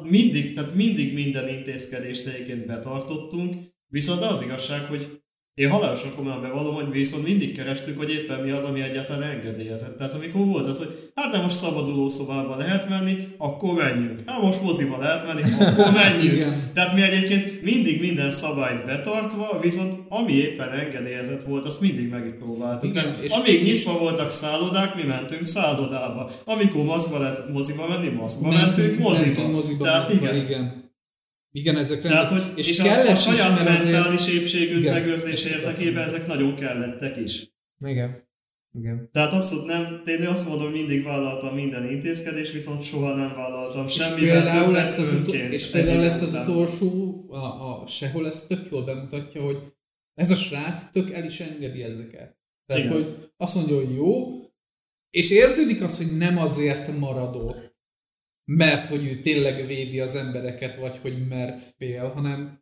mindig, 0.02 0.54
tehát 0.54 0.76
mindig 0.76 1.14
minden 1.14 1.48
intézkedést 1.48 2.28
egyébként 2.28 2.66
betartottunk, 2.66 3.56
viszont 3.88 4.22
az 4.22 4.42
igazság, 4.42 4.86
hogy 4.86 5.23
én 5.56 5.70
halálosan 5.70 6.12
komolyan 6.16 6.42
bevallom, 6.42 6.76
hogy 6.76 6.92
viszont 6.92 7.24
mindig 7.24 7.56
kerestük, 7.56 7.98
hogy 7.98 8.10
éppen 8.12 8.40
mi 8.40 8.50
az, 8.52 8.64
ami 8.64 8.82
egyáltalán 8.82 9.30
engedélyezett. 9.30 9.98
Tehát 9.98 10.14
amikor 10.14 10.46
volt 10.46 10.68
az, 10.68 10.78
hogy 10.78 11.12
hát 11.16 11.32
de 11.32 11.38
most 11.38 11.56
szabaduló 11.56 12.10
szobába 12.10 12.56
lehet 12.58 12.90
menni, 12.90 13.28
akkor 13.38 13.74
menjünk. 13.74 14.22
Hát 14.26 14.42
most 14.42 14.62
moziba 14.62 14.98
lehet 14.98 15.28
menni, 15.28 15.42
akkor 15.60 15.92
menjünk. 16.04 16.34
Igen. 16.36 16.54
Tehát 16.74 16.96
mi 16.96 17.02
egyébként 17.02 17.62
mindig 17.64 18.00
minden 18.00 18.32
szabályt 18.32 18.86
betartva, 18.86 19.60
viszont 19.62 19.94
ami 20.10 20.34
éppen 20.34 20.70
engedélyezett 20.72 21.44
volt, 21.44 21.66
azt 21.66 21.82
mindig 21.82 22.10
megpróbáltuk. 22.10 22.90
Igen, 22.90 23.04
Tehát 23.04 23.24
és- 23.24 23.32
amíg 23.32 23.64
nyitva 23.64 23.98
voltak 23.98 24.32
szállodák, 24.32 24.96
mi 24.96 25.04
mentünk 25.04 25.46
szállodába. 25.46 26.30
Amikor 26.46 26.84
mozba 26.84 27.20
lehetett 27.20 27.50
moziba 27.52 27.88
menni, 27.88 28.08
mozba 28.10 28.50
mentünk, 28.50 29.00
moziba. 29.00 29.26
mentünk 29.26 29.52
moziba, 29.52 29.84
Tehát 29.84 30.08
moziba 30.08 30.26
igen. 30.34 30.46
igen. 30.46 30.83
Igen, 31.56 31.78
ezek 31.78 32.02
Tehát, 32.02 32.32
hogy 32.32 32.44
és, 32.56 32.70
és, 32.70 32.80
a, 32.80 32.84
kellett 32.84 33.08
a 33.08 33.12
is, 33.12 33.20
saját 33.20 33.60
azért... 33.60 33.84
mentális 33.84 34.28
épségünk 34.28 34.80
Igen, 34.82 34.94
megőrzése 34.94 35.50
ezt 35.50 35.60
érdekében 35.60 36.04
ezek 36.04 36.28
nagyon 36.28 36.56
kellettek 36.56 37.18
is. 37.18 37.52
Igen. 37.86 38.32
Igen. 38.80 39.10
Tehát 39.12 39.34
abszolút 39.34 39.66
nem, 39.66 40.02
én 40.06 40.28
azt 40.28 40.48
mondom, 40.48 40.72
mindig 40.72 41.04
vállaltam 41.04 41.56
minden 41.56 41.90
intézkedés, 41.90 42.52
viszont 42.52 42.84
soha 42.84 43.16
nem 43.16 43.34
vállaltam 43.34 43.86
És 43.86 43.94
semmivel 43.94 44.42
például, 44.42 44.78
ezt 44.78 45.00
az, 45.00 45.14
utol, 45.14 45.36
és 45.36 45.70
például 45.70 46.04
ezt 46.04 46.22
az 46.22 46.34
utolsó, 46.34 47.24
a, 47.30 47.38
a 47.38 47.88
sehol 47.88 48.28
ezt 48.28 48.48
tök 48.48 48.68
jól 48.72 48.84
bemutatja, 48.84 49.42
hogy 49.42 49.58
ez 50.14 50.32
a 50.32 50.36
srác 50.36 50.90
tök 50.92 51.12
el 51.12 51.26
is 51.26 51.40
engedi 51.40 51.84
ezeket. 51.84 52.38
Tehát, 52.66 52.86
Igen. 52.86 52.92
hogy 52.92 53.32
azt 53.38 53.56
mondja, 53.56 53.76
hogy 53.76 53.96
jó, 53.96 54.42
és 55.10 55.32
érződik 55.32 55.82
az, 55.82 55.98
hogy 55.98 56.18
nem 56.18 56.38
azért 56.38 56.98
maradott, 56.98 57.73
mert 58.46 58.88
hogy 58.88 59.06
ő 59.06 59.20
tényleg 59.20 59.66
védi 59.68 60.00
az 60.00 60.16
embereket, 60.16 60.76
vagy 60.76 60.98
hogy 60.98 61.28
mert 61.28 61.62
fél, 61.78 62.08
hanem 62.08 62.62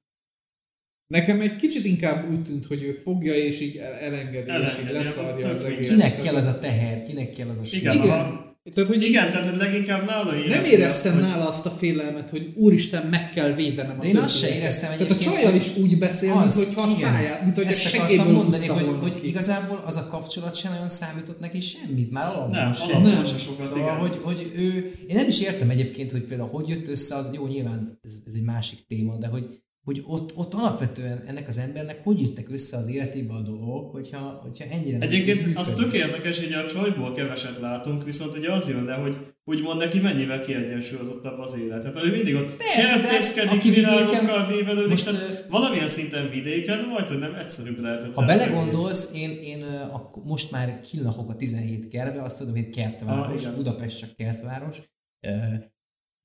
nekem 1.07 1.41
egy 1.41 1.55
kicsit 1.55 1.85
inkább 1.85 2.29
úgy 2.31 2.43
tűnt, 2.43 2.65
hogy 2.65 2.83
ő 2.83 2.91
fogja, 2.93 3.33
és 3.33 3.59
így 3.59 3.77
el- 3.77 3.93
elengedi, 3.93 4.51
és 4.51 4.71
így 4.71 4.77
Elengedi, 4.77 4.93
leszarja 4.93 5.47
az 5.47 5.63
egészet. 5.63 5.93
Kinek 5.93 6.17
kell 6.17 6.35
ez 6.37 6.47
a 6.47 6.59
teher, 6.59 7.03
kinek 7.03 7.29
kell 7.29 7.49
az 7.49 7.59
a 7.59 7.63
súly? 7.63 7.79
Igen, 7.79 7.95
Igen. 8.03 8.50
Tehát, 8.73 8.89
hogy 8.89 9.03
Igen, 9.03 9.31
tehát 9.31 9.57
leginkább 9.57 10.05
nála 10.05 10.31
nem 10.47 10.63
éreztem 10.63 11.17
azt, 11.17 11.23
hogy- 11.25 11.31
nála 11.31 11.49
azt 11.49 11.65
a 11.65 11.69
félelmet, 11.69 12.29
hogy 12.29 12.53
úristen, 12.55 13.07
meg 13.07 13.31
kell 13.33 13.53
védenem 13.53 13.95
a 13.99 14.01
De 14.01 14.07
én 14.07 14.17
azt 14.17 14.38
se 14.38 14.55
éreztem 14.55 14.97
Tehát 14.97 15.11
a 15.11 15.17
csajjal 15.17 15.55
is 15.55 15.77
úgy 15.77 15.97
beszél, 15.97 16.31
Az, 16.31 16.55
mint 16.55 16.67
hogyha 16.67 16.81
a 16.81 16.95
igen. 16.97 17.11
száját, 17.11 17.43
mint 17.43 17.55
hogy 17.55 17.65
a 17.67 17.71
segéből 17.71 18.31
mondani, 18.31 18.67
hogy, 18.67 18.97
hogy 19.01 19.19
igazából 19.23 19.83
az 19.85 19.95
a 19.97 20.07
kapcsolat 20.07 20.55
sem 20.55 20.71
nagyon 20.71 20.89
számított 20.89 21.39
neki 21.39 21.59
semmit, 21.61 22.11
már 22.11 22.27
alapban 22.27 22.59
Nem, 22.63 22.73
sem. 22.73 22.89
alapban 22.89 23.11
Nem. 23.11 23.25
se 23.25 23.38
sokat, 23.38 23.65
Szóval, 23.65 23.81
igen. 23.83 23.95
hogy, 23.97 24.19
hogy 24.21 24.51
ő, 24.55 24.93
én 25.07 25.15
nem 25.15 25.27
is 25.27 25.41
értem 25.41 25.69
egyébként, 25.69 26.11
hogy 26.11 26.21
például 26.23 26.49
hogy 26.49 26.69
jött 26.69 26.88
össze, 26.88 27.15
az 27.15 27.29
jó, 27.33 27.47
nyilván 27.47 27.99
ez, 28.03 28.11
ez 28.25 28.33
egy 28.33 28.43
másik 28.43 28.79
téma, 28.88 29.17
de 29.17 29.27
hogy, 29.27 29.45
hogy 29.83 30.01
ott, 30.05 30.37
ott 30.37 30.53
alapvetően 30.53 31.23
ennek 31.27 31.47
az 31.47 31.57
embernek 31.57 32.03
hogy 32.03 32.21
jöttek 32.21 32.49
össze 32.49 32.77
az 32.77 32.87
életébe 32.87 33.33
a 33.33 33.41
dolgok, 33.41 33.91
hogyha, 33.91 34.39
hogyha 34.41 34.65
ennyire 34.65 34.99
Egyébként 34.99 35.57
az 35.57 35.73
tök 35.73 35.93
érdekes, 35.93 36.39
hogy 36.39 36.53
a 36.53 36.65
csajból 36.65 37.13
keveset 37.13 37.59
látunk, 37.59 38.03
viszont 38.03 38.37
ugye 38.37 38.51
az 38.51 38.69
jön 38.69 38.83
le, 38.83 38.93
hogy 38.93 39.17
úgymond 39.43 39.79
neki 39.79 39.99
mennyivel 39.99 40.41
kiegyensúlyozottabb 40.41 41.39
az 41.39 41.57
élet. 41.57 41.81
Tehát 41.81 42.05
ő 42.05 42.11
mindig 42.11 42.35
ott 42.35 42.61
sertészkedik, 42.61 43.63
virágokkal 43.63 44.47
vévelődik, 44.47 44.89
most, 44.89 45.05
tehát 45.05 45.45
valamilyen 45.49 45.87
szinten 45.87 46.29
vidéken, 46.29 46.85
majd 46.85 47.07
hogy 47.07 47.19
nem 47.19 47.35
egyszerűbb 47.35 47.79
lehetett. 47.79 48.13
Ha 48.13 48.25
belegondolsz, 48.25 49.13
én, 49.15 49.29
én 49.29 49.63
akkor 49.91 50.23
most 50.23 50.51
már 50.51 50.79
kilakok 50.79 51.29
a 51.29 51.35
17 51.35 51.87
kertbe, 51.87 52.23
azt 52.23 52.37
tudom, 52.37 52.53
hogy 52.53 52.69
kertváros, 52.69 53.41
Ah, 53.41 53.41
igen. 53.41 53.55
Budapest 53.55 53.99
csak 53.99 54.15
kertváros. 54.15 54.81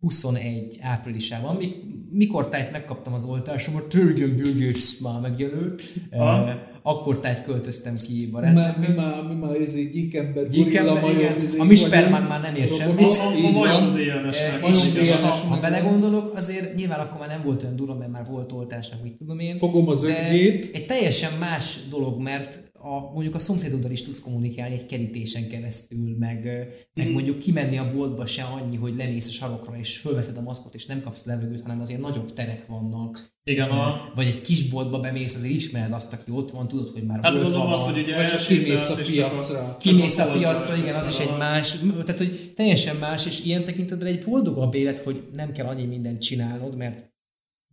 Ö, 0.00 0.06
21 0.06 0.78
áprilisában, 0.82 1.56
mik, 1.56 1.74
mikor 2.10 2.48
tájt 2.48 2.72
megkaptam 2.72 3.12
az 3.12 3.24
oltásomat, 3.24 3.88
Törgön 3.88 4.36
Bülgőcs 4.36 5.00
már 5.00 5.20
megjelölt, 5.20 5.82
Ah. 6.10 6.50
akkor 6.82 7.20
tájt 7.20 7.42
költöztem 7.44 7.94
ki 7.94 8.28
Már, 8.32 8.42
mi 8.78 8.86
már, 8.96 9.22
mi 9.28 9.34
már 9.34 9.54
ez 9.60 9.74
egy 9.74 9.90
gyíkember, 9.90 10.46
Gyíkember, 10.46 11.00
gorilla, 11.00 11.20
majom, 11.22 11.42
izé 11.42 11.58
A 11.58 11.62
mi 11.64 11.68
vagyunk. 11.74 11.76
spermán 11.76 12.22
már 12.22 12.40
nem 12.40 12.54
ér 12.54 12.68
semmit. 12.68 13.04
A, 13.04 13.34
így 13.36 13.52
majom 13.52 13.96
és, 15.00 15.16
ha, 15.16 15.58
belegondolok, 15.60 16.34
azért 16.34 16.74
nyilván 16.74 17.00
akkor 17.00 17.18
már 17.20 17.28
nem 17.28 17.42
volt 17.42 17.62
olyan 17.62 17.76
durva, 17.76 17.94
mert 17.94 18.10
már 18.10 18.26
volt 18.26 18.52
oltás, 18.52 18.88
meg 18.90 18.98
mit 19.02 19.18
tudom 19.18 19.38
én. 19.38 19.56
Fogom 19.56 19.88
az 19.88 20.04
5G-t. 20.04 20.74
egy 20.74 20.86
teljesen 20.86 21.32
más 21.38 21.78
dolog, 21.90 22.20
mert 22.20 22.72
a, 22.86 23.10
mondjuk 23.12 23.34
a 23.34 23.38
szomszédoddal 23.38 23.90
is 23.90 24.02
tudsz 24.02 24.20
kommunikálni 24.20 24.74
egy 24.74 24.86
kerítésen 24.86 25.48
keresztül, 25.48 26.16
meg, 26.18 26.44
ö, 26.44 26.62
meg 26.94 27.12
mondjuk 27.12 27.38
kimenni 27.38 27.78
a 27.78 27.92
boltba 27.94 28.26
se 28.26 28.42
annyi, 28.42 28.76
hogy 28.76 28.96
lemész 28.96 29.28
a 29.28 29.32
sarokra 29.32 29.76
és 29.78 29.98
fölveszed 29.98 30.36
a 30.36 30.40
maszkot 30.40 30.74
és 30.74 30.86
nem 30.86 31.00
kapsz 31.00 31.24
levegőt, 31.24 31.60
hanem 31.60 31.80
azért 31.80 32.00
nagyobb 32.00 32.32
terek 32.32 32.66
vannak. 32.66 33.34
Igen, 33.44 33.70
a, 33.70 34.12
Vagy 34.14 34.26
egy 34.26 34.40
kis 34.40 34.68
boltba 34.68 35.00
bemész, 35.00 35.34
azért 35.34 35.52
ismered 35.52 35.92
azt, 35.92 36.12
aki 36.12 36.30
ott 36.30 36.50
van, 36.50 36.68
tudod, 36.68 36.88
hogy 36.88 37.06
már 37.06 37.18
hát 37.22 37.30
volt 37.30 37.42
gondolom 37.42 37.72
az, 37.72 37.84
hogy 37.84 38.02
ugye 38.02 38.16
Vagy 38.16 38.46
kimész 38.46 38.90
a 38.90 39.02
piacra. 39.02 39.76
Kimész 39.80 40.18
a 40.18 40.32
piacra, 40.32 40.76
igen, 40.76 40.94
az 40.94 41.08
is 41.08 41.18
egy 41.18 41.36
más, 41.38 41.78
tehát 42.04 42.18
hogy 42.18 42.52
teljesen 42.54 42.96
más, 42.96 43.26
és 43.26 43.44
ilyen 43.44 43.64
tekintetben 43.64 44.08
egy 44.08 44.24
boldogabb 44.24 44.74
élet, 44.74 44.98
hogy 44.98 45.28
nem 45.32 45.52
kell 45.52 45.66
annyi 45.66 45.84
mindent 45.84 46.20
csinálnod, 46.20 46.76
mert 46.76 47.14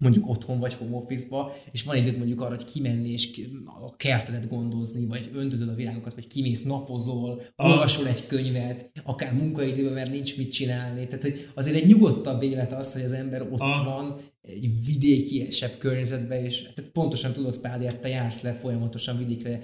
mondjuk 0.03 0.30
otthon 0.30 0.59
vagy 0.59 0.73
home 0.73 0.95
office-ba, 0.95 1.53
és 1.71 1.84
van 1.84 1.95
időt 1.95 2.17
mondjuk 2.17 2.41
arra, 2.41 2.49
hogy 2.49 2.65
kimenni 2.65 3.11
és 3.11 3.41
a 3.65 3.95
kertedet 3.95 4.49
gondozni, 4.49 5.05
vagy 5.05 5.30
öntözöd 5.34 5.69
a 5.69 5.75
virágokat, 5.75 6.13
vagy 6.13 6.27
kimész, 6.27 6.63
napozol, 6.63 7.41
olvasol 7.55 8.07
egy 8.07 8.25
könyvet, 8.27 8.91
akár 9.03 9.34
munkaidőben, 9.34 9.93
mert 9.93 10.11
nincs 10.11 10.38
mit 10.38 10.51
csinálni. 10.51 11.07
Tehát 11.07 11.23
hogy 11.23 11.49
azért 11.53 11.75
egy 11.75 11.88
nyugodtabb 11.88 12.41
élet 12.41 12.73
az, 12.73 12.93
hogy 12.93 13.03
az 13.03 13.11
ember 13.11 13.41
ott 13.41 13.59
Ah. 13.59 13.85
van, 13.85 14.19
egy 14.41 14.85
vidékiesebb 14.85 15.77
környezetben, 15.77 16.43
és 16.43 16.61
tehát 16.61 16.91
pontosan 16.91 17.34
tudod, 17.34 17.57
Pál, 17.57 17.99
te 17.99 18.07
jársz 18.07 18.41
le 18.41 18.53
folyamatosan 18.53 19.17
vidékre, 19.17 19.59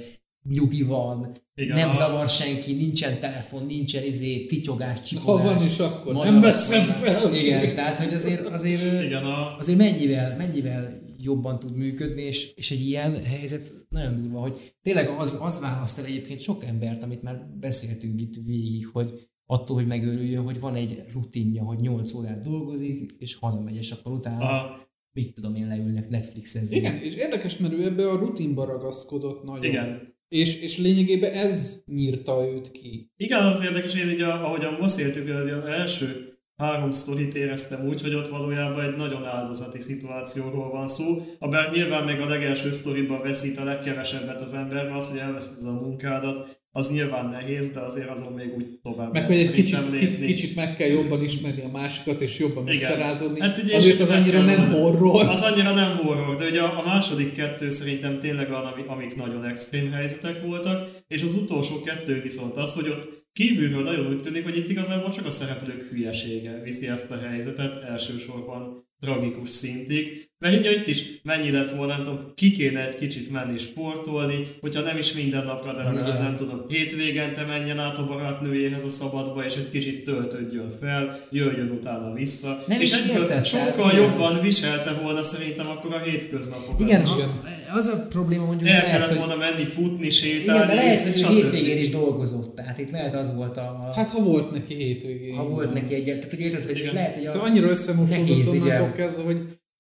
nyugi 0.50 0.84
van, 0.84 1.38
Igen, 1.56 1.78
nem 1.78 1.90
a- 1.90 1.92
zavar 1.92 2.30
senki, 2.30 2.74
nincsen 2.74 3.20
telefon, 3.20 3.66
nincsen 3.66 4.04
izé, 4.04 4.46
pityogás, 4.46 4.98
Ha 4.98 5.04
csipogás. 5.06 5.54
van 5.54 5.66
is, 5.66 5.78
akkor 5.80 6.14
nem 6.14 6.42
veszem 6.42 6.86
fel. 6.86 7.36
Igen, 7.36 7.76
tehát 7.76 7.98
hogy 7.98 8.14
azért, 8.14 8.48
azért, 8.48 9.04
Igen, 9.04 9.24
a, 9.24 9.56
azért 9.58 9.78
mennyivel, 9.78 10.38
mennyivel 10.38 11.00
jobban 11.22 11.60
tud 11.60 11.76
működni, 11.76 12.22
és, 12.22 12.54
és 12.54 12.72
egy 12.72 12.82
ilyen 12.88 13.24
helyzet 13.24 13.72
nagyon 13.90 14.22
durva, 14.22 14.40
hogy 14.40 14.60
tényleg 14.82 15.10
az, 15.10 15.40
az 15.42 15.60
választ 15.60 16.00
el 16.00 16.06
egyébként 16.06 16.40
sok 16.40 16.64
embert, 16.66 17.04
amit 17.04 17.22
már 17.22 17.46
beszéltünk 17.60 18.22
itt 18.22 18.34
végig, 18.46 18.88
hogy 18.88 19.30
attól, 19.46 19.76
hogy 19.76 19.88
megőrüljön, 19.88 20.44
hogy 20.44 20.60
van 20.60 20.76
egy 20.76 21.04
rutinja, 21.14 21.64
hogy 21.64 21.80
8 21.80 22.14
órát 22.14 22.44
dolgozik, 22.44 23.16
és 23.18 23.36
hazamegy, 23.36 23.76
és 23.76 23.92
akkor 23.92 24.12
utána, 24.12 24.46
a, 24.46 24.88
mit 25.12 25.34
tudom 25.34 25.56
én, 25.56 25.68
leülnek 25.68 26.10
Netflixezni. 26.10 26.76
Igen, 26.78 26.98
és 27.02 27.14
érdekes, 27.14 27.58
mert 27.58 27.74
ő 27.74 27.84
ebbe 27.86 28.10
a 28.10 28.18
rutinba 28.20 28.66
ragaszkodott 28.66 29.44
nagyon. 29.44 29.64
igen. 29.64 30.18
És, 30.30 30.62
és 30.62 30.78
lényegében 30.78 31.34
ez 31.34 31.82
nyírta 31.86 32.46
őt 32.46 32.72
ki. 32.72 33.12
Igen, 33.18 33.44
az 33.44 33.64
érdekes, 33.64 33.96
én 33.96 34.10
ugye, 34.10 34.26
ahogyan 34.26 34.78
beszéltük, 34.80 35.30
az 35.30 35.66
első 35.66 36.30
három 36.60 36.92
sztorit 36.92 37.36
éreztem 37.36 37.88
úgy, 37.88 38.02
hogy 38.02 38.14
ott 38.14 38.28
valójában 38.28 38.84
egy 38.84 38.96
nagyon 38.96 39.26
áldozati 39.26 39.80
szituációról 39.80 40.70
van 40.70 40.88
szó. 40.88 41.06
Habár 41.40 41.72
nyilván 41.72 42.04
még 42.04 42.20
a 42.20 42.26
legelső 42.26 42.72
sztoriban 42.72 43.22
veszít 43.22 43.58
a 43.58 43.64
legkevesebbet 43.64 44.42
az 44.42 44.54
ember, 44.54 44.84
mert 44.84 44.98
az, 44.98 45.10
hogy 45.10 45.20
elveszíted 45.20 45.68
a 45.68 45.72
munkádat, 45.72 46.59
az 46.72 46.92
nyilván 46.92 47.30
nehéz, 47.30 47.72
de 47.72 47.80
azért 47.80 48.10
azon 48.10 48.34
még 48.34 48.54
úgy 48.56 48.68
tovább 48.82 49.14
Meg 49.14 49.26
hogy 49.26 49.36
egy 49.40 49.52
kicsit, 49.52 49.90
lépni. 49.92 50.26
kicsit 50.26 50.56
meg 50.56 50.76
kell 50.76 50.88
jobban 50.88 51.24
ismerni 51.24 51.62
a 51.62 51.68
másikat, 51.70 52.22
és 52.22 52.40
jobban 52.40 52.68
Igen. 52.68 52.76
összerázódni. 52.76 53.40
Hát 53.40 53.58
ugye 53.58 53.76
Azért 53.76 54.00
az 54.00 54.10
annyira 54.10 54.42
meg 54.42 54.56
kell 54.56 54.66
nem 54.66 54.74
horror. 54.74 55.22
Az 55.30 55.42
annyira 55.42 55.74
nem 55.74 55.98
horror, 55.98 56.36
de 56.36 56.46
ugye 56.50 56.62
a, 56.62 56.80
a 56.80 56.86
második 56.86 57.34
kettő 57.34 57.70
szerintem 57.70 58.20
tényleg 58.20 58.50
olyan, 58.50 58.66
ami- 58.66 58.86
amik 58.88 59.16
nagyon 59.16 59.46
extrém 59.46 59.92
helyzetek 59.92 60.42
voltak, 60.42 60.90
és 61.08 61.22
az 61.22 61.36
utolsó 61.36 61.82
kettő 61.82 62.22
viszont 62.22 62.58
az, 62.58 62.74
hogy 62.74 62.88
ott 62.90 63.18
kívülről 63.34 63.84
nagyon 63.84 64.08
úgy 64.08 64.22
tűnik, 64.22 64.44
hogy 64.44 64.58
itt 64.58 64.70
igazából 64.70 65.12
csak 65.12 65.26
a 65.26 65.32
szereplők 65.32 65.90
hülyesége 65.90 66.62
viszi 66.64 66.88
ezt 66.88 67.12
a 67.12 67.18
helyzetet 67.18 67.84
elsősorban 67.84 68.88
tragikus 69.00 69.50
szintig. 69.50 70.29
Mert 70.42 70.60
ugye 70.60 70.72
itt 70.72 70.88
is 70.88 71.04
mennyi 71.24 71.52
lett 71.52 71.70
volna, 71.70 71.94
nem 71.96 72.04
tudom, 72.04 72.32
ki 72.36 72.52
kéne 72.52 72.88
egy 72.88 72.96
kicsit 72.96 73.32
menni 73.32 73.58
sportolni, 73.58 74.48
hogyha 74.62 74.82
nem 74.82 74.98
is 74.98 75.14
minden 75.14 75.46
napra, 75.46 75.74
de 75.74 75.84
legalább 75.84 76.08
Igen. 76.08 76.22
nem 76.22 76.34
tudom, 76.34 76.66
hétvégente 76.68 77.46
menjen 77.46 77.80
át 77.80 77.98
a 77.98 78.06
barátnőjéhez 78.08 78.84
a 78.84 78.90
szabadba, 78.90 79.46
és 79.46 79.56
egy 79.56 79.70
kicsit 79.72 80.04
töltődjön 80.04 80.70
fel, 80.82 81.20
jöjjön 81.32 81.70
utána 81.70 82.14
vissza. 82.14 82.64
Nem 82.68 82.82
és 82.82 82.92
is 82.98 83.06
érted, 83.08 83.46
sokkal 83.46 83.72
tehát 83.72 83.94
igen. 83.94 84.04
jobban 84.04 84.42
viselte 84.42 84.92
volna 84.94 85.24
szerintem 85.24 85.68
akkor 85.68 85.94
a 85.94 86.00
hétköznapokat. 86.00 86.80
Igen, 86.80 87.02
a, 87.06 87.78
az 87.78 87.88
a 87.88 88.06
probléma 88.10 88.46
mondjuk 88.46 88.70
El 88.70 88.76
lehet, 88.76 88.92
kellett 88.92 89.08
hogy, 89.10 89.18
volna 89.18 89.36
menni, 89.36 89.66
futni, 89.66 90.10
sétálni. 90.10 90.64
igen, 90.64 90.68
de 90.68 90.74
lehet, 90.84 91.02
hogy 91.02 91.26
hétvégén 91.26 91.78
is 91.78 91.90
dolgozott, 91.90 92.56
tehát 92.56 92.78
itt 92.78 92.92
lehet 92.92 93.14
az 93.14 93.36
volt 93.36 93.58
a, 93.58 93.92
Hát 93.96 94.10
ha 94.10 94.22
volt 94.24 94.52
neki 94.52 94.74
hétvégén. 94.76 95.36
ha 95.36 95.44
volt 95.44 95.74
neki 95.74 95.94
egy, 95.94 96.04
tehát 96.04 96.30
hogy 96.30 96.40
érted, 96.40 96.64
hogy 96.64 96.78
Igen. 96.78 96.94
lehet, 96.94 97.16
hogy 97.16 97.26
a, 97.26 97.32
De 97.32 97.38
annyira 97.40 97.70
összemosódott 97.70 98.28
igen. 98.28 98.48
onnantól 98.62 98.92
kezdve, 98.92 99.24
hogy 99.24 99.38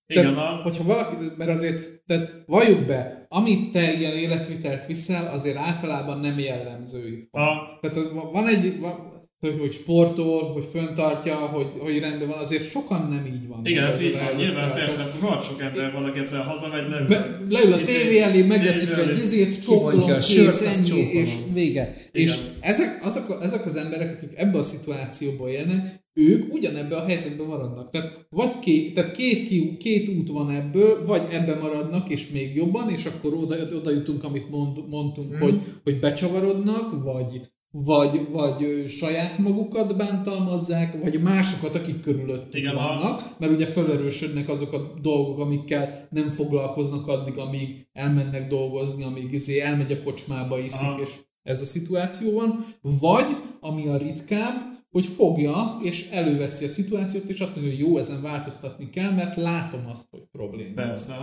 Igen, 0.10 0.34
tehát, 0.34 0.60
a- 0.60 0.62
hogyha 0.64 0.84
valaki, 0.84 1.16
mert 1.38 1.50
azért, 1.50 2.02
tehát 2.08 2.32
valljuk 2.46 2.80
be, 2.88 3.26
amit 3.30 3.72
te 3.72 3.94
ilyen 3.94 4.18
életvitelt 4.18 4.86
viszel, 4.86 5.32
azért 5.34 5.56
általában 5.58 6.20
nem 6.20 6.40
jellemző 6.40 7.08
itt. 7.08 7.34
A, 7.34 7.78
Tehát 7.82 7.98
van 8.32 8.48
egy, 8.48 8.80
van, 8.80 9.08
hogy, 9.40 9.56
hogy 9.60 9.72
sportol, 9.72 10.52
hogy 10.54 10.66
föntartja, 10.72 11.36
hogy, 11.36 11.68
hogy 11.80 12.00
rendben 12.00 12.28
van, 12.28 12.38
azért 12.38 12.70
sokan 12.70 13.08
nem 13.10 13.26
így 13.26 13.48
van. 13.48 13.66
igen, 13.66 13.84
ez 13.84 14.02
így 14.04 14.14
van. 14.14 14.36
Nyilván 14.36 14.56
Tehát 14.56 14.74
persze, 14.74 15.12
rohadt 15.20 15.46
sok 15.46 15.62
ember 15.62 15.92
van, 15.92 16.06
aki 16.06 16.20
egyszer 16.20 16.44
hazamegy, 16.44 16.90
leül. 16.90 17.08
Be, 17.08 17.38
leül 17.50 17.74
a 17.74 17.80
Izé, 17.80 18.02
tévé 18.02 18.20
elé, 18.20 18.42
megeszik 18.42 18.88
tévé 18.90 19.02
egy 19.02 19.08
elé. 19.08 19.18
izét, 19.18 19.64
csókolom, 19.64 20.20
kész, 20.20 20.62
ennyi, 20.90 21.00
és 21.00 21.34
vége. 21.54 21.96
Igen. 22.12 22.28
És 22.28 22.36
ezek, 22.60 23.00
azok, 23.04 23.40
ezek 23.44 23.66
az 23.66 23.76
emberek, 23.76 24.18
akik 24.18 24.32
ebbe 24.36 24.58
a 24.58 24.64
szituációban 24.64 25.50
élnek, 25.50 26.08
ők 26.20 26.54
ugyanebbe 26.54 26.96
a 26.96 27.06
helyzetben 27.06 27.48
maradnak. 27.48 27.90
Tehát, 27.90 28.26
vagy 28.30 28.60
két, 28.60 28.94
tehát 28.94 29.12
két, 29.16 29.48
ki, 29.48 29.78
két 29.78 30.10
út 30.18 30.28
van 30.30 30.50
ebből, 30.50 31.06
vagy 31.06 31.22
ebbe 31.32 31.56
maradnak, 31.62 32.10
és 32.10 32.30
még 32.30 32.56
jobban, 32.56 32.90
és 32.90 33.06
akkor 33.06 33.34
oda, 33.34 33.56
oda 33.76 33.92
jutunk, 33.92 34.24
amit 34.24 34.50
mond, 34.50 34.90
mondtunk, 34.90 35.32
Mhm. 35.32 35.42
hogy, 35.42 35.62
hogy 35.84 36.00
becsavarodnak, 36.00 37.04
vagy, 37.04 37.42
vagy, 37.72 38.28
vagy 38.32 38.86
saját 38.90 39.38
magukat 39.38 39.98
bántalmazzák, 39.98 41.02
vagy 41.04 41.22
másokat, 41.22 41.76
akik 41.76 42.02
körülöttük 42.02 42.56
Igen, 42.56 42.76
vannak, 42.76 43.36
mert 43.40 43.52
ugye 43.52 43.66
felerősödnek 43.66 44.50
azok 44.50 44.74
a 44.74 44.94
dolgok, 45.02 45.40
amikkel 45.40 46.08
nem 46.12 46.32
foglalkoznak 46.32 47.08
addig, 47.08 47.38
amíg 47.38 47.88
elmennek 47.94 48.48
dolgozni, 48.48 49.04
amíg 49.04 49.32
izé 49.32 49.60
elmegy 49.60 49.92
a 49.92 50.04
kocsmába 50.04 50.60
iszik, 50.60 50.88
Aha. 50.88 51.02
és 51.02 51.12
ez 51.44 51.62
a 51.62 51.66
szituáció 51.66 52.32
van, 52.32 52.66
vagy, 52.82 53.26
ami 53.60 53.88
a 53.88 53.98
ritkább, 53.98 54.69
hogy 54.90 55.06
fogja 55.06 55.80
és 55.84 56.10
előveszi 56.10 56.66
a 56.66 56.70
szituációt, 56.70 57.30
és 57.30 57.40
azt 57.40 57.56
mondja, 57.56 57.74
hogy 57.76 57.88
jó, 57.88 57.98
ezen 57.98 58.22
változtatni 58.22 58.90
kell, 58.90 59.12
mert 59.12 59.36
látom 59.36 59.86
azt, 59.88 60.08
hogy 60.12 60.24
probléma. 60.32 60.74
Persze. 60.74 61.16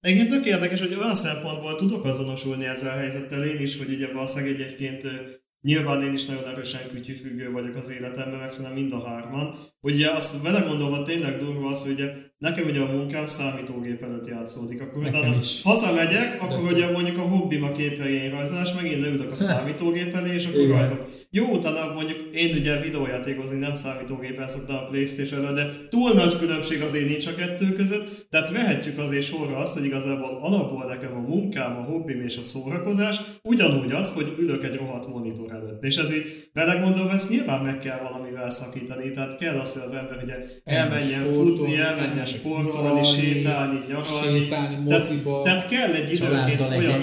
Egyébként 0.00 0.30
tök 0.30 0.46
érdekes, 0.46 0.80
hogy 0.80 0.94
olyan 0.94 1.14
szempontból 1.14 1.74
tudok 1.76 2.04
azonosulni 2.04 2.64
ezzel 2.64 2.94
a 2.96 2.98
helyzettel 2.98 3.44
én 3.44 3.60
is, 3.60 3.78
hogy 3.78 3.94
ugye 3.94 4.12
valószínűleg 4.12 4.54
egy 4.54 4.60
egyébként 4.60 5.06
Nyilván 5.62 6.02
én 6.02 6.12
is 6.12 6.24
nagyon 6.24 6.48
erősen 6.48 6.80
kütyűfüggő 6.92 7.50
vagyok 7.50 7.76
az 7.76 7.90
életemben, 7.90 8.38
meg 8.38 8.50
szerintem 8.50 8.80
mind 8.80 8.92
a 8.92 9.08
hárman. 9.08 9.58
Ugye 9.80 10.10
azt 10.10 10.42
vele 10.42 10.60
gondolva 10.60 11.02
tényleg 11.02 11.38
durva 11.38 11.68
az, 11.68 11.82
hogy 11.82 11.92
ugye 11.92 12.12
nekem 12.38 12.66
ugye 12.66 12.80
a 12.80 12.96
munkám 12.96 13.26
számítógép 13.26 14.02
előtt 14.02 14.26
játszódik. 14.26 14.80
Akkor 14.80 15.06
utána 15.06 15.36
hazamegyek, 15.62 16.42
akkor 16.42 16.64
De. 16.64 16.74
ugye 16.74 16.90
mondjuk 16.90 17.18
a 17.18 17.20
hobbim 17.20 17.62
a 17.62 17.72
képregényrajzolás, 17.72 18.74
meg 18.74 18.86
én 18.86 19.00
leülök 19.00 19.32
a 19.32 19.36
számítógép 19.46 20.14
elé, 20.14 20.34
és 20.34 20.46
akkor 20.46 20.66
rajzolok. 20.66 21.10
Jó, 21.34 21.44
utána 21.44 21.92
mondjuk 21.94 22.18
én 22.32 22.56
ugye 22.56 22.80
videójátékozni 22.80 23.58
nem 23.58 23.74
számítógépen 23.74 24.48
szoktam 24.48 24.76
a 24.76 24.84
Playstation 24.84 25.54
de 25.54 25.86
túl 25.88 26.12
nagy 26.12 26.38
különbség 26.38 26.82
azért 26.82 27.08
nincs 27.08 27.26
a 27.26 27.34
kettő 27.34 27.72
között, 27.72 28.26
tehát 28.30 28.50
vehetjük 28.50 28.98
azért 28.98 29.24
sorra 29.24 29.56
azt, 29.56 29.74
hogy 29.74 29.84
igazából 29.84 30.38
alapból 30.40 30.84
nekem 30.84 31.16
a 31.16 31.28
munkám, 31.28 31.76
a 31.76 31.82
hobbim 31.82 32.20
és 32.20 32.36
a 32.36 32.42
szórakozás 32.42 33.20
ugyanúgy 33.42 33.92
az, 33.92 34.14
hogy 34.14 34.34
ülök 34.38 34.64
egy 34.64 34.74
rohadt 34.74 35.08
monitor 35.08 35.52
előtt. 35.52 35.82
És 35.82 35.96
ezért 35.96 36.24
belegmondom, 36.52 37.08
ezt 37.08 37.30
nyilván 37.30 37.64
meg 37.64 37.78
kell 37.78 37.98
valamivel 38.02 38.50
szakítani, 38.50 39.10
tehát 39.10 39.38
kell 39.38 39.58
az, 39.58 39.72
hogy 39.72 39.82
az 39.86 39.92
ember 39.92 40.20
ugye 40.22 40.34
elmenjen 40.64 41.24
futni, 41.24 41.76
elmenjen 41.76 42.24
sportolni, 42.24 43.04
sétálni, 43.04 43.78
nyaralni. 43.88 44.38
Sétálni, 44.38 44.90
moziba. 44.90 45.42
Tehát, 45.42 45.68
tehát 45.68 45.68
kell 45.68 46.02
egy 46.02 46.12
időnként 46.12 46.60
olyan 46.60 47.00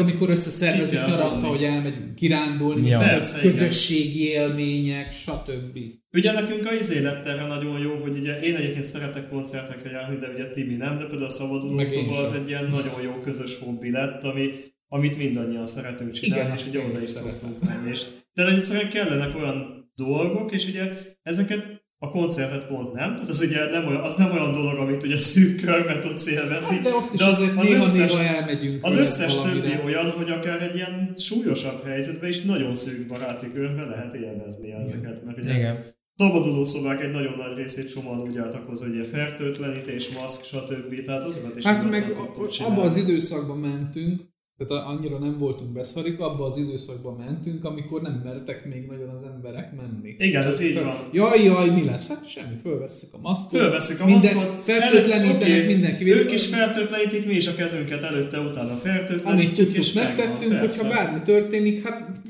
amikor 0.00 0.30
összeszervezik 0.30 1.06
nyaranta, 1.06 1.46
hogy 1.46 1.62
elmegy 1.62 2.14
kirándulni, 2.14 2.88
ja. 2.88 2.98
Persze, 3.32 3.48
közösségi 3.48 4.28
igen. 4.28 4.42
élmények, 4.42 5.12
stb. 5.12 5.78
Ugye 6.12 6.32
nekünk 6.32 6.66
a 6.66 6.74
izé 6.74 7.00
lett 7.00 7.26
erre 7.26 7.46
nagyon 7.46 7.78
jó, 7.78 7.96
hogy 7.96 8.18
ugye 8.18 8.40
én 8.40 8.56
egyébként 8.56 8.84
szeretek 8.84 9.28
koncertekre 9.28 9.90
járni, 9.90 10.16
de 10.16 10.28
ugye 10.28 10.50
Timi 10.50 10.74
nem, 10.74 10.98
de 10.98 11.04
például 11.04 11.24
a 11.24 11.28
szabaduló 11.28 11.84
szoba 11.84 12.18
az 12.18 12.32
egy 12.32 12.48
ilyen 12.48 12.64
nagyon 12.64 13.02
jó 13.02 13.12
közös 13.24 13.58
hobbi 13.58 13.90
lett, 13.90 14.24
ami, 14.24 14.50
amit 14.88 15.18
mindannyian 15.18 15.66
szeretünk 15.66 16.10
csinálni, 16.10 16.44
Igen, 16.44 16.56
és 16.56 16.66
ugye 16.66 16.84
oda 16.84 17.00
is 17.00 17.08
szoktunk 17.08 17.64
menni. 17.64 17.90
És, 17.90 18.02
tehát 18.32 18.56
egyszerűen 18.56 18.90
kellenek 18.90 19.36
olyan 19.36 19.90
dolgok, 19.94 20.52
és 20.52 20.68
ugye 20.68 20.92
ezeket 21.22 21.75
a 21.98 22.08
koncertet 22.08 22.66
pont 22.66 22.92
nem, 22.92 23.14
tehát 23.14 23.28
az 23.28 23.40
ugye 23.40 23.70
nem 23.70 23.86
olyan, 23.86 24.00
az 24.00 24.14
nem 24.14 24.32
olyan 24.32 24.52
dolog, 24.52 24.78
amit 24.78 25.02
ugye 25.02 25.20
szűk 25.20 25.60
körbe 25.60 25.98
tudsz 25.98 26.26
élvezni. 26.26 26.74
Hát 26.74 26.82
de 26.82 26.94
ott 26.94 27.12
is 27.12 27.18
de 27.18 27.24
az, 27.24 27.40
az 27.40 27.68
néha, 27.68 27.84
összes, 27.84 28.12
néha 28.12 28.22
elmegyünk. 28.22 28.84
Az 28.84 28.96
összes 28.96 29.34
valamire. 29.34 29.68
többi 29.68 29.84
olyan, 29.84 30.10
hogy 30.10 30.30
akár 30.30 30.62
egy 30.62 30.74
ilyen 30.74 31.12
súlyosabb 31.16 31.84
helyzetben 31.84 32.30
is 32.30 32.42
nagyon 32.42 32.74
szűk 32.74 33.06
baráti 33.08 33.52
körbe 33.52 33.84
lehet 33.84 34.14
élvezni 34.14 34.72
ezeket. 34.72 35.24
Mert 35.24 35.38
ugye 35.38 35.54
Igen. 35.54 35.94
Szabaduló 36.16 36.64
szobák 36.64 37.02
egy 37.02 37.10
nagyon 37.10 37.36
nagy 37.36 37.56
részét 37.56 37.88
sokan 37.88 38.20
úgy 38.20 38.38
álltak 38.38 38.66
hozzá, 38.66 38.86
hogy 38.86 39.06
fertőtlenítés, 39.06 40.08
maszk, 40.08 40.44
stb. 40.44 41.04
Tehát 41.04 41.24
azokat 41.24 41.56
is 41.56 41.64
Hát 41.64 41.90
meg 41.90 42.16
abban 42.58 42.86
az 42.86 42.96
időszakban 42.96 43.58
mentünk, 43.58 44.20
tehát 44.64 44.86
annyira 44.86 45.18
nem 45.18 45.38
voltunk 45.38 45.72
beszarik, 45.72 46.20
abba 46.20 46.44
az 46.44 46.56
időszakban 46.56 47.16
mentünk, 47.16 47.64
amikor 47.64 48.02
nem 48.02 48.20
mertek 48.24 48.64
még 48.64 48.86
nagyon 48.86 49.08
az 49.08 49.22
emberek 49.22 49.76
menni. 49.76 50.14
Igen, 50.18 50.42
ez 50.42 50.62
így 50.62 50.74
van. 50.74 51.08
Jaj, 51.12 51.44
jaj, 51.44 51.70
mi 51.70 51.84
lesz? 51.84 52.08
Hát 52.08 52.28
semmi, 52.28 52.56
fölveszik 52.62 53.08
a 53.12 53.18
maszkot. 53.18 53.60
Fölveszik 53.60 54.00
a 54.00 54.04
minden, 54.04 54.34
maszkot. 54.34 54.62
Fertőtlenítenek 54.64 55.42
okay. 55.42 55.66
mindenki. 55.66 56.12
Ők 56.12 56.32
is 56.32 56.46
fertőtlenítik, 56.46 57.26
mi 57.26 57.34
is 57.34 57.46
a 57.46 57.54
kezünket 57.54 58.02
előtte, 58.02 58.40
utána 58.40 58.76
fertőtlenítik. 58.76 59.58
Amit 59.58 59.74
tudtuk, 59.74 59.94
megtettünk, 59.94 60.58
hogyha 60.58 60.88
bármi 60.88 61.22
történik, 61.22 61.88
hát 61.88 62.24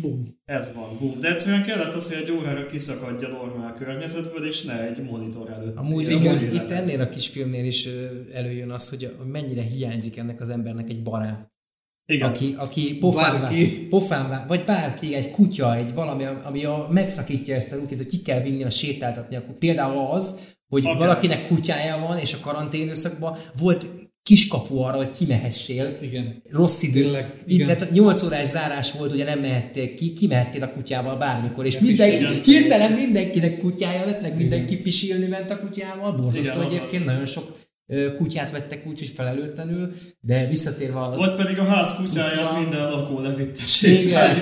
bum. 0.00 0.40
Ez 0.44 0.74
van, 0.74 0.98
bum. 0.98 1.20
De 1.20 1.28
egyszerűen 1.28 1.64
kellett 1.64 1.94
az, 1.94 2.12
hogy 2.12 2.22
egy 2.22 2.30
órára 2.30 2.66
kiszakadja 2.66 3.28
normál 3.28 3.74
környezetből, 3.74 4.46
és 4.46 4.62
ne 4.62 4.88
egy 4.88 5.02
monitor 5.02 5.50
előtt. 5.50 5.76
Amúgy 5.76 6.10
igen, 6.10 6.54
itt 6.54 6.70
ennél 6.70 7.00
a 7.00 7.08
kis 7.08 7.28
filmnél 7.28 7.64
is 7.64 7.88
előjön 8.32 8.70
az, 8.70 8.88
hogy 8.88 9.14
mennyire 9.32 9.62
hiányzik 9.62 10.16
ennek 10.16 10.40
az 10.40 10.48
embernek 10.48 10.88
egy 10.88 11.02
barát. 11.02 11.51
Igen. 12.06 12.28
Aki, 12.28 12.54
aki 12.58 12.94
pofán, 12.94 13.54
pofán, 13.88 14.44
vagy 14.48 14.64
bárki, 14.64 15.14
egy 15.14 15.30
kutya, 15.30 15.76
egy 15.76 15.94
valami, 15.94 16.24
ami 16.42 16.64
a, 16.64 16.88
megszakítja 16.90 17.54
ezt 17.54 17.72
a 17.72 17.76
útit, 17.76 17.96
hogy 17.96 18.06
ki 18.06 18.22
kell 18.22 18.40
vinni 18.40 18.64
a 18.64 18.70
sétáltatni. 18.70 19.36
Akkor 19.36 19.54
például 19.54 20.10
az, 20.10 20.38
hogy 20.68 20.84
okay. 20.84 20.96
valakinek 20.98 21.46
kutyája 21.46 21.98
van, 22.06 22.18
és 22.18 22.34
a 22.34 22.40
karanténőszakban 22.40 23.38
volt 23.58 23.86
kiskapu 24.22 24.78
arra, 24.78 24.96
hogy 24.96 25.10
kimehessél. 25.10 25.98
Igen. 26.02 26.42
Rossz 26.50 26.82
idő. 26.82 27.02
Tényleg, 27.02 27.42
igen. 27.46 27.66
Tehát 27.66 27.90
8 27.90 28.22
órás 28.22 28.46
zárás 28.46 28.92
volt, 28.92 29.12
ugye 29.12 29.24
nem 29.24 29.38
mehettél 29.38 29.94
ki, 29.94 30.12
kimehettél 30.12 30.62
a 30.62 30.72
kutyával 30.72 31.16
bármikor, 31.16 31.66
és 31.66 31.78
mindenki, 31.78 32.24
hirtelen 32.44 32.92
mindenkinek 32.92 33.58
kutyája 33.58 34.04
lett, 34.04 34.22
meg 34.22 34.36
mindenki 34.36 34.76
pisilni 34.76 35.26
ment 35.26 35.50
a 35.50 35.60
kutyával. 35.60 36.12
Borzasztó 36.12 36.60
egyébként, 36.60 37.04
nagyon 37.04 37.26
sok 37.26 37.60
kutyát 38.16 38.50
vettek 38.50 38.86
úgy, 38.86 38.98
hogy 38.98 39.08
felelőtlenül, 39.08 39.92
de 40.20 40.46
visszatérve 40.48 40.98
a... 40.98 41.16
Ott 41.16 41.36
pedig 41.36 41.58
a 41.58 41.64
ház 41.64 41.94
kutyáját 41.96 42.58
minden 42.60 42.90
lakó 42.90 43.20
levitte 43.20 43.66
sétálni 43.66 44.40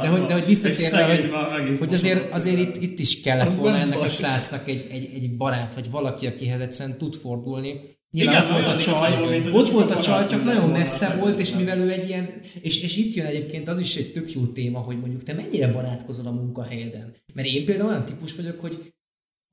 De 0.00 0.08
hogy, 0.08 0.24
de 0.24 0.32
hogy 0.32 0.46
visszatérve, 0.46 1.04
hogy, 1.04 1.78
hogy 1.78 1.94
azért, 1.94 2.32
azért 2.32 2.58
itt, 2.58 2.76
itt 2.76 2.98
is 2.98 3.20
kellett 3.20 3.46
az 3.46 3.58
volna 3.58 3.78
ennek 3.78 4.00
a 4.00 4.08
srácnak 4.08 4.68
egy, 4.68 4.86
egy, 4.90 5.10
egy 5.14 5.36
barát, 5.36 5.74
vagy 5.74 5.90
valaki, 5.90 6.26
akihez 6.26 6.60
egyszerűen 6.60 6.98
tud 6.98 7.14
fordulni. 7.14 7.80
Nyilván 8.10 8.44
Igen, 8.44 8.54
ott 8.54 8.62
volt 8.62 8.74
a 8.74 8.76
csaj, 8.76 9.30
mint, 9.30 9.48
ott 9.52 9.68
volt 9.68 9.90
a 9.90 9.98
csaj, 9.98 10.26
csak 10.26 10.44
nagyon 10.44 10.70
messze 10.70 11.16
volt, 11.20 11.38
és 11.38 11.52
mivel 11.52 11.78
ő 11.78 11.90
egy 11.90 12.08
ilyen, 12.08 12.28
és, 12.60 12.82
és 12.82 12.96
itt 12.96 13.14
jön 13.14 13.26
egyébként 13.26 13.68
az 13.68 13.78
is 13.78 13.96
egy 13.96 14.12
tök 14.12 14.32
jó 14.32 14.46
téma, 14.46 14.78
hogy 14.78 15.00
mondjuk 15.00 15.22
te 15.22 15.32
mennyire 15.32 15.72
barátkozol 15.72 16.26
a 16.26 16.30
munkahelyeden. 16.30 17.14
Mert 17.34 17.48
én 17.48 17.64
például 17.64 17.88
olyan 17.88 18.04
típus 18.04 18.36
vagyok, 18.36 18.60
hogy 18.60 18.92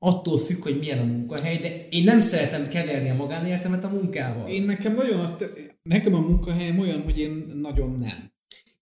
attól 0.02 0.38
függ, 0.38 0.62
hogy 0.62 0.78
milyen 0.78 0.98
a 0.98 1.04
munkahely, 1.04 1.56
de 1.56 1.88
én 1.90 2.04
nem 2.04 2.20
szeretem 2.20 2.68
keverni 2.68 3.10
a 3.10 3.14
magánéletemet 3.14 3.84
a 3.84 3.88
munkával. 3.88 4.48
Én 4.48 4.62
nekem 4.62 4.94
nagyon, 4.94 5.20
a, 5.20 5.36
nekem 5.82 6.14
a 6.14 6.20
munkahelyem 6.20 6.78
olyan, 6.78 7.02
hogy 7.02 7.18
én 7.18 7.44
nagyon 7.54 7.98
nem. 7.98 8.32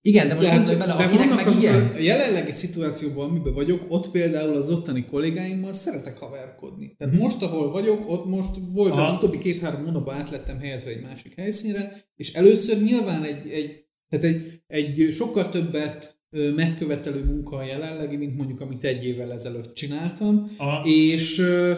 Igen, 0.01 0.29
de 0.29 0.35
most 0.35 0.51
gondolj 0.51 0.77
bele, 0.77 0.97
de 0.97 1.05
akinek 1.05 1.35
meg 1.35 1.47
azok 1.47 1.63
ilyen. 1.63 1.93
A 1.95 1.99
jelenlegi 1.99 2.53
szituációban, 2.53 3.29
amiben 3.29 3.55
vagyok, 3.55 3.85
ott 3.89 4.11
például 4.11 4.57
az 4.57 4.71
ottani 4.71 5.05
kollégáimmal 5.05 5.73
szeretek 5.73 6.19
haverkodni. 6.19 6.95
Tehát 6.97 7.15
hmm. 7.15 7.23
most, 7.23 7.43
ahol 7.43 7.71
vagyok, 7.71 8.11
ott 8.11 8.27
most 8.27 8.51
volt 8.73 8.93
az 8.93 9.15
utóbbi 9.15 9.39
két-három 9.39 9.85
hónapban 9.85 10.15
átlettem 10.15 10.59
helyezve 10.59 10.91
egy 10.91 11.03
másik 11.03 11.35
helyszínre, 11.35 12.05
és 12.15 12.33
először 12.33 12.83
nyilván 12.83 13.25
egy, 13.25 13.51
egy 13.51 13.87
tehát 14.09 14.25
egy, 14.25 14.63
egy 14.67 15.13
sokkal 15.13 15.51
többet 15.51 16.18
megkövetelő 16.57 17.25
munka 17.25 17.57
a 17.57 17.65
jelenlegi, 17.65 18.17
mint 18.17 18.37
mondjuk 18.37 18.61
amit 18.61 18.85
egy 18.85 19.05
évvel 19.05 19.33
ezelőtt 19.33 19.75
csináltam, 19.75 20.55
Aha. 20.57 20.87
és 20.87 21.39
ö, 21.39 21.73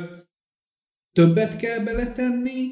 többet 1.13 1.57
kell 1.57 1.85
beletenni, 1.85 2.67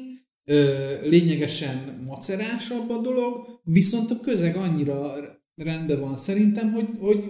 ö, 0.45 0.73
lényegesen 1.03 2.03
macerásabb 2.05 2.89
a 2.89 3.01
dolog, 3.01 3.61
viszont 3.63 4.11
a 4.11 4.19
közeg 4.19 4.55
annyira 4.55 5.13
rendben 5.55 5.99
van 5.99 6.17
szerintem, 6.17 6.71
hogy, 6.71 6.87
hogy 6.99 7.23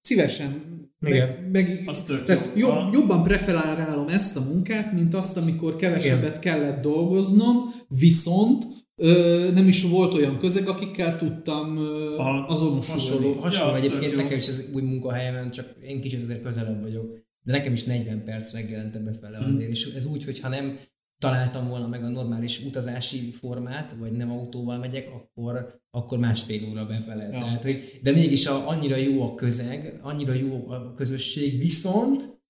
szívesen 0.00 0.70
meg, 0.98 1.48
meg, 1.52 1.82
az 1.86 2.04
tehát 2.26 2.50
jó. 2.54 2.68
jobb, 2.68 2.92
jobban 2.92 3.22
preferálom 3.22 4.08
ezt 4.08 4.36
a 4.36 4.40
munkát, 4.40 4.92
mint 4.92 5.14
azt, 5.14 5.36
amikor 5.36 5.76
kevesebbet 5.76 6.28
Igen. 6.28 6.40
kellett 6.40 6.82
dolgoznom, 6.82 7.74
viszont 7.88 8.64
Ö, 9.02 9.50
nem 9.54 9.68
is 9.68 9.82
volt 9.82 10.14
olyan 10.14 10.38
közeg, 10.38 10.68
akikkel 10.68 11.18
tudtam 11.18 11.76
ö, 11.76 12.16
Aha, 12.16 12.44
azonosulni. 12.44 13.00
Hasonló, 13.00 13.32
hasonló 13.32 13.72
ja, 13.72 13.78
egyébként 13.78 14.14
nekem 14.14 14.38
is 14.38 14.46
ez 14.46 14.70
új 14.74 14.82
munkahelyem, 14.82 15.50
csak 15.50 15.74
én 15.80 16.00
kicsit 16.00 16.22
azért 16.22 16.42
közelebb 16.42 16.82
vagyok. 16.82 17.18
De 17.44 17.52
nekem 17.52 17.72
is 17.72 17.84
40 17.84 18.24
perc 18.24 18.52
reggelente 18.52 18.98
befele 18.98 19.38
hmm. 19.38 19.48
azért, 19.48 19.70
és 19.70 19.92
ez 19.94 20.04
úgy, 20.04 20.24
hogyha 20.24 20.48
nem 20.48 20.78
találtam 21.18 21.68
volna 21.68 21.86
meg 21.86 22.04
a 22.04 22.08
normális 22.08 22.64
utazási 22.64 23.30
formát, 23.30 23.92
vagy 23.98 24.12
nem 24.12 24.30
autóval 24.30 24.78
megyek, 24.78 25.08
akkor, 25.10 25.80
akkor 25.90 26.18
másfél 26.18 26.68
óra 26.68 26.86
befele. 26.86 27.22
Ja. 27.22 27.30
Tehát, 27.30 27.62
hogy, 27.62 28.00
de 28.02 28.12
mégis 28.12 28.46
a, 28.46 28.68
annyira 28.68 28.96
jó 28.96 29.22
a 29.22 29.34
közeg, 29.34 29.98
annyira 30.02 30.32
jó 30.32 30.70
a 30.70 30.94
közösség, 30.94 31.58
viszont 31.58 32.42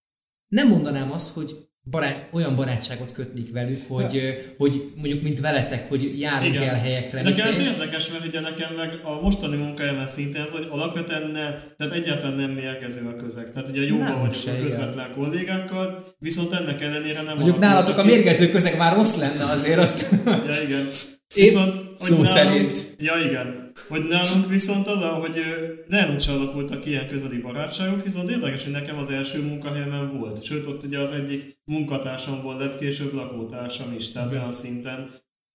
nem 0.48 0.68
mondanám 0.68 1.12
azt, 1.12 1.34
hogy 1.34 1.68
barát, 1.90 2.28
olyan 2.32 2.54
barátságot 2.54 3.12
kötnik 3.12 3.52
velük, 3.52 3.80
hogy, 3.88 4.14
ja. 4.14 4.34
hogy 4.58 4.92
mondjuk 4.96 5.22
mint 5.22 5.40
veletek, 5.40 5.88
hogy 5.88 6.18
járunk 6.18 6.54
Igen. 6.54 6.68
el 6.68 6.80
helyekre. 6.80 7.22
Nekem 7.22 7.46
ez 7.46 7.60
érdekes, 7.60 8.08
mert 8.08 8.26
ugye 8.26 8.40
nekem 8.40 8.74
meg 8.74 9.00
a 9.04 9.20
mostani 9.20 9.56
munkájában 9.56 10.06
szintén 10.06 10.40
az, 10.40 10.50
hogy 10.50 10.66
alapvetően 10.70 11.30
ne, 11.30 11.50
tehát 11.76 11.92
egyáltalán 11.92 12.36
nem 12.36 12.50
mérgező 12.50 13.08
a 13.08 13.16
közeg. 13.16 13.50
Tehát 13.50 13.68
ugye 13.68 13.82
jóban 13.82 14.20
vagyunk 14.20 14.58
a 14.58 14.62
közvetlen 14.62 15.04
igen. 15.04 15.18
kollégákkal, 15.18 16.04
viszont 16.18 16.52
ennek 16.52 16.80
ellenére 16.80 17.22
nem 17.22 17.36
Mondjuk 17.36 17.58
nálatok 17.58 17.98
a 17.98 18.04
mérgező 18.04 18.48
közeg 18.48 18.76
már 18.76 18.94
rossz 18.94 19.16
lenne 19.16 19.44
azért 19.44 19.78
ott. 19.78 20.06
ja, 20.26 20.62
igen. 20.62 20.88
Viszont, 21.34 21.74
Szó 21.98 22.22
nálunk, 22.22 22.26
szerint. 22.26 22.86
Ja, 22.98 23.14
igen. 23.28 23.61
Hogy 23.88 24.04
nálunk 24.04 24.48
viszont 24.48 24.86
az, 24.86 25.02
hogy 25.02 25.40
nálunk 25.88 26.20
sem 26.20 26.34
alakultak 26.34 26.86
ilyen 26.86 27.08
közeli 27.08 27.38
barátságok, 27.38 28.04
viszont 28.04 28.30
érdekes, 28.30 28.64
hogy 28.64 28.72
nekem 28.72 28.98
az 28.98 29.10
első 29.10 29.42
munkahelyemen 29.42 30.18
volt. 30.18 30.44
Sőt, 30.44 30.66
ott 30.66 30.82
ugye 30.82 30.98
az 30.98 31.10
egyik 31.12 31.58
munkatársamból 31.64 32.56
lett 32.56 32.78
később 32.78 33.12
lakótársam 33.12 33.92
is, 33.92 34.12
tehát 34.12 34.32
olyan 34.32 34.52
szinten 34.52 35.10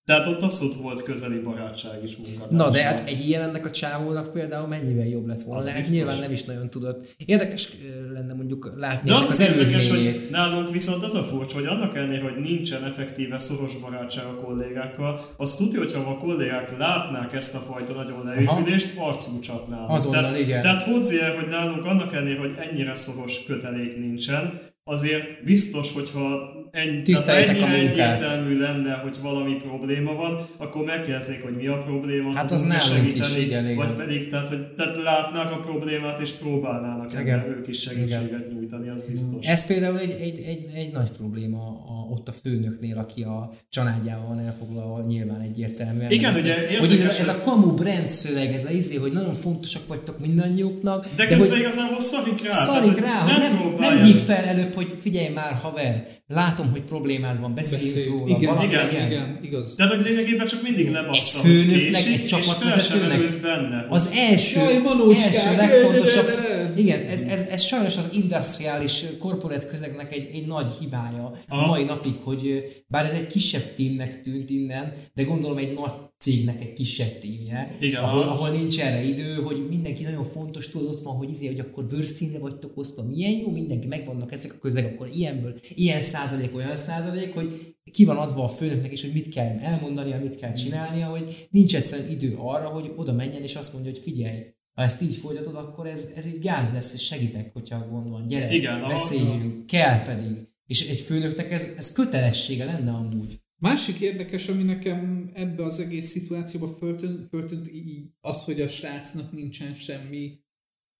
Tehát 0.07 0.27
ott 0.27 0.41
abszolút 0.41 0.75
volt 0.75 1.03
közeli 1.03 1.39
barátság 1.39 2.03
is 2.03 2.15
munkatársa. 2.15 2.55
Na 2.55 2.69
de 2.69 2.83
hát 2.83 3.09
egy 3.09 3.27
ilyen 3.27 3.41
ennek 3.41 3.65
a 3.65 3.71
csávónak 3.71 4.31
például 4.31 4.67
mennyivel 4.67 5.05
jobb 5.05 5.27
lett 5.27 5.41
volna. 5.41 5.59
Az 5.59 5.69
Hát 5.69 5.89
nyilván 5.89 6.19
nem 6.19 6.31
is 6.31 6.43
nagyon 6.43 6.69
tudott. 6.69 7.15
Érdekes 7.25 7.69
lenne 8.13 8.33
mondjuk 8.33 8.73
látni 8.77 9.09
De 9.09 9.15
az 9.15 9.21
az 9.21 9.29
az 9.29 9.39
érdekes, 9.39 9.89
hogy 9.89 10.27
nálunk 10.31 10.71
viszont 10.71 11.03
az 11.03 11.13
a 11.13 11.23
furcsa, 11.23 11.55
hogy 11.55 11.65
annak 11.65 11.95
ellenére, 11.95 12.21
hogy 12.21 12.41
nincsen 12.41 12.83
effektíve 12.83 13.39
szoros 13.39 13.75
barátság 13.75 14.25
a 14.25 14.35
kollégákkal, 14.35 15.25
azt 15.37 15.57
tudja, 15.57 15.79
hogyha 15.79 16.09
a 16.09 16.17
kollégák 16.17 16.77
látnák 16.77 17.33
ezt 17.33 17.55
a 17.55 17.59
fajta 17.59 17.93
nagyon 17.93 18.25
leépülést, 18.25 18.93
arcul 18.97 19.39
csapnának. 19.39 19.89
Azonnal, 19.89 20.21
tehát, 20.21 20.39
igen. 20.39 20.61
Tehát 20.61 20.81
Hodzier, 20.81 21.35
hogy 21.35 21.47
nálunk 21.47 21.85
annak 21.85 22.13
ellenére, 22.13 22.39
hogy 22.39 22.55
ennyire 22.69 22.93
szoros 22.93 23.43
kötelék 23.43 23.97
nincsen, 23.97 24.61
azért 24.83 25.43
biztos, 25.43 25.93
hogyha 25.93 26.55
ennyi, 26.71 27.01
Tiszteljétek 27.01 27.55
a 27.61 27.65
munkát. 27.65 27.79
egyértelmű 28.19 28.59
lenne, 28.59 28.93
hogy 28.93 29.17
valami 29.21 29.53
probléma 29.55 30.13
van, 30.13 30.47
akkor 30.57 30.85
megkérdeznék, 30.85 31.43
hogy 31.43 31.55
mi 31.55 31.67
a 31.67 31.77
probléma, 31.77 32.31
Hát 32.33 32.51
az 32.51 32.61
tudunk-e 32.61 32.87
nálunk 32.87 33.15
is, 33.17 33.25
segíteni, 33.25 33.45
igen, 33.45 33.63
igen. 33.63 33.75
vagy 33.75 33.91
pedig 34.05 34.27
tehát, 34.29 34.49
hogy 34.49 34.67
tehát 34.67 34.95
látnák 35.03 35.51
a 35.51 35.59
problémát, 35.59 36.21
és 36.21 36.31
próbálnának 36.31 37.11
Igen. 37.11 37.39
ebben 37.39 37.57
ők 37.57 37.67
is 37.67 37.79
segítséget 37.79 38.51
nyújtani, 38.53 38.89
az 38.89 39.03
biztos. 39.09 39.45
Ez 39.45 39.67
például 39.67 39.99
egy, 39.99 40.11
egy, 40.21 40.43
egy, 40.47 40.69
egy 40.75 40.91
nagy 40.93 41.09
probléma 41.11 41.57
a, 41.67 42.11
ott 42.11 42.27
a 42.27 42.31
főnöknél, 42.31 42.97
aki 42.97 43.21
a 43.23 43.51
családjával 43.69 44.27
van 44.27 44.39
elfoglalva, 44.39 45.01
nyilván 45.07 45.41
egyértelműen. 45.41 46.11
Igen, 46.11 46.35
ugye 46.35 46.67
ez- 46.69 46.77
Hogy 46.79 46.91
ez, 46.91 47.17
ez 47.19 47.27
a 47.27 47.41
kamu 47.43 47.73
brand 47.73 48.09
szöveg, 48.09 48.53
ez 48.53 48.65
a 48.65 48.69
izé, 48.69 48.95
hogy 48.95 49.11
nagyon 49.11 49.33
fontosak 49.33 49.87
vagytok 49.87 50.19
mindannyiuknak, 50.19 51.03
De, 51.03 51.09
de 51.15 51.27
közben 51.27 51.49
hogy 51.49 51.59
igazából 51.59 51.99
szarik 51.99 52.43
rá. 52.43 52.51
szarik 52.51 52.99
rá, 52.99 53.19
hogy 53.19 53.31
nem, 53.37 53.51
nem, 53.51 53.61
próbálja. 53.61 54.03
hívta 54.03 54.33
el 54.35 54.43
előbb, 54.45 54.73
hogy 54.73 54.93
figyelj 54.99 55.33
már 55.33 55.53
haver, 55.53 56.07
látom, 56.27 56.71
hogy 56.71 56.81
problémád 56.81 57.39
van, 57.39 57.53
beszéljünk 57.55 57.93
Beszéljünk. 57.95 58.19
róla, 58.19 58.37
Igen, 58.37 58.53
valami 58.53 58.67
igen, 58.73 58.85
legyen. 58.85 59.07
igen, 59.11 59.39
igaz. 59.41 59.75
Tehát, 59.75 59.93
hogy 59.95 60.05
lényegében 60.05 60.47
csak 60.47 60.61
mindig 60.63 60.89
lebassza, 60.91 61.37
Egy 61.37 61.43
hogy 61.43 61.51
főnöknek, 61.51 62.03
késik, 62.03 62.19
egy 62.19 62.25
csapatvezetőnek 62.25 63.41
benne. 63.41 63.85
Az 63.89 64.11
első, 64.15 64.59
Jaj, 64.59 64.77
manócskák, 64.83 65.33
első 65.33 65.55
de- 65.55 65.61
legfontosabb, 65.61 66.25
de- 66.25 66.31
de- 66.31 66.73
de- 66.73 66.81
igen, 66.81 67.05
ez, 67.05 67.21
ez, 67.21 67.47
ez 67.47 67.61
sajnos 67.61 67.97
az 67.97 68.09
industriális 68.11 69.03
korporát 69.19 69.69
közegnek 69.69 70.13
egy, 70.13 70.29
egy 70.33 70.45
nagy 70.45 70.69
hibája 70.79 71.31
a 71.47 71.65
mai 71.65 71.83
napig, 71.83 72.13
hogy 72.23 72.63
bár 72.87 73.05
ez 73.05 73.13
egy 73.13 73.27
kisebb 73.27 73.73
tímnek 73.75 74.21
tűnt 74.21 74.49
innen, 74.49 74.93
de 75.13 75.23
gondolom 75.23 75.57
egy 75.57 75.73
nagy 75.73 75.91
cégnek 76.17 76.61
egy 76.61 76.73
kisebb 76.73 77.17
tímje, 77.17 77.77
Igen, 77.79 78.03
ahol, 78.03 78.21
ahol 78.21 78.49
nincs 78.49 78.79
erre 78.79 79.03
idő, 79.03 79.33
hogy 79.33 79.67
mindenki 79.69 80.03
nagyon 80.03 80.23
fontos, 80.23 80.69
tudod, 80.69 80.87
ott 80.87 81.03
van, 81.03 81.15
hogy 81.15 81.29
izé, 81.29 81.47
hogy 81.47 81.59
akkor 81.59 81.85
bőrszínre 81.85 82.39
vagytok 82.39 82.77
osztva, 82.77 83.03
milyen 83.03 83.31
jó, 83.31 83.51
mindenki 83.51 83.87
megvannak 83.87 84.31
ezek 84.31 84.53
a 84.53 84.57
közeg, 84.57 84.85
akkor 84.85 85.09
ilyenből, 85.13 85.59
ilyen 85.69 86.01
százalék, 86.01 86.55
olyan 86.55 86.75
százalék, 86.75 87.33
hogy 87.33 87.75
ki 87.91 88.05
van 88.05 88.17
adva 88.17 88.43
a 88.43 88.49
főnöknek 88.49 88.91
is, 88.91 89.01
hogy 89.01 89.13
mit 89.13 89.29
kell 89.29 89.57
elmondania, 89.59 90.19
mit 90.19 90.35
kell 90.35 90.53
csinálnia, 90.53 91.07
hogy 91.07 91.47
nincs 91.49 91.75
egyszerűen 91.75 92.11
idő 92.11 92.35
arra, 92.37 92.67
hogy 92.67 92.91
oda 92.95 93.13
menjen 93.13 93.41
és 93.41 93.55
azt 93.55 93.73
mondja, 93.73 93.91
hogy 93.91 94.01
figyelj, 94.01 94.39
ha 94.73 94.83
ezt 94.83 95.01
így 95.01 95.15
folytatod, 95.15 95.55
akkor 95.55 95.87
ez, 95.87 96.11
ez 96.15 96.25
így 96.25 96.39
gáz 96.39 96.73
lesz, 96.73 96.93
és 96.93 97.05
segítek, 97.05 97.53
hogyha 97.53 97.87
gond 97.89 98.09
van. 98.09 98.25
Gyere, 98.25 98.53
Igen, 98.53 98.87
beszéljünk, 98.87 99.65
kell 99.65 100.01
pedig. 100.01 100.51
És 100.65 100.89
egy 100.89 100.97
főnöknek 100.97 101.51
ez, 101.51 101.75
ez 101.77 101.91
kötelessége 101.91 102.65
lenne 102.65 102.91
amúgy. 102.91 103.41
Másik 103.59 103.99
érdekes, 103.99 104.47
ami 104.47 104.63
nekem 104.63 105.31
ebbe 105.33 105.63
az 105.63 105.79
egész 105.79 106.09
szituációba 106.09 106.67
föltűnt, 106.67 107.27
föltűnt 107.27 107.71
így 107.71 108.09
az, 108.19 108.43
hogy 108.43 108.61
a 108.61 108.67
srácnak 108.67 109.31
nincsen 109.31 109.75
semmi 109.75 110.39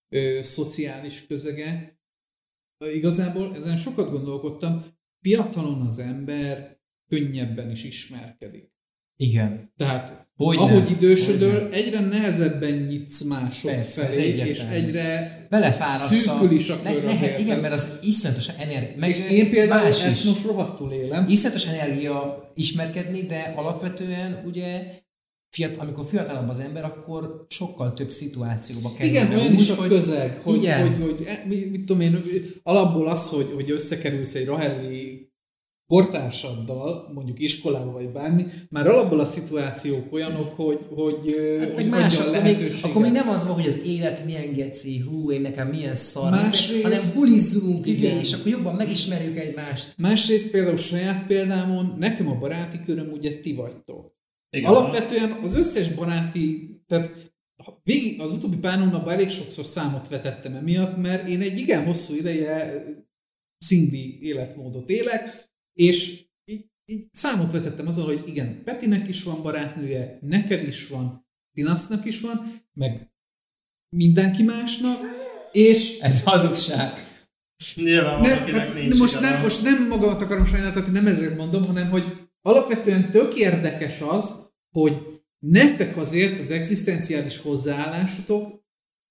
ö, 0.09 0.39
szociális 0.41 1.25
közege. 1.27 1.99
Igazából 2.93 3.55
ezen 3.55 3.77
sokat 3.77 4.11
gondolkodtam, 4.11 4.85
fiatalon 5.21 5.81
az 5.81 5.99
ember 5.99 6.79
könnyebben 7.07 7.71
is 7.71 7.83
ismerkedik. 7.83 8.71
Igen. 9.17 9.73
Tehát 9.75 10.27
Hogyne, 10.35 10.61
ahogy 10.61 10.91
idősödöl, 10.91 11.61
hogyne. 11.61 11.75
egyre 11.75 11.99
nehezebben 11.99 12.73
nyitsz 12.73 13.21
mások 13.21 13.71
Persze, 13.71 14.05
felé, 14.05 14.49
és 14.49 14.59
egyre 14.59 15.36
Belefáradsz 15.49 16.21
Szűkül 16.21 16.51
is 16.51 16.69
a 16.69 16.81
kör 16.81 17.03
ne, 17.03 17.13
ne. 17.13 17.39
Igen, 17.39 17.59
mert 17.59 17.73
az 17.73 17.87
iszonyatos 18.01 18.47
energia. 18.47 18.97
Meg 18.97 19.09
és 19.09 19.29
én 19.29 19.49
például 19.49 19.83
más 19.83 20.03
ezt 20.03 20.19
is. 20.19 20.29
most 20.29 20.45
rohadtul 20.45 20.91
élem. 20.91 21.29
Iszonyatos 21.29 21.65
energia 21.65 22.51
ismerkedni, 22.55 23.21
de 23.21 23.53
alapvetően 23.55 24.43
ugye 24.45 24.83
fiat, 25.49 25.77
amikor 25.77 26.05
fiatalabb 26.05 26.49
az 26.49 26.59
ember, 26.59 26.83
akkor 26.83 27.45
sokkal 27.49 27.93
több 27.93 28.11
szituációba 28.11 28.93
kerül. 28.93 29.11
Igen, 29.11 29.33
olyan 29.33 29.53
is 29.53 29.69
a 29.69 29.87
közeg, 29.87 30.41
hogy, 30.43 30.55
igen. 30.55 30.81
hogy, 30.81 31.05
hogy, 31.05 31.25
e, 31.25 31.43
mit, 31.47 31.71
mit 31.71 31.85
tudom 31.85 32.01
én, 32.01 32.23
alapból 32.63 33.07
az, 33.07 33.27
hogy, 33.27 33.51
hogy 33.53 33.71
összekerülsz 33.71 34.33
egy 34.33 34.45
rahelli 34.45 35.26
kortársaddal, 35.87 37.11
mondjuk 37.13 37.39
iskolába 37.39 37.91
vagy 37.91 38.09
bármi, 38.09 38.45
már 38.69 38.87
alapból 38.87 39.19
a 39.19 39.25
szituációk 39.25 40.13
olyanok, 40.13 40.55
hogy, 40.55 40.79
hogy, 40.89 41.35
Hát 41.59 41.73
hogy 41.73 41.89
meg 41.89 42.01
más, 42.01 42.17
adja 42.17 42.31
a 42.31 42.35
akkor 42.35 42.43
még, 42.43 42.53
lehetőséget. 42.57 42.89
akkor 42.89 43.01
még 43.01 43.11
nem 43.11 43.29
az 43.29 43.43
van, 43.45 43.53
hogy 43.53 43.65
az 43.65 43.79
élet 43.85 44.25
milyen 44.25 44.53
geci, 44.53 44.99
hú, 44.99 45.31
én 45.31 45.41
nekem 45.41 45.67
milyen 45.67 45.95
szar, 45.95 46.29
Másrészt- 46.31 46.83
hanem 46.83 47.01
bulizzunk, 47.15 47.87
izé, 47.87 48.07
és 48.21 48.33
akkor 48.33 48.47
jobban 48.51 48.75
megismerjük 48.75 49.37
egymást. 49.37 49.93
Másrészt 49.97 50.47
például 50.47 50.77
saját 50.77 51.27
példámon, 51.27 51.95
nekem 51.97 52.27
a 52.27 52.37
baráti 52.39 52.79
köröm 52.85 53.11
ugye 53.11 53.39
ti 53.39 53.53
vagytok. 53.53 54.15
Igen. 54.49 54.71
Alapvetően 54.73 55.31
az 55.43 55.55
összes 55.55 55.89
baráti, 55.89 56.69
tehát 56.87 57.09
végig 57.83 58.21
az 58.21 58.31
utóbbi 58.31 58.57
pár 58.57 58.79
hónapban 58.79 59.13
elég 59.13 59.29
sokszor 59.29 59.65
számot 59.65 60.07
vetettem 60.07 60.55
emiatt, 60.55 60.97
mert 60.97 61.27
én 61.27 61.41
egy 61.41 61.57
igen 61.57 61.85
hosszú 61.85 62.13
ideje 62.15 62.83
szingli 63.57 64.19
életmódot 64.21 64.89
élek, 64.89 65.46
és 65.77 66.25
így, 66.45 66.65
így 66.85 67.07
számot 67.11 67.51
vetettem 67.51 67.87
azon, 67.87 68.05
hogy 68.05 68.23
igen, 68.25 68.63
Petinek 68.63 69.07
is 69.07 69.23
van 69.23 69.41
barátnője, 69.41 70.17
neked 70.21 70.67
is 70.67 70.87
van, 70.87 71.27
Tinasznak 71.53 72.05
is 72.05 72.19
van, 72.19 72.61
meg 72.73 73.11
mindenki 73.95 74.43
másnak, 74.43 74.99
és 75.51 75.99
Ez 75.99 76.23
hazugság. 76.23 77.05
Nyilván 77.75 78.21
nem, 78.21 78.41
akinek 78.41 78.67
hát 78.67 78.73
nincs 78.73 78.97
most, 78.97 79.19
nem, 79.19 79.41
most 79.41 79.63
nem 79.63 79.87
magamat 79.87 80.21
akarom 80.21 80.45
sajnáltatni, 80.45 80.91
nem 80.91 81.05
ezért 81.05 81.37
mondom, 81.37 81.65
hanem 81.65 81.89
hogy 81.89 82.03
alapvetően 82.41 83.11
tök 83.11 83.35
érdekes 83.35 84.01
az, 84.01 84.33
hogy 84.71 85.21
nektek 85.39 85.97
azért 85.97 86.39
az 86.39 86.51
egzisztenciális 86.51 87.37
hozzáállásotok 87.37 88.65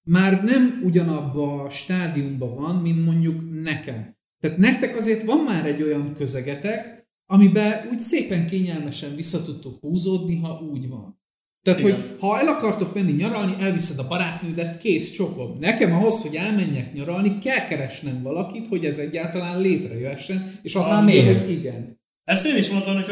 már 0.09 0.43
nem 0.43 0.79
ugyanabba 0.83 1.63
a 1.63 1.69
stádiumban 1.69 2.55
van, 2.55 2.75
mint 2.75 3.05
mondjuk 3.05 3.61
nekem. 3.61 4.16
Tehát 4.39 4.57
nektek 4.57 4.97
azért 4.97 5.23
van 5.23 5.37
már 5.43 5.65
egy 5.65 5.81
olyan 5.83 6.13
közegetek, 6.13 7.07
amiben 7.25 7.87
úgy 7.91 7.99
szépen 7.99 8.47
kényelmesen 8.47 9.15
vissza 9.15 9.43
tudtok 9.43 9.79
húzódni, 9.79 10.39
ha 10.39 10.61
úgy 10.71 10.87
van. 10.87 11.21
Tehát, 11.61 11.79
Igen. 11.79 11.93
hogy 11.95 12.15
ha 12.19 12.39
el 12.39 12.47
akartok 12.47 12.95
menni 12.95 13.11
nyaralni, 13.11 13.53
elviszed 13.59 13.99
a 13.99 14.07
barátnődet, 14.07 14.77
kész, 14.77 15.11
csokom. 15.11 15.57
Nekem 15.59 15.93
ahhoz, 15.93 16.21
hogy 16.21 16.35
elmenjek 16.35 16.93
nyaralni, 16.93 17.37
kell 17.37 17.67
keresnem 17.67 18.21
valakit, 18.21 18.67
hogy 18.67 18.85
ez 18.85 18.97
egyáltalán 18.97 19.61
létrejöhessen, 19.61 20.59
és 20.61 20.75
azt 20.75 20.89
mondja, 20.91 21.23
hogy 21.41 21.51
igen. 21.51 21.99
Ezt 22.23 22.45
én 22.47 22.55
is 22.55 22.69
mondtam, 22.69 22.95
hogy 22.95 23.05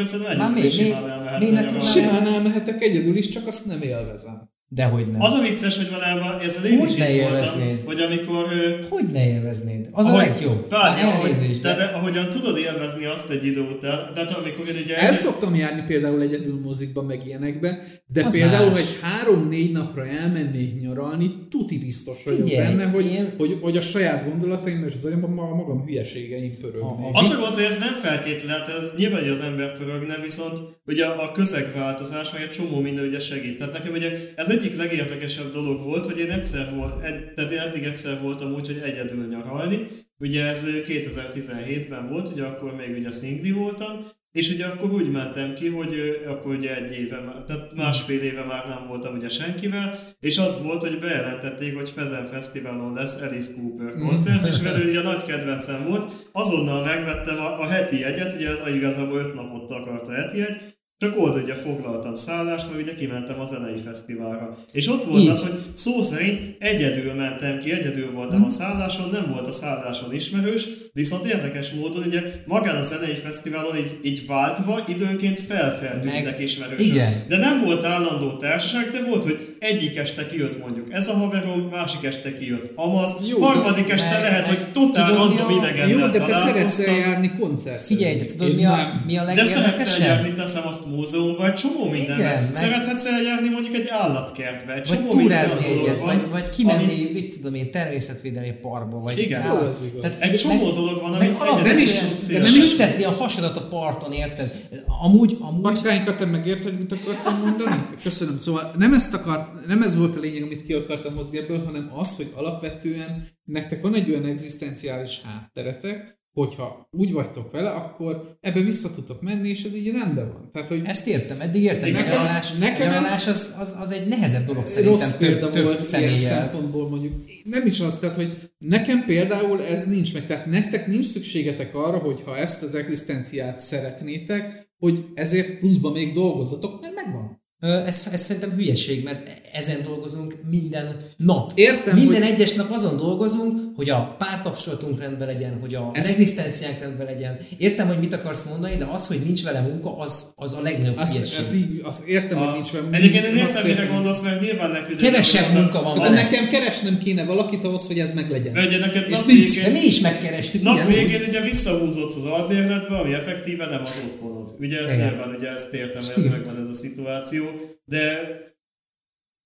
is 0.64 0.76
mi- 0.76 0.84
simán 0.84 1.66
tudnánk- 1.66 1.92
Simán 1.92 2.26
elmehetek 2.26 2.82
egyedül 2.82 3.16
is, 3.16 3.28
csak 3.28 3.46
azt 3.46 3.66
nem 3.66 3.82
élvezem. 3.82 4.50
Dehogy 4.68 5.10
nem. 5.10 5.20
Az 5.20 5.32
a 5.32 5.40
vicces, 5.42 5.76
hogy 5.76 5.90
valójában 5.90 6.40
ez 6.40 6.64
én 6.64 6.78
Hogy 6.78 6.90
is 6.90 6.96
ne 6.96 7.04
voltam, 7.06 7.26
élveznéd? 7.28 7.80
hogy 7.84 8.00
amikor 8.00 8.46
Hogy 8.90 9.04
ne 9.12 9.26
élveznéd? 9.28 9.88
Az 9.92 10.06
a 10.06 10.08
ahogy- 10.08 10.26
legjobb. 10.26 10.68
Várj, 10.70 11.02
Már 11.02 11.14
ahogy, 11.14 11.30
elnézést, 11.30 11.62
de, 11.62 11.68
de, 11.68 11.76
de, 11.76 11.84
ahogyan 11.84 12.30
tudod 12.30 12.58
élvezni 12.58 13.04
azt 13.04 13.30
egy 13.30 13.46
idő 13.46 13.60
után, 13.60 14.10
tehát 14.14 14.30
amikor 14.30 14.68
én 14.68 14.82
ugye 14.84 14.96
El 14.96 15.12
szoktam 15.12 15.54
járni 15.54 15.82
például 15.86 16.20
egyedül 16.20 16.60
mozikba, 16.64 17.02
meg 17.02 17.20
ilyenekbe, 17.26 17.84
de 18.06 18.24
Az 18.24 18.32
például, 18.32 18.70
más. 18.70 18.78
hogy 18.80 18.98
három-négy 19.02 19.72
napra 19.72 20.06
elmennék 20.06 20.80
nyaralni, 20.80 21.30
tuti 21.50 21.78
biztos 21.78 22.24
vagyok 22.24 22.42
Figyelj, 22.42 22.66
benne, 22.76 22.90
hogy, 22.90 23.06
én- 23.06 23.32
hogy, 23.38 23.58
hogy 23.60 23.76
a 23.76 23.80
saját 23.80 24.28
gondolataim 24.28 24.84
és 24.88 24.92
az 24.98 25.04
agyamban 25.04 25.30
ma- 25.30 25.54
magam 25.54 25.84
hülyeségeim 25.84 26.56
pörögnék. 26.60 27.14
A- 27.14 27.18
Az 27.18 27.30
a 27.30 27.40
gond, 27.40 27.54
hogy 27.54 27.64
ez 27.64 27.78
nem 27.78 27.94
feltétlenül, 28.02 28.50
hát 28.58 28.68
ez 28.68 28.98
nyilván, 28.98 29.20
hogy 29.20 29.28
az 29.28 29.40
ember 29.40 29.76
pörögne, 29.78 30.18
viszont 30.24 30.58
ugye 30.86 31.04
a 31.04 31.32
közegváltozás, 31.32 32.32
meg 32.32 32.42
egy 32.42 32.50
csomó 32.50 32.80
minden 32.80 33.06
ugye 33.06 33.18
segít. 33.18 33.56
Tehát 33.58 33.72
nekem 33.72 33.92
ugye 33.92 34.10
ez 34.34 34.48
egyik 34.56 34.76
legérdekesebb 34.76 35.52
dolog 35.52 35.82
volt, 35.82 36.04
hogy 36.04 36.18
én 36.18 36.30
egyszer 36.30 36.74
volt, 36.74 37.04
egy, 37.04 37.32
tehát 37.32 37.52
én 37.52 37.58
eddig 37.58 37.82
egyszer 37.82 38.20
voltam 38.20 38.54
úgy, 38.54 38.66
hogy 38.66 38.80
egyedül 38.84 39.26
nyaralni. 39.28 39.88
Ugye 40.18 40.46
ez 40.46 40.66
ö, 40.66 40.78
2017-ben 40.86 42.08
volt, 42.08 42.28
ugye 42.28 42.44
akkor 42.44 42.74
még 42.74 42.98
ugye 42.98 43.10
szingli 43.10 43.50
voltam, 43.50 44.06
és 44.36 44.50
ugye 44.50 44.66
akkor 44.66 44.92
úgy 44.92 45.10
mentem 45.10 45.54
ki, 45.54 45.68
hogy 45.68 46.22
akkor 46.26 46.54
ugye 46.54 46.76
egy 46.76 46.92
éve, 46.92 47.44
tehát 47.46 47.74
másfél 47.74 48.20
éve 48.20 48.44
már 48.44 48.68
nem 48.68 48.86
voltam 48.88 49.16
ugye 49.16 49.28
senkivel, 49.28 49.98
és 50.20 50.38
az 50.38 50.62
volt, 50.62 50.80
hogy 50.80 50.98
bejelentették, 50.98 51.76
hogy 51.76 51.90
Fezen 51.90 52.26
Fesztiválon 52.26 52.94
lesz 52.94 53.22
Alice 53.22 53.52
Cooper 53.54 53.92
koncert, 53.92 54.48
és 54.48 54.60
velő 54.60 54.88
ugye 54.90 55.02
nagy 55.02 55.24
kedvencem 55.24 55.86
volt, 55.88 56.12
azonnal 56.32 56.84
megvettem 56.84 57.38
a, 57.38 57.60
a 57.60 57.66
heti 57.66 57.98
jegyet, 57.98 58.34
ugye 58.34 58.50
az 58.50 58.74
igazából 58.74 59.18
öt 59.18 59.34
napot 59.34 59.70
akarta 59.70 60.10
a 60.10 60.14
heti 60.14 60.38
jegy, 60.38 60.75
csak 60.98 61.18
oda 61.18 61.40
ugye 61.42 61.54
foglaltam 61.54 62.16
szállást, 62.16 62.70
mert 62.70 62.82
ugye 62.82 62.94
kimentem 62.94 63.40
a 63.40 63.44
zenei 63.44 63.76
fesztiválra. 63.84 64.56
És 64.72 64.88
ott 64.88 65.04
volt 65.04 65.22
Így. 65.22 65.28
az, 65.28 65.42
hogy 65.42 65.58
szó 65.72 66.02
szerint 66.02 66.56
egyedül 66.58 67.12
mentem 67.12 67.58
ki, 67.58 67.72
egyedül 67.72 68.12
voltam 68.12 68.44
a 68.44 68.48
szálláson, 68.48 69.10
nem 69.10 69.30
volt 69.32 69.46
a 69.46 69.52
szálláson 69.52 70.14
ismerős, 70.14 70.68
viszont 70.92 71.26
érdekes 71.26 71.70
módon 71.70 72.02
ugye 72.06 72.22
magán 72.46 72.76
a 72.76 72.82
zenei 72.82 73.14
fesztiválon 73.14 73.76
így, 73.76 73.98
így 74.02 74.26
váltva 74.26 74.84
időnként 74.88 75.40
felfeltűntek 75.40 76.40
ismerősök. 76.40 76.86
igen. 76.86 77.24
De 77.28 77.36
nem 77.36 77.64
volt 77.64 77.84
állandó 77.84 78.36
társaság, 78.36 78.90
de 78.90 79.04
volt, 79.08 79.22
hogy 79.22 79.55
egyik 79.58 79.96
este 79.96 80.26
kijött 80.26 80.58
mondjuk 80.60 80.86
ez 80.92 81.08
a 81.08 81.12
haverom, 81.12 81.60
másik 81.60 82.04
este 82.04 82.38
kijött 82.38 82.72
Amaz, 82.74 83.16
Jó, 83.28 83.40
harmadik 83.40 83.86
de- 83.86 83.92
este 83.92 84.10
meg- 84.10 84.20
lehet, 84.20 84.46
hogy 84.48 84.66
totál 84.72 85.14
random 85.14 85.50
idegen 85.50 85.88
Jó, 85.88 85.98
de 86.06 86.18
te 86.24 86.34
szeretsz 86.34 86.78
eljárni 86.78 87.32
koncertre. 87.40 87.82
Figyelj, 87.84 88.16
de 88.16 88.24
tudod 88.24 88.54
mi 88.54 88.64
a, 88.64 89.00
mi 89.06 89.16
a 89.18 89.24
De 89.34 89.44
szeretsz 89.44 89.98
eljárni, 90.00 90.32
teszem 90.32 90.66
azt 90.66 90.86
múzeumban, 90.86 91.46
egy 91.46 91.54
csomó 91.54 91.84
mindenben. 91.90 92.18
Igen, 92.18 92.42
meg- 92.42 92.54
Szerethetsz 92.54 93.06
eljárni 93.06 93.48
mondjuk 93.48 93.74
egy 93.74 93.88
állatkertbe, 93.88 94.72
egy 94.74 94.88
Vagy 94.88 94.96
csomó 94.98 95.10
túrázni 95.10 95.66
minden 95.68 95.84
egyet, 95.84 95.98
van, 95.98 96.06
vagy, 96.16 96.30
vagy 96.30 96.48
kimenni, 96.48 96.84
amit- 96.84 97.12
mit 97.12 97.34
tudom 97.36 97.54
én, 97.54 97.70
természetvédelmi 97.70 98.52
parkba, 98.62 98.98
vagy 98.98 99.18
Igen. 99.18 99.44
Jó, 99.46 99.54
igaz. 99.54 99.82
Tehát 100.00 100.20
Egy 100.20 100.36
csomó 100.36 100.70
dolog 100.70 101.00
van, 101.00 101.12
amit 101.14 101.38
nem 101.64 101.78
is- 101.78 102.00
de 102.28 102.38
nem 102.38 102.42
is 102.42 102.68
sütetni 102.70 103.04
a 103.04 103.10
hasadat 103.10 103.56
a 103.56 103.60
parton, 103.60 104.12
érted? 104.12 104.54
Amúgy, 105.02 105.36
amúgy 105.40 105.62
Macskánkat, 105.62 106.18
te 106.18 106.24
megérted, 106.24 106.78
mit 106.78 106.92
akartam 106.92 107.40
mondani? 107.40 107.82
Köszönöm. 108.02 108.38
Szóval 108.38 108.72
nem, 108.76 108.92
ezt 108.92 109.14
akart, 109.14 109.48
nem 109.66 109.82
ez 109.82 109.96
volt 109.96 110.16
a 110.16 110.20
lényeg, 110.20 110.42
amit 110.42 110.62
ki 110.62 110.72
akartam 110.72 111.14
hozni 111.14 111.38
ebből, 111.38 111.64
hanem 111.64 111.90
az, 111.94 112.16
hogy 112.16 112.32
alapvetően 112.34 113.28
nektek 113.44 113.80
van 113.82 113.94
egy 113.94 114.10
olyan 114.10 114.24
egzisztenciális 114.24 115.20
hátteretek, 115.22 116.14
hogyha 116.32 116.88
úgy 116.90 117.12
vagytok 117.12 117.50
vele, 117.50 117.70
akkor 117.70 118.36
ebbe 118.40 118.60
vissza 118.60 118.94
tudtok 118.94 119.22
menni, 119.22 119.48
és 119.48 119.64
ez 119.64 119.74
így 119.74 119.90
rendben 119.90 120.32
van. 120.32 120.50
Tehát, 120.52 120.68
hogy 120.68 120.82
ezt 120.84 121.06
értem, 121.06 121.40
eddig 121.40 121.62
értem, 121.62 121.90
Nekem- 121.90 122.08
nyaralás, 122.08 122.52
nekem 122.52 122.88
nyaralás 122.88 123.26
ez- 123.26 123.36
az, 123.36 123.54
az, 123.60 123.76
az, 123.80 123.90
egy 123.90 124.06
nehezebb 124.06 124.46
dolog 124.46 124.62
rossz 124.62 124.72
szerintem 124.72 125.10
több, 125.10 125.18
példa 125.18 125.50
több 125.50 125.62
volt 125.64 125.76
ilyen 125.78 125.88
személlyel. 125.88 126.38
szempontból 126.40 126.88
mondjuk. 126.88 127.12
Nem 127.44 127.66
is 127.66 127.80
az, 127.80 127.98
tehát, 127.98 128.16
hogy 128.16 128.50
nekem 128.58 129.04
például 129.04 129.62
ez 129.62 129.86
nincs 129.86 130.12
meg. 130.12 130.26
Tehát 130.26 130.46
nektek 130.46 130.86
nincs 130.86 131.06
szükségetek 131.06 131.74
arra, 131.74 131.98
hogy 131.98 132.22
ha 132.24 132.36
ezt 132.36 132.62
az 132.62 132.74
egzisztenciát 132.74 133.60
szeretnétek, 133.60 134.68
hogy 134.78 135.04
ezért 135.14 135.58
pluszban 135.58 135.92
még 135.92 136.14
dolgozzatok, 136.14 136.80
mert 136.80 136.94
megvan. 136.94 137.44
Ez, 137.60 138.08
ez 138.12 138.20
szerintem 138.22 138.50
hülyeség, 138.50 139.04
mert 139.04 139.40
ezen 139.52 139.82
dolgozunk 139.82 140.38
minden 140.48 140.96
nap. 141.16 141.52
Értem, 141.54 141.96
Minden 141.96 142.22
hogy- 142.22 142.32
egyes 142.32 142.52
nap 142.52 142.70
azon 142.70 142.96
dolgozunk, 142.96 143.65
hogy 143.76 143.90
a 143.90 144.14
párkapcsolatunk 144.18 145.00
rendben 145.00 145.26
legyen, 145.26 145.58
hogy 145.60 145.74
a, 145.74 145.90
az 145.94 146.04
egzisztenciánk 146.04 146.78
rendben 146.80 147.06
legyen. 147.06 147.38
Értem, 147.58 147.86
hogy 147.86 147.98
mit 147.98 148.12
akarsz 148.12 148.44
mondani, 148.44 148.76
de 148.76 148.84
az, 148.84 149.06
hogy 149.06 149.20
nincs 149.24 149.42
vele 149.42 149.60
munka, 149.60 149.98
az, 149.98 150.32
az 150.36 150.52
a 150.52 150.60
legnagyobb 150.62 150.96
Azt, 150.96 151.12
hülyeség. 151.14 151.40
ez 151.40 151.54
így, 151.54 151.80
azt 151.84 152.06
értem, 152.06 152.38
hogy 152.38 152.52
nincs 152.52 152.70
velem. 152.70 152.92
Egyébként 152.92 153.26
én 153.26 153.36
értem, 153.36 153.66
mire 153.66 153.84
gondolsz, 153.84 154.22
mert 154.22 154.40
nyilván 154.40 154.70
nekünk... 154.70 154.98
Kevesebb 154.98 155.52
munka 155.52 155.82
van 155.82 155.98
vele. 155.98 156.22
nekem 156.22 156.48
keresnem 156.48 156.98
kéne 156.98 157.24
valakit 157.24 157.64
ahhoz, 157.64 157.86
hogy 157.86 157.98
ez 157.98 158.12
meglegyen. 158.12 158.52
Mert 158.52 158.66
ugye 158.66 158.78
neked 158.78 159.04
És 159.08 159.22
nincs. 159.24 159.54
De 159.54 159.60
végén, 159.60 159.72
mi 159.80 159.86
is 159.86 160.00
megkerestük. 160.00 160.62
nap 160.62 160.86
végén 160.86 161.20
ugye 161.28 161.40
visszahúzódsz 161.40 162.16
az 162.16 162.24
albérletbe, 162.24 162.96
ami 162.98 163.12
effektíve 163.12 163.66
nem 163.66 163.80
az 163.82 164.04
otthonod. 164.06 164.54
Ugye 164.58 164.78
ez 164.78 164.92
nyilván, 164.92 165.34
ugye 165.38 165.48
ezt 165.48 165.74
értem, 165.74 166.02
hogy 166.02 166.24
ez 166.24 166.30
megvan 166.30 166.62
ez 166.62 166.68
a 166.68 166.74
szituáció, 166.74 167.44
de 167.84 168.20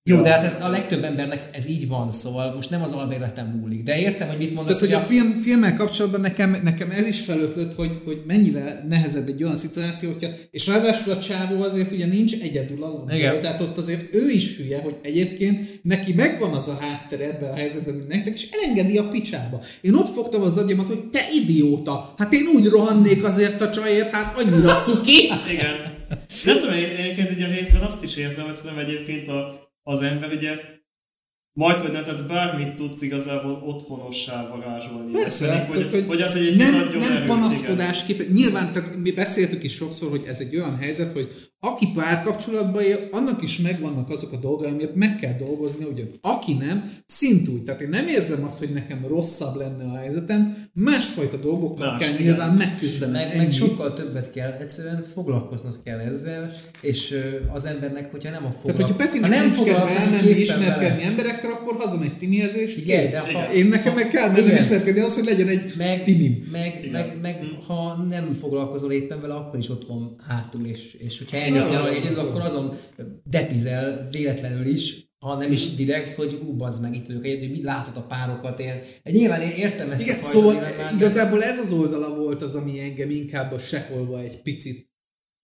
Jó, 0.03 0.21
de 0.21 0.29
hát 0.29 0.43
ez 0.43 0.57
a 0.61 0.67
legtöbb 0.67 1.03
embernek 1.03 1.49
ez 1.51 1.67
így 1.67 1.87
van, 1.87 2.11
szóval 2.11 2.53
most 2.55 2.69
nem 2.69 2.81
az 2.81 2.91
albérletem 2.91 3.47
múlik. 3.47 3.83
De 3.83 3.99
értem, 3.99 4.27
hogy 4.27 4.37
mit 4.37 4.53
mondasz, 4.53 4.79
Tehát, 4.79 4.95
hogy 4.95 5.03
a 5.03 5.07
hogy 5.07 5.15
film, 5.15 5.41
filmmel 5.41 5.75
kapcsolatban 5.75 6.21
nekem, 6.21 6.59
nekem 6.63 6.91
ez 6.91 7.07
is 7.07 7.19
felötlött, 7.19 7.75
hogy, 7.75 8.01
hogy 8.05 8.21
mennyivel 8.27 8.85
nehezebb 8.89 9.27
egy 9.27 9.43
olyan 9.43 9.57
szituáció, 9.57 10.11
hogyha, 10.11 10.27
és 10.51 10.67
ráadásul 10.67 11.13
a 11.13 11.19
csávó 11.19 11.61
azért 11.61 11.91
ugye 11.91 12.05
nincs 12.05 12.33
egyedül 12.41 13.07
Igen. 13.13 13.41
tehát 13.41 13.61
ott 13.61 13.77
azért 13.77 14.15
ő 14.15 14.29
is 14.29 14.57
hülye, 14.57 14.81
hogy 14.81 14.99
egyébként 15.01 15.83
neki 15.83 16.13
megvan 16.13 16.51
az 16.51 16.67
a 16.67 16.77
háttere 16.79 17.25
ebben 17.25 17.51
a 17.51 17.55
helyzetben, 17.55 17.93
mint 17.93 18.07
nektek, 18.07 18.33
és 18.33 18.47
elengedi 18.51 18.97
a 18.97 19.09
picsába. 19.09 19.61
Én 19.81 19.93
ott 19.93 20.13
fogtam 20.13 20.41
az 20.41 20.57
agyamat, 20.57 20.87
hogy 20.87 21.09
te 21.09 21.27
idióta, 21.33 22.13
hát 22.17 22.33
én 22.33 22.45
úgy 22.55 22.65
rohannék 22.65 23.23
azért 23.23 23.61
a 23.61 23.69
csajért, 23.69 24.15
hát 24.15 24.39
annyira 24.39 24.81
cuki. 24.81 25.29
Igen. 25.51 25.99
Nem 26.45 26.59
tudom, 26.59 26.75
én 26.75 26.95
egyébként 26.97 27.31
ugye 27.31 27.47
részben 27.47 27.81
azt 27.81 28.03
is 28.03 28.15
érzem, 28.15 28.45
hogy 28.45 28.55
szerintem 28.55 28.85
egyébként 28.85 29.27
a, 29.27 29.60
az 29.83 30.01
ember 30.01 30.31
ugye 30.31 30.59
majd, 31.53 31.81
hogy 31.81 31.91
nem, 31.91 32.03
tehát 32.03 32.27
bármit 32.27 32.75
tudsz 32.75 33.01
igazából 33.01 33.63
otthonossá 33.65 34.47
varázsolni. 34.47 35.11
Persze, 35.11 35.45
Szerintem, 35.45 35.67
hogy, 35.67 35.77
tehát, 35.77 35.91
hogy, 35.91 36.05
hogy 36.05 36.21
az 36.21 36.35
egy 36.35 36.55
nem, 36.55 36.73
nagyon 36.73 36.99
nem 36.99 37.15
erős, 37.15 37.27
panaszkodásképpen. 37.27 38.25
Nyilván, 38.25 38.73
tehát 38.73 38.95
mi 38.95 39.11
beszéltük 39.11 39.63
is 39.63 39.73
sokszor, 39.73 40.09
hogy 40.09 40.23
ez 40.27 40.39
egy 40.39 40.55
olyan 40.55 40.77
helyzet, 40.77 41.11
hogy 41.11 41.50
aki 41.63 41.87
párkapcsolatban 41.95 42.83
él, 42.83 43.07
annak 43.11 43.41
is 43.43 43.57
megvannak 43.57 44.09
azok 44.09 44.31
a 44.31 44.37
dolgai, 44.37 44.69
amit 44.71 44.95
meg 44.95 45.19
kell 45.19 45.35
dolgozni, 45.37 45.85
ugyan 45.85 46.09
aki 46.21 46.53
nem, 46.53 46.91
szintúgy. 47.05 47.63
Tehát 47.63 47.81
én 47.81 47.89
nem 47.89 48.07
érzem 48.07 48.43
azt, 48.43 48.57
hogy 48.57 48.69
nekem 48.73 49.05
rosszabb 49.07 49.55
lenne 49.55 49.83
a 49.83 49.95
helyzetem, 49.97 50.69
másfajta 50.73 51.37
dolgokkal 51.37 51.91
Más, 51.91 51.99
kell 52.01 52.13
igen. 52.13 52.21
nyilván 52.25 52.55
megküzdenem. 52.55 53.13
meg, 53.13 53.31
ennyi. 53.31 53.43
meg 53.43 53.51
sokkal 53.53 53.93
többet 53.93 54.31
kell, 54.31 54.51
egyszerűen 54.51 55.05
foglalkoznod 55.13 55.79
kell 55.83 55.99
ezzel, 55.99 56.51
és 56.81 57.15
az 57.53 57.65
embernek, 57.65 58.11
hogyha 58.11 58.29
nem 58.31 58.45
a 58.45 58.49
Tehát, 58.49 58.61
foglalkozik, 58.61 58.85
hogyha 58.87 59.05
Petinek 59.05 59.29
nem 59.29 59.51
kell 59.65 59.87
elmenni, 59.87 60.29
ismerkedni 60.39 61.03
emberekkel, 61.03 61.51
akkor 61.51 61.75
hazamegy 61.79 62.17
Timihez, 62.17 62.55
és 62.55 62.81
kész. 62.85 63.11
de 63.11 63.19
ha, 63.19 63.53
Én 63.53 63.65
nekem 63.65 63.93
meg 63.93 64.09
kell 64.09 64.31
mennem 64.31 64.45
Igen. 64.45 64.61
ismerkedni 64.61 64.99
az, 64.99 65.15
hogy 65.15 65.25
legyen 65.25 65.47
egy 65.47 65.73
meg, 65.77 66.03
Timim. 66.03 66.47
meg, 66.51 66.79
Igen. 66.79 66.91
meg, 66.91 67.17
meg 67.21 67.39
ha 67.67 68.05
nem 68.09 68.33
foglalkozol 68.39 68.91
éppen 68.91 69.21
vele, 69.21 69.33
akkor 69.33 69.59
is 69.59 69.69
ott 69.69 69.87
van 69.87 70.15
hátul, 70.27 70.65
és, 70.65 70.93
és 70.99 71.17
hogyha 71.17 71.50
eljössz 71.51 71.69
nyaralni 71.69 71.95
egyedül, 71.95 72.19
akkor 72.19 72.41
azon 72.41 72.77
depizel 73.23 74.07
véletlenül 74.11 74.65
is, 74.65 75.09
ha 75.19 75.37
nem 75.37 75.51
is 75.51 75.73
direkt, 75.73 76.13
hogy 76.13 76.39
ú, 76.45 76.55
bazd 76.55 76.81
meg, 76.81 76.95
itt 76.95 77.07
vagyok 77.07 77.25
egyedül, 77.25 77.49
mi 77.49 77.63
látod 77.63 77.97
a 77.97 78.01
párokat 78.01 78.59
ér. 78.59 78.85
Nyilván 79.03 79.41
én 79.41 79.49
értem 79.49 79.91
ezt 79.91 80.05
Igen, 80.05 80.17
a 80.17 80.21
fajta 80.21 80.39
szóval 80.39 80.91
igazából 80.95 81.43
ez 81.43 81.59
az 81.59 81.71
oldala 81.71 82.15
volt 82.15 82.43
az, 82.43 82.55
ami 82.55 82.79
engem 82.79 83.09
inkább 83.09 83.51
a 83.51 83.59
seholva 83.59 84.19
egy 84.19 84.41
picit 84.41 84.89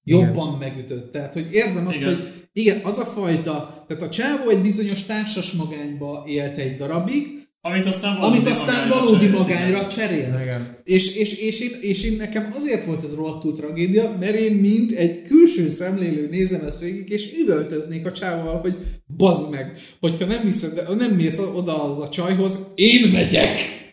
jobban 0.03 0.57
megütött. 0.59 1.11
Tehát, 1.11 1.33
hogy 1.33 1.47
érzem 1.51 1.87
azt, 1.87 1.95
Igen. 1.95 2.15
hogy 2.15 2.49
igen, 2.51 2.79
az 2.83 2.97
a 2.97 3.05
fajta, 3.05 3.85
tehát 3.87 4.03
a 4.03 4.09
csávó 4.09 4.49
egy 4.49 4.61
bizonyos 4.61 5.03
társas 5.03 5.51
magányba 5.51 6.23
élt 6.27 6.57
egy 6.57 6.75
darabig, 6.75 7.36
Amit 7.67 7.85
aztán 7.85 8.17
valódi, 8.19 8.37
amit 8.37 8.49
aztán 8.49 8.87
magányra 8.87 9.05
valódi 9.05 9.25
cserélt. 9.25 9.37
magányra 9.37 9.87
cserél. 9.87 10.39
Igen. 10.41 10.77
És, 10.83 11.15
és, 11.15 11.33
és, 11.33 11.59
én, 11.59 11.71
és 11.81 12.03
én 12.03 12.15
nekem 12.17 12.47
azért 12.55 12.85
volt 12.85 13.03
ez 13.03 13.15
rohadtul 13.15 13.53
tragédia, 13.53 14.03
mert 14.19 14.35
én 14.35 14.53
mint 14.53 14.91
egy 14.91 15.21
külső 15.21 15.69
szemlélő 15.69 16.27
nézem 16.31 16.65
ezt 16.65 16.79
végig, 16.79 17.09
és 17.09 17.33
üvöltöznék 17.41 18.05
a 18.05 18.11
csávval, 18.11 18.59
hogy 18.59 18.75
bazd 19.17 19.51
meg, 19.51 19.77
hogyha 19.99 20.25
nem 20.25 20.41
hiszed, 20.41 20.97
nem 20.97 21.11
mész 21.11 21.39
oda 21.55 21.83
az 21.83 21.99
a 21.99 22.09
csajhoz, 22.09 22.57
én 22.75 23.09
megyek. 23.09 23.85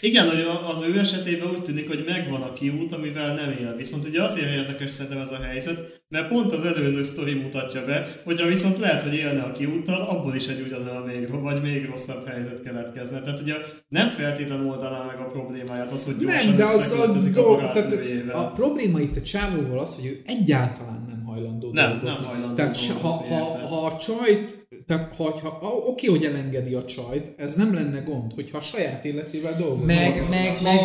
Igen, 0.00 0.28
hogy 0.28 0.46
az 0.66 0.84
ő 0.88 0.98
esetében 0.98 1.50
úgy 1.50 1.62
tűnik, 1.62 1.88
hogy 1.88 2.04
megvan 2.06 2.42
a 2.42 2.52
kiút, 2.52 2.92
amivel 2.92 3.34
nem 3.34 3.50
él. 3.50 3.74
Viszont 3.76 4.04
ugye 4.06 4.22
azért 4.22 4.50
érdekes 4.50 4.90
szerintem 4.90 5.20
ez 5.20 5.30
a 5.32 5.42
helyzet, 5.42 6.02
mert 6.08 6.28
pont 6.28 6.52
az 6.52 6.64
előző 6.64 7.02
sztori 7.02 7.34
mutatja 7.34 7.84
be, 7.84 8.20
hogyha 8.24 8.46
viszont 8.46 8.78
lehet, 8.78 9.02
hogy 9.02 9.14
élne 9.14 9.42
a 9.42 9.52
kiúttal, 9.52 10.00
abból 10.00 10.34
is 10.34 10.46
egy 10.46 10.60
ugyanolyan 10.66 11.02
még, 11.02 11.40
vagy 11.42 11.62
még 11.62 11.84
rosszabb 11.84 12.26
helyzet 12.26 12.62
keletkezne. 12.62 13.20
Tehát 13.22 13.40
ugye 13.40 13.54
nem 13.88 14.08
feltétlenül 14.08 14.66
oldaná 14.70 15.04
meg 15.04 15.18
a 15.18 15.26
problémáját 15.26 15.92
az, 15.92 16.04
hogy 16.04 16.18
gyorsan 16.18 16.46
Nem, 16.46 16.56
de 16.56 16.64
az 16.64 16.74
a 16.74 16.78
összeköltözik 16.78 17.36
a, 17.36 17.40
dolog, 17.40 17.60
tehát 17.60 17.92
a 18.32 18.52
probléma 18.52 19.00
itt 19.00 19.16
a 19.16 19.22
csávóval 19.22 19.78
az, 19.78 19.94
hogy 19.94 20.06
ő 20.06 20.20
egyáltalán 20.26 21.04
nem 21.08 21.24
hajlandó 21.26 21.72
Nem, 21.72 21.90
dolgozni. 21.90 22.24
nem 22.24 22.30
hajlandó 22.34 22.54
tehát 22.56 22.76
ha, 22.76 22.92
dolgozni, 22.92 23.34
ha, 23.34 23.44
érted. 23.52 23.68
ha 23.68 23.86
a 23.86 23.96
csajt, 23.96 24.57
tehát 24.88 25.16
ha, 25.16 25.48
ha 25.60 25.68
oké, 25.86 26.06
hogy 26.06 26.24
elengedi 26.24 26.74
a 26.74 26.84
csajt, 26.84 27.32
ez 27.36 27.54
nem 27.54 27.74
lenne 27.74 28.00
gond, 28.00 28.32
hogyha 28.34 28.58
a 28.58 28.60
saját 28.60 29.04
életével 29.04 29.56
dolgozik. 29.58 29.86
Meg- 29.86 30.28
meg- 30.30 30.56
ha, 30.56 30.62
meg- 30.62 30.80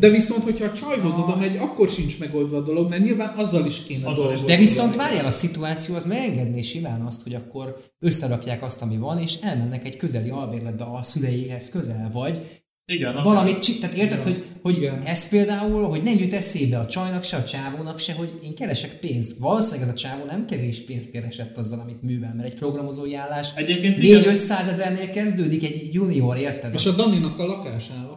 De 0.00 0.08
viszont, 0.10 0.42
hogyha 0.44 0.64
a 0.64 0.72
csajhoz 0.72 1.18
oda 1.18 1.36
megy, 1.36 1.56
akkor 1.56 1.88
sincs 1.88 2.18
megoldva 2.18 2.56
a 2.56 2.60
dolog, 2.60 2.88
mert 2.88 3.02
nyilván 3.04 3.32
azzal 3.36 3.66
is 3.66 3.84
kéne 3.84 4.08
Azzal 4.08 4.24
dolgozni. 4.24 4.46
De 4.46 4.56
viszont 4.56 4.96
várjál, 4.96 5.26
a 5.26 5.30
szituáció 5.30 5.94
az 5.94 6.04
megengedné 6.04 6.60
simán 6.62 7.00
azt, 7.00 7.22
hogy 7.22 7.34
akkor 7.34 7.76
összerakják 7.98 8.62
azt, 8.62 8.82
ami 8.82 8.96
van, 8.96 9.18
és 9.18 9.34
elmennek 9.42 9.84
egy 9.86 9.96
közeli 9.96 10.30
albérletbe 10.30 10.84
a 10.84 11.02
szüleihez 11.02 11.68
közel, 11.68 12.10
vagy 12.12 12.62
Igen, 12.90 13.22
valamit 13.22 13.62
csi- 13.62 13.80
tehát 13.80 13.96
érted, 13.96 14.20
hogy, 14.22 14.44
hogy 14.62 14.76
Igen. 14.76 15.02
ez 15.04 15.28
például, 15.28 15.88
hogy 15.88 16.02
nem 16.02 16.18
jut 16.18 16.32
eszébe 16.32 16.78
a 16.78 16.86
csajnak, 16.86 17.24
se 17.24 17.36
a 17.36 17.42
csávónak, 17.42 17.98
se, 17.98 18.12
hogy 18.12 18.32
én 18.44 18.54
keresek 18.54 18.98
pénzt. 18.98 19.38
Valószínűleg 19.38 19.88
ez 19.88 19.94
a 19.94 19.96
csávó 19.96 20.24
nem 20.24 20.46
kevés 20.46 20.80
pénzt 20.80 21.10
keresett 21.10 21.56
azzal, 21.56 21.80
amit 21.80 22.02
művel, 22.02 22.34
mert 22.34 22.48
egy 22.48 22.58
programozói 22.58 23.14
állás 23.14 23.48
Egyébként 23.54 24.02
igen. 24.02 24.22
4-500 24.22 24.68
ezernél 24.68 25.10
kezdődik 25.10 25.64
egy 25.64 25.88
junior, 25.92 26.36
érted? 26.38 26.74
És 26.74 26.86
a 26.86 26.92
Daninak 26.92 27.38
a 27.38 27.46
lakásán 27.46 28.07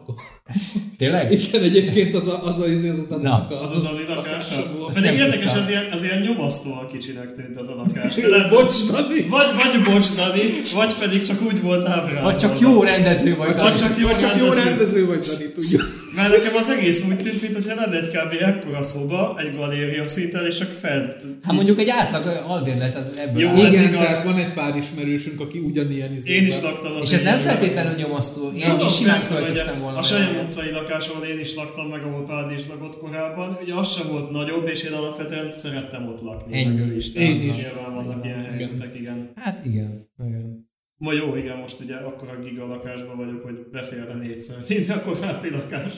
Tényleg? 0.98 1.32
Igen, 1.32 1.62
egyébként 1.64 2.16
az 2.16 2.28
a, 2.28 2.48
az 2.48 2.60
a, 2.60 2.64
az 2.64 3.06
a, 3.10 3.16
az 3.16 3.24
a 3.24 3.56
Az 3.64 3.72
a 3.72 3.80
Dani 3.80 4.06
lakása. 4.16 4.64
Pedig 4.94 5.12
érdekes, 5.20 5.54
az 5.54 5.70
ilyen, 5.70 5.86
az 5.92 6.04
ilyen 6.04 6.22
nyomasztóan 6.22 6.88
kicsinek 6.92 7.34
tűnt 7.34 7.58
az 7.58 7.68
a 7.68 7.76
lakás. 7.76 8.16
Bocs, 8.50 8.86
Dani! 8.92 9.22
Vagy, 9.30 9.48
vagy 9.56 9.94
bocs, 9.94 10.08
Dani, 10.16 10.42
vagy 10.74 10.94
pedig 10.94 11.26
csak 11.28 11.42
úgy 11.42 11.62
volt 11.62 11.88
ábrázolva. 11.88 12.22
Vagy 12.22 12.38
csak 12.38 12.60
jó 12.60 12.84
rendező 12.84 13.36
vagy. 13.36 13.56
Vagy 13.62 13.76
csak 13.76 13.98
jó 13.98 14.08
Vagy 14.08 14.18
csak 14.18 14.36
jó 14.38 14.46
rendező. 14.46 14.70
rendező 14.70 15.06
vagy, 15.06 15.20
Dani, 15.20 15.52
tudjuk. 15.52 16.01
Mert 16.16 16.38
nekem 16.38 16.56
az 16.56 16.70
egész 16.70 17.06
úgy 17.10 17.18
tűnt, 17.18 17.42
mintha 17.42 17.76
lenne 17.76 17.98
egy 18.00 18.08
kb. 18.08 18.42
ekkora 18.42 18.84
szoba, 18.84 19.36
egy 19.40 19.56
galéria 19.56 20.08
szinten, 20.08 20.46
és 20.46 20.58
csak 20.58 20.72
fel... 20.72 21.16
Hát 21.44 21.54
mondjuk 21.54 21.80
egy 21.80 21.90
átlag 21.90 22.44
albérlet 22.48 22.96
az 22.96 23.16
ebből 23.20 23.42
Jó, 23.42 23.48
áll. 23.50 23.56
ez 23.56 23.68
Igen, 23.74 23.84
igaz. 23.88 24.06
tehát 24.06 24.24
van 24.24 24.38
egy 24.38 24.54
pár 24.54 24.76
ismerősünk, 24.76 25.40
aki 25.40 25.60
ugyanilyen 25.60 26.14
izében. 26.14 26.42
Én 26.42 26.48
is 26.48 26.62
laktam 26.62 26.96
az 26.96 27.02
És 27.02 27.12
ez 27.12 27.22
nem 27.22 27.40
feltétlenül 27.40 27.96
nyomasztó. 27.96 28.52
Én, 28.56 28.56
én 28.56 28.70
Tudom, 28.70 28.90
simán 28.90 29.14
persze, 29.14 29.36
költöztem 29.36 29.80
volna. 29.80 29.98
A. 29.98 30.02
Sajom 30.02 30.36
utcai 30.44 30.72
lakás, 30.72 31.08
ahol 31.08 31.26
én 31.26 31.40
is 31.40 31.56
laktam, 31.56 31.88
meg 31.88 32.04
ahol 32.04 32.26
Pádi 32.26 32.56
is 32.56 32.68
lakott 32.68 32.98
korábban, 32.98 33.58
ugye 33.62 33.74
az 33.74 33.92
sem 33.92 34.08
volt 34.08 34.32
nagyobb, 34.32 34.68
és 34.68 34.84
én 34.84 34.94
alapvetően 34.94 35.52
szerettem 35.52 36.08
ott 36.08 36.22
lakni. 36.22 36.58
Ennyi. 36.58 36.80
meg 36.80 36.88
ő 36.90 36.96
is. 36.96 37.14
Én 37.14 37.36
is. 37.36 37.42
Nyilván 37.42 37.96
vannak 37.96 38.26
ilyen 38.26 38.44
helyzetek, 38.44 38.96
igen. 39.00 39.32
Hát 39.36 39.66
igen. 39.66 40.10
igen. 40.20 40.70
Ma 41.02 41.14
jó, 41.14 41.36
igen, 41.36 41.58
most 41.58 41.80
ugye 41.80 41.96
akkor 41.96 42.30
a 42.30 42.40
giga 42.40 42.66
lakásban 42.66 43.18
vagyok, 43.18 43.44
hogy 43.44 43.68
beférne 43.72 44.14
négyszer 44.14 44.58
innen 44.78 44.98
a 44.98 45.02
korábbi 45.02 45.50
lakás. 45.50 45.94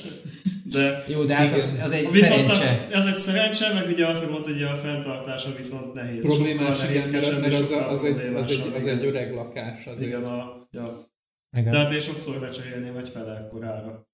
De 0.64 1.04
Jó, 1.08 1.24
de 1.24 1.36
hát 1.36 1.54
az, 1.54 1.80
az 1.84 1.92
egy 1.92 2.12
viszont 2.12 2.52
szerencse. 2.52 2.88
a, 2.90 2.98
ez 2.98 3.06
egy 3.06 3.18
szerencse, 3.18 3.74
meg 3.74 3.88
ugye 3.88 4.08
azt 4.08 4.30
mondod, 4.30 4.46
hogy 4.46 4.62
a 4.62 4.76
fenntartása 4.76 5.56
viszont 5.56 5.94
nehéz. 5.94 6.26
Problémás, 6.26 6.80
Sokkal 6.80 6.96
igen, 6.96 7.12
mert, 7.12 7.42
mert 7.42 7.54
az, 7.54 7.60
sokkal 7.60 7.90
az, 7.90 8.04
egy, 8.04 8.34
az, 8.34 8.50
egy, 8.50 8.72
az 8.76 8.86
egy 8.86 9.06
öreg 9.06 9.34
lakás 9.34 9.86
azért. 9.86 10.08
Igen, 10.08 10.24
a, 10.24 10.68
ja. 10.72 11.12
Igen. 11.58 11.72
Tehát 11.72 11.92
én 11.92 12.00
sokszor 12.00 12.40
lecserélném 12.40 12.98
egy 12.98 13.10
fele 13.10 13.48
korára. 13.52 14.08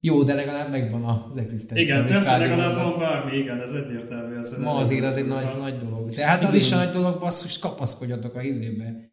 Jó, 0.00 0.22
de 0.22 0.34
legalább 0.34 0.70
megvan 0.70 1.04
az 1.04 1.36
egzisztencia. 1.36 1.84
Igen, 1.84 2.06
persze, 2.06 2.36
legalább 2.36 2.74
van 2.74 2.98
bármi, 2.98 3.36
igen, 3.36 3.60
ez 3.60 3.72
egyértelmű. 3.72 4.34
Ez 4.34 4.58
Ma 4.58 4.74
azért 4.74 5.04
az 5.04 5.16
egy 5.16 5.26
nagy, 5.26 5.56
nagy 5.58 5.76
dolog. 5.76 6.08
De 6.08 6.26
hát 6.26 6.44
az 6.44 6.54
is 6.54 6.72
a 6.72 6.76
nagy 6.76 6.90
dolog, 6.90 7.20
basszus, 7.20 7.58
kapaszkodjatok 7.58 8.34
a 8.34 8.42
izébe. 8.42 9.11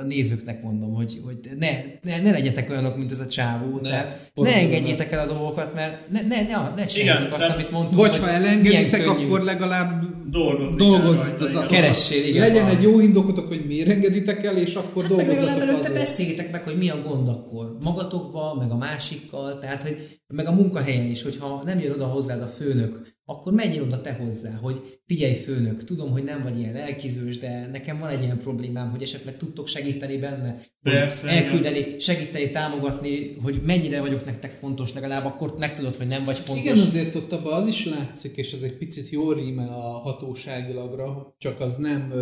A 0.00 0.02
nézőknek 0.04 0.62
mondom, 0.62 0.94
hogy, 0.94 1.20
hogy 1.24 1.38
ne, 1.58 1.68
ne, 2.02 2.20
ne 2.22 2.30
legyetek 2.30 2.70
olyanok, 2.70 2.96
mint 2.96 3.10
ez 3.12 3.20
a 3.20 3.26
csávó. 3.26 3.78
Ne, 3.82 3.88
tehát 3.90 4.30
ne 4.34 4.54
engedjétek 4.54 5.12
el 5.12 5.28
a 5.28 5.32
dolgokat, 5.32 5.74
mert 5.74 6.10
ne, 6.10 6.20
ne, 6.22 6.42
ne, 6.42 6.74
ne 6.76 6.86
csináljátok 6.86 7.32
azt, 7.32 7.48
amit 7.48 7.70
mondtunk. 7.70 8.00
Vagy 8.00 8.10
hogy 8.10 8.20
ha 8.20 8.28
elengeditek, 8.28 9.08
akkor 9.08 9.40
legalább 9.42 10.02
Dolgozni 10.30 10.78
dolgozz 10.78 11.16
kell 11.16 11.28
rajta, 11.28 11.44
az 11.44 11.50
igen. 11.50 11.62
a- 11.62 11.66
Keressél, 11.66 12.24
igen. 12.24 12.40
Legyen 12.48 12.64
van. 12.64 12.76
egy 12.76 12.82
jó 12.82 13.00
indokotok, 13.00 13.48
hogy 13.48 13.64
miért 13.66 13.88
engeditek 13.90 14.44
el, 14.44 14.56
és 14.56 14.74
akkor 14.74 15.02
Hát 15.04 15.16
meg 15.16 15.26
dolgozzatok 15.26 15.60
előtte 15.62 15.78
azon. 15.78 15.92
beszéljétek 15.92 16.50
meg, 16.52 16.62
hogy 16.62 16.76
mi 16.78 16.88
a 16.90 17.02
gond 17.02 17.28
akkor. 17.28 17.76
Magatokban, 17.80 18.56
meg 18.56 18.70
a 18.70 18.76
másikkal, 18.76 19.58
tehát 19.58 19.82
hogy 19.82 20.20
meg 20.26 20.46
a 20.46 20.52
munkahelyen 20.52 21.06
is, 21.06 21.22
hogyha 21.22 21.62
nem 21.64 21.78
jön 21.80 21.92
oda 21.92 22.06
hozzád 22.06 22.40
a 22.42 22.46
főnök, 22.46 23.16
akkor 23.30 23.52
menjél 23.52 23.82
oda 23.82 24.00
te 24.00 24.12
hozzá, 24.12 24.50
hogy 24.50 25.00
figyelj 25.06 25.34
főnök, 25.34 25.84
tudom, 25.84 26.10
hogy 26.10 26.22
nem 26.22 26.42
vagy 26.42 26.58
ilyen 26.58 26.72
lelkizős, 26.72 27.38
de 27.38 27.66
nekem 27.66 27.98
van 27.98 28.08
egy 28.08 28.22
ilyen 28.22 28.38
problémám, 28.38 28.90
hogy 28.90 29.02
esetleg 29.02 29.36
tudtok 29.36 29.66
segíteni 29.66 30.16
benne, 30.16 30.50
hogy 30.82 30.92
Persze, 30.92 31.28
elküldeni, 31.28 31.98
segíteni, 31.98 32.50
támogatni, 32.50 33.36
hogy 33.42 33.60
mennyire 33.64 34.00
vagyok 34.00 34.24
nektek 34.24 34.50
fontos, 34.50 34.92
legalább 34.92 35.24
akkor 35.24 35.54
megtudod, 35.58 35.96
hogy 35.96 36.06
nem 36.06 36.24
vagy 36.24 36.38
fontos. 36.38 36.64
Igen, 36.64 36.78
azért 36.78 37.14
ott 37.14 37.32
abban 37.32 37.52
az 37.52 37.68
is 37.68 37.86
látszik, 37.86 38.36
és 38.36 38.52
ez 38.52 38.62
egy 38.62 38.76
picit 38.76 39.08
jól 39.08 39.34
rímel 39.34 39.72
a 39.72 39.98
hatóságilagra, 39.98 41.34
csak 41.38 41.60
az 41.60 41.76
nem 41.76 42.12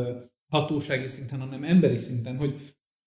hatósági 0.49 1.07
szinten, 1.07 1.41
hanem 1.41 1.65
emberi 1.65 1.97
szinten, 1.97 2.37
hogy 2.37 2.55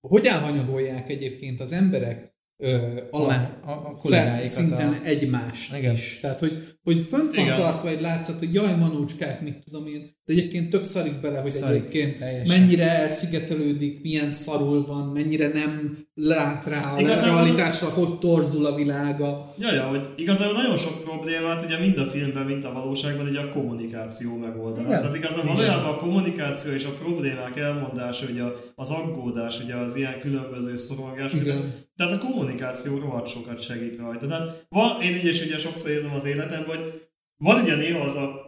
hogy 0.07 0.25
elhanyagolják 0.25 1.09
egyébként 1.09 1.59
az 1.59 1.71
emberek 1.71 2.28
ö, 2.61 3.01
alap, 3.11 3.65
a, 3.65 3.71
a 3.71 3.97
fel, 4.09 4.49
szinten 4.49 4.89
a... 4.89 5.03
egymást 5.03 5.77
Igen. 5.77 5.93
is. 5.93 6.19
Tehát, 6.21 6.39
hogy, 6.39 6.77
hogy 6.83 7.05
fönt 7.09 7.35
van 7.35 7.45
Igen. 7.45 7.57
tartva 7.57 7.88
egy 7.88 8.01
látszat, 8.01 8.39
hogy 8.39 8.53
jaj, 8.53 8.77
manócskák, 8.77 9.41
mit 9.41 9.63
tudom 9.63 9.85
én, 9.85 10.17
de 10.30 10.35
egyébként 10.35 10.69
tök 10.69 10.83
szarik 10.83 11.14
bele, 11.22 11.40
hogy 11.40 11.49
Szarik, 11.49 11.77
egyébként 11.80 12.17
teljesen. 12.19 12.59
mennyire 12.59 12.83
elszigetelődik, 13.01 14.01
milyen 14.01 14.30
szarul 14.30 14.85
van, 14.85 15.08
mennyire 15.08 15.48
nem 15.48 15.98
lát 16.14 16.66
rá 16.66 16.93
a 16.95 16.99
Igazából- 16.99 17.35
realitásra, 17.43 17.88
hogy 17.90 18.19
torzul 18.19 18.66
a 18.66 18.75
világa. 18.75 19.53
Ja, 19.58 19.74
ja, 19.74 19.83
hogy 19.83 20.08
igazából 20.16 20.53
nagyon 20.61 20.77
sok 20.77 21.03
problémát, 21.03 21.64
ugye 21.64 21.80
mind 21.80 21.98
a 21.98 22.06
filmben, 22.06 22.45
mint 22.45 22.66
a 22.66 22.74
valóságban, 22.74 23.27
ugye 23.27 23.40
a 23.40 23.49
kommunikáció 23.49 24.38
megoldaná. 24.38 24.88
Igen. 24.88 24.99
Tehát 24.99 25.16
igazából 25.16 25.43
Igen. 25.43 25.56
valójában 25.56 25.93
a 25.93 25.98
kommunikáció 25.98 26.74
és 26.74 26.85
a 26.85 26.90
problémák 26.91 27.58
elmondása, 27.58 28.25
ugye 28.32 28.43
az 28.75 28.90
aggódás, 28.90 29.59
ugye 29.64 29.75
az 29.75 29.95
ilyen 29.95 30.19
különböző 30.19 30.75
szorongás, 30.75 31.33
ugye, 31.33 31.41
Igen. 31.41 31.74
tehát 31.95 32.14
a 32.14 32.17
kommunikáció 32.17 32.98
rohadt 32.98 33.27
sokat 33.27 33.61
segít 33.61 33.98
rajta. 33.98 34.27
Tehát 34.27 34.66
van, 34.69 35.01
én 35.01 35.17
ugye 35.17 35.30
is 35.30 35.45
ugye 35.45 35.58
sokszor 35.58 35.91
érzem 35.91 36.14
az 36.16 36.25
életemben, 36.25 36.75
hogy 36.75 37.01
van 37.38 37.61
ugye 37.61 37.75
néha 37.75 37.99
az 38.03 38.16
a, 38.16 38.48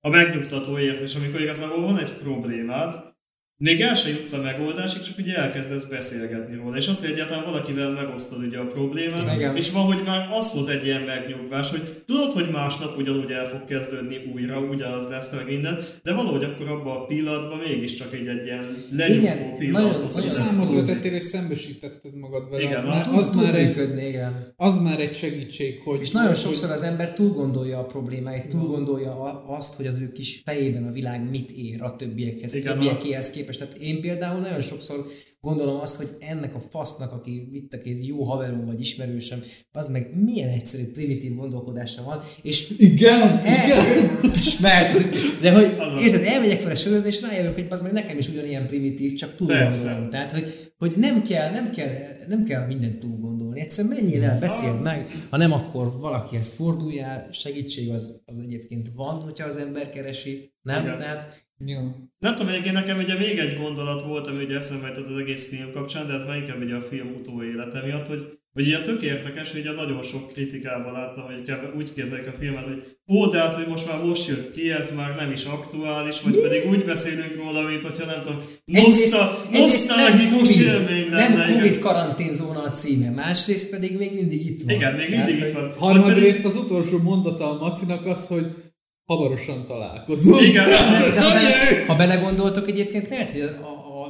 a 0.00 0.08
megnyugtató 0.08 0.78
érzés, 0.78 1.14
amikor 1.14 1.40
igazából 1.40 1.80
van 1.80 1.98
egy 1.98 2.12
problémád, 2.12 3.07
még 3.60 3.80
el 3.80 3.94
se 3.94 4.08
jutsz 4.08 4.32
a 4.32 4.42
megoldásig, 4.42 5.02
csak 5.02 5.18
ugye 5.18 5.36
elkezdesz 5.36 5.84
beszélgetni 5.84 6.56
róla. 6.56 6.76
És 6.76 6.88
az, 6.88 7.00
hogy 7.00 7.10
egyáltalán 7.10 7.44
valakivel 7.44 7.90
megosztod 7.90 8.44
ugye 8.46 8.58
a 8.58 8.66
problémát, 8.66 9.34
Igen. 9.36 9.56
és 9.56 9.70
van, 9.70 9.84
hogy 9.84 10.02
már 10.06 10.28
az 10.32 10.50
hoz 10.52 10.68
egy 10.68 10.84
ilyen 10.86 11.02
megnyugvás, 11.02 11.70
hogy 11.70 12.02
tudod, 12.06 12.32
hogy 12.32 12.48
másnap 12.52 12.96
ugyanúgy 12.96 13.30
el 13.30 13.46
fog 13.46 13.64
kezdődni 13.64 14.16
újra, 14.34 14.60
ugyanaz 14.60 15.08
lesz 15.08 15.32
meg 15.32 15.46
minden, 15.46 15.78
de 16.02 16.12
valahogy 16.12 16.44
akkor 16.44 16.68
abban 16.68 16.96
a 16.96 17.04
pillanatban 17.04 17.58
mégiscsak 17.68 18.14
egy, 18.14 18.26
egy 18.26 18.44
ilyen 18.44 18.66
lenyugvó 18.90 19.22
Igen, 19.22 19.54
pillanat. 19.58 20.14
lesz. 20.14 20.32
számot 20.32 20.80
vetettél 20.80 21.12
és 21.14 21.24
szembesítetted 21.24 22.14
magad 22.18 22.50
vele, 22.50 22.62
Igen, 22.62 22.76
az, 22.76 22.84
már, 22.84 23.06
az, 23.12 23.34
már 23.34 23.54
egy, 23.54 23.66
működni, 23.66 24.06
igen. 24.06 24.52
az 24.56 24.78
már 24.82 25.00
egy 25.00 25.14
segítség, 25.14 25.80
hogy... 25.84 26.00
És 26.00 26.10
nagyon 26.10 26.34
sokszor 26.34 26.70
az 26.70 26.82
ember 26.82 27.12
túl 27.12 27.30
gondolja 27.30 27.78
a 27.78 27.84
problémáit, 27.84 28.46
túl 28.46 28.66
gondolja 28.66 29.42
azt, 29.46 29.74
hogy 29.74 29.86
az 29.86 29.98
ő 30.00 30.12
kis 30.12 30.42
fejében 30.44 30.86
a 30.86 30.90
világ 30.92 31.30
mit 31.30 31.50
ér 31.50 31.82
a 31.82 31.96
többiekhez, 31.96 32.54
Igen, 32.54 32.72
többiekéhez 32.72 33.30
képest. 33.30 33.46
Tehát 33.56 33.76
én 33.76 34.00
például 34.00 34.40
nagyon 34.40 34.60
sokszor 34.60 35.06
gondolom 35.40 35.80
azt, 35.80 35.96
hogy 35.96 36.08
ennek 36.18 36.54
a 36.54 36.60
fasznak, 36.70 37.12
aki 37.12 37.48
itt 37.52 37.74
aki 37.74 38.06
jó 38.06 38.22
haverom 38.22 38.66
vagy 38.66 38.80
ismerősöm, 38.80 39.42
az 39.72 39.88
meg 39.88 40.10
milyen 40.24 40.48
egyszerű, 40.48 40.92
primitív 40.92 41.34
gondolkodása 41.34 42.02
van, 42.02 42.22
és 42.42 42.70
Igen, 42.78 43.40
el, 43.44 43.68
igen. 43.68 44.30
mert, 44.60 45.08
de 45.40 45.52
hogy 45.52 45.76
érted, 46.02 46.22
elmegyek 46.22 46.62
vele 46.62 46.74
sörözni, 46.74 47.08
és 47.08 47.20
rájövök, 47.20 47.54
hogy 47.54 47.66
az 47.68 47.82
meg 47.82 47.92
nekem 47.92 48.18
is 48.18 48.28
ugyanilyen 48.28 48.66
primitív, 48.66 49.14
csak 49.14 49.34
túl 49.34 49.46
gondolom. 49.46 50.10
Tehát, 50.10 50.30
hogy, 50.30 50.72
hogy 50.78 50.92
nem 50.96 51.22
kell, 51.22 51.50
nem 51.50 51.70
kell, 51.70 51.92
nem 52.28 52.44
kell 52.44 52.66
mindent 52.66 52.98
túl 52.98 53.16
gondolni. 53.16 53.60
Egyszerűen 53.60 53.94
menjél 53.94 54.24
el, 54.24 54.38
beszéld 54.38 54.82
meg, 54.82 55.26
ha 55.30 55.36
nem, 55.36 55.52
akkor 55.52 55.98
valakihez 56.00 56.52
forduljál, 56.52 57.28
segítség 57.32 57.90
az, 57.90 58.22
az 58.24 58.38
egyébként 58.38 58.90
van, 58.94 59.22
hogyha 59.22 59.46
az 59.46 59.56
ember 59.56 59.90
keresi, 59.90 60.52
nem? 60.62 60.82
Igen. 60.82 60.98
Tehát 60.98 61.47
Ja. 61.64 62.10
Nem 62.18 62.34
tudom, 62.34 62.48
egyébként 62.52 62.74
nekem 62.74 62.98
ugye 62.98 63.18
még 63.18 63.38
egy 63.38 63.56
gondolat 63.56 64.02
volt, 64.02 64.26
ami 64.26 64.44
ugye 64.44 64.56
eszembe 64.56 64.88
jutott 64.88 65.08
az 65.08 65.18
egész 65.18 65.48
film 65.48 65.72
kapcsán, 65.72 66.06
de 66.06 66.12
ez 66.12 66.24
már 66.24 66.36
inkább 66.36 66.62
ugye 66.62 66.74
a 66.74 66.80
film 66.80 67.14
utóélete 67.18 67.82
miatt, 67.84 68.06
hogy 68.06 68.38
hogy 68.52 68.66
ilyen 68.66 68.82
tök 68.82 69.02
érdekes, 69.02 69.52
hogy 69.52 69.60
ugye 69.60 69.72
nagyon 69.72 70.02
sok 70.02 70.32
kritikában 70.32 70.92
láttam, 70.92 71.24
hogy 71.24 71.52
úgy 71.76 71.94
kezelik 71.94 72.26
a 72.26 72.32
filmet, 72.38 72.64
hogy 72.64 72.82
ó, 73.08 73.26
de 73.26 73.38
hát, 73.38 73.54
hogy 73.54 73.66
most 73.68 73.86
már 73.86 74.02
most 74.04 74.26
jött 74.28 74.52
ki, 74.52 74.70
ez 74.70 74.94
már 74.96 75.16
nem 75.16 75.32
is 75.32 75.44
aktuális, 75.44 76.20
vagy 76.20 76.36
pedig 76.40 76.66
úgy 76.68 76.84
beszélünk 76.84 77.36
róla, 77.36 77.68
mint 77.68 77.82
hogyha 77.82 78.04
nem 78.06 78.22
tudom, 78.22 78.40
noszta, 78.64 79.44
nosztalgikus 79.50 80.52
Covid, 80.52 80.66
élmény 80.66 81.08
lenne. 81.10 81.36
nem. 81.36 81.52
Covid 81.52 81.78
karanténzóna 81.78 82.62
a 82.62 82.70
címe, 82.70 83.10
másrészt 83.10 83.70
pedig 83.70 83.96
még 83.96 84.14
mindig 84.14 84.46
itt 84.46 84.62
van. 84.62 84.74
Igen, 84.74 84.94
még 84.94 85.10
mindig 85.10 85.38
hogy- 85.38 85.48
itt 85.48 85.54
van. 85.54 85.72
Harmadrészt 85.78 86.44
az 86.44 86.56
utolsó 86.56 86.98
mondata 86.98 87.50
a 87.50 87.58
Macinak 87.68 88.06
az, 88.06 88.26
hogy 88.26 88.46
hamarosan 89.08 89.66
találkozunk. 89.66 90.40
Igen, 90.40 90.68
De 91.14 91.22
ha, 91.22 91.32
bele, 91.32 91.84
ha 91.86 91.96
belegondoltok 91.96 92.68
egyébként, 92.68 93.08
lehet, 93.08 93.30
hogy 93.30 93.50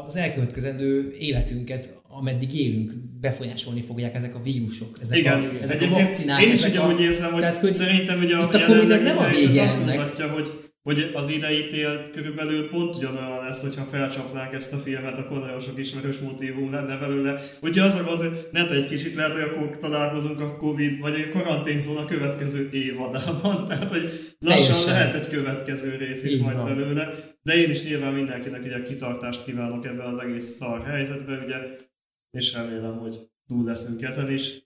az 0.06 0.16
elkövetkezendő 0.16 1.14
életünket, 1.18 2.00
ameddig 2.08 2.60
élünk, 2.60 2.92
befolyásolni 3.20 3.82
fogják 3.82 4.14
ezek 4.14 4.34
a 4.34 4.42
vírusok, 4.42 4.98
ezek 5.00 5.18
Igen, 5.18 5.42
a, 5.42 5.62
ezek 5.62 5.82
a 5.82 5.88
vakcinák. 5.88 6.42
Én 6.42 6.52
is 6.52 6.64
ugye 6.64 6.86
úgy 6.86 7.00
érzem, 7.00 7.32
hogy, 7.32 7.40
tehát, 7.40 7.56
hogy 7.56 7.70
szerintem 7.70 8.20
ugye 8.20 8.36
a 8.36 8.42
a 8.42 8.64
Covid 8.66 8.90
ez 8.90 9.02
nem 9.02 9.18
a 9.18 9.28
vége 9.28 9.62
azt 9.62 9.82
ennek. 9.82 9.98
mutatja, 9.98 10.30
hogy, 10.30 10.67
hogy 10.88 11.10
az 11.14 11.28
ideítél 11.28 12.10
körülbelül 12.10 12.68
pont 12.68 12.96
ugyanolyan 12.96 13.44
lesz, 13.44 13.62
hogyha 13.62 13.84
felcsapnánk 13.84 14.52
ezt 14.52 14.72
a 14.72 14.76
filmet, 14.76 15.18
akkor 15.18 15.38
nagyon 15.40 15.60
sok 15.60 15.78
ismerős 15.78 16.18
motívum 16.18 16.72
lenne 16.72 16.96
belőle. 16.96 17.40
Úgyhogy 17.60 17.86
az 17.86 17.94
a 17.94 18.04
gond, 18.04 18.18
hogy 18.18 18.48
ne 18.52 18.68
egy 18.68 18.86
kicsit 18.86 19.14
lehet, 19.14 19.32
hogy 19.32 19.42
akkor 19.42 19.78
találkozunk 19.78 20.40
a 20.40 20.56
Covid, 20.56 21.00
vagy 21.00 21.14
a 21.20 21.38
karanténzóna 21.38 22.04
következő 22.04 22.70
évadában. 22.72 23.64
Tehát, 23.68 23.90
hogy 23.90 24.02
lassan 24.38 24.72
Teljesen. 24.72 24.92
lehet 24.92 25.14
egy 25.14 25.28
következő 25.28 25.96
rész 25.96 26.24
is 26.24 26.32
Így 26.32 26.42
majd 26.42 26.56
van. 26.56 26.66
belőle. 26.66 27.14
De 27.42 27.54
én 27.54 27.70
is 27.70 27.84
nyilván 27.84 28.12
mindenkinek 28.12 28.64
ugye 28.64 28.82
kitartást 28.82 29.44
kívánok 29.44 29.86
ebbe 29.86 30.04
az 30.04 30.18
egész 30.18 30.46
szar 30.46 30.84
helyzetbe, 30.86 31.42
ugye, 31.44 31.56
és 32.30 32.52
remélem, 32.52 32.98
hogy 32.98 33.16
túl 33.46 33.64
leszünk 33.64 34.02
ezen 34.02 34.32
is, 34.32 34.62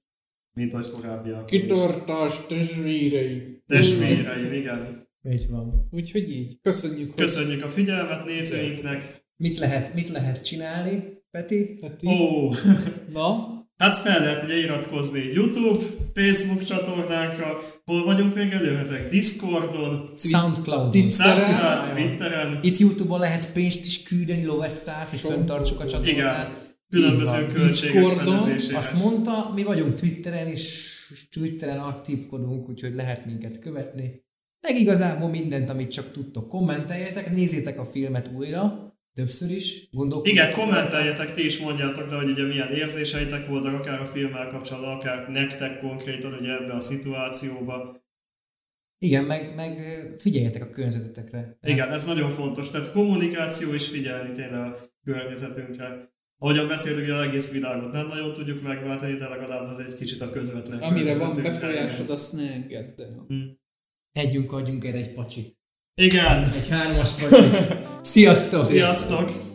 mint 0.52 0.74
ahogy 0.74 0.90
korábbiak. 0.90 1.46
Kitartás 1.46 2.46
testvéreim. 2.46 3.62
Testvéreim, 3.66 4.52
igen. 4.52 5.01
Így 5.30 5.46
van. 5.50 5.88
Úgyhogy 5.90 6.30
így. 6.30 6.58
Köszönjük, 6.62 7.12
hogy 7.14 7.24
Köszönjük 7.24 7.64
a 7.64 7.68
figyelmet 7.68 8.24
nézőinknek. 8.24 9.24
Mit 9.36 9.58
lehet, 9.58 9.94
mit 9.94 10.08
lehet 10.08 10.44
csinálni, 10.44 11.02
Peti? 11.30 11.78
Peti. 11.80 12.06
Ó, 12.06 12.50
Na, 13.16 13.36
hát 13.76 13.96
fel 13.96 14.20
lehet 14.20 14.42
ugye 14.42 14.58
iratkozni 14.58 15.20
YouTube, 15.32 15.84
Facebook 16.14 16.64
csatornánkra, 16.64 17.58
hol 17.84 18.04
vagyunk 18.04 18.34
még 18.34 18.52
előhetek? 18.52 19.10
Discordon, 19.10 20.10
Soundcloud. 20.16 20.90
Twitterre. 20.90 21.44
Soundcloud, 21.44 21.94
Twitteren. 21.94 22.58
Itt 22.62 22.78
Youtube-on 22.78 23.20
lehet 23.20 23.52
pénzt 23.52 23.84
is 23.84 24.02
küldeni, 24.02 24.44
lovettát, 24.44 25.08
hogy 25.08 25.18
fenntartsuk 25.18 25.80
a 25.80 25.86
csatornát. 25.86 26.08
Igen. 26.08 26.52
különböző 26.88 27.46
költségek 27.46 28.02
Discordon. 28.02 28.50
Azt 28.74 29.02
mondta, 29.02 29.52
mi 29.54 29.62
vagyunk 29.62 29.94
Twitteren, 29.94 30.46
és 30.46 30.96
Twitteren 31.30 31.78
aktívkodunk, 31.78 32.68
úgyhogy 32.68 32.94
lehet 32.94 33.26
minket 33.26 33.58
követni. 33.58 34.21
Meg 34.62 34.76
igazából 34.76 35.28
mindent, 35.28 35.70
amit 35.70 35.90
csak 35.90 36.10
tudtok, 36.10 36.48
kommenteljetek, 36.48 37.30
nézzétek 37.30 37.78
a 37.78 37.84
filmet 37.84 38.30
újra, 38.36 38.94
többször 39.14 39.50
is, 39.50 39.88
gondolkozzatok. 39.90 40.48
Igen, 40.48 40.66
kommenteljetek, 40.66 41.32
ti 41.32 41.44
is 41.44 41.58
mondjátok 41.58 42.10
le, 42.10 42.16
hogy 42.16 42.30
ugye 42.30 42.44
milyen 42.44 42.72
érzéseitek 42.72 43.46
voltak, 43.46 43.74
akár 43.74 44.00
a 44.00 44.04
filmmel 44.04 44.48
kapcsolatban, 44.48 44.96
akár 44.96 45.28
nektek 45.28 45.78
konkrétan 45.78 46.32
ugye 46.32 46.52
ebbe 46.52 46.72
a 46.72 46.80
szituációba. 46.80 48.00
Igen, 48.98 49.24
meg, 49.24 49.54
meg 49.54 49.80
figyeljetek 50.18 50.62
a 50.62 50.70
környezetetekre. 50.70 51.38
Tehát 51.38 51.58
Igen, 51.62 51.92
ez 51.92 52.06
nagyon 52.06 52.30
fontos. 52.30 52.70
Tehát 52.70 52.92
kommunikáció 52.92 53.72
és 53.72 53.88
figyelni 53.88 54.32
tényleg 54.32 54.60
a 54.60 54.78
környezetünkre. 55.04 56.10
Ahogyan 56.38 56.68
beszéltük, 56.68 57.04
hogy 57.04 57.14
az 57.14 57.26
egész 57.26 57.52
világot 57.52 57.92
nem 57.92 58.06
nagyon 58.06 58.32
tudjuk 58.32 58.62
megváltani, 58.62 59.14
de 59.14 59.28
legalább 59.28 59.68
az 59.68 59.78
egy 59.78 59.94
kicsit 59.94 60.20
a 60.20 60.30
közvetlen 60.30 60.78
Amire 60.78 61.16
van 61.16 61.42
befolyásod, 61.42 62.10
azt 62.10 62.32
ne 62.32 62.52
engedd 62.52 63.00
el. 63.00 63.26
Együnk, 64.12 64.52
adjunk 64.52 64.84
erre 64.84 64.98
egy 64.98 65.12
pacsit. 65.12 65.52
Igen! 65.94 66.52
Egy 66.52 66.68
hármas 66.68 67.12
pacsit. 67.12 67.58
Sziasztok! 68.00 68.64
Sziasztok! 68.64 69.51